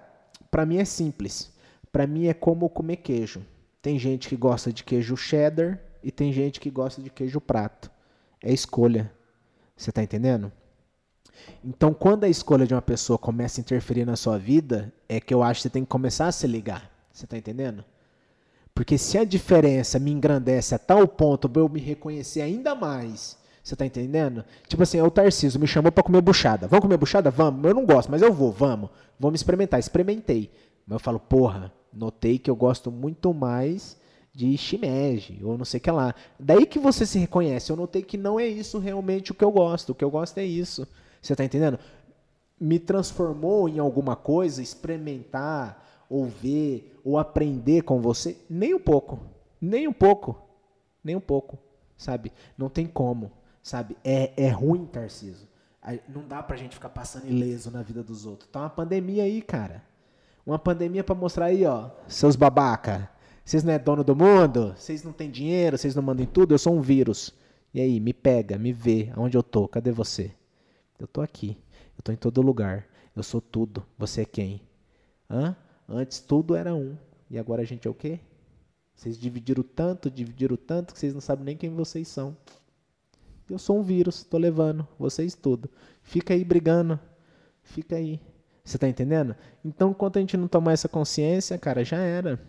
para 0.51 0.67
mim 0.67 0.79
é 0.79 0.85
simples. 0.85 1.53
Para 1.93 2.09
mim 2.09 2.27
é 2.27 2.35
como 2.35 2.69
comer 2.69 2.97
queijo. 2.97 3.43
Tem 3.81 3.99
gente 3.99 4.29
que 4.29 4.37
gosta 4.37 4.73
de 4.73 4.83
queijo 4.83 5.17
cheddar 5.17 5.81
e 6.03 6.11
tem 6.11 6.33
gente 6.33 6.61
que 6.61 6.71
gosta 6.71 7.03
de 7.03 7.11
queijo 7.11 7.41
prato. 7.41 7.91
É 8.43 8.53
escolha. 8.53 9.13
Você 9.77 9.93
tá 9.93 10.03
entendendo? 10.03 10.53
Então, 11.65 11.95
quando 11.95 12.25
a 12.25 12.29
escolha 12.29 12.67
de 12.67 12.75
uma 12.75 12.83
pessoa 12.83 13.19
começa 13.19 13.61
a 13.61 13.63
interferir 13.63 14.05
na 14.05 14.17
sua 14.17 14.39
vida, 14.39 14.93
é 15.09 15.21
que 15.21 15.33
eu 15.33 15.43
acho 15.43 15.59
que 15.61 15.63
você 15.63 15.71
tem 15.71 15.85
que 15.85 15.91
começar 15.91 16.27
a 16.27 16.33
se 16.33 16.47
ligar. 16.47 16.91
Você 17.13 17.27
tá 17.27 17.37
entendendo? 17.37 17.85
Porque 18.75 18.97
se 18.97 19.19
a 19.19 19.25
diferença 19.25 19.99
me 19.99 20.11
engrandece 20.11 20.75
a 20.75 20.79
tal 20.79 21.07
ponto 21.07 21.49
para 21.49 21.61
eu 21.61 21.69
me 21.69 21.81
reconhecer 21.81 22.41
ainda 22.41 22.75
mais, 22.75 23.37
você 23.63 23.77
tá 23.77 23.85
entendendo? 23.85 24.45
Tipo 24.69 24.83
assim, 24.83 25.01
o 25.01 25.11
Tarciso 25.11 25.59
me 25.59 25.67
chamou 25.67 25.93
para 25.93 26.03
comer 26.03 26.21
buchada. 26.21 26.67
Vamos 26.67 26.83
comer 26.83 26.97
buchada? 26.97 27.31
Vamos. 27.31 27.65
Eu 27.65 27.75
não 27.75 27.85
gosto, 27.85 28.11
mas 28.11 28.23
eu 28.23 28.33
vou, 28.33 28.51
vamos. 28.51 28.91
Vamos 29.19 29.41
experimentar. 29.41 29.79
Experimentei. 29.79 30.51
Mas 30.87 30.95
eu 30.95 31.01
falo, 31.01 31.21
porra, 31.21 31.73
notei 31.93 32.39
que 32.39 32.51
eu 32.51 32.57
gosto 32.57 32.91
muito 32.91 33.35
mais 33.35 33.97
de 34.33 34.57
shimeji, 34.57 35.41
ou 35.43 35.59
não 35.59 35.65
sei 35.65 35.79
o 35.79 35.81
que 35.83 35.91
lá. 35.91 36.15
Daí 36.39 36.65
que 36.65 36.79
você 36.79 37.05
se 37.05 37.19
reconhece. 37.19 37.71
Eu 37.71 37.77
notei 37.77 38.03
que 38.03 38.17
não 38.17 38.39
é 38.39 38.47
isso 38.47 38.79
realmente 38.79 39.33
o 39.33 39.35
que 39.35 39.45
eu 39.45 39.51
gosto. 39.51 39.91
O 39.91 39.95
que 39.95 40.05
eu 40.05 40.11
gosto 40.11 40.39
é 40.39 40.45
isso. 40.45 40.87
Você 41.21 41.35
tá 41.35 41.45
entendendo? 41.45 41.79
Me 42.59 42.79
transformou 42.79 43.69
em 43.69 43.79
alguma 43.79 44.15
coisa, 44.15 44.63
experimentar, 44.63 46.05
ou 46.09 46.27
ver, 46.27 46.99
ou 47.05 47.19
aprender 47.19 47.83
com 47.83 48.01
você? 48.01 48.37
Nem 48.49 48.75
um 48.75 48.81
pouco. 48.81 49.21
Nem 49.61 49.89
um 49.89 49.93
pouco. 49.93 50.41
Nem 51.03 51.17
um 51.17 51.21
pouco. 51.21 51.59
Sabe? 51.97 52.33
Não 52.57 52.69
tem 52.69 52.87
como. 52.87 53.33
Sabe? 53.63 53.97
É, 54.05 54.33
é 54.37 54.49
ruim, 54.49 54.87
Tarciso. 54.87 55.49
Não 56.09 56.27
dá 56.27 56.43
pra 56.43 56.57
gente 56.57 56.75
ficar 56.75 56.91
passando 56.91 57.27
ileso 57.27 57.71
na 57.71 57.83
vida 57.83 58.03
dos 58.03 58.27
outros. 58.27 58.49
Tá 58.51 58.61
uma 58.61 58.71
pandemia 58.71 59.25
aí, 59.25 59.43
cara. 59.43 59.83
Uma 60.47 60.59
pandemia 60.59 61.03
para 61.03 61.15
mostrar 61.15 61.47
aí, 61.47 61.65
ó. 61.65 61.91
Seus 62.07 62.37
babaca. 62.37 63.11
Vocês 63.51 63.65
não 63.65 63.73
é 63.73 63.81
dono 63.81 64.05
do 64.05 64.15
mundo? 64.15 64.77
Vocês 64.77 65.03
não 65.03 65.13
têm 65.13 65.29
dinheiro? 65.29 65.77
Vocês 65.77 65.93
não 65.97 66.05
mandam 66.05 66.23
em 66.23 66.29
tudo? 66.29 66.55
Eu 66.55 66.59
sou 66.59 66.73
um 66.73 66.81
vírus. 66.81 67.35
E 67.75 67.81
aí, 67.81 67.99
me 67.99 68.15
pega, 68.15 68.57
me 68.57 68.73
vê. 68.73 69.11
Aonde 69.13 69.37
eu 69.37 69.43
tô? 69.43 69.67
Cadê 69.67 69.91
você? 69.91 70.31
Eu 71.01 71.09
tô 71.09 71.21
aqui. 71.21 71.59
Eu 71.99 72.03
tô 72.05 72.13
em 72.13 72.17
todo 72.17 72.41
lugar. 72.43 72.87
Eu 73.17 73.25
sou 73.25 73.41
tudo. 73.41 73.85
Você 73.99 74.21
é 74.21 74.25
quem? 74.25 74.63
Hã? 75.29 75.57
Antes 75.89 76.21
tudo 76.21 76.55
era 76.55 76.73
um. 76.73 76.97
E 77.29 77.41
agora 77.41 77.63
a 77.63 77.65
gente 77.65 77.89
é 77.89 77.91
o 77.91 77.95
quê? 77.95 78.21
Vocês 78.95 79.19
dividiram 79.19 79.65
tanto, 79.65 80.09
dividiram 80.09 80.57
tanto, 80.57 80.95
que 80.95 81.01
vocês 81.01 81.13
não 81.13 81.21
sabem 81.21 81.45
nem 81.45 81.57
quem 81.57 81.71
vocês 81.71 82.07
são. 82.07 82.37
Eu 83.51 83.59
sou 83.59 83.81
um 83.81 83.83
vírus, 83.83 84.23
tô 84.23 84.39
levando, 84.39 84.87
vocês 84.97 85.35
tudo. 85.35 85.69
Fica 86.05 86.35
aí 86.35 86.45
brigando. 86.45 87.01
Fica 87.65 87.97
aí. 87.97 88.21
Você 88.65 88.79
tá 88.79 88.87
entendendo? 88.87 89.35
Então, 89.65 89.91
enquanto 89.91 90.19
a 90.19 90.21
gente 90.21 90.37
não 90.37 90.47
tomar 90.47 90.71
essa 90.71 90.89
consciência, 90.89 91.59
cara, 91.59 91.85
já 91.85 91.99
era. 91.99 92.41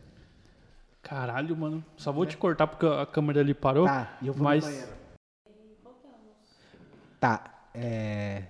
Caralho, 1.02 1.56
mano. 1.58 1.84
Só 1.98 2.12
vou 2.12 2.24
é. 2.24 2.28
te 2.28 2.38
cortar 2.38 2.68
porque 2.68 2.86
a 2.86 3.06
câmera 3.06 3.42
ali 3.42 3.54
parou. 3.54 3.86
Tá, 3.86 4.18
e 4.22 4.28
eu 4.28 4.34
vou 4.34 4.44
mas... 4.44 4.64
no 4.64 4.72
banheiro. 4.72 5.02
Tá, 7.20 7.68
é... 7.74 8.44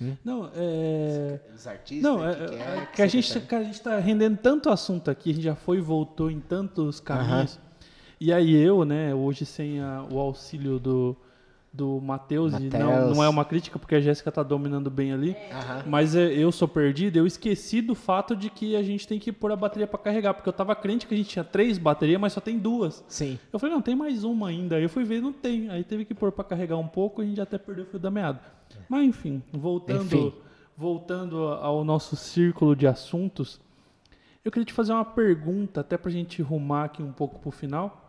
Hum? 0.00 0.16
Não, 0.24 0.50
é. 0.54 1.40
Os 1.54 1.66
artistas? 1.66 2.02
Não, 2.02 2.26
é, 2.26 2.34
que, 2.34 2.54
é, 2.54 2.86
que, 2.94 3.02
a, 3.02 3.06
gente, 3.06 3.34
tá- 3.34 3.40
que 3.40 3.54
a 3.54 3.62
gente 3.62 3.80
tá 3.80 3.98
rendendo 3.98 4.38
tanto 4.38 4.70
assunto 4.70 5.10
aqui, 5.10 5.30
a 5.30 5.34
gente 5.34 5.44
já 5.44 5.54
foi 5.54 5.78
e 5.78 5.80
voltou 5.80 6.30
em 6.30 6.40
tantos 6.40 7.00
caminhos. 7.00 7.56
Uh 7.56 7.58
-huh. 7.58 7.70
E 8.20 8.32
aí 8.32 8.54
eu, 8.54 8.84
né, 8.84 9.14
hoje 9.14 9.46
sem 9.46 9.80
a, 9.80 10.06
o 10.10 10.18
auxílio 10.18 10.78
do, 10.78 11.16
do 11.72 12.00
Matheus, 12.00 12.52
e 12.54 12.68
não, 12.68 13.14
não 13.14 13.22
é 13.22 13.28
uma 13.28 13.44
crítica 13.44 13.78
porque 13.78 13.94
a 13.94 14.00
Jéssica 14.00 14.32
tá 14.32 14.42
dominando 14.42 14.90
bem 14.90 15.12
ali, 15.12 15.30
uhum. 15.30 15.82
mas 15.86 16.16
é, 16.16 16.26
eu 16.26 16.50
sou 16.50 16.66
perdido, 16.66 17.16
eu 17.16 17.26
esqueci 17.26 17.80
do 17.80 17.94
fato 17.94 18.34
de 18.34 18.50
que 18.50 18.74
a 18.74 18.82
gente 18.82 19.06
tem 19.06 19.20
que 19.20 19.30
pôr 19.30 19.52
a 19.52 19.56
bateria 19.56 19.86
para 19.86 19.98
carregar, 19.98 20.34
porque 20.34 20.48
eu 20.48 20.52
tava 20.52 20.74
crente 20.74 21.06
que 21.06 21.14
a 21.14 21.16
gente 21.16 21.30
tinha 21.30 21.44
três 21.44 21.78
baterias, 21.78 22.20
mas 22.20 22.32
só 22.32 22.40
tem 22.40 22.58
duas. 22.58 23.04
Sim. 23.06 23.38
Eu 23.52 23.58
falei, 23.58 23.74
não, 23.74 23.80
tem 23.80 23.94
mais 23.94 24.24
uma 24.24 24.48
ainda. 24.48 24.76
Aí 24.76 24.82
eu 24.82 24.88
fui 24.88 25.04
ver, 25.04 25.22
não 25.22 25.32
tem. 25.32 25.70
Aí 25.70 25.84
teve 25.84 26.04
que 26.04 26.14
pôr 26.14 26.32
para 26.32 26.42
carregar 26.42 26.76
um 26.76 26.88
pouco 26.88 27.22
e 27.22 27.24
a 27.24 27.28
gente 27.28 27.40
até 27.40 27.56
perdeu 27.56 27.84
o 27.84 27.86
fio 27.86 28.00
da 28.00 28.10
meada. 28.10 28.40
Mas 28.88 29.04
enfim, 29.04 29.40
voltando, 29.52 30.02
enfim. 30.02 30.32
voltando 30.76 31.38
ao 31.38 31.84
nosso 31.84 32.16
círculo 32.16 32.74
de 32.74 32.86
assuntos, 32.86 33.60
eu 34.44 34.50
queria 34.50 34.64
te 34.64 34.72
fazer 34.72 34.92
uma 34.92 35.04
pergunta, 35.04 35.82
até 35.82 35.96
pra 35.96 36.10
gente 36.10 36.42
rumar 36.42 36.86
aqui 36.86 37.02
um 37.02 37.12
pouco 37.12 37.38
pro 37.38 37.50
final. 37.50 37.99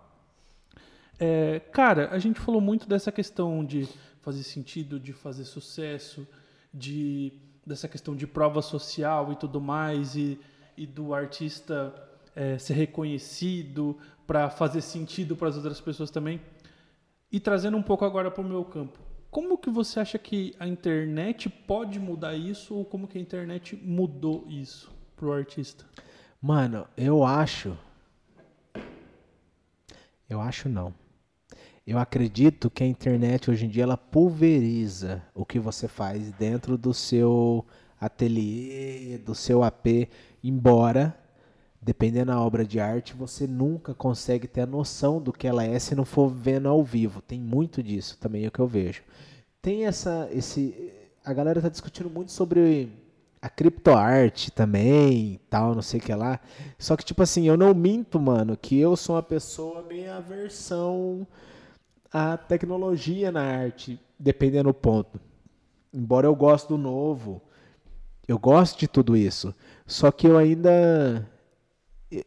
É, 1.24 1.60
cara, 1.72 2.10
a 2.10 2.18
gente 2.18 2.40
falou 2.40 2.60
muito 2.60 2.90
dessa 2.90 3.12
questão 3.12 3.64
de 3.64 3.88
fazer 4.22 4.42
sentido, 4.42 5.00
de 5.00 5.14
fazer 5.14 5.46
sucesso, 5.46 6.28
de 6.74 7.32
dessa 7.64 7.88
questão 7.88 8.16
de 8.16 8.26
prova 8.26 8.60
social 8.60 9.32
e 9.32 9.36
tudo 9.36 9.62
mais, 9.62 10.16
e, 10.16 10.40
e 10.76 10.88
do 10.88 11.14
artista 11.14 11.94
é, 12.36 12.58
ser 12.58 12.74
reconhecido 12.74 13.96
para 14.26 14.50
fazer 14.50 14.82
sentido 14.82 15.36
para 15.36 15.50
as 15.50 15.56
outras 15.58 15.80
pessoas 15.80 16.10
também. 16.10 16.42
E 17.32 17.40
trazendo 17.40 17.78
um 17.78 17.84
pouco 17.84 18.04
agora 18.04 18.32
para 18.32 18.42
o 18.42 18.48
meu 18.48 18.66
campo. 18.66 18.98
Como 19.30 19.60
que 19.60 19.70
você 19.70 20.00
acha 20.00 20.18
que 20.18 20.56
a 20.60 20.68
internet 20.68 21.50
pode 21.50 22.00
mudar 22.00 22.34
isso 22.34 22.74
ou 22.74 22.84
como 22.84 23.08
que 23.08 23.20
a 23.20 23.22
internet 23.22 23.76
mudou 23.76 24.44
isso 24.50 24.92
para 25.16 25.28
o 25.28 25.32
artista? 25.32 25.86
Mano, 26.42 26.88
eu 26.98 27.24
acho. 27.24 27.78
Eu 30.28 30.42
acho 30.42 30.68
não. 30.68 31.00
Eu 31.86 31.98
acredito 31.98 32.70
que 32.70 32.84
a 32.84 32.88
internet 32.88 33.50
hoje 33.50 33.66
em 33.66 33.70
dia 33.70 33.84
ela 33.84 33.98
pulveriza 33.98 35.24
o 35.34 35.46
que 35.46 35.60
você 35.60 35.88
faz 35.88 36.32
dentro 36.34 36.78
do 36.78 36.94
seu 36.94 37.66
ateliê, 38.00 39.18
do 39.18 39.34
seu 39.34 39.64
AP, 39.64 40.08
embora 40.44 41.18
dependendo 41.82 42.28
da 42.32 42.40
obra 42.40 42.64
de 42.64 42.80
arte, 42.80 43.16
você 43.16 43.48
nunca 43.48 43.96
consegue 43.96 44.48
ter 44.48 44.62
a 44.62 44.68
noção 44.68 45.20
do 45.20 45.34
que 45.34 45.48
ela 45.48 45.64
é 45.64 45.80
se 45.80 45.96
não 45.96 46.06
for 46.06 46.30
vendo 46.30 46.70
ao 46.70 46.84
vivo. 46.84 47.22
Tem 47.22 47.40
muito 47.40 47.82
disso 47.82 48.18
também 48.20 48.46
é 48.46 48.48
o 48.48 48.52
que 48.52 48.60
eu 48.60 48.68
vejo. 48.68 49.02
Tem 49.62 49.88
essa 49.88 50.30
esse 50.32 50.94
a 51.26 51.34
galera 51.34 51.60
está 51.60 51.70
discutindo 51.70 52.10
muito 52.10 52.32
sobre 52.32 52.92
a 53.42 53.50
criptoarte 53.50 54.52
também, 54.52 55.40
tal, 55.50 55.74
não 55.74 55.82
sei 55.82 56.00
o 56.00 56.04
que 56.04 56.14
lá. 56.14 56.40
Só 56.78 56.96
que, 56.96 57.04
tipo 57.04 57.24
assim, 57.24 57.48
eu 57.48 57.58
não 57.58 57.74
minto, 57.74 58.20
mano, 58.20 58.56
que 58.56 58.78
eu 58.78 58.96
sou 58.96 59.16
uma 59.16 59.24
pessoa 59.24 59.82
meio 59.82 60.14
aversão 60.14 61.26
à 62.12 62.38
tecnologia 62.38 63.32
na 63.32 63.42
arte, 63.42 64.00
dependendo 64.20 64.70
do 64.70 64.74
ponto. 64.74 65.20
Embora 65.94 66.28
eu 66.28 66.36
goste 66.36 66.68
do 66.68 66.78
novo, 66.78 67.42
eu 68.28 68.38
gosto 68.38 68.80
de 68.80 68.88
tudo 68.88 69.16
isso. 69.16 69.54
Só 69.86 70.12
que 70.12 70.28
eu 70.28 70.38
ainda. 70.38 71.28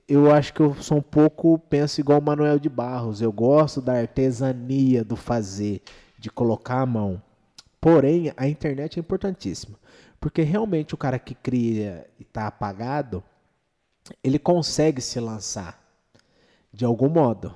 Eu 0.08 0.32
acho 0.32 0.54
que 0.54 0.60
eu 0.60 0.74
sou 0.76 0.98
um 0.98 1.02
pouco, 1.02 1.58
penso 1.58 2.00
igual 2.00 2.18
o 2.18 2.22
Manuel 2.22 2.58
de 2.58 2.70
Barros. 2.70 3.20
Eu 3.20 3.30
gosto 3.30 3.82
da 3.82 3.94
artesania, 3.94 5.04
do 5.04 5.14
fazer, 5.14 5.82
de 6.18 6.30
colocar 6.30 6.80
a 6.80 6.86
mão. 6.86 7.22
Porém, 7.80 8.32
a 8.34 8.48
internet 8.48 8.98
é 8.98 9.00
importantíssima. 9.00 9.78
Porque 10.18 10.40
realmente 10.40 10.94
o 10.94 10.96
cara 10.96 11.18
que 11.18 11.34
cria 11.34 12.06
e 12.18 12.22
está 12.22 12.46
apagado, 12.46 13.22
ele 14.22 14.38
consegue 14.38 15.02
se 15.02 15.20
lançar 15.20 15.82
de 16.72 16.84
algum 16.84 17.10
modo. 17.10 17.54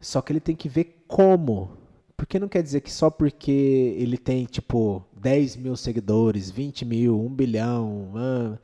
Só 0.00 0.22
que 0.22 0.32
ele 0.32 0.40
tem 0.40 0.56
que 0.56 0.68
ver 0.68 1.03
como. 1.14 1.70
Porque 2.16 2.40
não 2.40 2.48
quer 2.48 2.60
dizer 2.60 2.80
que 2.80 2.90
só 2.90 3.08
porque 3.08 3.94
ele 3.96 4.18
tem, 4.18 4.46
tipo, 4.46 5.04
10 5.16 5.54
mil 5.54 5.76
seguidores, 5.76 6.50
20 6.50 6.84
mil, 6.84 7.20
1 7.20 7.28
bilhão, 7.28 8.12
ah, 8.16 8.58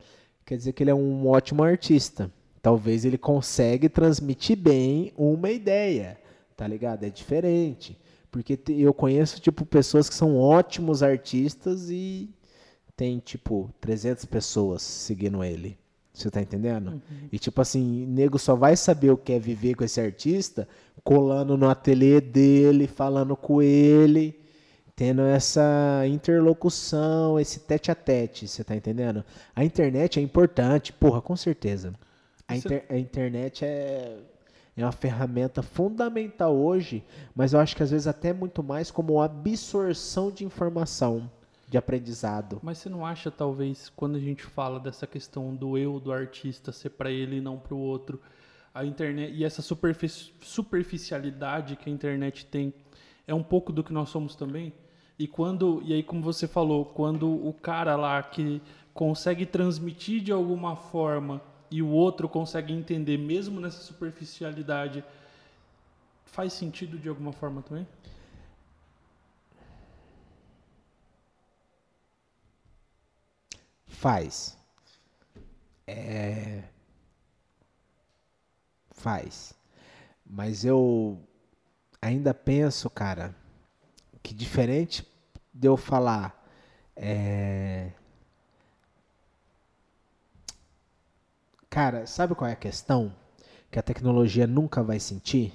quer 0.45 0.57
dizer 0.57 0.73
que 0.73 0.83
ele 0.83 0.91
é 0.91 0.95
um 0.95 1.27
ótimo 1.27 1.63
artista. 1.63 2.29
Talvez 2.61 3.05
ele 3.05 3.17
consegue 3.17 3.87
transmitir 3.87 4.57
bem 4.57 5.13
uma 5.15 5.49
ideia, 5.49 6.19
tá 6.57 6.67
ligado? 6.67 7.05
É 7.05 7.09
diferente. 7.09 7.97
Porque 8.29 8.59
eu 8.67 8.93
conheço, 8.93 9.39
tipo, 9.39 9.65
pessoas 9.65 10.09
que 10.09 10.15
são 10.15 10.37
ótimos 10.37 11.01
artistas 11.01 11.89
e 11.89 12.29
tem 12.97 13.19
tipo 13.19 13.69
300 13.79 14.25
pessoas 14.25 14.81
seguindo 14.81 15.41
ele. 15.41 15.77
Você 16.13 16.29
tá 16.29 16.41
entendendo? 16.41 16.91
Uhum. 16.91 17.29
E 17.31 17.39
tipo 17.39 17.61
assim, 17.61 18.05
nego 18.05 18.37
só 18.37 18.55
vai 18.55 18.75
saber 18.75 19.11
o 19.11 19.17
que 19.17 19.31
é 19.31 19.39
viver 19.39 19.75
com 19.75 19.83
esse 19.83 19.99
artista 19.99 20.67
colando 21.03 21.57
no 21.57 21.69
ateliê 21.69 22.21
dele, 22.21 22.87
falando 22.87 23.35
com 23.35 23.61
ele, 23.61 24.39
tendo 24.95 25.21
essa 25.21 26.03
interlocução, 26.07 27.39
esse 27.39 27.61
tete 27.61 27.91
a 27.91 27.95
tete, 27.95 28.47
você 28.47 28.63
tá 28.63 28.75
entendendo? 28.75 29.23
A 29.55 29.63
internet 29.63 30.19
é 30.19 30.21
importante, 30.21 30.93
porra, 30.93 31.21
com 31.21 31.35
certeza. 31.35 31.93
A, 32.47 32.55
inter 32.55 32.85
a 32.89 32.97
internet 32.97 33.65
é 33.65 34.17
é 34.75 34.85
uma 34.85 34.91
ferramenta 34.91 35.61
fundamental 35.61 36.55
hoje, 36.55 37.03
mas 37.35 37.53
eu 37.53 37.59
acho 37.59 37.75
que 37.75 37.83
às 37.83 37.91
vezes 37.91 38.07
até 38.07 38.31
muito 38.31 38.63
mais 38.63 38.89
como 38.89 39.21
absorção 39.21 40.31
de 40.31 40.45
informação 40.45 41.29
de 41.67 41.77
aprendizado. 41.77 42.59
Mas 42.61 42.79
você 42.79 42.89
não 42.89 43.05
acha, 43.05 43.29
talvez, 43.29 43.89
quando 43.95 44.15
a 44.15 44.19
gente 44.19 44.43
fala 44.43 44.79
dessa 44.79 45.07
questão 45.07 45.55
do 45.55 45.77
eu 45.77 45.99
do 45.99 46.11
artista 46.11 46.71
ser 46.71 46.89
para 46.89 47.09
ele 47.09 47.37
e 47.37 47.41
não 47.41 47.57
para 47.57 47.73
o 47.73 47.79
outro, 47.79 48.19
a 48.73 48.85
internet 48.85 49.33
e 49.33 49.43
essa 49.43 49.61
superfici 49.61 50.33
superficialidade 50.41 51.75
que 51.75 51.89
a 51.89 51.93
internet 51.93 52.45
tem 52.45 52.73
é 53.27 53.33
um 53.33 53.43
pouco 53.43 53.71
do 53.71 53.83
que 53.83 53.93
nós 53.93 54.09
somos 54.09 54.35
também? 54.35 54.73
E 55.19 55.27
quando 55.27 55.81
e 55.85 55.93
aí 55.93 56.03
como 56.03 56.21
você 56.21 56.47
falou, 56.47 56.85
quando 56.85 57.29
o 57.29 57.53
cara 57.53 57.95
lá 57.95 58.21
que 58.23 58.61
consegue 58.93 59.45
transmitir 59.45 60.21
de 60.21 60.31
alguma 60.31 60.75
forma 60.75 61.41
e 61.69 61.81
o 61.81 61.87
outro 61.87 62.27
consegue 62.27 62.73
entender 62.73 63.17
mesmo 63.17 63.59
nessa 63.61 63.81
superficialidade, 63.81 65.03
faz 66.25 66.53
sentido 66.53 66.97
de 66.97 67.07
alguma 67.07 67.31
forma 67.31 67.61
também? 67.61 67.87
Faz. 73.87 74.57
É. 75.85 76.63
Faz. 79.01 79.55
Mas 80.23 80.63
eu 80.63 81.19
ainda 81.99 82.35
penso, 82.35 82.87
cara, 82.87 83.35
que 84.21 84.31
diferente 84.31 85.03
de 85.51 85.67
eu 85.67 85.75
falar. 85.75 86.45
É... 86.95 87.91
Cara, 91.67 92.05
sabe 92.05 92.35
qual 92.35 92.47
é 92.47 92.53
a 92.53 92.55
questão? 92.55 93.11
Que 93.71 93.79
a 93.79 93.81
tecnologia 93.81 94.45
nunca 94.45 94.83
vai 94.83 94.99
sentir, 94.99 95.51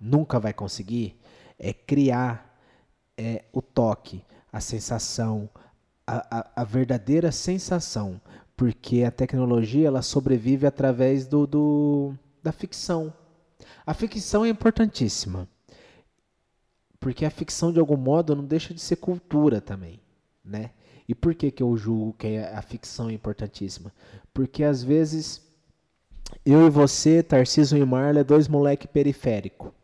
nunca 0.00 0.40
vai 0.40 0.52
conseguir, 0.52 1.16
é 1.56 1.72
criar 1.72 2.58
é, 3.16 3.44
o 3.52 3.62
toque, 3.62 4.24
a 4.52 4.60
sensação, 4.60 5.48
a, 6.04 6.38
a, 6.38 6.50
a, 6.62 6.64
verdadeira 6.64 7.30
sensação, 7.30 8.20
porque 8.56 9.04
a 9.04 9.10
tecnologia 9.10 9.86
ela 9.86 10.02
sobrevive 10.02 10.66
através 10.66 11.26
do, 11.26 11.46
do, 11.46 12.14
da 12.48 12.52
ficção. 12.52 13.12
A 13.86 13.92
ficção 13.92 14.44
é 14.44 14.48
importantíssima, 14.48 15.46
porque 16.98 17.24
a 17.26 17.30
ficção 17.30 17.70
de 17.70 17.78
algum 17.78 17.96
modo 17.96 18.34
não 18.34 18.44
deixa 18.44 18.72
de 18.72 18.80
ser 18.80 18.96
cultura 18.96 19.60
também, 19.60 20.00
né? 20.42 20.70
E 21.06 21.14
por 21.14 21.34
que, 21.34 21.50
que 21.50 21.62
eu 21.62 21.76
julgo 21.76 22.14
que 22.14 22.38
a 22.38 22.62
ficção 22.62 23.08
é 23.10 23.12
importantíssima? 23.12 23.92
Porque 24.32 24.64
às 24.64 24.82
vezes 24.82 25.42
eu 26.44 26.66
e 26.66 26.70
você, 26.70 27.22
Tarcísio 27.22 27.78
e 27.78 27.84
Marla, 27.84 28.20
é 28.20 28.24
dois 28.24 28.48
moleque 28.48 28.86
periférico. 28.86 29.74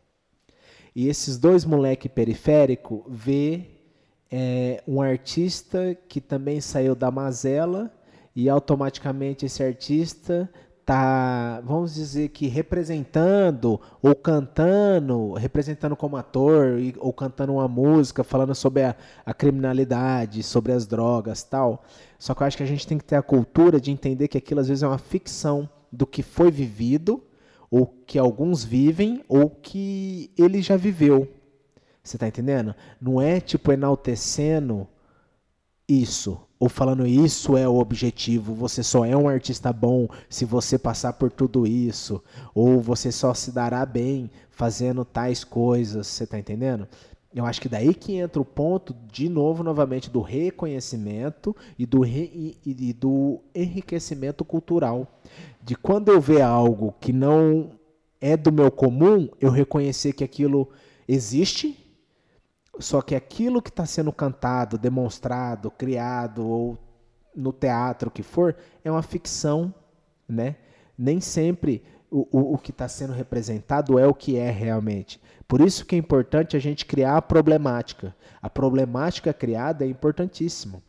E 0.95 1.07
esses 1.07 1.37
dois 1.37 1.65
moleque 1.65 2.07
periférico 2.07 3.05
vê 3.07 3.65
é, 4.31 4.83
um 4.87 5.01
artista 5.01 5.97
que 6.07 6.21
também 6.21 6.61
saiu 6.61 6.95
da 6.95 7.11
mazela 7.11 7.91
e 8.35 8.49
automaticamente 8.49 9.45
esse 9.45 9.63
artista 9.63 10.49
tá, 10.85 11.61
vamos 11.61 11.95
dizer 11.95 12.29
que 12.29 12.47
representando 12.47 13.81
ou 14.01 14.15
cantando, 14.15 15.33
representando 15.33 15.95
como 15.95 16.15
ator 16.15 16.77
ou 16.99 17.11
cantando 17.11 17.53
uma 17.53 17.67
música 17.67 18.23
falando 18.23 18.53
sobre 18.53 18.83
a, 18.83 18.95
a, 19.25 19.33
criminalidade, 19.33 20.43
sobre 20.43 20.71
as 20.71 20.85
drogas, 20.85 21.41
tal. 21.43 21.83
Só 22.19 22.35
que 22.35 22.43
eu 22.43 22.47
acho 22.47 22.57
que 22.57 22.63
a 22.63 22.67
gente 22.67 22.85
tem 22.85 22.99
que 22.99 23.03
ter 23.03 23.15
a 23.15 23.23
cultura 23.23 23.81
de 23.81 23.89
entender 23.89 24.27
que 24.27 24.37
aquilo 24.37 24.59
às 24.59 24.67
vezes 24.67 24.83
é 24.83 24.87
uma 24.87 24.99
ficção 24.99 25.67
do 25.91 26.05
que 26.05 26.21
foi 26.21 26.51
vivido 26.51 27.23
ou 27.71 27.87
que 27.87 28.19
alguns 28.19 28.63
vivem 28.63 29.23
ou 29.27 29.49
que 29.49 30.31
ele 30.37 30.61
já 30.61 30.77
viveu. 30.77 31.27
Você 32.03 32.15
tá 32.15 32.27
entendendo? 32.27 32.75
Não 33.01 33.19
é 33.19 33.41
tipo 33.41 33.71
enaltecendo 33.71 34.87
isso 35.89 36.44
ou 36.59 36.69
falando 36.69 37.05
isso 37.05 37.57
é 37.57 37.67
o 37.67 37.77
objetivo, 37.77 38.53
você 38.53 38.81
só 38.81 39.05
é 39.05 39.15
um 39.15 39.27
artista 39.27 39.73
bom 39.73 40.07
se 40.29 40.45
você 40.45 40.77
passar 40.77 41.13
por 41.13 41.31
tudo 41.31 41.67
isso, 41.67 42.23
ou 42.53 42.79
você 42.79 43.11
só 43.11 43.33
se 43.33 43.51
dará 43.51 43.85
bem 43.85 44.29
fazendo 44.49 45.03
tais 45.03 45.43
coisas, 45.43 46.07
você 46.07 46.25
tá 46.25 46.39
entendendo? 46.39 46.87
Eu 47.33 47.45
acho 47.45 47.59
que 47.59 47.67
daí 47.67 47.93
que 47.93 48.15
entra 48.15 48.41
o 48.41 48.45
ponto, 48.45 48.95
de 49.11 49.27
novo, 49.27 49.61
novamente, 49.61 50.09
do 50.09 50.21
reconhecimento 50.21 51.53
e 51.77 51.85
do, 51.85 51.99
re, 51.99 52.57
e, 52.65 52.89
e 52.89 52.93
do 52.93 53.41
enriquecimento 53.53 54.45
cultural. 54.45 55.05
De 55.61 55.75
quando 55.75 56.07
eu 56.07 56.21
ver 56.21 56.41
algo 56.41 56.95
que 57.01 57.11
não 57.11 57.71
é 58.21 58.37
do 58.37 58.53
meu 58.53 58.71
comum, 58.71 59.27
eu 59.41 59.51
reconhecer 59.51 60.13
que 60.13 60.23
aquilo 60.23 60.69
existe 61.05 61.77
só 62.79 63.01
que 63.01 63.15
aquilo 63.15 63.61
que 63.61 63.69
está 63.69 63.85
sendo 63.85 64.11
cantado, 64.11 64.77
demonstrado, 64.77 65.71
criado 65.71 66.47
ou 66.47 66.77
no 67.35 67.51
teatro 67.51 68.11
que 68.11 68.23
for, 68.23 68.55
é 68.83 68.91
uma 68.91 69.03
ficção, 69.03 69.73
né? 70.27 70.55
Nem 70.97 71.19
sempre 71.19 71.83
o, 72.09 72.27
o, 72.31 72.53
o 72.53 72.57
que 72.57 72.71
está 72.71 72.87
sendo 72.87 73.13
representado 73.13 73.99
é 73.99 74.07
o 74.07 74.13
que 74.13 74.37
é 74.37 74.49
realmente. 74.49 75.19
Por 75.47 75.61
isso 75.61 75.85
que 75.85 75.95
é 75.95 75.99
importante 75.99 76.55
a 76.55 76.59
gente 76.59 76.85
criar 76.85 77.17
a 77.17 77.21
problemática. 77.21 78.15
A 78.41 78.49
problemática 78.49 79.33
criada 79.33 79.83
é 79.83 79.87
importantíssima. 79.87 80.81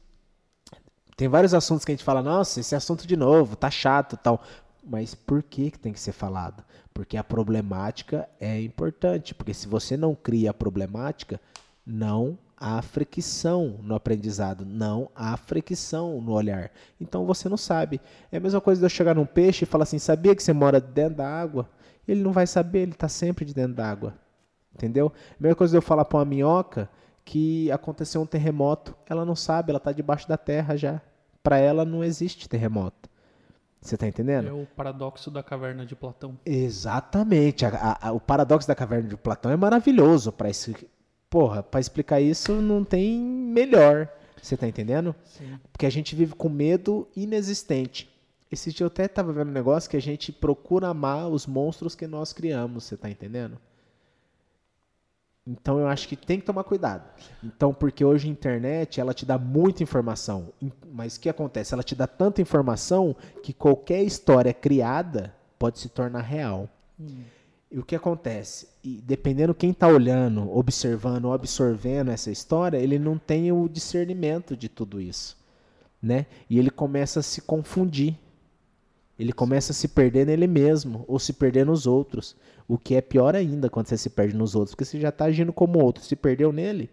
Tem 1.17 1.29
vários 1.29 1.55
assuntos 1.55 1.85
que 1.85 1.93
a 1.93 1.95
gente 1.95 2.05
fala, 2.05 2.23
nossa, 2.23 2.61
esse 2.61 2.75
assunto 2.75 3.07
de 3.07 3.17
novo, 3.17 3.57
tá 3.57 3.71
chato 3.71 4.17
tal. 4.17 4.43
Mas 4.85 5.15
por 5.15 5.43
que, 5.43 5.71
que 5.71 5.79
tem 5.79 5.93
que 5.93 5.99
ser 5.99 6.13
falado? 6.13 6.63
Porque 6.95 7.17
a 7.17 7.25
problemática 7.25 8.29
é 8.39 8.61
importante. 8.61 9.35
Porque 9.35 9.53
se 9.53 9.67
você 9.67 9.97
não 9.97 10.15
cria 10.15 10.51
a 10.51 10.55
problemática, 10.55 11.41
não 11.87 12.37
há 12.57 12.81
fricção 12.83 13.79
no 13.83 13.95
aprendizado, 13.95 14.65
não 14.65 15.11
há 15.15 15.37
fricção 15.37 16.21
no 16.21 16.33
olhar. 16.33 16.71
Então 17.01 17.25
você 17.27 17.49
não 17.49 17.57
sabe. 17.57 18.01
É 18.33 18.39
a 18.39 18.41
mesma 18.41 18.61
coisa 18.61 18.81
de 18.81 18.87
eu 18.87 18.91
chegar 18.91 19.15
num 19.15 19.27
peixe 19.27 19.65
e 19.65 19.67
falar 19.67 19.85
assim: 19.85 19.99
sabia 19.99 20.35
que 20.35 20.43
você 20.43 20.53
mora 20.53 20.81
dentro 20.81 21.17
da 21.17 21.29
água? 21.29 21.69
Ele 22.09 22.23
não 22.23 22.33
vai 22.33 22.47
saber, 22.47 22.81
ele 22.81 22.93
está 22.93 23.09
sempre 23.09 23.45
de 23.45 23.55
dentro 23.55 23.75
da 23.75 23.89
água. 23.89 24.15
Entendeu? 24.75 25.13
A 25.31 25.43
mesma 25.43 25.57
coisa 25.57 25.73
de 25.73 25.77
eu 25.79 25.83
falar 25.83 26.05
para 26.05 26.19
uma 26.19 26.25
minhoca 26.25 26.89
que 27.25 27.71
aconteceu 27.73 28.21
um 28.21 28.27
terremoto, 28.27 28.95
ela 29.09 29.25
não 29.25 29.35
sabe, 29.35 29.71
ela 29.71 29.79
está 29.79 29.91
debaixo 29.91 30.29
da 30.29 30.37
terra 30.37 30.77
já. 30.77 31.01
Para 31.43 31.59
ela 31.59 31.85
não 31.85 32.05
existe 32.05 32.49
terremoto. 32.49 33.09
Você 33.81 33.95
está 33.95 34.07
entendendo? 34.07 34.49
É 34.49 34.53
o 34.53 34.67
paradoxo 34.67 35.31
da 35.31 35.43
caverna 35.43 35.87
de 35.87 35.95
Platão. 35.95 36.39
Exatamente. 36.45 37.65
A, 37.65 37.99
a, 38.01 38.13
o 38.13 38.21
paradoxo 38.21 38.67
da 38.67 38.75
caverna 38.75 39.09
de 39.09 39.17
Platão 39.17 39.51
é 39.51 39.57
maravilhoso 39.57 40.33
para 40.33 40.51
esse, 40.51 40.89
porra, 41.31 41.63
para 41.63 41.81
explicar 41.81 42.21
isso 42.21 42.53
não 42.55 42.85
tem 42.85 43.21
melhor, 43.21 44.09
Você 44.41 44.57
tá 44.57 44.69
entendendo? 44.69 45.15
Sim. 45.25 45.59
Porque 45.73 45.87
a 45.87 45.91
gente 45.91 46.15
vive 46.15 46.35
com 46.35 46.49
medo 46.49 47.09
inexistente. 47.17 48.09
Esse 48.51 48.73
dia 48.73 48.85
eu 48.85 48.89
até 48.89 49.09
tava 49.09 49.33
vendo 49.33 49.49
um 49.49 49.53
negócio 49.53 49.91
que 49.91 49.97
a 49.97 50.01
gente 50.01 50.31
procura 50.31 50.89
amar 50.89 51.29
os 51.29 51.47
monstros 51.47 51.95
que 51.97 52.07
nós 52.07 52.33
criamos, 52.33 52.85
você 52.85 52.97
tá 52.97 53.11
entendendo? 53.11 53.59
Então 55.47 55.79
eu 55.79 55.87
acho 55.87 56.09
que 56.09 56.17
tem 56.17 56.41
que 56.41 56.47
tomar 56.47 56.65
cuidado. 56.65 57.09
Então, 57.43 57.73
porque 57.73 58.05
hoje 58.05 58.29
a 58.29 58.31
internet, 58.31 59.01
ela 59.01 59.15
te 59.15 59.25
dá 59.25 59.39
muita 59.39 59.83
informação. 59.83 60.53
Mas 60.93 61.17
o 61.17 61.21
que 61.21 61.29
acontece? 61.29 61.73
Ela 61.73 61.85
te 61.85 61.95
dá 61.95 62.07
tanta 62.07 62.43
informação 62.43 63.15
que 63.43 63.53
qualquer 63.53 64.03
história 64.03 64.53
criada 64.53 65.35
pode 65.59 65.79
se 65.79 65.89
tornar 65.89 66.23
real. 66.23 66.69
E 67.71 67.79
o 67.79 67.85
que 67.85 67.97
acontece? 67.97 68.69
E 68.83 69.03
dependendo 69.05 69.55
quem 69.55 69.71
está 69.71 69.89
olhando, 69.89 70.51
observando 70.57 71.27
ou 71.27 71.33
absorvendo 71.33 72.11
essa 72.11 72.31
história, 72.31 72.79
ele 72.79 72.99
não 72.99 73.19
tem 73.19 73.51
o 73.51 73.69
discernimento 73.69 74.57
de 74.57 74.69
tudo 74.69 75.01
isso, 75.01 75.37
né? 76.01 76.27
E 76.49 76.59
ele 76.59 76.71
começa 76.71 77.21
a 77.21 77.23
se 77.23 77.41
confundir. 77.41 78.17
Ele 79.19 79.33
começa 79.33 79.73
a 79.73 79.75
se 79.75 79.89
perder 79.89 80.27
nele 80.27 80.47
mesmo 80.47 81.05
ou 81.09 81.19
se 81.19 81.33
perder 81.33 81.67
nos 81.67 81.87
outros. 81.87 82.37
O 82.69 82.79
que 82.79 82.95
é 82.95 83.01
pior 83.01 83.35
ainda 83.35 83.71
quando 83.71 83.89
você 83.89 83.97
se 83.97 84.11
perde 84.11 84.37
nos 84.37 84.55
outros, 84.55 84.75
porque 84.75 84.85
você 84.85 85.01
já 85.01 85.09
está 85.09 85.25
agindo 85.25 85.53
como 85.53 85.83
outro. 85.83 86.05
Se 86.05 86.15
perdeu 86.15 86.53
nele, 86.53 86.91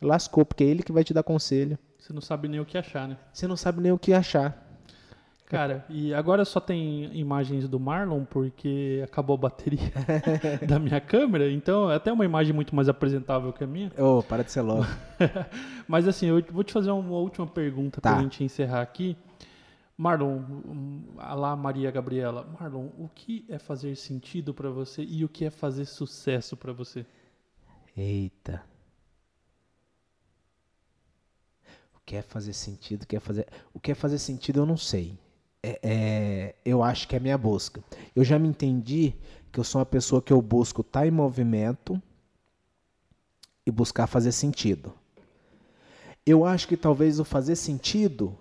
lascou, 0.00 0.44
porque 0.44 0.64
é 0.64 0.66
ele 0.66 0.82
que 0.82 0.92
vai 0.92 1.04
te 1.04 1.14
dar 1.14 1.22
conselho. 1.22 1.78
Você 1.98 2.12
não 2.12 2.20
sabe 2.20 2.48
nem 2.48 2.58
o 2.58 2.64
que 2.64 2.76
achar, 2.76 3.06
né? 3.06 3.16
Você 3.32 3.46
não 3.46 3.56
sabe 3.56 3.80
nem 3.80 3.92
o 3.92 3.98
que 3.98 4.12
achar. 4.12 4.61
Cara, 5.52 5.84
e 5.90 6.14
agora 6.14 6.46
só 6.46 6.58
tem 6.58 7.14
imagens 7.14 7.68
do 7.68 7.78
Marlon 7.78 8.24
porque 8.24 9.02
acabou 9.04 9.34
a 9.34 9.36
bateria 9.36 9.92
da 10.66 10.78
minha 10.78 10.98
câmera, 10.98 11.50
então 11.52 11.90
é 11.90 11.96
até 11.96 12.10
uma 12.10 12.24
imagem 12.24 12.54
muito 12.54 12.74
mais 12.74 12.88
apresentável 12.88 13.52
que 13.52 13.62
a 13.62 13.66
minha. 13.66 13.92
Ô, 13.98 14.22
para 14.22 14.42
de 14.42 14.50
ser 14.50 14.62
louco. 14.62 14.86
Mas 15.86 16.08
assim, 16.08 16.24
eu 16.28 16.42
vou 16.50 16.64
te 16.64 16.72
fazer 16.72 16.90
uma 16.90 17.18
última 17.18 17.46
pergunta 17.46 18.00
Tá. 18.00 18.14
pra 18.14 18.22
gente 18.22 18.42
encerrar 18.42 18.80
aqui. 18.80 19.14
Marlon, 19.94 20.40
lá 21.18 21.54
Maria 21.54 21.90
Gabriela, 21.90 22.48
Marlon, 22.58 22.86
o 22.98 23.10
que 23.14 23.44
é 23.46 23.58
fazer 23.58 23.94
sentido 23.94 24.54
pra 24.54 24.70
você 24.70 25.02
e 25.04 25.22
o 25.22 25.28
que 25.28 25.44
é 25.44 25.50
fazer 25.50 25.84
sucesso 25.84 26.56
pra 26.56 26.72
você? 26.72 27.04
Eita. 27.94 28.62
O 31.94 32.00
que 32.06 32.16
é 32.16 32.22
fazer 32.22 32.54
sentido? 32.54 33.02
O 33.02 33.06
que 33.06 33.16
é 33.16 33.20
fazer, 33.20 33.46
o 33.74 33.78
que 33.78 33.92
é 33.92 33.94
fazer 33.94 34.16
sentido 34.18 34.60
eu 34.60 34.66
não 34.66 34.78
sei. 34.78 35.20
É, 35.62 35.78
é- 35.82 36.54
eu 36.64 36.82
acho 36.82 37.06
que 37.06 37.14
é 37.16 37.20
minha 37.20 37.38
busca. 37.38 37.82
Eu 38.14 38.24
já 38.24 38.38
me 38.38 38.48
entendi 38.48 39.14
que 39.52 39.60
eu 39.60 39.64
sou 39.64 39.78
uma 39.78 39.86
pessoa 39.86 40.20
que 40.22 40.32
eu 40.32 40.40
busco 40.42 40.80
estar 40.80 41.06
em 41.06 41.10
movimento 41.10 42.00
e 43.64 43.70
buscar 43.70 44.06
fazer 44.06 44.32
sentido. 44.32 44.92
Eu 46.24 46.44
acho 46.44 46.66
que 46.66 46.76
talvez 46.76 47.20
o 47.20 47.24
fazer 47.24 47.56
sentido 47.56 48.36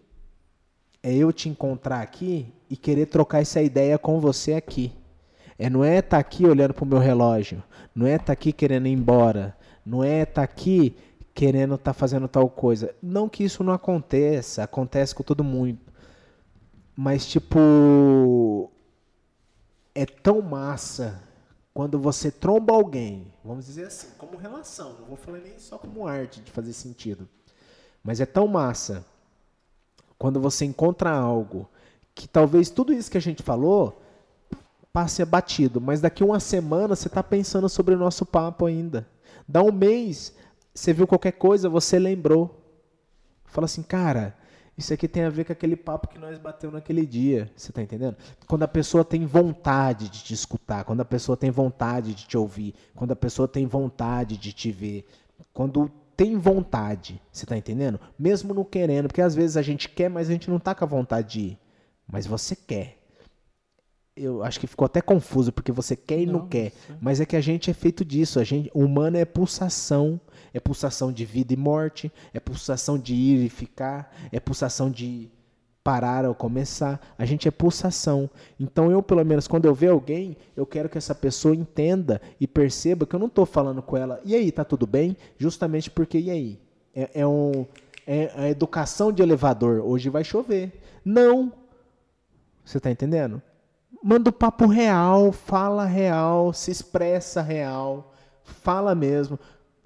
é 1.03 1.13
eu 1.13 1.31
te 1.33 1.49
encontrar 1.49 2.01
aqui 2.01 2.53
e 2.69 2.77
querer 2.77 3.07
trocar 3.07 3.41
essa 3.41 3.61
ideia 3.61 3.97
com 3.97 4.19
você 4.19 4.53
aqui. 4.53 4.93
É, 5.57 5.69
não 5.69 5.83
é 5.83 5.97
estar 5.99 6.17
aqui 6.17 6.45
olhando 6.45 6.73
pro 6.73 6.85
meu 6.85 6.97
relógio, 6.97 7.63
não 7.93 8.07
é 8.07 8.15
estar 8.15 8.33
aqui 8.33 8.51
querendo 8.51 8.87
ir 8.87 8.91
embora, 8.91 9.55
não 9.85 10.03
é 10.03 10.21
estar 10.21 10.43
aqui 10.43 10.95
querendo 11.33 11.75
estar 11.75 11.93
fazendo 11.93 12.27
tal 12.27 12.49
coisa. 12.49 12.95
Não 13.01 13.29
que 13.29 13.43
isso 13.43 13.63
não 13.63 13.73
aconteça, 13.73 14.63
acontece 14.63 15.13
com 15.13 15.23
todo 15.23 15.43
mundo. 15.43 15.77
Mas 16.95 17.25
tipo 17.25 18.71
é 19.93 20.05
tão 20.05 20.41
massa 20.41 21.21
quando 21.73 21.99
você 21.99 22.29
tromba 22.29 22.73
alguém, 22.73 23.31
vamos 23.43 23.65
dizer 23.65 23.85
assim, 23.87 24.09
como 24.17 24.37
relação, 24.37 24.93
não 24.99 25.05
vou 25.05 25.15
falar 25.15 25.39
nem 25.39 25.57
só 25.57 25.77
como 25.77 26.07
arte 26.07 26.41
de 26.41 26.51
fazer 26.51 26.73
sentido. 26.73 27.27
Mas 28.03 28.19
é 28.19 28.25
tão 28.25 28.47
massa 28.47 29.05
quando 30.17 30.39
você 30.39 30.65
encontra 30.65 31.11
algo 31.11 31.69
que 32.13 32.27
talvez 32.27 32.69
tudo 32.69 32.93
isso 32.93 33.09
que 33.09 33.17
a 33.17 33.21
gente 33.21 33.41
falou 33.41 34.01
passe 34.91 35.23
batido, 35.23 35.79
mas 35.79 36.01
daqui 36.01 36.23
uma 36.23 36.39
semana 36.39 36.95
você 36.95 37.07
está 37.07 37.23
pensando 37.23 37.69
sobre 37.69 37.95
o 37.95 37.97
nosso 37.97 38.25
papo 38.25 38.65
ainda. 38.65 39.07
Dá 39.47 39.61
um 39.61 39.71
mês, 39.71 40.35
você 40.73 40.91
viu 40.91 41.07
qualquer 41.07 41.31
coisa, 41.31 41.69
você 41.69 41.97
lembrou. 41.97 42.59
Fala 43.45 43.65
assim, 43.65 43.81
cara, 43.81 44.35
isso 44.81 44.93
aqui 44.93 45.07
tem 45.07 45.23
a 45.23 45.29
ver 45.29 45.45
com 45.45 45.53
aquele 45.53 45.75
papo 45.75 46.07
que 46.07 46.19
nós 46.19 46.37
bateu 46.37 46.69
naquele 46.71 47.05
dia. 47.05 47.49
Você 47.55 47.71
tá 47.71 47.81
entendendo? 47.81 48.15
Quando 48.47 48.63
a 48.63 48.67
pessoa 48.67 49.05
tem 49.05 49.25
vontade 49.25 50.09
de 50.09 50.23
te 50.23 50.33
escutar, 50.33 50.83
quando 50.83 51.01
a 51.01 51.05
pessoa 51.05 51.37
tem 51.37 51.49
vontade 51.49 52.13
de 52.13 52.27
te 52.27 52.37
ouvir, 52.37 52.75
quando 52.95 53.11
a 53.11 53.15
pessoa 53.15 53.47
tem 53.47 53.65
vontade 53.65 54.37
de 54.37 54.51
te 54.51 54.71
ver, 54.71 55.05
quando 55.53 55.89
tem 56.15 56.37
vontade, 56.37 57.19
você 57.31 57.45
tá 57.45 57.57
entendendo? 57.57 57.99
Mesmo 58.19 58.53
não 58.53 58.63
querendo, 58.63 59.07
porque 59.07 59.21
às 59.21 59.33
vezes 59.33 59.57
a 59.57 59.61
gente 59.61 59.89
quer, 59.89 60.09
mas 60.09 60.29
a 60.29 60.33
gente 60.33 60.49
não 60.49 60.59
tá 60.59 60.75
com 60.75 60.83
a 60.83 60.87
vontade 60.87 61.29
de 61.31 61.39
ir. 61.39 61.59
Mas 62.07 62.27
você 62.27 62.55
quer. 62.55 62.97
Eu 64.15 64.43
acho 64.43 64.59
que 64.59 64.67
ficou 64.67 64.85
até 64.85 65.01
confuso, 65.01 65.51
porque 65.51 65.71
você 65.71 65.95
quer 65.95 66.19
e 66.19 66.25
não, 66.25 66.39
Não, 66.39 66.47
quer. 66.47 66.71
sim. 66.71 66.93
Mas 66.99 67.21
é 67.21 67.25
que 67.25 67.35
a 67.35 67.41
gente 67.41 67.71
é 67.71 67.73
feito 67.73 68.03
disso. 68.03 68.39
A 68.39 68.43
gente, 68.43 68.69
o 68.73 68.81
humano 68.81 69.17
é 69.17 69.23
pulsação. 69.25 70.19
É 70.53 70.59
pulsação 70.59 71.11
de 71.11 71.25
vida 71.25 71.53
e 71.53 71.57
morte. 71.57 72.11
É 72.33 72.39
pulsação 72.39 72.97
de 72.97 73.13
ir 73.13 73.45
e 73.45 73.49
ficar. 73.49 74.13
É 74.31 74.39
pulsação 74.39 74.89
de 74.89 75.29
parar 75.83 76.25
ou 76.25 76.35
começar. 76.35 76.99
A 77.17 77.25
gente 77.25 77.47
é 77.47 77.51
pulsação. 77.51 78.29
Então 78.59 78.91
eu, 78.91 79.01
pelo 79.01 79.23
menos, 79.25 79.47
quando 79.47 79.65
eu 79.65 79.73
ver 79.73 79.89
alguém, 79.89 80.37
eu 80.55 80.65
quero 80.65 80.89
que 80.89 80.97
essa 80.97 81.15
pessoa 81.15 81.55
entenda 81.55 82.21
e 82.39 82.47
perceba 82.47 83.05
que 83.05 83.15
eu 83.15 83.19
não 83.19 83.27
estou 83.27 83.45
falando 83.45 83.81
com 83.81 83.97
ela. 83.97 84.19
E 84.23 84.35
aí, 84.35 84.51
tá 84.51 84.63
tudo 84.63 84.85
bem? 84.85 85.17
Justamente 85.37 85.89
porque, 85.89 86.19
e 86.19 86.29
aí? 86.29 86.59
É, 86.93 87.21
é 87.21 87.27
um, 87.27 87.65
é 88.05 88.31
a 88.35 88.49
educação 88.49 89.11
de 89.11 89.21
elevador. 89.21 89.81
Hoje 89.85 90.09
vai 90.09 90.23
chover. 90.23 90.81
Não. 91.03 91.51
Você 92.63 92.79
tá 92.79 92.91
entendendo? 92.91 93.41
Manda 94.03 94.29
o 94.29 94.33
papo 94.33 94.65
real, 94.65 95.31
fala 95.31 95.85
real, 95.85 96.53
se 96.53 96.71
expressa 96.71 97.41
real, 97.41 98.13
fala 98.43 98.95
mesmo. 98.95 99.39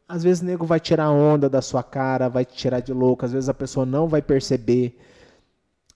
Às 0.07 0.23
vezes 0.23 0.41
o 0.41 0.45
nego 0.45 0.65
vai 0.65 0.79
tirar 0.79 1.09
onda 1.09 1.49
da 1.49 1.61
sua 1.61 1.83
cara, 1.83 2.29
vai 2.29 2.45
te 2.45 2.55
tirar 2.55 2.79
de 2.79 2.93
louco, 2.93 3.25
às 3.25 3.31
vezes 3.31 3.49
a 3.49 3.53
pessoa 3.53 3.85
não 3.85 4.07
vai 4.07 4.21
perceber. 4.21 4.99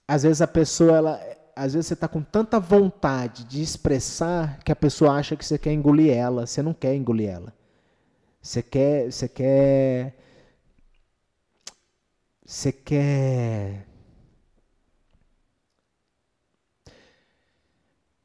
Às 0.06 0.24
vezes 0.24 0.42
a 0.42 0.46
pessoa, 0.48 0.96
ela, 0.96 1.20
às 1.54 1.74
vezes 1.74 1.86
você 1.88 1.96
tá 1.96 2.08
com 2.08 2.22
tanta 2.22 2.58
vontade 2.58 3.44
de 3.44 3.62
expressar 3.62 4.58
que 4.64 4.72
a 4.72 4.76
pessoa 4.76 5.12
acha 5.12 5.36
que 5.36 5.44
você 5.44 5.58
quer 5.58 5.72
engolir 5.72 6.12
ela, 6.12 6.46
você 6.46 6.62
não 6.62 6.74
quer 6.74 6.94
engolir 6.94 7.28
ela. 7.28 7.52
Você 8.42 8.62
quer, 8.62 9.12
você 9.12 9.28
quer 9.28 10.16
você 12.50 12.72
quer 12.72 13.86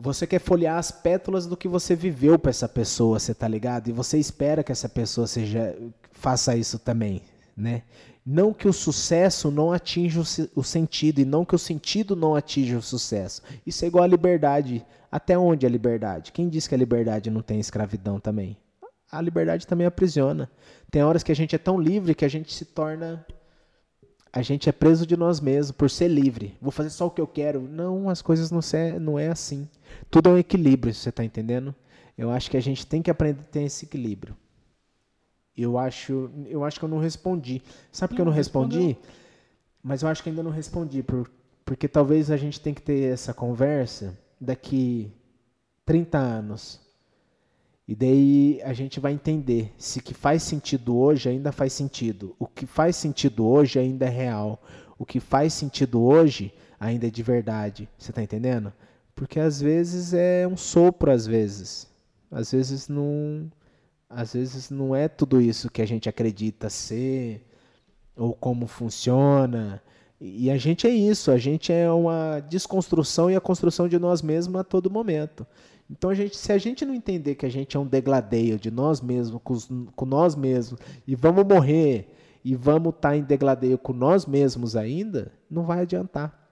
Você 0.06 0.28
quer 0.28 0.40
folhear 0.40 0.78
as 0.78 0.92
pétalas 0.92 1.48
do 1.48 1.58
que 1.58 1.68
você 1.68 1.96
viveu 1.96 2.38
para 2.38 2.52
essa 2.52 2.70
pessoa, 2.70 3.20
você 3.20 3.34
tá 3.34 3.48
ligado? 3.48 3.88
E 3.90 3.92
você 3.92 4.20
espera 4.20 4.64
que 4.64 4.72
essa 4.72 4.88
pessoa 4.88 5.26
seja 5.26 5.76
faça 6.12 6.56
isso 6.56 6.78
também, 6.78 7.24
né? 7.58 7.82
Não 8.24 8.54
que 8.54 8.68
o 8.68 8.74
sucesso 8.74 9.50
não 9.50 9.72
atinja 9.72 10.20
o, 10.20 10.26
se- 10.26 10.50
o 10.56 10.64
sentido 10.64 11.20
e 11.20 11.26
não 11.26 11.44
que 11.44 11.56
o 11.56 11.60
sentido 11.60 12.16
não 12.16 12.36
atinja 12.36 12.78
o 12.78 12.82
sucesso. 12.84 13.42
Isso 13.66 13.84
é 13.84 13.88
igual 13.88 14.04
à 14.04 14.08
liberdade. 14.08 14.86
Até 15.12 15.38
onde 15.38 15.66
é 15.66 15.70
a 15.70 15.72
liberdade? 15.72 16.32
Quem 16.32 16.50
diz 16.50 16.68
que 16.68 16.76
a 16.76 16.78
liberdade 16.78 17.30
não 17.32 17.42
tem 17.42 17.60
escravidão 17.60 18.20
também? 18.20 18.56
A 19.12 19.20
liberdade 19.22 19.66
também 19.66 19.88
aprisiona. 19.88 20.50
Tem 20.92 21.04
horas 21.04 21.24
que 21.24 21.32
a 21.32 21.36
gente 21.36 21.56
é 21.56 21.60
tão 21.60 21.80
livre 21.80 22.14
que 22.14 22.26
a 22.26 22.30
gente 22.30 22.54
se 22.54 22.66
torna 22.66 23.26
a 24.36 24.42
gente 24.42 24.68
é 24.68 24.72
preso 24.74 25.06
de 25.08 25.16
nós 25.16 25.40
mesmos 25.40 25.72
por 25.72 25.90
ser 25.90 26.10
livre. 26.10 26.58
Vou 26.62 26.70
fazer 26.72 26.90
só 26.90 27.08
o 27.08 27.10
que 27.10 27.22
eu 27.22 27.26
quero. 27.28 27.62
Não, 27.62 28.10
as 28.10 28.22
coisas 28.22 28.52
não, 28.52 28.62
se- 28.62 29.00
não 29.00 29.18
é 29.18 29.30
assim. 29.30 29.68
Tudo 30.12 30.28
é 30.30 30.34
um 30.34 30.38
equilíbrio, 30.38 30.94
você 30.94 31.08
está 31.08 31.24
entendendo? 31.24 31.74
Eu 32.18 32.30
acho 32.30 32.52
que 32.52 32.58
a 32.58 32.62
gente 32.62 32.86
tem 32.86 33.02
que 33.02 33.10
aprender 33.10 33.40
a 33.40 33.46
ter 33.46 33.62
esse 33.64 33.86
equilíbrio. 33.86 34.36
Eu 35.58 35.78
acho, 35.78 36.30
eu 36.48 36.66
acho 36.66 36.78
que 36.80 36.84
eu 36.86 36.90
não 36.90 37.00
respondi. 37.00 37.62
Sabe 37.92 38.10
por 38.10 38.16
que 38.18 38.22
eu 38.22 38.26
não 38.26 38.32
Não, 38.34 38.38
respondi? 38.38 38.78
respondeu. 38.78 39.12
Mas 39.82 40.02
eu 40.02 40.10
acho 40.10 40.22
que 40.22 40.30
ainda 40.30 40.44
não 40.44 40.52
respondi, 40.52 41.02
por- 41.02 41.32
porque 41.64 41.88
talvez 41.88 42.30
a 42.30 42.36
gente 42.38 42.60
tenha 42.60 42.76
que 42.76 42.82
ter 42.82 43.14
essa 43.14 43.34
conversa 43.34 44.18
daqui 44.40 45.10
30 45.86 46.18
anos. 46.18 46.82
E 47.88 47.96
daí 47.96 48.60
a 48.64 48.74
gente 48.74 49.00
vai 49.00 49.14
entender 49.14 49.72
se 49.78 50.02
que 50.02 50.14
faz 50.14 50.42
sentido 50.42 50.98
hoje 50.98 51.30
ainda 51.30 51.52
faz 51.52 51.72
sentido. 51.72 52.36
O 52.40 52.48
que 52.48 52.66
faz 52.66 52.96
sentido 52.96 53.46
hoje 53.46 53.78
ainda 53.78 54.06
é 54.06 54.10
real. 54.10 54.62
O 54.98 55.06
que 55.06 55.20
faz 55.20 55.54
sentido 55.54 56.02
hoje 56.02 56.52
ainda 56.80 57.08
é 57.08 57.12
de 57.12 57.22
verdade. 57.22 57.88
Você 57.98 58.12
tá 58.12 58.24
entendendo? 58.24 58.74
Porque 59.16 59.40
às 59.40 59.62
vezes 59.62 60.14
é 60.14 60.48
um 60.48 60.58
sopro, 60.58 61.12
às 61.12 61.28
vezes. 61.28 61.88
Às 62.32 62.52
vezes 62.52 62.88
não. 62.88 63.52
Às 64.10 64.34
vezes 64.34 64.70
não 64.70 64.96
é 64.96 65.08
tudo 65.08 65.40
isso 65.40 65.70
que 65.70 65.82
a 65.82 65.86
gente 65.86 66.08
acredita 66.10 66.70
ser, 66.70 67.46
ou 68.16 68.34
como 68.34 68.68
funciona. 68.68 69.82
E 70.20 70.50
a 70.50 70.58
gente 70.58 70.88
é 70.88 70.90
isso, 70.90 71.32
a 71.32 71.38
gente 71.38 71.74
é 71.74 71.92
uma 71.92 72.40
desconstrução 72.40 73.30
e 73.30 73.36
a 73.36 73.42
construção 73.42 73.88
de 73.88 74.00
nós 74.00 74.22
mesmos 74.22 74.60
a 74.60 74.64
todo 74.64 74.90
momento. 74.90 75.46
Então, 75.90 76.10
a 76.10 76.16
gente, 76.16 76.36
se 76.36 76.52
a 76.52 76.58
gente 76.58 76.84
não 76.86 76.94
entender 76.94 77.36
que 77.36 77.46
a 77.46 77.50
gente 77.50 77.78
é 77.78 77.80
um 77.80 77.86
degladeio 77.86 78.58
de 78.58 78.72
nós 78.72 79.02
mesmos, 79.02 79.40
com, 79.44 79.54
os- 79.54 79.70
com 79.96 80.06
nós 80.06 80.36
mesmos, 80.36 80.80
e 81.06 81.16
vamos 81.16 81.46
morrer, 81.46 82.12
e 82.44 82.56
vamos 82.56 82.90
estar 82.90 83.10
tá 83.10 83.18
em 83.18 83.24
degladeio 83.24 83.78
com 83.78 83.94
nós 83.94 84.26
mesmos 84.26 84.76
ainda, 84.76 85.32
não 85.50 85.64
vai 85.64 85.82
adiantar. 85.82 86.44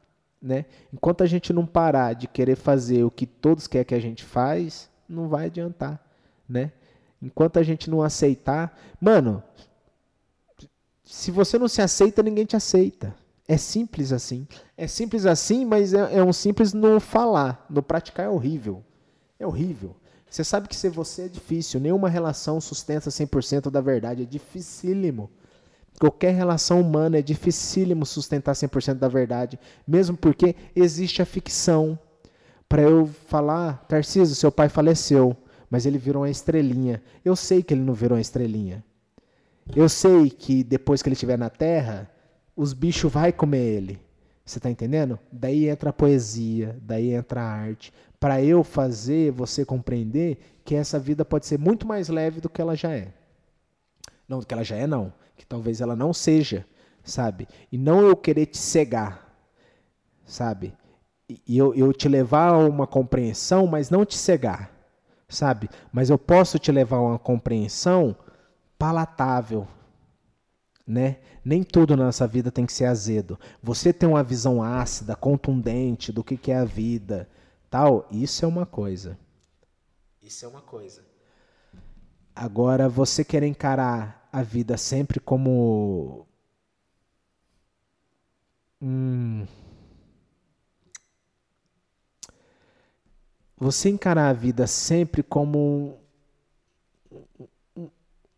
Né? 0.41 0.65
Enquanto 0.91 1.23
a 1.23 1.25
gente 1.25 1.53
não 1.53 1.65
parar 1.65 2.13
de 2.13 2.27
querer 2.27 2.55
fazer 2.55 3.03
o 3.03 3.11
que 3.11 3.25
todos 3.25 3.65
querem 3.65 3.85
que 3.85 3.95
a 3.95 3.99
gente 3.99 4.23
faz, 4.23 4.89
não 5.07 5.27
vai 5.29 5.45
adiantar. 5.45 6.03
Né? 6.47 6.71
Enquanto 7.21 7.57
a 7.57 7.63
gente 7.63 7.89
não 7.89 8.01
aceitar. 8.01 8.77
Mano, 8.99 9.41
se 11.03 11.31
você 11.31 11.57
não 11.57 11.67
se 11.67 11.81
aceita, 11.81 12.21
ninguém 12.21 12.45
te 12.45 12.55
aceita. 12.55 13.15
É 13.47 13.57
simples 13.57 14.11
assim. 14.11 14.47
É 14.75 14.87
simples 14.87 15.25
assim, 15.25 15.63
mas 15.63 15.93
é, 15.93 16.17
é 16.17 16.23
um 16.23 16.33
simples 16.33 16.73
no 16.73 16.99
falar. 16.99 17.65
No 17.69 17.81
praticar 17.81 18.25
é 18.25 18.29
horrível. 18.29 18.83
É 19.43 19.47
horrível. 19.47 19.93
Você 20.29 20.41
sabe 20.41 20.69
que 20.69 20.75
ser 20.75 20.89
você 20.89 21.23
é 21.23 21.27
difícil. 21.27 21.79
Nenhuma 21.79 22.07
relação 22.07 22.61
sustenta 22.61 23.09
100% 23.09 23.69
da 23.69 23.81
verdade. 23.81 24.23
É 24.23 24.25
dificílimo. 24.25 25.29
Qualquer 25.99 26.33
relação 26.33 26.79
humana 26.79 27.17
é 27.17 27.21
dificílimo 27.21 28.05
sustentar 28.05 28.53
100% 28.55 28.95
da 28.95 29.09
verdade. 29.09 29.59
Mesmo 29.85 30.15
porque 30.15 30.55
existe 30.73 31.21
a 31.21 31.25
ficção. 31.25 31.99
Para 32.69 32.83
eu 32.83 33.05
falar, 33.27 33.85
Tarcísio, 33.87 34.33
seu 34.33 34.51
pai 34.51 34.69
faleceu, 34.69 35.35
mas 35.69 35.85
ele 35.85 35.97
virou 35.97 36.23
uma 36.23 36.29
estrelinha. 36.29 37.03
Eu 37.23 37.35
sei 37.35 37.61
que 37.61 37.73
ele 37.73 37.81
não 37.81 37.93
virou 37.93 38.15
uma 38.15 38.21
estrelinha. 38.21 38.83
Eu 39.75 39.89
sei 39.89 40.29
que 40.29 40.63
depois 40.63 41.01
que 41.01 41.09
ele 41.09 41.13
estiver 41.13 41.37
na 41.37 41.49
Terra, 41.49 42.09
os 42.55 42.71
bichos 42.71 43.11
vai 43.11 43.33
comer 43.33 43.75
ele. 43.75 43.99
Você 44.45 44.59
está 44.59 44.69
entendendo? 44.69 45.17
Daí 45.31 45.69
entra 45.69 45.91
a 45.91 45.93
poesia, 45.93 46.77
daí 46.81 47.13
entra 47.13 47.41
a 47.41 47.45
arte, 47.45 47.93
para 48.23 48.41
eu 48.41 48.63
fazer 48.63 49.33
você 49.33 49.65
compreender 49.65 50.61
que 50.63 50.75
essa 50.75 50.97
vida 50.97 51.25
pode 51.25 51.45
ser 51.45 51.59
muito 51.59 51.85
mais 51.85 52.07
leve 52.07 52.39
do 52.39 52.47
que 52.47 52.61
ela 52.61 52.73
já 52.73 52.93
é. 52.93 53.13
Não, 54.25 54.39
do 54.39 54.45
que 54.45 54.53
ela 54.53 54.63
já 54.63 54.77
é, 54.77 54.87
não. 54.87 55.11
Que 55.35 55.45
talvez 55.45 55.81
ela 55.81 55.93
não 55.93 56.13
seja, 56.13 56.65
sabe? 57.03 57.49
E 57.69 57.77
não 57.77 57.99
eu 57.99 58.15
querer 58.15 58.45
te 58.45 58.57
cegar, 58.57 59.29
sabe? 60.25 60.73
E 61.27 61.57
eu, 61.57 61.75
eu 61.75 61.91
te 61.91 62.07
levar 62.07 62.53
a 62.53 62.57
uma 62.59 62.87
compreensão, 62.87 63.67
mas 63.67 63.89
não 63.89 64.05
te 64.05 64.17
cegar, 64.17 64.71
sabe? 65.27 65.69
Mas 65.91 66.09
eu 66.09 66.17
posso 66.17 66.57
te 66.57 66.71
levar 66.71 66.99
a 66.99 67.01
uma 67.01 67.19
compreensão 67.19 68.15
palatável, 68.79 69.67
né? 70.87 71.17
Nem 71.43 71.61
tudo 71.61 71.97
na 71.97 72.05
nossa 72.05 72.25
vida 72.25 72.49
tem 72.49 72.65
que 72.65 72.71
ser 72.71 72.85
azedo. 72.85 73.37
Você 73.61 73.91
tem 73.91 74.07
uma 74.07 74.23
visão 74.23 74.63
ácida, 74.63 75.13
contundente 75.13 76.09
do 76.09 76.23
que, 76.23 76.37
que 76.37 76.53
é 76.53 76.59
a 76.59 76.63
vida, 76.63 77.27
tal, 77.73 78.07
isso 78.11 78.45
é 78.45 78.47
uma 78.47 78.67
coisa. 78.67 79.17
Isso 80.21 80.45
é 80.45 80.47
uma 80.47 80.61
coisa. 80.61 81.03
Agora, 82.35 82.87
você 82.87 83.25
quer 83.25 83.41
encarar 83.41 84.29
a 84.31 84.43
vida 84.43 84.77
sempre 84.77 85.19
como. 85.19 86.27
Hum, 88.79 89.47
você 93.57 93.89
encarar 93.89 94.29
a 94.29 94.33
vida 94.33 94.67
sempre 94.67 95.23
como 95.23 95.97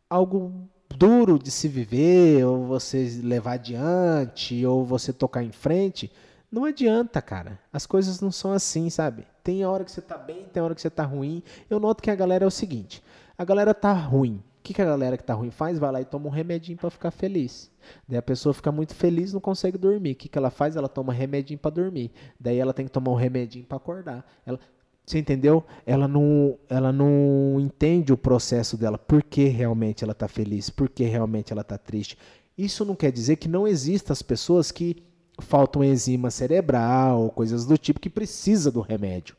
algo 0.10 0.70
duro 0.88 1.38
de 1.38 1.52
se 1.52 1.68
viver, 1.68 2.45
ou 2.45 2.66
você 2.68 3.20
levar 3.22 3.53
adiante, 3.56 4.66
ou 4.66 4.86
você 4.86 5.12
tocar 5.12 5.44
em 5.44 5.52
frente, 5.52 6.10
não 6.51 6.65
adianta, 6.65 7.22
cara. 7.22 7.59
As 7.72 7.85
coisas 7.85 8.22
não 8.22 8.31
são 8.31 8.51
assim, 8.51 8.89
sabe? 8.89 9.26
Tem 9.43 9.63
a 9.63 9.69
hora 9.69 9.84
que 9.84 9.91
você 9.91 10.01
tá 10.01 10.17
bem, 10.17 10.45
tem 10.51 10.61
a 10.61 10.63
hora 10.63 10.76
que 10.76 10.81
você 10.81 10.89
tá 10.89 11.03
ruim. 11.03 11.43
Eu 11.69 11.80
noto 11.80 12.01
que 12.01 12.11
a 12.11 12.15
galera 12.15 12.45
é 12.45 12.47
o 12.47 12.51
seguinte: 12.51 13.03
a 13.38 13.43
galera 13.43 13.73
tá 13.73 13.93
ruim. 13.93 14.43
O 14.59 14.63
que, 14.65 14.73
que 14.73 14.81
a 14.81 14.85
galera 14.85 15.15
que 15.15 15.23
tá 15.23 15.34
ruim 15.34 15.51
faz? 15.51 15.77
Vai 15.77 15.91
lá 15.91 16.01
e 16.01 16.05
toma 16.05 16.26
um 16.26 16.31
remedinho 16.31 16.77
para 16.77 16.89
ficar 16.89 17.11
feliz. 17.11 17.72
Daí 18.07 18.17
a 18.17 18.22
pessoa 18.22 18.51
fica 18.51 18.72
muito 18.72 18.95
feliz, 18.95 19.31
não 19.31 19.39
consegue 19.39 19.77
dormir. 19.77 20.13
O 20.13 20.15
que, 20.15 20.27
que 20.27 20.38
ela 20.38 20.49
faz? 20.49 20.76
Ela 20.76 20.89
toma 20.89 21.13
remedinho 21.13 21.59
para 21.59 21.69
dormir. 21.69 22.11
Daí 22.39 22.57
ela 22.57 22.73
tem 22.73 22.85
que 22.85 22.91
tomar 22.91 23.11
um 23.11 23.15
remedinho 23.15 23.63
para 23.63 23.77
acordar. 23.77 24.26
Ela, 24.43 24.59
você 25.05 25.19
entendeu? 25.19 25.63
Ela 25.85 26.07
não, 26.07 26.57
ela 26.67 26.91
não 26.91 27.59
entende 27.59 28.11
o 28.11 28.17
processo 28.17 28.76
dela, 28.76 28.97
por 28.97 29.22
que 29.22 29.45
realmente 29.45 30.03
ela 30.03 30.13
está 30.13 30.27
feliz, 30.27 30.72
por 30.72 30.89
que 30.89 31.03
realmente 31.03 31.53
ela 31.53 31.61
está 31.61 31.77
triste. 31.77 32.17
Isso 32.57 32.84
não 32.84 32.95
quer 32.95 33.11
dizer 33.11 33.35
que 33.35 33.47
não 33.47 33.67
existam 33.67 34.13
as 34.13 34.23
pessoas 34.23 34.72
que 34.72 35.03
faltam 35.40 35.84
enzima 35.84 36.32
cerebral, 36.32 37.30
coisas 37.32 37.66
do 37.66 37.78
tipo, 37.78 37.99
que 37.99 38.10
precisa 38.10 38.72
do 38.72 38.82
remédio. 38.82 39.36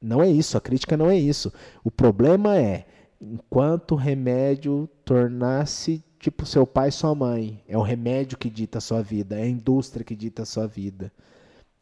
Não 0.00 0.22
é 0.22 0.28
isso, 0.28 0.56
a 0.56 0.60
crítica 0.60 0.96
não 0.96 1.10
é 1.10 1.16
isso. 1.16 1.52
O 1.84 1.90
problema 1.90 2.56
é, 2.56 2.86
enquanto 3.20 3.92
o 3.92 3.96
remédio 3.96 4.88
tornasse 5.04 6.02
tipo 6.18 6.44
seu 6.46 6.66
pai 6.66 6.90
sua 6.90 7.14
mãe, 7.14 7.62
é 7.66 7.76
o 7.76 7.82
remédio 7.82 8.38
que 8.38 8.50
dita 8.50 8.78
a 8.78 8.80
sua 8.80 9.02
vida, 9.02 9.38
é 9.38 9.42
a 9.42 9.48
indústria 9.48 10.04
que 10.04 10.14
dita 10.14 10.42
a 10.42 10.46
sua 10.46 10.66
vida. 10.66 11.12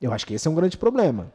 Eu 0.01 0.13
acho 0.13 0.27
que 0.27 0.35
esse 0.35 0.47
é 0.47 0.51
um 0.51 0.55
grande 0.55 0.77
problema. 0.77 1.33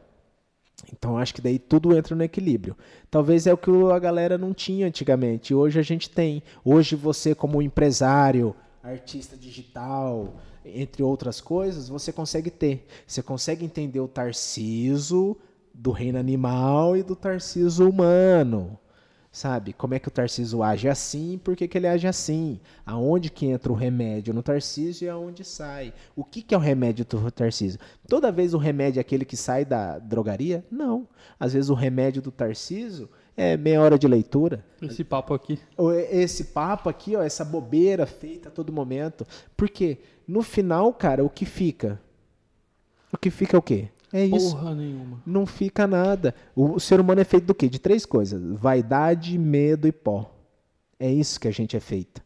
Então 0.92 1.16
acho 1.16 1.34
que 1.34 1.40
daí 1.40 1.58
tudo 1.58 1.96
entra 1.96 2.14
no 2.14 2.22
equilíbrio. 2.22 2.76
Talvez 3.10 3.46
é 3.46 3.52
o 3.52 3.56
que 3.56 3.70
a 3.70 3.98
galera 3.98 4.36
não 4.36 4.52
tinha 4.52 4.86
antigamente. 4.86 5.54
Hoje 5.54 5.78
a 5.78 5.82
gente 5.82 6.10
tem. 6.10 6.42
Hoje 6.64 6.96
você 6.96 7.34
como 7.34 7.62
empresário, 7.62 8.54
artista 8.82 9.36
digital, 9.36 10.34
entre 10.64 11.02
outras 11.02 11.40
coisas, 11.40 11.88
você 11.88 12.12
consegue 12.12 12.50
ter. 12.50 12.86
Você 13.06 13.22
consegue 13.22 13.64
entender 13.64 14.00
o 14.00 14.08
Tarciso 14.08 15.36
do 15.72 15.90
reino 15.90 16.18
animal 16.18 16.96
e 16.96 17.02
do 17.02 17.16
Tarciso 17.16 17.88
humano 17.88 18.78
sabe? 19.34 19.72
Como 19.72 19.94
é 19.94 19.98
que 19.98 20.06
o 20.06 20.12
Tarcísio 20.12 20.62
age 20.62 20.88
assim, 20.88 21.40
por 21.42 21.56
que, 21.56 21.66
que 21.66 21.76
ele 21.76 21.88
age 21.88 22.06
assim? 22.06 22.60
Aonde 22.86 23.28
que 23.30 23.46
entra 23.46 23.72
o 23.72 23.74
remédio 23.74 24.32
no 24.32 24.44
Tarcísio 24.44 25.06
e 25.06 25.08
aonde 25.08 25.42
sai? 25.42 25.92
O 26.14 26.22
que, 26.22 26.40
que 26.40 26.54
é 26.54 26.56
o 26.56 26.60
remédio 26.60 27.04
do 27.04 27.30
Tarcísio? 27.32 27.80
Toda 28.08 28.30
vez 28.30 28.54
o 28.54 28.58
remédio 28.58 29.00
é 29.00 29.02
aquele 29.02 29.24
que 29.24 29.36
sai 29.36 29.64
da 29.64 29.98
drogaria? 29.98 30.64
Não. 30.70 31.08
Às 31.38 31.52
vezes 31.52 31.68
o 31.68 31.74
remédio 31.74 32.22
do 32.22 32.30
Tarcísio 32.30 33.10
é 33.36 33.56
meia 33.56 33.80
hora 33.80 33.98
de 33.98 34.06
leitura. 34.06 34.64
Esse 34.80 35.02
papo 35.02 35.34
aqui. 35.34 35.58
Esse 36.10 36.44
papo 36.44 36.88
aqui, 36.88 37.16
ó, 37.16 37.22
essa 37.22 37.44
bobeira 37.44 38.06
feita 38.06 38.48
a 38.48 38.52
todo 38.52 38.72
momento. 38.72 39.26
Porque 39.56 39.98
no 40.26 40.42
final, 40.42 40.92
cara, 40.92 41.24
o 41.24 41.30
que 41.30 41.44
fica? 41.44 42.00
O 43.12 43.18
que 43.18 43.30
fica 43.30 43.56
é 43.56 43.58
o 43.58 43.62
quê? 43.62 43.88
É 44.12 44.24
isso. 44.24 44.56
Porra 44.56 44.74
nenhuma. 44.74 45.20
Não 45.26 45.44
fica 45.44 45.86
nada. 45.86 46.34
O, 46.54 46.78
ser 46.78 47.00
humano 47.00 47.20
é 47.20 47.24
feito 47.24 47.46
do 47.46 47.54
quê? 47.54 47.68
De 47.68 47.80
três 47.80 48.06
coisas: 48.06 48.40
vaidade, 48.58 49.36
medo 49.36 49.88
e 49.88 49.92
pó. 49.92 50.32
É 50.98 51.10
isso 51.10 51.40
que 51.40 51.48
a 51.48 51.50
gente 51.50 51.76
é 51.76 51.80
feito. 51.80 52.22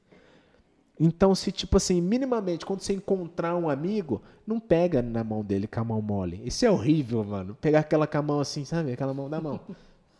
Então, 1.00 1.34
se 1.34 1.50
tipo 1.52 1.76
assim, 1.76 2.00
minimamente, 2.00 2.66
quando 2.66 2.80
você 2.80 2.92
encontrar 2.92 3.56
um 3.56 3.70
amigo, 3.70 4.20
não 4.46 4.58
pega 4.58 5.00
na 5.00 5.22
mão 5.22 5.44
dele 5.44 5.66
com 5.66 5.80
a 5.80 5.84
mão 5.84 6.02
mole. 6.02 6.42
Isso 6.44 6.66
é 6.66 6.70
horrível, 6.70 7.24
mano. 7.24 7.56
Pegar 7.60 7.80
aquela 7.80 8.06
com 8.06 8.18
a 8.18 8.22
mão 8.22 8.40
assim, 8.40 8.64
sabe? 8.64 8.92
Aquela 8.92 9.14
mão 9.14 9.30
da 9.30 9.40
mão. 9.40 9.60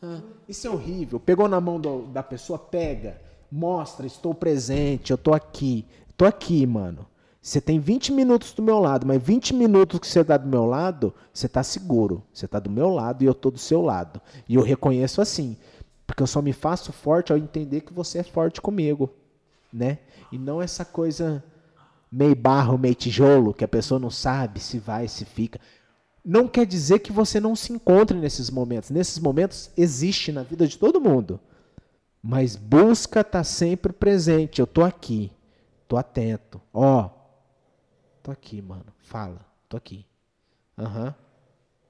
Ah, 0.03 0.21
isso 0.49 0.67
é 0.67 0.71
horrível. 0.71 1.19
Pegou 1.19 1.49
na 1.49 1.61
mão 1.61 1.81
do, 1.81 2.03
da 2.07 2.23
pessoa, 2.23 2.59
pega. 2.59 3.21
Mostra, 3.51 4.07
estou 4.07 4.35
presente, 4.35 5.11
eu 5.11 5.19
tô 5.19 5.33
aqui. 5.33 5.87
Tô 6.17 6.25
aqui, 6.25 6.67
mano. 6.67 7.07
Você 7.41 7.61
tem 7.61 7.79
20 7.79 8.13
minutos 8.13 8.53
do 8.53 8.63
meu 8.63 8.79
lado, 8.79 9.07
mas 9.07 9.23
20 9.23 9.55
minutos 9.55 10.01
que 10.01 10.07
você 10.07 10.21
está 10.21 10.37
do 10.37 10.49
meu 10.49 10.67
lado, 10.67 11.15
você 11.33 11.47
está 11.47 11.63
seguro. 11.63 12.23
Você 12.33 12.45
está 12.45 12.59
do 12.59 12.71
meu 12.71 12.91
lado 12.91 13.23
e 13.23 13.27
eu 13.27 13.33
estou 13.33 13.51
do 13.51 13.59
seu 13.59 13.81
lado. 13.81 14.21
E 14.49 14.55
eu 14.55 14.63
reconheço 14.63 15.21
assim. 15.21 15.57
Porque 16.07 16.23
eu 16.23 16.27
só 16.27 16.43
me 16.43 16.53
faço 16.53 16.93
forte 16.93 17.33
ao 17.33 17.39
entender 17.39 17.83
que 17.83 17.93
você 17.93 18.19
é 18.19 18.23
forte 18.23 18.61
comigo. 18.61 19.11
Né? 19.73 19.99
E 20.33 20.39
não 20.39 20.61
essa 20.61 20.85
coisa 20.85 21.43
meio 22.11 22.35
barro, 22.35 22.79
meio 22.79 22.95
tijolo, 22.95 23.55
que 23.55 23.65
a 23.65 23.69
pessoa 23.69 23.99
não 23.99 24.11
sabe 24.11 24.61
se 24.61 24.79
vai, 24.79 25.07
se 25.09 25.25
fica. 25.25 25.61
Não 26.29 26.47
quer 26.47 26.67
dizer 26.67 26.99
que 26.99 27.11
você 27.11 27.41
não 27.41 27.57
se 27.57 27.73
encontre 27.73 28.19
nesses 28.19 28.51
momentos. 28.51 28.91
Nesses 28.91 29.19
momentos 29.19 29.71
existe 29.77 30.31
na 30.31 30.43
vida 30.43 30.69
de 30.69 30.77
todo 30.77 31.01
mundo. 31.01 31.41
Mas 32.23 32.55
busca 32.55 33.21
estar 33.21 33.39
tá 33.39 33.45
sempre 33.45 33.93
presente. 33.95 34.61
Eu 34.61 34.67
tô 34.67 34.85
aqui. 34.85 35.33
Tô 35.89 35.97
atento. 35.97 36.61
Ó, 36.75 37.09
Tô 38.29 38.33
aqui, 38.33 38.61
mano. 38.61 38.85
Fala. 38.99 39.41
Tô 39.71 39.79
aqui. 39.79 40.05
Aham. 40.77 41.07
Uhum. 41.07 41.15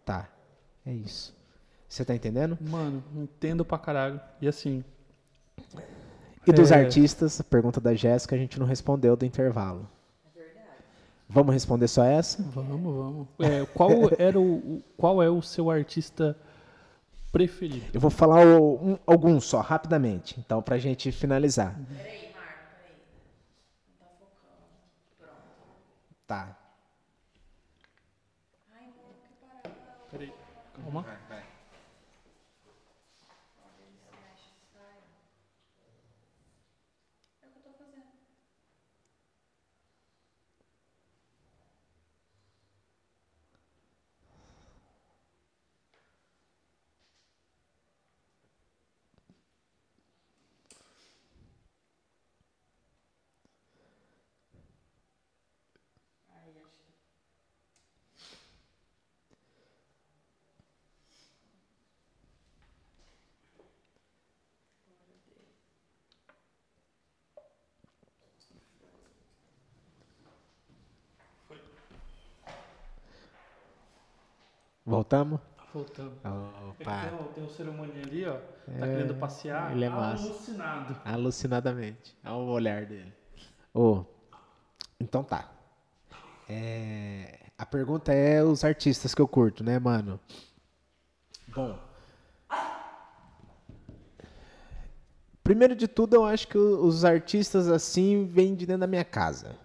Tá. 0.04 0.28
É 0.86 0.92
isso. 0.92 1.36
Você 1.88 2.04
tá 2.04 2.14
entendendo? 2.14 2.56
Mano, 2.60 3.02
entendo 3.16 3.64
pra 3.64 3.76
caralho. 3.76 4.20
E 4.40 4.46
assim. 4.46 4.84
E 6.46 6.52
dos 6.52 6.70
é... 6.70 6.76
artistas, 6.76 7.40
a 7.40 7.44
pergunta 7.44 7.80
da 7.80 7.92
Jéssica 7.92 8.36
a 8.36 8.38
gente 8.38 8.56
não 8.56 8.66
respondeu 8.66 9.16
do 9.16 9.24
intervalo. 9.24 9.90
Vamos 11.28 11.52
responder 11.52 11.88
só 11.88 12.04
essa? 12.04 12.42
Vamos, 12.42 12.96
vamos. 12.96 13.28
É, 13.38 13.66
qual, 13.74 13.90
era 14.18 14.40
o, 14.40 14.82
qual 14.96 15.22
é 15.22 15.28
o 15.28 15.42
seu 15.42 15.70
artista 15.70 16.34
preferido? 17.30 17.84
Eu 17.92 18.00
vou 18.00 18.10
falar 18.10 18.46
o, 18.46 18.92
um, 18.92 18.98
alguns 19.06 19.44
só, 19.44 19.60
rapidamente. 19.60 20.40
Então, 20.40 20.62
pra 20.62 20.78
gente 20.78 21.12
finalizar. 21.12 21.78
Uhum. 21.78 21.84
Peraí. 21.84 22.28
Tá. 26.26 26.56
Ai, 28.74 28.92
Peraí, 30.10 30.32
calma. 30.82 31.04
Voltamos? 75.08 75.40
Voltamos. 75.72 76.18
Opa. 76.22 77.06
Então, 77.06 77.24
tem 77.34 77.44
um 77.44 77.48
ser 77.48 77.66
humano 77.66 77.90
ali, 77.94 78.26
ó. 78.26 78.34
Tá 78.34 78.86
querendo 78.86 79.14
passear. 79.14 79.72
ele 79.72 79.86
é 79.86 79.88
massa. 79.88 80.24
alucinado. 80.26 80.96
Alucinadamente. 81.02 82.14
Olha 82.22 82.34
o 82.34 82.48
olhar 82.50 82.84
dele. 82.84 83.10
Ô, 83.72 84.04
então 85.00 85.24
tá. 85.24 85.50
É, 86.46 87.38
a 87.56 87.64
pergunta 87.64 88.12
é 88.12 88.44
os 88.44 88.64
artistas 88.64 89.14
que 89.14 89.22
eu 89.22 89.26
curto, 89.26 89.64
né, 89.64 89.78
mano? 89.78 90.20
Bom. 91.48 91.78
Primeiro 95.42 95.74
de 95.74 95.88
tudo, 95.88 96.16
eu 96.16 96.26
acho 96.26 96.48
que 96.48 96.58
os 96.58 97.02
artistas 97.02 97.66
assim 97.68 98.26
vêm 98.26 98.54
de 98.54 98.66
dentro 98.66 98.80
da 98.80 98.86
minha 98.86 99.04
casa. 99.04 99.56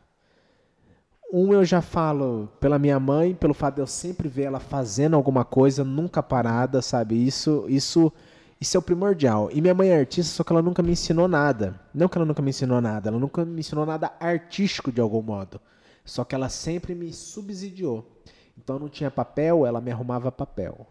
Um 1.35 1.51
eu 1.51 1.65
já 1.65 1.81
falo 1.81 2.47
pela 2.59 2.77
minha 2.77 2.99
mãe, 2.99 3.33
pelo 3.33 3.55
fato 3.55 3.77
de 3.77 3.81
eu 3.81 3.87
sempre 3.87 4.29
ver 4.29 4.43
ela 4.43 4.59
fazendo 4.59 5.15
alguma 5.15 5.43
coisa, 5.43 5.83
nunca 5.83 6.21
parada, 6.21 6.79
sabe? 6.79 7.15
Isso, 7.15 7.65
isso, 7.67 8.13
isso 8.61 8.77
é 8.77 8.79
o 8.79 8.83
primordial. 8.83 9.49
E 9.51 9.59
minha 9.59 9.73
mãe 9.73 9.89
é 9.89 9.97
artista, 9.97 10.31
só 10.31 10.43
que 10.43 10.53
ela 10.53 10.61
nunca 10.61 10.83
me 10.83 10.91
ensinou 10.91 11.27
nada. 11.27 11.81
Não 11.91 12.07
que 12.07 12.19
ela 12.19 12.25
nunca 12.25 12.39
me 12.43 12.51
ensinou 12.51 12.79
nada, 12.79 13.09
ela 13.09 13.17
nunca 13.17 13.43
me 13.43 13.61
ensinou 13.61 13.83
nada 13.83 14.13
artístico 14.19 14.91
de 14.91 15.01
algum 15.01 15.23
modo. 15.23 15.59
Só 16.05 16.23
que 16.23 16.35
ela 16.35 16.49
sempre 16.49 16.93
me 16.93 17.11
subsidiou. 17.11 18.05
Então 18.55 18.77
não 18.77 18.87
tinha 18.87 19.09
papel, 19.09 19.65
ela 19.65 19.81
me 19.81 19.89
arrumava 19.89 20.31
papel. 20.31 20.85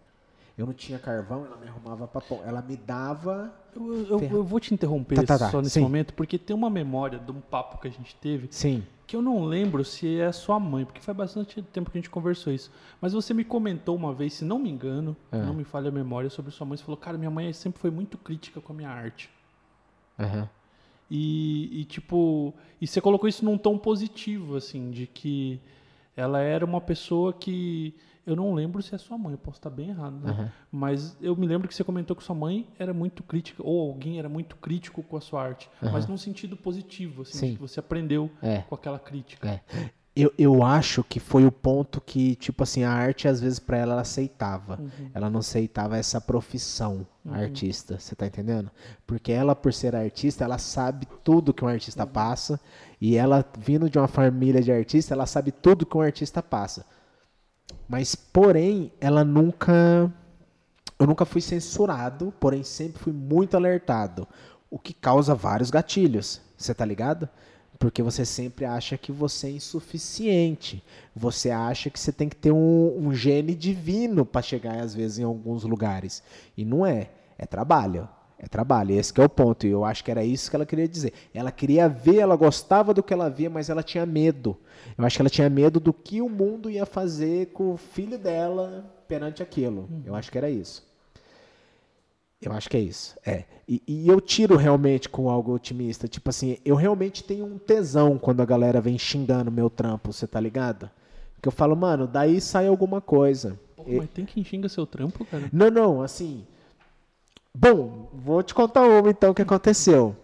Eu 0.57 0.67
não 0.67 0.73
tinha 0.75 0.99
carvão, 0.99 1.47
ela 1.47 1.57
me 1.57 1.67
arrumava 1.67 2.07
papel. 2.07 2.43
Ela 2.45 2.61
me 2.61 2.77
dava. 2.77 3.53
Eu, 3.75 4.07
eu- 4.07 4.21
eu 4.21 4.45
vou 4.45 4.61
te 4.61 4.75
interromper 4.75 5.15
Tá, 5.17 5.23
tá, 5.25 5.39
tá. 5.39 5.51
só 5.51 5.59
nesse 5.63 5.71
Sim. 5.75 5.81
momento, 5.81 6.13
porque 6.13 6.39
tem 6.39 6.55
uma 6.55 6.69
memória 6.69 7.19
de 7.19 7.31
um 7.33 7.41
papo 7.41 7.79
que 7.81 7.89
a 7.89 7.91
gente 7.91 8.15
teve 8.17 8.49
Sim. 8.51 8.85
que 9.07 9.17
eu 9.17 9.23
não 9.23 9.45
lembro 9.45 9.83
se 9.83 10.21
é 10.21 10.31
sua 10.31 10.61
mãe, 10.61 10.85
porque 10.85 11.01
faz 11.01 11.17
bastante 11.17 11.63
tempo 11.63 11.91
que 11.91 11.97
a 11.97 12.01
gente 12.01 12.11
conversou 12.11 12.53
isso. 12.53 12.71
Mas 13.01 13.15
você 13.15 13.33
me 13.33 13.45
comentou 13.45 13.97
uma 13.97 14.13
vez, 14.13 14.35
se 14.35 14.45
não 14.45 14.59
me 14.59 14.69
engano, 14.71 15.17
É. 15.33 15.39
não 15.39 15.55
me 15.55 15.65
falha 15.65 15.89
a 15.89 15.93
memória, 15.93 16.29
sobre 16.29 16.51
sua 16.51 16.67
mãe. 16.67 16.77
Você 16.77 16.85
falou, 16.85 16.99
cara, 16.99 17.17
minha 17.17 17.31
mãe 17.31 17.51
sempre 17.55 17.81
foi 17.81 17.91
muito 17.91 18.19
crítica 18.19 18.61
com 18.61 18.75
a 18.75 18.77
minha 18.77 18.91
arte. 18.91 19.31
Aham. 20.19 20.49
E, 21.11 21.81
e, 21.81 21.85
tipo, 21.85 22.55
e 22.81 22.87
você 22.87 23.01
colocou 23.01 23.29
isso 23.29 23.45
num 23.45 23.59
tom 23.59 23.77
positivo, 23.79 24.57
assim, 24.57 24.91
de 24.91 25.07
que 25.07 25.61
ela 26.17 26.41
era 26.41 26.65
uma 26.65 26.81
pessoa 26.81 27.33
que. 27.33 27.95
Eu 28.25 28.37
não 28.37 28.55
lembro 28.55 28.81
se 28.83 28.95
é 28.95 28.99
sua 28.99 29.19
mãe, 29.19 29.33
eu 29.33 29.39
posso 29.39 29.59
estar 29.59 29.71
bem 29.71 29.89
errado, 29.91 30.15
né? 30.21 30.31
Aham. 30.31 30.53
Mas 30.71 31.17
eu 31.21 31.35
me 31.37 31.47
lembro 31.47 31.67
que 31.67 31.75
você 31.75 31.83
comentou 31.83 32.15
que 32.15 32.23
sua 32.23 32.37
mãe 32.37 32.69
era 32.79 32.95
muito 32.95 33.23
crítica, 33.23 33.63
ou 33.65 33.91
alguém 33.91 34.19
era 34.19 34.29
muito 34.29 34.57
crítico 34.57 35.03
com 35.03 35.17
a 35.17 35.21
sua 35.21 35.43
arte, 35.43 35.69
mas 35.81 36.07
num 36.07 36.17
sentido 36.17 36.57
positivo, 36.57 37.23
assim, 37.23 37.39
Sim. 37.39 37.55
que 37.55 37.61
você 37.61 37.81
aprendeu 37.81 38.31
É. 38.41 38.59
com 38.69 38.75
aquela 38.75 38.99
crítica. 38.99 39.49
É. 39.49 39.61
Eu, 40.15 40.31
eu 40.39 40.63
acho 40.63 41.03
que 41.03 41.19
foi 41.19 41.47
o 41.47 41.51
ponto 41.51 41.99
que, 41.99 42.35
tipo 42.37 42.63
assim, 42.65 42.85
a 42.85 42.93
arte, 42.93 43.27
às 43.27 43.41
vezes, 43.41 43.59
pra 43.59 43.79
ela, 43.79 43.93
ela 43.95 44.03
aceitava. 44.03 44.79
Ela 45.15 45.31
não 45.31 45.41
aceitava 45.41 45.97
essa 45.97 46.21
profissão 46.21 47.07
artista, 47.31 47.99
você 47.99 48.15
tá 48.15 48.27
entendendo? 48.27 48.71
Porque 49.07 49.33
ela, 49.33 49.57
por 49.57 49.73
ser 49.73 49.97
artista, 49.97 50.45
ela 50.45 50.59
sabe 50.59 51.09
tudo 51.25 51.55
que 51.55 51.65
um 51.65 51.69
artista 51.69 52.07
passa. 52.07 52.61
E 53.01 53.17
ela, 53.17 53.43
vindo 53.59 53.89
de 53.89 53.99
uma 53.99 54.07
família 54.07 54.61
de 54.61 54.71
artista, 54.71 55.15
ela 55.15 55.25
sabe 55.25 55.51
tudo 55.51 55.87
que 55.87 55.97
um 55.97 56.03
artista 56.03 56.43
passa. 56.43 56.85
Mas, 57.89 58.15
porém, 58.15 58.93
ela 59.01 59.25
nunca. 59.25 60.13
Eu 60.99 61.07
nunca 61.07 61.25
fui 61.25 61.41
censurado, 61.41 62.33
porém 62.39 62.63
sempre 62.63 63.03
fui 63.03 63.13
muito 63.13 63.57
alertado. 63.57 64.27
O 64.71 64.79
que 64.79 64.95
causa 64.95 65.35
vários 65.35 65.71
gatilhos. 65.71 66.41
Você 66.57 66.73
tá 66.73 66.85
ligado? 66.85 67.29
Porque 67.79 68.03
você 68.03 68.25
sempre 68.25 68.65
acha 68.65 68.97
que 68.97 69.11
você 69.11 69.49
é 69.49 69.51
insuficiente. 69.51 70.83
Você 71.15 71.51
acha 71.51 71.91
que 71.91 71.99
você 71.99 72.13
tem 72.13 72.29
que 72.29 72.37
ter 72.37 72.53
um, 72.53 72.97
um 72.97 73.13
gene 73.13 73.55
divino 73.55 74.25
para 74.25 74.43
chegar, 74.43 74.79
às 74.81 74.95
vezes, 74.95 75.19
em 75.19 75.25
alguns 75.25 75.65
lugares. 75.65 76.23
E 76.57 76.65
não 76.65 76.87
é. 76.87 77.11
É 77.37 77.45
trabalho. 77.45 78.09
É 78.43 78.49
trabalho. 78.49 78.93
Esse 78.93 79.15
que 79.15 79.21
é 79.21 79.25
o 79.25 79.29
ponto. 79.29 79.65
E 79.67 79.71
eu 79.71 79.85
acho 79.85 80.03
que 80.03 80.11
era 80.11 80.25
isso 80.25 80.51
que 80.51 80.57
ela 80.57 80.67
queria 80.67 80.89
dizer. 80.89 81.13
Ela 81.33 81.53
queria 81.53 81.89
ver, 81.89 82.17
ela 82.17 82.35
gostava 82.35 82.93
do 82.93 83.03
que 83.03 83.15
ela 83.15 83.31
via, 83.31 83.49
mas 83.49 83.71
ela 83.71 83.85
tinha 83.85 84.05
medo. 84.05 84.57
Eu 84.99 85.05
acho 85.05 85.17
que 85.17 85.23
ela 85.23 85.31
tinha 85.31 85.49
medo 85.49 85.79
do 85.79 85.93
que 85.93 86.21
o 86.21 86.29
mundo 86.29 86.69
ia 86.69 86.85
fazer 86.85 87.47
com 87.53 87.73
o 87.73 87.77
filho 87.77 88.19
dela 88.19 88.85
perante 89.07 89.45
aquilo. 89.45 89.89
Eu 90.05 90.17
acho 90.17 90.31
que 90.31 90.37
era 90.37 90.51
isso. 90.51 90.85
Eu 92.41 92.53
acho 92.53 92.69
que 92.69 92.77
é 92.77 92.81
isso. 92.81 93.17
É. 93.25 93.45
E, 93.69 93.81
e 93.87 94.09
eu 94.09 94.21
tiro 94.21 94.57
realmente 94.57 95.09
com 95.09 95.31
algo 95.31 95.55
otimista. 95.55 96.09
Tipo 96.09 96.31
assim, 96.31 96.59
eu 96.65 96.75
realmente 96.75 97.23
tenho 97.23 97.47
um 97.47 97.57
tesão 97.57 98.19
quando 98.19 98.41
a 98.41 98.45
galera 98.45 98.81
vem 98.81 98.99
xingando 98.99 99.53
meu 99.53 99.71
trampo, 99.71 100.13
você 100.13 100.27
tá 100.27 100.41
ligado? 100.41 100.91
Que 101.41 101.47
eu 101.47 101.53
falo, 101.53 101.77
mano, 101.77 102.09
daí 102.09 102.41
sai 102.41 102.67
alguma 102.67 103.01
coisa. 103.01 103.59
Pô, 103.77 103.85
mas 103.87 104.11
tem 104.11 104.25
quem 104.25 104.43
xinga 104.43 104.69
seu 104.69 104.85
trampo, 104.85 105.25
cara? 105.25 105.49
Não, 105.53 105.71
não, 105.71 106.03
assim. 106.03 106.45
Bom, 107.55 108.09
vou 108.13 108.43
te 108.43 108.55
contar 108.55 108.83
uma 108.83 109.11
então 109.11 109.35
que 109.35 109.43
aconteceu. 109.43 110.17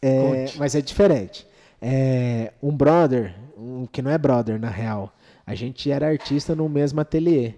É, 0.00 0.46
mas 0.56 0.74
é 0.74 0.80
diferente. 0.80 1.46
É, 1.80 2.52
um 2.62 2.76
brother, 2.76 3.34
um 3.56 3.86
que 3.86 4.00
não 4.00 4.10
é 4.10 4.18
brother 4.18 4.58
na 4.58 4.70
real, 4.70 5.12
a 5.44 5.54
gente 5.54 5.90
era 5.90 6.08
artista 6.08 6.54
no 6.54 6.68
mesmo 6.68 7.00
ateliê. 7.00 7.54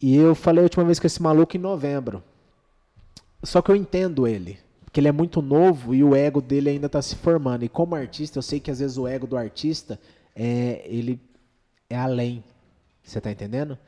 E 0.00 0.16
eu 0.16 0.34
falei 0.34 0.62
a 0.62 0.64
última 0.64 0.84
vez 0.84 0.98
com 0.98 1.06
esse 1.06 1.22
maluco 1.22 1.56
em 1.56 1.60
novembro. 1.60 2.22
Só 3.42 3.62
que 3.62 3.70
eu 3.70 3.76
entendo 3.76 4.26
ele. 4.26 4.58
Porque 4.84 4.98
ele 4.98 5.08
é 5.08 5.12
muito 5.12 5.40
novo 5.40 5.94
e 5.94 6.02
o 6.02 6.16
ego 6.16 6.40
dele 6.40 6.70
ainda 6.70 6.86
está 6.86 7.00
se 7.00 7.14
formando. 7.14 7.64
E 7.64 7.68
como 7.68 7.94
artista, 7.94 8.38
eu 8.38 8.42
sei 8.42 8.58
que 8.58 8.70
às 8.70 8.80
vezes 8.80 8.98
o 8.98 9.06
ego 9.06 9.26
do 9.26 9.36
artista 9.36 10.00
é 10.34 10.82
ele 10.84 11.20
é 11.88 11.96
além. 11.96 12.42
Você 13.02 13.20
tá 13.20 13.30
entendendo? 13.30 13.78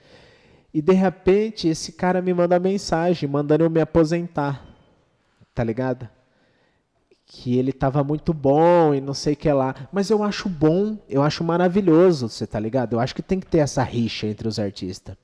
E 0.72 0.80
de 0.80 0.92
repente 0.92 1.68
esse 1.68 1.92
cara 1.92 2.22
me 2.22 2.32
manda 2.32 2.58
mensagem 2.58 3.28
mandando 3.28 3.64
eu 3.64 3.70
me 3.70 3.80
aposentar. 3.80 4.64
Tá 5.54 5.62
ligado? 5.62 6.08
Que 7.26 7.58
ele 7.58 7.72
tava 7.72 8.02
muito 8.02 8.32
bom 8.32 8.94
e 8.94 9.00
não 9.00 9.12
sei 9.12 9.34
o 9.34 9.36
que 9.36 9.52
lá. 9.52 9.74
Mas 9.92 10.08
eu 10.10 10.22
acho 10.22 10.48
bom, 10.48 10.98
eu 11.08 11.22
acho 11.22 11.44
maravilhoso, 11.44 12.28
você 12.28 12.46
tá 12.46 12.58
ligado? 12.58 12.94
Eu 12.94 13.00
acho 13.00 13.14
que 13.14 13.22
tem 13.22 13.38
que 13.38 13.46
ter 13.46 13.58
essa 13.58 13.82
rixa 13.82 14.26
entre 14.26 14.48
os 14.48 14.58
artistas. 14.58 15.16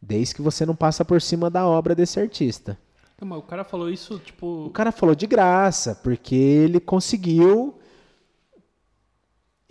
Desde 0.00 0.34
que 0.34 0.42
você 0.42 0.66
não 0.66 0.74
passa 0.74 1.04
por 1.04 1.20
cima 1.20 1.48
da 1.50 1.66
obra 1.66 1.94
desse 1.94 2.18
artista. 2.18 2.78
Não, 3.20 3.28
mas 3.28 3.38
o 3.38 3.42
cara 3.42 3.62
falou 3.62 3.88
isso, 3.88 4.18
tipo. 4.18 4.66
O 4.66 4.70
cara 4.70 4.90
falou 4.90 5.14
de 5.14 5.28
graça, 5.28 5.94
porque 6.02 6.34
ele 6.34 6.80
conseguiu. 6.80 7.78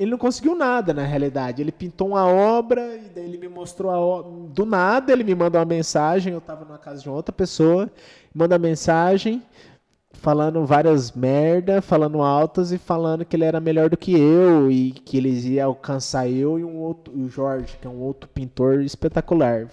Ele 0.01 0.09
não 0.09 0.17
conseguiu 0.17 0.55
nada 0.55 0.95
na 0.95 1.05
realidade. 1.05 1.61
Ele 1.61 1.71
pintou 1.71 2.07
uma 2.07 2.25
obra 2.25 2.95
e 2.95 3.07
daí 3.13 3.23
ele 3.23 3.37
me 3.37 3.47
mostrou 3.47 3.91
a 3.91 3.99
obra. 3.99 4.31
Do 4.49 4.65
nada 4.65 5.13
ele 5.13 5.23
me 5.23 5.35
mandou 5.35 5.59
uma 5.59 5.65
mensagem. 5.65 6.33
Eu 6.33 6.39
estava 6.39 6.65
na 6.65 6.79
casa 6.79 7.03
de 7.03 7.09
outra 7.09 7.31
pessoa. 7.31 7.87
Manda 8.33 8.57
mensagem 8.57 9.43
falando 10.13 10.65
várias 10.65 11.11
merda, 11.11 11.83
falando 11.83 12.19
altas 12.23 12.71
e 12.71 12.79
falando 12.79 13.23
que 13.23 13.35
ele 13.35 13.45
era 13.45 13.59
melhor 13.59 13.91
do 13.91 13.97
que 13.97 14.19
eu 14.19 14.71
e 14.71 14.91
que 14.91 15.17
eles 15.17 15.45
iam 15.45 15.67
alcançar 15.67 16.27
eu 16.27 16.57
e 16.57 16.63
um 16.63 16.77
outro, 16.77 17.15
o 17.15 17.29
Jorge, 17.29 17.77
que 17.79 17.85
é 17.85 17.89
um 17.89 17.99
outro 17.99 18.27
pintor 18.27 18.81
espetacular. 18.81 19.67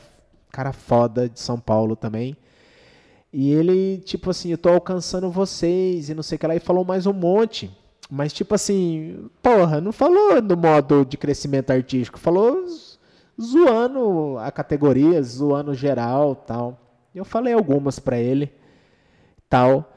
Cara 0.52 0.74
foda 0.74 1.26
de 1.26 1.40
São 1.40 1.58
Paulo 1.58 1.96
também. 1.96 2.36
E 3.32 3.50
ele, 3.50 3.96
tipo 4.04 4.28
assim, 4.28 4.50
eu 4.50 4.58
tô 4.58 4.68
alcançando 4.68 5.30
vocês 5.30 6.10
e 6.10 6.14
não 6.14 6.22
sei 6.22 6.36
o 6.36 6.38
que 6.38 6.46
lá, 6.46 6.54
e 6.54 6.60
falou 6.60 6.84
mais 6.84 7.06
um 7.06 7.14
monte. 7.14 7.70
Mas, 8.10 8.32
tipo 8.32 8.54
assim, 8.54 9.28
porra, 9.42 9.80
não 9.80 9.92
falou 9.92 10.40
no 10.40 10.56
modo 10.56 11.04
de 11.04 11.16
crescimento 11.16 11.70
artístico, 11.70 12.18
falou 12.18 12.64
zoando 13.40 14.38
a 14.38 14.50
categoria, 14.50 15.22
zoando 15.22 15.74
geral 15.74 16.34
tal. 16.34 16.80
Eu 17.14 17.24
falei 17.24 17.52
algumas 17.52 17.98
pra 17.98 18.18
ele, 18.18 18.50
tal. 19.48 19.92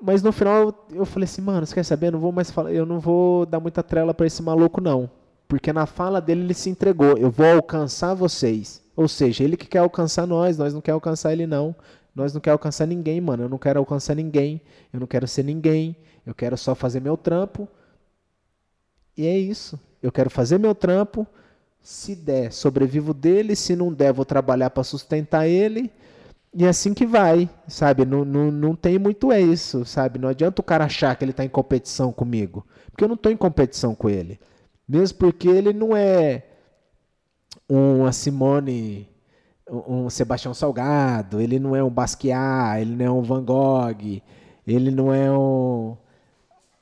Mas 0.00 0.22
no 0.22 0.32
final 0.32 0.86
eu 0.92 1.06
falei 1.06 1.24
assim, 1.24 1.40
mano, 1.40 1.66
você 1.66 1.74
quer 1.74 1.84
saber? 1.84 2.08
Eu 2.08 2.12
não 2.12 2.18
vou 2.18 2.32
mais 2.32 2.50
falar, 2.50 2.72
eu 2.72 2.84
não 2.84 3.00
vou 3.00 3.46
dar 3.46 3.60
muita 3.60 3.82
trela 3.82 4.12
pra 4.12 4.26
esse 4.26 4.42
maluco, 4.42 4.80
não. 4.80 5.10
Porque 5.48 5.72
na 5.72 5.86
fala 5.86 6.20
dele 6.20 6.42
ele 6.42 6.54
se 6.54 6.68
entregou. 6.68 7.16
Eu 7.16 7.30
vou 7.30 7.46
alcançar 7.46 8.14
vocês. 8.14 8.82
Ou 8.96 9.08
seja, 9.08 9.42
ele 9.44 9.56
que 9.56 9.66
quer 9.66 9.78
alcançar 9.78 10.26
nós, 10.26 10.58
nós 10.58 10.74
não 10.74 10.80
quer 10.80 10.92
alcançar 10.92 11.32
ele, 11.32 11.46
não. 11.46 11.74
Nós 12.14 12.32
não 12.32 12.40
quer 12.40 12.50
alcançar 12.50 12.86
ninguém, 12.86 13.20
mano. 13.20 13.44
Eu 13.44 13.48
não 13.48 13.58
quero 13.58 13.78
alcançar 13.78 14.14
ninguém. 14.14 14.60
Eu 14.92 15.00
não 15.00 15.06
quero 15.06 15.26
ser 15.26 15.42
ninguém. 15.42 15.96
Eu 16.26 16.34
quero 16.34 16.56
só 16.56 16.74
fazer 16.74 17.00
meu 17.00 17.16
trampo. 17.16 17.68
E 19.16 19.26
é 19.26 19.38
isso. 19.38 19.78
Eu 20.02 20.10
quero 20.10 20.30
fazer 20.30 20.58
meu 20.58 20.74
trampo. 20.74 21.26
Se 21.80 22.14
der, 22.14 22.52
sobrevivo 22.52 23.12
dele. 23.12 23.54
Se 23.54 23.76
não 23.76 23.92
der, 23.92 24.12
vou 24.12 24.24
trabalhar 24.24 24.70
para 24.70 24.84
sustentar 24.84 25.46
ele. 25.46 25.90
E 26.56 26.64
é 26.64 26.68
assim 26.68 26.94
que 26.94 27.04
vai, 27.04 27.50
sabe? 27.66 28.04
Não, 28.04 28.24
não, 28.24 28.50
não 28.50 28.76
tem 28.76 28.96
muito 28.96 29.32
é 29.32 29.40
isso, 29.40 29.84
sabe? 29.84 30.20
Não 30.20 30.28
adianta 30.28 30.60
o 30.60 30.64
cara 30.64 30.84
achar 30.84 31.16
que 31.16 31.24
ele 31.24 31.32
está 31.32 31.44
em 31.44 31.48
competição 31.48 32.12
comigo. 32.12 32.64
Porque 32.90 33.02
eu 33.02 33.08
não 33.08 33.16
estou 33.16 33.32
em 33.32 33.36
competição 33.36 33.92
com 33.92 34.08
ele. 34.08 34.38
Mesmo 34.88 35.18
porque 35.18 35.48
ele 35.48 35.72
não 35.72 35.96
é 35.96 36.44
uma 37.68 38.12
Simone, 38.12 39.08
um 39.68 40.08
Sebastião 40.08 40.54
Salgado, 40.54 41.40
ele 41.40 41.58
não 41.58 41.74
é 41.74 41.82
um 41.82 41.90
Basquiat, 41.90 42.80
ele 42.80 42.94
não 42.94 43.04
é 43.04 43.10
um 43.10 43.22
Van 43.22 43.44
Gogh, 43.44 44.22
ele 44.66 44.90
não 44.92 45.12
é 45.12 45.30
um, 45.32 45.96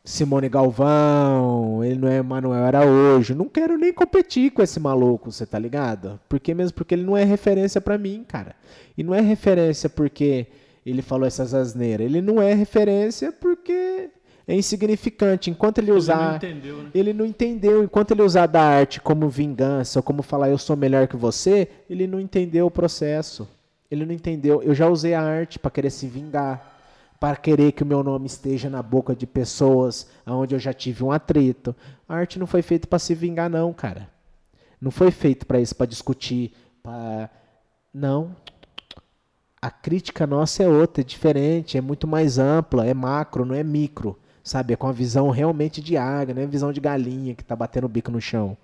Simone 0.04 0.48
Galvão, 0.48 1.84
ele 1.84 1.94
não 1.94 2.08
é 2.08 2.20
Manuel 2.20 2.64
Araújo. 2.64 3.36
Não 3.36 3.48
quero 3.48 3.78
nem 3.78 3.92
competir 3.92 4.50
com 4.50 4.60
esse 4.60 4.80
maluco, 4.80 5.30
você 5.30 5.46
tá 5.46 5.58
ligado? 5.58 6.18
Porque 6.28 6.52
mesmo 6.52 6.74
porque 6.74 6.94
ele 6.94 7.04
não 7.04 7.16
é 7.16 7.22
referência 7.22 7.80
para 7.80 7.96
mim, 7.96 8.24
cara. 8.26 8.56
E 8.98 9.04
não 9.04 9.14
é 9.14 9.20
referência 9.20 9.88
porque 9.88 10.48
ele 10.84 11.02
falou 11.02 11.26
essas 11.26 11.54
asneiras. 11.54 12.04
Ele 12.04 12.20
não 12.20 12.42
é 12.42 12.52
referência 12.52 13.30
porque 13.30 14.10
é 14.46 14.56
insignificante. 14.56 15.50
Enquanto 15.50 15.78
ele 15.78 15.92
usar. 15.92 16.14
Ele 16.14 16.24
não 16.24 16.36
entendeu, 16.36 16.76
né? 16.78 16.90
Ele 16.92 17.12
não 17.12 17.24
entendeu. 17.24 17.84
Enquanto 17.84 18.10
ele 18.10 18.22
usar 18.22 18.46
da 18.46 18.62
arte 18.62 19.00
como 19.00 19.28
vingança, 19.28 20.00
ou 20.00 20.02
como 20.02 20.20
falar 20.20 20.50
eu 20.50 20.58
sou 20.58 20.76
melhor 20.76 21.06
que 21.06 21.16
você, 21.16 21.68
ele 21.88 22.08
não 22.08 22.18
entendeu 22.18 22.66
o 22.66 22.70
processo. 22.72 23.48
Ele 23.88 24.04
não 24.04 24.12
entendeu. 24.12 24.60
Eu 24.62 24.74
já 24.74 24.88
usei 24.88 25.14
a 25.14 25.22
arte 25.22 25.60
para 25.60 25.70
querer 25.70 25.90
se 25.90 26.08
vingar 26.08 26.71
para 27.22 27.36
querer 27.36 27.70
que 27.70 27.84
o 27.84 27.86
meu 27.86 28.02
nome 28.02 28.26
esteja 28.26 28.68
na 28.68 28.82
boca 28.82 29.14
de 29.14 29.28
pessoas 29.28 30.08
onde 30.26 30.56
eu 30.56 30.58
já 30.58 30.72
tive 30.72 31.04
um 31.04 31.12
atrito. 31.12 31.72
A 32.08 32.16
arte 32.16 32.36
não 32.36 32.48
foi 32.48 32.62
feita 32.62 32.88
para 32.88 32.98
se 32.98 33.14
vingar, 33.14 33.48
não, 33.48 33.72
cara. 33.72 34.10
Não 34.80 34.90
foi 34.90 35.12
feito 35.12 35.46
para 35.46 35.60
isso, 35.60 35.72
para 35.76 35.86
discutir, 35.86 36.52
para 36.82 37.30
não. 37.94 38.34
A 39.60 39.70
crítica 39.70 40.26
nossa 40.26 40.64
é 40.64 40.68
outra, 40.68 41.00
é 41.00 41.04
diferente, 41.04 41.78
é 41.78 41.80
muito 41.80 42.08
mais 42.08 42.40
ampla, 42.40 42.84
é 42.84 42.92
macro, 42.92 43.44
não 43.44 43.54
é 43.54 43.62
micro, 43.62 44.18
sabe? 44.42 44.72
É 44.74 44.76
com 44.76 44.88
a 44.88 44.92
visão 44.92 45.30
realmente 45.30 45.80
de 45.80 45.96
águia, 45.96 46.34
não 46.34 46.42
é 46.42 46.46
visão 46.48 46.72
de 46.72 46.80
galinha 46.80 47.36
que 47.36 47.42
está 47.42 47.54
batendo 47.54 47.84
o 47.84 47.88
bico 47.88 48.10
no 48.10 48.20
chão, 48.20 48.56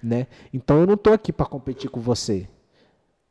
né? 0.00 0.28
Então 0.52 0.78
eu 0.78 0.86
não 0.86 0.94
estou 0.94 1.12
aqui 1.12 1.32
para 1.32 1.46
competir 1.46 1.90
com 1.90 1.98
você. 1.98 2.48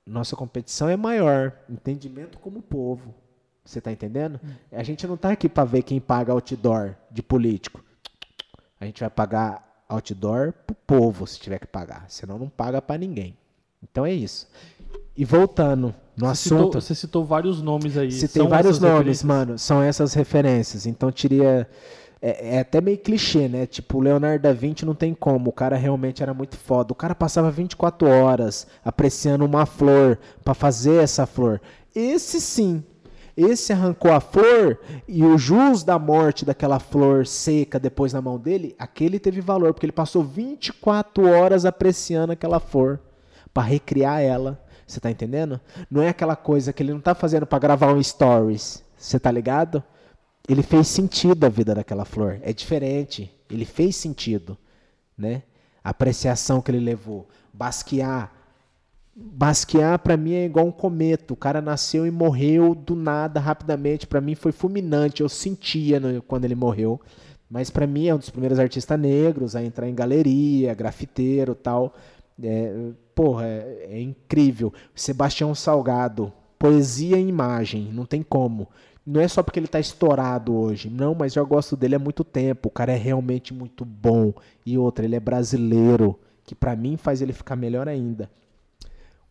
Nossa 0.06 0.36
competição 0.36 0.90
é 0.90 0.98
maior, 0.98 1.54
entendimento 1.70 2.38
como 2.38 2.62
povo. 2.62 3.23
Você 3.66 3.80
está 3.80 3.92
entendendo? 3.92 4.40
Hum. 4.44 4.50
A 4.72 4.84
gente 4.84 5.08
não 5.08 5.16
está 5.16 5.32
aqui 5.32 5.48
para 5.48 5.64
ver 5.64 5.84
quem 5.84 6.00
paga 6.00 6.34
outdoor 6.34 6.96
de 7.10 7.24
político. 7.24 7.84
A 8.80 8.86
gente 8.86 9.00
vai 9.00 9.10
pagar 9.10 9.86
outdoor 9.88 10.54
pro 10.66 10.76
povo 10.76 11.26
se 11.26 11.40
tiver 11.40 11.60
que 11.60 11.68
pagar. 11.68 12.06
Senão 12.10 12.38
não 12.38 12.50
paga 12.50 12.82
para 12.82 12.98
ninguém. 12.98 13.38
Então 13.82 14.06
é 14.06 14.12
isso. 14.12 14.48
E 15.16 15.24
voltando 15.24 15.94
no 16.18 16.28
você 16.28 16.32
assunto. 16.32 16.66
Citou, 16.66 16.82
você 16.82 16.96
citou 16.96 17.26
vários 17.26 17.62
nomes 17.62 17.98
aí. 17.98 18.12
Citei 18.12 18.46
vários 18.48 18.80
nomes, 18.80 19.24
mano. 19.24 19.58
São 19.58 19.82
essas 19.82 20.14
referências. 20.14 20.86
Então 20.86 21.12
teria. 21.12 21.68
É, 22.22 22.56
é, 22.56 22.60
até 22.60 22.80
meio 22.80 22.98
clichê, 22.98 23.50
né? 23.50 23.66
Tipo, 23.66 23.98
o 23.98 24.02
Leonardo 24.02 24.44
da 24.44 24.54
Vinci 24.54 24.86
não 24.86 24.96
tem 24.96 25.14
como. 25.14 25.50
O 25.50 25.54
cara 25.54 25.76
realmente 25.76 26.24
era 26.24 26.34
muito 26.34 26.58
foda. 26.58 26.94
O 26.94 26.96
cara 26.96 27.14
passava 27.14 27.52
24 27.52 28.08
horas 28.08 28.66
apreciando 28.84 29.46
uma 29.46 29.66
flor 29.66 30.18
para 30.44 30.54
fazer 30.54 31.04
essa 31.04 31.26
flor. 31.26 31.62
Esse 31.94 32.40
sim 32.40 32.84
esse 33.36 33.74
arrancou 33.74 34.12
a 34.12 34.20
flor 34.20 34.80
e 35.08 35.24
o 35.24 35.38
jus 35.38 35.84
da 35.84 35.98
morte 35.98 36.46
daquela 36.46 36.80
flor 36.80 37.26
seca 37.26 37.80
depois 37.80 38.14
na 38.14 38.22
mão 38.22 38.38
dele, 38.38 38.76
aquele 38.78 39.20
teve 39.20 39.42
valor, 39.42 39.74
porque 39.74 39.86
ele 39.86 39.92
passou 39.92 40.24
24 40.24 41.28
horas 41.28 41.66
apreciando 41.66 42.34
aquela 42.34 42.60
flor 42.60 43.00
para 43.54 43.64
recriar 43.64 44.22
ela. 44.22 44.64
Você 44.86 45.00
tá 45.00 45.10
entendendo? 45.10 45.60
Não 45.90 46.02
é 46.02 46.10
aquela 46.10 46.36
coisa 46.36 46.72
que 46.72 46.84
ele 46.84 46.94
não 46.94 47.00
tá 47.00 47.16
fazendo 47.16 47.46
para 47.46 47.60
gravar 47.60 47.94
um 47.94 48.04
stories. 48.04 48.84
Você 48.98 49.20
tá 49.20 49.32
ligado? 49.32 49.84
Ele 50.48 50.62
fez 50.62 50.88
sentido 50.88 51.46
a 51.46 51.50
vida 51.50 51.74
daquela 51.74 52.06
flor. 52.06 52.40
É 52.44 52.54
diferente. 52.54 53.34
Ele 53.50 53.66
fez 53.66 53.96
sentido, 53.96 54.58
né? 55.18 55.44
A 55.84 55.90
apreciação 55.90 56.62
que 56.62 56.70
ele 56.72 56.80
levou, 56.80 57.28
Basquiat 57.54 58.30
Basquiat 59.16 60.00
para 60.00 60.18
mim 60.18 60.34
é 60.34 60.46
igual 60.46 60.66
um 60.66 60.72
cometa. 60.72 61.34
O 61.34 61.38
cara 61.38 61.62
nasceu 61.62 62.06
e 62.06 62.12
morreu 62.12 62.74
do 62.74 62.96
nada, 62.96 63.40
rapidamente. 63.40 64.08
Para 64.08 64.22
mim 64.22 64.34
foi 64.34 64.52
fulminante. 64.52 65.22
Eu 65.22 65.30
sentia 65.30 66.00
no, 66.00 66.22
quando 66.24 66.46
ele 66.46 66.56
morreu. 66.56 67.00
Mas 67.50 67.70
para 67.70 67.86
mim 67.86 68.08
é 68.08 68.16
um 68.16 68.18
dos 68.18 68.32
primeiros 68.32 68.58
artistas 68.58 69.00
negros 69.00 69.56
a 69.56 69.64
entrar 69.64 69.88
em 69.88 69.94
galeria, 69.94 70.74
grafiteiro, 70.74 71.54
tal. 71.54 71.94
É, 72.42 72.92
porra, 73.14 73.46
é, 73.46 73.88
é 73.92 74.02
incrível. 74.02 74.74
Sebastião 74.96 75.54
Salgado, 75.54 76.34
poesia 76.58 77.18
e 77.18 77.28
imagem, 77.28 77.92
não 77.94 78.06
tem 78.06 78.24
como. 78.24 78.68
Não 79.06 79.22
é 79.22 79.28
só 79.28 79.44
porque 79.44 79.60
ele 79.60 79.68
está 79.68 79.80
estourado 79.80 80.56
hoje, 80.56 80.90
não, 80.90 81.14
mas 81.14 81.36
eu 81.36 81.46
gosto 81.46 81.76
dele 81.76 81.96
há 81.96 82.00
muito 82.00 82.24
tempo. 82.24 82.70
O 82.70 82.72
cara 82.72 82.94
é 82.94 82.98
realmente 82.98 83.54
muito 83.54 83.86
bom. 83.86 84.34
E 84.66 84.76
outra, 84.78 85.06
ele 85.06 85.16
é 85.16 85.20
brasileiro, 85.20 86.18
que 86.44 86.56
para 86.56 86.76
mim 86.76 86.98
faz 86.98 87.22
ele 87.22 87.34
ficar 87.34 87.56
melhor 87.56 87.88
ainda 87.88 88.30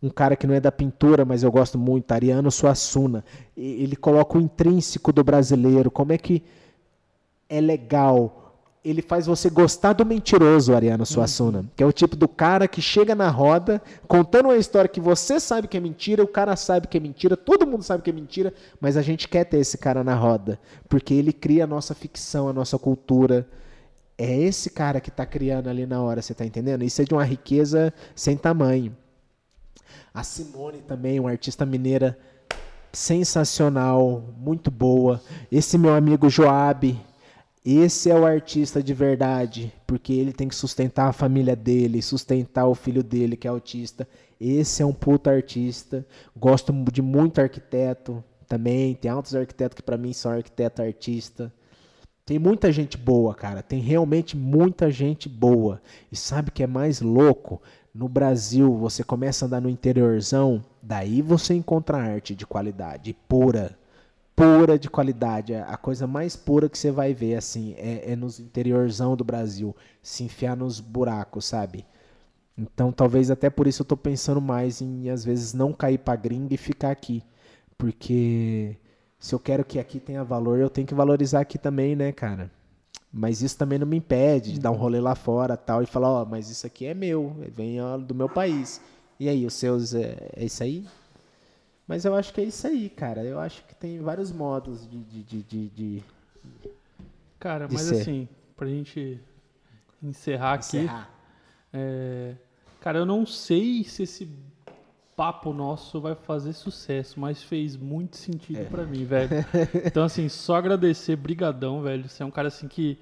um 0.03 0.11
cara 0.11 0.35
que 0.35 0.47
não 0.47 0.55
é 0.55 0.61
da 0.61 0.73
pintura, 0.73 1.25
mas 1.25 1.45
eu 1.45 1.53
gosto 1.53 1.79
muito, 1.79 2.11
Ariano 2.11 2.51
Suassuna. 2.51 3.25
Ele 3.57 3.95
coloca 3.95 4.37
o 4.37 4.41
intrínseco 4.41 5.13
do 5.13 5.23
brasileiro, 5.23 5.91
como 5.91 6.13
é 6.13 6.19
que 6.19 6.43
é 7.49 7.61
legal. 7.61 8.59
Ele 8.85 9.01
faz 9.01 9.27
você 9.27 9.49
gostar 9.49 9.93
do 9.93 10.05
mentiroso, 10.05 10.75
Ariano 10.75 11.07
Suassuna, 11.07 11.61
uhum. 11.61 11.69
que 11.77 11.85
é 11.85 11.87
o 11.87 11.93
tipo 11.93 12.17
do 12.17 12.27
cara 12.27 12.67
que 12.67 12.83
chega 12.83 13.15
na 13.15 13.29
roda 13.29 13.81
contando 14.09 14.47
uma 14.47 14.57
história 14.57 14.89
que 14.89 15.01
você 15.01 15.39
sabe 15.39 15.69
que 15.69 15.77
é 15.77 15.81
mentira, 15.81 16.25
o 16.25 16.27
cara 16.27 16.57
sabe 16.57 16.89
que 16.89 16.97
é 16.97 17.01
mentira, 17.01 17.37
todo 17.37 17.65
mundo 17.65 17.85
sabe 17.85 18.03
que 18.03 18.11
é 18.11 18.13
mentira, 18.13 18.53
mas 18.81 18.97
a 18.97 19.03
gente 19.03 19.29
quer 19.29 19.45
ter 19.45 19.59
esse 19.59 19.79
cara 19.79 20.03
na 20.03 20.17
roda, 20.17 20.59
porque 20.89 21.15
ele 21.15 21.33
cria 21.33 21.63
a 21.63 21.67
nossa 21.67 21.95
ficção, 21.95 22.49
a 22.49 22.53
nossa 22.53 22.77
cultura. 22.77 23.47
É 24.19 24.37
esse 24.37 24.69
cara 24.71 25.01
que 25.01 25.09
está 25.09 25.25
criando 25.25 25.69
ali 25.69 25.87
na 25.87 26.03
hora, 26.03 26.21
você 26.21 26.33
está 26.33 26.45
entendendo? 26.45 26.83
Isso 26.83 27.01
é 27.01 27.05
de 27.05 27.15
uma 27.15 27.25
riqueza 27.25 27.95
sem 28.15 28.37
tamanho. 28.37 28.95
A 30.15 30.23
Simone 30.23 30.83
também, 30.83 31.19
uma 31.19 31.31
artista 31.31 31.65
mineira 31.65 32.19
sensacional, 32.93 34.23
muito 34.37 34.71
boa. 34.71 35.23
Esse 35.51 35.79
meu 35.79 35.95
amigo 35.95 36.29
Joab, 36.29 37.01
esse 37.65 38.11
é 38.11 38.15
o 38.15 38.27
artista 38.27 38.83
de 38.83 38.93
verdade, 38.93 39.73
porque 39.87 40.13
ele 40.13 40.33
tem 40.33 40.49
que 40.49 40.55
sustentar 40.55 41.09
a 41.09 41.13
família 41.13 41.57
dele, 41.57 42.03
sustentar 42.03 42.67
o 42.67 42.75
filho 42.75 43.03
dele 43.03 43.37
que 43.37 43.47
é 43.47 43.51
autista. 43.51 44.07
Esse 44.39 44.83
é 44.83 44.87
um 44.87 44.93
puta 44.93 45.31
artista. 45.31 46.05
Gosto 46.37 46.75
de 46.93 47.01
muito 47.01 47.41
arquiteto 47.41 48.23
também. 48.47 48.95
Tem 48.95 49.11
altos 49.11 49.35
arquitetos 49.35 49.77
que 49.77 49.83
para 49.83 49.97
mim 49.97 50.13
são 50.13 50.33
arquiteto 50.33 50.83
artista. 50.83 51.51
Tem 52.27 52.39
muita 52.39 52.71
gente 52.71 52.99
boa, 52.99 53.35
cara. 53.35 53.63
Tem 53.63 53.81
realmente 53.81 54.37
muita 54.37 54.91
gente 54.91 55.29
boa. 55.29 55.81
E 56.11 56.17
sabe 56.17 56.51
o 56.51 56.53
que 56.53 56.63
é 56.63 56.67
mais 56.67 57.01
louco? 57.01 57.63
No 57.95 58.09
Brasil 58.09 58.75
você 58.77 59.05
começa 59.05 59.45
a 59.45 59.47
andar 59.47 59.61
no 59.61 59.69
interiorzão, 59.69 60.65
daí 60.83 61.21
você 61.21 61.55
encontra 61.55 61.99
arte 61.99 62.35
de 62.35 62.47
qualidade, 62.47 63.15
pura, 63.29 63.79
pura 64.35 64.79
de 64.79 64.89
qualidade. 64.89 65.55
A 65.55 65.77
coisa 65.77 66.07
mais 66.07 66.35
pura 66.35 66.69
que 66.69 66.79
você 66.79 66.91
vai 66.91 67.13
ver 67.13 67.37
assim 67.37 67.75
é, 67.77 68.13
é 68.13 68.17
nos 68.17 68.41
interiorzão 68.41 69.15
do 69.17 69.25
Brasil, 69.25 69.77
se 70.03 70.25
enfiar 70.25 70.57
nos 70.57 70.81
buracos, 70.81 71.45
sabe? 71.45 71.85
Então 72.57 72.93
talvez 72.93 73.31
até 73.31 73.51
por 73.51 73.67
isso 73.67 73.83
eu 73.83 73.87
tô 73.87 73.97
pensando 73.97 74.41
mais 74.41 74.81
em 74.81 75.11
às 75.11 75.25
vezes 75.25 75.53
não 75.55 75.73
cair 75.73 75.99
para 75.99 76.17
gringa 76.17 76.55
e 76.55 76.59
ficar 76.59 76.91
aqui, 76.91 77.23
porque 77.77 78.77
se 79.19 79.35
eu 79.35 79.39
quero 79.39 79.65
que 79.65 79.79
aqui 79.79 80.01
tenha 80.01 80.25
valor, 80.25 80.59
eu 80.59 80.71
tenho 80.71 80.87
que 80.87 80.95
valorizar 80.95 81.41
aqui 81.41 81.59
também, 81.59 81.95
né, 81.95 82.13
cara? 82.13 82.51
Mas 83.13 83.43
isso 83.43 83.59
também 83.59 83.79
não 83.79 83.87
me 83.87 83.99
impede 83.99 84.53
de 84.55 84.61
dar 84.61 84.71
um 84.71 84.77
rolê 84.77 84.99
lá 84.99 85.15
fora 85.15 85.55
tal 85.55 85.83
e 85.83 85.87
falar, 85.87 86.11
ó, 86.11 86.23
oh, 86.23 86.27
mas 86.27 86.49
isso 86.49 86.67
aqui 86.67 86.87
é 86.87 86.95
meu, 86.95 87.37
vem 87.55 87.77
do 88.07 88.15
meu 88.15 88.29
país. 88.29 88.81
E 89.21 89.29
aí, 89.29 89.45
os 89.45 89.53
seus 89.55 89.95
é, 89.95 90.31
é, 90.35 90.45
isso 90.47 90.63
aí? 90.63 90.87
Mas 91.87 92.05
eu 92.05 92.15
acho 92.15 92.33
que 92.33 92.41
é 92.41 92.45
isso 92.45 92.67
aí, 92.67 92.89
cara. 92.89 93.23
Eu 93.23 93.39
acho 93.39 93.63
que 93.67 93.75
tem 93.75 94.01
vários 94.01 94.33
modos 94.33 94.89
de. 94.89 94.99
de, 94.99 95.23
de, 95.23 95.43
de, 95.43 95.69
de 95.69 96.05
cara, 97.39 97.69
mas 97.71 97.83
ser. 97.83 98.01
assim, 98.01 98.29
pra 98.57 98.67
gente 98.67 99.21
encerrar, 100.03 100.59
encerrar. 100.59 101.03
aqui. 101.03 101.13
É, 101.75 102.35
cara, 102.81 102.99
eu 102.99 103.07
não 103.07 103.27
sei 103.27 103.85
se 103.85 104.05
esse 104.05 104.29
papo 105.23 105.53
nosso 105.53 106.01
vai 106.01 106.17
fazer 106.17 106.53
sucesso, 106.53 107.21
mas 107.21 107.41
fez 107.45 107.77
muito 107.77 108.17
sentido 108.17 108.59
é. 108.59 108.65
para 108.65 108.85
mim, 108.85 109.05
velho. 109.05 109.31
Então, 109.87 110.03
assim, 110.03 110.29
só 110.29 110.57
agradecer, 110.57 111.15
brigadão, 111.15 111.81
velho. 111.81 112.09
Você 112.09 112.25
é 112.25 112.27
um 112.27 112.31
cara, 112.31 112.49
assim, 112.49 112.67
que 112.67 112.99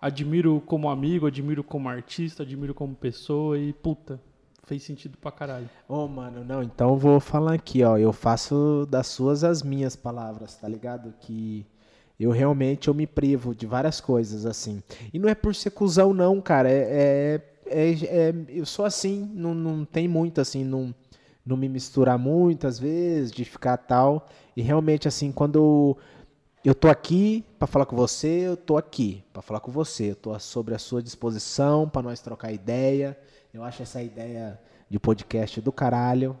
admiro 0.00 0.62
como 0.64 0.88
amigo, 0.88 1.26
admiro 1.26 1.62
como 1.62 1.86
artista, 1.86 2.44
admiro 2.44 2.72
como 2.72 2.94
pessoa 2.94 3.58
e, 3.58 3.74
puta, 3.74 4.18
fez 4.62 4.84
sentido 4.84 5.18
pra 5.18 5.30
caralho. 5.30 5.68
Ô, 5.86 6.04
oh, 6.04 6.08
mano, 6.08 6.42
não, 6.42 6.62
então 6.62 6.96
vou 6.96 7.20
falar 7.20 7.52
aqui, 7.52 7.84
ó. 7.84 7.98
Eu 7.98 8.14
faço 8.14 8.88
das 8.88 9.08
suas 9.08 9.44
as 9.44 9.62
minhas 9.62 9.94
palavras, 9.94 10.56
tá 10.56 10.66
ligado? 10.66 11.12
Que 11.20 11.66
eu 12.18 12.30
realmente 12.30 12.88
eu 12.88 12.94
me 12.94 13.06
privo 13.06 13.54
de 13.54 13.66
várias 13.66 14.00
coisas, 14.00 14.46
assim. 14.46 14.82
E 15.12 15.18
não 15.18 15.28
é 15.28 15.34
por 15.34 15.54
ser 15.54 15.72
cuzão, 15.72 16.14
não, 16.14 16.40
cara. 16.40 16.70
É, 16.70 17.38
é, 17.66 17.90
é, 17.90 17.90
é 17.90 18.34
eu 18.48 18.64
sou 18.64 18.86
assim, 18.86 19.30
não, 19.34 19.54
não 19.54 19.84
tem 19.84 20.08
muito, 20.08 20.40
assim, 20.40 20.64
não 20.64 20.94
não 21.44 21.56
me 21.56 21.68
misturar 21.68 22.18
muitas 22.18 22.78
vezes, 22.78 23.30
de 23.30 23.44
ficar 23.44 23.76
tal. 23.76 24.26
E 24.56 24.62
realmente, 24.62 25.06
assim, 25.06 25.30
quando 25.30 25.96
eu 26.64 26.74
tô 26.74 26.88
aqui 26.88 27.44
para 27.58 27.66
falar 27.66 27.86
com 27.86 27.94
você, 27.94 28.28
eu 28.46 28.56
tô 28.56 28.76
aqui 28.76 29.22
para 29.32 29.42
falar 29.42 29.60
com 29.60 29.70
você. 29.70 30.12
Eu 30.12 30.16
tô 30.16 30.38
sobre 30.38 30.74
a 30.74 30.78
sua 30.78 31.02
disposição 31.02 31.88
para 31.88 32.02
nós 32.02 32.20
trocar 32.20 32.52
ideia. 32.52 33.18
Eu 33.52 33.62
acho 33.62 33.82
essa 33.82 34.02
ideia 34.02 34.58
de 34.88 34.98
podcast 34.98 35.60
do 35.60 35.70
caralho. 35.70 36.36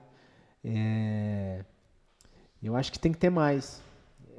É... 0.64 1.64
Eu 2.62 2.74
acho 2.74 2.90
que 2.90 2.98
tem 2.98 3.12
que 3.12 3.18
ter 3.18 3.28
mais. 3.28 3.82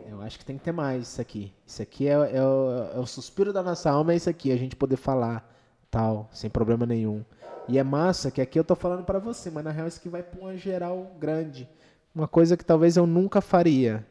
Eu 0.07 0.21
acho 0.21 0.39
que 0.39 0.45
tem 0.45 0.57
que 0.57 0.63
ter 0.63 0.71
mais 0.71 1.03
isso 1.03 1.21
aqui. 1.21 1.53
Isso 1.65 1.81
aqui 1.81 2.07
é, 2.07 2.13
é 2.13 2.43
o, 2.43 2.91
é 2.95 2.99
o 2.99 3.05
suspiro 3.05 3.53
da 3.53 3.61
nossa 3.61 3.89
alma, 3.91 4.13
é 4.13 4.15
isso 4.15 4.29
aqui, 4.29 4.51
a 4.51 4.57
gente 4.57 4.75
poder 4.75 4.97
falar, 4.97 5.47
tal, 5.89 6.27
sem 6.33 6.49
problema 6.49 6.85
nenhum. 6.85 7.23
E 7.67 7.77
é 7.77 7.83
massa 7.83 8.29
que 8.29 8.41
aqui 8.41 8.59
eu 8.59 8.63
tô 8.63 8.75
falando 8.75 9.03
para 9.03 9.19
você, 9.19 9.49
mas 9.49 9.63
na 9.63 9.71
real 9.71 9.87
isso 9.87 9.99
aqui 9.99 10.09
vai 10.09 10.21
pra 10.21 10.39
uma 10.39 10.55
geral 10.55 11.15
grande. 11.19 11.67
Uma 12.13 12.27
coisa 12.27 12.55
que 12.55 12.63
talvez 12.63 12.95
eu 12.95 13.05
nunca 13.05 13.41
faria, 13.41 14.05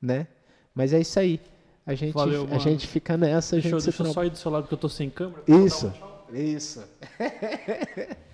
né? 0.00 0.26
Mas 0.74 0.92
é 0.92 1.00
isso 1.00 1.18
aí. 1.18 1.40
A 1.86 1.94
gente, 1.94 2.12
Valeu, 2.14 2.46
a 2.50 2.58
gente 2.58 2.86
fica 2.86 3.16
nessa, 3.16 3.56
Deixa, 3.56 3.70
gente 3.70 3.84
deixa 3.84 4.02
eu 4.02 4.12
só 4.12 4.24
ir 4.24 4.30
do 4.30 4.36
seu 4.36 4.50
lado 4.50 4.68
que 4.68 4.74
eu 4.74 4.78
tô 4.78 4.88
sem 4.88 5.10
câmera. 5.10 5.42
Um 5.48 5.66
Isso, 5.66 5.90
tchau. 5.90 6.26
isso. 6.32 6.84